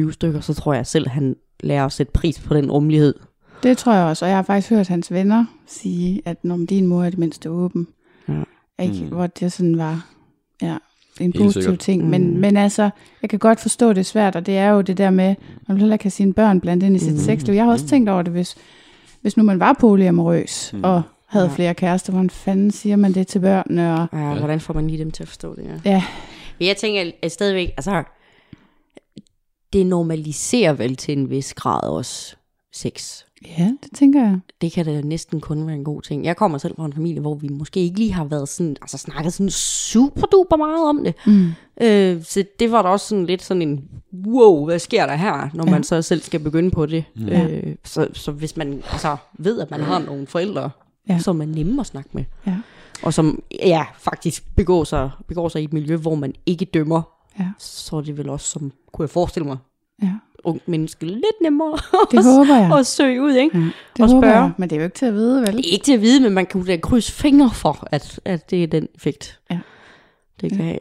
20-25 0.08 0.12
stykker, 0.12 0.40
så 0.42 0.54
tror 0.54 0.74
jeg 0.74 0.88
selv, 0.88 1.08
han 1.10 1.36
lærer 1.64 1.86
at 1.86 1.92
sætte 1.92 2.12
pris 2.12 2.40
på 2.40 2.54
den 2.54 2.72
rummelighed. 2.72 3.14
det 3.64 3.78
tror 3.78 3.94
jeg 3.94 4.06
også, 4.06 4.26
og 4.26 4.30
jeg 4.30 4.38
har 4.38 4.44
faktisk 4.44 4.70
hørt 4.70 4.88
hans 4.88 5.12
venner 5.12 5.46
sige, 5.68 6.22
at 6.26 6.44
når 6.46 6.58
din 6.70 6.88
mor 6.88 7.04
er 7.04 7.10
det 7.10 7.20
mindste 7.20 7.50
åben, 7.50 7.88
Ja. 8.30 8.34
ikke? 8.84 9.04
Mm. 9.04 9.08
hvor 9.10 9.28
det 9.28 9.52
sådan 9.52 9.78
var 9.78 10.06
ja, 10.62 10.68
en 11.20 11.32
Helt 11.34 11.36
positiv 11.38 11.62
sikkert. 11.62 11.80
ting. 11.80 12.10
Men, 12.10 12.34
Mm. 12.34 12.40
men 12.40 12.58
altså, 12.58 12.90
jeg 13.22 13.30
kan 13.30 13.40
godt 13.40 13.60
forstå, 13.60 13.90
det 13.90 13.98
er 13.98 14.04
svært, 14.04 14.36
og 14.36 14.46
det 14.46 14.58
er 14.58 14.70
jo 14.70 14.82
det 14.82 14.98
der 14.98 15.10
med, 15.10 15.36
man 15.68 15.78
heller 15.78 15.98
have 16.02 16.12
sine 16.12 16.34
børn 16.34 16.62
blandt 16.62 16.84
ind 16.84 16.96
i 16.96 17.00
sit 17.00 17.14
Mm. 17.14 17.20
sexliv. 17.20 17.54
Jeg 17.56 17.64
har 17.66 17.72
også 17.72 17.86
Mm. 17.86 17.90
tænkt 17.90 18.10
over 18.10 18.22
det, 18.22 18.32
hvis, 18.32 18.56
hvis 19.22 19.38
nu 19.38 19.44
man 19.44 19.60
var 19.60 19.74
polyamorøs, 19.80 20.74
Mm. 20.74 20.84
og 20.84 21.02
havde 21.28 21.46
Ja. 21.46 21.52
flere 21.56 21.74
kærester, 21.74 22.12
hvordan 22.12 22.30
fanden 22.30 22.72
siger 22.72 22.96
man 22.96 23.14
det 23.14 23.28
til 23.28 23.40
børnene? 23.40 23.94
Og, 24.02 24.08
Ja, 24.14 24.30
Ja. 24.30 24.38
hvordan 24.40 24.60
får 24.60 24.74
man 24.74 24.88
lige 24.88 25.00
dem 25.00 25.12
til 25.12 25.24
at 25.24 25.28
forstå 25.28 25.56
det? 25.56 25.64
Ja. 25.64 25.92
ja, 25.92 26.04
Men 26.60 26.68
jeg 26.68 26.78
tænker 26.78 27.12
at 27.22 27.32
stadigvæk, 27.32 27.70
altså, 27.78 28.04
det 29.74 29.86
normaliserer 29.86 30.74
vel 30.74 30.96
til 30.96 31.18
en 31.18 31.30
vis 31.30 31.54
grad 31.54 31.84
også 31.90 32.36
sex. 32.74 33.22
ja, 33.58 33.72
det 33.84 33.90
tænker 33.96 34.22
jeg. 34.24 34.40
Det 34.62 34.72
kan 34.72 34.86
da 34.86 35.02
næsten 35.02 35.42
kun 35.42 35.68
være 35.68 35.76
en 35.76 35.84
god 35.84 36.02
ting. 36.02 36.26
Jeg 36.26 36.36
kommer 36.38 36.58
selv 36.58 36.76
fra 36.76 36.86
en 36.86 36.94
familie, 36.94 37.22
hvor 37.22 37.36
vi 37.36 37.48
måske 37.48 37.80
ikke 37.80 38.00
lige 38.00 38.14
har 38.14 38.24
været 38.26 38.50
sådan, 38.50 38.76
altså 38.82 38.98
snakket 38.98 39.34
sådan 39.34 39.50
super 39.50 40.28
duper 40.28 40.56
meget 40.58 40.90
om 40.90 41.04
det. 41.04 41.14
Mm. 41.28 41.48
Øh, 41.82 42.24
så 42.24 42.44
det 42.60 42.72
var 42.72 42.82
da 42.82 42.88
også 42.90 43.08
sådan 43.08 43.26
lidt 43.26 43.42
sådan 43.44 43.62
en, 43.62 43.90
wow, 44.28 44.66
hvad 44.66 44.80
sker 44.80 45.06
der 45.06 45.16
her, 45.16 45.50
når 45.54 45.66
Ja. 45.66 45.72
man 45.72 45.84
så 45.84 46.02
selv 46.02 46.22
skal 46.22 46.40
begynde 46.40 46.72
på 46.72 46.86
det. 46.86 47.04
Mm. 47.16 47.28
Ja. 47.28 47.48
Øh, 47.48 47.76
så, 47.84 48.08
så 48.14 48.32
hvis 48.32 48.58
man 48.58 48.84
altså, 48.92 49.18
ved, 49.40 49.60
at 49.60 49.72
man 49.72 49.82
har 49.82 50.00
nogle 50.00 50.28
forældre, 50.28 50.70
Ja. 51.10 51.14
ja. 51.14 51.20
som 51.20 51.42
er 51.42 51.46
nemme 51.46 51.80
at 51.82 51.86
snakke 51.88 52.10
med, 52.14 52.24
Ja. 52.48 52.56
og 53.04 53.14
som 53.14 53.42
ja, 53.62 53.86
faktisk 54.00 54.56
begår 54.56 54.84
sig, 54.84 55.10
begår 55.28 55.50
sig 55.50 55.62
i 55.62 55.64
et 55.66 55.74
miljø, 55.74 55.96
hvor 55.96 56.16
man 56.16 56.34
ikke 56.46 56.66
dømmer, 56.66 57.02
Ja. 57.40 57.48
så 57.60 57.96
er 57.98 58.02
det 58.02 58.18
vel 58.18 58.30
også, 58.30 58.48
som 58.50 58.72
kunne 58.94 59.04
jeg 59.04 59.10
forestille 59.10 59.48
mig, 59.48 59.58
Ja, 60.02 60.12
ungt 60.44 60.68
menneske 60.68 61.06
lidt 61.06 61.42
nemmere 61.42 61.72
det 62.12 62.18
at, 62.18 62.24
håber 62.26 62.56
jeg. 62.56 62.80
at 62.80 62.88
søge 62.88 63.22
ud, 63.22 63.34
ikke? 63.34 63.58
Ja, 63.58 63.64
det 63.64 63.74
og 64.02 64.08
håber 64.08 64.22
spørge. 64.28 64.42
jeg. 64.44 64.52
Men 64.58 64.70
det 64.70 64.76
er 64.76 64.80
jo 64.80 64.84
ikke 64.86 64.96
til 64.98 65.06
at 65.06 65.14
vide, 65.14 65.42
vel? 65.42 65.58
Det 65.58 65.66
er 65.68 65.72
ikke 65.72 65.84
til 65.86 65.94
at 65.94 66.02
vide, 66.02 66.20
men 66.22 66.34
man 66.34 66.46
kan 66.46 66.62
jo 66.62 66.68
da 66.68 66.78
krydse 66.78 67.12
fingre 67.12 67.50
for, 67.54 67.88
at, 67.92 68.20
at 68.26 68.50
det 68.50 68.64
er 68.64 68.68
den 68.68 68.88
effekt, 68.96 69.40
Ja. 69.52 69.60
det 70.42 70.50
kan 70.52 70.62
have. 70.66 70.80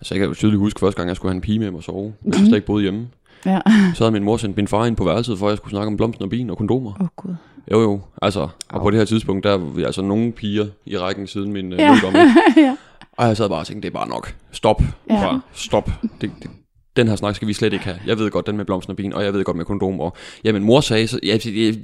Altså 0.00 0.14
jeg 0.14 0.18
kan 0.20 0.28
jo 0.28 0.34
tydeligt 0.34 0.58
huske 0.58 0.80
første 0.80 0.96
gang, 0.96 1.08
jeg 1.08 1.16
skulle 1.16 1.30
have 1.32 1.36
en 1.36 1.40
pige 1.42 1.58
med 1.58 1.70
mig 1.70 1.78
at 1.78 1.84
sove, 1.84 2.14
hvis 2.20 2.34
jeg 2.34 2.40
Mhm. 2.40 2.46
slet 2.48 2.56
ikke 2.56 2.66
boede 2.66 2.82
hjemme. 2.82 3.08
Ja. 3.46 3.60
Så 3.94 4.04
havde 4.04 4.10
min 4.12 4.24
mor 4.24 4.36
sendt 4.36 4.56
min 4.56 4.68
far 4.68 4.86
ind 4.86 4.96
på 4.96 5.04
værelset, 5.04 5.38
for 5.38 5.46
at 5.46 5.50
jeg 5.50 5.56
skulle 5.56 5.70
snakke 5.70 5.86
om 5.86 5.96
blomsten 5.96 6.22
og 6.24 6.30
bin 6.30 6.50
og 6.50 6.58
kondomer. 6.58 6.90
Åh, 6.90 7.00
oh, 7.00 7.06
Gud. 7.16 7.34
Jo 7.72 7.80
jo, 7.82 8.00
altså, 8.22 8.48
og 8.68 8.80
på 8.82 8.90
det 8.90 8.98
her 8.98 9.04
tidspunkt, 9.04 9.44
der 9.44 9.56
vi 9.56 9.82
altså 9.82 10.02
nogle 10.02 10.32
piger 10.32 10.66
i 10.86 10.98
rækken 10.98 11.26
siden 11.26 11.52
min 11.52 11.72
øh, 11.72 11.78
Ja. 11.78 11.90
ungdom, 11.90 12.14
ja. 12.56 12.76
Og 13.12 13.26
jeg 13.26 13.36
sad 13.36 13.48
bare 13.48 13.58
og 13.60 13.66
tænkte, 13.66 13.88
det 13.88 13.94
er 13.94 13.98
bare 13.98 14.08
nok. 14.08 14.34
Stop. 14.52 14.82
Ja. 15.10 15.14
Bare 15.14 15.40
stop. 15.52 15.90
Det, 16.20 16.30
det, 16.42 16.50
den 16.96 17.08
her 17.08 17.16
snak 17.16 17.36
skal 17.36 17.48
vi 17.48 17.52
slet 17.52 17.72
ikke 17.72 17.84
have. 17.84 17.96
Jeg 18.06 18.18
ved 18.18 18.30
godt, 18.30 18.46
den 18.46 18.56
med 18.56 18.64
blomsten 18.64 18.90
og 18.90 18.96
bin, 18.96 19.12
og 19.12 19.24
jeg 19.24 19.32
ved 19.34 19.44
godt 19.44 19.56
med 19.56 19.64
kondom. 19.64 20.00
Og, 20.00 20.16
jamen, 20.44 20.64
mor 20.64 20.80
sagde, 20.80 21.06
så, 21.06 21.18
ja, 21.22 21.38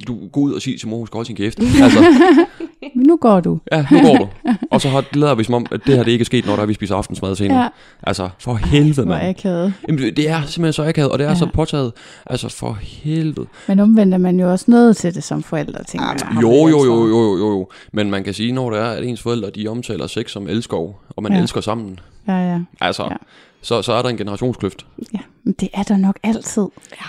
du 0.06 0.28
gå 0.28 0.40
ud 0.40 0.52
og 0.52 0.62
sige 0.62 0.78
til 0.78 0.88
mor, 0.88 0.96
hun 0.98 1.06
skal 1.06 1.16
holde 1.16 1.26
sin 1.26 1.36
kæft. 1.36 1.58
Altså, 1.82 2.04
Men 3.00 3.06
nu 3.06 3.16
går 3.16 3.40
du. 3.40 3.58
ja, 3.72 3.86
nu 3.90 4.00
går 4.00 4.16
du. 4.18 4.28
Og 4.72 4.80
så 4.80 4.88
har, 4.88 5.04
lader 5.12 5.34
vi 5.34 5.44
som 5.44 5.54
om, 5.54 5.66
at 5.72 5.80
det 5.86 5.96
her 5.96 6.02
det 6.04 6.12
ikke 6.12 6.22
er 6.22 6.24
sket, 6.24 6.46
når 6.46 6.54
der 6.56 6.62
er, 6.62 6.66
vi 6.66 6.74
spiser 6.74 6.94
aftensmad 6.94 7.36
senere. 7.36 7.62
Ja, 7.62 7.68
Altså, 8.02 8.28
for 8.38 8.54
helvede, 8.54 8.94
hvor 9.06 9.14
mand. 9.14 9.28
akavet. 9.28 9.74
Jamen, 9.88 10.16
det 10.16 10.28
er 10.30 10.40
simpelthen 10.46 10.72
så 10.72 10.82
akavet, 10.84 11.10
og 11.10 11.18
det 11.18 11.24
er 11.24 11.28
Ja. 11.30 11.34
så 11.36 11.48
påtaget. 11.54 11.92
Altså, 12.26 12.48
for 12.48 12.78
helvede. 12.82 13.46
Men 13.68 13.80
omvendt 13.80 14.14
er 14.14 14.18
man 14.18 14.40
jo 14.40 14.50
også 14.50 14.64
nødt 14.68 14.96
til 14.96 15.14
det 15.14 15.24
som 15.24 15.42
forældre, 15.42 15.84
tænker 15.84 16.06
Ja, 16.06 16.10
jeg. 16.12 16.20
man 16.24 16.34
har 16.34 16.40
Jo, 16.42 16.50
jo, 16.50 16.64
ansvar. 16.66 16.84
jo, 16.94 17.06
jo, 17.08 17.36
jo, 17.36 17.48
jo. 17.50 17.68
Men 17.92 18.10
man 18.10 18.24
kan 18.24 18.34
sige, 18.34 18.52
når 18.52 18.70
det 18.70 18.78
er, 18.80 18.84
at 18.90 19.04
ens 19.04 19.22
forældre, 19.22 19.50
de 19.50 19.68
omtaler 19.68 20.06
sex 20.06 20.30
som 20.30 20.48
elskov, 20.48 21.00
og 21.08 21.22
man 21.22 21.32
Ja. 21.32 21.36
ja. 21.36 21.42
elsker 21.42 21.60
sammen, 21.60 21.98
Ja, 22.28 22.50
ja. 22.52 22.58
altså, 22.80 23.02
Ja. 23.04 23.16
Ja. 23.60 23.64
så, 23.64 23.82
så 23.82 23.92
er 23.92 24.02
der 24.02 24.08
en 24.08 24.16
generationskløft. 24.16 24.86
ja. 25.12 25.18
Men 25.44 25.54
det 25.60 25.68
er 25.74 25.82
der 25.82 25.96
nok 25.96 26.18
altid. 26.22 26.66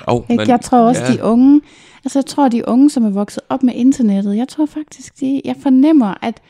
Oh, 0.07 0.23
Ikke? 0.29 0.45
Jeg 0.47 0.61
tror 0.61 0.77
også, 0.77 1.01
ja. 1.01 1.13
de 1.13 1.23
unge, 1.23 1.61
altså 2.05 2.19
jeg 2.19 2.25
tror, 2.25 2.47
de 2.47 2.67
unge, 2.67 2.89
som 2.89 3.05
er 3.05 3.09
vokset 3.09 3.43
op 3.49 3.63
med 3.63 3.73
internettet, 3.73 4.37
jeg 4.37 4.47
tror 4.47 4.65
faktisk, 4.65 5.19
de, 5.19 5.41
jeg 5.45 5.55
fornemmer, 5.61 6.13
at 6.21 6.41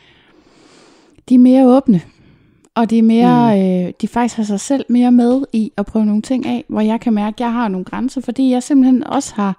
de 1.30 1.36
er 1.36 1.40
mere 1.40 1.68
åbne. 1.68 2.02
Og 2.76 2.90
de 2.90 2.98
er 2.98 3.03
mere, 3.03 3.56
mm. 3.56 3.88
øh, 3.88 3.94
de 4.02 4.07
faktisk 4.07 4.38
har 4.38 4.44
sig 4.44 4.60
selv 4.60 4.86
mere 4.90 5.11
med 5.11 5.44
i 5.53 5.72
at 5.78 5.86
prøve 5.86 6.06
nogle 6.06 6.22
ting 6.22 6.45
af, 6.45 6.65
hvor 6.68 6.82
jeg 6.82 6.99
kan 6.99 7.14
mærke, 7.14 7.36
at 7.36 7.40
jeg 7.40 7.53
har 7.53 7.68
nogle 7.68 7.86
grænser, 7.86 8.22
fordi 8.22 8.52
jeg 8.52 8.64
simpelthen 8.64 9.03
også 9.03 9.34
har 9.36 9.57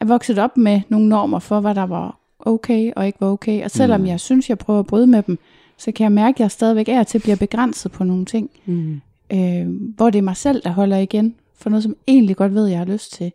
er 0.00 0.04
vokset 0.04 0.38
op 0.38 0.56
med 0.56 0.80
nogle 0.88 1.08
normer 1.08 1.38
for, 1.38 1.60
hvad 1.60 1.74
der 1.74 1.86
var 1.86 2.18
okay 2.38 2.92
og 2.96 3.06
ikke 3.06 3.20
var 3.20 3.26
okay. 3.26 3.64
Og 3.64 3.70
selvom 3.70 4.00
mm. 4.00 4.06
jeg 4.06 4.20
synes, 4.20 4.48
jeg 4.48 4.58
prøver 4.58 4.80
at 4.80 4.86
bryde 4.86 5.06
med 5.06 5.22
dem, 5.22 5.38
så 5.78 5.92
kan 5.92 6.04
jeg 6.04 6.12
mærke, 6.12 6.36
at 6.36 6.40
jeg 6.40 6.50
stadigvæk 6.50 6.88
er 6.88 7.02
til 7.02 7.18
at 7.18 7.22
blive 7.22 7.36
begrænset 7.36 7.92
på 7.92 8.04
nogle 8.04 8.24
ting 8.24 8.50
Mm. 8.66 9.00
Øh, 9.34 9.66
hvor 9.96 10.10
det 10.10 10.18
er 10.18 10.22
mig 10.22 10.36
selv, 10.36 10.62
der 10.62 10.70
holder 10.70 10.96
igen 10.96 11.34
for 11.54 11.70
noget, 11.70 11.82
som 11.82 11.96
egentlig 12.06 12.36
godt 12.36 12.54
ved, 12.54 12.66
jeg 12.66 12.78
har 12.78 12.84
lyst 12.84 13.12
til. 13.12 13.32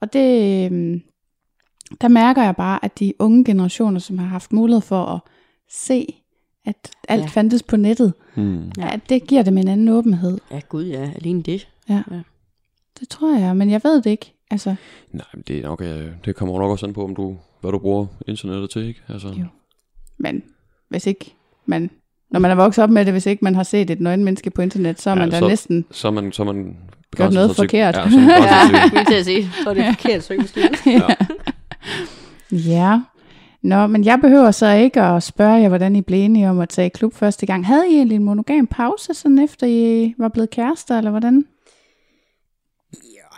Og 0.00 0.12
det, 0.12 0.70
øh, 0.72 1.00
der 2.00 2.08
mærker 2.08 2.42
jeg 2.42 2.56
bare, 2.56 2.84
at 2.84 2.98
de 2.98 3.12
unge 3.18 3.44
generationer, 3.44 4.00
som 4.00 4.18
har 4.18 4.26
haft 4.26 4.52
mulighed 4.52 4.80
for 4.80 5.04
at 5.04 5.20
se, 5.70 6.06
at 6.64 6.90
alt 7.08 7.22
Ja. 7.22 7.26
fandtes 7.26 7.62
på 7.62 7.76
nettet, 7.76 8.12
Hmm. 8.34 8.58
Ja. 8.64 8.70
ja. 8.78 8.92
at 8.94 9.00
det 9.08 9.26
giver 9.26 9.42
dem 9.42 9.58
en 9.58 9.68
anden 9.68 9.88
åbenhed. 9.88 10.38
Ja, 10.50 10.60
gud 10.68 10.84
ja, 10.86 11.10
alene 11.16 11.42
det. 11.42 11.68
Ja. 11.88 12.02
Ja. 12.10 12.20
Det 13.00 13.08
tror 13.08 13.38
jeg, 13.38 13.56
men 13.56 13.70
jeg 13.70 13.80
ved 13.84 14.02
det 14.02 14.10
ikke. 14.10 14.34
Altså, 14.50 14.74
Nej, 15.12 15.24
men 15.34 15.44
det, 15.48 15.58
er 15.58 15.62
nok, 15.62 15.82
øh, 15.82 16.10
det 16.24 16.36
kommer 16.36 16.58
nok 16.58 16.70
også 16.70 16.86
an 16.86 16.92
på, 16.92 17.04
om 17.04 17.14
du, 17.14 17.36
hvad 17.60 17.72
du 17.72 17.78
bruger 17.78 18.06
internettet 18.28 18.70
til, 18.70 18.82
ikke? 18.86 19.00
Altså, 19.08 19.28
Jo. 19.28 19.44
men 20.18 20.42
hvis 20.88 21.06
ikke 21.06 21.34
man, 21.66 21.90
når 22.30 22.40
man 22.40 22.50
er 22.50 22.54
vokset 22.54 22.84
op 22.84 22.90
med 22.90 23.04
det, 23.04 23.14
hvis 23.14 23.26
ikke 23.26 23.44
man 23.44 23.54
har 23.54 23.62
set 23.62 23.90
et 23.90 24.00
nøgenmenneske 24.00 24.50
på 24.50 24.62
internet, 24.62 25.00
så 25.00 25.10
er 25.10 25.14
Ja, 25.14 25.20
man 25.20 25.30
da 25.30 25.38
så- 25.38 25.48
næsten 25.48 25.84
så 25.90 26.08
er 26.08 26.12
man, 26.12 26.32
så 26.32 26.42
er 26.42 26.46
man 26.46 26.76
gjort 27.16 27.32
noget 27.32 27.56
forkert. 27.56 27.96
Ja, 27.96 28.10
så 28.10 28.18
er 28.18 28.94
man 28.94 29.06
til- 29.06 29.14
at 29.14 29.24
sige. 29.24 29.50
Så 29.64 29.70
er 29.70 29.74
det 29.74 29.84
forkert 29.86 30.24
søgemaskine. 30.24 30.70
Ja. 32.52 33.00
Nå, 33.62 33.86
men 33.86 34.04
jeg 34.04 34.18
behøver 34.20 34.50
så 34.50 34.70
ikke 34.72 35.00
at 35.02 35.22
spørge 35.22 35.52
jer, 35.54 35.68
hvordan 35.68 35.96
I 35.96 36.00
blev 36.00 36.18
enige 36.24 36.50
om 36.50 36.58
at 36.60 36.68
tage 36.68 36.86
i 36.86 36.88
klub 36.88 37.14
første 37.14 37.46
gang. 37.46 37.66
Havde 37.66 37.84
I 37.90 37.94
egentlig 37.94 38.16
en 38.16 38.24
monogam 38.24 38.66
pause, 38.66 39.14
sådan 39.14 39.38
efter 39.38 39.66
I 39.66 40.14
var 40.18 40.28
blevet 40.28 40.50
kærester, 40.50 40.98
eller 40.98 41.10
hvordan? 41.10 41.44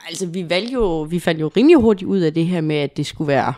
Altså, 0.08 0.26
vi 0.26 0.50
valgte 0.50 0.72
jo, 0.72 1.02
vi 1.02 1.18
fandt 1.18 1.40
jo 1.40 1.50
rimelig 1.56 1.76
hurtigt 1.76 2.08
ud 2.08 2.18
af 2.18 2.34
det 2.34 2.46
her 2.46 2.60
med, 2.60 2.76
at 2.76 2.96
det 2.96 3.06
skulle 3.06 3.28
være 3.28 3.52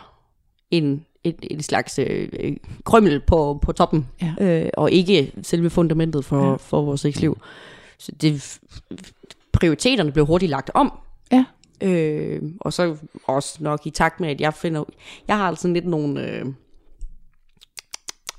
en, 0.71 1.05
et, 1.23 1.35
et 1.51 1.63
slags 1.65 1.99
øh, 1.99 2.29
øh, 2.39 2.57
krømmel 2.83 3.19
på, 3.19 3.59
på 3.61 3.71
toppen, 3.71 4.07
Ja. 4.21 4.33
øh, 4.41 4.69
og 4.77 4.91
ikke 4.91 5.31
selve 5.41 5.69
fundamentet 5.69 6.25
for, 6.25 6.49
Ja. 6.49 6.55
for 6.55 6.81
vores 6.81 7.01
sexliv. 7.01 7.37
Så 7.97 8.11
det, 8.21 8.59
prioriteterne 9.53 10.11
blev 10.11 10.25
hurtigt 10.25 10.49
lagt 10.49 10.71
om. 10.73 10.93
Ja. 11.31 11.45
Øh, 11.81 12.41
og 12.59 12.73
så 12.73 12.95
også 13.23 13.57
nok 13.59 13.85
i 13.85 13.89
takt 13.89 14.19
med, 14.19 14.29
at 14.29 14.41
jeg 14.41 14.53
finder, 14.53 14.83
jeg 15.27 15.37
har 15.37 15.47
altså 15.47 15.67
lidt 15.67 15.85
nogle, 15.87 16.21
øh, 16.27 16.45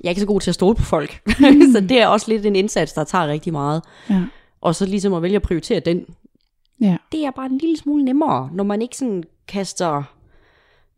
jeg 0.00 0.04
er 0.04 0.08
ikke 0.08 0.20
så 0.20 0.26
god 0.26 0.40
til 0.40 0.50
at 0.50 0.54
stole 0.54 0.74
på 0.76 0.82
folk, 0.82 1.20
så 1.74 1.80
det 1.88 2.00
er 2.00 2.06
også 2.06 2.30
lidt 2.30 2.46
en 2.46 2.56
indsats, 2.56 2.92
der 2.92 3.04
tager 3.04 3.26
rigtig 3.26 3.52
meget. 3.52 3.82
Ja. 4.10 4.24
Og 4.60 4.74
så 4.74 4.86
ligesom 4.86 5.14
at 5.14 5.22
vælge 5.22 5.36
at 5.36 5.42
prioritere 5.42 5.80
den, 5.80 6.06
Ja. 6.80 6.96
det 7.12 7.24
er 7.24 7.30
bare 7.30 7.46
en 7.46 7.58
lille 7.58 7.76
smule 7.76 8.04
nemmere, 8.04 8.50
når 8.52 8.64
man 8.64 8.82
ikke 8.82 8.96
sådan 8.96 9.24
kaster 9.48 10.02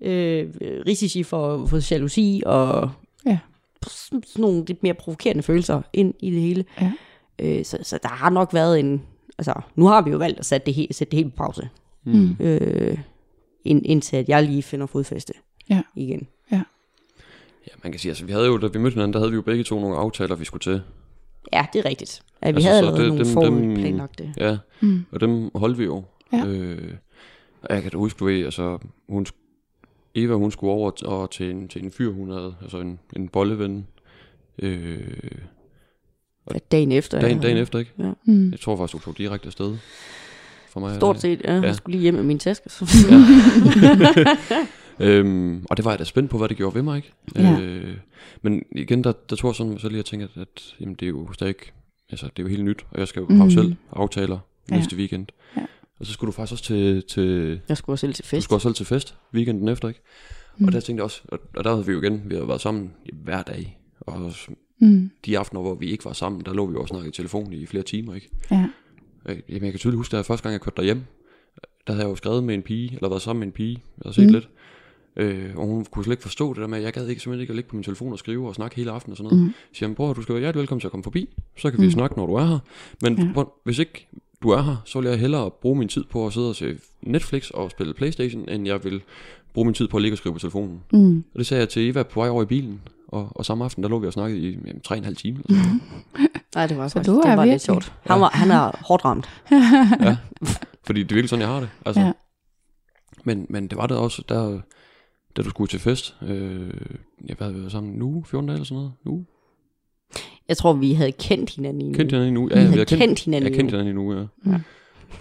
øh, 0.01 0.51
risici 0.87 1.23
for, 1.23 1.67
for 1.67 1.93
jalousi 1.95 2.43
og 2.47 2.91
Ja. 3.27 3.39
sådan 3.83 4.23
nogle 4.39 4.65
lidt 4.65 4.83
mere 4.83 4.95
provokerende 4.95 5.43
følelser 5.43 5.83
ind 5.93 6.15
i 6.21 6.31
det 6.31 6.41
hele. 6.41 6.65
Ja. 6.81 6.93
Øh, 7.39 7.65
så, 7.65 7.79
så 7.83 7.99
der 8.03 8.09
har 8.09 8.31
nok 8.31 8.55
været 8.55 8.81
en... 8.81 9.03
Altså, 9.39 9.55
nu 9.75 9.87
har 9.87 10.03
vi 10.03 10.11
jo 10.11 10.17
valgt 10.19 10.39
at 10.39 10.47
sætte 10.47 10.67
det, 10.67 10.75
he, 10.75 10.87
sætte 10.91 11.11
det 11.11 11.17
helt 11.25 11.35
på 11.35 11.37
pause. 11.45 11.69
Mm. 12.05 12.37
Øh, 12.41 12.99
ind, 13.65 13.87
indtil 13.87 14.17
at 14.17 14.29
jeg 14.29 14.43
lige 14.43 14.63
finder 14.63 14.87
fodfæste 14.87 15.33
Ja. 15.71 15.83
igen. 15.97 16.27
Ja, 16.53 16.63
man 17.85 17.93
kan 17.93 17.99
sige, 18.01 18.11
altså 18.11 18.25
vi 18.25 18.33
havde 18.33 18.47
jo, 18.47 18.59
da 18.59 18.67
vi 18.67 18.79
mødte 18.79 18.95
hinanden, 18.95 19.13
der 19.13 19.19
havde 19.19 19.31
vi 19.31 19.37
jo 19.37 19.43
begge 19.43 19.65
to 19.65 19.81
nogle 19.81 19.97
aftaler, 19.97 20.35
vi 20.37 20.45
skulle 20.45 20.61
til. 20.63 20.83
Ja, 21.53 21.67
det 21.73 21.79
er 21.79 21.89
rigtigt. 21.89 22.23
At 22.43 22.55
vi 22.55 22.57
Altså, 22.57 22.69
havde 22.69 22.79
allerede 22.79 23.01
det- 23.01 23.09
nogle 23.09 23.25
dem- 23.25 23.33
forud 23.33 23.75
planlagte. 23.77 24.35
Ja, 24.37 24.57
Mm. 24.81 25.05
og 25.13 25.21
dem 25.21 25.51
holdt 25.55 25.79
vi 25.79 25.85
jo. 25.85 26.05
Ja. 26.33 26.47
Øh, 26.47 26.95
og 27.63 27.75
jeg 27.75 27.83
kan 27.83 27.91
da 27.93 27.97
huske, 27.99 28.19
du 28.19 28.25
ved, 28.25 28.45
altså, 28.45 28.79
hun, 29.09 29.27
Eva, 30.17 30.35
hun 30.35 30.51
skulle 30.51 30.73
over 30.73 30.91
t- 30.91 31.07
og 31.07 31.31
til, 31.31 31.51
en, 31.51 31.69
til 31.69 31.85
en 31.85 31.91
fyr, 31.91 32.13
hun 32.13 32.31
havde, 32.31 32.55
altså 32.63 32.79
en, 32.81 32.99
en 33.17 33.29
bolleven. 33.29 33.87
Øh, 34.59 34.99
Ja, 36.55 36.59
dagen 36.73 36.93
efter. 36.93 37.21
dagen, 37.21 37.37
ja. 37.37 37.43
dagen 37.43 37.57
efter, 37.59 37.79
ikke? 37.79 37.93
Mm. 38.25 38.51
Jeg 38.51 38.61
tror 38.61 38.77
faktisk, 38.77 38.93
du 38.93 38.99
tog 39.05 39.19
direkte 39.19 39.47
afsted. 39.47 39.77
For 40.69 40.81
mig. 40.81 40.95
Stort 40.97 41.21
set, 41.21 41.41
ja. 41.45 41.55
Ja. 41.55 41.61
Jeg 41.63 41.75
skulle 41.75 41.93
lige 41.93 42.03
hjem 42.03 42.15
med 42.15 42.23
min 42.23 42.39
taske. 42.39 42.69
Så. 42.71 42.85
Øhm, 45.01 45.65
og 45.71 45.77
det 45.77 45.85
var 45.85 45.91
jeg 45.91 45.99
da 45.99 46.05
spændt 46.05 46.31
på, 46.31 46.39
hvad 46.39 46.49
det 46.49 46.57
gjorde 46.57 46.75
ved 46.75 46.83
mig, 46.83 46.97
ikke? 46.97 47.13
Ja. 47.37 47.61
Øh, 47.61 47.97
men 48.43 48.63
igen, 48.73 49.05
der, 49.05 49.13
der 49.31 49.37
tror 49.37 49.49
jeg 49.49 49.55
sådan 49.57 49.79
så 49.79 49.89
lige 49.89 49.99
at 49.99 50.05
tænke, 50.05 50.25
at, 50.35 50.41
at 50.43 50.75
jamen, 50.81 50.95
det 50.95 51.07
er 51.07 51.11
jo 51.11 51.33
stadig, 51.33 51.55
altså 52.11 52.27
det 52.27 52.39
er 52.39 52.43
jo 52.43 52.49
helt 52.49 52.65
nyt, 52.65 52.87
og 52.91 52.99
jeg 53.01 53.09
skal 53.09 53.21
jo 53.21 53.27
Mhm. 53.27 53.39
have 53.41 53.51
selv 53.51 53.75
aftaler 53.93 54.39
Ja. 54.71 54.77
næste 54.77 54.97
weekend. 54.97 55.27
Ja. 55.57 55.63
Og 56.01 56.07
så 56.07 56.13
skulle 56.13 56.29
du 56.29 56.33
faktisk 56.33 56.53
også 56.53 56.65
til, 56.65 57.03
til 57.03 57.61
Jeg 57.69 57.77
skulle 57.77 57.95
også 57.95 58.01
selv 58.01 58.15
til 58.15 58.25
du 58.25 58.29
fest. 58.29 58.45
skulle 58.45 58.57
også 58.57 58.69
selv 58.69 58.75
til 58.75 58.87
fest 58.87 59.17
weekenden 59.35 59.69
efter, 59.69 59.89
ikke? 59.89 60.01
Mm. 60.59 60.67
Og 60.67 60.73
der 60.73 60.81
tænkte 60.81 61.01
jeg 61.01 61.05
også, 61.05 61.21
og, 61.29 61.39
og 61.57 61.65
der 61.65 61.71
havde 61.73 61.87
vi 61.87 61.93
jo 61.93 62.03
igen, 62.03 62.23
vi 62.27 62.35
havde 62.35 62.49
været 62.49 62.61
sammen 62.61 62.93
hver 63.25 63.43
dag, 63.43 63.79
og 64.01 64.33
Mm. 64.81 65.11
de 65.27 65.39
aftener, 65.39 65.61
hvor 65.61 65.75
vi 65.75 65.87
ikke 65.87 66.05
var 66.05 66.13
sammen, 66.13 66.43
der 66.45 66.53
lå 66.55 66.67
vi 66.67 66.73
jo 66.73 66.81
og 66.81 66.89
snakkede 66.89 67.09
i 67.09 67.13
telefon 67.13 67.53
i 67.53 67.67
flere 67.67 67.83
timer, 67.83 68.15
ikke? 68.15 68.29
Ja. 68.51 68.69
Øh, 69.29 69.37
Jamen, 69.49 69.63
jeg 69.65 69.73
kan 69.73 69.79
tydeligt 69.79 69.97
huske, 69.97 70.13
da 70.13 70.17
jeg 70.17 70.27
første 70.27 70.43
gang 70.43 70.53
jeg 70.53 70.61
kørte 70.61 70.77
derhjem, 70.77 71.03
der 71.87 71.93
havde 71.93 72.05
jeg 72.05 72.11
jo 72.11 72.17
skrevet 72.17 72.45
med 72.45 72.55
en 72.55 72.63
pige, 72.63 72.95
eller 72.95 73.09
været 73.09 73.23
sammen 73.23 73.41
med 73.41 73.47
en 73.47 73.53
pige, 73.53 73.83
og 74.01 74.15
set 74.15 74.27
Mm. 74.27 74.33
lidt. 74.33 74.49
Øh, 75.17 75.57
og 75.57 75.67
hun 75.67 75.85
kunne 75.85 76.05
slet 76.05 76.13
ikke 76.13 76.23
forstå 76.23 76.53
det 76.55 76.61
der 76.61 76.67
med, 76.67 76.79
at 76.79 76.85
jeg 76.85 76.93
gad 76.93 77.09
ikke 77.09 77.23
simpelthen 77.23 77.41
ikke 77.41 77.51
at 77.51 77.55
ligge 77.57 77.69
på 77.71 77.77
min 77.77 77.83
telefon 77.83 78.13
og 78.13 78.19
skrive 78.19 78.49
og 78.49 78.55
snakke 78.55 78.77
hele 78.77 78.91
aftenen 78.91 79.13
og 79.13 79.17
sådan 79.17 79.31
noget. 79.31 79.45
Mm. 79.47 79.53
Så 79.73 79.79
siger 79.79 79.95
bror, 79.95 80.13
du 80.13 80.23
skal 80.23 80.35
være 80.35 80.41
hjertelig 80.41 80.61
velkommen 80.61 80.81
til 80.81 80.89
at 80.89 80.91
komme 80.91 81.05
forbi, 81.05 81.29
så 81.59 81.71
kan 81.71 81.81
vi 81.81 81.85
Mm. 81.87 81.91
snakke, 81.91 82.17
når 82.17 82.27
du 82.27 82.35
er 82.35 82.45
her. 82.45 82.59
Men 83.03 83.19
Ja. 83.19 83.31
bror, 83.35 83.53
hvis 83.65 83.79
ikke 83.79 84.09
du 84.43 84.51
er 84.51 84.63
her, 84.63 84.77
så 84.85 85.01
vil 85.01 85.09
jeg 85.09 85.19
hellere 85.19 85.51
bruge 85.51 85.77
min 85.79 85.89
tid 85.89 86.05
på 86.11 86.27
at 86.27 86.33
sidde 86.33 86.49
og 86.49 86.57
se 86.57 86.79
Netflix 87.03 87.51
og 87.51 87.71
spille 87.71 87.95
Playstation, 87.95 88.49
end 88.49 88.67
jeg 88.67 88.85
vil 88.85 89.03
bruge 89.55 89.65
min 89.65 89.75
tid 89.75 89.89
på 89.89 89.97
at 89.97 90.03
ligge 90.03 90.15
og 90.15 90.19
skrive 90.19 90.33
på 90.33 90.39
telefonen. 90.39 90.81
Mm. 90.93 91.25
Og 91.35 91.39
det 91.39 91.47
sagde 91.47 91.61
jeg 91.61 91.69
til 91.69 91.89
Eva 91.91 92.03
på 92.03 92.21
vej 92.21 92.29
over 92.29 92.43
i 92.43 92.47
bilen, 92.47 92.81
og, 93.09 93.29
og 93.35 93.45
samme 93.45 93.65
aften, 93.65 93.83
der 93.83 93.89
lå 93.89 93.99
vi 93.99 94.07
og 94.07 94.13
snakkede 94.13 94.41
i 94.41 94.51
jamen, 94.51 94.81
tre 94.81 94.95
og 94.95 94.99
en 94.99 95.05
halv 95.05 95.17
time. 95.17 95.39
Eller 95.49 95.63
sådan 95.63 95.81
noget. 96.15 96.31
Nej, 96.55 96.67
det 96.67 96.77
var, 96.79 96.89
Så 96.89 96.93
faktisk, 96.93 97.11
du 97.11 97.17
det 97.17 97.25
er 97.25 97.29
var 97.29 97.37
virkelig- 97.37 97.53
lidt 97.53 97.63
sjovt. 97.63 97.93
Han, 98.07 98.21
var, 98.21 98.31
han 98.31 98.51
er 98.51 98.71
hårdt 98.87 99.05
ramt. 99.05 99.29
ja. 100.09 100.17
Fordi 100.87 101.03
det 101.03 101.11
er 101.11 101.15
virkelig 101.15 101.29
sådan, 101.29 101.41
jeg 101.41 101.49
har 101.49 101.61
det. 101.61 101.69
Altså. 101.87 102.01
Ja. 102.01 102.13
Men, 103.25 103.47
men 103.49 103.69
det 103.69 103.79
var 103.79 103.87
det 103.87 103.97
også, 103.97 104.23
der, 104.29 104.61
da 105.37 105.43
du 105.43 105.51
skulle 105.51 105.69
til 105.69 105.81
fest. 105.81 106.17
Øh, 106.23 106.71
jeg 107.29 107.37
havde 107.41 107.55
været 107.55 107.73
sammen 107.73 107.93
nu, 107.95 108.25
14 108.27 108.47
dage 108.49 108.55
eller 108.55 108.65
sådan 108.65 108.77
noget. 108.77 108.93
Nu. 109.05 109.25
Jeg 110.49 110.57
tror, 110.57 110.73
vi 110.73 110.93
havde 110.93 111.13
kendt 111.13 111.55
hinanden 111.57 111.81
i 111.83 111.85
en 111.85 111.95
Kendte 111.95 112.17
uge. 112.17 112.25
hinanden 112.25 112.51
i 112.51 112.55
nu. 112.55 112.61
Vi 112.71 112.71
havde 112.71 112.85
kendt 112.85 113.25
hinanden 113.25 113.53
Jeg 113.53 113.59
kendte 113.59 113.81
en 113.81 113.99
uge. 113.99 114.15
hinanden 114.15 114.29
i 114.43 114.47
nu, 114.47 114.51
ja. 114.51 114.53
Ja. 114.53 114.61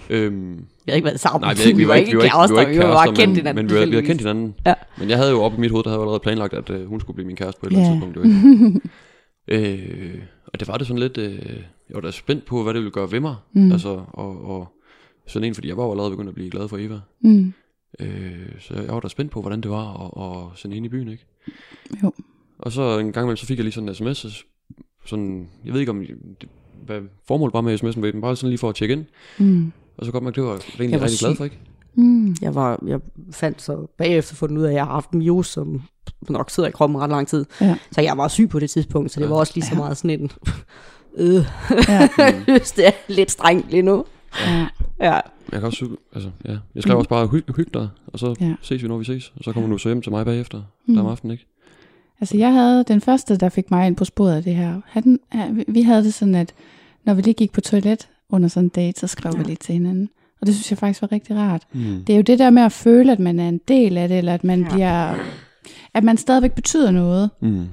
Øhm, 0.10 0.57
Vi 0.57 0.64
havde 0.88 0.97
ikke 0.97 1.06
været 1.06 1.19
sammen. 1.19 1.41
nej, 1.41 1.53
vi, 1.53 1.57
havde 1.57 1.69
ikke- 1.69 1.77
vi 1.77 1.88
var 1.88 1.95
ikke 1.95 2.11
vi 2.11 2.18
var 2.18 2.23
ikke, 2.23 2.35
vi 2.49 2.56
var 2.56 2.61
ikke 2.61 2.72
vi 2.73 2.80
var 2.80 2.93
bare 2.93 3.07
kendt 3.15 3.19
men, 3.30 3.35
hinanden. 3.35 3.65
men 3.65 3.69
vi, 3.69 3.76
havde, 3.76 3.88
vi 3.89 3.95
havde 3.95 4.06
kendt 4.06 4.22
hinanden. 4.22 4.56
Ja. 4.65 4.73
Men 4.99 5.10
jeg 5.10 5.18
havde 5.18 5.31
jo 5.31 5.41
oppe 5.41 5.57
i 5.57 5.60
mit 5.60 5.72
hoved, 5.72 5.84
der 5.84 5.89
havde 5.89 5.99
jeg 5.99 6.03
allerede 6.03 6.19
planlagt, 6.19 6.53
at 6.53 6.69
øh, 6.69 6.85
hun 6.88 6.99
skulle 6.99 7.15
blive 7.15 7.27
min 7.27 7.35
kæreste 7.35 7.60
på 7.60 7.65
et 7.65 7.72
eller 7.72 7.84
Ja. 7.84 7.91
andet 7.91 8.14
tidspunkt. 8.15 8.27
Ikke. 8.27 8.81
øh, 10.14 10.22
og 10.53 10.60
det 10.60 10.68
var 10.68 10.77
det 10.77 10.88
sådan 10.88 10.99
lidt, 11.02 11.18
øh, 11.18 11.39
jeg 11.89 11.95
var 11.95 12.02
da 12.02 12.11
spændt 12.11 12.45
på, 12.45 12.64
hvad 12.64 12.73
det 12.73 12.80
ville 12.81 12.91
gøre 12.91 13.11
ved 13.11 13.19
mig. 13.19 13.35
Mm. 13.53 13.72
Altså, 13.72 14.02
og, 14.14 14.45
og 14.45 14.68
sådan 15.27 15.47
en, 15.47 15.56
fordi 15.56 15.68
jeg 15.68 15.77
var 15.77 15.84
jo 15.85 15.91
allerede 15.91 16.11
begyndt 16.11 16.30
at 16.30 16.35
blive 16.35 16.49
glad 16.49 16.68
for 16.68 16.77
Eva. 16.77 16.99
Mm. 17.22 17.53
Øh, 17.99 18.31
så 18.60 18.73
jeg 18.73 18.93
var 18.93 18.99
da 18.99 19.07
spændt 19.07 19.31
på, 19.31 19.41
hvordan 19.41 19.61
det 19.61 19.72
var 19.72 19.85
at, 20.06 20.52
at 20.53 20.60
sende 20.60 20.76
ind 20.77 20.85
i 20.85 20.89
byen, 20.89 21.07
ikke? 21.07 21.26
Jo. 22.03 22.11
Og 22.60 22.72
så 22.72 22.81
en 22.99 23.11
gang 23.11 23.23
imellem, 23.26 23.38
så 23.38 23.45
fik 23.45 23.57
jeg 23.57 23.64
lige 23.64 23.73
sådan 23.73 23.89
en 23.89 23.95
sms, 23.95 24.45
sådan, 25.06 25.48
jeg 25.65 25.73
ved 25.73 25.80
ikke 25.80 25.90
om, 25.90 25.99
det, 26.41 26.49
hvad 26.86 27.02
formålet 27.27 27.53
var 27.53 27.61
med 27.61 27.80
sms'en, 27.84 27.99
men 27.99 28.22
bare 28.22 28.36
sådan 28.36 28.49
lige 28.49 28.57
for 28.57 28.69
at 28.69 28.76
tjekke 28.76 28.94
ind. 28.94 29.06
Mm. 29.40 29.72
Og 29.98 30.06
så 30.06 30.11
godt 30.11 30.23
mærke, 30.23 30.36
det 30.36 30.44
var 30.44 30.49
jeg 30.52 30.60
egentlig 30.80 30.91
Jeg 30.91 30.99
var 30.99 31.06
rigtig 31.06 31.19
glad 31.19 31.36
for, 31.36 31.44
ikke? 31.44 31.60
Mm. 31.95 32.36
Jeg, 32.41 32.56
var, 32.56 32.80
jeg 32.88 32.99
fandt 33.32 33.61
så 33.61 33.88
bagefter 33.98 34.36
fundet 34.36 34.57
ud 34.57 34.64
af, 34.64 34.68
at 34.69 34.76
jeg 34.76 34.86
har 34.86 34.94
haft 34.94 35.11
en 35.11 35.19
virus, 35.19 35.48
som 35.48 35.82
nok 36.30 36.49
sidder 36.49 36.69
i 36.69 36.72
kroppen 36.72 36.99
ret 36.99 37.10
lang 37.10 37.27
tid. 37.27 37.45
Ja. 37.61 37.77
Så 37.91 38.02
jeg 38.02 38.18
var 38.18 38.27
syg 38.27 38.49
på 38.49 38.60
det 38.60 38.69
tidspunkt, 38.69 39.11
så 39.11 39.19
det 39.19 39.26
Ja. 39.26 39.30
var 39.30 39.38
også 39.38 39.52
lige 39.56 39.65
så 39.65 39.72
Ja. 39.73 39.77
meget 39.77 39.98
sådan 39.98 40.19
en... 40.22 40.32
Øh, 41.18 41.34
Ja. 41.90 42.10
det 42.76 42.88
er 42.88 42.91
lidt 43.07 43.32
strengt 43.32 43.72
lige 43.72 43.82
nu. 43.82 44.06
ja. 44.48 44.68
Ja. 44.99 45.14
Jeg 45.52 45.60
kan 45.60 45.64
også, 45.64 45.88
altså, 46.14 46.30
ja. 46.45 46.57
Jeg 46.76 46.84
skrev 46.84 46.94
Mm. 46.94 46.98
også 46.98 47.10
bare, 47.10 47.27
hygge 47.27 47.53
hyg 47.56 47.73
dig, 47.73 47.90
og 48.07 48.19
så 48.19 48.36
Ja. 48.41 48.45
ja. 48.45 48.56
ses 48.61 48.84
vi, 48.84 48.88
når 48.88 48.98
vi 48.98 49.03
ses. 49.03 49.34
Og 49.38 49.44
så 49.44 49.52
kommer 49.53 49.69
du 49.69 49.77
så 49.77 49.90
hjem 49.90 50.02
til 50.02 50.11
mig 50.11 50.26
bagefter, 50.26 50.61
mm. 50.88 50.94
der 50.95 51.02
om 51.02 51.07
aftenen, 51.07 51.32
ikke? 51.32 51.48
Altså 52.22 52.38
jeg 52.38 52.54
havde 52.54 52.84
den 52.88 53.02
første, 53.02 53.38
der 53.38 53.50
fik 53.50 53.72
mig 53.72 53.88
ind 53.88 53.96
på 53.96 54.06
sporet 54.06 54.36
af 54.36 54.44
det 54.44 54.56
her. 54.56 54.82
Han, 54.88 55.20
vi- 55.68 55.82
havde 55.82 56.04
det 56.04 56.14
sådan, 56.14 56.36
at 56.36 56.54
når 57.06 57.14
vi 57.14 57.22
lige 57.22 57.34
gik 57.34 57.52
på 57.52 57.62
toilet 57.62 58.08
under 58.30 58.48
sådan 58.50 58.66
en 58.66 58.70
date, 58.70 59.00
så 59.00 59.08
skrev 59.08 59.32
ja. 59.36 59.38
vi 59.38 59.44
lige 59.44 59.56
til 59.56 59.74
hinanden. 59.74 60.10
Og 60.42 60.48
det 60.48 60.56
synes 60.56 60.72
jeg 60.72 60.78
faktisk 60.78 61.02
var 61.02 61.12
rigtig 61.12 61.36
rart. 61.36 61.64
Mm. 61.74 62.04
Det 62.08 62.14
er 62.14 62.18
jo 62.18 62.22
det 62.24 62.40
der 62.40 62.50
med 62.50 62.64
at 62.64 62.72
føle, 62.72 63.12
at 63.12 63.20
man 63.20 63.40
er 63.40 63.50
en 63.50 63.62
del 63.68 63.98
af 63.98 64.08
det, 64.08 64.18
eller 64.18 64.34
at 64.34 64.44
man 64.44 64.60
ja. 64.60 64.66
Ja. 64.66 64.74
bliver... 64.74 65.16
At 65.94 66.04
man 66.04 66.18
stadigvæk 66.18 66.52
betyder 66.54 66.92
noget. 66.92 67.30
Mm. 67.42 67.66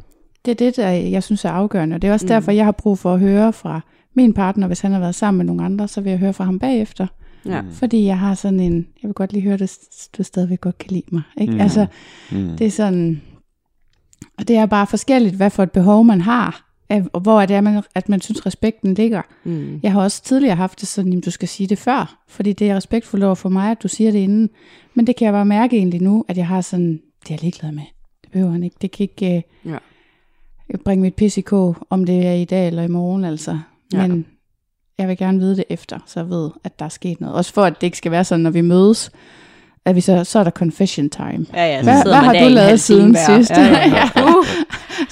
Det 0.45 0.51
er 0.51 0.55
det, 0.55 0.77
der 0.77 0.89
jeg 0.89 1.23
synes 1.23 1.45
er 1.45 1.51
afgørende. 1.51 1.95
Og 1.95 2.03
det 2.03 2.09
er 2.09 2.13
også 2.13 2.27
Mm. 2.27 2.29
derfor, 2.29 2.53
jeg 2.53 2.65
har 2.65 2.73
brug 2.73 2.99
for 2.99 3.15
at 3.15 3.21
høre 3.21 3.53
fra 3.53 3.81
min 4.15 4.33
partner, 4.33 4.67
hvis 4.67 4.81
han 4.81 4.93
har 4.93 4.99
været 5.01 5.15
sammen 5.15 5.39
med 5.39 5.45
nogle 5.47 5.65
andre, 5.65 5.89
så 5.89 6.01
vil 6.01 6.11
jeg 6.11 6.19
høre 6.19 6.33
fra 6.33 6.45
ham 6.45 6.59
bagefter. 6.59 7.07
ja. 7.47 7.63
Mm. 7.63 7.71
Fordi 7.73 8.05
jeg 8.05 8.19
har 8.19 8.35
sådan 8.35 8.61
en, 8.61 8.75
jeg 9.03 9.09
vil 9.09 9.15
godt 9.15 9.33
lige 9.33 9.43
høre, 9.43 9.55
at 9.55 9.79
du 10.19 10.23
stadigvæk 10.23 10.61
godt 10.61 10.79
kan 10.79 10.91
lide 10.91 11.05
mig. 11.13 11.23
Ikke? 11.41 11.53
Mm. 11.53 11.61
Altså, 11.61 11.87
Mm. 12.33 12.49
det 12.59 12.67
er 12.67 12.71
sådan, 12.71 13.23
og 14.39 14.49
det 14.49 14.57
er 14.57 14.67
bare 14.67 14.87
forskelligt, 14.87 15.35
hvad 15.35 15.51
for 15.51 15.63
et 15.63 15.73
behov 15.73 16.05
man 16.05 16.21
har, 16.21 16.69
og 17.13 17.21
hvor 17.21 17.41
er 17.41 17.47
det, 17.47 17.55
at 17.55 17.65
man, 17.65 17.83
at 17.95 18.09
man 18.09 18.21
synes, 18.21 18.47
respekten 18.47 18.95
ligger. 18.95 19.23
Mm. 19.45 19.81
Jeg 19.83 19.93
har 19.93 20.03
også 20.03 20.23
tidligere 20.23 20.57
haft 20.57 20.81
det 20.81 20.89
sådan, 20.89 21.19
at 21.19 21.25
du 21.25 21.31
skal 21.31 21.49
sige 21.49 21.67
det 21.67 21.79
før, 21.79 22.23
fordi 22.29 22.53
det 22.53 22.71
er 22.71 22.77
respektfuldt 22.77 23.25
over 23.25 23.35
for 23.35 23.49
mig, 23.49 23.71
at 23.71 23.83
du 23.83 23.89
siger 23.89 24.11
det 24.11 24.19
inden. 24.19 24.51
Men 24.95 25.07
det 25.07 25.17
kan 25.17 25.25
jeg 25.25 25.33
bare 25.33 25.45
mærke 25.45 25.77
egentlig 25.77 26.03
nu, 26.03 26.25
at 26.29 26.37
jeg 26.37 26.47
har 26.47 26.61
sådan, 26.61 26.93
det 26.93 27.31
er 27.31 27.35
jeg 27.35 27.41
ligeglad 27.43 27.73
med. 27.73 27.83
Det 28.23 28.31
behøver 28.33 28.53
han 28.53 28.63
ikke. 28.63 28.77
Det 28.83 28.91
kan 28.91 29.05
ikke 29.05 29.45
Ja. 29.65 29.79
øh, 30.71 30.79
bringe 30.85 31.03
mit 31.03 31.15
pis 31.15 31.39
i 31.39 31.41
kog, 31.41 31.77
om 31.91 32.05
det 32.07 32.27
er 32.27 32.33
i 32.33 32.45
dag 32.45 32.67
eller 32.67 32.83
i 32.83 32.89
morgen, 32.89 33.25
altså. 33.25 33.59
Ja. 33.93 34.07
Men 34.07 34.27
jeg 34.99 35.09
vil 35.09 35.17
gerne 35.17 35.39
vide 35.39 35.57
det 35.57 35.65
efter, 35.71 35.99
så 36.07 36.21
jeg 36.21 36.29
ved, 36.31 36.51
at 36.65 36.79
der 36.79 36.85
er 36.85 36.89
sket 36.89 37.21
noget. 37.21 37.37
Også 37.37 37.53
for, 37.53 37.63
at 37.65 37.81
det 37.81 37.87
ikke 37.87 37.97
skal 37.99 38.13
være 38.13 38.25
sådan, 38.25 38.43
når 38.43 38.51
vi 38.51 38.61
mødes, 38.61 39.11
er 39.85 39.93
vi 39.93 40.01
så, 40.01 40.25
så 40.25 40.39
er 40.39 40.45
der 40.45 40.51
confession 40.51 41.11
time. 41.11 41.47
Ja, 41.55 41.65
ja, 41.67 41.79
så 41.79 41.85
Hvad, 41.85 42.03
hvad 42.03 42.13
man 42.13 42.25
har 42.25 42.33
du 42.45 42.49
lavet 42.49 42.81
siden 42.81 43.11
hver. 43.11 43.37
sidst? 43.37 43.51
Ja, 43.51 43.63
ja, 43.63 43.89
ja. 44.17 44.25
Uh, 44.39 44.47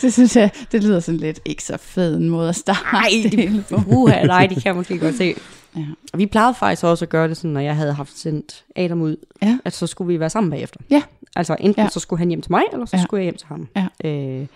det 0.03 0.13
synes 0.13 0.37
jeg, 0.37 0.51
det 0.73 0.85
lyder 0.85 1.01
sådan 1.01 1.21
lidt 1.21 1.41
ikke 1.45 1.65
så 1.65 1.77
fed 1.77 2.17
en 2.17 2.29
måde 2.29 2.49
at 2.49 2.57
starte 2.57 2.81
nej, 2.93 3.09
det, 3.23 3.65
uha, 3.87 4.25
nej, 4.25 4.47
det 4.47 4.57
kan 4.57 4.67
jeg 4.67 4.77
måske 4.77 4.99
godt 4.99 5.15
se. 5.17 5.35
Ja. 5.77 5.85
Og 6.13 6.19
vi 6.19 6.27
plejede 6.27 6.55
faktisk 6.55 6.85
også 6.85 7.05
at 7.05 7.09
gøre 7.09 7.29
det 7.29 7.37
sådan, 7.37 7.51
når 7.51 7.61
jeg 7.61 7.77
havde 7.77 7.93
haft 7.93 8.19
sendt 8.19 8.65
Adam 8.77 9.01
ud, 9.03 9.17
Ja. 9.43 9.59
at 9.65 9.73
så 9.73 9.87
skulle 9.87 10.09
vi 10.09 10.21
være 10.21 10.31
sammen 10.31 10.51
bagefter. 10.51 10.81
Ja. 10.91 11.03
Altså 11.37 11.57
enten 11.61 11.83
Ja. 11.83 11.89
så 11.89 12.01
skulle 12.01 12.19
han 12.19 12.29
hjem 12.29 12.43
til 12.43 12.53
mig, 12.53 12.63
eller 12.73 12.87
så 12.87 12.91
Ja. 12.97 12.99
ja. 12.99 13.05
skulle 13.05 13.19
jeg 13.21 13.25
hjem 13.25 13.37
til 13.37 13.47
ham. 13.49 13.69
Ja. 13.77 14.09
Øh, 14.11 14.47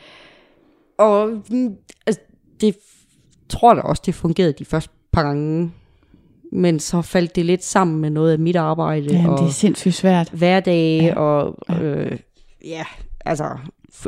og 0.98 1.30
mm, 1.50 1.74
altså, 2.06 2.20
det 2.60 2.76
tror 3.48 3.74
jeg 3.74 3.84
også, 3.84 4.02
det 4.06 4.14
fungerede 4.14 4.52
de 4.52 4.64
første 4.64 4.90
par 5.12 5.22
gange. 5.22 5.72
Men 6.54 6.80
så 6.80 7.02
faldt 7.02 7.36
det 7.36 7.46
lidt 7.46 7.64
sammen 7.64 8.00
med 8.00 8.10
noget 8.10 8.32
af 8.32 8.38
mit 8.38 8.56
arbejde. 8.56 9.14
Ja, 9.14 9.28
og 9.28 9.38
det 9.38 9.46
er 9.46 9.50
sindssygt 9.50 9.94
svært. 9.94 10.28
hverdag 10.30 10.98
Ja. 11.00 11.06
ja. 11.06 11.14
og 11.14 11.56
Ja. 11.68 11.82
øh, 11.82 12.18
ja, 12.64 12.84
altså 13.24 13.44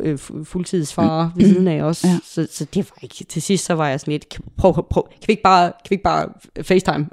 øh, 0.03 0.15
fu- 0.15 0.45
fuldtidsfar 0.45 1.33
ved 1.37 1.47
siden 1.49 1.69
af 1.69 1.83
også. 1.83 2.07
Ja. 2.07 2.13
Ja. 2.13 2.19
Så, 2.25 2.49
så 2.51 2.65
det 2.65 2.91
var 2.91 2.99
ikke, 3.03 3.25
til 3.25 3.43
sidst 3.43 3.65
så 3.65 3.75
var 3.75 3.89
jeg 3.89 4.01
sådan 4.01 4.13
lidt, 4.13 4.29
kan, 4.29 4.45
prøv, 4.57 4.87
prøv, 4.91 5.03
kan 5.11 5.25
vi 5.27 5.33
ikke 5.33 5.43
bare, 5.43 5.65
kan 5.67 5.91
vi 5.91 5.95
ikke 5.95 6.03
bare 6.05 6.29
facetime? 6.63 7.09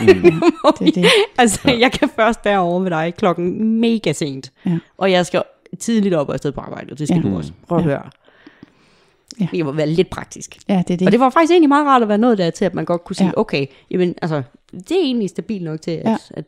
Mm. 0.00 0.42
Det 0.78 0.88
er 0.88 0.92
det. 0.92 1.06
altså, 1.38 1.60
ja. 1.64 1.78
jeg 1.78 1.92
kan 1.92 2.08
først 2.16 2.44
være 2.44 2.58
over 2.58 2.78
med 2.80 2.90
dig 2.90 3.14
klokken 3.18 3.80
mega 3.80 4.12
sent. 4.12 4.52
Ja. 4.66 4.78
Og 4.98 5.10
jeg 5.12 5.26
skal 5.26 5.42
tidligt 5.78 6.14
op 6.14 6.28
og 6.28 6.34
afsted 6.34 6.52
på 6.52 6.60
arbejde, 6.60 6.92
og 6.92 6.98
det 6.98 7.08
skal 7.08 7.20
Ja. 7.20 7.28
ja. 7.28 7.32
du 7.32 7.36
også. 7.38 7.52
Prøv 7.68 7.78
at 7.78 7.84
Ja. 7.84 7.88
høre. 7.88 8.02
Ja. 9.40 9.46
Det 9.52 9.64
må 9.64 9.72
være 9.72 9.86
lidt 9.86 10.10
praktisk. 10.10 10.56
Ja, 10.68 10.82
det 10.88 10.94
er 10.94 10.98
det. 10.98 11.06
Og 11.06 11.12
det 11.12 11.20
var 11.20 11.30
faktisk 11.30 11.50
egentlig 11.52 11.68
meget 11.68 11.86
rart 11.86 12.02
at 12.02 12.08
være 12.08 12.18
nået 12.18 12.38
der 12.38 12.50
til, 12.50 12.64
at 12.64 12.74
man 12.74 12.84
godt 12.84 13.04
kunne 13.04 13.16
sige, 13.16 13.26
Ja. 13.26 13.32
ja. 13.36 13.40
okay, 13.40 13.66
jamen, 13.90 14.14
altså, 14.22 14.42
det 14.72 14.90
er 14.92 15.02
egentlig 15.02 15.28
stabilt 15.30 15.64
nok 15.64 15.80
til, 15.80 15.90
at, 15.90 16.04
Ja. 16.04 16.10
ja. 16.10 16.16
at 16.32 16.44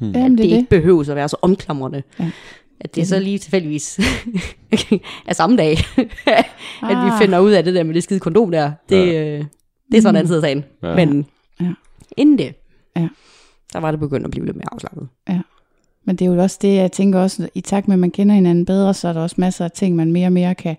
Jamen, 0.00 0.14
det, 0.14 0.30
det 0.30 0.38
det 0.38 0.50
det. 0.50 0.56
ikke 0.56 0.68
behøves 0.70 1.08
at 1.08 1.16
være 1.16 1.28
så 1.28 1.36
omklamrende. 1.42 2.02
Ja. 2.20 2.30
At 2.80 2.94
det 2.94 3.00
er 3.00 3.04
så 3.04 3.18
lige 3.18 3.38
tilfældigvis 3.38 4.00
er 5.26 5.32
samme 5.34 5.56
dag, 5.56 5.72
at 6.26 6.44
Ah. 6.82 7.06
vi 7.06 7.10
finder 7.24 7.38
ud 7.38 7.50
af 7.50 7.64
det 7.64 7.74
der 7.74 7.82
med 7.82 7.94
det 7.94 8.02
skide 8.02 8.20
kondom 8.20 8.50
der. 8.50 8.72
Det, 8.88 9.06
Ja. 9.06 9.38
øh, 9.38 9.44
det 9.92 9.98
er 9.98 10.02
sådan 10.02 10.08
en 10.08 10.12
Mm. 10.12 10.16
anden 10.16 10.26
side 10.26 10.36
af 10.38 10.42
sagen. 10.42 10.64
Ja. 10.82 10.94
Men 11.06 11.26
Ja. 11.60 11.72
inden 12.16 12.38
det, 12.38 12.54
Ja. 12.96 13.08
der 13.72 13.78
var 13.78 13.90
det 13.90 14.00
begyndt 14.00 14.24
at 14.24 14.30
blive 14.30 14.46
lidt 14.46 14.56
mere 14.56 14.72
afslappet. 14.72 15.08
Men 16.04 16.16
det 16.16 16.26
er 16.26 16.30
jo 16.30 16.42
også 16.42 16.58
det, 16.62 16.74
jeg 16.76 16.92
tænker 16.92 17.18
også, 17.20 17.48
i 17.54 17.60
takt 17.60 17.88
med, 17.88 17.94
at 17.94 17.98
man 17.98 18.10
kender 18.10 18.34
hinanden 18.34 18.64
bedre, 18.64 18.94
så 18.94 19.08
er 19.08 19.12
der 19.12 19.20
også 19.20 19.36
masser 19.38 19.64
af 19.64 19.70
ting, 19.70 19.96
man 19.96 20.12
mere 20.12 20.26
og 20.26 20.32
mere 20.32 20.54
kan 20.54 20.76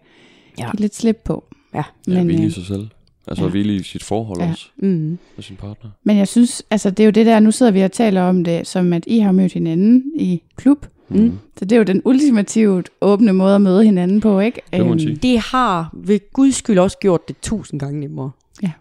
Ja. 0.60 0.64
give 0.72 0.80
lidt 0.82 0.96
slip 0.96 1.22
på. 1.26 1.44
Ja. 1.74 1.84
Ja, 2.08 2.14
Men, 2.14 2.26
hvile 2.26 2.44
i 2.44 2.46
øh, 2.46 2.52
sig 2.52 2.66
selv. 2.66 2.88
Altså 3.28 3.44
ja. 3.44 3.48
ja. 3.48 3.52
hvile 3.52 3.76
i 3.76 3.84
sit 3.84 4.04
forhold 4.04 4.42
Ja. 4.42 4.50
også 4.52 4.68
Mm. 4.78 5.18
med 5.36 5.44
sin 5.44 5.56
partner. 5.56 5.92
men 6.04 6.18
jeg 6.18 6.28
synes, 6.28 6.64
altså 6.72 6.90
det 6.90 7.00
er 7.00 7.06
jo 7.06 7.12
det 7.12 7.26
der, 7.26 7.40
nu 7.40 7.52
sidder 7.52 7.72
vi 7.72 7.82
og 7.82 7.92
taler 7.92 8.22
om 8.22 8.44
det, 8.44 8.68
som 8.68 8.94
at 8.94 9.04
I 9.08 9.20
har 9.20 9.32
mødt 9.32 9.54
hinanden 9.54 10.04
i 10.16 10.42
klub. 10.56 10.86
Mm. 11.10 11.40
Så 11.58 11.66
det 11.66 11.72
er 11.72 11.78
jo 11.78 11.84
den 11.84 12.02
ultimativt 12.06 12.90
åbne 13.02 13.34
måde 13.34 13.56
at 13.56 13.62
møde 13.62 13.84
hinanden 13.84 14.22
på, 14.22 14.40
ikke? 14.40 14.62
Det 14.72 14.80
må 14.80 14.86
man 14.86 14.94
Øhm, 14.94 15.00
sige. 15.00 15.16
Det 15.16 15.40
har 15.40 15.90
ved 15.94 16.20
guds 16.34 16.56
skyld 16.56 16.80
også 16.80 16.98
gjort 16.98 17.28
det 17.28 17.36
tusind 17.42 17.80
gange 17.80 18.00
nemmere. 18.00 18.32
Ja. 18.64 18.72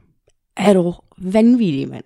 Er 0.56 0.72
du 0.74 0.94
vanvittig, 1.18 1.88
mand? 1.88 2.04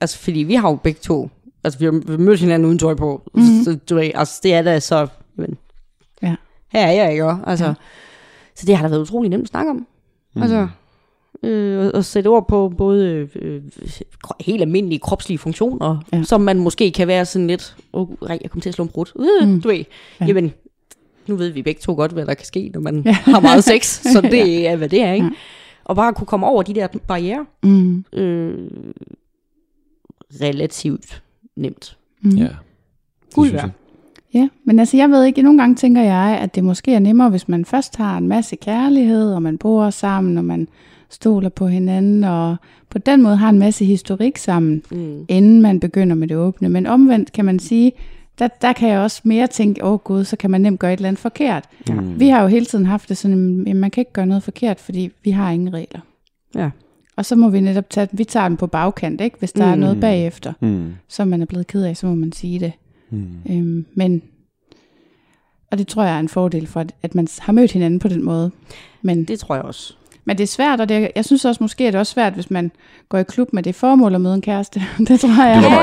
Altså, 0.00 0.18
fordi 0.18 0.38
vi 0.40 0.54
har 0.54 0.70
jo 0.70 0.76
begge 0.76 1.00
to, 1.02 1.30
altså 1.64 1.78
vi 1.78 1.84
har, 1.84 2.16
mødt 2.18 2.40
hinanden 2.40 2.66
uden 2.66 2.78
tøj 2.78 2.94
på, 2.94 3.30
mm-hmm. 3.34 3.64
så 3.64 3.78
du 3.88 3.94
ved, 3.94 4.10
altså 4.14 4.40
det 4.42 4.54
er 4.54 4.62
da 4.62 4.80
så, 4.80 5.06
men, 5.36 5.56
Ja. 6.22 6.34
her 6.72 6.86
er 6.86 6.92
jeg 6.92 7.10
ikke, 7.12 7.24
også? 7.24 7.42
altså, 7.46 7.66
Ja. 7.66 7.74
så 8.54 8.66
det 8.66 8.76
har 8.76 8.82
da 8.82 8.88
været 8.88 9.00
utrolig 9.02 9.30
nemt 9.30 9.42
at 9.42 9.48
snakke 9.48 9.70
om. 9.70 9.76
Mm. 9.76 9.84
Mm. 10.34 10.42
Altså, 10.42 10.68
øh, 11.42 11.86
at- 11.86 11.92
at 11.94 12.04
sætte 12.04 12.28
ord 12.28 12.48
på 12.48 12.72
både 12.78 13.06
øh, 13.12 13.28
øh, 13.42 13.62
helt 14.40 14.62
almindelige 14.62 14.98
kropslige 14.98 15.38
funktioner, 15.38 16.02
Ja. 16.12 16.16
ja. 16.16 16.22
som 16.22 16.40
man 16.40 16.58
måske 16.58 16.90
kan 16.90 17.08
være 17.08 17.24
sådan 17.24 17.46
lidt, 17.46 17.76
åh, 17.92 18.08
oh, 18.20 18.30
jeg 18.42 18.50
kom 18.50 18.60
til 18.60 18.68
at 18.70 18.74
slå 18.74 18.84
en 18.84 18.90
brud, 18.90 19.38
øh, 19.42 19.48
Mm. 19.48 19.60
du 19.60 19.68
ved, 19.68 19.76
Ja. 19.76 19.84
ja. 20.20 20.26
jamen, 20.26 20.52
nu 21.26 21.36
ved 21.36 21.48
vi 21.48 21.62
begge 21.62 21.80
to 21.80 21.94
godt, 21.94 22.12
hvad 22.12 22.26
der 22.26 22.34
kan 22.34 22.46
ske, 22.46 22.70
når 22.74 22.80
man 22.80 23.02
Ja. 23.04 23.10
ja. 23.10 23.12
har 23.32 23.40
meget 23.40 23.64
sex, 23.64 23.84
så 24.12 24.20
det 24.20 24.68
er, 24.68 24.76
hvad 24.76 24.88
det 24.88 25.02
er, 25.02 25.12
ikke? 25.12 25.24
Ja. 25.26 25.30
Ja. 25.30 25.36
Og 25.84 25.96
bare 25.96 26.12
kunne 26.14 26.26
komme 26.26 26.46
over 26.46 26.62
de 26.62 26.74
der 26.74 26.86
barriere, 27.08 27.46
Mm, 27.62 28.04
øh, 28.12 28.54
relativt 30.42 31.22
nemt. 31.56 31.96
mm. 32.22 32.30
Ja. 32.30 32.48
Guld 33.34 33.50
værd. 33.52 33.70
Ja, 34.34 34.48
men 34.64 34.78
altså 34.78 34.96
jeg 34.96 35.10
ved 35.10 35.24
ikke, 35.24 35.42
nogle 35.42 35.58
gange 35.58 35.74
tænker 35.76 36.02
jeg, 36.02 36.38
at 36.42 36.54
det 36.54 36.64
måske 36.64 36.94
er 36.94 36.98
nemmere, 36.98 37.30
hvis 37.30 37.48
man 37.48 37.64
først 37.64 37.96
har 37.96 38.18
en 38.18 38.28
masse 38.28 38.56
kærlighed, 38.56 39.32
og 39.34 39.42
man 39.42 39.58
bor 39.58 39.90
sammen, 39.90 40.38
og 40.38 40.44
man 40.44 40.68
stoler 41.10 41.48
på 41.48 41.66
hinanden, 41.66 42.24
og 42.24 42.56
på 42.90 42.98
den 42.98 43.22
måde 43.22 43.36
har 43.36 43.48
en 43.48 43.58
masse 43.58 43.84
historik 43.84 44.36
sammen, 44.36 44.82
Mm. 44.90 45.24
inden 45.28 45.62
man 45.62 45.80
begynder 45.80 46.16
med 46.16 46.28
det 46.28 46.36
åbne. 46.36 46.68
Men 46.68 46.86
omvendt 46.86 47.32
kan 47.32 47.44
man 47.44 47.58
sige, 47.58 47.92
der, 48.38 48.48
der 48.62 48.72
kan 48.72 48.88
jeg 48.88 48.98
også 49.00 49.20
mere 49.24 49.46
tænke, 49.46 49.84
åh 49.84 49.92
oh 49.92 49.98
gud, 49.98 50.24
så 50.24 50.36
kan 50.36 50.50
man 50.50 50.60
nemt 50.60 50.80
gøre 50.80 50.92
et 50.92 50.96
eller 50.96 51.08
andet 51.08 51.20
forkert. 51.20 51.64
Mm. 51.88 52.20
Vi 52.20 52.28
har 52.28 52.42
jo 52.42 52.48
hele 52.48 52.66
tiden 52.66 52.86
haft 52.86 53.08
det 53.08 53.16
sådan, 53.16 53.64
at 53.68 53.76
man 53.76 53.90
kan 53.90 54.00
ikke 54.00 54.12
gøre 54.12 54.26
noget 54.26 54.42
forkert, 54.42 54.80
fordi 54.80 55.10
vi 55.24 55.30
har 55.30 55.50
ingen 55.50 55.74
regler. 55.74 56.00
Ja. 56.54 56.70
Og 57.16 57.24
så 57.24 57.36
må 57.36 57.48
vi 57.48 57.60
netop 57.60 57.90
tage, 57.90 58.08
vi 58.12 58.24
tager 58.24 58.48
den 58.48 58.56
på 58.56 58.66
bagkant, 58.66 59.20
ikke? 59.20 59.36
hvis 59.38 59.52
der 59.52 59.64
mm. 59.64 59.70
er 59.70 59.74
Mm. 59.74 59.80
noget 59.80 60.00
bagefter, 60.00 60.52
Mm. 60.60 60.92
som 61.08 61.28
man 61.28 61.42
er 61.42 61.46
blevet 61.46 61.66
ked 61.66 61.82
af, 61.84 61.96
så 61.96 62.06
må 62.06 62.14
man 62.14 62.32
sige 62.32 62.60
det. 62.60 62.72
Mm. 63.10 63.26
Øhm, 63.50 63.86
men, 63.94 64.22
og 65.70 65.78
det 65.78 65.86
tror 65.88 66.04
jeg 66.04 66.14
er 66.16 66.20
en 66.20 66.28
fordel 66.28 66.66
for, 66.66 66.80
at, 66.80 66.92
at 67.02 67.14
man 67.14 67.28
har 67.38 67.52
mødt 67.52 67.72
hinanden 67.72 68.00
på 68.00 68.08
den 68.08 68.24
måde. 68.24 68.50
Men 69.02 69.24
Det 69.24 69.38
tror 69.38 69.54
jeg 69.54 69.64
også. 69.64 69.94
Men 70.28 70.38
det 70.38 70.42
er 70.42 70.46
svært, 70.48 70.80
og 70.80 70.88
det, 70.88 71.10
jeg 71.16 71.24
synes 71.24 71.44
også 71.44 71.58
måske, 71.64 71.84
at 71.86 71.92
det 71.92 71.98
er 71.98 72.00
også 72.00 72.12
svært, 72.12 72.32
hvis 72.32 72.50
man 72.50 72.72
går 73.08 73.18
i 73.18 73.22
klub 73.24 73.48
med 73.52 73.62
det 73.62 73.74
formål 73.74 74.14
at 74.14 74.20
møde 74.20 74.34
en 74.34 74.42
kæreste. 74.42 74.82
det 75.08 75.20
tror 75.20 75.44
jeg. 75.46 75.62
Det 75.62 75.70
var 75.70 75.82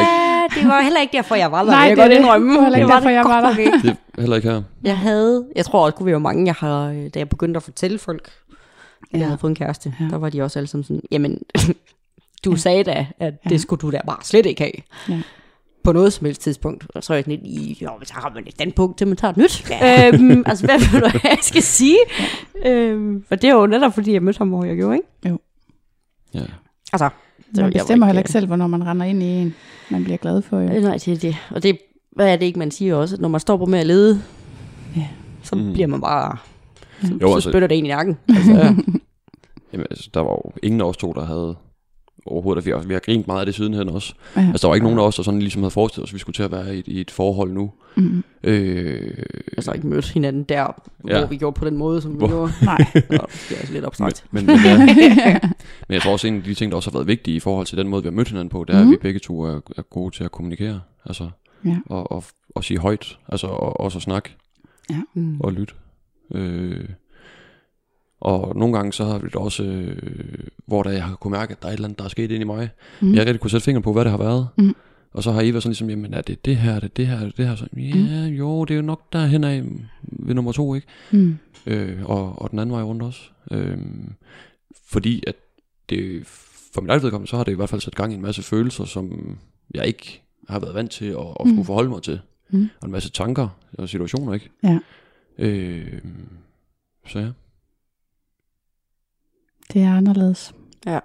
Ja, 0.56 0.60
det 0.62 0.68
var 0.68 0.82
heller 0.82 1.02
ikke 1.02 1.18
derfor, 1.18 1.36
jeg 1.36 1.52
var 1.52 1.64
der. 1.64 1.72
Nej, 1.72 1.80
jeg 1.80 1.90
det 1.90 1.98
er 2.00 2.04
godt 2.04 2.12
det. 2.12 2.18
indrømme. 2.18 2.52
Det 2.52 2.58
var 2.58 2.64
heller 2.64 2.78
ikke 2.80 2.92
derfor, 2.94 3.10
jeg 3.10 3.24
var 3.26 3.42
der. 3.42 3.54
Det 3.56 3.98
er 4.18 4.22
heller 4.22 4.36
ikke 4.36 4.50
her. 4.52 4.62
Jeg 4.84 4.98
havde, 4.98 5.46
jeg 5.56 5.66
tror 5.66 5.86
også, 5.86 5.96
kunne 5.96 6.06
vi 6.06 6.12
jo 6.12 6.20
mange, 6.20 6.46
jeg 6.46 6.54
har, 6.54 6.88
øh, 6.90 6.96
da 7.14 7.20
jeg 7.20 7.30
begyndte 7.30 7.58
at 7.58 7.64
fortælle 7.64 7.98
folk, 8.00 8.30
at 9.02 9.14
Ja. 9.14 9.18
jeg 9.18 9.28
havde 9.28 9.38
fået 9.38 9.50
en 9.52 9.56
kæreste, 9.56 9.94
Ja. 10.00 10.06
ja. 10.06 10.10
der 10.12 10.18
var 10.18 10.30
de 10.30 10.42
også 10.42 10.60
alle 10.60 10.68
sammen 10.68 10.84
sådan, 10.84 11.02
jamen, 11.12 11.40
du 12.46 12.52
ja. 12.52 12.58
sagde 12.58 12.84
da, 12.84 13.06
at 13.20 13.34
Ja. 13.46 13.50
det 13.50 13.62
skulle 13.62 13.80
du 13.82 13.92
da 13.92 14.00
bare 14.08 14.18
slet 14.24 14.46
ikke 14.46 14.62
have. 14.62 14.72
Ja. 15.18 15.22
På 15.86 15.92
noget 15.92 16.14
som 16.14 16.26
helst 16.26 16.42
tidspunkt. 16.42 16.86
Og 16.96 17.04
så 17.04 17.14
er 17.14 17.18
jeg 17.18 17.24
sådan 17.24 17.40
lidt, 17.40 17.48
i, 17.48 17.78
jo, 17.84 17.90
men 18.00 18.06
så 18.06 18.14
har 18.14 18.32
man 18.36 18.44
et 18.48 18.52
standpunkt 18.54 18.98
til, 18.98 19.08
man 19.08 19.18
tager 19.18 19.32
et 19.32 19.38
nyt. 19.38 19.70
Ja. 19.70 20.08
Øhm, 20.08 20.44
altså, 20.50 20.66
hvad 20.66 20.80
vil 20.92 21.02
du 21.02 21.08
have, 21.08 21.22
jeg 21.24 21.38
skal 21.42 21.62
sige? 21.62 21.98
Øhm, 22.66 23.24
for 23.28 23.36
det 23.36 23.50
er 23.50 23.54
jo 23.54 23.66
netop, 23.66 23.94
fordi 23.94 24.14
jeg 24.14 24.24
mødte 24.24 24.38
ham, 24.38 24.50
hvor 24.50 24.64
jeg 24.64 24.76
gjorde, 24.76 24.96
ikke? 24.96 25.40
Ja. 26.34 26.40
Altså, 26.94 27.10
så 27.56 27.62
Man 27.62 27.74
bestemmer 27.74 28.06
var 28.06 28.10
heller 28.10 28.20
ikke 28.20 28.32
selv, 28.32 28.48
hvornår 28.48 28.68
man 28.68 28.86
render 28.88 29.06
ind 29.06 29.24
i 29.24 29.26
en, 29.26 29.56
man 29.90 30.04
bliver 30.04 30.18
glad 30.18 30.42
for. 30.42 30.60
Jo. 30.60 30.70
Øh, 30.70 30.84
nej, 30.84 30.98
det 30.98 31.08
er 31.08 31.18
det. 31.18 31.36
Og 31.52 31.64
det, 31.64 31.78
hvad 32.12 32.28
er 32.34 32.36
det 32.36 32.46
ikke, 32.46 32.60
man 32.60 32.72
siger 32.72 32.96
også? 32.96 33.16
At 33.16 33.22
når 33.22 33.30
man 33.30 33.40
stopper 33.40 33.66
med 33.66 33.80
at 33.80 33.86
lede, 33.88 34.22
Ja. 34.96 35.08
så 35.44 35.56
Mm. 35.56 35.74
bliver 35.74 35.88
man 35.88 36.02
bare... 36.02 36.38
Så, 37.02 37.08
Jo, 37.08 37.18
jo, 37.22 37.28
så 37.30 37.36
altså- 37.36 37.50
spytter 37.50 37.68
det 37.68 37.76
ind 37.76 37.88
i 37.88 37.90
nakken. 37.90 38.18
Altså, 38.30 38.52
Jamen, 39.74 39.88
altså, 39.92 40.10
der 40.14 40.20
var 40.20 40.30
jo 40.32 40.52
ingen 40.64 40.82
af 40.82 40.86
os 40.86 40.98
to, 40.98 41.14
der 41.14 41.26
havde 41.26 41.56
overhovedet, 42.26 42.66
vi 42.66 42.72
har, 42.72 42.78
vi 42.78 42.94
har 42.94 43.00
grint 43.00 43.28
meget 43.28 43.40
af 43.40 43.46
det 43.46 43.56
sidenhen 43.56 43.90
også. 43.90 44.14
Ja. 44.36 44.42
Altså, 44.42 44.62
der 44.62 44.68
var 44.68 44.76
ikke 44.76 44.84
nogen 44.86 45.00
af 45.00 45.04
os, 45.04 45.16
der 45.16 45.24
sådan 45.24 45.40
ligesom 45.40 45.62
havde 45.62 45.72
forestillet 45.72 46.04
os, 46.04 46.10
at 46.10 46.14
vi 46.14 46.20
skulle 46.20 46.34
til 46.34 46.44
at 46.44 46.52
være 46.52 46.76
i 46.76 46.80
et, 46.80 46.88
i 46.88 47.02
et 47.02 47.12
forhold 47.12 47.52
nu. 47.52 47.72
Mm. 47.98 48.24
Øh, 48.44 49.12
altså 49.58 49.72
ikke 49.72 49.88
mødt 49.88 50.10
hinanden 50.10 50.44
der, 50.44 50.56
Ja. 50.58 50.68
ja. 51.08 51.20
hvor 51.20 51.28
vi 51.28 51.38
gjorde 51.38 51.60
på 51.60 51.66
den 51.66 51.78
måde, 51.78 52.02
som 52.02 52.12
Hvor- 52.12 52.28
vi 52.28 52.32
gjorde. 52.34 52.52
Nej. 52.66 52.78
Nå, 52.94 53.02
det 53.50 53.52
er 53.52 53.56
altså 53.60 53.74
lidt 53.74 53.86
abstrakt. 53.86 54.26
men, 54.32 54.46
men, 54.46 54.56
ja, 54.66 54.78
men 55.88 55.94
jeg 55.94 56.02
tror 56.02 56.12
også, 56.12 56.28
en 56.28 56.38
af 56.38 56.44
de 56.44 56.54
ting, 56.54 56.72
der 56.72 56.76
også 56.76 56.90
har 56.92 56.98
været 56.98 57.08
vigtige 57.08 57.38
i 57.38 57.40
forhold 57.40 57.66
til 57.66 57.78
den 57.78 57.88
måde, 57.88 58.04
vi 58.04 58.08
har 58.08 58.12
mødt 58.12 58.28
hinanden 58.28 58.50
på, 58.50 58.64
det 58.64 58.76
er, 58.76 58.80
Mhm. 58.84 58.88
at 58.88 58.92
vi 58.92 58.98
begge 59.02 59.20
to 59.20 59.42
er, 59.42 59.60
er 59.78 59.82
gode 59.82 60.16
til 60.16 60.24
at 60.24 60.32
kommunikere. 60.32 60.82
Altså, 61.06 61.30
Ja. 61.66 61.78
og, 61.86 62.12
og, 62.12 62.24
og 62.56 62.64
sige 62.64 62.80
højt, 62.80 63.18
altså 63.30 63.48
og, 63.48 63.80
også 63.80 63.98
at 63.98 64.02
snakke 64.02 64.36
Mm. 65.14 65.40
og 65.40 65.54
lytte. 65.54 65.74
Øh, 66.34 66.86
og 68.26 68.56
nogle 68.58 68.76
gange 68.76 68.94
så 68.94 69.04
har 69.06 69.18
vi 69.20 69.26
det 69.28 69.36
også, 69.36 69.64
øh, 69.64 69.98
hvor 70.66 70.84
der, 70.84 70.92
jeg 70.92 71.04
har 71.04 71.16
kunne 71.16 71.32
mærke, 71.32 71.52
at 71.52 71.62
der 71.62 71.68
er 71.68 71.72
et 71.72 71.76
eller 71.76 71.88
andet, 71.88 72.00
der 72.00 72.06
er 72.06 72.10
sket 72.10 72.32
ind 72.32 72.42
i 72.42 72.46
mig. 72.46 72.70
Mm. 73.02 73.08
Mm. 73.08 73.14
Jeg 73.14 73.22
har 73.22 73.26
rigtig 73.26 73.42
kunne 73.42 73.52
sætte 73.52 73.64
fingeren 73.66 73.84
på, 73.84 73.94
hvad 73.94 74.04
det 74.04 74.12
har 74.12 74.18
været. 74.18 74.48
Mm. 74.58 74.76
Og 75.14 75.24
så 75.24 75.32
har 75.32 75.42
Eva 75.42 75.60
sådan 75.60 75.70
ligesom, 75.70 75.90
jamen 75.90 76.14
er 76.14 76.22
det 76.22 76.46
det 76.46 76.58
her, 76.58 76.72
er 76.76 76.80
det 76.80 76.98
det 76.98 77.08
her, 77.08 77.16
er 77.20 77.24
det 77.26 77.38
det 77.38 77.48
her? 77.48 77.56
Så, 77.56 77.68
ja, 77.78 77.96
Mm. 77.96 78.34
jo, 78.34 78.66
det 78.66 78.74
er 78.74 78.76
jo 78.76 78.82
nok 78.82 79.14
derhen 79.14 79.44
af 79.44 79.64
ved 80.02 80.36
nummer 80.36 80.52
to, 80.52 80.76
ikke? 80.76 80.88
Mm. 81.12 81.38
Øh, 81.66 82.06
og, 82.06 82.42
og 82.42 82.52
den 82.52 82.60
anden 82.60 82.74
vej 82.76 82.84
rundt 82.84 83.04
også. 83.04 83.22
Øh, 83.52 83.78
fordi 84.88 85.24
at 85.28 85.36
det, 85.90 86.22
for 86.74 86.82
mit 86.82 86.90
eget 86.90 87.04
vedkommende, 87.04 87.30
så 87.30 87.38
har 87.38 87.44
det 87.44 87.52
i 87.52 87.56
hvert 87.56 87.70
fald 87.70 87.82
sat 87.82 87.96
gang 87.96 88.12
i 88.12 88.16
en 88.16 88.22
masse 88.22 88.44
følelser, 88.44 88.86
som 88.86 89.38
jeg 89.74 89.86
ikke 89.88 90.22
har 90.50 90.60
været 90.60 90.74
vant 90.76 90.92
til 90.92 91.06
at, 91.06 91.18
at 91.40 91.46
Mm. 91.46 91.52
skulle 91.52 91.66
forholde 91.66 91.90
mig 91.90 92.02
til. 92.02 92.20
Mm. 92.50 92.70
Og 92.82 92.86
en 92.86 92.92
masse 92.92 93.10
tanker 93.10 93.48
og 93.78 93.90
situationer, 93.90 94.34
ikke? 94.34 94.50
Ja. 94.64 94.80
Øh, 95.38 96.02
så 97.08 97.20
ja. 97.20 97.28
Det 99.74 99.82
er 99.82 99.94
anderledes. 99.98 100.54
Ja. 100.86 101.00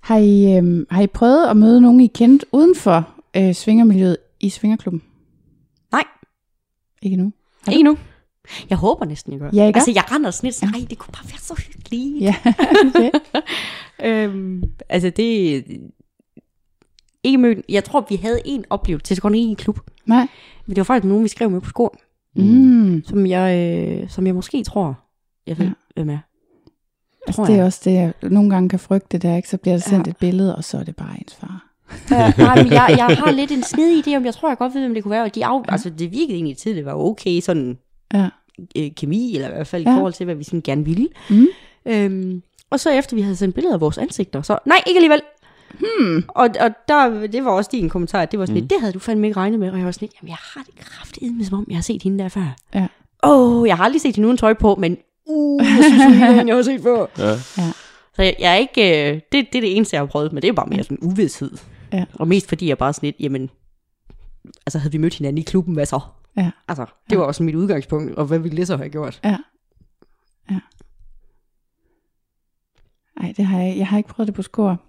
Har 0.00 0.16
I, 0.18 0.56
øhm, 0.56 0.86
har 0.90 1.02
I 1.02 1.06
prøvet 1.06 1.46
at 1.46 1.56
møde 1.56 1.80
nogen, 1.80 2.00
I 2.00 2.06
kendt 2.06 2.44
uden 2.52 2.74
for 2.76 3.08
øh, 3.36 3.54
svingermiljøet 3.54 4.16
i 4.40 4.50
svingerklubben? 4.50 5.02
Nej. 5.92 6.04
Ikke 7.02 7.16
nu? 7.16 7.32
Ikke 7.72 7.82
nu. 7.82 7.98
Jeg 8.70 8.78
håber 8.78 9.04
næsten, 9.04 9.32
jeg 9.32 9.40
gør. 9.40 9.50
Ja, 9.54 9.66
ikke? 9.66 9.76
Altså, 9.76 9.90
jeg 9.94 10.12
render 10.12 10.30
sådan 10.30 10.46
lidt 10.46 10.54
sådan, 10.54 10.74
ej, 10.74 10.86
det 10.90 10.98
kunne 10.98 11.12
bare 11.12 11.24
være 11.30 11.38
så 11.38 11.62
hyggeligt. 11.66 12.20
Ja, 12.20 12.34
det. 12.96 13.10
øhm, 14.06 14.62
altså, 14.88 15.10
det... 15.10 15.64
Ikke 17.22 17.38
mødt. 17.38 17.58
Jeg 17.68 17.84
tror, 17.84 18.06
vi 18.08 18.16
havde 18.16 18.40
en 18.44 18.64
oplevelse 18.70 19.20
gå 19.20 19.28
ned 19.28 19.38
i 19.40 19.42
en 19.42 19.56
klub. 19.56 19.80
Nej. 20.06 20.26
Men 20.66 20.70
det 20.70 20.76
var 20.76 20.84
faktisk 20.84 21.08
nogen, 21.08 21.24
vi 21.24 21.28
skrev 21.28 21.50
med 21.50 21.60
på 21.60 21.68
skor, 21.68 21.96
Mm. 22.36 23.02
som 23.06 23.26
jeg, 23.26 23.58
øh, 24.02 24.10
som 24.10 24.26
jeg 24.26 24.34
måske 24.34 24.64
tror, 24.64 24.98
jeg 25.46 25.58
ved, 25.58 25.66
ja. 25.66 25.72
hvem 25.94 26.10
er. 26.10 26.18
Tror 27.32 27.44
det 27.44 27.52
er 27.52 27.56
jeg. 27.56 27.64
også 27.64 27.80
det, 27.84 27.92
jeg 27.94 28.12
nogle 28.22 28.50
gange 28.50 28.68
kan 28.68 28.78
frygte 28.78 29.18
der, 29.18 29.36
ikke? 29.36 29.48
Så 29.48 29.56
bliver 29.56 29.74
der 29.76 29.80
sendt 29.82 30.06
Ja. 30.06 30.10
et 30.10 30.16
billede, 30.16 30.56
og 30.56 30.64
så 30.64 30.78
er 30.78 30.84
det 30.84 30.96
bare 30.96 31.16
ens 31.20 31.34
far. 31.34 31.66
Ja, 32.10 32.32
nej, 32.44 32.62
men 32.62 32.72
jeg, 32.72 32.94
jeg 32.98 33.16
har 33.16 33.30
lidt 33.30 33.50
en 33.50 33.62
snedig 33.62 34.08
idé 34.08 34.16
om, 34.16 34.24
jeg 34.24 34.34
tror, 34.34 34.48
jeg 34.48 34.58
godt 34.58 34.74
ved, 34.74 34.80
hvem 34.80 34.94
det 34.94 35.02
kunne 35.02 35.10
være. 35.10 35.28
De 35.28 35.46
af, 35.46 35.60
altså, 35.68 35.90
det 35.90 36.10
virkede 36.12 36.34
egentlig 36.34 36.56
til, 36.56 36.76
det 36.76 36.84
var 36.84 36.94
okay 36.94 37.40
sådan 37.40 37.78
Ja. 38.14 38.28
øh, 38.76 38.90
kemi, 38.96 39.34
eller 39.34 39.48
i 39.48 39.52
hvert 39.52 39.66
fald 39.66 39.84
Ja. 39.84 39.92
i 39.92 39.96
forhold 39.96 40.12
til, 40.12 40.24
hvad 40.24 40.34
vi 40.34 40.44
sådan 40.44 40.60
gerne 40.64 40.84
ville. 40.84 41.08
Mm. 41.30 41.46
Øhm, 41.86 42.42
og 42.70 42.80
så 42.80 42.90
efter 42.90 43.16
vi 43.16 43.22
havde 43.22 43.36
sendt 43.36 43.54
billeder 43.54 43.74
af 43.74 43.80
vores 43.80 43.98
ansigter, 43.98 44.42
så 44.42 44.58
nej, 44.66 44.78
ikke 44.86 44.98
alligevel. 44.98 45.20
Hmm. 45.78 46.24
Og, 46.28 46.48
og 46.60 46.70
der, 46.88 47.26
det 47.26 47.44
var 47.44 47.50
også 47.50 47.70
din 47.72 47.88
kommentar, 47.88 48.22
at 48.22 48.30
det 48.30 48.38
var 48.40 48.46
sådan 48.46 48.62
mm. 48.62 48.68
det 48.68 48.80
havde 48.80 48.92
du 48.92 48.98
fandme 48.98 49.26
ikke 49.26 49.36
regnet 49.40 49.60
med. 49.60 49.70
Og 49.70 49.76
jeg 49.78 49.84
var 49.86 49.92
sådan 49.92 50.06
lidt, 50.06 50.14
jamen 50.22 50.28
jeg 50.28 50.36
har 50.40 50.62
det 50.66 50.74
kraftigt 50.84 51.36
med, 51.36 51.44
som 51.44 51.58
om 51.58 51.64
jeg 51.68 51.76
har 51.76 51.82
set 51.82 52.02
hende 52.02 52.18
der 52.22 52.28
før. 52.28 52.56
Ja. 52.74 52.86
Åh, 53.22 53.60
oh, 53.60 53.68
jeg 53.68 53.76
har 53.76 53.84
aldrig 53.84 54.00
set 54.00 54.16
hende 54.16 54.26
uden 54.28 54.36
tøj 54.38 54.54
på, 54.54 54.74
men 54.74 54.96
uh, 55.26 55.60
jeg 55.64 55.84
synes, 55.84 56.02
hende, 56.04 56.46
jeg 56.46 56.56
har 56.56 56.62
set 56.62 56.80
før. 56.82 57.06
Ja. 57.58 57.72
Så 58.16 58.22
jeg, 58.22 58.36
jeg 58.38 58.52
er 58.52 58.56
ikke, 58.56 59.10
øh, 59.10 59.14
det, 59.14 59.32
det 59.32 59.54
er 59.54 59.60
det 59.60 59.76
eneste, 59.76 59.94
jeg 59.94 60.00
har 60.00 60.06
prøvet, 60.06 60.32
men 60.32 60.42
det 60.42 60.48
er 60.48 60.52
jo 60.52 60.54
bare 60.54 60.66
mere 60.66 60.82
sådan 60.82 60.98
uvidshed. 61.02 61.50
Ja. 61.92 62.04
Og 62.14 62.28
mest 62.28 62.48
fordi 62.48 62.68
jeg 62.68 62.78
bare 62.78 62.92
sådan 62.92 63.06
lidt, 63.06 63.16
jamen, 63.20 63.50
altså 64.66 64.78
havde 64.78 64.92
vi 64.92 64.98
mødt 64.98 65.14
hinanden 65.14 65.38
i 65.38 65.42
klubben, 65.42 65.74
hvad 65.74 65.86
så? 65.86 66.00
Ja. 66.36 66.50
Altså, 66.68 66.86
det 67.10 67.18
var 67.18 67.24
også 67.24 67.42
mit 67.42 67.54
udgangspunkt, 67.54 68.14
og 68.14 68.24
hvad 68.26 68.38
ville 68.38 68.56
det 68.56 68.66
så 68.66 68.76
have 68.76 68.88
gjort? 68.88 69.20
Ja. 69.24 69.36
Ja. 70.50 70.58
Nej, 73.20 73.32
det 73.36 73.44
har 73.44 73.60
jeg, 73.60 73.78
jeg 73.78 73.86
har 73.86 73.96
ikke 73.98 74.08
prøvet 74.08 74.26
det 74.26 74.34
på 74.34 74.42
skor. 74.42 74.80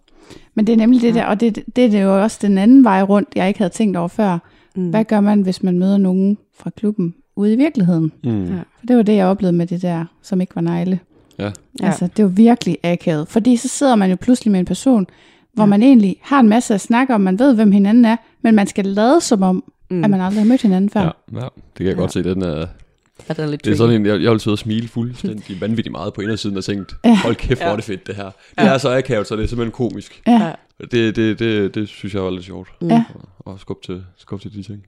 Men 0.53 0.68
det 0.68 0.74
er 0.74 0.78
nemlig 0.78 1.02
det 1.02 1.07
Ja. 1.16 1.20
der, 1.20 1.26
og 1.26 1.40
det, 1.40 1.56
det, 1.56 1.76
det 1.76 1.95
er 1.95 2.02
jo 2.02 2.22
også 2.22 2.40
den 2.41 2.57
anden 2.57 2.84
vej 2.84 3.02
rundt, 3.02 3.30
jeg 3.36 3.48
ikke 3.48 3.57
havde 3.57 3.74
tænkt 3.74 3.98
over 3.98 4.07
før. 4.07 4.38
Mm. 4.76 4.90
Hvad 4.90 5.06
gør 5.06 5.20
man, 5.20 5.41
hvis 5.41 5.64
man 5.64 5.80
møder 5.80 5.98
nogen 5.98 6.38
fra 6.57 6.70
klubben 6.70 7.16
ude 7.36 7.53
i 7.53 7.56
virkeligheden? 7.56 8.12
Mm. 8.24 8.45
Ja. 8.45 8.57
For 8.80 8.86
det 8.88 8.95
var 8.98 9.03
det, 9.03 9.16
jeg 9.16 9.26
oplevede 9.26 9.57
med 9.57 9.68
det 9.68 9.82
der, 9.82 10.06
som 10.22 10.41
ikke 10.41 10.56
var 10.56 10.62
negle. 10.62 10.99
Ja. 11.40 11.52
Altså, 11.84 12.07
det 12.18 12.26
var 12.26 12.30
virkelig 12.32 12.78
akavet. 12.84 13.28
Fordi 13.28 13.57
så 13.57 13.68
sidder 13.68 13.95
man 13.95 14.10
jo 14.10 14.18
pludselig 14.22 14.52
med 14.52 14.60
en 14.60 14.66
person, 14.66 15.07
hvor 15.53 15.64
Ja. 15.64 15.68
man 15.68 15.84
egentlig 15.84 16.16
har 16.22 16.40
en 16.40 16.49
masse 16.49 16.74
at 16.74 16.82
snakke 16.82 17.16
om, 17.16 17.22
man 17.22 17.40
ved, 17.40 17.56
hvem 17.56 17.72
hinanden 17.72 18.06
er, 18.06 18.16
men 18.41 18.56
man 18.56 18.68
skal 18.68 18.86
lade 18.86 19.22
som 19.22 19.44
om, 19.44 19.64
Mm. 19.90 20.03
at 20.03 20.10
man 20.10 20.22
aldrig 20.22 20.41
har 20.44 20.48
mødt 20.49 20.62
hinanden 20.62 20.90
før. 20.90 21.02
Ja, 21.02 21.38
ja, 21.40 21.40
det 21.40 21.52
kan 21.78 21.86
jeg 21.86 21.94
Ja. 21.95 21.99
godt 21.99 22.14
se. 22.14 22.24
Den 22.24 22.41
er, 22.41 22.68
Ja, 23.30 23.34
den 23.34 23.44
er 23.44 23.48
lidt 23.49 23.66
det 23.66 23.72
er 23.72 23.76
sådan 23.78 23.95
en, 23.95 24.06
jeg, 24.06 24.22
jeg 24.22 24.32
vil 24.32 24.40
sidde 24.40 24.53
og 24.53 24.60
smile 24.60 24.88
fuldstændig 24.88 25.62
vanvittigt 25.62 25.91
meget 25.91 26.14
på 26.14 26.22
indersiden 26.22 26.57
og 26.57 26.64
tænkt, 26.64 26.95
Ja. 27.06 27.16
hold 27.24 27.36
kæft, 27.36 27.60
hvor 27.60 27.66
er 27.68 27.70
Ja. 27.72 27.76
det 27.76 27.84
fedt 27.84 28.07
det 28.07 28.16
her. 28.16 28.24
Det 28.26 28.34
Ja. 28.64 28.74
er 28.74 28.78
så 28.78 28.98
akavet, 28.98 29.28
så 29.28 29.36
det 29.36 29.44
er 29.44 29.48
simpelthen 29.48 29.72
komisk. 29.72 30.22
Ja. 30.28 30.52
Det, 30.91 31.16
det, 31.16 31.40
det, 31.40 31.76
det 31.76 31.88
synes 31.90 32.14
jeg 32.14 32.24
var 32.24 32.30
lidt 32.30 32.45
sjovt. 32.45 32.70
Mm. 32.82 32.88
Ja. 32.88 33.03
Og, 33.16 33.52
og 33.53 33.60
skubbe 33.60 33.86
til, 33.86 34.03
skub 34.18 34.41
til 34.41 34.53
de 34.53 34.64
ting. 34.64 34.84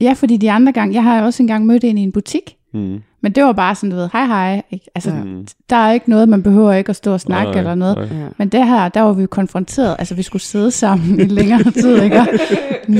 Ja, 0.00 0.12
fordi 0.12 0.36
de 0.36 0.50
andre 0.50 0.72
gange, 0.72 0.94
jeg 0.94 1.02
har 1.02 1.22
også 1.22 1.42
engang 1.42 1.66
mødt 1.66 1.84
en 1.84 1.98
i 1.98 2.02
en 2.02 2.12
butik, 2.12 2.56
Mm. 2.74 3.02
men 3.20 3.32
det 3.32 3.44
var 3.44 3.52
bare 3.52 3.74
sådan, 3.74 3.90
du 3.90 3.96
ved, 3.96 4.08
hej 4.12 4.26
hej. 4.26 4.62
Ikke? 4.70 4.86
Altså. 4.94 5.10
Mm. 5.10 5.46
der 5.70 5.76
er 5.76 5.92
ikke 5.92 6.10
noget, 6.10 6.28
man 6.28 6.42
behøver 6.42 6.72
ikke 6.72 6.90
at 6.90 6.96
stå 6.96 7.12
og 7.12 7.20
snakke 7.20 7.50
Nej, 7.50 7.58
eller 7.58 7.74
noget. 7.74 7.96
nej. 7.96 8.28
Men 8.38 8.48
det 8.48 8.66
her, 8.68 8.88
der 8.88 9.00
var 9.00 9.12
vi 9.12 9.20
jo 9.22 9.28
konfronteret, 9.30 9.96
altså 9.98 10.14
vi 10.14 10.22
skulle 10.22 10.42
sidde 10.42 10.70
sammen 10.70 11.20
i 11.20 11.24
længere 11.24 11.70
tid, 11.70 12.02
ikke? 12.02 12.20
Mm. 12.88 12.94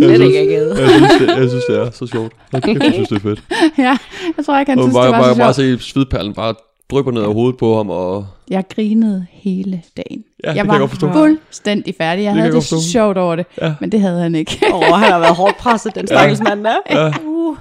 Det 0.00 0.04
er 0.04 0.08
Jeg 0.08 0.16
synes-. 0.18 0.34
Jeg 0.80 0.90
synes, 0.90 1.12
det, 1.20 1.28
jeg 1.40 1.48
synes, 1.50 1.64
det 1.68 1.78
er 1.78 1.90
så 1.90 2.06
sjovt. 2.06 2.32
Jeg 2.52 2.62
synes, 2.94 3.08
det 3.08 3.16
er 3.16 3.20
fedt. 3.20 3.42
ja, 3.78 3.96
jeg 4.36 4.44
tror 4.46 4.58
ikke, 4.58 4.72
han 4.72 4.78
Og 4.78 4.84
synes, 4.84 4.94
bare, 4.94 5.06
det 5.06 5.12
var 5.12 5.20
bare, 5.22 5.34
så 5.34 5.38
bare 5.40 5.54
sjovt. 5.54 5.82
se 5.82 5.90
svidperlen 5.90 6.34
bare 6.34 6.54
drypper 6.90 7.12
ned 7.12 7.22
over 7.22 7.34
hovedet 7.34 7.58
på 7.58 7.76
ham, 7.76 7.90
og 7.90 8.26
Jeg 8.50 8.64
grinede 8.68 9.26
hele 9.30 9.82
dagen. 9.96 10.24
Ja, 10.44 10.52
jeg 10.52 10.66
var 10.66 10.72
jeg 10.72 10.80
godt 10.80 11.12
fuldstændig 11.12 11.94
færdig. 11.98 12.22
Jeg 12.22 12.34
Det 12.34 12.42
havde 12.42 12.54
jeg 12.54 12.62
det 12.70 12.82
sjovt 12.82 13.18
over 13.18 13.36
det, 13.36 13.46
Ja. 13.62 13.74
men 13.80 13.92
det 13.92 14.00
havde 14.00 14.20
han 14.20 14.34
ikke. 14.34 14.60
Åh, 14.72 14.78
oh, 14.78 14.84
han 14.98 15.12
har 15.12 15.18
været 15.18 15.36
hårdt 15.36 15.56
presset, 15.56 15.94
den 15.94 16.06
stakkels 16.06 16.40
mand 16.40 16.64
der. 16.64 16.76
Ja. 16.90 17.12
Uh. 17.26 17.56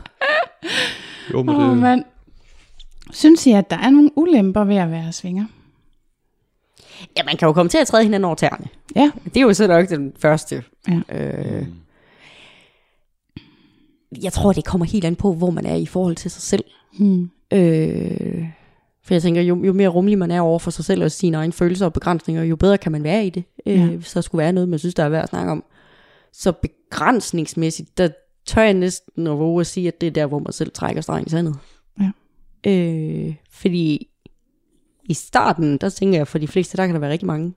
jo, 1.33 1.43
men 1.43 1.55
Åh, 1.55 1.63
oh, 1.63 1.69
det, 1.69 1.77
mand. 1.77 2.03
Synes 3.11 3.47
I, 3.47 3.51
at 3.51 3.69
der 3.69 3.77
er 3.77 3.89
nogle 3.89 4.09
ulemper 4.15 4.63
ved 4.63 4.75
at 4.75 4.91
være 4.91 5.11
svinger? 5.13 5.45
Ja, 7.17 7.23
man 7.23 7.37
kan 7.37 7.45
jo 7.47 7.53
komme 7.53 7.69
til 7.69 7.77
at 7.77 7.87
træde 7.87 8.03
hinanden 8.03 8.25
over 8.25 8.35
tæerne. 8.35 8.67
Ja. 8.95 9.11
Det 9.25 9.37
er 9.37 9.41
jo 9.41 9.53
så 9.53 9.67
nok 9.67 9.89
den 9.89 10.13
første. 10.19 10.63
Ja. 10.87 11.15
Øh, 11.17 11.67
jeg 14.23 14.33
tror, 14.33 14.53
det 14.53 14.65
kommer 14.65 14.85
helt 14.85 15.05
an 15.05 15.15
på, 15.15 15.33
hvor 15.33 15.49
man 15.49 15.65
er 15.65 15.75
i 15.75 15.85
forhold 15.85 16.15
til 16.15 16.31
sig 16.31 16.41
selv. 16.41 16.63
Hmm. 16.97 17.29
Øh, 17.53 18.45
for 19.07 19.13
jeg 19.13 19.21
tænker, 19.21 19.41
jo, 19.41 19.63
jo 19.65 19.73
mere 19.73 19.87
rummelig 19.87 20.17
man 20.17 20.31
er 20.31 20.41
over 20.41 20.59
for 20.59 20.71
sig 20.71 20.85
selv 20.85 21.03
og 21.03 21.11
sine 21.11 21.37
egne 21.37 21.53
følelser 21.53 21.85
og 21.85 21.93
begrænsninger, 21.93 22.43
jo 22.43 22.55
bedre 22.55 22.77
kan 22.77 22.91
man 22.91 23.03
være 23.03 23.25
i 23.27 23.29
det. 23.29 23.43
Øh, 23.65 23.75
Ja. 23.79 23.85
Hvis 23.87 24.11
der 24.13 24.21
skulle 24.21 24.39
være 24.43 24.53
noget, 24.53 24.69
man 24.69 24.79
synes, 24.79 24.95
der 24.95 25.03
er 25.03 25.09
værd 25.09 25.23
at 25.23 25.29
snakke 25.29 25.51
om. 25.51 25.63
Så 26.33 26.51
begrænsningsmæssigt, 26.51 27.97
der 27.97 28.09
tør 28.45 28.61
jeg 28.61 28.73
næsten 28.73 29.27
at 29.27 29.39
våge 29.39 29.59
at 29.61 29.67
sige, 29.67 29.87
at 29.87 30.01
det 30.01 30.07
er 30.07 30.11
der, 30.11 30.25
hvor 30.25 30.39
man 30.39 30.53
selv 30.53 30.71
trækker 30.71 31.01
stregen 31.01 31.25
i 31.27 31.29
sandet. 31.29 31.55
Ja. 31.99 32.11
Øh, 32.71 33.35
fordi 33.51 34.07
i 35.09 35.13
starten, 35.13 35.77
der 35.77 35.89
tænker 35.89 36.19
jeg, 36.19 36.27
for 36.27 36.37
de 36.37 36.47
fleste, 36.47 36.77
der 36.77 36.85
kan 36.85 36.95
der 36.95 36.99
være 37.01 37.11
rigtig 37.11 37.27
mange 37.27 37.53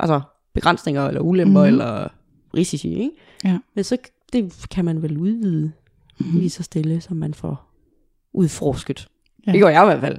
altså, 0.00 0.20
begrænsninger, 0.54 1.06
eller 1.08 1.20
ulemper, 1.20 1.60
mm. 1.60 1.66
eller 1.66 2.08
risici, 2.56 2.88
ikke? 2.94 3.10
Ja. 3.44 3.58
Men 3.74 3.84
så 3.84 3.96
det 4.32 4.66
kan 4.70 4.84
man 4.84 5.02
vel 5.02 5.16
udvide 5.18 5.72
Mhm. 6.20 6.38
lige 6.38 6.50
så 6.50 6.62
stille, 6.62 7.00
som 7.00 7.16
man 7.16 7.34
får 7.34 7.72
udforsket. 8.32 9.08
Ja. 9.46 9.50
Ja. 9.50 9.52
Det 9.52 9.60
gør 9.62 9.68
jeg 9.68 9.82
i 9.82 9.86
hvert 9.86 10.00
fald. 10.00 10.18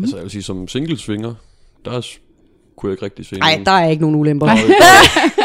altså 0.00 0.16
jeg 0.16 0.22
vil 0.22 0.30
sige, 0.30 0.42
som 0.42 0.68
singlesvinger, 0.68 1.34
der 1.84 2.00
s- 2.00 2.20
kunne 2.76 2.90
jeg 2.90 2.92
ikke 2.94 3.04
rigtig 3.04 3.26
se 3.26 3.36
Nej, 3.38 3.50
nogen- 3.52 3.66
der 3.66 3.72
er 3.72 3.88
ikke 3.88 4.00
nogen 4.02 4.16
ulemper. 4.16 4.46
Der 4.46 4.52
er, 4.52 4.56
jo 4.60 4.66
ikke, 4.66 4.74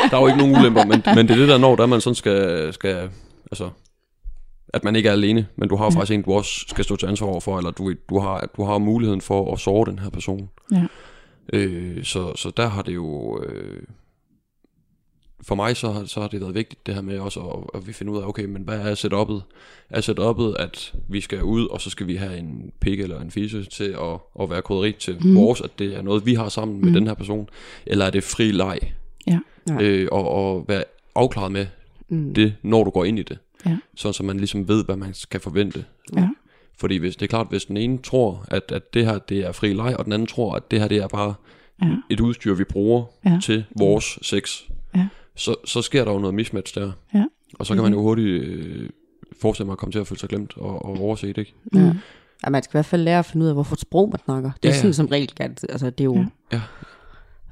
der, 0.01 0.09
der 0.09 0.17
er 0.17 0.21
jo 0.21 0.27
ikke 0.27 0.37
nogen 0.39 0.55
ulemper, 0.59 0.85
men, 0.85 1.03
men 1.15 1.27
det 1.27 1.33
er 1.33 1.37
det 1.39 1.47
der 1.49 1.57
når, 1.57 1.75
der 1.75 1.85
man 1.85 2.01
sådan 2.01 2.15
skal, 2.15 2.73
skal 2.73 3.09
altså, 3.51 3.69
at 4.73 4.83
man 4.83 4.95
ikke 4.95 5.09
er 5.09 5.13
alene, 5.13 5.47
men 5.55 5.69
du 5.69 5.75
har 5.75 5.85
jo 5.85 5.91
Ja. 5.91 5.95
faktisk 5.99 6.13
en, 6.13 6.21
du 6.21 6.33
også 6.33 6.65
skal 6.67 6.83
stå 6.83 6.95
til 6.95 7.05
ansvar 7.07 7.27
over 7.27 7.39
for, 7.39 7.57
eller 7.57 7.71
du, 7.71 7.93
du, 8.09 8.19
har, 8.19 8.49
du 8.57 8.63
har 8.63 8.77
muligheden 8.77 9.21
for 9.21 9.53
at 9.53 9.59
såre 9.59 9.91
den 9.91 9.99
her 9.99 10.09
person. 10.09 10.49
Ja. 10.71 10.83
Øh, 11.53 12.03
så, 12.03 12.35
så 12.35 12.51
der 12.57 12.67
har 12.67 12.81
det 12.81 12.95
jo, 12.95 13.39
øh, 13.43 13.83
for 15.47 15.55
mig 15.55 15.77
så, 15.77 15.91
har- 15.91 16.05
så 16.05 16.21
har 16.21 16.27
det 16.27 16.41
været 16.41 16.55
vigtigt 16.55 16.85
det 16.87 16.93
her 16.95 17.01
med 17.01 17.19
også, 17.19 17.39
at, 17.39 17.79
at 17.81 17.87
vi 17.87 17.93
finder 17.93 18.13
ud 18.13 18.21
af, 18.21 18.27
okay, 18.27 18.45
men 18.45 18.61
hvad 18.61 18.79
er 18.79 18.95
setup'et? 18.95 19.41
Er 19.89 20.01
setup'et, 20.01 20.63
at 20.63 20.93
vi 21.07 21.21
skal 21.21 21.43
ud, 21.43 21.65
og 21.67 21.81
så 21.81 21.89
skal 21.89 22.07
vi 22.07 22.15
have 22.15 22.37
en 22.37 22.71
pik 22.79 22.99
eller 22.99 23.21
en 23.21 23.31
fise 23.31 23.63
til 23.63 23.83
at, 24.01 24.19
at 24.41 24.49
være 24.49 24.61
krydderi 24.61 24.91
til 24.91 25.17
mm. 25.21 25.35
vores, 25.35 25.61
at 25.61 25.79
det 25.79 25.95
er 25.95 26.01
noget, 26.01 26.25
vi 26.25 26.33
har 26.33 26.49
sammen 26.49 26.77
med 26.77 26.85
Mhm. 26.85 26.93
den 26.93 27.07
her 27.07 27.13
person, 27.13 27.49
eller 27.85 28.05
er 28.05 28.09
det 28.09 28.23
fri 28.23 28.51
leg? 28.51 28.79
Ja. 29.27 29.39
Ja. 29.69 29.81
øh, 29.81 30.07
og, 30.11 30.29
og 30.29 30.65
være 30.67 30.83
afklaret 31.15 31.51
med 31.51 31.65
Mm. 32.09 32.33
det, 32.33 32.55
når 32.63 32.83
du 32.83 32.89
går 32.89 33.05
ind 33.05 33.19
i 33.19 33.23
det. 33.23 33.37
Ja. 33.65 33.77
Sådan 33.95 34.13
så 34.13 34.23
man 34.23 34.37
ligesom 34.37 34.67
ved, 34.67 34.85
hvad 34.85 34.95
man 34.95 35.13
skal 35.13 35.39
forvente. 35.39 35.85
Ja. 36.15 36.29
Fordi 36.79 36.97
hvis, 36.97 37.15
det 37.15 37.21
er 37.25 37.27
klart, 37.27 37.47
hvis 37.49 37.65
den 37.65 37.77
ene 37.77 37.97
tror, 37.97 38.45
at, 38.47 38.71
at 38.71 38.93
det 38.93 39.05
her 39.05 39.17
det 39.19 39.39
er 39.39 39.51
fri 39.51 39.73
leg, 39.73 39.95
og 39.99 40.05
den 40.05 40.13
anden 40.13 40.27
tror, 40.27 40.55
at 40.55 40.71
det 40.71 40.79
her 40.79 40.87
det 40.87 40.97
er 40.97 41.07
bare 41.07 41.33
Ja. 41.81 41.87
et 42.09 42.19
udstyr, 42.19 42.53
vi 42.53 42.63
bruger 42.63 43.03
Ja. 43.25 43.39
til 43.43 43.65
vores 43.79 44.19
sex, 44.21 44.61
Ja. 44.95 45.07
Så, 45.35 45.55
så 45.65 45.81
sker 45.81 46.05
der 46.05 46.11
jo 46.11 46.19
noget 46.19 46.33
mismatch 46.33 46.75
der. 46.75 46.91
Ja. 47.13 47.25
Og 47.59 47.65
så 47.65 47.73
kan 47.73 47.83
man 47.83 47.93
jo 47.93 48.01
hurtigt 48.01 48.43
øh, 48.43 48.89
forestille 49.41 49.65
mig 49.65 49.71
at 49.71 49.77
komme 49.77 49.91
til 49.91 49.99
at 49.99 50.07
føle 50.07 50.19
sig 50.19 50.29
glemt 50.29 50.57
og, 50.57 50.85
og 50.85 50.99
overset, 50.99 51.37
ikke? 51.37 51.53
Mm. 51.71 51.79
Ja. 51.79 51.93
Ja, 52.45 52.49
man 52.49 52.63
skal 52.63 52.69
i 52.71 52.75
hvert 52.77 52.85
fald 52.85 53.01
lære 53.01 53.19
at 53.19 53.25
finde 53.25 53.43
ud 53.43 53.47
af, 53.49 53.55
hvorfor 53.55 53.75
sprog 53.75 54.09
man 54.09 54.19
snakker. 54.25 54.51
Det 54.51 54.69
er 54.69 54.69
Ja, 54.69 54.69
ja, 54.69 54.75
ja. 54.75 54.81
sådan 54.81 54.93
som 54.93 55.05
regel, 55.07 55.31
at- 55.37 55.65
altså 55.69 55.89
det 55.89 55.99
er 56.01 56.05
jo... 56.05 56.15
Ja. 56.15 56.25
Ja. 56.51 56.61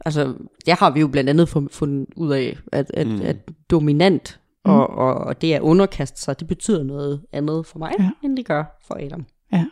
Altså, 0.06 0.34
det 0.66 0.74
har 0.74 0.90
vi 0.92 1.00
jo 1.00 1.08
blandt 1.08 1.30
andet 1.30 1.50
fund- 1.50 1.70
fundet 1.72 2.08
ud 2.16 2.32
af, 2.32 2.58
at, 2.72 2.92
at, 2.94 3.08
Mm. 3.08 3.14
mm. 3.14 3.22
at 3.22 3.38
dominant 3.72 4.40
Mm. 4.66 4.72
og, 4.72 4.90
og, 4.90 5.14
og 5.16 5.42
det 5.42 5.54
at 5.54 5.62
underkaste 5.62 6.22
sig, 6.22 6.40
det 6.40 6.48
betyder 6.48 6.84
noget 6.84 7.22
andet 7.34 7.66
for 7.66 7.80
mig, 7.80 7.92
Ja. 8.00 8.04
ja. 8.04 8.10
end 8.24 8.38
det 8.38 8.46
gør 8.46 8.80
for 8.88 8.98
Adam. 9.06 9.26
Ja. 9.54 9.66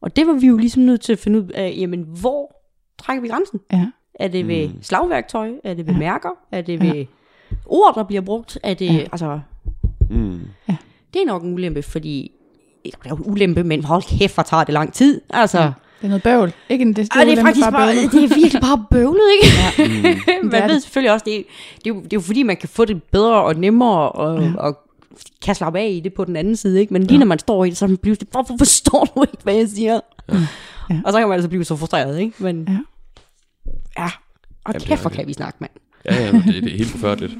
Og 0.00 0.16
det 0.16 0.26
var 0.26 0.32
vi 0.32 0.46
jo 0.46 0.56
ligesom 0.56 0.82
nødt 0.82 1.00
til 1.00 1.12
at 1.12 1.18
finde 1.18 1.38
ud 1.40 1.48
af, 1.48 1.74
jamen, 1.78 2.02
hvor 2.20 2.56
trækker 2.98 3.22
vi 3.22 3.28
grænsen? 3.28 3.60
Ja. 3.72 3.86
Er 4.14 4.28
det 4.28 4.48
ved 4.48 4.68
Mm. 4.68 4.82
slagværktøj? 4.82 5.50
Er 5.64 5.74
det 5.74 5.86
ved 5.86 5.92
Ja. 5.94 5.98
mærker? 5.98 6.30
Er 6.52 6.62
det 6.62 6.84
Ja. 6.84 6.92
ved 6.92 7.06
ord, 7.66 7.94
der 7.94 8.02
bliver 8.04 8.20
brugt? 8.22 8.58
Er 8.62 8.74
det, 8.74 8.86
Ja. 8.86 8.92
ja. 8.92 9.04
altså, 9.12 9.40
Mm. 10.10 10.40
det 11.14 11.22
er 11.22 11.26
nok 11.26 11.42
en 11.42 11.54
ulempe, 11.54 11.82
fordi 11.82 12.32
det 12.84 12.92
er 13.04 13.08
jo 13.10 13.16
en 13.16 13.22
ulempe, 13.30 13.64
men 13.64 13.84
hold 13.84 14.18
kæft, 14.18 14.34
hvor 14.34 14.42
tager 14.42 14.64
det 14.64 14.74
lang 14.74 14.92
tid. 14.92 15.20
Altså, 15.30 15.58
Ja. 15.60 15.64
Det 16.00 16.06
er 16.06 16.08
noget 16.08 16.22
bøvl. 16.22 16.52
Ikke 16.68 16.82
en 16.82 16.92
det, 16.92 17.08
Ej, 17.16 17.24
det 17.24 17.38
er 17.38 17.42
faktisk 17.42 17.66
bare, 17.70 17.94
det 17.94 18.04
er 18.04 18.34
virkelig 18.34 18.60
bare 18.60 18.84
bøvlet, 18.90 19.20
ikke? 19.42 19.56
Ja. 19.56 19.88
Mm. 20.42 20.46
man 20.48 20.52
Det 20.52 20.62
ved 20.68 20.74
det. 20.74 20.82
selvfølgelig 20.82 21.12
også, 21.12 21.24
det 21.24 21.34
er, 21.38 21.42
det, 21.84 21.86
er 21.90 21.94
jo, 21.94 21.96
det 21.96 22.04
er 22.12 22.16
jo 22.16 22.20
fordi, 22.20 22.42
man 22.42 22.56
kan 22.56 22.68
få 22.68 22.84
det 22.84 23.02
bedre 23.02 23.42
og 23.42 23.54
nemmere, 23.54 24.08
og, 24.12 24.40
Ja. 24.42 24.46
ja. 24.48 24.56
og 24.56 24.78
kan 25.42 25.54
slappe 25.54 25.78
af 25.80 25.88
i 25.90 26.00
det 26.00 26.14
på 26.14 26.24
den 26.24 26.36
anden 26.36 26.56
side, 26.56 26.80
ikke? 26.80 26.92
Men 26.92 27.02
lige 27.02 27.12
Ja. 27.12 27.18
når 27.18 27.26
man 27.26 27.38
står 27.38 27.64
i 27.64 27.70
det, 27.70 27.76
så 27.76 27.84
er 27.84 27.88
man 27.88 27.96
pludselig, 27.98 28.28
hvorfor 28.30 28.54
forstår 28.58 29.04
du 29.14 29.22
ikke, 29.22 29.36
hvad 29.42 29.54
jeg 29.54 29.68
siger? 29.68 30.00
Ja. 30.32 30.36
Ja. 30.90 31.00
Og 31.04 31.12
så 31.12 31.18
kan 31.18 31.28
man 31.28 31.34
altså 31.34 31.48
blive 31.48 31.64
så 31.64 31.76
frustreret, 31.76 32.18
ikke? 32.20 32.32
Men 32.38 32.68
Ja. 32.68 32.78
ja, 34.02 34.08
og 34.64 34.74
det 34.74 34.82
kæft, 34.82 35.00
hvor 35.00 35.08
det. 35.08 35.18
kan 35.18 35.26
vi 35.28 35.32
snakke, 35.32 35.56
mand. 35.60 35.70
Ja, 36.04 36.24
ja, 36.24 36.32
men 36.32 36.42
det, 36.42 36.62
det 36.62 36.72
er 36.72 36.76
helt 36.76 36.90
forfærdeligt. 36.90 37.32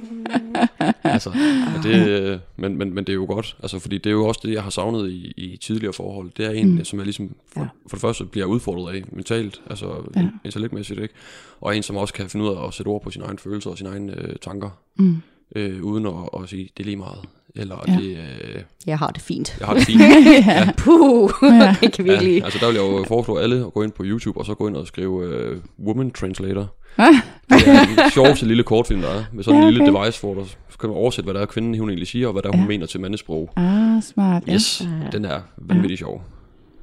altså, 1.05 1.31
men, 1.75 1.83
det, 1.83 2.41
men, 2.57 2.77
men, 2.79 2.95
men 2.95 3.05
det 3.05 3.13
er 3.13 3.15
jo 3.17 3.25
godt, 3.29 3.57
altså, 3.63 3.79
fordi 3.79 3.99
det 3.99 4.07
er 4.07 4.15
jo 4.15 4.27
også 4.27 4.41
det, 4.45 4.53
jeg 4.53 4.63
har 4.63 4.71
savnet 4.71 5.11
i, 5.11 5.33
i 5.37 5.57
tidligere 5.57 5.93
forhold. 5.93 6.31
Det 6.37 6.47
er 6.47 6.51
en, 6.51 6.75
Mm. 6.75 6.85
som 6.85 6.99
jeg 6.99 7.05
ligesom, 7.07 7.35
for, 7.53 7.61
Ja. 7.61 7.67
for 7.87 7.97
det 7.97 8.01
første 8.01 8.25
bliver 8.25 8.47
udfordret 8.47 8.95
af 8.97 9.03
mentalt, 9.13 9.61
altså 9.71 9.87
ja. 10.17 10.29
intellektmæssigt, 10.45 11.01
ikke? 11.01 11.15
Og 11.61 11.77
en, 11.77 11.83
som 11.83 11.97
også 11.97 12.15
kan 12.15 12.29
finde 12.31 12.45
ud 12.51 12.57
af 12.57 12.67
at 12.67 12.75
sætte 12.75 12.89
ord 12.89 13.03
på 13.03 13.11
sine 13.11 13.25
egne 13.25 13.39
følelser 13.39 13.71
og 13.71 13.79
sine 13.79 13.91
egne 13.91 14.15
øh, 14.21 14.37
tanker. 14.43 14.71
Mm. 14.97 15.17
Øh, 15.57 15.83
uden 15.85 16.07
at, 16.07 16.13
at 16.43 16.49
sige, 16.49 16.69
det 16.77 16.83
er 16.83 16.85
lige 16.85 16.97
meget. 16.97 17.19
Eller 17.57 17.77
Ja. 17.89 17.93
ja. 17.93 17.99
det, 17.99 18.11
øh, 18.11 18.63
Jeg 18.87 18.99
har 18.99 19.07
det 19.11 19.23
fint. 19.23 19.57
jeg 19.61 19.67
har 19.69 19.75
det 19.75 19.83
fint. 19.87 20.01
ja. 20.47 20.69
Puh, 20.79 21.31
Ja. 21.43 21.77
det 21.83 21.93
kan 21.93 22.05
vi 22.05 22.11
ikke 22.11 22.25
ja, 22.25 22.31
lide. 22.31 22.45
altså 22.45 22.59
der 22.59 22.67
vil 22.67 22.75
jeg 22.75 22.83
jo 22.83 23.05
foreslå 23.09 23.37
alle 23.37 23.57
at 23.67 23.73
gå 23.73 23.83
ind 23.83 23.93
på 23.93 24.03
YouTube, 24.07 24.39
og 24.41 24.47
så 24.47 24.55
gå 24.55 24.69
ind 24.69 24.77
og 24.77 24.87
skrive 24.87 25.25
øh, 25.27 25.57
Woman 25.87 26.11
Translator. 26.11 26.75
Ah, 26.99 27.15
Det 27.51 27.69
er 27.69 27.85
den 27.85 28.11
sjoveste 28.13 28.47
lille 28.47 28.63
kortfilm, 28.63 29.01
der 29.01 29.09
er. 29.09 29.25
Med 29.33 29.45
sådan 29.45 29.61
Ja, 29.61 29.67
en 29.67 29.73
lille 29.75 29.91
okay. 29.91 30.05
device, 30.05 30.21
hvor 30.21 30.35
der 30.35 30.45
så 30.71 30.79
kan 30.79 30.89
man 30.89 30.99
oversætte, 30.99 31.27
hvad 31.27 31.35
der 31.35 31.41
er, 31.41 31.47
kvinden 31.47 31.79
hun 31.79 31.89
egentlig 31.89 32.09
siger, 32.09 32.27
og 32.27 32.33
hvad 32.33 32.43
der 32.43 32.49
er, 32.49 32.53
hun 32.53 32.61
Ja. 32.61 32.69
mener 32.69 32.87
til 32.87 33.01
mandesprog. 33.01 33.51
Ah, 33.57 34.03
smart. 34.03 34.43
Ja. 34.47 34.55
Yes, 34.55 34.81
Ja. 35.05 35.11
den 35.19 35.25
er 35.25 35.41
vanvittig 35.57 35.99
sjov. 35.99 36.23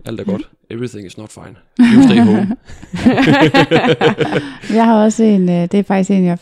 Alt 0.05 0.19
er 0.19 0.23
godt. 0.23 0.49
Everything 0.69 1.05
is 1.07 1.17
not 1.17 1.29
fine. 1.31 1.55
You 1.95 2.01
stay 2.03 2.19
home. 2.19 2.55
Jeg 4.69 4.85
har 4.85 5.03
også 5.03 5.23
en, 5.23 5.49
øh, 5.49 5.55
det 5.61 5.73
er 5.73 5.83
faktisk 5.83 6.11
en, 6.11 6.25
jeg 6.25 6.37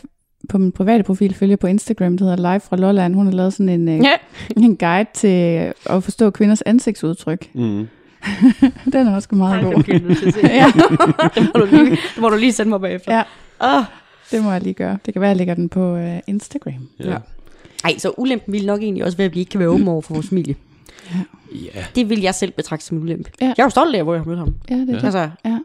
på 0.48 0.58
min 0.58 0.72
private 0.72 1.04
profil 1.04 1.34
følger 1.34 1.56
på 1.56 1.66
Instagram, 1.66 2.18
der 2.18 2.24
hedder 2.24 2.36
Live 2.52 2.60
fra 2.60 2.76
Lolland. 2.76 3.14
Hun 3.14 3.26
har 3.26 3.32
lavet 3.32 3.52
sådan 3.52 3.68
en, 3.68 3.88
øh, 3.88 3.96
Ja. 3.98 4.12
en 4.56 4.76
guide 4.76 5.08
til 5.14 5.72
at 5.90 6.04
forstå 6.04 6.30
kvinders 6.30 6.62
ansigtsudtryk. 6.62 7.50
Mm. 7.54 7.88
Den 8.92 9.06
er 9.06 9.14
også 9.14 9.28
meget 9.32 9.64
god. 9.64 9.82
Skal 9.82 10.02
jeg 10.24 10.32
se. 10.32 10.40
Ja, 10.46 10.66
det, 11.34 11.50
må 11.54 11.60
du 11.60 11.66
lige, 11.70 11.90
det 11.90 11.98
må 12.20 12.28
du 12.28 12.36
lige 12.36 12.52
sende 12.52 12.70
mig 12.70 12.80
bagefter. 12.80 13.14
Ja. 13.16 13.22
Oh. 13.78 13.84
det 14.30 14.42
må 14.44 14.52
jeg 14.52 14.62
lige 14.62 14.74
gøre. 14.74 14.98
Det 15.06 15.14
kan 15.14 15.20
være, 15.20 15.28
jeg 15.28 15.36
lægger 15.36 15.54
den 15.54 15.68
på 15.68 15.96
øh, 15.96 16.18
Instagram. 16.26 16.88
Ja. 17.00 17.10
Ja. 17.10 17.16
Ej, 17.84 17.98
så 17.98 18.12
ulempen 18.18 18.52
ville 18.52 18.66
nok 18.66 18.82
egentlig 18.82 19.04
også 19.04 19.16
være, 19.16 19.24
at 19.24 19.34
vi 19.34 19.38
ikke 19.40 19.50
kan 19.50 19.60
være 19.60 19.68
åbne 19.68 19.90
over 19.90 20.00
for 20.02 20.14
vores 20.14 20.28
familie. 20.28 20.54
ja. 21.74 21.84
Det 21.94 22.08
vil 22.10 22.20
jeg 22.20 22.34
selv 22.34 22.52
betragte 22.52 22.84
som 22.86 22.98
ulempe. 22.98 23.30
Ja. 23.40 23.46
Jeg 23.46 23.54
er 23.58 23.64
jo 23.64 23.70
stolt 23.70 23.96
af, 23.96 24.02
hvor 24.02 24.14
jeg 24.14 24.20
har 24.20 24.26
mødt 24.26 24.38
ham. 24.38 24.54
Ja, 24.70 24.74
det 24.74 24.82
er 24.82 24.86
Ja. 24.92 24.98
det. 24.98 25.04
Altså, 25.04 25.28
Ja, 25.44 25.58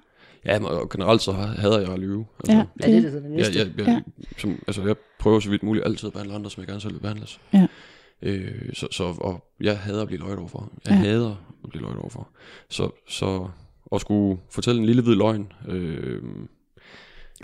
men 0.46 0.66
og 0.66 0.90
generelt 0.90 1.22
så 1.22 1.32
hader 1.32 1.80
jeg 1.80 1.90
at 1.90 2.00
lyve. 2.00 2.26
Altså, 2.40 2.52
Ja, 2.52 2.58
ja, 2.58 2.88
det 2.88 2.98
er 2.98 3.02
det, 3.02 3.14
det 3.14 3.24
Jeg, 3.24 3.30
næste. 3.32 3.60
jeg, 3.60 3.68
jeg, 3.78 3.86
Ja. 3.88 3.92
ja. 3.92 4.00
som, 4.38 4.52
altså, 4.68 4.82
jeg 4.84 4.96
prøver 5.20 5.40
så 5.40 5.50
vidt 5.50 5.64
muligt 5.64 5.86
altid 5.86 6.08
at 6.08 6.14
behandle 6.14 6.36
andre, 6.36 6.50
som 6.52 6.62
jeg 6.62 6.68
gerne 6.68 6.82
selv 6.82 6.94
vil 6.94 7.00
behandles. 7.00 7.40
Ja. 7.54 7.68
Øh, 8.22 8.74
så, 8.74 8.88
så, 8.92 9.04
og 9.04 9.46
jeg 9.62 9.78
hader 9.80 10.02
at 10.02 10.08
blive 10.08 10.20
løjet 10.20 10.40
overfor. 10.40 10.72
Jeg 10.86 10.92
Ja. 10.92 10.98
ja. 10.98 11.02
hader 11.02 11.36
at 11.64 11.70
blive 11.70 11.82
løjet 11.84 11.98
overfor. 11.98 12.28
Så, 12.70 12.90
så 13.10 13.48
at 13.96 14.02
skulle 14.02 14.40
fortælle 14.50 14.80
en 14.80 14.86
lille 14.86 15.02
hvid 15.02 15.16
løgn, 15.16 15.52
øh, 15.68 16.22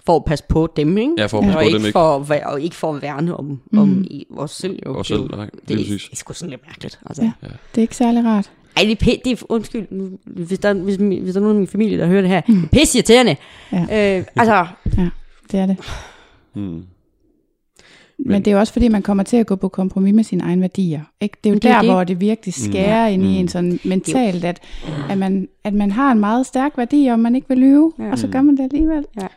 For 0.06 0.16
at 0.16 0.26
passe 0.26 0.46
på 0.50 0.74
dem, 0.76 0.98
ikke? 0.98 1.14
ja, 1.18 1.26
for 1.26 1.38
at 1.40 1.44
Ja. 1.48 1.48
passe 1.48 1.58
og, 1.58 1.62
på 1.64 1.66
ikke 1.68 1.78
dem, 1.78 1.86
ikke? 1.86 1.92
for 1.92 2.16
at 2.16 2.30
være, 2.30 2.48
og 2.50 2.62
ikke 2.62 2.76
for 2.76 2.94
at 2.96 3.02
værne 3.02 3.38
om, 3.38 3.62
Mm. 3.72 3.80
om 3.80 4.04
i, 4.04 4.26
os 4.38 4.52
selv. 4.52 4.80
Jo. 4.86 4.90
Og 4.90 4.96
Det 5.06 5.12
er 5.12 5.18
selv, 5.18 5.30
nej, 5.36 5.46
det, 5.46 5.68
det 5.68 5.76
er 5.76 5.80
er, 5.80 5.84
det 5.84 6.10
er 6.12 6.16
sgu 6.16 6.34
sådan 6.34 6.50
lidt 6.50 6.62
mærkeligt. 6.68 7.00
Altså. 7.06 7.22
Ja. 7.24 7.32
Ja. 7.44 7.48
Det 7.48 7.78
er 7.78 7.82
ikke 7.82 7.96
særlig 7.96 8.26
rart. 8.26 8.52
Ej, 8.78 8.84
det 8.84 8.92
er, 8.92 9.06
pæ- 9.06 9.22
det 9.26 9.32
er 9.42 9.46
undskyld, 9.50 9.88
hvis, 10.26 10.60
der, 10.60 10.74
hvis, 10.74 10.96
hvis 10.96 11.34
der 11.34 11.40
er 11.40 11.44
nogen 11.44 11.56
af 11.58 11.60
min 11.60 11.68
familie, 11.68 11.98
der 11.98 12.08
hører 12.08 12.22
det 12.22 12.30
her. 12.30 12.42
Det 12.42 12.56
er 12.64 12.68
pisse 12.72 12.98
irriterende. 12.98 13.36
Ja. 13.72 13.80
Øh, 13.82 14.26
altså, 14.36 14.66
Altså, 14.86 15.10
Det 15.52 15.60
er 15.60 15.66
det. 15.66 15.78
Hmm. 16.54 16.64
Men, 18.20 18.32
Men- 18.32 18.42
det 18.46 18.48
er 18.48 18.56
jo 18.56 18.60
også 18.60 18.74
fordi, 18.74 18.88
man 18.88 19.02
kommer 19.02 19.24
til 19.24 19.38
at 19.38 19.48
gå 19.48 19.56
på 19.56 19.68
kompromis 19.70 20.14
med 20.14 20.24
sine 20.24 20.44
egne 20.44 20.62
værdier. 20.62 21.02
Ikke? 21.22 21.38
Det 21.44 21.50
er 21.50 21.54
jo 21.54 21.60
det 21.60 21.66
er 21.70 21.74
der, 21.74 21.82
det. 21.82 21.92
hvor 21.92 22.04
det 22.04 22.22
virkelig 22.22 22.54
skærer 22.54 23.08
mm. 23.08 23.14
ind 23.14 23.24
i 23.24 23.28
Mm. 23.28 23.34
en 23.34 23.48
sådan 23.48 23.80
mentalt, 23.86 24.46
at, 24.46 24.60
at, 25.10 25.18
man, 25.18 25.48
at 25.64 25.74
man 25.74 25.92
har 25.92 26.12
en 26.12 26.20
meget 26.20 26.46
stærk 26.46 26.72
værdi, 26.78 27.08
og 27.08 27.20
man 27.20 27.36
ikke 27.36 27.48
vil 27.50 27.58
lyve, 27.58 27.94
Ja. 28.00 28.04
ja. 28.04 28.12
og 28.12 28.20
så 28.20 28.28
gør 28.28 28.42
man 28.42 28.58
det 28.58 28.64
alligevel. 28.64 29.06
Ja. 29.22 29.28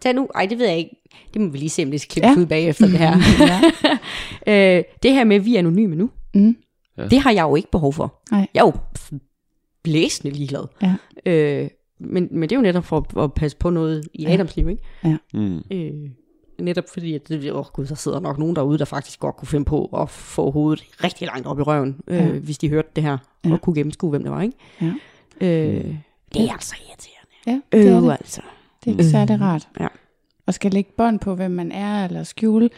tag 0.00 0.14
nu, 0.14 0.28
ej, 0.34 0.46
det 0.46 0.58
ved 0.58 0.66
jeg 0.66 0.78
ikke. 0.78 0.96
Det 1.34 1.40
må 1.42 1.48
vi 1.48 1.58
lige 1.58 1.68
se, 1.70 1.82
om 1.84 1.90
det 1.90 2.00
skal 2.00 2.12
klippes 2.12 2.28
Ja. 2.28 2.32
ja. 2.38 2.40
ud 2.42 2.46
bagefter 2.46 2.86
det 2.86 2.98
her. 2.98 3.16
ja. 4.46 4.76
øh, 4.78 4.84
det 5.02 5.12
her 5.12 5.24
med, 5.24 5.36
at 5.36 5.44
vi 5.44 5.54
er 5.54 5.58
anonyme 5.58 5.96
nu, 5.96 6.10
Mm. 6.34 6.56
Ja. 7.02 7.08
det 7.08 7.18
har 7.20 7.30
jeg 7.30 7.42
jo 7.42 7.56
ikke 7.56 7.70
behov 7.70 7.92
for. 7.92 8.14
Nej. 8.30 8.46
Jeg 8.54 8.60
er 8.60 8.64
jo 8.66 8.72
blæsende 9.82 10.34
ligeglad. 10.34 10.64
Ja. 10.82 10.94
Øh, 11.26 11.68
men, 12.00 12.28
men 12.30 12.42
det 12.42 12.52
er 12.52 12.56
jo 12.56 12.62
netop 12.62 12.84
for 12.84 12.96
at, 13.16 13.24
at 13.24 13.34
passe 13.34 13.56
på 13.56 13.70
noget 13.70 14.08
i 14.14 14.22
Ja. 14.22 14.32
Adams 14.32 14.56
liv, 14.56 14.68
ikke? 14.68 14.82
Mm. 15.34 15.62
Øh, 15.70 16.10
netop 16.58 16.84
fordi, 16.92 17.14
at 17.14 17.28
det, 17.28 17.52
åh 17.52 17.64
gud, 17.72 17.86
der 17.86 17.94
sidder 17.94 18.20
nok 18.20 18.38
nogen 18.38 18.56
derude, 18.56 18.78
der 18.78 18.84
faktisk 18.84 19.20
godt 19.20 19.36
kunne 19.36 19.48
finde 19.48 19.64
på 19.64 19.84
at 19.84 20.10
få 20.10 20.50
hovedet 20.50 20.84
rigtig 21.04 21.26
langt 21.26 21.46
op 21.46 21.58
i 21.58 21.62
røven, 21.62 22.00
øh, 22.06 22.16
Ja. 22.18 22.26
hvis 22.28 22.58
de 22.58 22.68
hørte 22.68 22.88
det 22.96 23.04
her, 23.04 23.18
Ja. 23.44 23.52
og 23.52 23.60
kunne 23.60 23.74
gennemskue, 23.74 24.10
hvem 24.10 24.22
det 24.22 24.32
var, 24.32 24.42
ikke? 24.42 24.56
Ja. 24.80 24.92
Øh, 25.40 25.94
det 26.34 26.44
er 26.48 26.52
altså 26.52 26.74
irriterende. 26.88 27.30
ja, 27.46 27.60
det 27.78 27.88
er 27.88 27.96
Øh, 27.96 28.02
det. 28.02 28.10
altså. 28.12 28.40
Det 28.84 28.86
er 28.90 28.94
ikke 28.94 29.04
særlig 29.04 29.40
rart. 29.40 29.68
Ja. 29.80 29.86
Og 30.46 30.54
skal 30.54 30.70
lægge 30.72 30.90
bånd 30.96 31.18
på, 31.20 31.34
hvem 31.34 31.50
man 31.50 31.72
er, 31.72 32.04
eller 32.04 32.22
skjule 32.22 32.70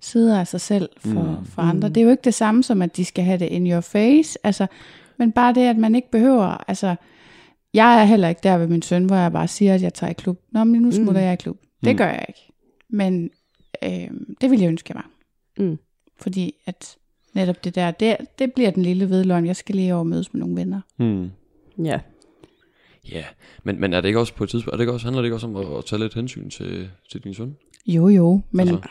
sider 0.00 0.40
af 0.40 0.46
sig 0.46 0.60
selv 0.60 0.88
for, 0.98 1.36
Mm. 1.38 1.46
for 1.46 1.62
andre. 1.62 1.88
Det 1.88 1.96
er 1.96 2.02
jo 2.04 2.10
ikke 2.10 2.22
det 2.24 2.34
samme 2.34 2.62
som, 2.62 2.82
at 2.82 2.96
de 2.96 3.04
skal 3.04 3.24
have 3.24 3.38
det 3.38 3.46
in 3.46 3.70
your 3.72 3.80
face. 3.80 4.38
Altså, 4.46 4.66
men 5.16 5.32
bare 5.32 5.54
det, 5.54 5.60
at 5.60 5.76
man 5.76 5.94
ikke 5.94 6.10
behøver... 6.10 6.64
Altså, 6.68 6.94
jeg 7.74 8.00
er 8.00 8.04
heller 8.04 8.28
ikke 8.28 8.40
der 8.42 8.58
ved 8.58 8.66
min 8.66 8.82
søn, 8.82 9.04
hvor 9.04 9.16
jeg 9.16 9.32
bare 9.32 9.48
siger, 9.48 9.74
at 9.74 9.82
jeg 9.82 9.94
tager 9.94 10.10
i 10.10 10.14
klub. 10.14 10.40
Nå, 10.52 10.64
men 10.64 10.82
nu 10.82 10.90
smutter 10.92 11.12
Mm. 11.20 11.24
jeg 11.26 11.32
i 11.32 11.36
klub. 11.36 11.56
Det 11.84 11.92
Mm. 11.94 11.98
gør 11.98 12.06
jeg 12.06 12.24
ikke. 12.28 12.40
Men 12.88 13.30
øh, 13.84 14.10
det 14.40 14.50
ville 14.50 14.62
jeg 14.64 14.68
ønske, 14.70 14.94
var. 14.94 15.10
Mm. 15.58 15.78
Fordi 16.20 16.54
at 16.66 16.96
netop 17.34 17.64
det 17.64 17.74
der, 17.74 17.90
det, 17.90 18.16
det 18.38 18.52
bliver 18.52 18.70
den 18.70 18.82
lille 18.82 19.10
vedløgn. 19.10 19.46
Jeg 19.46 19.56
skal 19.56 19.74
lige 19.74 19.92
over 19.94 19.98
og 20.00 20.06
mødes 20.06 20.34
med 20.34 20.40
nogle 20.40 20.56
venner. 20.56 20.80
Mm. 20.98 21.30
Ja. 21.84 22.00
Ja, 23.12 23.24
men, 23.64 23.80
men 23.80 23.92
er 23.92 24.00
det 24.00 24.08
ikke 24.08 24.20
også 24.20 24.34
på 24.34 24.44
et 24.44 24.50
tidspunkt, 24.50 24.72
er 24.72 24.76
det 24.76 24.82
ikke 24.82 24.92
også, 24.92 25.06
handler 25.06 25.22
det 25.22 25.26
ikke 25.26 25.36
også 25.36 25.46
om 25.46 25.56
at, 25.56 25.78
at 25.78 25.84
tage 25.84 26.00
lidt 26.00 26.14
hensyn 26.14 26.50
til, 26.50 26.88
til 27.10 27.24
din 27.24 27.34
søn? 27.34 27.56
Jo, 27.86 28.08
jo, 28.08 28.40
men 28.50 28.68
Altså, 28.68 28.88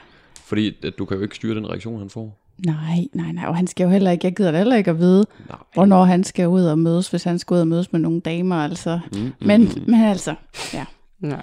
fordi 0.49 0.85
at 0.88 0.93
du 0.97 1.05
kan 1.05 1.17
jo 1.17 1.23
ikke 1.23 1.35
styre 1.35 1.55
den 1.55 1.69
reaktion, 1.69 1.99
han 1.99 2.09
får. 2.09 2.45
nej, 2.65 3.05
nej, 3.13 3.31
nej. 3.31 3.45
Og 3.47 3.55
han 3.55 3.67
skal 3.67 3.84
jo 3.84 3.89
heller 3.89 4.11
ikke, 4.11 4.26
jeg 4.26 4.35
gider 4.35 4.51
da 4.51 4.57
heller 4.57 4.76
ikke 4.76 4.91
at 4.91 4.99
vide, 4.99 5.26
Nej. 5.49 5.57
hvornår 5.73 6.03
han 6.05 6.23
skal 6.23 6.47
ud 6.47 6.63
og 6.63 6.80
mødes, 6.80 7.09
hvis 7.09 7.23
han 7.23 7.39
skal 7.39 7.53
ud 7.53 7.59
og 7.59 7.67
mødes 7.67 7.91
med 7.91 7.99
nogle 7.99 8.21
damer, 8.21 8.55
altså. 8.55 8.99
Mm, 9.13 9.19
mm, 9.19 9.31
Men, 9.41 9.61
mm. 9.61 9.84
men 9.88 10.01
altså, 10.01 10.35
ja. 10.73 10.85
ja. 11.23 11.38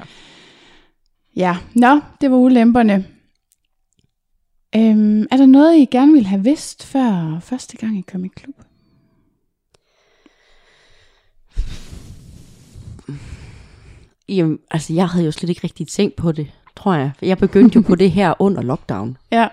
Ja, 1.36 1.56
nå, 1.74 2.00
det 2.20 2.30
var 2.30 2.36
ulemperne. 2.36 3.06
Øhm, 4.76 5.22
er 5.30 5.36
der 5.36 5.46
noget, 5.46 5.76
I 5.76 5.84
gerne 5.90 6.12
ville 6.12 6.28
have 6.28 6.42
vidst, 6.44 6.84
før 6.86 7.38
første 7.42 7.76
gang 7.76 7.98
I 7.98 8.00
kom 8.00 8.24
i 8.24 8.28
klub? 8.28 8.54
Jamen, 14.28 14.58
altså, 14.70 14.92
jeg 14.94 15.08
havde 15.08 15.24
jo 15.24 15.30
slet 15.32 15.48
ikke 15.48 15.60
rigtig 15.64 15.88
tænkt 15.88 16.16
på 16.16 16.32
det, 16.32 16.46
tror 16.76 16.94
jeg. 16.94 17.10
Jeg 17.22 17.38
begyndte 17.38 17.76
jo 17.76 17.82
på 17.86 17.94
det 17.94 18.10
her 18.10 18.34
under 18.38 18.62
lockdown. 18.62 19.16
Ja. 19.32 19.48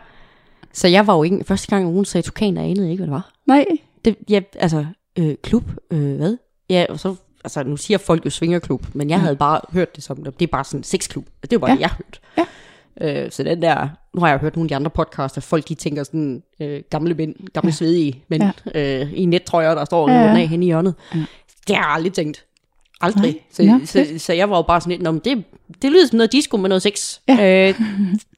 Så 0.75 0.87
jeg 0.87 1.07
var 1.07 1.15
jo 1.15 1.23
ikke, 1.23 1.43
første 1.43 1.67
gang 1.67 1.85
nogen 1.85 2.05
sagde 2.05 2.25
tukan, 2.27 2.55
jeg 2.55 2.63
anede 2.63 2.91
ikke, 2.91 2.99
hvad 3.01 3.07
det 3.07 3.13
var. 3.13 3.31
Nej. 3.47 3.65
Det, 4.05 4.15
ja, 4.29 4.39
altså, 4.59 4.85
øh, 5.19 5.35
klub, 5.43 5.63
øh, 5.91 6.15
hvad? 6.15 6.37
Ja, 6.69 6.85
og 6.89 6.99
så, 6.99 7.15
altså, 7.45 7.63
nu 7.63 7.77
siger 7.77 7.97
folk 7.97 8.25
jo 8.25 8.29
svingerklub, 8.29 8.85
men 8.93 9.09
jeg 9.09 9.15
Ja. 9.15 9.21
havde 9.21 9.35
bare 9.35 9.61
hørt 9.71 9.95
det 9.95 10.03
som, 10.03 10.23
det 10.23 10.41
er 10.41 10.47
bare 10.51 10.63
sådan 10.63 10.79
en 10.79 10.83
sexklub. 10.83 11.25
Det 11.41 11.51
var 11.51 11.57
bare 11.67 11.69
Ja. 11.69 11.75
det, 11.75 11.81
jeg 11.81 11.89
hørte. 11.89 12.19
Ja. 13.01 13.25
Øh, 13.25 13.31
så 13.31 13.43
den 13.43 13.61
der, 13.61 13.87
nu 14.13 14.21
har 14.21 14.29
jeg 14.29 14.37
hørt 14.39 14.55
nogle 14.55 14.65
af 14.65 14.69
de 14.69 14.75
andre 14.75 14.89
podcaster, 14.91 15.41
folk 15.41 15.69
de 15.69 15.75
tænker 15.75 16.03
sådan, 16.03 16.43
øh, 16.61 16.81
gamle 16.89 17.13
mænd, 17.13 17.35
gamle 17.53 17.67
ja. 17.67 17.71
svedige 17.71 18.23
mænd, 18.27 18.43
ja. 18.73 19.01
øh, 19.01 19.13
i 19.13 19.25
nettrøjer, 19.25 19.75
der 19.75 19.85
står 19.85 20.09
Ja, 20.09 20.15
ja, 20.23 20.37
af 20.41 20.47
henne 20.47 20.65
i 20.65 20.67
hjørnet. 20.67 20.95
Ja. 21.15 21.19
Det 21.67 21.75
har 21.75 21.83
jeg 21.83 21.91
aldrig 21.93 22.13
tænkt. 22.13 22.45
Aldrig. 23.03 23.31
Nej. 23.31 23.39
Så, 23.51 23.63
Nå, 23.63 23.79
så, 23.85 24.05
så, 24.25 24.33
jeg 24.33 24.49
var 24.49 24.55
jo 24.57 24.61
bare 24.61 24.81
sådan 24.81 24.91
lidt, 24.91 25.01
"Nå, 25.01 25.11
men 25.11 25.21
det, 25.25 25.43
det 25.81 25.91
lyder 25.91 26.07
som 26.07 26.17
noget 26.17 26.31
disco 26.31 26.57
med 26.57 26.69
noget 26.69 26.81
sex. 26.81 27.19
Ja. 27.27 27.69
Øh, 27.69 27.79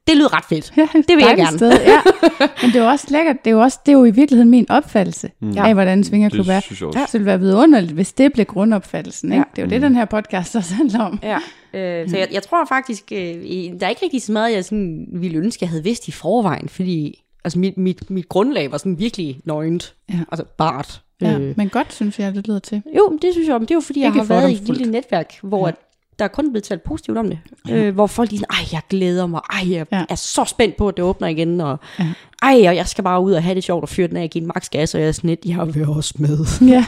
det 0.08 0.18
lyder 0.18 0.34
ret 0.38 0.46
fedt. 0.50 0.74
Ja, 0.78 0.88
Det 0.96 1.16
vil 1.16 1.26
jeg 1.28 1.38
gerne. 1.38 1.58
Sted, 1.58 1.72
ja. 1.72 2.00
Men 2.62 2.70
det 2.70 2.76
er 2.76 2.84
jo 2.84 2.90
også 2.90 3.08
lækkert. 3.10 3.36
Det 3.46 3.52
er 3.52 3.56
jo, 3.56 3.60
også, 3.62 3.80
det 3.86 3.92
er 3.92 3.98
jo 3.98 4.06
i 4.06 4.12
virkeligheden 4.12 4.50
min 4.50 4.66
opfattelse 4.70 5.32
Mm. 5.40 5.48
mm. 5.48 5.58
af, 5.58 5.74
hvordan 5.74 5.98
en 5.98 6.04
svingerklub 6.04 6.48
er. 6.48 6.54
Det 6.56 6.64
synes 6.64 6.80
jeg 6.82 6.88
også. 6.88 7.00
Så 7.00 7.06
det 7.12 7.14
ville 7.14 7.26
være 7.26 7.40
vidunderligt, 7.40 7.92
hvis 7.92 8.14
det 8.14 8.34
blev 8.34 8.46
grundopfattelsen. 8.46 9.32
Ikke? 9.32 9.38
Ja. 9.38 9.44
Det 9.56 9.62
er 9.62 9.66
jo 9.66 9.70
det, 9.70 9.82
den 9.82 9.96
her 9.96 10.06
podcast 10.06 10.56
også 10.56 10.74
handler 10.74 11.00
om. 11.02 11.20
Ja, 11.24 11.38
øh, 11.74 12.10
så 12.10 12.18
jeg, 12.18 12.28
jeg 12.32 12.44
tror 12.44 12.66
faktisk, 12.66 13.04
øh, 13.12 13.20
i- 13.20 13.72
der 13.80 13.86
er 13.86 13.90
ikke 13.90 14.04
rigtig 14.04 14.22
så 14.22 14.32
meget, 14.32 14.54
jeg 14.54 14.66
sådan 14.66 15.06
ville 15.14 15.38
ønske, 15.38 15.64
jeg 15.64 15.70
havde 15.70 15.84
vidst 15.84 16.08
i 16.08 16.12
forvejen, 16.12 16.70
fordi 16.70 17.24
altså 17.44 17.60
mit, 17.60 17.78
mit, 17.78 18.10
mit 18.12 18.30
grundlag 18.30 18.72
var 18.72 18.78
sådan 18.78 19.00
virkelig 19.00 19.40
nøgent, 19.46 19.94
Ja. 20.10 20.20
altså 20.32 20.46
bart. 20.58 21.02
Ja, 21.22 21.40
Øh, 21.40 21.54
men 21.58 21.70
godt, 21.70 21.94
synes 21.94 22.20
jeg, 22.20 22.36
det 22.36 22.48
lyder 22.48 22.60
til. 22.60 22.82
jo, 22.98 23.20
det 23.22 23.30
synes 23.34 23.48
jeg, 23.48 23.54
men 23.56 23.62
det 23.62 23.72
er 23.72 23.76
jo 23.76 23.82
fordi, 23.82 24.02
jeg 24.02 24.14
har 24.14 24.24
været 24.24 24.50
i 24.50 24.54
et 24.54 24.62
lille 24.78 24.92
netværk, 24.92 25.34
hvor 25.44 25.60
Ja. 25.60 25.66
ja. 25.66 25.72
der 26.20 26.26
er 26.26 26.30
kun 26.30 26.52
blevet 26.52 26.64
talt 26.64 26.84
positivt 26.84 27.18
om 27.18 27.30
det. 27.30 27.40
Øh, 27.70 27.94
hvor 27.94 28.08
folk 28.08 28.32
lige 28.32 28.46
ej, 28.50 28.58
jeg 28.72 28.82
glæder 28.90 29.26
mig, 29.28 29.42
ej, 29.54 29.72
jeg 29.72 29.86
Ja. 29.92 29.98
ja. 29.98 30.06
er 30.10 30.16
så 30.16 30.44
spændt 30.46 30.76
på, 30.78 30.88
at 30.88 30.98
det 30.98 31.06
åbner 31.06 31.28
igen, 31.28 31.62
og 31.62 31.80
Ja. 32.00 32.06
ej, 32.42 32.64
og 32.68 32.76
jeg 32.76 32.88
skal 32.88 33.04
bare 33.04 33.22
ud 33.22 33.34
og 33.34 33.44
have 33.44 33.56
det 33.56 33.64
sjovt 33.64 33.82
og 33.82 33.90
fyre 33.90 34.08
den 34.08 34.18
af 34.18 34.30
give 34.30 34.42
en 34.42 34.48
max 34.56 34.70
gas, 34.70 34.96
og 34.96 35.02
jeg 35.02 35.08
er 35.08 35.12
sådan 35.12 35.30
lidt, 35.30 35.46
jeg 35.46 35.76
vil 35.76 35.86
også 35.90 36.14
med. 36.18 36.38
Ja. 36.74 36.86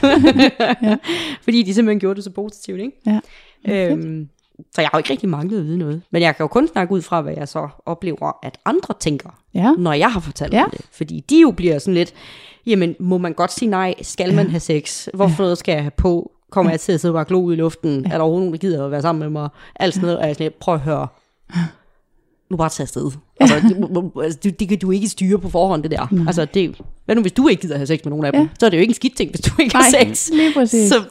fordi 1.43 1.63
de 1.63 1.73
simpelthen 1.73 1.99
gjorde 1.99 2.15
det 2.15 2.23
så 2.23 2.29
positivt, 2.29 2.79
ikke? 2.81 3.01
ja. 3.05 3.19
Øhm, 3.91 4.29
så 4.75 4.81
jeg 4.81 4.89
har 4.93 4.97
jo 4.97 4.99
ikke 4.99 5.09
rigtig 5.09 5.29
manglet 5.29 5.59
at 5.59 5.65
vide 5.65 5.77
noget. 5.77 6.01
Men 6.11 6.21
jeg 6.21 6.35
kan 6.35 6.43
jo 6.43 6.47
kun 6.47 6.67
snakke 6.67 6.93
ud 6.93 7.01
fra, 7.01 7.21
hvad 7.21 7.33
jeg 7.37 7.47
så 7.47 7.67
oplever, 7.85 8.37
at 8.43 8.57
andre 8.65 8.93
tænker, 8.99 9.29
ja. 9.53 9.71
når 9.77 9.93
jeg 9.93 10.11
har 10.11 10.19
fortalt 10.19 10.53
Ja. 10.53 10.57
ja. 10.57 10.63
om 10.63 10.69
det. 10.71 10.81
Fordi 10.91 11.19
de 11.29 11.41
jo 11.41 11.51
bliver 11.51 11.79
sådan 11.79 11.93
lidt, 11.93 12.13
jamen 12.67 12.95
må 12.99 13.17
man 13.17 13.33
godt 13.33 13.53
sige 13.53 13.69
nej? 13.69 13.93
Skal 14.01 14.33
man 14.33 14.49
have 14.49 14.59
sex? 14.59 15.07
Hvorfor 15.13 15.43
noget 15.43 15.57
skal 15.57 15.71
jeg 15.71 15.81
have 15.81 15.91
på? 15.91 16.31
Kommer 16.51 16.71
jeg 16.71 16.79
til 16.79 16.91
at 16.91 16.99
sidde 17.01 17.11
og 17.11 17.17
bare 17.17 17.25
glo 17.25 17.41
ud 17.41 17.53
i 17.53 17.55
luften? 17.55 18.05
Er 18.05 18.09
der 18.09 18.19
overhovedet 18.19 18.41
nogen, 18.41 18.53
der 18.53 18.57
gider 18.57 18.85
at 18.85 18.91
være 18.91 19.01
sammen 19.01 19.19
med 19.19 19.29
mig? 19.29 19.49
Alt 19.75 19.93
sådan 19.93 20.05
noget. 20.05 20.19
Og 20.19 20.27
jeg 20.27 20.35
sådan 20.35 20.51
prøv 20.59 20.73
at 20.73 20.79
høre. 20.79 21.07
Nu 22.49 22.57
bare 22.57 22.69
tage 22.69 22.83
afsted. 22.85 23.11
Altså, 23.39 23.55
det, 23.55 24.11
altså, 24.23 24.39
det, 24.43 24.59
det, 24.59 24.69
kan 24.69 24.79
du 24.79 24.91
ikke 24.91 25.07
styre 25.07 25.39
på 25.39 25.49
forhånd, 25.49 25.83
det 25.83 25.91
der. 25.91 26.23
Altså, 26.27 26.45
det, 26.45 26.81
hvad 27.05 27.15
nu, 27.15 27.21
hvis 27.21 27.31
du 27.31 27.47
ikke 27.47 27.61
gider 27.61 27.75
have 27.75 27.87
sex 27.87 27.99
med 28.03 28.09
nogen 28.09 28.25
af 28.25 28.31
dem? 28.31 28.41
Ja. 28.41 28.47
Så 28.59 28.65
er 28.65 28.69
det 28.69 28.77
jo 28.77 28.81
ikke 28.81 28.91
en 28.91 28.95
skidt 28.95 29.17
ting, 29.17 29.29
hvis 29.31 29.41
du 29.41 29.51
ikke 29.61 29.73
Nej, 29.73 29.83
har 29.83 30.05
sex. 30.05 30.29
lige 30.29 30.53
præcis. 30.53 30.89
Så 30.89 31.03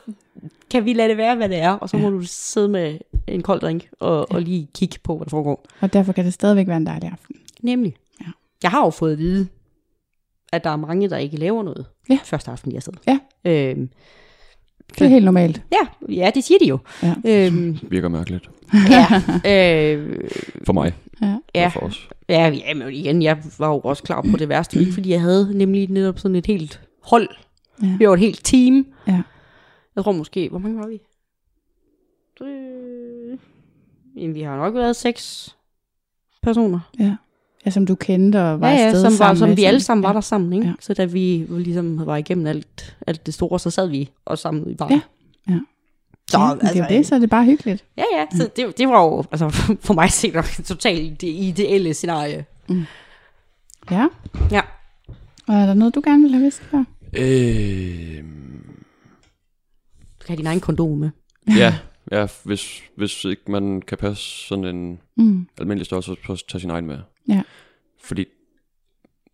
kan 0.71 0.85
vi 0.85 0.93
lade 0.93 1.09
det 1.09 1.17
være, 1.17 1.37
hvad 1.37 1.49
det 1.49 1.59
er, 1.59 1.71
og 1.71 1.89
så 1.89 1.97
må 1.97 2.11
du 2.11 2.21
sidde 2.23 2.69
med 2.69 2.99
en 3.27 3.43
kold 3.43 3.61
drink 3.61 3.89
og, 4.01 4.33
og 4.33 4.43
lige 4.43 4.69
kigge 4.75 4.97
på, 5.05 5.17
hvad 5.17 5.25
der 5.25 5.31
foregår. 5.31 5.67
Og 5.81 5.93
derfor 5.93 6.13
kan 6.13 6.25
det 6.25 6.33
stadigvæk 6.33 6.69
være 6.69 6.77
en 6.77 6.87
dejlig 6.87 7.11
aften. 7.13 7.37
Nemlig. 7.63 7.97
Ja. 8.21 8.27
Jeg 8.63 8.71
har 8.71 8.85
jo 8.85 8.91
fået 8.91 9.13
at 9.13 9.19
vide 9.19 9.47
at 10.57 10.65
der 10.65 10.71
er 10.71 10.77
mange, 10.77 11.11
der 11.11 11.17
ikke 11.17 11.37
laver 11.37 11.63
noget 11.63 11.87
Ja. 12.11 12.19
første 12.25 12.51
aften, 12.51 12.71
de 12.71 12.77
har 12.77 12.81
siddet. 12.81 13.01
Ja. 13.07 13.19
Øhm, 13.45 13.91
Det 14.99 15.01
er 15.05 15.09
helt 15.09 15.25
normalt. 15.25 15.63
ja, 15.73 16.13
ja, 16.15 16.31
det 16.35 16.45
siger 16.45 16.59
de 16.59 16.67
jo. 16.69 16.79
Ja. 17.03 17.15
Øhm, 17.27 17.79
Virker 17.91 18.09
mærkeligt. 18.09 18.51
ja, 18.91 19.07
øh, 19.95 20.21
For 20.67 20.73
mig. 20.73 20.93
Ja. 21.55 21.69
for 21.69 21.81
os. 21.81 22.09
ja, 22.29 22.49
ja, 22.49 22.75
men 22.75 22.89
igen, 22.95 23.23
jeg 23.23 23.39
var 23.59 23.69
jo 23.69 23.81
også 23.81 24.03
klar 24.03 24.21
på 24.31 24.37
det 24.39 24.49
værste, 24.49 24.81
ikke? 24.81 24.93
fordi 24.93 25.11
jeg 25.11 25.21
havde 25.21 25.59
nemlig 25.59 25.91
netop 25.91 26.19
sådan 26.19 26.37
et 26.37 26.47
helt 26.47 26.81
hold. 27.03 27.29
Ja. 27.83 27.97
Vi 27.99 28.07
var 28.09 28.15
et 28.15 28.21
helt 28.21 28.41
team. 28.45 28.87
Ja. 29.09 29.23
Jeg 29.97 30.05
tror 30.05 30.13
måske, 30.13 30.49
hvor 30.49 30.59
mange 30.59 30.79
var 30.79 30.87
vi? 30.87 31.01
Jamen, 34.17 34.35
vi 34.35 34.41
har 34.43 34.57
nok 34.57 34.75
været 34.75 34.97
seks 34.97 35.57
personer. 36.43 36.81
Ja. 36.99 37.17
Ja, 37.67 37.71
som 37.71 37.87
du 37.87 37.95
kendte 37.95 38.43
og 38.43 38.61
var 38.61 38.71
ja, 38.71 38.75
ja, 38.77 38.85
afsted 38.87 39.01
som, 39.03 39.13
var, 39.13 39.17
sammen 39.17 39.37
som 39.39 39.49
med, 39.49 39.57
vi 39.57 39.65
alle 39.65 39.81
sammen 39.81 40.03
var 40.03 40.09
ja. 40.09 40.15
der 40.15 40.21
sammen, 40.21 40.53
ikke? 40.53 40.67
Ja. 40.67 40.73
Så 40.81 40.95
da 40.95 41.05
vi 41.05 41.47
ligesom 41.51 42.07
var 42.07 42.17
igennem 42.17 42.47
alt, 42.47 42.97
alt 43.07 43.27
det 43.27 43.35
store, 43.35 43.61
så 43.61 43.71
sad 43.71 43.89
vi 43.89 44.11
også 44.25 44.43
sammen 44.43 44.71
i 44.71 44.75
bar. 44.75 44.89
Ja. 44.91 45.01
Ja. 45.49 45.59
Så, 46.31 46.39
ja, 46.39 46.51
altså, 46.53 46.73
det 46.75 46.81
er 46.83 46.89
det, 46.89 47.07
så 47.07 47.15
er 47.15 47.19
det 47.19 47.31
bare 47.31 47.45
hyggeligt. 47.45 47.85
Ja, 47.97 48.05
ja, 48.17 48.27
så 48.37 48.49
det, 48.57 48.79
det 48.79 48.89
var 48.89 49.03
jo 49.05 49.25
altså, 49.31 49.49
for 49.87 49.95
mig 49.95 50.11
set 50.11 50.35
nok 50.35 50.45
totalt 50.65 51.21
det 51.21 51.29
ideelle 51.29 51.95
scenarie. 51.95 52.45
Ja. 53.91 54.07
Ja. 54.51 54.61
Og 55.49 55.55
er 55.55 55.67
der 55.67 55.75
noget, 55.75 55.95
du 55.95 56.03
gerne 56.05 56.23
vil 56.23 56.33
have 56.33 56.43
vidst 56.43 56.63
før? 56.63 56.85
Øh, 57.19 58.25
Du 60.01 60.21
skal 60.21 60.29
have 60.33 60.37
din 60.39 60.47
egen 60.47 60.61
kondom 60.61 60.99
med. 60.99 61.11
ja, 61.57 61.75
ja 62.13 62.27
hvis, 62.45 62.83
hvis 62.97 63.25
ikke 63.25 63.43
man 63.49 63.83
kan 63.83 63.99
passe 63.99 64.23
sådan 64.49 64.65
en 64.65 64.99
Mm. 65.19 65.47
almindelig 65.61 65.87
størrelse, 65.87 66.17
så 66.27 66.45
tage 66.49 66.61
sin 66.61 66.71
egen 66.71 66.87
med. 66.87 66.99
Ja. 67.29 67.43
Fordi 68.01 68.25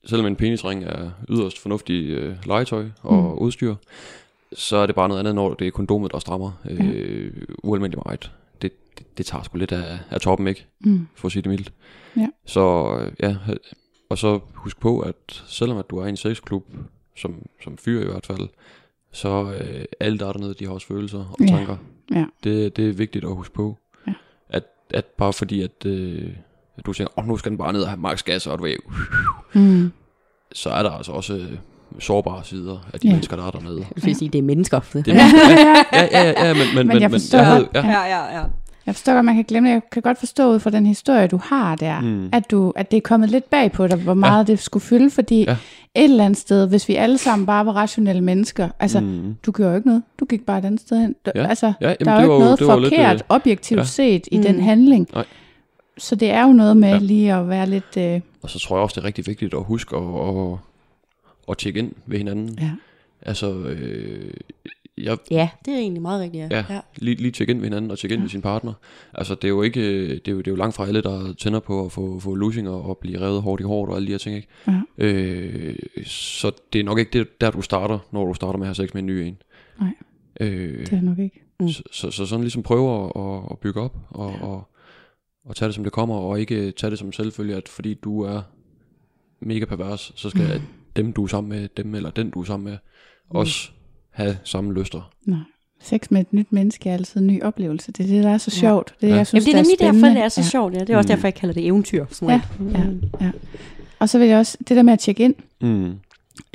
selvom 0.05 0.27
en 0.27 0.36
penisring 0.36 0.85
er 0.85 1.10
yderst 1.28 1.59
fornuftig 1.59 2.10
øh, 2.10 2.36
legetøj 2.47 2.89
og 3.02 3.14
Mm. 3.23 3.39
udstyr, 3.39 3.74
så 4.52 4.77
er 4.77 4.86
det 4.86 4.94
bare 4.94 5.09
noget 5.09 5.19
andet, 5.20 5.35
når 5.35 5.55
det 5.55 5.66
er 5.66 5.70
kondomet, 5.70 6.12
der 6.12 6.19
strammer 6.19 6.52
øh, 6.70 7.32
ualmindeligt 7.62 8.05
meget. 8.06 8.32
Det, 8.62 8.73
det, 8.98 9.19
det 9.19 9.27
tager 9.27 9.43
sgu 9.44 9.59
lidt 9.59 9.73
af, 9.73 9.98
af 10.10 10.20
toppen, 10.20 10.47
ikke? 10.47 10.66
Mm. 10.81 11.06
For 11.14 11.27
at 11.28 11.32
sige 11.32 11.43
det 11.43 11.51
mildt. 11.51 11.73
Ja. 12.16 12.27
Så 12.47 12.90
ja, 13.23 13.36
og 14.10 14.19
så 14.19 14.40
husk 14.55 14.81
på, 14.81 15.01
at 15.01 15.43
selvom 15.47 15.78
at 15.78 15.90
du 15.90 15.98
er 15.98 16.06
i 16.06 16.09
en 16.09 16.16
sexklub, 16.16 16.66
som, 17.16 17.47
som 17.64 17.78
fyr 17.78 18.01
i 18.01 18.05
hvert 18.06 18.27
fald, 18.27 18.48
så 19.12 19.52
øh, 19.60 19.85
alle 20.01 20.19
der 20.19 20.27
er 20.28 20.32
dernede, 20.32 20.55
de 20.55 20.64
har 20.66 20.73
også 20.73 20.86
følelser 20.86 21.19
og 21.19 21.36
Ja. 21.40 21.47
tanker. 21.47 21.77
Ja. 22.10 22.24
Det, 22.44 22.77
det 22.77 22.89
er 22.89 22.93
vigtigt 22.93 23.24
at 23.24 23.35
huske 23.35 23.55
på. 23.55 23.78
Ja. 24.06 24.12
At, 24.48 24.64
at 24.90 25.05
bare 25.06 25.32
fordi, 25.32 25.62
at, 25.62 25.86
øh, 25.86 26.23
at 26.28 26.35
du 26.86 26.92
tænker, 26.92 27.12
åh, 27.18 27.24
oh, 27.24 27.28
nu 27.28 27.36
skal 27.36 27.50
den 27.50 27.59
bare 27.59 27.72
ned 27.72 27.80
og 27.82 27.88
have 27.88 28.00
max 28.00 28.22
gas, 28.22 28.46
og 28.46 28.59
du 28.59 28.62
ved, 28.64 28.76
Mm. 29.54 29.92
så 30.52 30.70
er 30.70 30.82
der 30.82 30.90
altså 30.90 31.12
også 31.12 31.34
øh, 31.34 31.52
sårbare 31.98 32.44
sider 32.44 32.88
af 32.94 33.00
de 33.00 33.06
Ja. 33.09 33.12
mennesker, 33.12 33.36
der 33.36 33.46
er 33.46 33.50
dernede. 33.50 33.76
Det 33.94 34.06
vil 34.06 34.16
sige, 34.16 34.28
det 34.28 34.38
er 34.38 34.42
mennesker. 34.42 34.80
Det 34.92 35.09
er, 35.09 35.14
ja, 35.14 35.22
ja, 35.92 36.09
ja, 36.12 36.46
ja, 36.48 36.54
men, 36.54 36.62
men, 36.74 36.86
Men 36.86 37.00
jeg 37.00 37.10
forstår 37.10 37.38
jeg 37.38 37.46
havde, 37.46 37.64
godt. 37.64 37.84
ja, 37.86 37.90
ja, 37.90 38.06
ja, 38.06 38.38
ja. 38.38 38.42
Jeg 38.86 38.94
forstår 38.94 39.12
godt, 39.14 39.24
man 39.24 39.34
kan 39.34 39.44
glemme 39.44 39.68
det. 39.68 39.72
Jeg 39.74 39.82
kan 39.92 40.02
godt 40.02 40.18
forstå 40.18 40.50
ud 40.52 40.59
fra 40.60 40.70
den 40.70 40.86
historie, 40.86 41.26
du 41.26 41.40
har 41.44 41.74
der, 41.76 42.00
Mm. 42.00 42.28
at, 42.32 42.50
du, 42.50 42.72
at 42.76 42.90
det 42.90 42.96
er 42.96 43.00
kommet 43.00 43.30
lidt 43.30 43.50
bag 43.50 43.72
på 43.72 43.86
dig, 43.86 43.98
hvor 43.98 44.14
meget 44.14 44.46
det 44.46 44.59
skulle 44.59 44.82
fylde, 44.82 45.10
fordi 45.10 45.44
Ja. 45.44 45.52
et 45.52 46.04
eller 46.04 46.24
andet 46.24 46.38
sted, 46.38 46.68
hvis 46.68 46.88
vi 46.88 46.94
alle 46.94 47.18
sammen 47.18 47.46
bare 47.46 47.66
var 47.66 47.72
rationelle 47.72 48.22
mennesker, 48.22 48.68
altså, 48.80 49.00
Mm. 49.00 49.34
du 49.46 49.52
gjorde 49.52 49.70
jo 49.70 49.76
ikke 49.76 49.88
noget. 49.88 50.02
Du 50.20 50.24
gik 50.24 50.46
bare 50.46 50.59
et 50.59 50.64
andet 50.64 50.80
sted 50.80 51.00
hen. 51.00 51.14
Du, 51.26 51.30
Ja. 51.34 51.46
Altså, 51.46 51.66
Ja, 51.80 51.86
jamen, 51.86 51.96
der 52.04 52.10
er 52.12 52.22
jo 52.22 52.28
var 52.28 52.34
ikke 52.34 52.44
noget 52.44 52.60
var 52.68 52.74
jo 52.74 52.80
lidt, 52.80 52.94
forkert, 52.94 53.14
øh, 53.16 53.20
objektivt 53.28 53.78
ja. 53.78 53.84
set, 53.84 54.28
i 54.32 54.36
Mm. 54.36 54.42
den 54.42 54.60
handling. 54.60 55.09
Nej. 55.14 55.24
Så 55.98 56.14
det 56.16 56.31
er 56.31 56.43
jo 56.47 56.52
noget 56.52 56.77
med 56.77 56.89
Ja. 56.89 56.98
lige 56.98 57.35
at 57.35 57.48
være 57.48 57.66
lidt... 57.66 57.97
Øh, 57.98 58.20
Og 58.43 58.51
så 58.51 58.59
tror 58.59 58.77
jeg 58.77 58.82
også, 58.82 58.94
det 58.94 59.01
er 59.01 59.06
rigtig 59.06 59.27
vigtigt 59.27 59.55
at 59.55 59.64
huske 59.64 59.97
at, 59.97 60.02
at, 60.28 60.59
at 61.48 61.59
tjekke 61.59 61.78
ind 61.78 61.93
ved 62.06 62.19
hinanden. 62.19 62.59
ja. 62.60 62.70
Altså, 63.23 63.52
øh, 63.55 64.35
jeg, 64.98 65.19
Ja, 65.31 65.48
det 65.64 65.74
er 65.74 65.78
egentlig 65.78 66.02
meget 66.02 66.23
rigtigt, 66.23 66.51
ja. 66.52 66.64
Ja, 66.70 66.81
lige, 66.97 67.14
lige 67.16 67.31
tjekke 67.32 67.51
ind 67.51 67.60
ved 67.60 67.66
hinanden 67.69 67.90
og 67.90 67.98
tjekke 67.98 68.12
ind 68.14 68.20
ja. 68.20 68.24
med 68.24 68.31
sin 68.31 68.43
partner. 68.43 68.73
Altså, 69.14 69.35
det 69.35 69.44
er 69.44 69.48
jo 69.48 69.62
ikke, 69.62 70.09
det 70.09 70.28
er 70.28 70.32
jo, 70.32 70.39
det 70.39 70.47
er 70.47 70.51
jo 70.51 70.56
langt 70.56 70.74
fra 70.77 70.86
alle, 70.86 71.02
der 71.02 71.32
tænder 71.39 71.60
på 71.60 71.85
at 71.85 71.93
få, 71.93 72.20
få 72.20 72.35
lusinger 72.35 72.70
og 72.73 72.98
blive 72.98 73.20
revet 73.20 73.43
hårdt 73.43 73.60
i 73.60 73.64
hårdt 73.64 73.90
og 73.90 73.97
alle 73.97 74.06
de 74.06 74.12
her 74.12 74.19
ting, 74.19 74.36
ikke? 74.36 74.48
Ja. 74.69 74.81
Øh, 74.98 75.77
så 76.06 76.51
det 76.73 76.78
er 76.81 76.85
nok 76.85 76.98
ikke 76.98 77.19
det, 77.19 77.40
der, 77.40 77.51
du 77.51 77.62
starter, 77.62 77.98
når 78.10 78.27
du 78.27 78.35
starter 78.35 78.59
med 78.59 78.66
at 78.69 78.77
have 78.77 78.86
sex 78.86 78.94
med 78.94 79.02
en 79.02 79.06
ny 79.06 79.10
en. 79.12 79.36
Nej. 79.81 79.90
Øh, 80.40 80.78
Det 80.86 80.93
er 80.93 81.01
nok 81.02 81.19
ikke. 81.19 81.43
Mm. 81.60 81.69
så, 81.69 81.82
så, 81.93 82.10
så 82.10 82.27
sådan 82.27 82.43
ligesom 82.43 82.62
prøve 82.62 83.05
at, 83.05 83.12
at, 83.23 83.40
at 83.51 83.59
bygge 83.59 83.81
op 83.81 83.97
og, 84.10 84.35
og, 84.40 84.69
og 85.44 85.56
tage 85.56 85.66
det 85.66 85.74
som 85.74 85.85
det 85.85 85.93
kommer, 85.93 86.14
og 86.14 86.40
ikke 86.40 86.70
tage 86.73 86.90
det 86.90 86.98
som 86.98 87.12
selvfølge, 87.12 87.55
at 87.56 87.69
fordi 87.69 87.94
du 87.94 88.20
er 88.23 88.43
mega 89.40 89.64
pervers, 89.64 90.12
så 90.16 90.31
skal 90.31 90.43
Mm. 90.59 90.66
dem, 90.97 91.12
du 91.12 91.23
er 91.24 91.27
sammen 91.28 91.48
med, 91.48 91.69
dem 91.77 91.94
eller 91.94 92.10
den, 92.10 92.31
du 92.31 92.40
er 92.40 92.44
sammen 92.44 92.70
med, 92.70 92.78
også 93.31 93.70
have 94.10 94.39
samme 94.44 94.74
lyster. 94.74 95.10
Nej. 95.27 95.39
Sex 95.81 96.10
med 96.10 96.20
et 96.20 96.32
nyt 96.32 96.52
menneske 96.52 96.89
er 96.90 96.94
altid 96.94 97.20
en 97.20 97.27
ny 97.27 97.43
oplevelse. 97.43 97.93
Det 97.93 98.05
er 98.05 98.09
det, 98.09 98.24
der 98.24 98.31
er 98.31 98.39
så 98.39 98.51
sjovt. 98.51 98.94
Det 99.01 99.06
er, 99.06 99.10
Ja. 99.10 99.16
jeg 99.16 99.27
synes, 99.27 99.47
Jamen, 99.47 99.55
det 99.55 99.59
er 99.59 99.62
nemlig 99.62 99.77
spændende. 99.78 100.09
derfor, 100.09 100.14
det 100.19 100.24
er 100.24 100.28
så 100.28 100.40
ja. 100.40 100.47
sjovt. 100.47 100.74
Ja. 100.74 100.81
Det 100.81 100.90
er 100.90 100.97
også 100.97 101.06
Mm. 101.06 101.16
derfor, 101.16 101.27
jeg 101.27 101.35
kalder 101.35 101.52
det 101.55 101.66
eventyr. 101.66 102.06
Som 102.10 102.28
Ja, 102.28 102.40
regel. 102.60 103.10
ja, 103.20 103.24
ja. 103.27 103.31
Og 103.98 104.09
så 104.09 104.19
vil 104.19 104.28
jeg 104.28 104.39
også, 104.39 104.59
det 104.69 104.77
der 104.77 104.82
med 104.82 104.93
at 104.93 104.98
tjekke 104.98 105.24
ind. 105.24 105.35
Mm. 105.60 105.93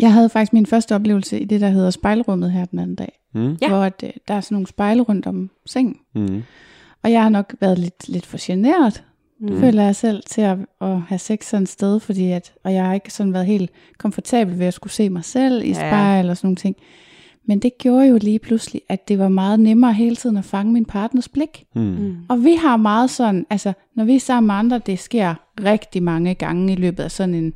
Jeg 0.02 0.14
havde 0.14 0.30
faktisk 0.30 0.54
min 0.54 0.66
første 0.66 0.96
oplevelse 0.96 1.40
i 1.40 1.46
det, 1.46 1.62
der 1.62 1.70
hedder 1.70 1.90
spejlrummet 1.90 2.52
her 2.52 2.66
den 2.66 2.80
anden 2.80 2.96
dag. 2.96 3.20
Mm. 3.34 3.56
Hvor 3.68 3.78
at, 3.84 4.04
øh, 4.04 4.10
der 4.28 4.34
er 4.34 4.42
sådan 4.42 4.56
nogle 4.56 4.68
spejle 4.68 5.02
rundt 5.02 5.28
om 5.28 5.50
sengen. 5.66 5.98
Mm. 6.16 6.44
Og 7.04 7.12
jeg 7.12 7.22
har 7.22 7.30
nok 7.30 7.54
været 7.62 7.80
lidt, 7.80 8.10
lidt 8.10 8.26
for 8.26 8.38
generet, 8.42 9.04
Mm. 9.40 9.60
føler 9.60 9.84
jeg 9.84 9.96
selv, 9.96 10.24
til 10.30 10.42
at, 10.42 10.58
at 10.82 11.02
have 11.02 11.20
sex 11.20 11.46
sådan 11.50 11.64
et 11.64 11.70
sted. 11.70 12.00
Fordi 12.00 12.32
at, 12.32 12.54
og 12.64 12.74
jeg 12.74 12.86
har 12.86 12.94
ikke 12.94 13.14
sådan 13.14 13.34
været 13.34 13.46
helt 13.46 13.72
komfortabel 13.98 14.60
ved 14.60 14.66
at 14.66 14.74
skulle 14.74 14.94
se 14.94 15.10
mig 15.10 15.24
selv 15.24 15.64
i 15.64 15.68
Ja. 15.68 15.74
spejl 15.74 16.30
og 16.30 16.38
sådan 16.38 16.48
nogle 16.48 16.56
ting. 16.56 16.76
Men 17.46 17.60
det 17.60 17.78
gjorde 17.78 18.08
jo 18.08 18.18
lige 18.22 18.40
pludselig, 18.40 18.82
at 18.90 19.08
det 19.08 19.20
var 19.20 19.28
meget 19.28 19.60
nemmere 19.60 19.94
hele 19.94 20.16
tiden 20.16 20.38
at 20.38 20.46
fange 20.46 20.74
min 20.74 20.86
partners 20.86 21.30
blik. 21.30 21.66
Mm. 21.76 21.82
Mm. 21.82 22.16
Og 22.30 22.44
vi 22.44 22.56
har 22.62 22.78
meget 22.78 23.10
sådan, 23.10 23.46
altså 23.50 23.74
når 23.96 24.04
vi 24.06 24.16
er 24.16 24.20
sammen 24.20 24.48
med 24.48 24.56
andre, 24.56 24.80
det 24.86 25.00
sker 25.00 25.36
rigtig 25.64 26.04
mange 26.04 26.34
gange 26.34 26.74
i 26.74 26.76
løbet 26.76 27.04
af 27.04 27.12
sådan 27.12 27.36
en 27.36 27.54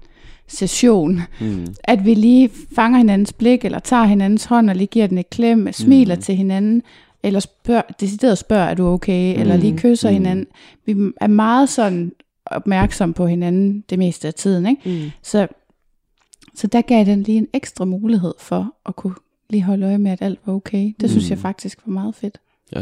session, 0.47 1.21
Mm. 1.41 1.67
at 1.83 2.05
vi 2.05 2.13
lige 2.13 2.49
fanger 2.75 2.97
hinandens 2.97 3.33
blik, 3.33 3.65
eller 3.65 3.79
tager 3.79 4.03
hinandens 4.03 4.45
hånd, 4.45 4.69
og 4.69 4.75
lige 4.75 4.87
giver 4.87 5.07
den 5.07 5.17
et 5.17 5.29
klem, 5.29 5.71
smiler 5.71 6.15
Mm. 6.15 6.21
til 6.21 6.35
hinanden, 6.35 6.81
eller 7.23 7.39
spørg, 7.39 7.83
decideret 7.99 8.37
spørger, 8.37 8.63
er 8.65 8.73
du 8.73 8.87
okay, 8.87 9.39
eller 9.39 9.57
lige 9.57 9.77
kysser 9.77 10.09
Mm. 10.09 10.13
hinanden. 10.13 10.47
Vi 10.85 11.11
er 11.21 11.27
meget 11.27 11.69
sådan 11.69 12.11
opmærksom 12.45 13.13
på 13.13 13.27
hinanden 13.27 13.83
det 13.89 13.99
meste 13.99 14.27
af 14.27 14.33
tiden, 14.33 14.65
ikke? 14.65 14.89
Mm. 15.05 15.11
Så, 15.23 15.47
så 16.55 16.67
der 16.67 16.81
gav 16.81 17.05
den 17.05 17.23
lige 17.23 17.37
en 17.37 17.47
ekstra 17.53 17.85
mulighed 17.85 18.33
for 18.39 18.73
at 18.85 18.95
kunne 18.95 19.15
lige 19.49 19.63
holde 19.63 19.85
øje 19.85 19.97
med, 19.97 20.11
at 20.11 20.21
alt 20.21 20.39
var 20.45 20.53
okay. 20.53 20.93
Det 20.99 21.09
synes 21.09 21.25
Mm. 21.25 21.29
jeg 21.29 21.37
faktisk 21.37 21.79
var 21.85 21.93
meget 21.93 22.15
fedt. 22.15 22.37
Ja, 22.75 22.79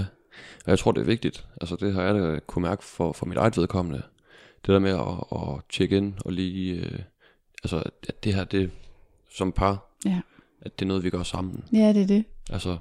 og 0.66 0.70
jeg 0.72 0.80
tror, 0.80 0.92
det 0.92 1.02
er 1.02 1.06
vigtigt. 1.06 1.46
Altså, 1.62 1.76
det 1.76 1.94
har 1.94 2.04
jeg 2.04 2.16
da 2.16 2.40
kunne 2.48 2.62
mærke 2.64 2.84
for, 2.84 3.12
for 3.12 3.26
mit 3.26 3.38
eget 3.38 3.58
vedkommende. 3.58 4.02
Det 4.66 4.68
der 4.74 4.80
med 4.80 4.92
at, 4.92 5.40
at 5.42 5.62
tjekke 5.70 5.98
ind 5.98 6.14
og 6.26 6.32
lige... 6.34 6.74
Øh, 6.76 7.00
altså, 7.64 7.84
at 8.08 8.24
det 8.24 8.34
her, 8.34 8.44
det 8.44 8.72
som 9.38 9.52
par, 9.52 9.86
Ja. 10.06 10.20
at 10.62 10.80
det 10.80 10.86
er 10.86 10.88
noget, 10.88 11.04
vi 11.04 11.10
gør 11.10 11.24
sammen. 11.24 11.64
Ja, 11.74 11.94
det 11.94 12.02
er 12.02 12.08
det. 12.08 12.24
Altså, 12.50 12.78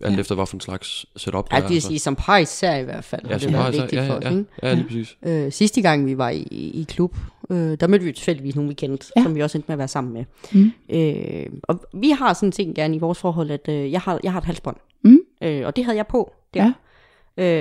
alt 0.00 0.14
Ja. 0.14 0.20
efter, 0.20 0.34
hvad 0.34 0.46
for 0.46 0.56
en 0.56 0.60
slags 0.60 1.06
setup 1.16 1.48
Ja, 1.52 1.56
det 1.56 1.64
det 1.64 1.70
er. 1.70 1.74
altså. 1.74 1.88
sige, 1.88 1.98
som 1.98 2.16
par 2.16 2.38
især 2.38 2.76
i 2.76 2.82
hvert 2.84 3.04
fald. 3.04 3.22
Ja, 3.26 3.32
har 3.32 3.38
det 3.38 3.52
været 3.52 3.72
især. 3.74 3.82
vigtigt 3.82 4.02
Ja, 4.02 4.08
for 4.08 4.12
ja, 4.12 4.18
os, 4.18 4.24
ja, 4.24 4.30
ikke? 4.30 4.44
ja, 4.62 4.74
lige 4.74 4.84
præcis. 4.86 5.16
Øh, 5.26 5.52
sidste 5.52 5.82
gang 5.82 6.06
vi 6.06 6.18
var 6.18 6.30
i, 6.30 6.42
i 6.50 6.86
klub, 6.88 7.16
øh, 7.50 7.56
der 7.80 7.86
mødte 7.86 8.04
vi 8.04 8.12
tilfældigvis 8.12 8.54
nogen, 8.56 8.68
vi 8.68 8.74
kendte, 8.74 9.06
Ja. 9.16 9.22
som 9.22 9.34
vi 9.34 9.40
også 9.40 9.58
endte 9.58 9.68
med 9.68 9.74
at 9.74 9.78
være 9.78 9.88
sammen 9.88 10.12
med. 10.14 10.24
Mm. 10.52 10.72
Øh, 10.96 11.46
og 11.62 11.80
vi 11.94 12.10
har 12.10 12.32
sådan 12.34 12.48
en 12.48 12.52
ting 12.52 12.74
gerne 12.74 12.96
i 12.96 12.98
vores 12.98 13.18
forhold, 13.18 13.50
at 13.50 13.68
øh, 13.68 13.92
jeg, 13.92 14.00
har, 14.00 14.20
jeg 14.24 14.32
har 14.32 14.38
et 14.40 14.44
halsbånd. 14.46 14.76
Mm. 15.04 15.18
Øh, 15.42 15.66
og 15.66 15.76
det 15.76 15.84
havde 15.84 15.96
jeg 15.96 16.06
på 16.06 16.32
der. 16.54 16.64
Ja. 16.64 16.72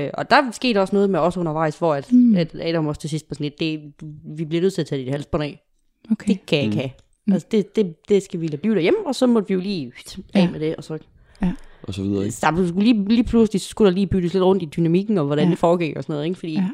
Øh, 0.06 0.10
og 0.14 0.30
der 0.30 0.52
skete 0.52 0.82
også 0.82 0.95
noget 0.95 1.10
med 1.10 1.20
os 1.20 1.38
undervejs, 1.38 1.78
hvor 1.78 1.95
at, 1.95 2.11
Mm. 2.11 2.36
at 2.36 2.56
Adam 2.61 2.88
også 2.88 3.02
til 3.02 3.10
sidst 3.10 3.28
på 3.30 3.34
sådan 3.36 3.45
et, 3.48 3.60
det, 3.60 3.80
vi 4.38 4.45
bliver 4.45 4.61
nødt 4.61 4.74
til 4.74 4.82
at 4.82 4.88
tage 4.88 5.02
dit 5.06 5.11
halsbånd 5.11 5.44
af. 5.44 5.61
Okay. 6.11 6.28
Det 6.34 6.45
kan 6.45 6.57
jeg 6.57 6.66
ikke 6.66 6.76
Mm. 6.76 6.80
have. 6.80 6.91
Altså, 7.34 7.48
det, 7.52 7.76
det, 7.76 7.95
det 8.10 8.24
skal 8.24 8.41
vi 8.41 8.48
lade 8.48 8.57
blive 8.57 8.76
derhjemme, 8.76 8.99
og 9.06 9.16
så 9.16 9.28
måtte 9.28 9.48
vi 9.48 9.53
jo 9.53 9.60
lige 9.60 9.91
af 10.34 10.40
Ja. 10.41 10.52
med 10.52 10.60
det, 10.60 10.76
og 10.76 10.84
så 10.84 10.98
Og 11.84 11.94
så 11.94 12.02
videre, 12.03 12.26
ikke? 12.26 12.38
der 12.41 12.68
skulle 12.68 12.84
lige, 12.84 13.06
lige 13.06 13.24
pludselig 13.24 13.61
så 13.61 13.68
skulle 13.70 13.90
der 13.90 13.94
lige 13.95 14.07
byttes 14.07 14.34
lidt 14.34 14.44
rundt 14.44 14.64
i 14.64 14.66
dynamikken, 14.66 15.18
og 15.18 15.26
hvordan 15.26 15.44
Ja. 15.44 15.48
ja. 15.48 15.52
det 15.52 15.60
foregik 15.60 15.98
og 15.98 16.03
sådan 16.03 16.14
noget, 16.14 16.26
ikke? 16.26 16.40
Fordi, 16.40 16.53
Ja. 16.53 16.70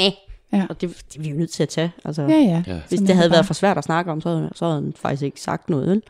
ja. 0.00 0.12
Ja. 0.52 0.66
og 0.70 0.80
det, 0.80 0.88
det 1.12 1.18
er 1.18 1.22
vi 1.22 1.28
jo 1.30 1.36
nødt 1.36 1.50
til 1.50 1.62
at 1.62 1.68
tage. 1.68 1.92
Altså, 2.04 2.22
Ja, 2.22 2.28
ja. 2.28 2.62
Ja. 2.66 2.80
Hvis 2.88 2.98
Sådan 2.98 3.06
det 3.06 3.16
havde 3.16 3.28
bare. 3.28 3.34
været 3.36 3.46
for 3.46 3.54
svært 3.54 3.78
at 3.78 3.84
snakke 3.84 4.12
om, 4.12 4.20
så 4.20 4.28
havde, 4.28 4.50
så 4.54 4.64
havde 4.64 4.82
han 4.82 4.92
faktisk 4.96 5.22
ikke 5.22 5.40
sagt 5.40 5.70
noget, 5.70 5.88
vel? 5.88 6.02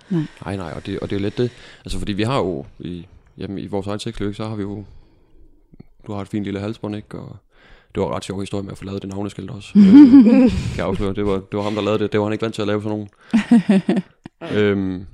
Nej, 0.45 0.57
nej, 0.57 0.73
og 0.77 0.87
det, 0.87 1.01
og 1.01 1.11
det 1.11 1.17
er 1.17 1.21
jo 1.21 1.23
lidt 1.23 1.39
det. 1.39 1.51
Altså, 1.85 1.99
fordi 1.99 2.13
vi 2.13 2.23
har 2.23 2.39
jo 2.39 2.65
i, 2.79 3.07
jamen, 3.39 3.59
i 3.59 3.67
vores 3.67 3.87
eget 3.87 4.03
sexliv, 4.03 4.29
ikke, 4.29 4.37
så 4.37 4.49
har 4.49 4.55
vi 4.57 4.63
jo... 4.63 4.85
Du 6.07 6.13
har 6.13 6.21
et 6.21 6.29
fint 6.29 6.45
lille 6.45 6.61
halsbånd, 6.61 6.97
ikke? 6.97 7.19
Og 7.19 7.37
det 7.95 8.01
var 8.03 8.09
en 8.09 8.15
ret 8.15 8.25
sjov 8.25 8.41
historie 8.41 8.63
med 8.63 8.73
at 8.73 8.79
få 8.79 8.85
lavet 8.85 9.03
det 9.03 9.11
navneskilt 9.11 9.51
også. 9.51 9.73
øh, 9.79 9.85
kan 10.51 10.51
jeg 10.77 10.87
afsløre. 10.87 11.15
Det 11.15 11.27
var, 11.27 11.33
det 11.35 11.53
var 11.57 11.63
ham, 11.63 11.75
der 11.75 11.83
lavede 11.83 12.03
det. 12.03 12.13
Det 12.13 12.21
var 12.21 12.27
han 12.27 12.33
ikke 12.33 12.43
vant 12.43 12.55
til 12.55 12.63
at 12.63 12.69
lave 12.69 12.83
sådan 12.83 12.99
nogen. 12.99 13.09
øhm, 14.59 15.07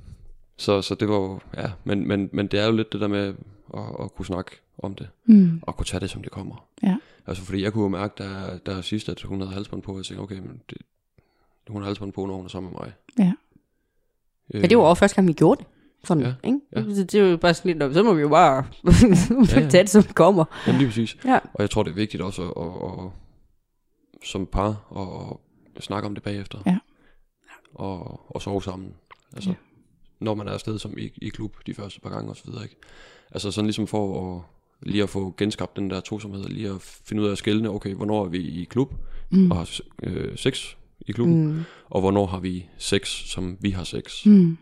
så, 0.59 0.81
så 0.81 0.95
det 0.95 1.09
var 1.09 1.15
jo... 1.15 1.39
Ja, 1.57 1.71
men, 1.83 2.07
men, 2.07 2.29
men 2.33 2.47
det 2.47 2.59
er 2.59 2.65
jo 2.65 2.71
lidt 2.71 2.93
det 2.93 3.01
der 3.01 3.07
med 3.07 3.33
at, 3.73 3.83
at 4.03 4.15
kunne 4.15 4.25
snakke 4.25 4.51
om 4.77 4.95
det. 4.95 5.09
Mm. 5.25 5.59
Og 5.63 5.77
kunne 5.77 5.85
tage 5.85 6.01
det, 6.01 6.09
som 6.09 6.21
det 6.23 6.31
kommer. 6.31 6.67
Ja. 6.83 6.97
Altså, 7.27 7.43
fordi 7.43 7.63
jeg 7.63 7.73
kunne 7.73 7.81
jo 7.83 7.87
mærke, 7.89 8.23
da, 8.23 8.57
da 8.65 8.81
sidst, 8.81 9.09
at 9.09 9.21
hun 9.21 9.41
havde 9.41 9.53
halsbånd 9.53 9.81
på, 9.81 9.91
og 9.91 9.97
jeg 9.97 10.05
tænkte, 10.05 10.21
okay, 10.21 10.39
men 10.39 10.61
det, 10.69 10.77
hun 11.69 11.81
har 11.81 11.87
halsbånd 11.87 12.13
på, 12.13 12.25
når 12.25 12.35
hun 12.35 12.45
er 12.45 12.49
sammen 12.49 12.71
med 12.71 12.79
mig. 12.81 12.93
Ja. 13.19 13.33
Øh, 14.53 14.61
Men 14.61 14.69
det 14.69 14.77
var 14.77 14.83
også 14.83 14.99
første 14.99 15.15
gang, 15.15 15.27
vi 15.27 15.33
gjorde 15.33 15.59
det. 15.59 15.67
Sådan, 16.03 16.23
Ja, 16.23 16.33
ikke? 16.43 16.59
ja. 16.75 16.83
Så 16.95 17.03
det 17.03 17.15
er 17.15 17.29
jo 17.29 17.37
bare 17.37 17.53
sådan 17.53 17.69
lidt, 17.69 17.77
"Nå, 17.77 17.93
så 17.93 18.03
må 18.03 18.13
vi 18.13 18.21
jo 18.21 18.29
bare 18.29 18.65
Ja, 19.55 19.61
ja. 19.61 19.69
tage 19.69 19.83
det, 19.83 19.89
som 19.89 20.03
det 20.03 20.15
kommer. 20.15 20.45
Jamen 20.67 20.77
lige 20.79 20.87
præcis. 20.87 21.17
Ja. 21.25 21.39
Og 21.53 21.59
jeg 21.61 21.69
tror, 21.69 21.83
det 21.83 21.91
er 21.91 21.95
vigtigt 21.95 22.23
også 22.23 22.41
at, 22.43 22.63
at, 22.63 23.05
at 23.05 23.11
som 24.29 24.45
par 24.45 24.85
og 24.89 25.41
snakke 25.79 26.07
om 26.07 26.13
det 26.15 26.23
bagefter. 26.23 26.59
Ja. 26.65 26.77
Og, 27.75 28.21
og 28.35 28.41
sove 28.41 28.61
sammen. 28.63 28.93
Altså, 29.33 29.49
Ja. 29.49 29.55
Når 30.19 30.33
man 30.35 30.47
er 30.47 30.51
afsted 30.51 30.79
som 30.79 30.93
i, 30.97 31.09
i 31.21 31.29
klub 31.29 31.55
de 31.67 31.73
første 31.73 31.99
par 31.99 32.09
gange 32.09 32.29
og 32.29 32.35
så 32.37 32.43
videre, 32.45 32.63
ikke? 32.63 32.75
Altså 33.31 33.51
sådan 33.51 33.65
ligesom 33.65 33.87
for 33.87 34.35
at 34.35 34.41
lige 34.81 35.03
at 35.03 35.09
få 35.09 35.33
genskabt 35.37 35.75
den 35.75 35.89
der 35.89 35.99
tosomhed, 35.99 36.43
lige 36.43 36.69
at 36.69 36.81
finde 36.81 37.21
ud 37.21 37.27
af 37.27 37.31
at 37.31 37.37
skælne, 37.37 37.69
okay, 37.69 37.93
hvornår 37.93 38.25
er 38.25 38.29
vi 38.29 38.37
i 38.37 38.63
klub 38.63 38.93
Mm. 39.31 39.51
og 39.51 39.57
har 39.57 39.79
øh, 40.03 40.37
sex 40.37 40.65
i 41.07 41.11
klubben, 41.11 41.47
Mm. 41.47 41.63
og 41.89 42.01
hvornår 42.01 42.25
har 42.25 42.39
vi 42.39 42.65
sex, 42.77 43.07
som 43.29 43.57
vi 43.61 43.69
har 43.71 43.83
sex. 43.83 44.25
Mm. 44.25 44.57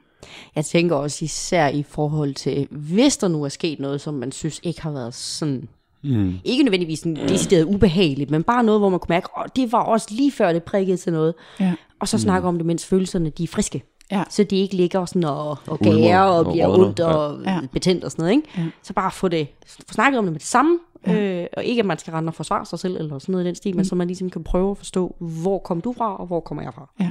Jeg 0.55 0.65
tænker 0.65 0.95
også 0.95 1.25
især 1.25 1.67
i 1.67 1.84
forhold 1.84 2.34
til, 2.34 2.67
hvis 2.71 3.17
der 3.17 3.27
nu 3.27 3.43
er 3.43 3.49
sket 3.49 3.79
noget, 3.79 4.01
som 4.01 4.13
man 4.13 4.31
synes 4.31 4.59
ikke 4.63 4.81
har 4.81 4.91
været 4.91 5.13
sådan, 5.13 5.69
Mm. 6.03 6.34
ikke 6.43 6.63
nødvendigvis 6.63 6.99
sådan 6.99 7.15
decideret 7.15 7.63
ubehageligt, 7.63 8.29
men 8.31 8.43
bare 8.43 8.63
noget, 8.63 8.81
hvor 8.81 8.89
man 8.89 8.99
kunne 8.99 9.13
mærke, 9.13 9.27
åh, 9.38 9.45
det 9.55 9.71
var 9.71 9.84
også 9.84 10.07
lige 10.11 10.31
før 10.31 10.53
det 10.53 10.63
prikkede 10.63 10.97
til 10.97 11.13
noget. 11.13 11.34
Ja. 11.59 11.73
Og 11.99 12.07
så 12.07 12.17
snakke 12.17 12.47
om 12.47 12.57
det, 12.57 12.65
mens 12.65 12.85
følelserne 12.85 13.29
de 13.29 13.43
er 13.43 13.47
friske. 13.47 13.84
Ja. 14.11 14.23
Så 14.29 14.43
de 14.43 14.55
ikke 14.55 14.75
ligger 14.75 15.05
sådan 15.05 15.23
og, 15.23 15.57
og 15.67 15.79
gærer 15.79 16.21
og, 16.21 16.45
og 16.45 16.51
bliver 16.51 16.67
ondt 16.67 16.99
og 16.99 17.43
ja. 17.45 17.59
betændt 17.71 18.03
og 18.03 18.11
sådan 18.11 18.23
noget. 18.23 18.35
Ikke? 18.35 18.49
Ja. 18.57 18.63
Så 18.84 18.93
bare 18.93 19.11
få 19.11 19.27
det 19.27 19.47
få 19.88 19.93
snakket 19.93 20.19
om 20.19 20.25
det 20.25 20.31
med 20.31 20.39
det 20.39 20.47
samme. 20.47 20.79
Ja. 21.07 21.41
Øh, 21.41 21.47
og 21.57 21.63
ikke, 21.63 21.79
at 21.79 21.85
man 21.85 21.97
skal 21.97 22.13
rende 22.13 22.29
og 22.29 22.34
forsvare 22.34 22.65
sig 22.65 22.79
selv 22.79 22.97
eller 22.97 23.19
sådan 23.19 23.31
noget 23.34 23.45
i 23.45 23.47
den 23.47 23.55
stil, 23.55 23.71
mm. 23.71 23.75
men 23.75 23.85
så 23.85 23.95
man 23.95 24.07
ligesom 24.07 24.29
kan 24.29 24.43
prøve 24.43 24.71
at 24.71 24.77
forstå, 24.77 25.15
hvor 25.19 25.59
kom 25.59 25.81
du 25.81 25.93
fra, 25.97 26.15
og 26.17 26.25
hvor 26.27 26.39
kommer 26.39 26.63
jeg 26.63 26.73
fra. 26.73 26.89
Ja. 26.99 27.09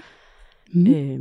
Mm. 0.73 0.87
Øh, 0.87 1.19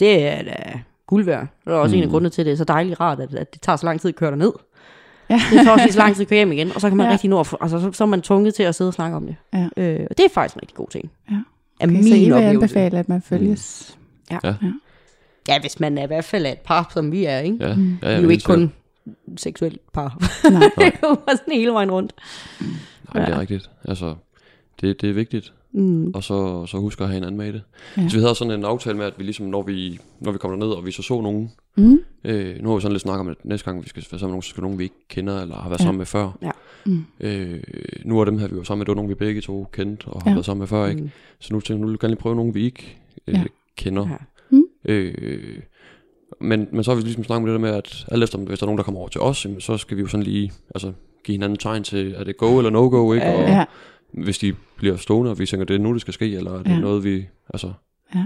det 0.00 0.26
er 0.28 0.42
da 0.42 0.80
guld 1.06 1.24
værd. 1.24 1.46
Det 1.64 1.72
er 1.72 1.76
også 1.76 1.96
mm. 1.96 1.98
en 1.98 2.04
af 2.04 2.10
grundene 2.10 2.30
til, 2.30 2.42
at 2.42 2.46
det 2.46 2.52
er 2.52 2.56
så 2.56 2.64
dejligt 2.64 3.00
rart, 3.00 3.20
at, 3.20 3.34
at 3.34 3.54
det 3.54 3.62
tager 3.62 3.76
så 3.76 3.86
lang 3.86 4.00
tid 4.00 4.08
at 4.08 4.14
køre 4.14 4.30
derned. 4.30 4.52
Ja. 5.30 5.34
Det 5.34 5.58
tager 5.58 5.70
også 5.70 5.84
lige 5.84 5.92
så 5.92 5.98
lang 5.98 6.14
tid 6.14 6.22
at 6.22 6.28
køre 6.28 6.36
hjem 6.36 6.52
igen, 6.52 6.72
og 6.74 6.80
så 6.80 6.88
kan 6.88 6.96
man 6.96 7.06
Ja. 7.06 7.12
rigtig 7.12 7.30
nå 7.30 7.40
at 7.40 7.54
altså, 7.60 7.80
så, 7.80 7.92
så 7.92 8.04
er 8.04 8.08
man 8.08 8.22
tvunget 8.22 8.54
til 8.54 8.62
at 8.62 8.74
sidde 8.74 8.88
og 8.88 8.94
snakke 8.94 9.16
om 9.16 9.26
det. 9.26 9.36
Ja. 9.52 9.68
Øh, 9.76 10.06
og 10.10 10.18
det 10.18 10.24
er 10.24 10.28
faktisk 10.34 10.56
en 10.56 10.62
rigtig 10.62 10.76
god 10.76 10.88
ting. 10.88 11.10
Ja. 11.30 11.36
Okay, 11.80 11.92
min 11.92 12.08
så 12.08 12.14
I 12.14 12.24
vil 12.24 12.32
oplevelse. 12.32 12.54
anbefale, 12.54 12.98
at 12.98 13.08
man 13.08 13.22
følges. 13.22 13.98
Ja, 15.48 15.60
hvis 15.60 15.80
man 15.80 15.98
er 15.98 16.02
i 16.02 16.06
hvert 16.06 16.24
fald 16.24 16.46
er 16.46 16.52
et 16.52 16.58
par, 16.58 16.90
som 16.94 17.12
vi 17.12 17.24
er, 17.24 17.38
ikke? 17.38 17.56
Ja, 17.60 17.68
ja, 17.68 17.74
Vi 17.74 17.96
ja, 18.02 18.08
er 18.08 18.20
jo 18.20 18.28
ikke 18.28 18.44
kun 18.44 18.72
seksuelt 19.36 19.92
par. 19.92 20.18
Nej. 20.50 20.60
det 20.78 20.84
er 20.86 20.90
jo 21.08 21.16
sådan 21.28 21.52
hele 21.52 21.72
vejen 21.72 21.90
rundt. 21.90 22.12
Nej, 23.14 23.24
det 23.26 23.34
er 23.34 23.40
rigtigt. 23.40 23.70
Altså, 23.84 24.14
det, 24.80 25.00
det 25.00 25.10
er 25.10 25.14
vigtigt. 25.14 25.52
Mm. 25.72 26.06
Og 26.14 26.24
så, 26.24 26.66
så 26.66 26.78
husk 26.78 27.00
at 27.00 27.06
have 27.06 27.14
hinanden 27.14 27.36
med 27.36 27.46
i 27.48 27.52
det. 27.52 27.62
Ja. 27.96 28.02
Ja. 28.02 28.08
Så 28.08 28.16
vi 28.16 28.22
havde 28.22 28.34
sådan 28.34 28.52
en 28.52 28.64
aftale 28.64 28.96
med, 28.98 29.06
at 29.06 29.12
vi 29.18 29.22
ligesom, 29.24 29.46
når 29.46 29.62
vi, 29.62 29.98
når 30.20 30.32
vi 30.32 30.38
kommer 30.38 30.58
ned 30.58 30.66
og 30.68 30.86
vi 30.86 30.92
så 30.92 31.02
så 31.02 31.20
nogen, 31.20 31.50
Mm. 31.76 31.98
øh, 32.24 32.62
nu 32.62 32.68
har 32.68 32.76
vi 32.76 32.80
sådan 32.82 32.92
lidt 32.92 33.02
snakket 33.02 33.20
om, 33.20 33.28
at 33.28 33.36
næste 33.44 33.64
gang 33.64 33.84
vi 33.84 33.88
skal 33.88 34.04
være 34.10 34.18
sammen 34.18 34.22
med 34.22 34.32
nogen, 34.32 34.42
så 34.42 34.48
skal 34.50 34.62
nogen, 34.62 34.78
vi 34.78 34.82
ikke 34.82 34.94
kender, 35.08 35.42
eller 35.42 35.56
har 35.56 35.68
været 35.68 35.80
Ja. 35.80 35.84
sammen 35.84 35.98
med 35.98 36.06
før. 36.06 36.38
Ja. 36.42 36.50
Mm. 36.86 37.04
Øh, 37.20 37.60
nu 38.04 38.20
er 38.20 38.24
dem 38.24 38.38
her, 38.38 38.48
vi 38.48 38.56
var 38.56 38.62
sammen 38.62 38.78
med, 38.80 38.86
det 38.86 38.90
var 38.90 38.94
nogen, 38.94 39.08
vi 39.08 39.14
begge 39.14 39.40
to 39.40 39.68
kendte, 39.72 40.06
og 40.06 40.22
har 40.22 40.30
Ja. 40.30 40.34
været 40.34 40.44
sammen 40.46 40.58
med 40.60 40.66
før, 40.66 40.86
ikke? 40.86 41.02
Mm. 41.02 41.10
Så 41.38 41.54
nu 41.54 41.60
tænker 41.60 41.74
jeg, 41.74 41.80
nu 41.80 41.86
vil 41.86 41.92
jeg 41.92 41.98
gerne 41.98 42.10
lige 42.14 42.20
prøve 42.20 42.36
nogen, 42.36 42.54
vi 42.54 42.64
ikke 42.64 42.96
øh, 43.26 43.34
Ja. 43.34 43.44
Kender. 43.76 44.08
Ja. 44.08 44.16
Mm. 44.50 44.64
Øh, 44.84 45.58
men, 46.40 46.68
men 46.72 46.84
så 46.84 46.90
har 46.90 46.96
vi 46.96 47.02
ligesom 47.02 47.24
snakket 47.24 47.42
om 47.42 47.46
det 47.46 47.52
der 47.52 47.70
med, 47.72 47.78
at 47.78 48.06
alt 48.10 48.22
efter, 48.24 48.38
hvis 48.38 48.58
der 48.58 48.64
er 48.64 48.66
nogen, 48.66 48.78
der 48.78 48.84
kommer 48.84 49.00
over 49.00 49.08
til 49.08 49.20
os, 49.20 49.44
jamen, 49.44 49.60
så 49.60 49.76
skal 49.76 49.96
vi 49.96 50.02
jo 50.02 50.08
sådan 50.08 50.24
lige 50.24 50.52
altså, 50.74 50.92
give 51.24 51.34
hinanden 51.34 51.58
tegn 51.58 51.82
til, 51.84 52.14
er 52.16 52.24
det 52.24 52.36
go 52.36 52.58
eller 52.58 52.70
no 52.70 52.80
go, 52.88 53.12
ikke? 53.12 53.26
Og 53.26 53.40
Ja. 53.48 53.64
hvis 54.12 54.38
de 54.38 54.54
bliver 54.76 54.96
stående, 54.96 55.30
og 55.30 55.38
vi 55.38 55.46
tænker, 55.46 55.66
det 55.66 55.74
er 55.76 55.78
nu, 55.80 55.92
det 55.92 56.00
skal 56.00 56.14
ske, 56.14 56.36
eller 56.36 56.52
er 56.52 56.62
det 56.62 56.70
Ja. 56.70 56.78
noget, 56.78 57.04
vi, 57.04 57.26
altså, 57.54 57.72
Ja. 58.14 58.24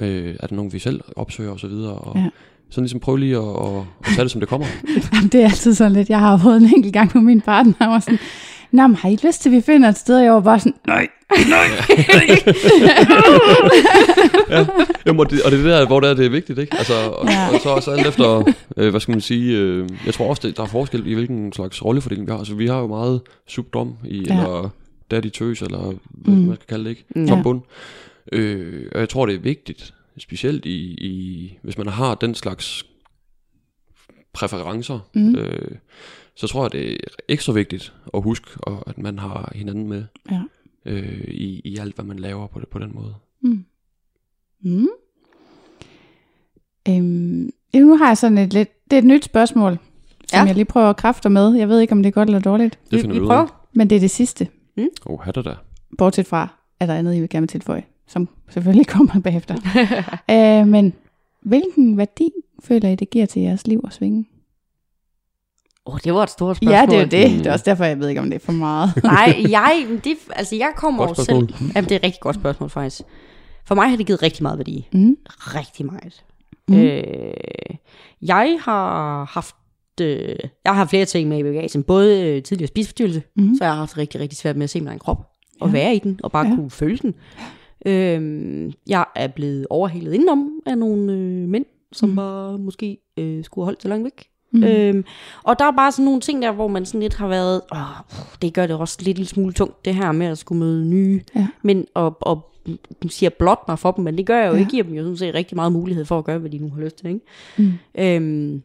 øh, 0.00 0.34
er 0.40 0.46
det 0.46 0.52
nogen, 0.56 0.72
vi 0.72 0.78
selv 0.78 1.00
opsøger, 1.16 1.50
og 1.50 1.60
så 1.60 1.66
videre, 1.68 1.94
og 1.94 2.16
Ja. 2.16 2.28
sådan 2.70 2.84
ligesom 2.84 3.00
prøve 3.00 3.18
lige 3.18 3.36
at, 3.36 3.42
at, 3.42 3.76
at 4.00 4.06
tage 4.14 4.22
det, 4.22 4.30
som 4.30 4.40
det 4.40 4.48
kommer. 4.48 4.66
Jamen, 5.14 5.28
det 5.28 5.40
er 5.40 5.44
altid 5.44 5.74
sådan 5.74 5.92
lidt. 5.92 6.10
Jeg 6.10 6.18
har 6.20 6.38
prøvet 6.38 6.56
en 6.62 6.70
enkelt 6.76 6.92
gang 6.94 7.10
med 7.14 7.22
min 7.22 7.40
partner, 7.40 7.86
og 7.94 8.02
sådan, 8.02 8.18
Nå, 8.72 8.86
men 8.86 8.96
har 8.96 9.08
I 9.08 9.18
lyst 9.26 9.42
til, 9.42 9.48
at 9.48 9.52
vi 9.56 9.60
finder 9.60 9.88
et 9.88 9.96
sted? 9.98 10.16
Og 10.18 10.24
jeg 10.24 10.32
var 10.32 10.40
bare 10.40 10.60
sådan, 10.60 10.74
nej, 10.86 11.08
Jamen, 15.06 15.20
og, 15.20 15.30
det, 15.30 15.42
og 15.42 15.50
det 15.50 15.58
er 15.58 15.62
det 15.62 15.64
der, 15.64 15.86
hvor 15.86 16.00
det 16.00 16.10
er, 16.10 16.14
det 16.14 16.26
er 16.26 16.30
vigtigt, 16.30 16.58
ikke? 16.58 16.76
Altså, 16.76 16.94
og, 16.94 17.26
Ja. 17.26 17.32
ja. 17.32 17.54
og 17.54 17.60
så 17.60 17.68
også 17.68 17.90
alt 17.90 18.06
efter, 18.06 18.52
øh, 18.76 18.90
hvad 18.90 19.00
skal 19.00 19.12
man 19.12 19.20
sige, 19.20 19.58
øh, 19.58 19.88
jeg 20.06 20.14
tror 20.14 20.28
også, 20.28 20.48
det, 20.48 20.56
der 20.56 20.62
er 20.62 20.66
forskel 20.66 21.06
i, 21.06 21.14
hvilken 21.14 21.52
slags 21.52 21.84
rollefordeling 21.84 22.26
vi 22.26 22.30
har. 22.32 22.38
Altså, 22.38 22.54
vi 22.54 22.66
har 22.66 22.78
jo 22.80 22.86
meget 22.86 23.20
subdom 23.48 23.94
i, 24.04 24.24
Ja. 24.28 24.34
ja. 24.34 24.40
eller 24.40 24.68
daddy 25.10 25.30
tøs, 25.30 25.62
eller 25.62 25.78
hvad 26.10 26.34
Mm. 26.34 26.40
man 26.40 26.54
skal 26.56 26.66
kalde 26.66 26.84
det, 26.84 26.90
ikke? 26.90 27.04
Mm. 27.16 27.28
Som 27.28 27.36
Ja. 27.38 27.42
bund. 27.42 27.60
Øh, 28.32 28.86
og 28.94 29.00
jeg 29.00 29.08
tror, 29.08 29.26
det 29.26 29.34
er 29.34 29.38
vigtigt, 29.40 29.94
specielt 30.18 30.66
i, 30.66 30.78
i 30.94 31.52
hvis 31.62 31.78
man 31.78 31.86
har 31.86 32.14
den 32.14 32.34
slags 32.34 32.86
præferencer, 34.32 34.98
mm. 35.14 35.34
øh, 35.34 35.70
så 36.40 36.46
tror 36.46 36.64
jeg, 36.64 36.72
det 36.72 36.90
er 36.92 36.96
ikke 37.28 37.44
så 37.44 37.52
vigtigt 37.52 37.92
at 38.14 38.22
huske, 38.22 38.46
og 38.60 38.88
at 38.88 38.98
man 38.98 39.18
har 39.18 39.52
hinanden 39.54 39.88
med 39.88 40.04
Ja. 40.30 40.40
øh, 40.84 41.24
i, 41.28 41.60
i 41.64 41.76
alt, 41.80 41.94
hvad 41.94 42.04
man 42.04 42.18
laver 42.18 42.46
på, 42.46 42.60
det, 42.60 42.68
på 42.68 42.78
den 42.78 42.90
måde. 42.94 43.14
Mm. 43.40 43.64
Mm. 44.60 44.88
Øhm, 46.88 47.50
nu 47.74 47.96
har 47.96 48.06
jeg 48.06 48.16
sådan 48.18 48.38
et 48.38 48.52
lidt, 48.52 48.68
det 48.90 48.96
er 48.96 49.00
et 49.00 49.06
nyt 49.06 49.24
spørgsmål, 49.24 49.78
som 50.28 50.36
Ja. 50.38 50.44
jeg 50.44 50.54
lige 50.54 50.64
prøver 50.64 50.90
at 50.90 50.96
kræfte 50.96 51.28
med. 51.30 51.54
Jeg 51.54 51.68
ved 51.68 51.80
ikke, 51.80 51.92
om 51.92 52.02
det 52.02 52.08
er 52.08 52.12
godt 52.12 52.28
eller 52.28 52.40
dårligt, 52.40 52.78
Det 52.90 53.00
finder 53.00 53.14
vi 53.14 53.18
vi 53.18 53.22
ud 53.24 53.28
prøver. 53.28 53.40
af. 53.42 53.48
men 53.72 53.90
det 53.90 53.96
er 53.96 54.00
det 54.00 54.10
sidste. 54.10 54.48
Åh, 54.78 54.84
oh, 55.06 55.20
hatter 55.20 55.42
da. 55.42 55.54
Bortset 55.98 56.26
fra, 56.26 56.48
at 56.80 56.88
der 56.88 56.94
er 56.94 56.98
andet, 56.98 57.14
I 57.16 57.20
vil 57.20 57.28
gerne 57.28 57.46
tilføje, 57.46 57.82
som 58.06 58.28
selvfølgelig 58.50 58.86
kommer 58.96 59.20
bagefter. 59.20 59.54
øh, 60.62 60.66
men 60.68 60.92
hvilken 61.42 61.96
værdi 61.96 62.30
føler 62.62 62.88
I, 62.88 62.94
det 62.94 63.10
giver 63.10 63.26
til 63.26 63.42
jeres 63.42 63.66
liv 63.66 63.80
at 63.86 63.92
svinge? 63.92 64.24
Åh, 65.90 65.94
oh, 65.94 66.00
det 66.04 66.14
var 66.14 66.22
et 66.22 66.30
stort 66.30 66.56
spørgsmål. 66.56 66.74
Ja, 66.74 66.86
det 66.86 66.98
er 67.00 67.04
det. 67.26 67.30
Mm. 67.32 67.38
Det 67.38 67.46
er 67.46 67.52
også 67.52 67.64
derfor, 67.64 67.84
jeg 67.84 67.98
ved 68.00 68.08
ikke, 68.08 68.20
om 68.20 68.30
det 68.30 68.34
er 68.36 68.44
for 68.44 68.52
meget. 68.52 68.92
Nej, 69.04 69.44
jeg, 69.48 69.84
men 69.88 69.98
det, 70.04 70.16
altså 70.30 70.56
jeg 70.56 70.72
kommer 70.76 71.06
Godt 71.06 71.18
jo 71.18 71.24
selv... 71.24 71.24
spørgsmål. 71.46 71.70
Jamen, 71.74 71.88
det 71.88 71.92
er 71.92 71.96
et 71.96 72.04
rigtig 72.04 72.20
godt 72.20 72.36
spørgsmål, 72.36 72.70
faktisk. 72.70 73.02
For 73.64 73.74
mig 73.74 73.88
har 73.90 73.96
det 73.96 74.06
givet 74.06 74.22
rigtig 74.22 74.42
meget 74.42 74.58
værdi. 74.58 74.88
Mm. 74.92 75.16
Rigtig 75.28 75.86
meget. 75.86 76.24
Mm. 76.68 76.74
Mm. 76.74 76.80
Øh, 76.80 77.74
jeg 78.22 78.58
har 78.60 79.24
haft... 79.24 79.54
Øh, 80.00 80.18
jeg 80.64 80.72
har 80.72 80.74
haft 80.74 80.90
flere 80.90 81.04
ting 81.04 81.28
med 81.28 81.38
i 81.38 81.42
bagagen. 81.42 81.82
Både 81.82 82.22
øh, 82.22 82.42
tidligere 82.42 82.68
spiseforstyrrelse, 82.68 83.22
Mm. 83.36 83.42
mm. 83.44 83.54
så 83.58 83.64
jeg 83.64 83.72
har 83.72 83.78
haft 83.78 83.98
rigtig, 83.98 84.20
rigtig 84.20 84.38
svært 84.38 84.56
med 84.56 84.64
at 84.64 84.70
se 84.70 84.80
min 84.80 84.88
egen 84.88 84.98
krop. 84.98 85.26
Og 85.60 85.68
Ja. 85.68 85.72
være 85.72 85.94
i 85.94 85.98
den, 85.98 86.20
og 86.22 86.32
bare 86.32 86.46
Ja. 86.48 86.54
kunne 86.54 86.70
føle 86.70 86.98
den. 86.98 87.14
Øh, 87.86 88.72
jeg 88.88 89.04
er 89.16 89.26
blevet 89.28 89.66
overhalet 89.70 90.12
indenom 90.14 90.50
af 90.66 90.78
nogle 90.78 91.12
øh, 91.12 91.48
mænd, 91.48 91.64
som 91.92 92.08
Mm. 92.08 92.12
mm. 92.12 92.16
var 92.16 92.56
måske 92.56 92.98
øh, 93.16 93.44
skulle 93.44 93.64
holdt 93.64 93.82
sig 93.82 93.88
langt 93.88 94.04
væk. 94.04 94.26
Mm. 94.52 94.64
Øhm, 94.64 95.04
og 95.42 95.58
der 95.58 95.64
er 95.64 95.70
bare 95.76 95.92
sådan 95.92 96.04
nogle 96.04 96.20
ting 96.20 96.42
der, 96.42 96.52
hvor 96.52 96.68
man 96.68 96.86
sådan 96.86 97.00
lidt 97.00 97.14
har 97.14 97.28
været, 97.28 97.60
åh, 97.72 97.78
det 98.42 98.54
gør 98.54 98.66
det 98.66 98.76
også 98.76 98.98
lidt 99.00 99.18
en 99.18 99.24
smule 99.24 99.52
tungt, 99.52 99.84
det 99.84 99.94
her 99.94 100.12
med 100.12 100.26
at 100.26 100.38
skulle 100.38 100.58
møde 100.58 100.86
nye 100.86 101.20
Ja. 101.36 101.46
men 101.62 101.86
og, 101.94 102.16
og 102.20 102.46
siger 103.08 103.30
blot 103.30 103.64
mig 103.68 103.78
for 103.78 103.90
dem, 103.92 104.04
men 104.04 104.18
det 104.18 104.26
gør 104.26 104.36
jeg 104.38 104.48
jo 104.48 104.52
Ja. 104.52 104.58
ikke, 104.58 104.70
giver 104.70 104.84
dem 104.84 104.94
jo 104.94 105.02
sådan 105.02 105.16
set 105.16 105.34
rigtig 105.34 105.56
meget 105.56 105.72
mulighed 105.72 106.04
for 106.04 106.18
at 106.18 106.24
gøre, 106.24 106.38
hvad 106.38 106.50
de 106.50 106.58
nu 106.58 106.70
har 106.74 106.80
lyst 106.80 106.96
til, 106.96 107.06
ikke? 107.06 107.20
Mm. 107.58 107.72
Øhm, 107.98 108.62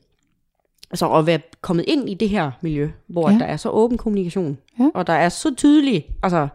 altså 0.91 1.11
at 1.13 1.25
være 1.25 1.39
kommet 1.61 1.85
ind 1.87 2.09
i 2.09 2.13
det 2.13 2.29
her 2.29 2.51
miljø, 2.61 2.89
hvor 3.07 3.29
ja. 3.29 3.37
der 3.37 3.45
er 3.45 3.57
så 3.57 3.69
åben 3.69 3.97
kommunikation, 3.97 4.57
Ja. 4.79 4.89
og 4.93 5.07
der 5.07 5.13
er 5.13 5.29
så 5.29 5.55
tydelig, 5.55 6.05
altså, 6.23 6.47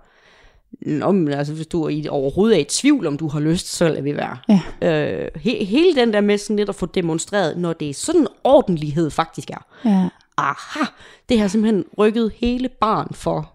Nå, 0.87 1.13
men 1.13 1.29
altså, 1.29 1.55
hvis 1.55 1.67
du 1.67 1.83
er 1.83 1.89
i, 1.89 2.09
overhovedet 2.09 2.57
er 2.57 2.61
i 2.61 2.65
tvivl, 2.65 3.07
om 3.07 3.17
du 3.17 3.29
har 3.29 3.41
lyst, 3.41 3.67
så 3.67 3.89
lader 3.89 4.03
vi 4.03 4.17
være. 4.17 4.39
Ja. 4.49 5.23
Øh, 5.23 5.29
he, 5.37 5.65
hele 5.65 5.95
den 5.95 6.13
der 6.13 6.21
med 6.21 6.39
sådan 6.39 6.57
lidt 6.57 6.69
at 6.69 6.75
få 6.75 6.87
demonstreret, 6.87 7.59
når 7.59 7.73
det 7.73 7.91
er 7.91 7.95
sådan 7.95 8.27
ordentlighed 8.45 9.11
faktisk 9.11 9.51
er. 9.51 9.67
Ja. 9.85 10.09
Aha, 10.37 10.85
det 11.29 11.41
har 11.41 11.49
simpelthen 11.49 11.85
rykket 11.99 12.33
hele 12.37 12.69
barn 12.69 13.15
for, 13.15 13.53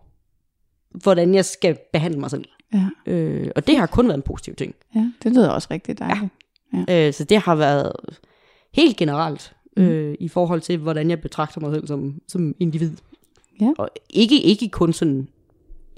hvordan 0.91 1.33
jeg 1.33 1.45
skal 1.45 1.77
behandle 1.93 2.19
mig 2.19 2.31
selv. 2.31 2.45
Ja. 2.73 3.11
Øh, 3.11 3.51
og 3.55 3.67
det 3.67 3.77
har 3.77 3.85
kun 3.85 4.07
været 4.07 4.17
en 4.17 4.21
positiv 4.21 4.55
ting. 4.55 4.75
ja, 4.95 5.11
det 5.23 5.31
lyder 5.31 5.49
også 5.49 5.67
rigtig 5.71 5.99
dejligt. 5.99 6.33
Øh, 6.89 7.13
så 7.13 7.23
det 7.23 7.37
har 7.37 7.55
været 7.55 7.93
helt 8.73 8.97
generelt 8.97 9.53
øh, 9.77 10.15
i 10.19 10.27
forhold 10.27 10.61
til, 10.61 10.77
hvordan 10.77 11.09
jeg 11.09 11.21
betragter 11.21 11.61
mig 11.61 11.73
selv 11.73 11.87
som, 11.87 12.21
som 12.27 12.55
individ. 12.59 12.91
Ja. 13.61 13.71
Og 13.77 13.89
ikke, 14.09 14.41
ikke 14.41 14.69
kun 14.69 14.93
sådan 14.93 15.27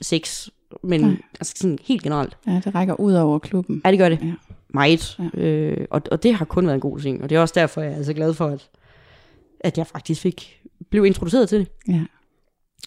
sex, 0.01 0.49
men 0.83 1.01
Nej. 1.01 1.15
altså 1.39 1.53
sådan 1.57 1.79
helt 1.83 2.03
generelt. 2.03 2.37
Ja, 2.47 2.61
det 2.65 2.75
rækker 2.75 2.99
ud 2.99 3.13
over 3.13 3.39
klubben. 3.39 3.81
Ja, 3.85 3.91
det 3.91 3.99
gør 3.99 4.09
det. 4.09 4.19
Ja. 4.23 4.33
Meget. 4.69 5.19
Ja. 5.33 5.39
Øh, 5.39 5.87
og, 5.91 6.01
og 6.11 6.23
det 6.23 6.33
har 6.35 6.45
kun 6.45 6.65
været 6.65 6.75
en 6.75 6.81
god 6.81 6.99
ting. 6.99 7.23
Og 7.23 7.29
det 7.29 7.35
er 7.35 7.39
også 7.39 7.53
derfor, 7.57 7.81
jeg 7.81 7.93
er 7.93 8.03
så 8.03 8.13
glad 8.13 8.33
for, 8.33 8.47
at, 8.47 8.69
at 9.59 9.77
jeg 9.77 9.87
faktisk 9.87 10.21
fik, 10.21 10.61
blev 10.89 11.05
introduceret 11.05 11.49
til 11.49 11.59
det. 11.59 11.67
Ja. 11.87 12.01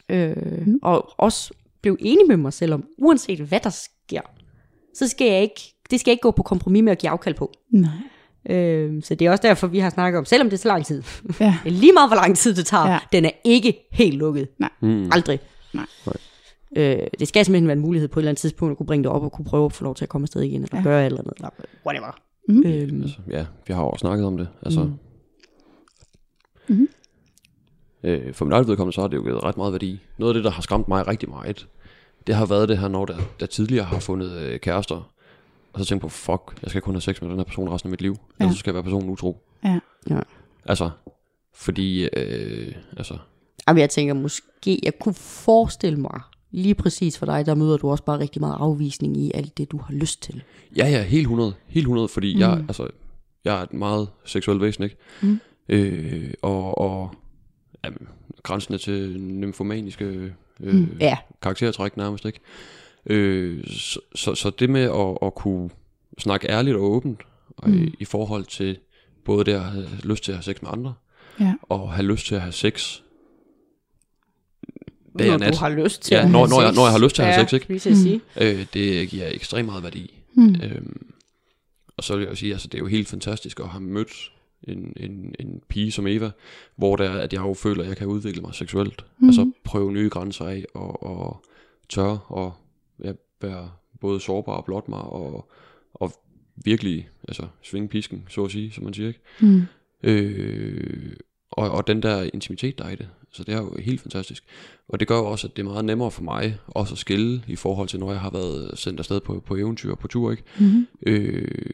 Øh, 0.08 0.66
Mm. 0.66 0.78
Og 0.82 1.10
også 1.20 1.52
blev 1.82 1.96
enig 2.00 2.26
med 2.28 2.36
mig 2.36 2.52
selv 2.52 2.74
om, 2.74 2.84
uanset 2.98 3.40
hvad 3.40 3.60
der 3.60 3.70
sker, 3.70 4.20
så 4.94 5.08
skal 5.08 5.26
jeg 5.26 5.42
ikke, 5.42 5.60
det 5.90 6.00
skal 6.00 6.10
jeg 6.10 6.12
ikke 6.14 6.22
gå 6.22 6.30
på 6.30 6.42
kompromis 6.42 6.82
med 6.82 6.92
at 6.92 6.98
give 6.98 7.10
afkald 7.10 7.34
på. 7.34 7.52
Nej. 7.70 7.90
Øh, 8.56 9.02
så 9.02 9.14
det 9.14 9.26
er 9.26 9.30
også 9.30 9.42
derfor, 9.42 9.66
vi 9.66 9.78
har 9.78 9.90
snakket 9.90 10.18
om, 10.18 10.24
selvom 10.24 10.50
det 10.50 10.56
er 10.56 10.60
så 10.60 10.68
lang 10.68 10.86
tid, 10.86 11.02
Ja. 11.40 11.56
lige 11.64 11.92
meget, 11.92 12.08
hvor 12.08 12.16
lang 12.16 12.36
tid 12.36 12.54
det 12.54 12.66
tager, 12.66 12.88
Ja. 12.90 12.98
den 13.12 13.24
er 13.24 13.30
ikke 13.44 13.88
helt 13.92 14.14
lukket. 14.16 14.48
Mm. 14.80 15.10
Aldrig. 15.12 15.40
Nej. 15.74 15.84
Nej. 16.06 16.16
Øh, 16.76 16.98
det 17.18 17.28
skal 17.28 17.44
simpelthen 17.44 17.66
være 17.68 17.76
en 17.76 17.82
mulighed 17.82 18.08
på 18.08 18.18
et 18.18 18.22
eller 18.22 18.30
andet 18.30 18.40
tidspunkt 18.40 18.70
at 18.72 18.76
kunne 18.76 18.86
bringe 18.86 19.04
det 19.04 19.12
op 19.12 19.22
og 19.22 19.32
kunne 19.32 19.44
prøve 19.44 19.64
at 19.66 19.72
få 19.72 19.84
lov 19.84 19.94
til 19.94 20.04
at 20.04 20.08
komme 20.08 20.24
afsted 20.24 20.42
igen, 20.42 20.62
eller 20.62 20.76
Ja. 20.78 20.82
gøre 20.82 21.00
et 21.02 21.06
eller 21.06 21.18
andet, 21.20 21.32
eller 21.36 21.50
whatever. 21.86 22.18
Mm. 22.48 22.62
Øhm, 22.66 23.02
Altså, 23.02 23.18
ja, 23.30 23.46
vi 23.66 23.72
har 23.74 23.82
jo 23.82 23.88
også 23.88 24.00
snakket 24.02 24.26
om 24.26 24.36
det. 24.36 24.48
Altså, 24.62 24.80
Mm. 24.84 26.74
Mhm. 26.74 26.88
øh, 28.02 28.34
for 28.34 28.44
min 28.44 28.52
eget 28.52 28.68
vedkommende, 28.68 28.94
så 28.94 29.00
har 29.00 29.08
det 29.08 29.16
jo 29.16 29.22
givet 29.22 29.44
ret 29.44 29.56
meget 29.56 29.72
værdi. 29.72 30.00
Noget 30.18 30.30
af 30.30 30.34
det, 30.34 30.44
der 30.44 30.50
har 30.50 30.62
skræmt 30.62 30.88
mig 30.88 31.06
rigtig 31.08 31.28
meget, 31.28 31.68
det 32.26 32.34
har 32.34 32.46
været 32.46 32.68
det 32.68 32.78
her, 32.78 32.88
når 32.88 33.04
der, 33.04 33.16
der 33.40 33.46
tidligere 33.46 33.84
har 33.84 33.98
fundet 34.00 34.32
øh, 34.32 34.60
kærester, 34.60 35.10
og 35.72 35.80
så 35.80 35.86
tænkt 35.86 36.02
på, 36.02 36.08
fuck, 36.08 36.58
jeg 36.62 36.70
skal 36.70 36.82
kun 36.82 36.94
have 36.94 37.00
sex 37.00 37.20
med 37.22 37.30
den 37.30 37.36
her 37.38 37.44
person 37.44 37.68
resten 37.70 37.88
af 37.88 37.90
mit 37.90 38.00
liv. 38.00 38.12
Ja. 38.12 38.16
Ja. 38.40 38.44
Ellers 38.44 38.54
så 38.56 38.58
skal 38.58 38.70
jeg 38.70 38.74
være 38.74 38.82
personen 38.82 39.10
utro. 39.10 39.36
Ja. 39.64 39.78
Ja. 40.10 40.20
Altså, 40.64 40.90
fordi, 41.54 42.04
øh, 42.16 42.74
altså, 42.96 43.18
Jamen, 43.68 43.80
jeg 43.80 43.90
tænker 43.90 44.14
måske, 44.14 44.80
jeg 44.82 44.92
kunne 45.00 45.14
forestille 45.14 46.00
mig, 46.00 46.20
lige 46.50 46.74
præcis 46.74 47.18
for 47.18 47.26
dig, 47.26 47.46
der 47.46 47.54
møder 47.54 47.76
du 47.76 47.90
også 47.90 48.04
bare 48.04 48.18
rigtig 48.18 48.40
meget 48.40 48.56
afvisning 48.58 49.16
i 49.16 49.30
alt 49.34 49.58
det, 49.58 49.70
du 49.72 49.78
har 49.78 49.94
lyst 49.94 50.22
til. 50.22 50.42
ja, 50.76 50.88
ja, 50.88 51.02
helt 51.02 51.22
100, 51.22 51.54
helt 51.66 51.84
100, 51.84 52.08
fordi 52.08 52.34
mm. 52.34 52.40
jeg, 52.40 52.52
altså, 52.68 52.88
jeg 53.44 53.58
er 53.58 53.62
et 53.62 53.72
meget 53.72 54.08
seksuel 54.24 54.60
væsen, 54.60 54.84
ikke? 54.84 54.96
Mm. 55.22 55.40
Øh, 55.68 56.30
og, 56.42 56.78
og 56.78 57.14
jamen, 57.84 58.06
grænsende 58.42 58.78
til 58.78 59.20
nymfomaniske 59.20 60.04
øh, 60.04 60.30
Mm. 60.62 60.96
Ja, 61.00 61.16
karaktertræk 61.42 61.96
nærmest, 61.96 62.24
ikke? 62.24 62.40
Øh, 63.06 63.64
så, 63.66 64.00
så, 64.14 64.34
så 64.34 64.50
det 64.50 64.70
med 64.70 64.82
at, 64.82 65.26
at 65.26 65.34
kunne 65.34 65.70
snakke 66.18 66.48
ærligt 66.50 66.76
og 66.76 66.82
åbent 66.82 67.20
og 67.56 67.70
mm. 67.70 67.82
i, 67.84 67.94
i 68.00 68.04
forhold 68.04 68.44
til 68.44 68.78
både 69.24 69.44
det 69.44 69.52
at 69.52 69.60
have 69.60 69.86
lyst 70.04 70.24
til 70.24 70.32
at 70.32 70.36
have 70.36 70.42
sex 70.42 70.62
med 70.62 70.70
andre, 70.72 70.94
Ja. 71.40 71.54
og 71.62 71.92
have 71.92 72.06
lyst 72.06 72.26
til 72.26 72.34
at 72.34 72.40
have 72.40 72.52
sex 72.52 73.00
dag 75.18 75.26
når 75.26 75.34
og 75.34 75.40
nat. 75.40 75.52
du 75.52 75.58
har 75.58 75.68
lyst 75.68 76.02
til 76.02 76.14
Ja, 76.14 76.22
at 76.24 76.30
når- 76.30 76.38
have 76.38 76.48
når 76.48 76.60
jeg- 76.62 76.70
sex. 76.70 76.76
når 76.76 76.82
jeg 76.84 76.92
har 76.92 76.98
lyst 76.98 77.14
til 77.14 77.22
at 77.22 77.28
have 77.28 77.40
ja, 77.40 77.46
sex, 77.46 77.52
ikke? 77.52 77.68
Lige 77.68 77.80
sige. 77.96 78.20
Øh, 78.40 78.66
det 78.74 79.08
giver 79.08 79.28
ekstremt 79.30 79.66
meget 79.66 79.82
værdi. 79.82 80.20
Mm. 80.34 80.54
Øhm, 80.64 81.06
og 81.96 82.04
så 82.04 82.14
vil 82.16 82.22
jeg 82.22 82.30
jo 82.30 82.34
sige, 82.36 82.52
altså 82.52 82.68
det 82.68 82.74
er 82.74 82.78
jo 82.78 82.86
helt 82.86 83.08
fantastisk 83.08 83.60
at 83.60 83.68
have 83.68 83.82
mødt 83.82 84.32
en, 84.68 84.92
en, 84.96 85.34
en 85.40 85.60
pige 85.68 85.92
som 85.92 86.06
Eva, 86.06 86.30
hvor 86.76 86.96
der 86.96 87.04
er, 87.10 87.18
at 87.20 87.32
jeg 87.32 87.40
jo 87.40 87.54
føler, 87.54 87.82
at 87.82 87.88
jeg 87.88 87.96
kan 87.96 88.06
udvikle 88.06 88.42
mig 88.42 88.54
seksuelt. 88.54 89.04
Mm. 89.18 89.28
Altså 89.28 89.52
prøve 89.64 89.92
nye 89.92 90.08
grænser 90.08 90.44
af, 90.44 90.64
og, 90.74 91.02
og 91.02 91.44
tør 91.88 92.16
og 92.32 92.52
ja, 93.04 93.12
være 93.42 93.70
både 94.00 94.20
sårbar 94.20 94.52
og 94.52 94.64
blot 94.64 94.88
mig, 94.88 95.00
og, 95.00 95.50
og 95.94 96.12
virkelig 96.64 97.08
altså, 97.28 97.46
svinge 97.62 97.88
pisken, 97.88 98.24
så 98.28 98.44
at 98.44 98.50
sige, 98.50 98.72
som 98.72 98.84
man 98.84 98.94
siger. 98.94 99.08
Ikke? 99.08 99.20
Mm. 99.40 99.62
Øh, 100.02 101.12
og, 101.50 101.70
og 101.70 101.86
den 101.86 102.02
der 102.02 102.30
intimitet, 102.34 102.78
der 102.78 102.84
er 102.84 102.90
i 102.90 102.96
det. 102.96 103.08
Så 103.32 103.44
det 103.44 103.54
er 103.54 103.58
jo 103.58 103.76
helt 103.78 104.00
fantastisk. 104.00 104.44
Og 104.88 105.00
det 105.00 105.08
gør 105.08 105.16
jo 105.16 105.26
også, 105.26 105.46
at 105.46 105.56
det 105.56 105.62
er 105.62 105.66
meget 105.66 105.84
nemmere 105.84 106.10
for 106.10 106.22
mig 106.22 106.58
også 106.66 106.94
at 106.94 106.98
skille 106.98 107.42
i 107.46 107.56
forhold 107.56 107.88
til, 107.88 108.00
når 108.00 108.12
jeg 108.12 108.20
har 108.20 108.30
været 108.30 108.78
sendt 108.78 109.00
afsted 109.00 109.20
på, 109.20 109.40
på 109.46 109.56
eventyr 109.56 109.94
på 109.94 110.08
tur. 110.08 110.30
Ikke? 110.30 110.42
Mm. 110.58 110.86
Øh, 111.06 111.70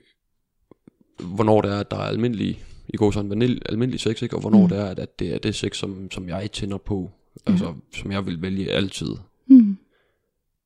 hvornår 1.18 1.60
det 1.60 1.72
er, 1.72 1.80
at 1.80 1.90
der 1.90 1.96
er 1.96 2.08
almindelig, 2.08 2.64
i 2.88 2.96
går 2.96 3.10
sådan 3.10 3.30
vanil, 3.30 3.62
almindelig 3.66 4.00
sex, 4.00 4.22
ikke? 4.22 4.36
og 4.36 4.40
hvornår 4.40 4.62
mm. 4.62 4.68
Det 4.68 4.78
er, 4.78 4.84
at, 4.84 4.98
at 4.98 5.18
det 5.18 5.34
er 5.34 5.38
det 5.38 5.54
sex, 5.54 5.76
som, 5.76 6.10
som 6.10 6.28
jeg 6.28 6.52
tænder 6.52 6.78
på. 6.78 7.10
Altså, 7.46 7.74
som 7.96 8.12
jeg 8.12 8.26
vil 8.26 8.42
vælge 8.42 8.70
altid. 8.70 9.14
Mm. 9.46 9.76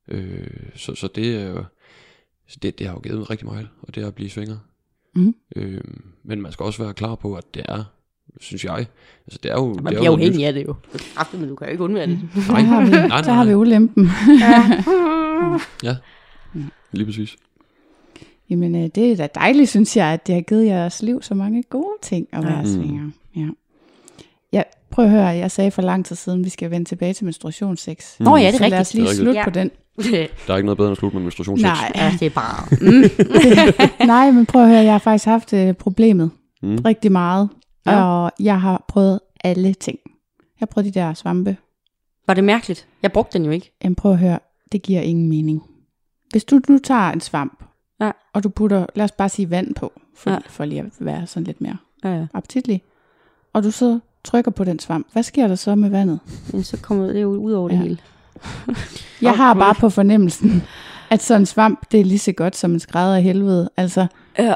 Øh, 0.07 0.69
så, 0.75 0.95
så 0.95 1.07
det 1.15 1.35
er 1.35 1.49
jo, 1.49 1.63
det, 2.61 2.79
det 2.79 2.87
har 2.87 2.93
jo 2.93 2.99
givet 2.99 3.17
mig 3.17 3.29
rigtig 3.29 3.47
meget, 3.47 3.67
og 3.81 3.95
det 3.95 4.03
er 4.03 4.07
at 4.07 4.15
blive 4.15 4.29
svinger. 4.29 4.57
Mm. 5.15 5.35
Øh, 5.55 5.83
men 6.23 6.41
man 6.41 6.51
skal 6.51 6.63
også 6.63 6.83
være 6.83 6.93
klar 6.93 7.15
på, 7.15 7.35
at 7.35 7.53
det 7.53 7.65
er, 7.69 7.83
synes 8.39 8.65
jeg, 8.65 8.77
altså 9.27 9.39
det 9.43 9.51
er 9.51 9.55
jo... 9.55 9.65
Man 9.67 9.75
det 9.75 9.79
er 9.79 9.89
bliver 9.89 10.05
jo 10.05 10.11
afhængig 10.11 10.45
af 10.45 10.53
det 10.53 10.67
jo. 10.67 10.75
Kræftet, 11.15 11.39
men 11.39 11.49
du 11.49 11.55
kan 11.55 11.67
jo 11.67 11.71
ikke 11.71 11.83
undvære 11.83 12.07
det. 12.07 12.19
Der 12.35 12.41
har 12.53 12.81
vi, 12.85 12.89
nej, 12.91 13.21
der 13.21 13.31
har 13.33 13.43
vi 13.45 13.49
nej. 13.51 13.59
ulempen. 13.59 14.09
Ja, 15.83 15.95
lige 16.91 17.05
præcis. 17.05 17.35
Jamen, 18.49 18.75
øh, 18.75 18.89
det 18.95 19.11
er 19.11 19.15
da 19.15 19.27
dejligt, 19.35 19.69
synes 19.69 19.97
jeg, 19.97 20.07
at 20.07 20.27
det 20.27 20.35
har 20.35 20.41
givet 20.41 20.65
jeres 20.65 21.01
liv 21.01 21.21
så 21.21 21.33
mange 21.33 21.63
gode 21.63 21.93
ting 22.01 22.27
at 22.31 22.43
være 22.43 22.61
Mm. 22.61 22.67
svinger. 22.67 23.09
Ja. 23.35 23.47
ja, 24.53 24.61
prøv 24.91 25.05
at 25.05 25.11
høre, 25.11 25.25
jeg 25.25 25.51
sagde 25.51 25.71
for 25.71 25.81
lang 25.81 26.05
tid 26.05 26.15
siden, 26.15 26.39
at 26.39 26.45
vi 26.45 26.49
skal 26.49 26.71
vende 26.71 26.89
tilbage 26.89 27.13
til 27.13 27.25
menstruationssex. 27.25 28.19
Nå 28.19 28.35
ja, 28.37 28.47
det 28.47 28.53
er 28.53 28.57
så 28.57 28.67
lad 28.67 28.79
os 28.79 28.79
rigtigt. 28.79 28.93
lige 28.95 29.07
Det 29.07 29.15
slutte 29.15 29.39
rigtigt. 29.39 29.53
på 29.53 29.59
den. 29.59 29.71
Der 30.47 30.53
er 30.53 30.57
ikke 30.57 30.65
noget 30.65 30.77
bedre 30.77 30.87
end 30.87 30.91
at 30.91 30.97
slutte 30.97 31.15
med 31.17 31.23
menstruationssex. 31.23 31.65
Nej, 31.65 31.91
ja, 31.95 32.13
det 32.19 32.25
er 32.25 32.29
bare... 32.29 32.67
Mm. 34.01 34.07
nej, 34.13 34.31
men 34.31 34.45
prøv 34.45 34.61
at 34.61 34.67
høre, 34.69 34.79
jeg 34.79 34.91
har 34.93 34.99
faktisk 34.99 35.25
haft 35.25 35.53
øh, 35.53 35.73
problemet 35.73 36.31
Mm. 36.63 36.75
rigtig 36.85 37.11
meget, 37.11 37.49
Ja. 37.85 38.03
og 38.03 38.31
jeg 38.39 38.61
har 38.61 38.85
prøvet 38.87 39.19
alle 39.43 39.73
ting. 39.73 39.99
Jeg 40.39 40.59
har 40.59 40.65
prøvet 40.65 40.93
de 40.93 40.99
der 40.99 41.13
svampe. 41.13 41.57
Var 42.27 42.33
det 42.33 42.43
mærkeligt? 42.43 42.87
Jeg 43.03 43.11
brugte 43.11 43.37
den 43.37 43.45
jo 43.45 43.51
ikke. 43.51 43.71
Jamen 43.83 43.95
prøv 43.95 44.11
at 44.11 44.17
høre, 44.19 44.39
det 44.71 44.81
giver 44.81 45.01
ingen 45.01 45.29
mening. 45.29 45.63
Hvis 46.31 46.43
du 46.43 46.59
nu 46.69 46.77
tager 46.77 47.11
en 47.11 47.21
svamp, 47.21 47.63
Ja. 48.01 48.11
og 48.33 48.43
du 48.43 48.49
putter, 48.49 48.85
lad 48.95 49.05
os 49.05 49.11
bare 49.11 49.29
sige 49.29 49.49
vand 49.49 49.75
på, 49.75 49.93
for, 50.15 50.31
Ja. 50.31 50.37
for 50.47 50.65
lige 50.65 50.79
at 50.81 50.85
være 50.99 51.27
sådan 51.27 51.43
lidt 51.43 51.61
mere 51.61 51.77
Ja, 52.03 52.09
ja. 52.15 52.27
appetitlig, 52.33 52.81
og 53.53 53.63
du 53.63 53.71
så 53.71 53.99
trykker 54.23 54.51
på 54.51 54.63
den 54.63 54.79
svamp, 54.79 55.07
hvad 55.13 55.23
sker 55.23 55.47
der 55.47 55.55
så 55.55 55.75
med 55.75 55.89
vandet? 55.89 56.19
Men 56.53 56.63
så 56.63 56.77
kommer 56.81 57.07
det 57.07 57.21
jo 57.21 57.29
ud 57.35 57.51
over 57.51 57.69
det 57.69 57.75
Ja. 57.75 57.81
hele. 57.81 57.97
Jeg 59.21 59.33
har 59.37 59.53
bare 59.53 59.75
på 59.75 59.89
fornemmelsen, 59.89 60.63
at 61.09 61.21
sådan 61.21 61.41
en 61.41 61.45
svamp, 61.45 61.91
det 61.91 61.99
er 61.99 62.05
lige 62.05 62.19
så 62.19 62.31
godt 62.31 62.55
som 62.55 62.71
en 62.73 62.79
skrædder 62.79 63.15
af 63.15 63.23
helvede. 63.23 63.69
Altså, 63.77 64.07
Ja. 64.39 64.53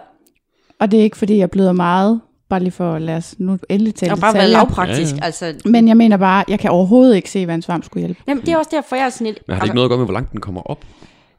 og 0.80 0.92
det 0.92 1.00
er 1.00 1.04
ikke 1.04 1.18
fordi, 1.18 1.38
jeg 1.38 1.52
bløder 1.52 1.72
meget, 1.72 2.22
bare 2.50 2.60
lige 2.60 2.72
for 2.72 2.94
at 2.94 3.02
lade 3.02 3.18
os 3.18 3.36
nu 3.40 3.58
endelig 3.70 3.96
tale 3.96 4.10
Det 4.10 4.20
har 4.20 4.28
bare 4.28 4.34
været 4.34 4.48
detaljer. 4.48 4.58
lavpraktisk. 4.66 5.12
Ja, 5.16 5.18
ja. 5.22 5.26
Altså, 5.26 5.54
Men 5.66 5.88
jeg 5.88 5.98
mener 5.98 6.18
bare, 6.18 6.44
jeg 6.48 6.60
kan 6.60 6.72
overhovedet 6.72 7.16
ikke 7.16 7.32
se, 7.32 7.46
hvad 7.46 7.56
en 7.56 7.62
svamp 7.62 7.84
skulle 7.86 8.02
hjælpe. 8.06 8.22
jamen, 8.28 8.46
det 8.46 8.54
er 8.54 8.58
også 8.58 8.70
derfor, 8.74 8.96
jeg 8.96 9.06
er 9.06 9.10
sådan 9.10 9.28
lidt... 9.28 9.40
Men 9.48 9.54
har 9.54 9.62
det 9.62 9.66
ikke 9.68 9.76
noget 9.76 9.86
at 9.86 9.90
gøre 9.90 9.98
med, 9.98 10.06
hvor 10.06 10.14
langt 10.14 10.32
den 10.32 10.42
kommer 10.42 10.62
op? 10.62 10.86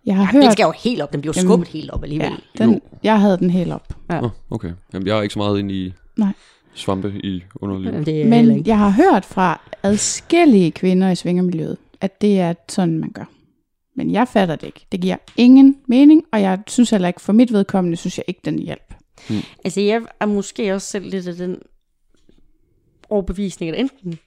Jeg 0.07 0.17
har 0.17 0.33
Den 0.33 0.43
hørt, 0.43 0.53
skal 0.53 0.65
jo 0.65 0.73
helt 0.85 1.01
op. 1.03 1.13
Den 1.13 1.21
bliver 1.21 1.33
jo 1.37 1.41
Jamen, 1.41 1.49
skubbet 1.51 1.69
helt 1.69 1.91
op 1.91 2.03
alligevel. 2.03 2.33
ja, 2.61 2.65
den, 2.65 2.81
jeg 3.03 3.21
havde 3.21 3.37
den 3.39 3.51
helt 3.51 3.73
op. 3.73 3.93
Ja. 4.11 4.21
Nå, 4.21 4.29
okay. 4.51 4.71
Jamen, 4.95 5.07
jeg 5.09 5.19
er 5.19 5.23
ikke 5.23 5.33
så 5.33 5.39
meget 5.39 5.59
inde 5.59 5.75
i 5.75 5.93
Nej. 6.17 6.33
svampe 6.75 7.13
i 7.25 7.43
underlivet. 7.55 8.09
Ja. 8.09 8.13
Er 8.13 8.27
Men 8.27 8.67
jeg 8.67 8.79
har 8.79 8.91
hørt 8.91 9.25
fra 9.25 9.61
adskillige 9.83 10.71
kvinder 10.71 11.11
i 11.11 11.15
svingermiljøet, 11.15 11.77
at 12.01 12.21
det 12.21 12.41
er 12.41 12.55
sådan, 12.69 12.99
man 12.99 13.11
gør. 13.15 13.25
Men 13.97 14.11
jeg 14.11 14.29
fatter 14.29 14.57
det 14.57 14.67
ikke. 14.67 14.87
Det 14.93 15.01
giver 15.01 15.17
ingen 15.37 15.77
mening, 15.89 16.23
og 16.33 16.41
jeg 16.43 16.59
synes 16.67 16.91
heller 16.91 17.09
ikke, 17.09 17.21
for 17.21 17.33
mit 17.33 17.53
vedkommende, 17.53 17.97
synes 17.97 18.19
jeg 18.19 18.25
ikke, 18.29 18.41
den 18.45 18.59
hjælp. 18.59 18.95
Altså, 19.65 19.81
jeg 19.81 20.03
er 20.21 20.27
måske 20.27 20.75
også 20.75 20.89
selv 20.91 21.11
lidt 21.11 21.29
af 21.29 21.35
den 21.35 21.59
overbevisning, 23.09 23.71
at 23.75 23.81
enten 23.81 24.19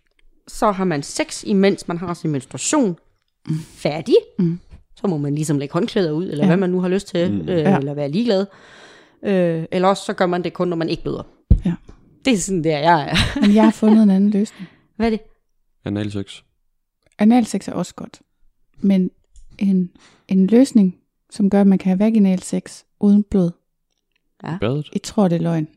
så 0.47 0.71
har 0.71 0.83
man 0.83 1.03
sex, 1.03 1.43
imens 1.43 1.87
man 1.87 1.97
har 1.97 2.13
sin 2.13 2.31
menstruation 2.31 2.97
færdig. 3.63 4.15
Mm. 4.39 4.59
Så 4.95 5.07
må 5.07 5.17
man 5.17 5.35
ligesom 5.35 5.57
lægge 5.57 5.73
håndklæder 5.73 6.11
ud, 6.11 6.23
eller. 6.25 6.43
Ja. 6.43 6.47
hvad 6.49 6.57
man 6.57 6.69
nu 6.69 6.81
har 6.81 6.87
lyst 6.89 7.07
til, 7.07 7.31
Mm. 7.31 7.39
øh, 7.49 7.57
Ja. 7.57 7.77
eller 7.77 7.93
være 7.93 8.11
ligeglad. 8.11 8.45
Øh, 9.23 9.65
eller 9.71 9.87
også 9.87 10.03
så 10.05 10.13
gør 10.13 10.25
man 10.25 10.43
det 10.43 10.53
kun, 10.53 10.67
når 10.67 10.75
man 10.75 10.89
ikke 10.89 11.03
bløder. 11.03 11.23
Ja. 11.65 11.73
Det 12.25 12.33
er 12.33 12.37
sådan, 12.37 12.63
der 12.63 12.77
jeg 12.79 13.09
er. 13.09 13.41
Men 13.41 13.55
jeg 13.55 13.63
har 13.63 13.71
fundet 13.71 14.03
en 14.03 14.09
anden 14.09 14.29
løsning. 14.31 14.67
Hvad 14.95 15.05
er 15.05 15.09
det? 15.09 15.19
Analsex. 15.85 16.41
Analsex 17.19 17.67
er 17.67 17.73
også 17.73 17.95
godt. 17.95 18.21
Men 18.77 19.11
en, 19.57 19.91
en 20.27 20.47
løsning, 20.47 20.97
som 21.29 21.49
gør, 21.49 21.61
at 21.61 21.67
man 21.67 21.77
kan 21.77 21.89
have 21.89 21.99
vaginal 21.99 22.41
sex 22.41 22.83
uden 22.99 23.23
blod, 23.23 23.51
Badet. 24.59 24.89
jeg 24.93 25.01
tror, 25.01 25.27
det 25.27 25.35
er 25.35 25.39
løgn. 25.41 25.67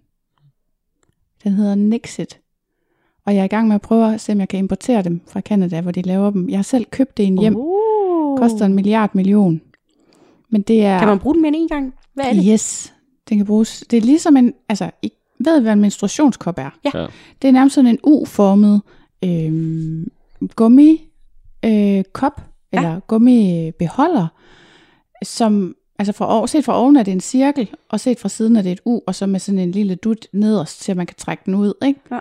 Den 1.44 1.52
hedder 1.52 1.74
Nixit. 1.74 2.38
Og 3.26 3.34
jeg 3.34 3.40
er 3.40 3.44
i 3.44 3.48
gang 3.48 3.68
med 3.68 3.74
at 3.74 3.80
prøve 3.80 4.14
at 4.14 4.20
se, 4.20 4.32
om 4.32 4.40
jeg 4.40 4.48
kan 4.48 4.58
importere 4.58 5.02
dem 5.02 5.20
fra 5.26 5.40
Canada, 5.40 5.80
hvor 5.80 5.90
de 5.90 6.02
laver 6.02 6.30
dem. 6.30 6.48
Jeg 6.48 6.58
har 6.58 6.62
selv 6.62 6.84
købt 6.84 7.16
det 7.16 7.22
i 7.22 7.26
en 7.26 7.38
hjem. 7.38 7.54
Uh. 7.56 8.38
Koster 8.38 8.66
en 8.66 8.74
milliard 8.74 9.10
million. 9.14 9.60
Men 10.50 10.62
det 10.62 10.84
er... 10.84 10.98
Kan 10.98 11.08
man 11.08 11.18
bruge 11.18 11.34
den 11.34 11.42
mere 11.42 11.48
end 11.48 11.56
en 11.62 11.68
gang? 11.68 11.94
Hvad 12.14 12.24
er 12.24 12.32
det? 12.32 12.44
Yes, 12.52 12.94
den 13.28 13.36
kan 13.38 13.46
bruges. 13.46 13.84
Det 13.90 13.96
er 13.96 14.00
ligesom 14.00 14.36
en, 14.36 14.54
altså, 14.68 14.90
I 15.02 15.12
ved, 15.38 15.60
hvad 15.60 15.72
en 15.72 15.80
menstruationskop 15.80 16.58
er? 16.58 16.70
Ja. 16.84 16.90
Ja. 17.00 17.06
Det 17.42 17.48
er 17.48 17.52
nærmest 17.52 17.74
sådan 17.74 17.90
en 17.90 17.98
U-formet 18.04 18.82
øh, 19.24 20.06
gummi 20.56 21.08
øh, 21.64 22.04
kop, 22.12 22.40
Ja. 22.72 22.78
eller 22.78 23.00
gummibeholder, 23.00 24.26
som, 25.24 25.74
altså 26.02 26.12
fra, 26.12 26.34
over- 26.36 26.46
set 26.46 26.64
fra 26.64 26.78
oven 26.78 26.96
er 26.96 27.02
det 27.02 27.12
en 27.12 27.20
cirkel, 27.20 27.70
og 27.88 28.00
set 28.00 28.18
fra 28.20 28.28
siden 28.28 28.56
er 28.56 28.62
det 28.62 28.72
et 28.72 28.80
U, 28.84 29.00
og 29.06 29.14
så 29.14 29.26
med 29.26 29.40
sådan 29.40 29.58
en 29.58 29.70
lille 29.70 29.94
dut 29.94 30.26
nederst, 30.32 30.80
til 30.80 30.96
man 30.96 31.06
kan 31.06 31.16
trække 31.18 31.42
den 31.46 31.54
ud, 31.54 31.72
ikke? 31.86 32.00
Ja. 32.10 32.18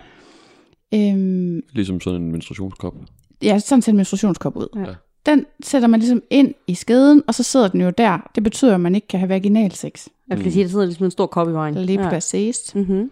Øhm, 0.94 1.60
Ligesom 1.72 2.00
sådan 2.00 2.22
en 2.22 2.32
menstruationskop. 2.32 2.94
ja, 3.42 3.58
sådan 3.58 3.82
ser 3.82 3.92
en 3.92 3.96
menstruationskop 3.96 4.56
ud. 4.56 4.68
Ja. 4.76 4.94
Den 5.26 5.46
sætter 5.62 5.88
man 5.88 6.00
ligesom 6.00 6.22
ind 6.30 6.54
i 6.66 6.74
skeden, 6.74 7.22
og 7.26 7.34
så 7.34 7.42
sidder 7.42 7.68
den 7.68 7.80
jo 7.80 7.90
der. 7.90 8.30
Det 8.34 8.42
betyder, 8.42 8.74
at 8.74 8.80
man 8.80 8.94
ikke 8.94 9.08
kan 9.08 9.20
have 9.20 9.28
vaginalsex. 9.28 10.06
Jeg 10.28 10.38
kan 10.38 10.52
sige, 10.52 10.62
at 10.62 10.66
der 10.66 10.70
sidder 10.70 10.84
ligesom 10.84 11.04
en 11.04 11.10
stor 11.10 11.26
kop 11.26 11.48
i 11.48 11.52
vejen. 11.52 11.74
Lige 11.74 11.98
præcist. 11.98 12.74
Mm-hmm. 12.74 13.10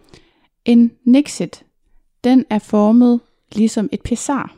En 0.65 0.91
Nixit, 1.05 1.63
den 2.23 2.45
er 2.49 2.59
formet 2.59 3.19
ligesom 3.55 3.89
et 3.91 4.01
pessar. 4.01 4.55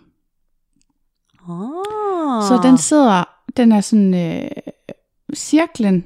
Ah. 1.50 2.44
Så 2.48 2.60
den 2.64 2.78
sidder, 2.78 3.24
den 3.58 3.72
er 3.72 3.82
sådan, 3.82 4.14
øh, 4.14 4.50
cirklen 5.36 6.06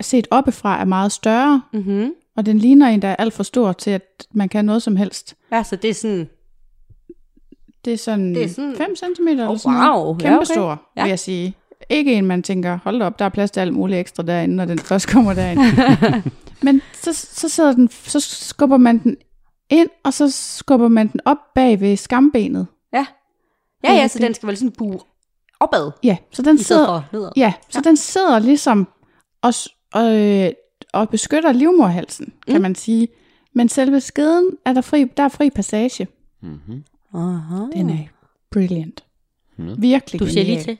set 0.00 0.26
oppefra 0.30 0.80
er 0.80 0.84
meget 0.84 1.12
større, 1.12 1.62
Mm-hmm. 1.72 2.12
og 2.36 2.46
den 2.46 2.58
ligner 2.58 2.88
en, 2.88 3.02
der 3.02 3.08
er 3.08 3.16
alt 3.16 3.32
for 3.32 3.42
stor 3.42 3.72
til, 3.72 3.90
at 3.90 4.26
man 4.34 4.48
kan 4.48 4.64
noget 4.64 4.82
som 4.82 4.96
helst. 4.96 5.34
Ja, 5.52 5.62
så 5.62 5.76
det 5.76 5.90
er 5.90 5.94
sådan... 5.94 6.28
Det 7.84 7.92
er 7.92 7.96
sådan, 7.98 8.34
Det 8.34 8.42
er 8.44 8.48
sådan- 8.48 8.76
5 8.76 8.96
cm 8.96 9.28
eller 9.28 9.48
Oh, 9.48 9.58
sådan 9.58 9.78
noget. 9.78 10.04
wow. 10.06 10.14
Ja, 10.14 10.18
Kæmpe 10.18 10.36
okay. 10.36 10.44
stor, 10.44 10.82
Ja. 10.96 11.02
vil 11.02 11.08
jeg 11.08 11.18
sige. 11.18 11.54
Ikke 11.90 12.12
en, 12.14 12.26
man 12.26 12.42
tænker, 12.42 12.78
hold 12.84 13.02
op, 13.02 13.18
der 13.18 13.24
er 13.24 13.28
plads 13.28 13.50
til 13.50 13.60
alt 13.60 13.72
muligt 13.72 14.00
ekstra 14.00 14.22
derinde, 14.22 14.56
når 14.56 14.64
den 14.64 14.78
først 14.78 15.08
kommer 15.08 15.34
derind. 15.34 15.60
men 16.64 16.82
så, 16.94 17.12
så, 17.12 17.48
sidder 17.48 17.72
den, 17.72 17.88
så 17.90 18.20
skubber 18.20 18.76
man 18.76 18.98
den 18.98 19.16
ind, 19.70 19.88
og 20.04 20.12
så 20.12 20.30
skubber 20.30 20.88
man 20.88 21.08
den 21.08 21.20
op 21.24 21.36
bag 21.54 21.80
ved 21.80 21.96
skambenet. 21.96 22.66
Ja. 22.92 23.06
Ja, 23.84 23.92
ja, 23.92 24.08
så 24.08 24.18
den 24.18 24.34
skal 24.34 24.46
vel 24.46 24.56
sådan 24.56 24.72
bue 24.78 24.98
opad, 25.60 25.90
Ja, 26.04 26.16
så 26.32 26.42
den 26.42 26.58
sidder, 26.58 26.86
for 26.86 27.04
nedad. 27.12 27.30
ja, 27.36 27.52
så 27.70 27.80
den 27.84 27.96
sidder 27.96 28.38
ligesom 28.38 28.88
og, 29.42 29.52
og, 29.92 30.18
øh, 30.18 30.50
og 30.92 31.08
beskytter 31.08 31.52
livmorhalsen, 31.52 32.32
kan 32.46 32.56
Mm. 32.56 32.62
man 32.62 32.74
sige. 32.74 33.08
Men 33.54 33.68
selve 33.68 34.00
skeden 34.00 34.50
er 34.64 34.72
der 34.72 34.80
fri, 34.80 35.04
der 35.16 35.22
er 35.22 35.28
fri 35.28 35.50
passage. 35.50 36.08
Mm-hmm. 36.42 36.84
Aha. 37.14 37.64
Den 37.72 37.90
er 37.90 37.98
brilliant. 38.52 39.04
Ja. 39.58 39.64
Virkelig 39.78 40.20
Du 40.20 40.26
ser 40.26 40.44
lige 40.44 40.62
til, 40.62 40.78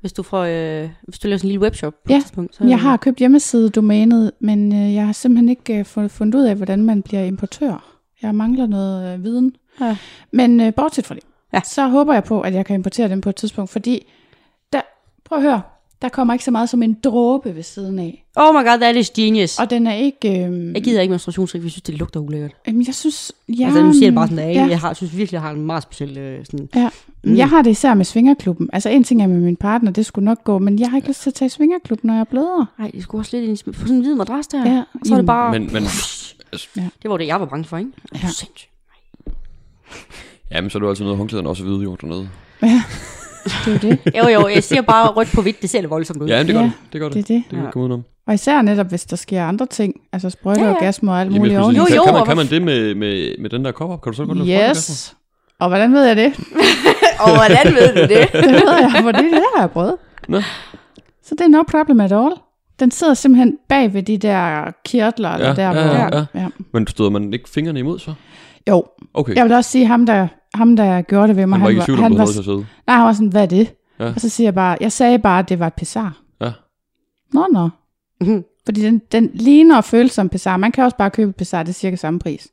hvis 0.00 0.12
du, 0.12 0.22
får, 0.22 0.42
øh, 0.42 0.88
hvis 1.02 1.18
du 1.18 1.28
laver 1.28 1.38
sådan 1.38 1.46
en 1.48 1.50
lille 1.52 1.62
webshop 1.62 1.92
på 1.92 2.12
Ja, 2.12 2.16
et 2.16 2.22
tidspunkt. 2.22 2.56
Så, 2.56 2.64
Jeg 2.64 2.80
har 2.80 2.96
købt 2.96 3.18
hjemmesidedomænet, 3.18 4.32
men 4.40 4.74
øh, 4.74 4.94
jeg 4.94 5.06
har 5.06 5.12
simpelthen 5.12 5.48
ikke 5.48 5.78
øh, 5.78 5.84
fundet, 5.84 6.10
fundet 6.10 6.38
ud 6.38 6.44
af, 6.44 6.56
hvordan 6.56 6.84
man 6.84 7.02
bliver 7.02 7.22
importør. 7.24 7.96
Jeg 8.22 8.34
mangler 8.34 8.66
noget 8.66 9.14
øh, 9.14 9.24
viden. 9.24 9.52
Ja. 9.80 9.96
Men 10.32 10.60
øh, 10.60 10.74
bortset 10.74 11.06
fra 11.06 11.14
det, 11.14 11.22
Ja. 11.52 11.60
så 11.64 11.88
håber 11.88 12.12
jeg 12.14 12.24
på, 12.24 12.40
at 12.40 12.54
jeg 12.54 12.66
kan 12.66 12.74
importere 12.74 13.08
den 13.08 13.20
på 13.20 13.28
et 13.28 13.36
tidspunkt, 13.36 13.70
fordi 13.70 14.06
prøv 15.30 15.38
at 15.38 15.42
høre, 15.44 15.62
der 16.02 16.08
kommer 16.08 16.34
ikke 16.34 16.44
så 16.44 16.50
meget 16.50 16.68
som 16.68 16.82
en 16.82 16.96
dråbe 17.04 17.56
ved 17.56 17.62
siden 17.62 17.98
af. 17.98 18.24
Oh 18.36 18.54
my 18.54 18.66
god, 18.68 18.78
that 18.80 18.96
is 18.96 19.10
genius. 19.10 19.58
Og 19.58 19.70
den 19.70 19.86
er 19.86 19.94
ikke... 19.94 20.28
Øh, 20.46 20.72
Jeg 20.74 20.82
gider 20.82 21.00
ikke 21.00 21.10
menstruationsrik, 21.10 21.62
vi 21.62 21.68
synes, 21.68 21.82
det 21.82 21.94
lugter 21.94 22.20
ulækkert. 22.20 22.50
Jamen, 22.66 22.86
jeg 22.86 22.94
synes... 22.94 23.32
Ja, 23.48 23.54
Ja, 23.58 23.64
altså, 23.64 23.82
nu 23.82 23.92
siger 23.92 24.04
jeg 24.06 24.10
det 24.12 24.14
bare 24.14 24.28
sådan, 24.28 24.38
at 24.38 24.54
ja, 24.54 24.60
jeg, 24.60 24.70
jeg 24.70 24.80
har, 24.80 24.94
synes 24.94 25.16
virkelig, 25.16 25.32
jeg 25.32 25.40
har 25.42 25.50
en 25.50 25.66
meget 25.66 25.82
speciel 25.82 26.18
øh, 26.18 26.44
sådan... 26.44 26.68
ja. 26.74 26.88
Mm. 27.24 27.36
Jeg 27.36 27.48
har 27.48 27.62
det 27.62 27.70
især 27.70 27.94
med 27.94 28.04
svingerklubben. 28.04 28.70
Altså, 28.72 28.88
en 28.88 29.04
ting 29.04 29.22
er 29.22 29.26
med 29.26 29.40
min 29.40 29.56
partner, 29.56 29.90
det 29.90 30.06
skulle 30.06 30.24
nok 30.24 30.44
gå, 30.44 30.58
men 30.58 30.78
jeg 30.78 30.90
har 30.90 30.96
ikke 30.96 31.08
lyst 31.08 31.22
til 31.22 31.30
at 31.30 31.34
tage 31.34 31.46
i 31.46 31.48
svingerklub, 31.48 32.04
når 32.04 32.14
jeg 32.14 32.28
bløder. 32.28 32.66
Nej, 32.78 32.90
det 32.90 33.02
skulle 33.02 33.20
også 33.22 33.36
lidt 33.36 33.48
ind 33.66 33.72
på 33.72 33.80
sådan 33.80 33.96
en 33.96 34.02
hvid 34.02 34.14
madras 34.14 34.46
der. 34.46 34.70
Ja, 34.72 34.78
Og 34.94 35.00
så 35.04 35.14
er 35.14 35.18
det 35.18 35.26
bare... 35.26 35.52
Men, 35.52 35.66
men, 35.72 35.76
altså, 35.76 36.34
Det 37.02 37.10
var 37.10 37.16
det, 37.16 37.26
jeg 37.26 37.40
var 37.40 37.46
bange 37.46 37.64
for, 37.64 37.76
ikke? 37.78 37.90
Ja. 38.14 38.18
Ja. 38.22 38.28
Sindssygt. 38.28 38.68
jamen, 40.52 40.70
så 40.70 40.78
er 40.78 40.82
jo 40.82 40.88
altid 40.88 41.04
noget, 41.04 41.18
håndklæderne 41.18 41.48
også 41.48 41.64
hvide 41.64 41.80
jo 41.82 41.94
dernede. 42.00 42.28
Ja, 42.62 42.82
det 43.44 43.66
er 43.66 43.70
jo 43.72 43.78
det. 43.78 43.98
Jo, 44.18 44.40
jo, 44.40 44.48
jeg 44.54 44.64
siger 44.64 44.82
bare 44.82 45.08
rødt 45.08 45.28
på 45.34 45.42
hvidt, 45.42 45.62
det 45.62 45.70
ser 45.70 45.80
lidt 45.80 45.90
voldsomt 45.90 46.22
ud. 46.22 46.28
Ja, 46.28 46.38
det 46.42 46.46
gør 46.54 46.60
Ja, 46.60 46.64
det. 46.64 46.72
Det 46.92 47.00
gør 47.00 47.08
det. 47.08 47.14
Det 47.14 47.20
er 47.30 47.34
det. 47.34 47.44
Det 47.50 47.56
kan 47.56 47.64
Ja. 47.64 47.70
komme 47.70 47.82
udenom. 47.84 48.02
Og 48.26 48.34
især 48.34 48.62
netop, 48.62 48.86
hvis 48.86 49.04
der 49.04 49.16
sker 49.16 49.44
andre 49.44 49.66
ting, 49.66 49.94
altså 50.12 50.30
sprøjte, 50.30 50.60
Ja, 50.60 50.66
ja, 50.66 50.72
ja. 50.72 50.76
orgasmer 50.76 51.12
og 51.12 51.20
alt 51.20 51.26
Jamen, 51.34 51.38
muligt 51.40 51.54
sige, 51.64 51.76
Jo, 51.78 51.84
kan, 51.84 51.96
jo, 51.96 52.02
kan, 52.04 52.12
man, 52.12 52.20
og 52.20 52.26
kan 52.26 52.36
man 52.36 52.46
det 52.46 52.62
med, 52.62 52.94
med, 52.94 53.34
med 53.38 53.50
den 53.50 53.64
der 53.64 53.72
kopper? 53.72 53.96
Kan 53.96 54.12
du 54.12 54.16
så 54.16 54.24
godt 54.24 54.38
lave 54.38 54.46
sprøjteorgasmer? 54.46 54.92
Yes. 54.92 55.16
Og 55.58 55.68
hvordan 55.68 55.92
ved 55.92 56.04
jeg 56.04 56.16
det? 56.16 56.32
Og 57.24 57.34
hvordan 57.34 57.74
ved 57.74 57.94
du 57.94 58.00
det? 58.00 58.08
Det 58.44 58.52
ved 58.52 58.72
jeg, 58.80 58.90
for 59.02 59.12
det, 59.12 59.24
det 59.24 59.42
har 59.54 59.60
jeg 59.62 59.70
prøvet. 59.70 59.94
Nå. 60.28 60.40
Så 61.24 61.34
det 61.34 61.40
er 61.40 61.48
no 61.48 61.62
problem 61.70 62.00
at 62.00 62.12
all. 62.12 62.32
Den 62.80 62.90
sidder 62.90 63.14
simpelthen 63.14 63.56
bag 63.68 63.94
ved 63.94 64.02
de 64.02 64.18
der 64.18 64.70
kirtler, 64.84 65.30
eller 65.30 65.48
Ja, 65.48 65.54
der, 65.54 65.62
ja, 65.62 65.86
ja, 65.86 66.16
ja. 66.16 66.24
ja. 66.34 66.46
Men 66.72 66.86
støder 66.86 67.10
man 67.10 67.32
ikke 67.34 67.48
fingrene 67.50 67.78
imod 67.80 67.98
så? 67.98 68.14
Jo, 68.68 68.84
Okay. 69.14 69.34
jeg 69.34 69.44
vil 69.44 69.52
også 69.52 69.70
sige, 69.70 69.86
ham 69.86 70.06
der, 70.06 70.28
ham 70.54 70.76
der 70.76 71.02
gjorde 71.02 71.28
det 71.28 71.36
ved 71.36 71.46
mig, 71.46 71.58
Han 71.58 71.64
var 71.64 71.70
ikke 71.70 71.82
i 71.82 71.84
tvivl 71.84 71.98
om, 71.98 72.02
han 72.02 72.12
var, 72.12 72.18
havde 72.18 72.32
sidde. 72.44 72.66
nej, 72.86 72.96
han 72.96 73.06
var 73.06 73.12
sådan, 73.12 73.28
hvad 73.28 73.42
er 73.42 73.46
det? 73.46 73.74
Ja. 74.00 74.06
Og 74.14 74.20
så 74.20 74.28
siger 74.28 74.46
jeg 74.46 74.54
bare, 74.54 74.76
jeg 74.80 74.92
sagde 74.92 75.18
bare, 75.18 75.38
at 75.38 75.48
det 75.48 75.58
var 75.58 75.66
et 75.66 75.74
pessar. 75.74 76.18
Ja. 76.40 76.52
Nå, 77.32 77.46
nå. 77.52 77.68
Fordi 78.64 78.80
den, 78.80 78.98
den 79.12 79.30
ligner 79.34 79.76
og 79.76 79.84
føles 79.84 80.12
som 80.12 80.28
pessar. 80.28 80.56
Man 80.56 80.72
kan 80.72 80.84
også 80.84 80.96
bare 80.96 81.10
købe 81.10 81.32
pessar, 81.32 81.62
det 81.62 81.70
er 81.70 81.74
cirka 81.74 81.96
samme 81.96 82.18
pris. 82.18 82.48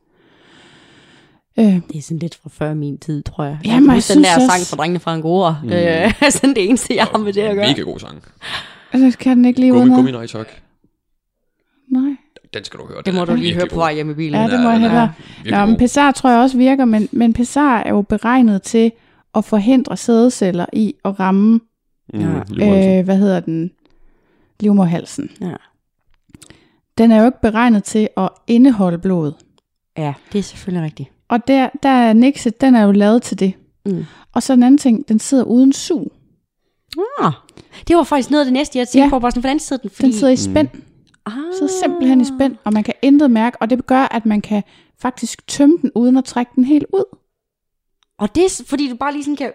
Øh, 1.60 1.66
Det 1.66 1.96
er 1.98 2.02
sådan 2.02 2.20
lidt 2.20 2.36
fra 2.36 2.50
før 2.54 2.74
min 2.74 2.98
tid, 2.98 3.24
tror 3.24 3.44
jeg. 3.44 3.58
Jamen, 3.66 3.84
jeg 3.84 3.88
jeg 3.88 3.96
huske 3.96 4.14
den 4.14 4.24
der 4.24 4.30
synes 4.30 4.44
sang 4.52 4.60
også- 4.60 4.70
fra 4.70 4.78
Drengene 4.78 5.00
fra 5.00 5.14
Angora. 5.14 5.56
Mm. 5.64 5.70
Øh, 5.70 6.14
sådan 6.32 6.56
det 6.56 6.66
eneste, 6.70 6.96
jeg 6.96 7.06
har 7.06 7.18
med 7.18 7.34
det 7.34 7.42
at 7.42 7.56
gøre. 7.56 7.68
Mega 7.68 7.82
god 7.82 8.00
sang. 8.00 8.24
altså, 8.94 9.18
kan 9.20 9.38
den 9.38 9.46
ikke 9.46 9.60
lige 9.60 9.72
Gummi, 9.72 9.84
uden 9.84 9.96
gummi, 9.96 10.12
nej 10.12 10.28
tak. 10.28 10.48
Nej. 11.92 12.16
Den 12.54 12.64
skal 12.64 12.80
du 12.80 12.86
høre. 12.88 13.02
Det 13.06 13.14
må 13.14 13.26
du 13.26 13.36
lige 13.36 13.54
høre 13.54 13.68
på 13.68 13.76
vej 13.76 13.94
hjem 13.94 14.10
i 14.10 14.14
bilen. 14.14 14.42
Ja, 14.42 14.48
det 14.48 14.60
må 14.60 14.70
jeg 14.70 14.76
er 14.76 14.80
hellere. 14.80 15.14
Nå, 15.60 15.66
men 15.66 15.78
pessar 15.78 16.12
tror 16.12 16.30
jeg 16.30 16.40
også 16.40 16.58
virker, 16.58 16.86
men, 16.86 17.10
men 17.12 17.34
pessar 17.34 17.78
er 17.80 17.90
jo 17.90 18.02
beregnet 18.02 18.62
til 18.62 18.92
at 19.36 19.46
forhindre 19.46 19.98
sædceller 19.98 20.66
i 20.74 20.94
at 21.06 21.20
ramme, 21.20 21.60
Mm, 22.14 22.20
Ja. 22.60 23.00
øh, 23.00 23.06
hvad 23.06 23.18
hedder 23.18 23.40
den, 23.40 23.72
livmorhalsen. 24.60 25.30
Ja. 25.42 25.54
Den 26.98 27.12
er 27.12 27.20
jo 27.20 27.26
ikke 27.26 27.42
beregnet 27.42 27.84
til 27.84 28.10
at 28.18 28.30
indeholde 28.48 28.98
blod. 28.98 29.32
ja, 29.98 30.14
det 30.34 30.40
er 30.40 30.44
selvfølgelig 30.44 30.86
rigtigt. 30.86 31.10
Og 31.30 31.48
der, 31.48 31.70
der 31.84 31.90
er 31.90 32.14
Nixit, 32.14 32.62
den 32.62 32.76
er 32.76 32.84
jo 32.84 32.92
lavet 32.92 33.22
til 33.22 33.40
det. 33.40 33.54
Mm. 33.86 34.06
Og 34.34 34.44
så 34.44 34.54
en 34.54 34.64
anden 34.64 34.78
ting, 34.78 35.08
den 35.10 35.20
sidder 35.20 35.44
uden 35.44 35.74
sug. 35.74 36.12
Ah, 37.22 37.32
det 37.88 37.96
var 37.96 38.04
faktisk 38.04 38.32
noget 38.32 38.42
af 38.42 38.46
det 38.46 38.54
næste, 38.54 38.80
jeg 38.80 38.88
tænkte 38.88 39.06
Ja. 39.06 39.10
på. 39.10 39.20
Bare 39.20 39.32
sådan, 39.32 39.42
hvordan 39.42 39.60
sidder 39.60 39.82
den? 39.82 39.90
Fordi... 39.90 40.04
Den 40.04 40.14
sidder 40.14 40.34
i 40.34 40.36
spænd. 40.36 40.68
Ah. 41.28 41.54
sidder 41.58 41.74
simpelthen 41.84 42.22
i 42.22 42.26
spænd, 42.26 42.56
og 42.64 42.74
man 42.74 42.84
kan 42.84 42.94
intet 43.02 43.32
mærke, 43.32 43.58
og 43.62 43.70
det 43.70 43.86
gør, 43.88 44.02
at 44.02 44.26
man 44.26 44.42
kan 44.42 44.64
faktisk 45.00 45.48
tømme 45.48 45.78
den, 45.82 45.92
uden 45.96 46.18
at 46.18 46.26
trække 46.26 46.52
den 46.56 46.64
helt 46.64 46.86
ud. 46.94 47.18
Og 48.18 48.36
det 48.36 48.46
er, 48.46 48.64
fordi 48.68 48.90
du 48.90 48.96
bare 48.96 49.12
lige 49.14 49.24
sådan 49.24 49.36
kan... 49.36 49.52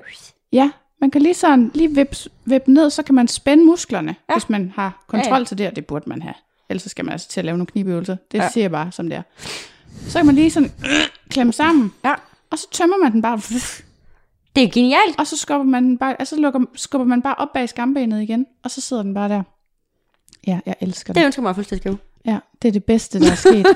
Ja, 0.53 0.71
man 1.01 1.11
kan 1.11 1.23
lige 1.23 1.35
sådan 1.35 1.71
lige 1.75 1.95
vippe, 1.95 2.17
vippe 2.45 2.73
ned, 2.73 2.91
så 2.91 3.03
kan 3.03 3.15
man 3.15 3.29
spænde 3.29 3.65
musklerne, 3.65 4.17
Ja. 4.29 4.35
hvis 4.35 4.49
man 4.49 4.73
har 4.75 5.05
kontrol 5.09 5.33
Ja, 5.33 5.39
ja, 5.39 5.45
til 5.45 5.59
det, 5.59 5.69
og 5.69 5.77
det 5.77 5.87
burde 5.87 6.09
man 6.09 6.23
have. 6.23 6.35
Ellers 6.69 6.83
så 6.83 6.89
skal 6.89 7.05
man 7.05 7.13
altså 7.13 7.29
til 7.29 7.41
at 7.41 7.45
lave 7.45 7.57
nogle 7.59 7.67
knibøvelser. 7.67 8.17
Det 8.33 8.39
Ja. 8.39 8.43
ja. 8.43 8.49
siger 8.51 8.65
jeg 8.65 8.71
bare, 8.71 8.93
som 8.93 9.09
det 9.09 9.17
er. 9.17 9.23
Så 10.09 10.19
kan 10.19 10.27
man 10.27 10.35
lige 10.35 10.51
sådan 10.51 10.71
øh, 10.85 10.91
klemme 11.29 11.53
sammen, 11.53 11.93
Ja. 12.05 12.15
og 12.51 12.59
så 12.59 12.67
tømmer 12.71 12.97
man 13.03 13.13
den 13.13 13.23
bare, 13.23 13.37
Det 14.57 14.65
er 14.65 14.71
genialt. 14.73 15.19
og 15.19 15.27
så 15.27 15.37
skubber 15.37 15.65
man 15.65 15.85
den 15.85 15.99
bare, 15.99 16.17
altså 16.19 16.37
lukker, 16.41 16.61
skubber 16.75 17.07
man 17.07 17.23
bare 17.23 17.35
op 17.35 17.53
bag 17.55 17.69
skambenet 17.69 18.23
igen, 18.23 18.47
og 18.65 18.71
så 18.71 18.81
sidder 18.81 19.03
den 19.03 19.15
bare 19.15 19.29
der. 19.29 19.43
Ja, 20.47 20.59
jeg 20.67 20.75
elsker 20.81 21.13
Det 21.13 21.21
det. 21.21 21.27
ønsker 21.27 21.43
mig 21.43 21.55
fuldstændig 21.55 21.77
at 21.79 21.83
skrive. 21.83 21.99
Ja, 22.35 22.39
det 22.63 22.69
er 22.69 22.73
det 22.73 22.85
bedste, 22.85 23.21
der 23.21 23.31
er 23.31 23.35
sket. 23.35 23.67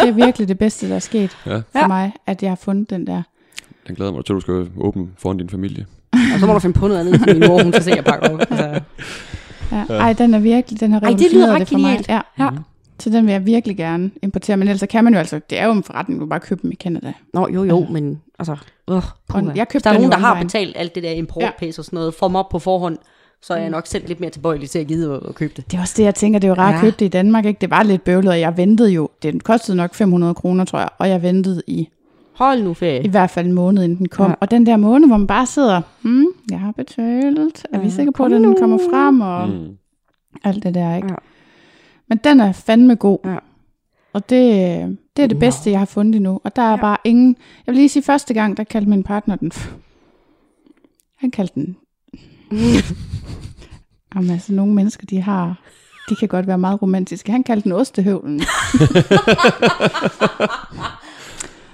det 0.00 0.08
er 0.08 0.12
virkelig 0.12 0.48
det 0.48 0.58
bedste, 0.58 0.88
der 0.88 0.94
er 0.94 0.98
sket 0.98 1.36
Ja. 1.46 1.56
for 1.56 1.62
Ja. 1.74 1.86
mig, 1.86 2.12
at 2.26 2.42
jeg 2.42 2.50
har 2.50 2.56
fundet 2.56 2.90
den 2.90 3.06
der. 3.06 3.22
Den 3.86 3.94
glæder 3.94 4.12
mig 4.12 4.24
til, 4.24 4.32
at 4.32 4.34
du 4.36 4.40
skal 4.40 4.68
åbne 4.76 5.06
foran 5.18 5.36
din 5.36 5.48
familie. 5.48 5.86
Og 6.12 6.40
så 6.40 6.46
må 6.46 6.52
du 6.52 6.58
finde 6.58 6.78
på 6.78 6.88
noget 6.88 7.00
andet, 7.00 7.20
så 7.20 7.26
min 7.26 7.40
mor, 7.48 7.62
hun 7.62 7.72
skal 7.72 7.84
se, 7.84 7.90
at 7.90 7.96
jeg 7.96 8.04
pakker 8.04 8.28
op. 8.34 8.40
Altså. 8.40 8.80
Ja. 9.72 9.84
Ej, 9.94 10.12
den 10.12 10.34
er 10.34 10.38
virkelig, 10.38 10.80
den 10.80 10.92
har 10.92 11.00
Ej, 11.00 11.10
det 11.10 11.32
lyder 11.32 11.46
revolutioneret 11.46 11.54
ret 11.54 11.60
det 11.60 11.68
for 12.08 12.14
mig. 12.14 12.22
Ja. 12.38 12.44
Ja. 12.44 12.50
Så 13.00 13.10
den 13.10 13.26
vil 13.26 13.32
jeg 13.32 13.46
virkelig 13.46 13.76
gerne 13.76 14.10
importere. 14.22 14.56
Men 14.56 14.68
ellers 14.68 14.80
så 14.80 14.86
kan 14.86 15.04
man 15.04 15.12
jo 15.12 15.18
altså, 15.18 15.40
det 15.50 15.58
er 15.60 15.66
jo 15.66 15.72
en 15.72 15.82
forretning, 15.82 16.20
du 16.20 16.26
bare 16.26 16.40
købe 16.40 16.62
dem 16.62 16.70
i 16.72 16.74
Canada. 16.74 17.12
Nå, 17.34 17.48
jo, 17.48 17.64
jo, 17.64 17.86
men 17.90 18.20
altså... 18.38 18.56
Øh, 18.90 19.02
puha. 19.28 19.44
jeg 19.54 19.68
købte 19.68 19.84
der 19.88 19.94
er 19.94 19.98
nogen, 19.98 20.12
der 20.12 20.18
har 20.18 20.42
betalt 20.42 20.76
alt 20.76 20.94
det 20.94 21.02
der 21.02 21.10
Ja. 21.10 21.16
importpæs 21.16 21.78
og 21.78 21.84
sådan 21.84 21.96
noget, 21.96 22.14
for 22.14 22.28
mig 22.28 22.44
på 22.50 22.58
forhånd, 22.58 22.98
så 23.46 23.54
er 23.54 23.58
jeg 23.58 23.70
nok 23.70 23.86
selv 23.86 24.08
lidt 24.08 24.20
mere 24.20 24.30
tilbøjelig 24.30 24.70
til 24.70 24.78
at 24.78 24.86
gide 24.86 25.12
at, 25.14 25.20
at 25.28 25.34
købe 25.34 25.52
det. 25.56 25.70
Det 25.70 25.76
er 25.76 25.80
også 25.80 25.94
det, 25.96 26.04
jeg 26.04 26.14
tænker, 26.14 26.38
det 26.38 26.48
er 26.48 26.52
jo 26.52 26.54
rart 26.58 26.70
Ja. 26.72 26.76
at 26.76 26.80
købe 26.80 26.96
det 26.98 27.04
i 27.04 27.08
Danmark. 27.08 27.44
Ikke? 27.44 27.60
Det 27.60 27.70
var 27.70 27.82
lidt 27.82 28.04
bøvlet, 28.04 28.30
og 28.32 28.40
jeg 28.40 28.56
ventede 28.56 28.90
jo. 28.90 29.08
Det 29.22 29.44
kostede 29.44 29.76
nok 29.76 29.94
500 29.94 30.34
kroner, 30.34 30.64
tror 30.64 30.78
jeg. 30.78 30.88
Og 30.98 31.08
jeg 31.08 31.22
ventede 31.22 31.62
i, 31.66 31.88
Hold 32.34 32.62
nu 32.62 32.74
ferie. 32.74 33.04
i 33.04 33.08
hvert 33.08 33.30
fald 33.30 33.46
en 33.46 33.52
måned, 33.52 33.82
inden 33.84 33.98
den 33.98 34.08
kom. 34.08 34.30
Ja. 34.30 34.34
Og 34.40 34.50
den 34.50 34.66
der 34.66 34.76
måned, 34.76 35.08
hvor 35.08 35.16
man 35.16 35.26
bare 35.26 35.46
sidder, 35.46 35.82
hmm, 36.02 36.26
jeg 36.50 36.60
har 36.60 36.72
betalt. 36.72 37.66
Er 37.72 37.78
vi 37.78 37.84
Ja, 37.84 37.90
sikre 37.90 38.12
på, 38.12 38.24
at 38.24 38.30
den 38.30 38.42
nu. 38.42 38.56
kommer 38.58 38.78
frem? 38.90 39.20
Og 39.20 39.48
mm. 39.48 39.54
Mm. 39.54 39.76
alt 40.44 40.62
det 40.62 40.74
der, 40.74 40.96
ikke? 40.96 41.08
Ja. 41.08 41.14
Men 42.08 42.18
den 42.24 42.40
er 42.40 42.52
fandme 42.52 42.94
god. 42.94 43.18
Ja. 43.24 43.36
Og 44.12 44.30
det, 44.30 44.98
det 45.16 45.22
er 45.22 45.26
det 45.26 45.38
bedste, 45.38 45.70
jeg 45.70 45.78
har 45.78 45.86
fundet 45.86 46.14
endnu. 46.16 46.40
Og 46.44 46.56
der 46.56 46.62
er 46.62 46.70
ja. 46.70 46.76
bare 46.76 46.96
ingen... 47.04 47.36
Jeg 47.66 47.72
vil 47.72 47.78
lige 47.78 47.88
sige, 47.88 48.02
første 48.02 48.34
gang, 48.34 48.56
der 48.56 48.64
kaldte 48.64 48.90
min 48.90 49.02
partner 49.02 49.36
den... 49.36 49.52
Han 51.18 51.30
kaldte 51.30 51.54
den... 51.54 51.76
Jamen 54.14 54.30
altså, 54.30 54.52
nogle 54.52 54.74
mennesker, 54.74 55.06
de 55.06 55.20
har... 55.22 55.60
De 56.08 56.16
kan 56.16 56.28
godt 56.28 56.46
være 56.46 56.58
meget 56.58 56.82
romantiske. 56.82 57.32
Han 57.32 57.42
kaldte 57.42 57.64
den 57.64 57.72
ostehøvlen. 57.72 58.40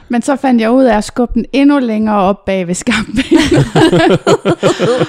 Men 0.09 0.23
så 0.23 0.37
fandt 0.37 0.61
jeg 0.61 0.71
ud 0.71 0.85
af 0.85 0.97
at 0.97 1.05
skubbe 1.05 1.35
den 1.35 1.45
endnu 1.53 1.79
længere 1.79 2.17
op 2.17 2.45
bag 2.45 2.67
ved 2.67 2.75
skambenet. 2.75 3.67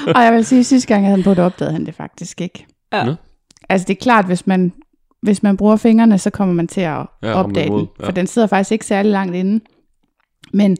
og 0.16 0.22
jeg 0.24 0.34
vil 0.34 0.46
sige, 0.46 0.60
at 0.60 0.66
sidste 0.66 0.88
gang, 0.88 1.02
jeg 1.04 1.08
havde 1.10 1.18
den 1.18 1.24
på, 1.24 1.30
det 1.30 1.40
opdagede 1.40 1.74
han 1.74 1.86
det 1.86 1.96
faktisk 1.96 2.42
ikke. 2.42 2.66
Ja. 2.94 3.16
Altså 3.70 3.86
det 3.88 3.94
er 3.98 4.02
klart, 4.02 4.26
hvis 4.26 4.48
man, 4.48 4.74
hvis 5.22 5.44
man 5.44 5.58
bruger 5.58 5.76
fingrene, 5.76 6.18
så 6.18 6.30
kommer 6.30 6.56
man 6.56 6.68
til 6.68 6.82
at 6.82 7.06
Ja, 7.24 7.34
opdage 7.34 7.70
den. 7.70 7.88
ja. 8.00 8.06
For 8.06 8.12
den 8.12 8.28
sidder 8.28 8.48
faktisk 8.48 8.72
ikke 8.72 8.86
særlig 8.86 9.12
langt 9.12 9.36
inde. 9.36 9.64
Men 10.54 10.78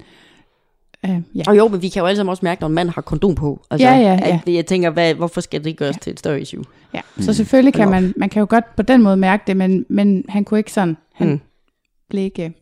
øh, 1.06 1.12
ja. 1.36 1.44
Og 1.48 1.58
jo, 1.58 1.68
men 1.68 1.82
vi 1.82 1.90
kan 1.90 2.00
jo 2.00 2.06
alle 2.06 2.16
sammen 2.18 2.30
også 2.30 2.46
mærke, 2.46 2.62
når 2.62 2.68
en 2.68 2.74
mand 2.76 2.90
har 2.90 3.02
kondom 3.02 3.36
på. 3.36 3.66
Altså, 3.72 3.88
Ja, 3.88 3.96
ja, 3.96 4.20
ja. 4.26 4.40
At 4.48 4.54
jeg 4.54 4.66
tænker, 4.66 4.90
hvad, 4.90 5.14
hvorfor 5.14 5.42
skal 5.42 5.64
det 5.64 5.78
gøres 5.78 5.96
ja. 5.96 6.00
til 6.00 6.14
et 6.14 6.20
større 6.20 6.42
issue? 6.42 6.64
ja. 6.94 7.02
Så 7.20 7.34
selvfølgelig 7.34 7.74
kan 7.74 7.90
man, 7.90 8.14
man 8.18 8.30
kan 8.30 8.40
jo 8.40 8.46
godt 8.50 8.76
på 8.76 8.82
den 8.84 9.02
måde 9.02 9.18
mærke 9.18 9.44
det, 9.48 9.58
men, 9.58 9.86
men 9.90 10.26
han 10.30 10.44
kunne 10.46 10.58
ikke 10.60 10.72
sådan, 10.74 10.98
han 11.14 11.28
Mm. 11.28 11.34
mm. 11.34 11.40
blev 12.10 12.24
ikke 12.24 12.54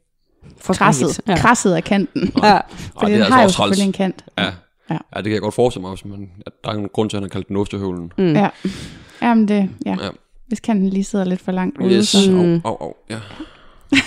For 0.58 0.74
krasset, 0.74 1.20
Ja. 1.28 1.32
ja. 1.32 1.38
krasset 1.38 1.74
af 1.74 1.84
kanten. 1.84 2.32
Ja. 2.44 2.48
Ej, 2.48 2.62
Fordi 3.00 3.12
det 3.12 3.20
er 3.20 3.24
den 3.24 3.32
har 3.34 3.40
jo 3.40 3.44
altså 3.44 3.44
også 3.44 3.56
træls. 3.58 3.78
selvfølgelig 3.78 3.88
en 3.88 3.94
kant. 4.14 4.26
Ja. 4.38 4.44
Ja. 4.90 4.98
ja, 5.16 5.18
det 5.18 5.24
kan 5.24 5.34
jeg 5.34 5.42
godt 5.42 5.54
forestille 5.54 5.82
mig, 5.82 5.92
også, 5.92 6.08
men 6.08 6.30
at 6.46 6.52
der 6.64 6.70
er 6.70 6.74
en 6.74 6.90
grund 6.94 7.10
til, 7.10 7.18
at 7.18 7.22
han 7.22 7.30
har 7.30 7.34
kaldt 7.34 7.48
den 7.48 7.56
ostehøvlen. 7.58 8.12
Mm. 8.18 8.34
Ja. 8.34 8.50
Jamen 9.22 9.48
det, 9.48 9.70
ja. 9.86 9.92
Ja. 10.02 10.10
Hvis 10.48 10.60
kanten 10.60 10.90
lige 10.90 11.04
sidder 11.04 11.26
lidt 11.26 11.42
for 11.42 11.52
langt 11.52 11.78
ude. 11.78 11.94
Yes, 11.96 12.08
Så. 12.08 12.32
Mm. 12.32 12.62
au, 12.64 12.72
au, 12.72 12.78
au, 12.82 12.94
ja. 13.10 13.18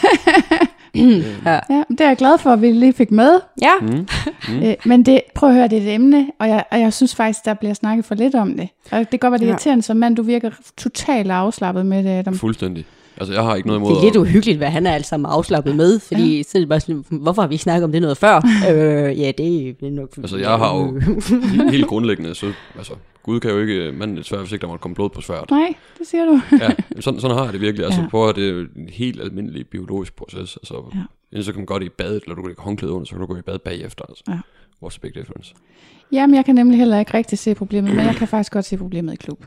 Ja, 1.47 1.59
det 1.89 2.01
er 2.01 2.09
jeg 2.09 2.16
glad 2.16 2.39
for, 2.39 2.51
at 2.51 2.62
vi 2.62 2.70
lige 2.73 2.93
fik 2.93 3.10
med. 3.10 3.40
ja. 3.62 3.73
Mm. 3.81 4.06
Mm. 4.48 4.62
Øh, 4.62 4.74
men 4.85 5.02
det, 5.02 5.20
prøv 5.35 5.48
at 5.48 5.55
høre, 5.55 5.69
det 5.69 5.78
er 5.78 5.82
et 5.82 5.94
emne, 5.94 6.27
og 6.39 6.48
jeg, 6.48 6.64
og 6.70 6.81
jeg 6.81 6.93
synes 6.93 7.14
faktisk, 7.14 7.44
der 7.44 7.55
bliver 7.55 7.74
snakket 7.74 8.05
for 8.05 8.14
lidt 8.14 8.35
om 8.35 8.56
det. 8.56 8.69
Og 8.90 8.98
det 8.98 9.10
kan 9.10 9.19
godt 9.19 9.31
være, 9.31 9.39
det 9.39 9.44
er 9.44 9.48
Ja. 9.48 9.52
irriterende 9.52 9.82
som 9.82 9.97
mand, 9.97 10.16
du 10.16 10.23
virker 10.23 10.51
totalt 10.77 11.31
afslappet 11.31 11.86
med 11.86 12.02
det, 12.05 12.10
Adam. 12.10 12.35
Fuldstændig. 12.35 12.85
Altså, 13.23 13.35
jeg 13.35 13.43
har 13.43 13.55
ikke 13.57 13.69
noget 13.69 13.81
imod... 13.81 13.90
Det 13.90 13.99
er 13.99 14.03
lidt 14.03 14.16
at- 14.16 14.20
uhyggeligt, 14.20 14.59
hvad 14.59 14.69
han 14.69 14.86
er 14.86 14.93
alt 14.93 15.07
sammen 15.07 15.31
afslappet 15.31 15.77
med, 15.77 15.99
fordi 15.99 16.36
ja. 16.36 16.43
så 16.43 16.51
er 16.55 16.61
det 16.61 16.69
bare 16.69 16.81
sådan, 16.81 17.05
hvorfor 17.11 17.43
har 17.43 17.49
vi 17.49 17.55
ikke 17.55 17.62
snakket 17.62 17.85
om 17.85 17.93
det 17.93 18.03
noget 18.03 18.16
før? 18.16 18.36
øh, 18.70 19.20
ja, 19.20 19.32
det 19.39 19.69
er 19.82 19.90
nok... 19.90 20.16
Altså, 20.16 20.36
jeg 20.36 20.51
har 20.59 20.77
jo 20.77 21.01
helt 21.77 21.86
grundlæggende, 21.86 22.35
så 22.35 22.53
altså, 22.77 22.93
Gud 23.23 23.40
kan 23.40 23.51
jo 23.51 23.59
ikke 23.59 23.93
manden 23.93 24.19
et 24.19 24.27
svær, 24.27 24.39
hvis 24.39 24.53
ikke 24.53 24.62
der 24.62 24.69
måtte 24.69 24.82
komme 24.82 24.94
blod 24.94 25.11
på 25.11 25.20
svært. 25.20 25.51
Nej, 25.51 25.74
det 25.99 26.07
siger 26.07 26.24
du. 26.24 26.40
Ja, 26.61 26.70
sådan, 27.01 27.20
sådan 27.20 27.36
har 27.36 27.44
jeg 27.44 27.53
det 27.53 27.61
virkelig. 27.61 27.85
Altså, 27.85 28.01
Ja. 28.01 28.09
prøv 28.09 28.28
at 28.28 28.36
det 28.36 28.44
er 28.49 28.53
jo 28.53 28.61
en 28.77 28.89
helt 28.93 29.20
almindelig 29.23 29.66
biologisk 29.66 30.16
proces. 30.16 30.57
Altså, 30.57 30.74
Ja. 31.32 31.43
så 31.43 31.53
kan 31.53 31.66
man 31.69 31.81
det 31.81 31.86
i 31.86 31.90
badet, 31.99 32.23
eller 32.23 32.35
du 32.35 32.43
kan 32.43 32.49
lægge 32.49 32.62
håndklæde 32.62 32.93
under, 32.93 33.05
så 33.07 33.11
kan 33.11 33.20
du 33.20 33.27
gå 33.27 33.36
i 33.36 33.43
bad 33.43 33.59
bagefter. 33.59 34.05
Altså. 34.09 34.24
Ja. 34.28 34.39
What's 34.85 34.90
the 34.90 35.01
big 35.01 35.15
difference? 35.15 35.55
Jamen, 36.12 36.36
jeg 36.36 36.44
kan 36.44 36.55
nemlig 36.55 36.78
heller 36.78 36.99
ikke 36.99 37.15
rigtig 37.15 37.39
se 37.39 37.55
problemet, 37.55 37.94
men 37.97 38.07
jeg 38.07 38.15
kan 38.16 38.28
faktisk 38.28 38.53
godt 38.53 38.65
se 38.65 38.77
problemet 38.77 39.12
i 39.12 39.16
klub. 39.16 39.44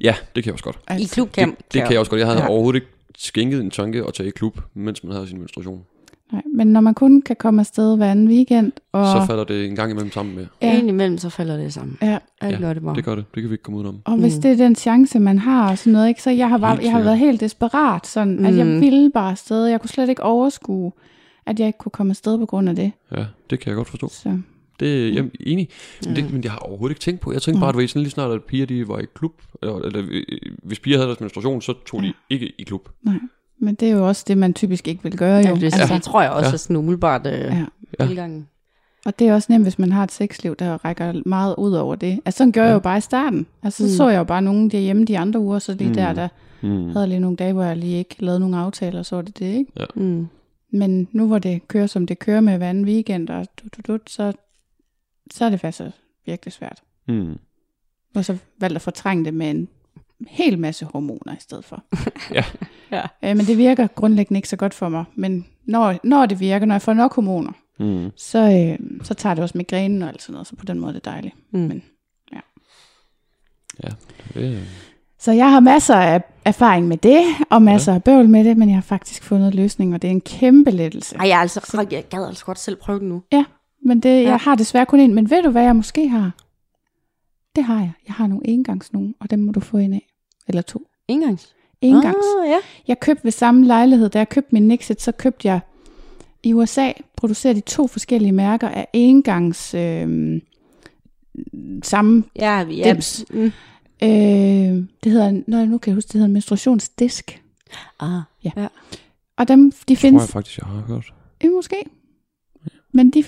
Ja, 0.00 0.14
det 0.36 0.44
kan 0.44 0.46
jeg 0.46 0.52
også 0.52 0.64
godt. 0.64 0.78
I 1.00 1.04
klubcamp. 1.04 1.56
Det, 1.58 1.72
det 1.72 1.82
kan 1.82 1.90
jeg 1.92 2.00
også 2.00 2.10
godt. 2.10 2.18
Jeg 2.18 2.28
havde 2.28 2.40
ja. 2.40 2.48
overhovedet 2.48 2.80
ikke 2.80 2.92
skænket 3.18 3.60
en 3.60 3.70
tanke 3.70 4.04
at 4.08 4.14
tage 4.14 4.26
i 4.28 4.30
klub, 4.30 4.60
mens 4.74 5.04
man 5.04 5.12
havde 5.12 5.28
sin 5.28 5.38
menstruation. 5.38 5.80
Nej, 6.32 6.42
men 6.54 6.66
når 6.66 6.80
man 6.80 6.94
kun 6.94 7.22
kan 7.22 7.36
komme 7.36 7.60
afsted 7.60 7.96
hver 7.96 8.10
anden 8.10 8.28
weekend, 8.28 8.72
og, 8.92 9.06
Så 9.06 9.26
falder 9.26 9.44
det 9.44 9.66
en 9.66 9.76
gang 9.76 9.90
imellem 9.90 10.12
sammen 10.12 10.34
med. 10.34 10.46
Ja. 10.62 10.66
ja, 10.72 10.78
Indimellem 10.78 11.18
så 11.18 11.28
falder 11.30 11.56
det 11.56 11.72
sammen. 11.74 11.98
ja, 12.02 12.18
Alt 12.40 12.60
Ja, 12.60 12.74
det 12.74 12.82
bare. 12.82 12.94
Det 12.96 13.04
gør 13.04 13.14
det. 13.14 13.24
Det 13.34 13.42
kan 13.42 13.50
vi 13.50 13.54
ikke 13.54 13.62
komme 13.62 13.80
ud 13.80 13.86
om. 13.86 13.98
og 14.04 14.16
hvis 14.16 14.36
Mm. 14.36 14.42
det 14.42 14.50
er 14.52 14.56
den 14.56 14.76
chance, 14.76 15.18
man 15.20 15.38
har 15.38 15.70
og 15.70 15.78
sådan 15.78 15.92
noget, 15.92 16.08
ikke, 16.08 16.22
så 16.22 16.30
jeg 16.30 16.48
har, 16.48 16.58
bare, 16.58 16.78
jeg 16.82 16.92
har 16.92 17.02
været 17.02 17.18
helt 17.18 17.40
desperat, 17.40 18.06
sådan, 18.06 18.46
at 18.46 18.56
jeg 18.56 18.66
Mm. 18.66 18.80
ville 18.80 19.10
bare 19.10 19.30
afsted. 19.30 19.66
Jeg 19.66 19.80
kunne 19.80 19.90
slet 19.90 20.08
ikke 20.08 20.22
overskue, 20.22 20.92
at 21.46 21.60
jeg 21.60 21.66
ikke 21.66 21.78
kunne 21.78 21.90
komme 21.92 22.10
afsted 22.10 22.38
på 22.38 22.46
grund 22.46 22.68
af 22.68 22.76
det. 22.76 22.92
Ja, 23.16 23.24
det 23.50 23.60
kan 23.60 23.68
jeg 23.70 23.76
godt 23.76 23.88
forstå. 23.88 24.08
Så, 24.08 24.38
Det 24.80 25.08
er 25.08 25.12
jeg 25.12 25.24
er 25.24 25.28
enig. 25.40 25.68
Men, 26.06 26.16
det, 26.16 26.32
men 26.32 26.42
det 26.42 26.50
har 26.50 26.58
jeg 26.58 26.62
overhovedet 26.68 26.92
ikke 26.92 27.00
tænkt 27.00 27.20
på. 27.20 27.32
Jeg 27.32 27.42
tænkte 27.42 27.60
bare, 27.60 27.68
at 27.68 27.74
det 27.74 27.82
var 27.82 27.88
sådan 27.88 28.02
lige 28.02 28.10
snart, 28.10 28.30
at 28.30 28.44
piger 28.44 28.66
de 28.66 28.88
var 28.88 28.98
i 28.98 29.04
klub. 29.14 29.32
Eller, 29.62 29.78
eller 29.78 30.02
øh, 30.10 30.22
hvis 30.62 30.80
piger 30.80 30.96
havde 30.96 31.06
deres 31.08 31.20
menstruation, 31.20 31.62
så 31.62 31.74
tog 31.86 32.02
de 32.02 32.12
ikke 32.30 32.52
i 32.58 32.62
klub. 32.62 32.88
nej. 33.02 33.14
Men 33.60 33.74
det 33.74 33.88
er 33.90 33.92
jo 33.92 34.08
også 34.08 34.24
det, 34.28 34.38
man 34.38 34.54
typisk 34.54 34.88
ikke 34.88 35.02
vil 35.02 35.16
gøre, 35.18 35.36
jo. 35.36 35.42
Ja, 35.48 35.54
det, 35.54 35.64
altså, 35.64 35.94
det 35.94 36.02
tror 36.02 36.22
jeg 36.22 36.30
også 36.30 36.48
Ja. 36.48 36.52
er 36.52 36.56
sådan 36.56 36.76
umiddelbart 36.76 37.26
øh, 37.26 37.32
ja. 37.32 37.64
Ja. 38.00 38.06
tilgangen. 38.06 38.48
Og 39.06 39.18
det 39.18 39.28
er 39.28 39.34
også 39.34 39.52
nemt, 39.52 39.64
hvis 39.64 39.78
man 39.78 39.92
har 39.92 40.04
et 40.04 40.12
sexliv, 40.12 40.56
der 40.56 40.84
rækker 40.84 41.22
meget 41.26 41.54
ud 41.58 41.72
over 41.72 41.94
det. 41.94 42.20
Altså 42.24 42.38
sådan 42.38 42.52
gør 42.52 42.60
ja. 42.62 42.66
jeg 42.66 42.74
jo 42.74 42.78
bare 42.78 42.98
i 42.98 43.00
starten. 43.00 43.46
Altså 43.62 43.78
så 43.78 43.84
Mm. 43.92 43.96
så 43.96 44.08
jeg 44.08 44.18
jo 44.18 44.24
bare 44.24 44.42
nogen 44.42 44.70
derhjemme 44.70 45.04
de 45.04 45.18
andre 45.18 45.40
uger, 45.40 45.58
så 45.58 45.74
lige 45.74 45.88
Mm. 45.88 45.94
der, 45.94 46.12
der 46.12 46.28
Hmm. 46.60 46.86
havde 46.86 47.00
jeg 47.00 47.08
lige 47.08 47.20
nogle 47.20 47.36
dage, 47.36 47.52
hvor 47.52 47.62
jeg 47.62 47.76
lige 47.76 47.98
ikke 47.98 48.16
lavede 48.18 48.40
nogen 48.40 48.54
aftaler, 48.54 49.02
så 49.02 49.16
var 49.16 49.22
det 49.22 49.38
det, 49.38 49.46
ikke? 49.54 49.72
Mm. 49.94 50.26
Men 50.72 51.08
nu 51.12 51.26
hvor 51.26 51.38
det 51.38 51.68
kører, 51.68 51.86
som 51.86 52.06
det 52.06 52.18
kører 52.18 52.40
med 52.40 52.56
hver 52.56 52.70
anden 52.70 52.84
weekend, 52.84 53.28
og 53.28 53.46
du, 53.62 53.68
du, 53.76 53.92
du, 53.92 53.98
så, 54.06 54.32
så 55.30 55.44
er 55.44 55.50
det 55.50 55.60
faktisk 55.60 55.90
virkelig 56.26 56.52
svært. 56.52 56.82
Hmm. 57.06 57.38
Og 58.14 58.24
så 58.24 58.38
valgt 58.60 58.76
at 58.76 58.82
fortrænge 58.82 59.24
det 59.24 59.34
med 59.34 59.50
en 59.50 59.68
hel 60.28 60.58
masse 60.58 60.84
hormoner 60.84 61.32
i 61.36 61.40
stedet 61.40 61.64
for. 61.64 61.82
Ja. 62.34 62.44
Ja. 62.90 63.02
Øh, 63.24 63.36
men 63.36 63.46
det 63.46 63.58
virker 63.58 63.86
grundlæggende 63.86 64.38
ikke 64.38 64.48
så 64.48 64.56
godt 64.56 64.74
for 64.74 64.88
mig. 64.88 65.04
Men 65.14 65.46
når, 65.64 65.96
når 66.04 66.26
det 66.26 66.40
virker, 66.40 66.66
når 66.66 66.74
jeg 66.74 66.82
får 66.82 66.92
nok 66.94 67.14
hormoner, 67.14 67.52
Hmm. 67.78 68.10
så, 68.16 68.38
øh, 68.38 69.04
så 69.04 69.14
tager 69.14 69.34
det 69.34 69.42
også 69.42 69.58
migrænen 69.58 70.02
og 70.02 70.08
alt 70.08 70.22
sådan 70.22 70.32
noget, 70.32 70.46
så 70.46 70.56
på 70.56 70.64
den 70.64 70.78
måde 70.80 70.90
er 70.90 70.92
det 70.92 71.04
dejligt. 71.04 71.34
Mm. 71.52 71.60
Men, 71.60 71.82
Det, 74.34 74.66
Så 75.18 75.32
jeg 75.32 75.50
har 75.50 75.60
masser 75.60 75.94
af 75.94 76.22
erfaring 76.44 76.88
med 76.88 76.96
det, 76.96 77.22
og 77.50 77.62
masser 77.62 77.94
af 77.94 78.04
bøvl 78.04 78.28
med 78.28 78.44
det, 78.44 78.56
men 78.56 78.68
jeg 78.68 78.76
har 78.76 78.82
faktisk 78.82 79.22
fundet 79.22 79.48
en 79.48 79.54
løsning, 79.54 79.94
og 79.94 80.02
det 80.02 80.08
er 80.08 80.12
en 80.12 80.20
kæmpe 80.20 80.70
lettelse. 80.70 81.16
Ej, 81.16 81.28
jeg, 81.28 81.36
er 81.36 81.40
altså, 81.40 81.86
jeg 81.90 82.04
gad 82.10 82.26
altså 82.28 82.44
godt 82.44 82.58
selv 82.58 82.76
prøve 82.76 82.98
det 82.98 83.08
nu. 83.08 83.22
Men 83.82 84.00
det, 84.00 84.22
Ja. 84.22 84.28
jeg 84.28 84.36
har 84.38 84.54
desværre 84.54 84.86
kun 84.86 85.00
en. 85.00 85.14
Men 85.14 85.30
ved 85.30 85.42
du, 85.42 85.50
hvad 85.50 85.62
jeg 85.62 85.76
måske 85.76 86.08
har? 86.08 86.30
Det 87.56 87.64
har 87.64 87.78
jeg. 87.80 87.92
Jeg 88.06 88.14
har 88.14 88.26
nogle 88.26 88.46
engangs 88.48 88.92
nogen, 88.92 89.14
og 89.20 89.30
dem 89.30 89.38
må 89.38 89.52
du 89.52 89.60
få 89.60 89.76
en 89.76 89.92
af. 89.92 90.06
Eller 90.48 90.62
to. 90.62 90.86
Engangs. 91.08 91.54
Engangs. 91.80 92.26
Ah, 92.42 92.48
ja. 92.48 92.56
Jeg 92.88 93.00
købte 93.00 93.24
ved 93.24 93.30
samme 93.32 93.66
lejlighed, 93.66 94.08
da 94.08 94.18
jeg 94.18 94.28
købte 94.28 94.48
min 94.52 94.68
Nixit, 94.68 95.02
så 95.02 95.12
købte 95.12 95.48
jeg 95.48 95.60
i 96.42 96.52
USA, 96.54 96.92
producerer 97.16 97.54
de 97.54 97.60
to 97.60 97.86
forskellige 97.86 98.32
mærker 98.32 98.68
af 98.68 98.88
engangs 98.92 99.74
øh, 99.74 100.40
samme 101.82 102.24
Ja, 102.36 102.60
ja. 102.60 102.84
Dims. 102.92 103.24
Mm. 103.30 103.52
Øh, 104.02 104.10
det 105.04 105.12
hedder, 105.12 105.42
når 105.46 105.58
jeg 105.58 105.66
nu 105.66 105.78
kan 105.78 105.90
jeg 105.90 105.94
huske, 105.94 106.06
det 106.08 106.12
hedder 106.14 106.26
en 106.26 106.32
menstruationsdisk. 106.32 107.42
Ah. 108.00 108.20
Og 109.36 109.48
dem, 109.48 109.70
de 109.88 109.94
tror 109.94 110.00
findes, 110.00 110.20
jeg 110.22 110.28
faktisk, 110.28 110.58
jeg 110.58 110.66
har 110.66 110.80
hørt. 110.80 111.14
øh, 111.44 111.52
måske. 111.52 111.76
Men 112.96 113.10
de, 113.10 113.24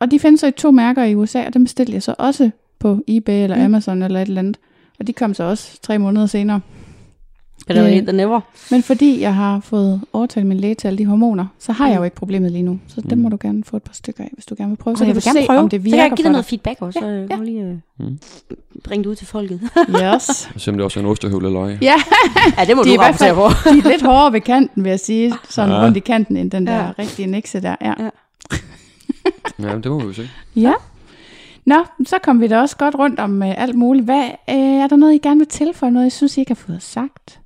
og 0.00 0.10
de 0.10 0.18
findes 0.18 0.40
så 0.40 0.46
i 0.46 0.50
to 0.50 0.70
mærker 0.70 1.04
i 1.04 1.14
USA, 1.14 1.46
og 1.46 1.54
dem 1.54 1.64
bestilte 1.64 1.92
jeg 1.92 2.02
så 2.02 2.14
også 2.18 2.50
på 2.78 2.98
eBay 3.08 3.42
eller 3.42 3.56
Mm. 3.56 3.62
Amazon 3.64 4.02
eller 4.02 4.22
et 4.22 4.28
eller 4.28 4.38
andet. 4.40 4.56
Og 5.00 5.06
de 5.06 5.12
kom 5.12 5.34
så 5.34 5.44
også 5.44 5.78
tre 5.82 5.98
måneder 5.98 6.26
senere. 6.26 6.60
Better 7.66 7.84
Øh. 7.84 7.90
late 7.90 8.02
than 8.06 8.14
never. 8.14 8.40
Men 8.70 8.82
fordi 8.82 9.20
jeg 9.20 9.34
har 9.34 9.60
fået 9.60 10.00
overtalt 10.12 10.46
min 10.46 10.56
læge 10.56 10.74
til 10.74 10.88
alle 10.88 10.98
de 10.98 11.06
hormoner, 11.06 11.46
så 11.58 11.72
har 11.72 11.88
jeg 11.88 11.98
jo 11.98 12.02
ikke 12.02 12.16
problemet 12.16 12.52
lige 12.52 12.62
nu. 12.62 12.78
Så 12.88 13.00
dem 13.00 13.18
Mm. 13.18 13.22
må 13.22 13.28
du 13.28 13.38
gerne 13.40 13.64
få 13.64 13.76
et 13.76 13.82
par 13.82 13.94
stykker 13.94 14.24
af, 14.24 14.30
hvis 14.32 14.46
du 14.46 14.54
gerne 14.58 14.70
vil 14.70 14.76
prøve. 14.76 14.96
Så 14.96 15.00
kan 15.04 15.08
jeg 15.08 15.14
vil 15.14 15.22
gerne 15.22 15.40
se, 15.40 15.46
prøve. 15.46 15.58
om 15.58 15.68
det 15.68 15.80
så 15.80 15.82
virker 15.82 15.96
kan 15.96 16.08
jeg 16.10 16.16
give 16.16 16.22
dig 16.24 16.32
noget 16.32 16.44
feedback 16.44 16.82
også, 16.82 16.98
så 17.00 17.06
Ja, 17.30 17.36
må 17.36 17.42
lige 17.42 17.62
øh, 17.62 17.74
Mm. 17.98 18.18
bringe 18.84 19.04
det 19.04 19.10
ud 19.10 19.14
til 19.14 19.26
folket. 19.26 19.60
Yes. 19.88 20.50
Og 20.54 20.60
se 20.60 20.70
om 20.70 20.76
det 20.76 20.84
også 20.84 21.00
er 21.00 21.04
en 21.04 21.10
ostehøvle 21.10 21.46
eller 21.46 21.60
ej. 21.64 21.78
ja, 21.82 21.94
ja, 22.58 22.64
det 22.64 22.76
må 22.76 22.82
De 22.82 22.88
du 22.88 22.94
er 22.94 22.98
rapportere 23.04 23.34
på. 23.34 23.48
de 23.70 23.78
er 23.78 23.88
lidt 23.88 24.02
hårdere 24.02 24.32
ved 24.32 24.40
kanten, 24.40 24.84
vil 24.84 24.90
jeg 24.90 25.00
sige. 25.00 25.34
Sådan 25.48 25.70
Ja. 25.70 25.84
rundt 25.84 25.96
i 25.96 26.00
kanten, 26.00 26.36
end 26.36 26.50
den 26.50 26.66
der 26.66 26.76
Ja. 26.76 26.90
rigtige 26.98 27.26
nekse 27.26 27.60
der. 27.62 27.76
Ja. 27.80 27.92
Ja. 27.98 28.08
Ja, 29.58 29.78
det 29.78 29.86
må 29.86 29.98
vi 29.98 30.04
jo 30.04 30.12
se. 30.12 30.28
Ja. 30.56 30.74
Nå, 31.66 31.84
så 32.06 32.18
kom 32.22 32.40
vi 32.40 32.48
da 32.48 32.60
også 32.60 32.76
godt 32.76 32.94
rundt 32.94 33.20
om 33.20 33.42
øh, 33.42 33.62
alt 33.62 33.74
muligt. 33.74 34.04
Hvad, 34.04 34.24
øh, 34.50 34.56
er 34.56 34.86
der 34.86 34.96
noget, 34.96 35.14
I 35.14 35.18
gerne 35.18 35.38
vil 35.38 35.48
tilføje? 35.48 35.92
Noget, 35.92 36.06
I 36.06 36.10
synes, 36.10 36.36
I 36.36 36.40
ikke 36.40 36.50
har 36.50 36.54
fået 36.54 36.82
sagt? 36.82 37.40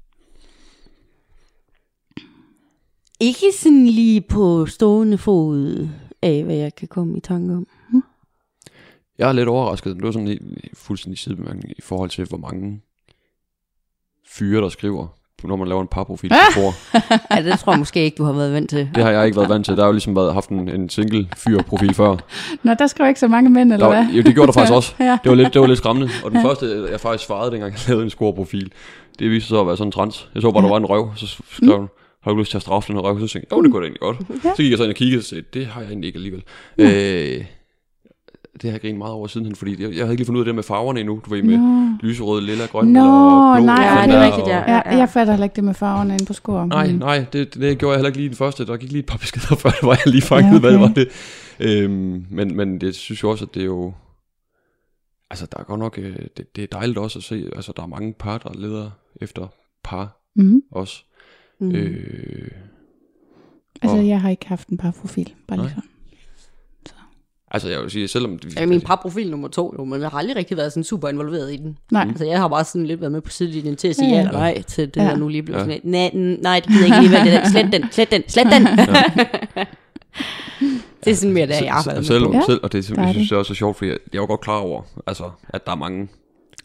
Ikke 3.21 3.53
sådan 3.59 3.87
lige 3.87 4.21
på 4.21 4.67
stående 4.67 5.19
fod 5.19 5.89
af, 6.23 6.45
hvad 6.45 6.57
jeg 6.57 6.75
kan 6.75 6.89
komme 6.89 7.17
i 7.17 7.21
tanke 7.21 7.55
om. 7.55 7.67
Jeg 9.19 9.29
er 9.29 9.33
lidt 9.33 9.49
overrasket. 9.49 9.97
Det 9.97 10.03
var 10.03 10.13
sådan 10.13 10.29
en 10.29 10.59
fuldstændig 10.75 11.19
sidebemærkning 11.19 11.71
i 11.79 11.81
forhold 11.81 12.11
til, 12.11 12.25
hvor 12.25 12.39
mange 12.39 12.81
fyre, 14.27 14.63
der 14.63 14.69
skriver, 14.69 15.18
når 15.45 15.57
man 15.57 15.69
laver 15.69 15.83
en 15.83 15.89
parprofil 15.89 16.31
på 16.55 16.61
Tor. 16.61 16.75
Ja, 17.37 17.43
det 17.51 17.59
tror 17.59 17.73
jeg 17.73 17.79
måske 17.79 18.05
ikke, 18.05 18.15
du 18.17 18.25
har 18.25 18.33
været 18.33 18.53
vant 18.53 18.71
til. 18.71 18.89
Det 18.95 19.03
har 19.05 19.11
jeg 19.11 19.27
ikke 19.27 19.37
været 19.37 19.49
vant 19.49 19.65
til. 19.65 19.75
Der 19.77 19.81
har 19.83 19.87
jo 19.87 19.93
ligesom 19.93 20.17
været, 20.17 20.35
haft 20.35 20.49
en, 20.49 20.69
en 20.69 20.89
single 20.89 21.29
fyr-profil 21.37 21.95
før. 21.95 22.17
Nå, 22.63 22.75
der 22.79 22.87
skrev 22.87 23.09
ikke 23.09 23.21
så 23.21 23.29
mange 23.29 23.51
mænd, 23.51 23.73
eller 23.73 23.87
Der, 23.89 23.95
var- 23.97 24.05
hvad? 24.05 24.15
jo, 24.15 24.23
det 24.23 24.35
gjorde 24.35 24.47
der 24.47 24.53
faktisk 24.53 24.73
også. 24.81 24.95
Ja. 25.01 25.19
Det 25.25 25.31
var 25.31 25.35
lidt, 25.35 25.55
det 25.55 25.61
var 25.61 25.67
lidt 25.67 25.79
skræmmende. 25.79 26.11
Og 26.25 26.31
den 26.31 26.43
første, 26.43 26.87
jeg 26.91 27.01
faktisk 27.01 27.27
svarede, 27.27 27.51
dengang 27.51 27.73
jeg 27.73 27.81
lavede 27.89 28.05
en 28.05 28.11
score-profil, 28.11 28.73
det 29.19 29.31
viste 29.31 29.49
sig 29.49 29.55
så 29.55 29.61
at 29.61 29.67
være 29.67 29.77
sådan 29.77 29.89
en 29.89 29.93
trans. 29.93 30.29
Jeg 30.35 30.43
så 30.43 30.51
bare, 30.51 30.63
der 30.63 30.69
var 30.69 30.77
en 30.77 30.87
røv, 30.87 31.11
så 31.17 31.27
skrev 31.53 31.77
hun, 31.79 31.89
har 32.23 32.31
du 32.33 32.39
lyst 32.39 32.51
til 32.51 32.59
at 32.59 32.63
straffe 32.63 32.89
den 32.89 32.97
her 32.97 33.03
røv? 33.03 33.21
Så 33.21 33.27
tænkte 33.33 33.47
jeg, 33.51 33.57
jo, 33.59 33.63
det 33.63 33.73
kunne 33.73 33.81
da 33.83 33.87
egentlig 33.87 34.01
godt. 34.01 34.17
Ja. 34.45 34.51
Så 34.57 34.63
gik 34.63 34.71
jeg 34.71 34.79
så 34.79 34.85
ind 34.85 34.91
og 34.93 34.97
kiggede, 34.97 35.21
og 35.21 35.25
sagde, 35.25 35.45
det 35.55 35.67
har 35.67 35.81
jeg 35.81 35.89
egentlig 35.89 36.07
ikke 36.09 36.17
alligevel. 36.17 36.43
Øh, 36.79 37.45
det 38.63 38.71
har 38.71 38.75
jeg 38.75 38.81
grinet 38.81 38.99
meget 38.99 39.15
over 39.15 39.27
sidenhen, 39.27 39.57
fordi 39.57 39.71
jeg, 39.83 39.91
jeg 39.97 39.99
havde 40.05 40.11
ikke 40.13 40.21
lige 40.21 40.27
fundet 40.27 40.39
ud 40.39 40.43
af 40.43 40.45
det 40.47 40.55
med 40.55 40.63
farverne 40.63 41.01
endnu. 41.01 41.21
Du 41.25 41.31
ved, 41.31 41.43
med 41.43 41.59
Nå. 41.59 41.97
lyserød, 42.01 42.41
lilla, 42.41 42.67
grøn 42.67 42.87
Nå, 42.87 43.01
eller 43.01 43.57
blå. 43.57 43.65
nej, 43.67 43.85
ja, 43.85 43.95
sådan 43.95 44.09
det 44.09 44.17
er 44.19 44.27
rigtigt, 44.27 44.47
ja. 44.49 44.61
og- 44.63 44.69
Ja, 44.69 44.97
jeg 44.99 45.09
fatter 45.09 45.33
heller 45.33 45.45
ikke 45.45 45.57
det 45.57 45.65
med 45.65 45.75
farverne 45.75 46.13
inde 46.15 46.25
på 46.27 46.33
skor. 46.33 46.65
Nej, 46.67 46.93
Mm. 46.93 46.99
nej, 46.99 47.27
det, 47.33 47.55
det 47.55 47.79
gjorde 47.79 47.93
jeg 47.93 47.99
heller 47.99 48.09
ikke 48.09 48.19
lige 48.19 48.29
den 48.29 48.37
første. 48.37 48.67
Der 48.67 48.77
gik 48.77 48.91
lige 48.93 49.01
et 49.01 49.07
par 49.07 49.19
beskeder 49.19 49.57
før, 49.63 49.71
hvor 49.83 49.93
jeg 49.93 50.07
lige 50.07 50.23
fangede, 50.23 50.49
Ja, 50.51 50.57
okay. 50.57 50.61
hvad 50.61 50.73
det 50.73 50.81
var 50.81 50.89
det. 50.95 51.09
Øhm, 51.85 52.27
men, 52.31 52.57
men 52.57 52.81
det 52.81 52.95
synes 52.95 53.23
jeg 53.23 53.31
også, 53.31 53.45
at 53.45 53.55
det 53.55 53.61
er 53.61 53.67
jo... 53.67 53.93
Altså, 55.31 55.47
der 55.53 55.59
er 55.59 55.65
godt 55.65 55.81
nok... 55.81 55.99
øh, 55.99 56.17
Det, 56.37 56.57
det 56.57 56.65
er 56.65 56.69
dejligt 56.73 56.99
også 56.99 57.19
at 57.19 57.23
se, 57.23 57.51
altså, 57.57 57.73
der 57.77 57.83
er 57.83 57.87
mange 57.87 58.13
par, 58.19 58.39
der 58.39 58.51
leder 58.55 58.91
efter 59.21 59.47
par 59.85 60.21
Mm. 60.37 60.63
også. 60.71 61.03
Mm. 61.61 61.71
Øh, 61.75 62.49
Altså, 63.83 63.97
Og- 63.97 64.09
jeg 64.09 64.21
har 64.21 64.31
ikke 64.31 64.47
haft 64.49 64.69
en 64.69 64.77
par 64.79 64.91
profil. 65.01 65.35
Bare 65.49 65.59
lige 65.59 65.67
Nej. 65.77 65.83
Så. 67.51 67.55
altså, 67.55 67.69
jeg 67.69 67.81
vil 67.83 67.91
sige, 67.91 68.09
selvom... 68.09 68.39
Ja, 68.57 68.67
min 68.67 68.81
parprofil 68.81 69.31
nummer 69.31 69.49
to, 69.49 69.75
jo, 69.79 69.85
men 69.85 70.01
jeg 70.01 70.09
har 70.11 70.19
aldrig 70.19 70.37
rigtig 70.37 70.57
været 70.57 70.73
sådan 70.73 70.85
super 70.85 71.09
involveret 71.09 71.53
i 71.53 71.57
den. 71.57 71.79
Nej. 71.93 72.07
Altså, 72.09 72.25
jeg 72.25 72.39
har 72.39 72.49
bare 72.49 72.65
sådan 72.65 72.87
lidt 72.87 73.01
været 73.01 73.13
med 73.13 73.21
på 73.21 73.31
sidelinjen 73.31 73.77
til 73.77 73.89
at 73.89 73.97
sige 73.97 74.09
Ja, 74.09 74.15
ja, 74.15 74.21
ja. 74.21 74.27
eller 74.29 74.39
nej 74.41 74.63
til 74.63 74.87
det 74.87 74.97
Ja. 74.97 75.03
ja. 75.05 75.11
der 75.11 75.17
nu 75.17 75.29
lige 75.29 75.43
blev 75.43 75.57
Ja. 75.57 75.65
ja. 75.65 75.65
sådan, 75.77 75.81
nej, 75.85 76.11
nej, 76.43 76.61
det 76.61 76.69
gider 76.69 76.87
jeg 76.87 76.89
ikke 76.89 77.01
lige 77.01 77.13
være 77.13 77.43
det. 77.43 77.51
Slet 77.51 77.73
den, 77.73 77.85
slet 77.93 78.11
den, 78.11 78.23
slet 78.29 78.47
den. 78.53 78.67
det 81.05 81.11
er 81.11 81.15
sådan 81.15 81.33
mere, 81.35 81.47
der 81.47 81.65
jeg 81.65 81.73
har 81.73 81.83
været 81.87 81.97
med 81.99 82.05
selv, 82.05 82.25
på. 82.27 82.33
Ja, 82.33 82.43
selv, 82.47 82.61
og 82.63 82.73
det, 82.73 82.91
jeg 82.91 83.09
synes 83.15 83.29
det 83.29 83.39
også 83.39 83.53
er 83.53 83.55
sjovt, 83.55 83.77
fordi 83.77 83.91
jeg, 83.91 83.99
jeg 84.13 84.19
er 84.19 84.23
jo 84.23 84.27
godt 84.27 84.41
klar 84.41 84.57
over, 84.59 84.83
altså, 85.07 85.25
at 85.49 85.67
der 85.67 85.73
er 85.73 85.77
mange 85.77 86.09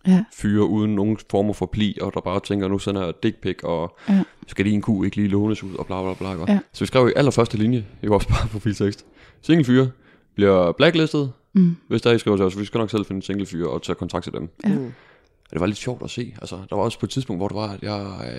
Ja. 0.08 0.24
fyre 0.36 0.66
uden 0.66 0.96
nogen 0.96 1.18
former 1.32 1.54
for 1.54 1.66
pli, 1.66 1.98
og 2.02 2.12
der 2.14 2.22
bare 2.22 2.40
tænker, 2.40 2.68
nu 2.68 2.80
sender 2.80 3.04
jeg 3.06 3.14
dick 3.24 3.42
pic, 3.42 3.56
og 3.64 3.98
Ja. 4.10 4.24
skal 4.48 4.66
lige 4.66 4.76
en 4.76 4.82
ku 4.82 5.04
ikke 5.04 5.16
lige 5.16 5.28
lånes 5.28 5.64
ud, 5.64 5.76
og 5.76 5.86
bla 5.86 6.02
bla 6.04 6.14
bla. 6.14 6.30
Ja. 6.30 6.54
Ja. 6.54 6.60
Så 6.74 6.80
vi 6.80 6.86
skrev 6.86 7.10
i 7.10 7.12
allerførste 7.16 7.58
linje 7.58 7.86
i 8.04 8.08
vores 8.08 8.26
profiltekst. 8.52 9.06
Single 9.42 9.66
fyre 9.66 9.90
bliver 10.36 10.72
blacklistet, 10.72 11.32
Mm. 11.56 11.76
hvis 11.88 12.02
der 12.02 12.12
I 12.12 12.20
skriver 12.20 12.38
til 12.38 12.46
os, 12.46 12.60
vi 12.60 12.66
skal 12.66 12.78
nok 12.78 12.90
selv 12.92 13.06
finde 13.06 13.24
single 13.24 13.46
fyre 13.46 13.70
og 13.70 13.82
tage 13.84 13.96
kontakt 13.96 14.24
til 14.24 14.34
dem. 14.34 14.50
Ja. 14.64 14.70
Mm. 14.70 14.86
Og 14.86 15.52
det 15.52 15.60
var 15.60 15.66
lidt 15.66 15.78
sjovt 15.78 16.04
at 16.04 16.10
se. 16.10 16.34
Altså, 16.42 16.56
der 16.70 16.76
var 16.76 16.84
også 16.84 17.00
på 17.00 17.06
et 17.06 17.10
tidspunkt, 17.10 17.40
hvor 17.40 17.48
det 17.48 17.56
var, 17.56 17.70
at 17.72 17.82
jeg... 17.84 18.34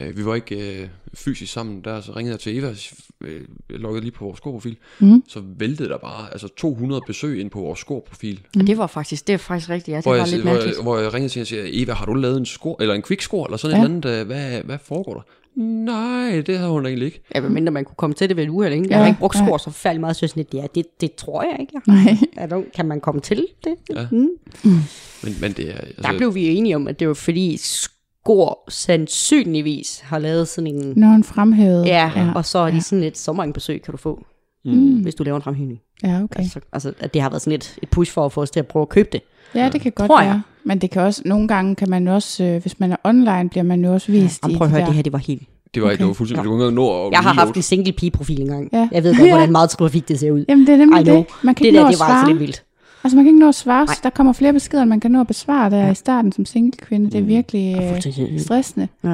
Øh, 0.00 0.08
øh, 0.08 0.16
vi 0.16 0.24
var 0.24 0.34
ikke 0.34 0.80
øh, 0.82 0.88
fysisk 1.14 1.52
sammen 1.52 1.80
der, 1.84 2.00
så 2.00 2.12
ringede 2.16 2.32
jeg 2.32 2.40
til 2.40 2.58
Eva, 2.58 2.74
øh, 3.20 3.40
jeg 3.70 3.78
loggede 3.78 4.00
lige 4.00 4.12
på 4.12 4.24
vores 4.24 4.36
skorprofil, 4.38 4.76
Mm. 5.00 5.22
så 5.28 5.42
væltede 5.58 5.88
der 5.88 5.98
bare 5.98 6.32
altså 6.32 6.48
200 6.56 7.02
besøg 7.06 7.40
ind 7.40 7.50
på 7.50 7.60
vores 7.60 7.78
skorprofil. 7.80 8.40
Og 8.60 8.66
det 8.66 8.78
var 8.78 8.86
faktisk, 8.86 9.26
det 9.26 9.32
er 9.32 9.36
faktisk 9.36 9.70
rigtigt, 9.70 9.88
ja, 9.92 9.96
det 9.96 10.04
Hvor 10.04 10.12
var 10.12 10.18
jeg, 10.18 10.28
lidt 10.28 10.42
hvor, 10.42 10.52
mærkeligt. 10.52 10.76
jeg, 10.76 10.82
hvor 10.82 10.98
jeg 10.98 11.14
ringede 11.14 11.32
til 11.32 11.38
hende 11.38 11.42
og 11.44 11.46
siger, 11.68 11.82
Eva, 11.84 11.92
har 11.92 12.06
du 12.06 12.14
lavet 12.14 12.36
en 12.36 12.46
skor, 12.46 12.76
eller 12.82 12.94
en 12.94 13.02
quick 13.02 13.22
score, 13.22 13.46
eller 13.48 13.56
sådan 13.56 13.76
Ja. 13.76 13.82
et 13.82 13.84
eller 13.84 13.96
andet, 13.96 14.20
øh, 14.20 14.26
hvad, 14.26 14.62
hvad 14.62 14.78
foregår 14.84 15.14
der? 15.14 15.22
Nej, 15.56 16.42
det 16.46 16.58
havde 16.58 16.70
hun 16.70 16.86
egentlig 16.86 17.06
ikke. 17.06 17.22
Ja, 17.34 17.40
mindre 17.40 17.72
man 17.72 17.84
kunne 17.84 17.96
komme 17.96 18.14
til 18.14 18.28
det 18.28 18.36
ved 18.36 18.44
et 18.44 18.48
uheld, 18.50 18.72
ikke? 18.74 18.84
Jeg 18.84 18.90
Ja, 18.90 18.98
har 18.98 19.06
ikke 19.06 19.18
brugt 19.18 19.36
skor 19.36 19.56
så 19.58 19.70
færdig 19.70 20.00
meget, 20.00 20.16
så 20.16 20.18
jeg 20.22 20.30
sådan 20.30 20.40
lidt, 20.52 20.54
ja, 20.62 20.66
det, 20.74 21.00
det 21.00 21.14
tror 21.14 21.42
jeg 21.42 21.56
ikke. 21.60 21.72
Jeg. 21.86 21.94
Nej. 22.04 22.16
Er 22.36 22.46
der, 22.46 22.62
kan 22.74 22.86
man 22.86 23.00
komme 23.00 23.20
til 23.20 23.46
det? 23.64 23.74
Ja. 23.96 24.06
Mm. 24.10 24.28
Men, 25.22 25.34
men 25.40 25.52
det 25.52 25.68
er... 25.70 25.74
Altså, 25.78 26.02
Der 26.02 26.16
blev 26.16 26.34
vi 26.34 26.48
enige 26.48 26.76
om, 26.76 26.88
at 26.88 27.00
det 27.00 27.08
var 27.08 27.14
fordi 27.14 27.56
skor 27.56 28.64
sandsynligvis 28.70 30.00
har 30.04 30.18
lavet 30.18 30.48
sådan 30.48 30.74
en... 30.74 30.92
Når 30.96 31.08
hun 31.08 31.24
fremhævede. 31.24 31.86
Ja, 31.86 32.10
ja. 32.16 32.32
og 32.34 32.44
så 32.44 32.58
er 32.58 32.66
de 32.70 32.74
ja. 32.74 32.80
sådan 32.80 33.00
lidt, 33.00 33.18
så 33.18 33.32
mange 33.32 33.52
besøg 33.52 33.82
kan 33.82 33.92
du 33.92 33.98
få, 33.98 34.24
Mm. 34.66 35.02
hvis 35.02 35.14
du 35.14 35.24
laver 35.24 35.36
en 35.36 35.42
fremhævning. 35.42 35.80
Ja, 36.04 36.22
okay. 36.22 36.40
Altså, 36.40 36.60
altså, 36.72 36.92
at 37.00 37.14
det 37.14 37.22
har 37.22 37.30
været 37.30 37.42
sådan 37.42 37.50
lidt 37.50 37.78
et 37.82 37.88
push 37.90 38.12
for 38.12 38.24
at 38.26 38.32
få 38.32 38.42
os 38.42 38.50
til 38.50 38.60
at 38.60 38.66
prøve 38.66 38.82
at 38.82 38.88
købe 38.88 39.08
det. 39.12 39.20
Ja, 39.54 39.68
det 39.68 39.80
kan 39.80 39.92
godt 39.92 40.08
Tror 40.08 40.20
jeg. 40.20 40.30
være. 40.30 40.42
Men 40.64 40.78
det 40.78 40.90
kan 40.90 41.02
også, 41.02 41.22
nogle 41.24 41.48
gange 41.48 41.74
kan 41.74 41.90
man 41.90 42.08
også, 42.08 42.44
øh, 42.44 42.62
hvis 42.62 42.80
man 42.80 42.92
er 42.92 42.96
online, 43.04 43.48
bliver 43.50 43.62
man 43.64 43.84
jo 43.84 43.92
også 43.92 44.12
vist 44.12 44.42
Jamen, 44.42 44.54
i 44.54 44.58
prøv 44.58 44.64
at 44.66 44.70
de 44.70 44.72
høre, 44.74 44.80
der. 44.80 44.86
det 44.86 44.94
her, 44.94 45.02
det 45.02 45.12
var 45.12 45.18
helt... 45.18 45.42
det 45.74 45.82
var, 45.82 45.88
okay. 45.88 45.98
det 45.98 46.06
var 46.06 46.12
fuldstændig... 46.12 46.44
Du 46.44 46.50
kunne 46.50 46.70
nå 46.74 47.06
at 47.06 47.12
Jeg 47.12 47.20
har 47.20 47.32
haft 47.34 47.56
en 47.56 47.62
single 47.62 47.92
pige-profil 47.92 48.40
engang. 48.40 48.68
Ja. 48.72 48.88
Jeg 48.92 49.02
ved 49.04 49.16
godt, 49.16 49.26
Ja. 49.28 49.32
hvordan 49.34 49.52
meget 49.52 49.70
trafik 49.70 50.08
det 50.08 50.20
ser 50.20 50.30
ud. 50.30 50.44
Jamen, 50.48 50.66
det 50.66 50.72
er 50.72 50.78
nemlig 50.78 51.06
det. 51.06 51.26
Man 51.42 51.54
kan 51.54 51.62
Det 51.64 51.68
ikke 51.68 51.76
der, 51.78 51.82
nå 51.82 51.88
at 51.88 51.92
det 51.92 52.00
var 52.00 52.06
altså 52.06 52.20
svare. 52.20 52.28
lidt 52.28 52.40
vildt. 52.40 52.62
Altså, 53.04 53.16
man 53.16 53.24
kan 53.24 53.28
ikke 53.30 53.40
nå 53.40 53.48
at 53.48 53.54
svare. 53.54 53.84
Nej. 53.84 53.94
Der 54.02 54.10
kommer 54.10 54.32
flere 54.32 54.52
beskeder, 54.52 54.82
end 54.82 54.88
man 54.88 55.00
kan 55.00 55.10
nå 55.10 55.20
at 55.20 55.26
besvare 55.26 55.70
der 55.70 55.90
i 55.90 55.94
starten 55.94 56.32
som 56.32 56.44
single 56.46 56.72
kvinde. 56.72 57.10
Det 57.10 57.18
er 57.18 57.22
virkelig 57.22 57.76
øh, 57.82 58.40
stressende. 58.40 58.88
Ja. 59.04 59.08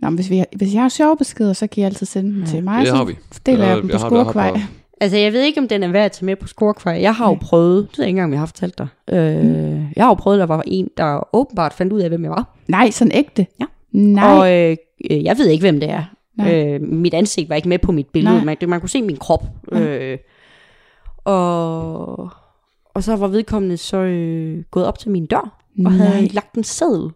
Nå, 0.00 0.08
men 0.10 0.14
hvis, 0.14 0.30
vi, 0.30 0.44
hvis 0.56 0.74
jeg 0.74 0.82
har 0.82 0.88
sjove 0.88 1.16
beskeder, 1.16 1.52
så 1.52 1.66
kan 1.66 1.82
I 1.82 1.84
altid 1.84 2.06
sende 2.06 2.34
dem 2.34 2.46
til 2.46 2.64
mig. 2.64 2.80
Det 2.80 2.88
så 2.88 2.94
har 2.96 3.04
vi. 3.04 3.16
deler 3.46 3.64
jeg 3.64 3.74
Jeg- 3.74 3.82
dem 3.82 3.90
på 3.90 3.98
skurkvej. 3.98 4.60
Altså, 5.02 5.16
jeg 5.18 5.32
ved 5.32 5.42
ikke, 5.42 5.60
om 5.60 5.68
den 5.68 5.82
er 5.82 5.88
værd 5.88 6.04
at 6.04 6.12
tage 6.12 6.26
med 6.26 6.36
på 6.36 6.46
scorekvej. 6.48 6.98
Jeg 7.00 7.14
har 7.14 7.28
jo 7.28 7.34
prøvet, 7.40 7.88
det 7.90 7.98
ved 7.98 8.04
jeg 8.04 8.08
ikke 8.08 8.16
engang, 8.16 8.24
om 8.28 8.32
jeg 8.32 8.40
har 8.40 8.46
fortalt 8.46 8.78
dig. 8.78 8.86
Øh, 9.10 9.16
Jeg 9.96 10.04
har 10.04 10.08
jo 10.08 10.14
prøvet, 10.14 10.36
at 10.36 10.40
der 10.48 10.54
var 10.56 10.62
en, 10.66 10.88
der 10.96 11.28
åbenbart 11.36 11.72
fandt 11.72 11.92
ud 11.92 12.00
af, 12.00 12.08
hvem 12.08 12.22
jeg 12.22 12.30
var. 12.30 12.56
Nej, 12.68 12.90
sådan 12.90 13.12
ægte? 13.14 13.46
Ja. 13.60 13.64
Nej. 13.92 14.24
Og 14.38 14.52
øh, 14.52 14.76
øh, 15.10 15.24
jeg 15.24 15.38
ved 15.38 15.46
ikke, 15.48 15.62
hvem 15.62 15.80
det 15.80 15.90
er. 15.90 16.04
Nej. 16.38 16.64
Øh, 16.74 16.80
mit 16.82 17.14
ansigt 17.14 17.48
var 17.48 17.56
ikke 17.56 17.68
med 17.68 17.78
på 17.78 17.92
mit 17.92 18.06
billede. 18.06 18.34
Nej. 18.34 18.44
Man, 18.44 18.56
man 18.70 18.80
kunne 18.80 18.88
se 18.88 19.02
min 19.02 19.16
krop. 19.16 19.44
Øh, 19.72 20.18
og, 21.24 22.30
og 22.94 23.02
så 23.02 23.16
var 23.16 23.26
vedkommende 23.28 23.76
så 23.76 23.96
øh, 23.96 24.62
gået 24.70 24.86
op 24.86 24.98
til 24.98 25.10
min 25.10 25.26
dør, 25.26 25.58
og 25.86 25.92
Nej. 25.92 25.92
havde 25.92 26.26
lagt 26.26 26.54
en 26.54 26.64
seddel 26.64 27.10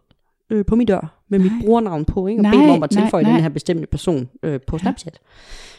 øh, 0.51 0.65
på 0.65 0.77
min 0.77 0.87
dør, 0.87 1.21
med 1.29 1.39
mit 1.39 1.53
Nej. 1.53 1.61
brugernavn 1.65 2.05
på, 2.05 2.27
ikke? 2.27 2.39
og 2.39 2.43
Nej, 2.43 2.53
bedt 2.53 2.63
mig 2.65 2.77
om 2.77 2.83
at 2.83 2.93
nej, 2.95 3.03
tilføje 3.03 3.23
nej. 3.23 3.33
den 3.33 3.41
her 3.43 3.49
bestemte 3.49 3.87
person 3.87 4.29
øh, 4.43 4.61
på 4.67 4.79
Snapchat. 4.79 5.19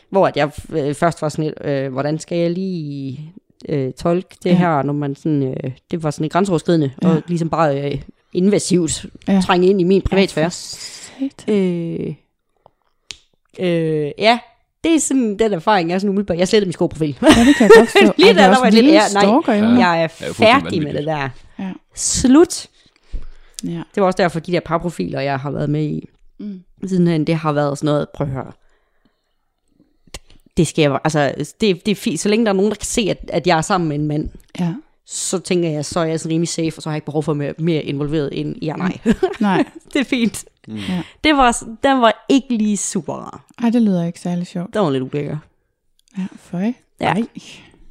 Hvor 0.10 0.28
at 0.28 0.38
jeg 0.38 0.52
øh, 0.70 0.94
først 0.96 1.22
var 1.22 1.30
sådan 1.30 1.46
lidt, 1.46 1.56
øh, 1.66 1.92
hvordan 1.92 2.20
skal 2.20 2.38
jeg 2.38 2.52
lige 2.52 3.34
øh, 3.70 3.94
tolke 3.94 4.36
det 4.44 4.50
Ja. 4.50 4.56
her, 4.56 4.82
når 4.82 4.94
man 4.94 5.16
sådan, 5.16 5.44
øh, 5.44 5.72
det 5.92 6.04
var 6.04 6.12
sådan 6.12 6.26
et 6.26 6.32
grænseoverskridende, 6.32 6.92
Ja. 7.04 7.10
og 7.10 7.22
ligesom 7.28 7.50
bare 7.50 7.92
øh, 7.92 8.02
invasivt 8.34 9.06
Ja. 9.28 9.42
trænge 9.46 9.68
ind 9.68 9.82
i 9.82 9.84
min 9.84 10.02
privatsfære. 10.02 10.52
Sat. 10.52 11.46
Øh, 11.50 12.14
øh, 13.60 14.12
ja, 14.18 14.40
det 14.84 14.96
er 14.96 15.00
sådan 15.00 15.40
den 15.40 15.54
erfaring, 15.54 15.90
jeg 15.90 15.96
er 15.96 16.00
sådan 16.00 16.10
umiddelbart. 16.10 16.38
Jeg 16.38 16.48
slettede 16.48 16.68
min 16.68 16.74
skoprofil. 16.74 17.18
Ja, 17.22 17.28
det 17.28 17.56
kan 17.56 17.64
jeg 17.64 17.72
godt 17.78 17.90
forstå. 17.90 18.14
Lige 18.24 18.34
der, 18.34 18.42
er 18.44 18.52
der 18.54 18.60
var 18.60 18.70
lidt, 18.70 18.86
ja, 18.86 19.02
nej. 19.14 19.56
Ja. 19.56 19.88
jeg 19.90 20.04
er 20.04 20.08
færdig 20.34 20.84
med 20.84 20.94
det 20.94 21.06
der. 21.06 21.30
Ja. 21.60 21.72
Slut. 21.96 22.68
Ja. 23.64 23.70
Det 23.70 24.02
var 24.02 24.06
også 24.06 24.18
derfor, 24.18 24.40
de 24.40 24.52
der 24.52 24.60
parprofiler, 24.60 25.20
jeg 25.22 25.40
har 25.40 25.52
været 25.52 25.70
med 25.70 25.84
i, 25.84 26.10
Mm. 26.40 26.60
sidenhen, 26.88 27.28
det 27.28 27.36
har 27.36 27.52
været 27.52 27.78
sådan 27.78 27.86
noget, 27.86 28.08
prøv 28.16 28.28
at 28.28 28.34
høre. 28.34 28.52
Det 30.58 30.68
skal 30.68 30.82
jeg, 30.82 31.00
altså, 31.04 31.34
det, 31.62 31.86
det 31.86 31.92
er 31.92 31.96
fint. 31.96 32.20
Så 32.20 32.30
længe 32.30 32.46
der 32.46 32.52
er 32.52 32.56
nogen, 32.56 32.72
der 32.72 32.76
kan 32.76 32.86
se, 32.86 33.02
at, 33.02 33.30
at 33.34 33.48
jeg 33.48 33.58
er 33.58 33.62
sammen 33.62 33.88
med 33.88 33.96
en 34.00 34.08
mand, 34.08 34.30
ja. 34.60 34.74
så 35.06 35.40
tænker 35.40 35.70
jeg, 35.70 35.86
så 35.86 36.00
er 36.00 36.06
jeg 36.06 36.20
sådan 36.20 36.34
rimelig 36.34 36.50
safe, 36.50 36.78
og 36.78 36.84
så 36.84 36.90
har 36.90 36.94
jeg 36.94 36.98
ikke 36.98 37.06
behov 37.06 37.24
for 37.24 37.32
at 37.32 37.40
være 37.40 37.54
mere 37.58 37.84
involveret 37.84 38.30
end 38.32 38.56
ja 38.62 38.76
nej. 38.76 38.98
Nej. 39.40 39.64
det 39.94 40.00
er 40.00 40.04
fint. 40.04 40.46
Ja. 40.68 41.04
Det 41.24 41.36
var, 41.36 41.64
den 41.84 42.02
var 42.02 42.26
ikke 42.30 42.58
lige 42.58 42.78
super 42.78 43.14
rar. 43.14 43.46
Ej, 43.64 43.70
det 43.70 43.82
lyder 43.82 44.06
ikke 44.06 44.20
særlig 44.20 44.48
sjovt. 44.48 44.74
Den 44.74 44.82
var 44.82 44.90
lidt 44.90 45.04
ulækker. 45.04 45.38
Ja, 46.18 46.28
føj. 46.36 46.74
Ja. 47.02 47.14
Ej. 47.14 47.24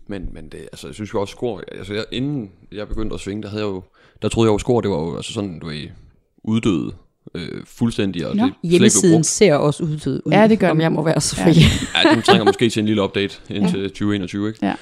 Men, 0.06 0.28
men 0.32 0.48
det, 0.48 0.58
altså, 0.60 0.88
jeg 0.88 0.94
synes 0.94 1.14
jo 1.14 1.20
også, 1.20 1.32
skor, 1.32 1.62
altså, 1.72 1.94
jeg, 1.94 2.04
inden 2.12 2.50
jeg 2.72 2.88
begyndte 2.88 3.14
at 3.14 3.20
svinge, 3.20 3.42
der 3.42 3.48
havde 3.48 3.62
jeg 3.62 3.68
jo, 3.68 3.82
der 4.22 4.28
troede 4.28 4.48
jeg 4.48 4.52
jo, 4.52 4.58
skor, 4.58 4.80
det 4.80 4.90
var 4.90 4.96
jo 4.96 5.16
altså 5.16 5.32
sådan, 5.32 5.58
du 5.58 5.68
er 5.68 5.86
uddøde 6.44 6.92
øh, 7.36 7.62
fuldstændig, 7.64 8.26
og 8.26 8.36
Nå. 8.36 8.44
det 8.44 8.52
Hjemmesiden 8.70 9.24
ser 9.24 9.54
også 9.54 9.82
ud, 9.84 9.90
ud, 10.06 10.32
Ja, 10.32 10.48
det 10.48 10.58
gør 10.58 10.70
om 10.70 10.76
den. 10.76 10.82
jeg 10.82 10.92
må 10.92 11.02
være 11.04 11.20
så 11.20 11.36
Ja. 11.38 11.44
fri. 11.46 11.54
Ja, 12.04 12.14
den 12.14 12.22
trænger 12.22 12.44
måske 12.44 12.70
til 12.70 12.80
en 12.80 12.86
lille 12.86 13.02
update 13.02 13.34
indtil 13.50 13.82
2021, 13.88 14.48
ikke? 14.48 14.66
Ja. 14.66 14.74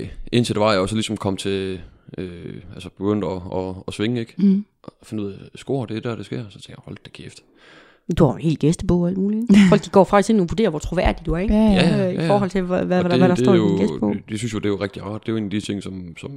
Øh, 0.00 0.08
indtil 0.32 0.54
det 0.54 0.60
var, 0.60 0.72
jeg 0.72 0.80
også 0.80 0.94
ligesom 0.94 1.16
kom 1.16 1.36
til, 1.36 1.80
øh, 2.18 2.54
altså 2.74 2.88
begyndte 2.98 3.26
at, 3.26 3.32
at, 3.56 3.74
at 3.88 3.94
svinge, 3.94 4.20
ikke? 4.20 4.34
Mm. 4.38 4.64
Og 4.82 4.92
finde 5.02 5.22
ud 5.22 5.32
af, 5.32 5.38
skor, 5.54 5.84
det 5.86 5.96
er 5.96 6.00
der, 6.00 6.16
det 6.16 6.26
sker. 6.26 6.38
Så 6.48 6.52
tænkte 6.52 6.68
jeg, 6.70 6.76
hold 6.84 6.96
da 7.04 7.10
kæft. 7.10 7.40
Du 8.18 8.24
har 8.24 8.32
jo 8.32 8.36
en 8.36 8.42
helt 8.42 8.58
gæstebog 8.58 9.00
og 9.00 9.08
alt 9.08 9.18
muligt. 9.18 9.44
Folk 9.68 9.84
de 9.84 9.90
går 9.90 10.04
faktisk 10.04 10.30
ind 10.30 10.40
og 10.40 10.46
vurderer, 10.50 10.70
hvor 10.70 10.78
troværdig 10.78 11.26
du 11.26 11.32
er, 11.32 11.38
ikke? 11.38 11.54
Ja, 11.54 11.60
ja. 11.60 11.72
Ja, 11.74 12.08
Øh, 12.08 12.14
ja, 12.14 12.20
I 12.20 12.24
ja. 12.24 12.28
forhold 12.30 12.50
til, 12.50 12.62
hvad, 12.62 12.84
hvad, 12.84 12.98
Og 12.98 13.06
hvad, 13.08 13.18
hvad 13.18 13.28
der 13.28 13.34
det 13.34 13.44
står 13.44 13.54
i 13.54 13.58
din 13.58 13.78
gæstebog. 13.78 14.14
det, 14.14 14.22
det, 14.28 14.38
synes 14.38 14.54
jo, 14.54 14.58
det 14.58 14.64
er 14.66 14.68
jo 14.70 14.76
rigtig 14.80 15.02
rart. 15.04 15.22
Det 15.22 15.28
er 15.28 15.32
jo 15.32 15.36
en 15.36 15.44
af 15.44 15.50
de 15.50 15.60
ting, 15.60 15.82
som, 15.82 16.14
som, 16.20 16.30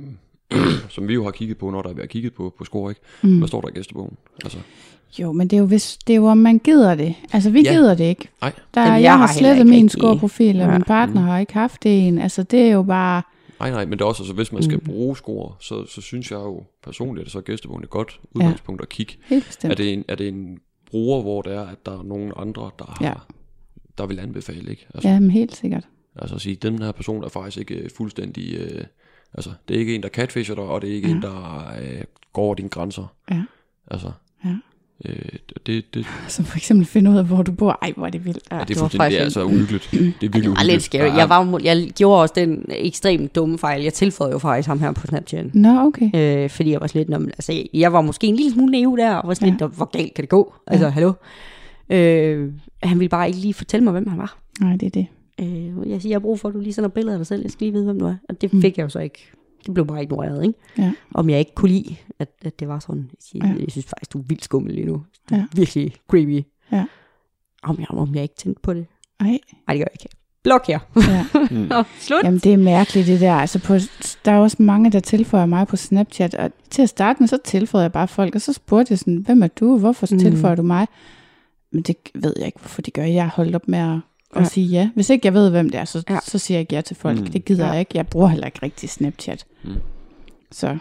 som 0.89 1.07
vi 1.07 1.13
jo 1.13 1.23
har 1.23 1.31
kigget 1.31 1.57
på, 1.57 1.69
når 1.69 1.81
der 1.81 1.89
er 1.89 1.93
været 1.93 2.09
kigget 2.09 2.33
på, 2.33 2.53
på 2.57 2.65
score, 2.65 2.91
ikke? 2.91 3.01
Mm. 3.21 3.37
Hvad 3.37 3.47
står 3.47 3.61
der 3.61 3.67
i 3.67 3.71
gæstebogen? 3.71 4.17
Altså, 4.43 4.57
Jo, 5.19 5.31
men 5.31 5.47
det 5.47 5.55
er 5.55 5.59
jo, 5.59 5.65
hvis, 5.65 5.97
det 6.07 6.13
er 6.13 6.17
jo, 6.17 6.25
om 6.25 6.37
man 6.37 6.59
gider 6.59 6.95
det. 6.95 7.15
Altså, 7.33 7.49
vi 7.49 7.61
Ja. 7.61 7.71
gider 7.71 7.95
det 7.95 8.03
ikke. 8.03 8.29
nej, 8.41 8.53
Der, 8.73 8.81
Jamen, 8.81 8.95
jeg, 8.95 9.03
jeg 9.03 9.17
har 9.17 9.27
slettet 9.27 9.57
ikke 9.59 9.69
min 9.69 9.89
scoreprofil, 9.89 10.61
og 10.61 10.67
Ja. 10.67 10.71
min 10.73 10.83
partner 10.83 11.21
har 11.21 11.39
ikke 11.39 11.53
haft 11.53 11.85
en. 11.85 12.17
Altså, 12.19 12.43
det 12.43 12.59
er 12.61 12.71
jo 12.71 12.83
bare... 12.83 13.21
nej, 13.59 13.71
nej, 13.71 13.85
men 13.85 13.91
det 13.91 14.01
er 14.01 14.05
også, 14.05 14.23
altså, 14.23 14.33
hvis 14.33 14.51
man 14.51 14.63
skal 14.63 14.77
Mm. 14.77 14.83
bruge 14.85 15.17
score, 15.17 15.51
så, 15.59 15.85
så 15.85 16.01
synes 16.01 16.31
jeg 16.31 16.37
jo 16.37 16.63
personligt, 16.83 17.25
at 17.25 17.31
så 17.31 17.37
er 17.37 17.41
gæstebogen 17.41 17.83
et 17.83 17.89
godt 17.89 18.19
udgangspunkt 18.35 18.81
at 18.81 18.89
kigge. 18.89 19.13
Helt 19.25 19.43
Er 19.43 19.47
bestemt. 19.47 19.77
det, 19.77 19.93
en, 19.93 20.05
er 20.07 20.15
det 20.15 20.27
en 20.27 20.57
bruger, 20.89 21.21
hvor 21.21 21.41
det 21.41 21.53
er, 21.53 21.61
at 21.61 21.85
der 21.85 21.99
er 21.99 22.03
nogen 22.03 22.31
andre, 22.37 22.69
der 22.79 22.85
har, 22.85 23.05
Ja. 23.05 23.13
der 23.97 24.05
vil 24.05 24.19
anbefale, 24.19 24.71
ikke? 24.71 24.87
Altså, 24.93 25.09
Ja, 25.09 25.19
men 25.19 25.31
helt 25.31 25.55
sikkert. 25.55 25.83
altså 26.15 26.35
at 26.35 26.41
sige, 26.41 26.55
den 26.55 26.81
her 26.81 26.91
person 26.91 27.23
er 27.23 27.29
faktisk 27.29 27.57
ikke 27.57 27.89
fuldstændig, 27.97 28.53
øh, 28.55 28.83
altså 29.33 29.49
det 29.67 29.75
er 29.75 29.79
ikke 29.79 29.95
en, 29.95 30.03
der 30.03 30.09
catfisher 30.09 30.55
dig, 30.55 30.63
og 30.63 30.81
det 30.81 30.89
er 30.89 30.93
ikke 30.95 31.07
Ja. 31.07 31.13
en, 31.15 31.21
der 31.21 31.67
øh, 31.81 32.01
går 32.33 32.41
over 32.43 32.55
dine 32.55 32.69
grænser. 32.69 33.13
Ja. 33.31 33.41
Altså, 33.91 34.11
Ja. 34.45 34.49
øh, 35.05 35.15
det, 35.65 35.93
det, 35.93 36.05
Som 36.27 36.45
for 36.45 36.57
eksempel 36.57 36.85
finde 36.85 37.11
ud 37.11 37.17
af, 37.17 37.25
hvor 37.25 37.41
du 37.43 37.51
bor. 37.51 37.79
Ej, 37.81 37.93
hvor 37.97 38.05
er 38.05 38.09
det 38.09 38.25
vildt. 38.25 38.39
ja, 38.51 38.55
det, 38.55 38.61
er 38.61 38.65
det 38.65 38.75
var 38.75 38.81
fuldstændig, 38.81 39.11
det 39.11 39.19
er 39.19 39.23
faktisk 39.23 39.37
altså 39.37 39.43
uhyggeligt. 39.43 39.89
Det 39.91 39.99
er 39.99 40.11
virkelig 40.19 40.43
det 40.43 40.49
var 40.49 40.63
lidt 40.63 40.95
er- 40.95 41.15
Jeg, 41.15 41.29
var, 41.29 41.59
jeg 41.63 41.91
gjorde 41.95 42.21
også 42.21 42.33
den 42.37 42.65
ekstremt 42.69 43.35
dumme 43.35 43.57
fejl. 43.57 43.81
Jeg 43.83 43.93
tilføjede 43.93 44.33
jo 44.33 44.39
faktisk 44.39 44.67
ham 44.67 44.79
her 44.79 44.91
på 44.91 45.07
Snapchat. 45.07 45.55
Nå, 45.55 45.69
okay. 45.79 46.09
Øh, 46.43 46.49
fordi 46.49 46.71
jeg 46.71 46.81
var 46.81 46.87
sådan 46.87 46.99
lidt, 46.99 47.09
"Nå, 47.09 47.17
men, 47.17 47.27
altså, 47.29 47.63
jeg- 47.73 47.93
var 47.93 48.01
måske 48.01 48.27
en 48.27 48.35
lille 48.35 48.51
smule 48.51 48.71
naiv 48.71 48.97
der, 48.97 49.15
og 49.15 49.27
var 49.27 49.33
sådan 49.33 49.47
Ja. 49.59 49.65
lidt, 49.65 49.75
hvor 49.75 49.85
galt 49.85 50.13
kan 50.13 50.21
det 50.21 50.29
gå? 50.29 50.53
Altså, 50.67 50.89
hallo? 50.89 51.13
Øh, 51.89 52.51
han 52.83 52.99
ville 52.99 53.09
bare 53.09 53.27
ikke 53.27 53.39
lige 53.39 53.53
fortælle 53.53 53.83
mig, 53.83 53.91
hvem 53.91 54.07
han 54.07 54.17
var. 54.17 54.37
Nej, 54.61 54.75
det 54.75 54.85
er 54.85 54.89
det. 54.89 55.07
Øh, 55.39 55.89
jeg 55.89 56.01
siger, 56.01 56.09
jeg 56.09 56.15
har 56.15 56.19
brug 56.19 56.39
for, 56.39 56.47
at 56.49 56.53
du 56.55 56.59
lige 56.59 56.73
sender 56.73 56.89
billeder 56.89 57.13
af 57.13 57.19
dig 57.19 57.27
selv. 57.27 57.41
Jeg 57.41 57.51
skal 57.51 57.65
lige 57.65 57.73
vide, 57.73 57.85
hvem 57.85 57.99
du 57.99 58.05
er. 58.05 58.15
Og 58.29 58.41
det 58.41 58.53
Mm. 58.53 58.61
fik 58.61 58.77
jeg 58.77 58.83
jo 58.83 58.89
så 58.89 58.99
ikke. 58.99 59.31
Det 59.65 59.73
blev 59.73 59.85
bare 59.87 60.03
ignoreret, 60.03 60.43
ikke? 60.43 60.59
Ja. 60.77 60.93
Om 61.13 61.29
jeg 61.29 61.39
ikke 61.39 61.55
kunne 61.55 61.71
lide, 61.71 61.95
at, 62.19 62.29
at 62.41 62.59
det 62.59 62.67
var 62.67 62.79
sådan. 62.79 63.01
Jeg, 63.11 63.17
siger, 63.19 63.47
Ja. 63.47 63.53
jeg 63.59 63.65
synes 63.71 63.85
faktisk, 63.85 64.13
du 64.13 64.19
er 64.19 64.23
vildt 64.27 64.43
skummel 64.43 64.73
lige 64.73 64.85
nu. 64.87 64.93
Du 65.29 65.35
er 65.35 65.37
Ja. 65.37 65.45
virkelig 65.53 65.93
creepy. 66.09 66.43
Ja. 66.71 66.85
Om 67.63 67.79
jeg, 67.79 67.87
om 67.89 68.15
jeg 68.15 68.23
ikke 68.23 68.35
tænkte 68.35 68.61
på 68.61 68.73
det. 68.73 68.85
Ej, 69.19 69.25
Nej, 69.27 69.37
det 69.37 69.41
gør 69.67 69.73
jeg 69.73 69.87
ikke. 69.93 70.09
Blok 70.43 70.67
her. 70.67 70.79
ja. 70.95 71.25
Mm. 71.51 71.57
Nå, 71.57 71.83
slut. 71.99 72.23
Jamen, 72.23 72.39
det 72.39 72.53
er 72.53 72.57
mærkeligt, 72.57 73.07
det 73.07 73.19
der. 73.19 73.33
Altså, 73.33 73.59
på, 73.59 73.73
der 74.25 74.31
er 74.31 74.37
også 74.39 74.57
mange, 74.59 74.91
der 74.91 74.99
tilføjer 74.99 75.45
mig 75.45 75.67
på 75.67 75.75
Snapchat, 75.75 76.35
og 76.35 76.51
til 76.69 76.81
at 76.81 76.89
starte 76.89 77.19
med, 77.19 77.27
så 77.27 77.37
tilføjer 77.45 77.83
jeg 77.83 77.91
bare 77.91 78.07
folk, 78.07 78.35
og 78.35 78.41
så 78.41 78.53
spurgte 78.53 78.91
jeg 78.91 78.99
sådan, 78.99 79.17
hvem 79.17 79.43
er 79.43 79.47
du? 79.47 79.77
Hvorfor 79.77 80.07
Mm. 80.11 80.19
tilføjer 80.19 80.55
du 80.55 80.61
mig? 80.61 80.87
Men 81.71 81.81
det 81.83 81.95
ved 82.15 82.33
jeg 82.37 82.45
ikke, 82.45 82.59
hvorfor 82.59 82.81
de 82.81 82.91
gør. 82.91 83.03
Jeg 83.03 83.23
har 83.23 83.31
holdt 83.35 83.55
op 83.55 83.67
med 83.67 83.79
at, 83.79 83.99
at 84.35 84.41
Ja. 84.41 84.45
sige 84.47 84.67
ja. 84.67 84.89
Hvis 84.95 85.09
ikke 85.09 85.25
jeg 85.25 85.33
ved, 85.33 85.49
hvem 85.49 85.69
det 85.69 85.79
er, 85.79 85.85
så, 85.85 86.03
Ja. 86.09 86.19
så 86.23 86.37
siger 86.37 86.55
jeg 86.57 86.61
ikke 86.61 86.75
ja 86.75 86.81
til 86.81 86.95
folk. 86.95 87.19
Mm. 87.19 87.25
Det 87.27 87.45
gider 87.45 87.65
Ja. 87.65 87.71
jeg 87.71 87.79
ikke. 87.79 87.91
Jeg 87.95 88.07
bruger 88.07 88.27
heller 88.27 88.45
ikke 88.45 88.59
rigtig 88.63 88.89
Snapchat. 88.89 89.45
Mm. 89.63 89.71
Så 90.51 90.77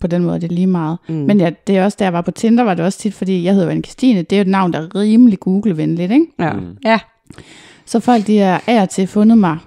på 0.00 0.06
den 0.06 0.22
måde 0.24 0.34
er 0.34 0.40
det 0.40 0.52
lige 0.52 0.66
meget. 0.66 0.98
Mm. 1.08 1.14
Men 1.14 1.40
ja, 1.40 1.50
det 1.66 1.76
er 1.76 1.84
også, 1.84 1.96
da 1.98 2.04
jeg 2.04 2.12
var 2.12 2.20
på 2.20 2.30
Tinder, 2.30 2.64
var 2.64 2.74
det 2.74 2.84
også 2.84 2.98
tit, 2.98 3.14
fordi 3.14 3.44
jeg 3.44 3.54
hedder 3.54 3.70
Anne 3.70 3.82
Christine. 3.82 4.22
Det 4.22 4.32
er 4.32 4.36
jo 4.36 4.42
et 4.42 4.48
navn, 4.48 4.72
der 4.72 4.78
er 4.80 4.94
rimelig 4.94 5.40
Google-venligt, 5.40 6.12
ikke? 6.12 6.26
ja. 6.38 6.52
Mm. 6.52 6.76
ja. 6.84 6.98
Så 7.86 8.00
folk, 8.00 8.26
de 8.26 8.38
er 8.40 8.60
af 8.66 8.82
og 8.82 8.90
til 8.90 9.06
fundet 9.06 9.38
mig. 9.38 9.58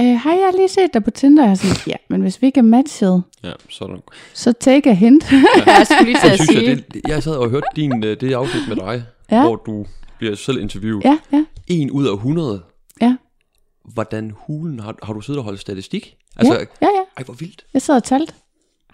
Øh, 0.00 0.16
har 0.18 0.32
jeg 0.32 0.50
lige 0.56 0.68
set 0.68 0.94
dig 0.94 1.04
på 1.04 1.10
Tinder? 1.10 1.42
Jeg 1.44 1.50
er 1.50 1.54
sådan, 1.54 1.76
ja, 1.86 1.94
men 2.10 2.20
hvis 2.20 2.42
vi 2.42 2.46
ikke 2.46 2.58
er 2.58 2.62
matchet, 2.64 3.22
Ja, 3.44 3.52
sådan. 3.70 3.98
så 4.34 4.52
take 4.52 4.90
a 4.90 4.92
hint. 4.94 5.32
jeg 5.66 5.86
skulle 5.90 6.04
lige 6.04 6.16
til 6.20 6.24
Jeg 6.28 6.32
at 6.32 6.38
synes, 6.38 6.48
sige. 6.48 6.68
jeg, 6.70 6.82
det, 6.94 7.00
jeg 7.08 7.22
sad 7.22 7.32
og 7.36 7.50
hørte 7.50 7.66
din, 7.76 8.04
øh, 8.04 8.20
det 8.20 8.32
afsnit 8.34 8.68
med 8.68 8.76
dig, 8.76 9.02
Ja. 9.30 9.42
hvor 9.42 9.56
du 9.56 9.86
bliver 10.18 10.34
selv 10.34 10.58
interviewet. 10.60 11.04
ja, 11.04 11.18
ja, 11.32 11.44
En 11.66 11.90
ud 11.90 12.06
af 12.06 12.12
100. 12.14 12.62
ja, 13.00 13.16
Hvordan 13.84 14.32
hulen 14.36 14.80
har, 14.80 14.94
har 15.02 15.12
du 15.12 15.20
siddet 15.20 15.38
og 15.38 15.44
holdt 15.44 15.60
statistik? 15.60 16.16
Altså, 16.36 16.54
ja, 16.54 16.58
ja, 16.60 16.86
ja. 16.86 17.02
ej, 17.16 17.22
hvor 17.24 17.34
vildt. 17.34 17.64
Jeg 17.74 17.82
sad 17.82 17.96
og 17.96 18.04
talte. 18.04 18.32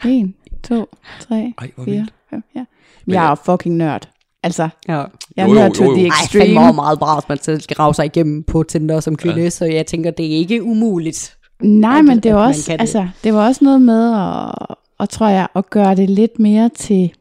1, 0.05 0.33
2, 0.63 0.87
3, 1.21 1.53
Ej, 1.59 1.71
hvor 1.75 1.85
4, 1.85 1.95
vildt. 1.95 2.15
5, 2.31 2.43
ja. 2.55 2.65
Men 3.07 3.15
Jeg 3.15 3.31
er 3.31 3.35
fucking 3.35 3.77
nørd. 3.77 4.09
Altså, 4.43 4.69
Ja. 4.89 4.93
jeg 5.37 5.49
er 5.49 5.55
nørd 5.55 5.73
to 5.73 5.95
the 5.95 6.03
Ej, 6.03 6.09
Ej, 6.09 6.11
fandme 6.33 6.45
extreme. 6.45 6.61
over 6.61 6.73
meget 6.73 6.99
bra, 6.99 7.15
hvis 7.21 7.29
man 7.29 7.39
selv 7.43 7.61
skal 7.61 7.75
rave 7.77 7.95
sig 7.95 8.05
igennem 8.07 8.43
på 8.43 8.63
Tinder 8.63 9.01
som 9.01 9.17
kvinde, 9.17 9.43
ja. 9.43 9.51
så 9.51 9.65
jeg 9.65 9.87
tænker, 9.87 10.11
det 10.11 10.27
er 10.27 10.31
ikke 10.39 10.63
umuligt. 10.63 11.37
Nej, 11.63 11.99
at- 11.99 12.05
men 12.05 12.17
det 12.21 12.29
at 12.29 12.35
var 12.35 12.47
også, 12.47 12.73
det. 12.73 12.81
altså, 12.81 13.09
det 13.25 13.35
var 13.35 13.47
også 13.47 13.65
noget 13.65 13.83
med 13.83 14.13
at, 14.15 14.77
og 14.99 15.09
tror 15.11 15.29
jeg, 15.29 15.49
at 15.57 15.71
gøre 15.71 15.95
det 15.95 16.11
lidt 16.11 16.39
mere 16.39 16.69
til, 16.69 17.13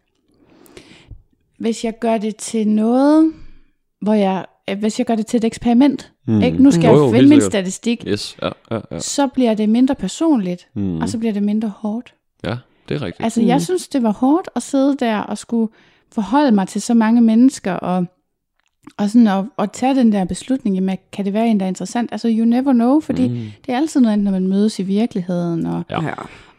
hvis 1.60 1.84
jeg 1.84 2.00
gør 2.00 2.18
det 2.18 2.36
til 2.36 2.68
noget, 2.68 3.34
hvor 4.04 4.14
jeg 4.14 4.46
øh, 4.70 4.80
hvis 4.80 5.00
jeg 5.00 5.06
gør 5.08 5.16
det 5.16 5.26
til 5.26 5.38
et 5.38 5.44
eksperiment, 5.44 6.12
Mm. 6.28 6.34
mm. 6.34 6.42
ikke? 6.42 6.64
nu 6.64 6.72
skal 6.72 6.90
Jo, 6.90 7.04
jeg 7.06 7.14
finde 7.16 7.30
min 7.30 7.42
statistik, 7.42 8.04
Yes, 8.08 8.38
ja, 8.42 8.50
ja, 8.72 8.80
ja. 8.92 9.00
så 9.00 9.28
bliver 9.28 9.54
det 9.54 9.70
mindre 9.70 9.96
personligt, 9.96 10.68
Mm. 10.76 10.82
mm. 10.82 11.02
og 11.02 11.10
så 11.10 11.18
bliver 11.18 11.34
det 11.34 11.44
mindre 11.44 11.70
hårdt. 11.78 12.14
Ja, 12.44 12.56
det 12.90 12.96
er 12.96 13.02
rigtigt. 13.02 13.24
Altså, 13.24 13.42
Mm. 13.42 13.48
jeg 13.48 13.62
synes, 13.62 13.88
det 13.88 14.04
var 14.04 14.12
hårdt 14.14 14.50
at 14.56 14.64
sidde 14.64 14.96
der 15.00 15.18
og 15.20 15.38
skulle 15.38 15.74
forholde 16.12 16.52
mig 16.52 16.68
til 16.68 16.82
så 16.82 16.94
mange 16.94 17.22
mennesker, 17.22 17.74
og, 17.74 18.06
og 18.98 19.10
sådan 19.10 19.28
at, 19.28 19.46
at 19.60 19.72
tage 19.72 19.96
den 19.96 20.12
der 20.12 20.26
beslutning, 20.26 20.76
jamen, 20.76 20.98
kan 21.14 21.26
det 21.26 21.34
være 21.34 21.48
en, 21.48 21.60
der 21.60 21.66
er 21.66 21.68
interessant? 21.70 22.12
Altså, 22.12 22.28
you 22.38 22.46
never 22.46 22.74
know, 22.74 23.00
fordi 23.00 23.28
mm. 23.28 23.36
det 23.66 23.74
er 23.74 23.78
altid 23.78 24.02
noget 24.02 24.14
andet, 24.14 24.24
når 24.26 24.32
man 24.32 24.48
mødes 24.48 24.80
i 24.80 24.84
virkeligheden, 24.84 25.66
og, 25.66 25.84
Ja. 25.90 26.00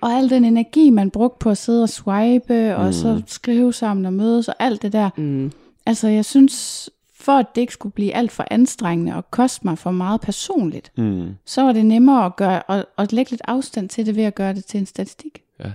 og 0.01 0.13
al 0.13 0.31
den 0.31 0.45
energi, 0.45 0.91
man 0.91 1.11
brugte 1.11 1.37
på 1.41 1.51
at 1.51 1.59
sidde 1.59 1.83
og 1.83 1.89
swipe, 1.89 2.77
og 2.77 2.87
Mm. 2.87 2.93
så 2.93 3.23
skrive 3.27 3.73
sammen 3.73 4.07
og 4.07 4.13
mødes, 4.13 4.49
og 4.49 4.55
alt 4.59 4.83
det 4.83 4.93
der. 4.93 5.11
Mm. 5.17 5.53
Altså, 5.87 6.09
jeg 6.09 6.25
synes, 6.25 6.91
for 7.25 7.33
at 7.33 7.47
det 7.55 7.61
ikke 7.61 7.73
skulle 7.73 7.93
blive 7.93 8.15
alt 8.15 8.33
for 8.33 8.45
anstrengende 8.51 9.15
og 9.15 9.31
koste 9.31 9.67
mig 9.67 9.79
for 9.79 9.91
meget 9.91 10.21
personligt, 10.21 10.93
Mm. 10.99 11.35
så 11.47 11.63
var 11.63 11.73
det 11.73 11.87
nemmere 11.87 12.25
at, 12.27 12.37
gøre, 12.37 12.71
at, 12.71 12.87
at 12.99 13.13
lægge 13.13 13.31
lidt 13.31 13.43
afstand 13.49 13.89
til 13.89 14.07
det 14.07 14.17
ved 14.17 14.25
at 14.25 14.35
gøre 14.35 14.55
det 14.55 14.65
til 14.65 14.81
en 14.81 14.87
statistik. 14.87 15.43
Ja. 15.61 15.73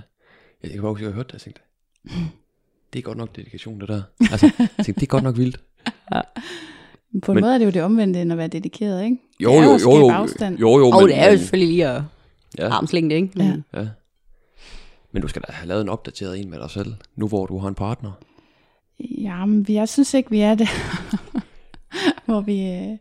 Jeg 0.64 0.72
kan 0.72 0.82
bare 0.82 0.92
huske, 0.92 1.04
at 1.04 1.08
jeg 1.08 1.16
hørte 1.16 1.28
det, 1.28 1.34
jeg 1.34 1.42
tænkte, 1.42 1.62
det 2.94 3.00
er 3.00 3.04
godt 3.04 3.18
nok 3.18 3.36
dedikation, 3.36 3.80
det 3.80 3.88
der. 3.88 4.02
Altså, 4.32 4.52
jeg 4.60 4.68
tænkte, 4.86 4.94
det 4.94 5.04
er 5.04 5.06
godt 5.08 5.24
nok 5.24 5.38
vildt. 5.38 5.60
På 7.24 7.32
en 7.32 7.36
Men- 7.36 7.42
måde 7.42 7.54
er 7.54 7.58
det 7.58 7.66
jo 7.66 7.70
det 7.72 7.82
omvendte 7.84 8.22
end 8.22 8.32
at 8.32 8.38
være 8.38 8.48
dedikeret, 8.48 9.04
ikke? 9.04 9.18
Jo, 9.40 9.50
Det 9.52 9.58
er 9.58 9.62
jo, 9.62 9.66
jo 9.68 9.72
jo, 9.74 9.78
skabe 9.80 9.96
jo, 9.98 10.10
afstand. 10.10 10.58
jo, 10.60 10.78
jo, 10.80 10.90
Og 10.90 11.02
men, 11.02 11.10
det 11.10 11.18
er 11.20 11.26
jo 11.26 11.32
men, 11.32 11.40
selvfølgelig 11.40 11.74
lige 11.74 11.88
at 11.88 12.02
ja, 12.58 12.70
armslængde, 12.70 13.16
ikke? 13.16 13.30
Ja. 13.38 13.44
Men- 13.44 13.66
ja. 13.74 13.88
Men 15.12 15.22
du 15.22 15.28
skal 15.28 15.42
da 15.48 15.52
have 15.52 15.68
lavet 15.68 15.82
en 15.82 15.90
opdateret 15.90 16.40
en 16.40 16.50
med 16.50 16.60
dig 16.60 16.70
selv, 16.70 16.94
nu 17.16 17.28
hvor 17.28 17.46
du 17.46 17.58
har 17.58 17.68
en 17.68 17.76
partner. 17.76 18.12
Jamen, 19.18 19.68
vi- 19.68 19.74
jeg 19.74 19.90
synes 19.90 20.14
ikke, 20.14 20.30
vi 20.30 20.40
er 20.40 20.56
der, 20.56 20.66
hvor 22.26 22.42
vi... 22.42 22.54
Øh, 22.62 22.98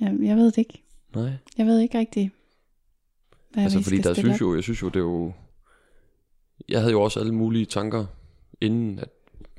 jamen, 0.00 0.26
jeg 0.26 0.36
ved 0.36 0.46
det 0.46 0.58
ikke. 0.58 0.82
Nej. 1.14 1.30
Jeg 1.58 1.66
ved 1.66 1.78
ikke 1.80 1.98
rigtigt, 1.98 2.32
hvad 3.52 3.62
Altså, 3.62 3.82
fordi 3.82 3.98
der 3.98 4.14
synes 4.14 4.40
jo, 4.40 4.54
jeg 4.54 4.62
synes 4.62 4.82
jo, 4.82 4.88
det 4.88 4.96
er 4.96 5.00
jo... 5.00 5.32
Jeg 6.68 6.80
havde 6.80 6.92
jo 6.92 7.02
også 7.02 7.20
alle 7.20 7.34
mulige 7.34 7.64
tanker, 7.66 8.06
inden 8.60 8.98
at 8.98 9.08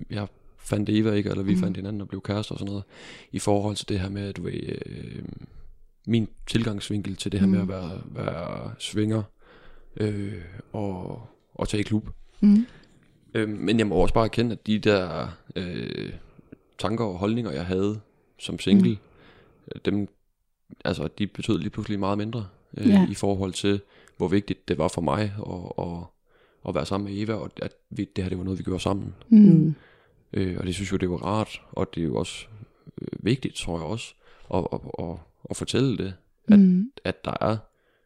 jeg 0.09 0.27
fandt 0.57 0.89
Eva, 0.89 1.11
ikke? 1.11 1.29
Eller 1.29 1.43
vi 1.43 1.53
Mm. 1.53 1.59
fandt 1.59 1.77
hinanden 1.77 2.01
og 2.01 2.07
blev 2.07 2.21
kærester 2.21 2.53
og 2.55 2.59
sådan 2.59 2.69
noget. 2.69 2.83
I 3.31 3.39
forhold 3.39 3.75
til 3.75 3.89
det 3.89 3.99
her 3.99 4.09
med, 4.09 4.29
at 4.29 4.37
du 4.37 4.41
ved, 4.43 4.53
øh, 4.85 5.23
min 6.07 6.27
tilgangsvinkel 6.47 7.15
til 7.15 7.31
det 7.31 7.39
her 7.39 7.47
mm. 7.47 7.51
med 7.51 7.59
at 7.59 7.65
Mm. 7.65 7.69
være, 7.71 8.01
være 8.25 8.71
svinger 8.79 9.23
øh, 9.97 10.41
og, 10.73 11.21
og 11.53 11.67
tage 11.69 11.81
i 11.81 11.83
klub. 11.83 12.09
Mm. 12.41 12.65
Øh, 13.33 13.49
men 13.49 13.79
jeg 13.79 13.87
må 13.87 13.95
også 13.95 14.13
bare 14.13 14.25
erkende, 14.25 14.51
at 14.51 14.67
de 14.67 14.79
der 14.79 15.27
øh, 15.55 16.13
tanker 16.77 17.05
og 17.05 17.17
holdninger, 17.17 17.51
jeg 17.51 17.65
havde 17.65 17.99
som 18.39 18.59
single, 18.59 18.89
mm. 18.91 19.79
dem, 19.85 20.07
altså, 20.85 21.07
de 21.07 21.27
betød 21.27 21.57
lige 21.59 21.69
pludselig 21.69 21.99
meget 21.99 22.17
mindre 22.17 22.47
øh, 22.77 22.87
Ja. 22.89 23.07
i 23.11 23.13
forhold 23.13 23.53
til, 23.53 23.81
hvor 24.17 24.27
vigtigt 24.27 24.67
det 24.67 24.77
var 24.77 24.87
for 24.87 25.01
mig 25.01 25.21
at, 25.21 25.85
at, 25.85 25.97
at 26.69 26.75
være 26.75 26.85
sammen 26.85 27.13
med 27.13 27.21
Eva, 27.21 27.33
og 27.33 27.51
at 27.61 27.73
vi, 27.89 28.05
det 28.15 28.23
her 28.23 28.29
det 28.29 28.37
var 28.37 28.43
noget, 28.43 28.59
vi 28.59 28.63
gjorde 28.63 28.83
sammen. 28.83 29.15
Mm. 29.29 29.37
Mm. 29.39 29.75
Øh, 30.33 30.57
og 30.59 30.65
det 30.65 30.75
synes 30.75 30.91
jeg, 30.91 31.01
det 31.01 31.09
var 31.09 31.17
rart, 31.17 31.61
og 31.71 31.95
det 31.95 32.01
er 32.01 32.05
jo 32.05 32.15
også 32.15 32.45
øh, 33.01 33.07
vigtigt, 33.25 33.55
tror 33.55 33.77
jeg 33.77 33.85
også, 33.85 34.13
at, 34.53 34.67
at, 34.73 34.79
at, 34.99 35.15
at 35.49 35.57
fortælle 35.57 35.97
det, 35.97 36.13
at, 36.47 36.59
Mm. 36.59 36.91
at 37.03 37.25
der 37.25 37.33
er 37.41 37.57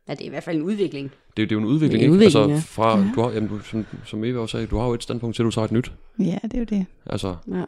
Ja, 0.10 0.14
det 0.14 0.22
er 0.22 0.26
i 0.26 0.30
hvert 0.30 0.44
fald 0.44 0.56
en 0.56 0.62
udvikling. 0.64 1.12
det, 1.38 1.44
er- 1.44 1.48
det 1.48 1.52
er 1.52 1.56
jo 1.56 1.60
en 1.60 1.66
udvikling, 1.66 1.94
en 1.94 2.02
ikke? 2.02 2.14
udvikling, 2.14 2.52
altså, 2.52 2.68
fra, 2.68 2.98
Ja. 3.00 3.04
du 3.16 3.22
har, 3.22 3.32
jamen, 3.32 3.50
du, 3.50 3.60
som, 3.60 3.86
som 4.06 4.24
Eva 4.24 4.40
også 4.40 4.52
sagde, 4.52 4.68
du 4.68 4.78
har 4.78 4.88
jo 4.88 4.94
et 4.94 5.04
standpunkt 5.04 5.36
til, 5.36 5.44
at 5.44 5.46
du 5.46 5.52
tager 5.52 5.66
et 5.66 5.72
nyt. 5.72 5.92
Ja, 6.20 6.38
det 6.44 6.54
er 6.54 6.60
jo 6.60 6.64
det. 6.70 6.86
Altså, 7.06 7.36
Ja, 7.54 7.62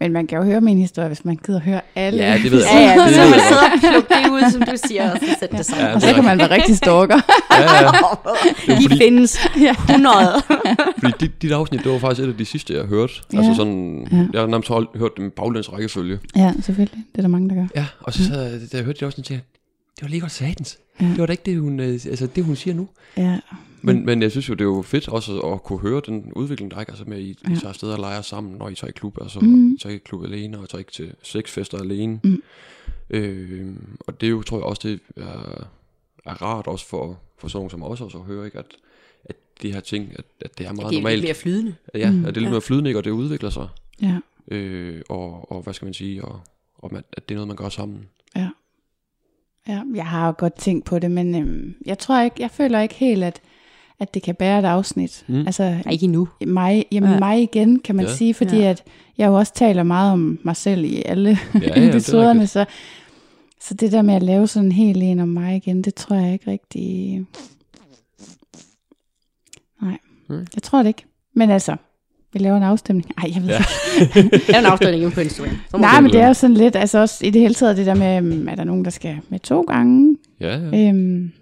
Men 0.00 0.12
man 0.12 0.26
kan 0.26 0.38
jo 0.38 0.44
høre 0.44 0.60
min 0.60 0.78
historie, 0.78 1.08
hvis 1.08 1.24
man 1.24 1.36
gider 1.46 1.60
høre 1.60 1.80
alle. 1.96 2.22
Ja, 2.24 2.38
det 2.42 2.52
ved 2.52 2.58
jeg 2.64 2.96
ja, 2.96 3.02
ja 3.02 3.06
Det 3.08 3.14
så 3.14 3.20
man 3.30 3.40
sidder 3.48 3.62
og 3.62 3.80
plukker 4.08 4.22
det 4.24 4.30
ud, 4.46 4.50
som 4.50 4.60
du 4.62 4.72
siger, 4.88 5.10
og 5.12 5.18
så 5.18 5.36
sætter 5.40 5.56
det 5.56 5.66
sammen. 5.66 5.86
Ja, 5.86 5.94
Og 5.94 6.00
så 6.02 6.12
kan 6.14 6.24
man 6.24 6.38
være 6.38 6.50
rigtig 6.50 6.76
stalker. 6.76 7.16
ja, 7.50 7.82
ja. 7.82 7.88
De 8.78 8.82
fordi- 8.82 8.96
findes 8.98 9.38
100. 9.88 10.14
Fordi 11.00 11.12
dit, 11.20 11.42
dit 11.42 11.52
afsnit, 11.52 11.84
det 11.84 11.92
var 11.92 11.98
faktisk 11.98 12.24
et 12.24 12.28
af 12.32 12.36
de 12.38 12.44
sidste, 12.44 12.74
jeg 12.74 12.84
hørte. 12.84 13.12
Ja. 13.32 13.38
Altså 13.38 13.54
sådan, 13.54 14.08
Ja. 14.12 14.26
jeg 14.32 14.40
har 14.40 14.46
nærmest 14.48 14.68
hørt 14.98 15.16
dem 15.16 15.30
baglæns 15.30 15.72
rækkefølge. 15.72 16.18
ja, 16.36 16.52
selvfølgelig. 16.62 17.04
Det 17.12 17.18
er 17.18 17.22
der 17.22 17.28
mange, 17.28 17.48
der 17.48 17.54
gør. 17.54 17.66
Ja, 17.76 17.86
og 18.00 18.12
så, 18.12 18.24
sad, 18.24 18.42
jeg- 18.50 18.60
da 18.72 18.76
jeg 18.76 18.84
hørte 18.84 18.98
det 18.98 19.06
også, 19.06 19.16
så 19.16 19.22
tænkte 19.22 19.46
det 19.96 20.02
var 20.02 20.08
lige 20.08 20.20
godt 20.20 20.32
satans. 20.32 20.78
Ja. 21.00 21.06
Det 21.06 21.18
var 21.18 21.26
da 21.26 21.32
ikke 21.32 21.42
det, 21.46 21.60
hun, 21.60 21.80
øh, 21.80 21.86
altså, 21.92 22.26
det, 22.26 22.44
hun 22.44 22.56
siger 22.56 22.74
nu. 22.74 22.88
Ja. 23.16 23.40
Men, 23.84 24.06
men 24.06 24.22
jeg 24.22 24.30
synes 24.30 24.48
jo, 24.48 24.54
det 24.54 24.60
er 24.60 24.64
jo 24.64 24.82
fedt 24.82 25.08
også 25.08 25.40
at 25.40 25.62
kunne 25.62 25.78
høre 25.78 26.02
den 26.06 26.32
udvikling, 26.32 26.70
der 26.70 26.76
er, 26.76 26.80
altså 26.84 27.04
med, 27.06 27.16
at 27.16 27.22
I, 27.22 27.26
I 27.30 27.36
Ja. 27.48 27.54
tager 27.54 27.68
afsted 27.68 27.88
og 27.92 27.98
leger 27.98 28.22
sammen, 28.22 28.52
når 28.58 28.68
I 28.68 28.74
tager 28.74 28.88
i 28.88 28.92
klub. 28.92 29.18
Altså, 29.22 29.40
mm. 29.40 29.72
I 29.74 29.78
tager 29.78 29.92
ikke 29.92 30.02
i 30.02 30.06
klub 30.06 30.24
alene, 30.24 30.58
og 30.58 30.64
I 30.64 30.66
tager 30.66 30.78
ikke 30.78 30.92
til 30.92 31.14
sexfester 31.22 31.78
alene. 31.78 32.20
Mm. 32.24 32.42
Øh, 33.10 33.72
og 34.00 34.20
det 34.20 34.26
er 34.26 34.30
jo, 34.30 34.42
tror 34.42 34.56
jeg 34.56 34.64
også, 34.64 34.88
det 34.88 35.00
er, 35.16 35.68
er 36.24 36.42
rart 36.42 36.66
også 36.66 36.86
for, 36.88 37.18
for 37.38 37.48
sådan 37.48 37.58
nogen 37.58 37.70
som 37.70 37.82
os 37.82 38.00
også 38.00 38.18
at 38.18 38.24
høre, 38.24 38.44
ikke? 38.46 38.58
At, 38.58 38.66
at 39.24 39.36
de 39.62 39.72
her 39.72 39.80
ting, 39.80 40.12
at, 40.18 40.24
at 40.40 40.58
det 40.58 40.66
er 40.66 40.72
meget 40.72 40.78
Det 40.78 40.84
er 40.86 40.90
lidt 40.90 41.02
normalt. 41.02 41.22
mere 41.22 41.34
flydende. 41.34 41.74
Ja, 41.94 42.10
Mm. 42.10 42.24
at 42.24 42.34
det 42.34 42.36
er 42.36 42.40
lidt 42.40 42.50
mere 42.50 42.60
flydende, 42.60 42.90
ikke? 42.90 43.00
og 43.00 43.04
det 43.04 43.10
udvikler 43.10 43.50
sig. 43.50 43.68
Ja. 44.02 44.18
Øh, 44.48 45.02
og, 45.08 45.52
og 45.52 45.62
hvad 45.62 45.74
skal 45.74 45.86
man 45.86 45.94
sige, 45.94 46.24
og, 46.24 46.40
og 46.78 46.92
man, 46.92 47.04
at 47.12 47.28
det 47.28 47.34
er 47.34 47.36
noget, 47.36 47.48
man 47.48 47.56
gør 47.56 47.68
sammen. 47.68 48.08
Ja, 49.68 49.82
jeg 49.94 50.06
har 50.06 50.26
jo 50.26 50.34
godt 50.38 50.54
tænkt 50.54 50.84
på 50.84 50.98
det, 50.98 51.10
men 51.10 51.34
øhm, 51.34 51.74
jeg 51.86 51.98
tror 51.98 52.20
ikke, 52.22 52.36
jeg 52.38 52.50
føler 52.50 52.80
ikke 52.80 52.94
helt, 52.94 53.24
at, 53.24 53.40
at 53.98 54.14
det 54.14 54.22
kan 54.22 54.34
bære 54.34 54.58
et 54.58 54.64
afsnit. 54.64 55.24
Mm. 55.28 55.34
Altså 55.46 55.62
Nej, 55.62 55.92
ikke 55.92 56.04
endnu. 56.04 56.28
mig, 56.46 56.84
jamen 56.92 57.10
Ja. 57.10 57.18
mig 57.18 57.42
igen, 57.42 57.78
kan 57.80 57.96
man 57.96 58.04
Ja. 58.06 58.12
sige, 58.14 58.34
fordi 58.34 58.56
Ja. 58.56 58.70
at 58.70 58.84
jeg 59.18 59.26
jo 59.26 59.34
også 59.34 59.54
taler 59.54 59.82
meget 59.82 60.12
om 60.12 60.38
mig 60.42 60.56
selv 60.56 60.84
i 60.84 61.02
alle 61.06 61.30
Ja, 61.54 61.58
ja, 61.60 61.66
det 61.74 61.84
er 61.84 61.88
episoderne, 61.88 62.40
rigtigt. 62.40 62.50
så, 62.50 62.64
så 63.60 63.74
det 63.74 63.92
der 63.92 64.02
med 64.02 64.14
at 64.14 64.22
lave 64.22 64.46
sådan 64.46 64.66
en 64.66 64.72
hel 64.72 65.02
en 65.02 65.20
om 65.20 65.28
mig 65.28 65.56
igen, 65.56 65.82
det 65.82 65.94
tror 65.94 66.16
jeg 66.16 66.32
ikke 66.32 66.50
rigtig... 66.50 67.20
Nej, 69.82 69.98
Mm. 70.28 70.46
jeg 70.54 70.62
tror 70.62 70.78
det 70.78 70.88
ikke. 70.88 71.04
Men 71.34 71.50
altså, 71.50 71.76
vi 72.32 72.38
laver 72.38 72.56
en 72.56 72.62
afstemning. 72.62 73.10
Ej, 73.18 73.30
jeg 73.34 73.42
ved 73.42 73.48
Ja. 73.48 73.58
ikke. 74.00 74.22
Det 74.46 74.54
er 74.54 74.58
en 74.58 74.64
afstemning 74.66 75.12
på 75.12 75.20
Instagram. 75.20 75.56
Nej, 75.78 76.00
men 76.00 76.12
det 76.12 76.20
er 76.20 76.26
jo 76.28 76.34
sådan 76.34 76.56
lidt, 76.56 76.76
altså 76.76 76.98
også 76.98 77.26
i 77.26 77.30
det 77.30 77.40
hele 77.40 77.54
taget 77.54 77.76
det 77.76 77.86
der 77.86 77.94
med, 77.94 78.16
øhm, 78.16 78.48
er 78.48 78.54
der 78.54 78.64
nogen, 78.64 78.84
der 78.84 78.90
skal 78.90 79.18
med 79.28 79.38
to 79.40 79.60
gange? 79.62 80.16
Ja, 80.40 80.58
ja. 80.58 80.88
Øhm, 80.88 81.32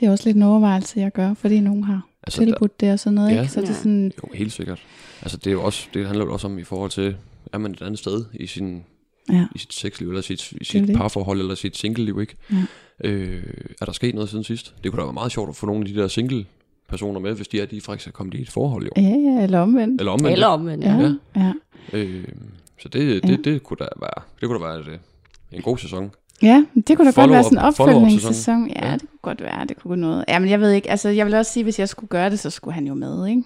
det 0.00 0.06
er 0.06 0.10
også 0.10 0.24
lidt 0.28 0.36
en 0.36 0.42
overvejelse, 0.42 1.00
jeg 1.00 1.12
gør, 1.12 1.34
fordi 1.34 1.60
nogen 1.60 1.84
har 1.84 2.06
Altså, 2.22 2.40
der, 2.40 2.46
tilbudt 2.46 2.80
det 2.80 2.92
og 2.92 2.98
sådan 2.98 3.14
noget, 3.14 3.34
Ja. 3.34 3.40
ikke? 3.40 3.52
Så 3.52 3.60
det 3.60 3.68
er 3.68 3.72
Ja. 3.72 3.78
sådan, 3.78 4.12
jo, 4.24 4.28
helt 4.34 4.52
sikkert. 4.52 4.82
Altså, 5.22 5.36
det, 5.36 5.46
er 5.46 5.52
jo 5.52 5.62
også, 5.64 5.88
det 5.94 6.06
handler 6.06 6.24
jo 6.24 6.32
også 6.32 6.46
om 6.46 6.58
i 6.58 6.64
forhold 6.64 6.90
til, 6.90 7.16
er 7.52 7.58
man 7.58 7.72
et 7.72 7.82
andet 7.82 7.98
sted 7.98 8.24
i, 8.34 8.46
sin, 8.46 8.82
ja. 9.32 9.46
i 9.54 9.58
sit 9.58 9.74
sexliv, 9.74 10.08
eller 10.08 10.22
sit, 10.22 10.52
i 10.52 10.64
sit 10.64 10.88
det. 10.88 10.96
parforhold, 10.96 11.40
eller 11.40 11.54
sit 11.54 11.76
single-liv, 11.76 12.20
ikke? 12.20 12.36
Ja. 12.52 12.56
Øh, 13.08 13.42
er 13.80 13.84
der 13.84 13.92
sket 13.92 14.14
noget 14.14 14.30
siden 14.30 14.44
sidst? 14.44 14.74
Det 14.84 14.92
kunne 14.92 15.00
da 15.00 15.04
være 15.06 15.12
meget 15.12 15.32
sjovt 15.32 15.48
at 15.48 15.56
få 15.56 15.66
nogle 15.66 15.80
af 15.88 15.94
de 15.94 16.00
der 16.00 16.08
single-personer 16.98 17.20
med, 17.20 17.36
hvis 17.36 17.48
de 17.48 17.60
er, 17.60 17.66
de 17.66 17.80
faktisk 17.80 18.08
er 18.08 18.12
kommet 18.12 18.34
i 18.34 18.42
et 18.42 18.50
forhold, 18.50 18.84
jo. 18.84 18.90
Ja, 18.96 19.02
ja, 19.02 19.42
eller 19.42 19.60
omvendt. 19.60 20.00
Eller 20.00 20.12
omvendt. 20.12 20.32
Eller 20.32 20.46
omvendt. 20.46 20.84
Ja, 20.84 20.92
Ja. 20.94 21.14
ja. 21.36 21.52
ja. 21.92 21.98
Øh, 21.98 22.24
så 22.82 22.88
det, 22.88 23.22
det, 23.22 23.30
Ja. 23.30 23.36
det, 23.50 23.62
kunne 23.62 23.76
da 23.80 23.86
være, 24.00 24.22
det 24.40 24.48
kunne 24.48 24.58
da 24.60 24.64
være 24.64 24.78
et, 24.80 25.00
en 25.52 25.62
god 25.62 25.78
sæson. 25.78 26.10
Ja, 26.42 26.64
det 26.88 26.96
kunne 26.96 27.12
da 27.12 27.20
godt 27.20 27.30
være 27.30 27.44
sådan 27.44 27.58
en 27.58 27.64
opfølgningssæson. 27.64 28.68
Ja, 28.68 28.86
Ja. 28.86 28.92
det 28.92 29.00
kunne 29.00 29.18
godt 29.22 29.42
være, 29.42 29.66
det 29.66 29.76
kunne 29.76 30.00
noget. 30.00 30.24
Ja, 30.28 30.38
men 30.38 30.50
jeg 30.50 30.60
ved 30.60 30.70
ikke, 30.70 30.90
altså 30.90 31.08
jeg 31.08 31.26
vil 31.26 31.34
også 31.34 31.52
sige, 31.52 31.64
hvis 31.64 31.78
jeg 31.78 31.88
skulle 31.88 32.08
gøre 32.08 32.30
det, 32.30 32.38
så 32.38 32.50
skulle 32.50 32.74
han 32.74 32.86
jo 32.86 32.94
med, 32.94 33.26
ikke? 33.26 33.42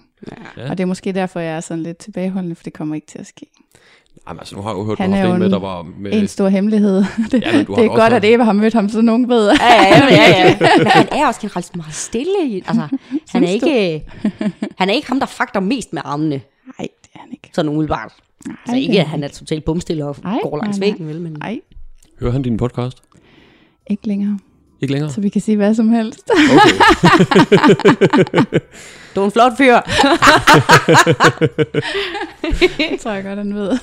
Ja. 0.57 0.69
Og 0.69 0.77
det 0.77 0.83
er 0.83 0.87
måske 0.87 1.11
derfor, 1.11 1.39
jeg 1.39 1.55
er 1.55 1.59
sådan 1.59 1.83
lidt 1.83 1.97
tilbageholdende, 1.97 2.55
for 2.55 2.63
det 2.63 2.73
kommer 2.73 2.95
ikke 2.95 3.07
til 3.07 3.19
at 3.19 3.27
ske. 3.27 3.45
Jamen, 4.29 4.39
altså, 4.39 4.55
nu 4.55 4.61
har 4.61 4.69
jeg 4.69 4.77
jo 4.77 4.83
hørt, 4.85 4.97
Han 4.99 5.09
du 5.09 5.15
har 5.15 5.23
er 5.23 5.27
jo 5.27 5.33
en 5.33 5.39
med, 5.39 5.49
der 5.49 5.59
var 5.59 5.85
med... 5.99 6.13
En 6.13 6.27
stor 6.27 6.47
hemmelighed. 6.49 6.95
det, 7.31 7.43
Ja, 7.43 7.51
det 7.51 7.59
er 7.69 7.87
godt, 7.87 8.01
haft- 8.01 8.13
at 8.13 8.25
Eva 8.25 8.43
har 8.43 8.53
mødt 8.53 8.73
ham, 8.73 8.89
så 8.89 9.01
nogen 9.01 9.29
ved. 9.29 9.47
Ja, 9.47 9.73
ja, 9.73 10.05
ja, 10.11 10.47
ja. 10.49 10.57
Men 10.77 10.87
han 10.87 11.07
er 11.11 11.27
også 11.27 11.41
generelt 11.41 11.75
meget 11.75 11.93
stille. 11.93 12.31
Altså, 12.67 12.87
han 13.29 13.43
er, 13.43 13.49
ikke, 13.49 14.03
han 14.77 14.89
er 14.89 14.93
ikke 14.93 15.07
ham, 15.07 15.19
der 15.19 15.25
fakter 15.25 15.59
mest 15.59 15.93
med 15.93 16.01
armene. 16.05 16.41
Nej, 16.79 16.87
det 17.03 17.09
er 17.15 17.19
han 17.19 17.29
ikke. 17.31 17.49
Sådan 17.53 17.69
umiddelbart. 17.69 18.13
Nej, 18.47 18.55
Altså 18.65 18.75
ikke, 18.81 18.99
at 18.99 19.05
han 19.07 19.23
er 19.23 19.27
totalt 19.27 19.65
bumstille 19.65 20.05
og 20.05 20.15
Ej, 20.25 20.37
går 20.43 20.57
langs 20.57 20.79
væggen, 20.79 21.07
vel? 21.07 21.21
Men 21.21 21.31
Nej, 21.39 21.59
Hører 22.19 22.31
han 22.31 22.41
din 22.41 22.57
podcast? 22.57 22.97
ikke 23.89 24.07
længere. 24.07 24.39
Ikke 24.81 24.93
længere? 24.93 25.11
Så 25.11 25.21
vi 25.21 25.29
kan 25.29 25.41
sige 25.41 25.55
hvad 25.55 25.73
som 25.73 25.89
helst. 25.89 26.29
Okay. 26.31 26.75
du 29.15 29.21
er 29.21 29.25
en 29.25 29.31
flot 29.31 29.57
fyr. 29.57 29.73
det 32.77 32.99
tror 32.99 33.11
jeg 33.11 33.23
godt, 33.23 33.37
han 33.37 33.55
ved. 33.55 33.79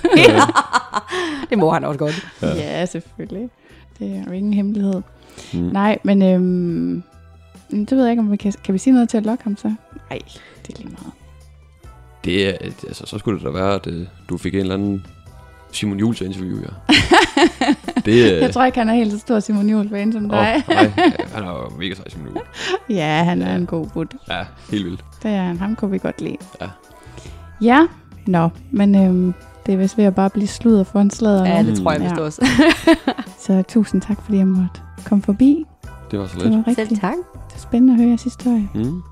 det 1.51 1.59
må 1.59 1.71
han 1.71 1.85
også 1.85 1.99
godt. 1.99 2.27
Ja, 2.43 2.55
ja 2.55 2.87
selvfølgelig. 2.87 3.51
Det 3.99 4.17
er 4.17 4.25
jo 4.27 4.33
ingen 4.33 4.55
hemmelighed. 4.55 5.03
Mm. 5.53 5.61
Nej, 5.61 5.99
men 6.03 6.23
øhm, 6.23 7.03
det 7.71 7.91
ved 7.91 8.03
jeg 8.03 8.11
ikke, 8.11 8.21
om 8.21 8.33
vi 8.33 8.37
kan, 8.37 8.53
kan 8.65 8.75
vi 8.75 8.79
sige 8.79 8.95
noget 8.95 9.09
til 9.09 9.17
at 9.17 9.27
lokke 9.27 9.45
ham 9.45 9.57
så? 9.57 9.69
Nej, 10.11 10.19
det 10.67 10.75
er 10.75 10.79
lige 10.79 10.89
meget. 10.89 11.13
Det 12.25 12.49
er, 12.49 12.53
altså, 12.61 13.07
så 13.07 13.19
skulle 13.19 13.39
det 13.39 13.47
da 13.47 13.51
være, 13.51 13.75
at 13.75 13.87
øh, 13.87 14.07
du 14.29 14.39
fik 14.39 14.55
en 14.55 14.61
eller 14.61 14.75
anden 14.75 15.07
Simon 15.77 15.99
Juhl 15.99 16.15
til 16.15 16.27
interview, 16.27 16.59
ja. 16.61 16.95
det, 18.05 18.33
øh, 18.35 18.41
Jeg 18.43 18.53
tror 18.53 18.65
ikke, 18.65 18.79
han 18.79 18.89
er 18.89 18.95
helt 18.95 19.13
så 19.13 19.19
stor 19.19 19.41
Simon 19.41 19.69
Juhl 19.71 19.89
fan 19.89 20.13
som 20.13 20.29
dig. 20.29 20.63
nej, 20.69 20.85
han 21.35 21.45
er 21.45 21.49
jo 21.49 21.77
mega 21.79 21.95
sej, 21.95 22.09
Simon 22.09 22.27
Juhl. 22.29 22.41
ja, 22.91 23.23
han 23.25 23.43
er 23.43 23.51
Ja. 23.51 23.57
en 23.57 23.67
god 23.67 23.87
bud. 23.87 24.07
Ja, 24.29 24.45
helt 24.71 24.85
vildt. 24.85 25.05
Det 25.23 25.31
er 25.31 25.43
han. 25.43 25.59
Ham 25.59 25.77
kunne 25.77 25.91
vi 25.91 25.99
godt 25.99 26.21
lide. 26.21 26.37
Ja. 26.61 26.69
Ja, 27.61 27.87
nå, 28.27 28.49
men 28.71 28.95
øhm, 28.95 29.35
Det 29.67 29.75
er 29.75 29.79
vist 29.79 29.99
ved 29.99 30.05
at 30.05 30.15
bare 30.15 30.31
blive 30.31 30.47
sludder 30.49 30.85
for 30.85 31.01
en 31.01 31.11
slader 31.11 31.47
Ja, 31.47 31.63
det 31.63 31.79
tror 31.79 31.93
jeg 31.93 32.01
vist 32.03 32.15
Ja. 32.17 32.21
også. 32.21 32.47
Så 33.47 33.63
tusind 33.69 34.01
tak, 34.03 34.23
fordi 34.25 34.39
jeg 34.39 34.47
måtte 34.47 34.81
komme 35.05 35.23
forbi. 35.23 35.65
Det 36.11 36.19
var 36.19 36.27
så 36.27 36.35
Det 36.39 36.43
lidt. 36.43 36.57
var 36.57 36.63
Selv 36.65 36.79
rigtig 36.81 37.01
tak. 37.01 37.15
spændende 37.57 37.93
at 37.95 37.99
høre 38.01 38.09
jeres 38.09 38.23
historie. 38.23 38.69
Mm. 38.75 39.03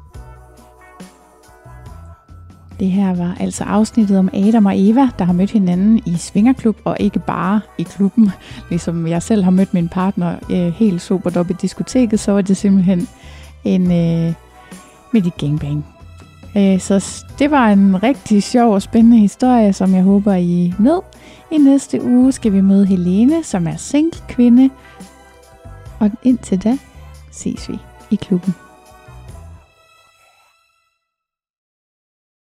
Det 2.81 2.91
her 2.91 3.15
var 3.15 3.37
altså 3.41 3.65
afsnittet 3.65 4.19
om 4.19 4.31
Adam 4.33 4.67
og 4.67 4.73
Eva, 4.77 5.09
der 5.19 5.25
har 5.25 5.33
mødt 5.33 5.51
hinanden 5.51 6.03
i 6.07 6.17
Svingerklub, 6.17 6.77
og 6.85 6.97
ikke 7.01 7.19
bare 7.19 7.61
i 7.79 7.83
klubben. 7.83 8.31
Ligesom 8.71 9.07
jeg 9.07 9.23
selv 9.23 9.45
har 9.45 9.51
mødt 9.51 9.75
min 9.75 9.89
partner 9.89 10.37
øh, 10.51 10.73
helt 10.73 11.03
super 11.03 11.41
op 11.41 11.51
i 11.51 11.53
diskoteket, 11.53 12.21
så 12.21 12.33
var 12.33 12.41
det 12.41 12.57
simpelthen 12.57 13.09
en 13.65 13.93
øh, 13.93 14.35
midt 15.13 15.27
i 15.27 15.31
gangbang. 15.39 15.87
Øh, 16.57 16.81
så 16.81 17.25
det 17.39 17.51
var 17.51 17.69
en 17.69 18.03
rigtig 18.03 18.43
sjov 18.43 18.75
og 18.75 18.83
spændende 18.83 19.19
historie, 19.19 19.73
som 19.73 19.95
jeg 19.95 20.03
håber, 20.03 20.33
I 20.35 20.75
nød. 20.79 21.01
I 21.53 21.59
næste 21.59 22.05
uge 22.05 22.33
skal 22.33 22.53
vi 22.53 22.61
møde 22.61 22.87
Helene, 22.87 23.45
som 23.45 23.67
er 23.67 23.77
single 23.77 24.21
kvinde. 24.29 24.71
Og 25.99 26.11
indtil 26.23 26.65
da 26.65 26.79
ses 27.33 27.69
vi 27.69 27.79
i 28.11 28.15
klubben. 28.15 28.64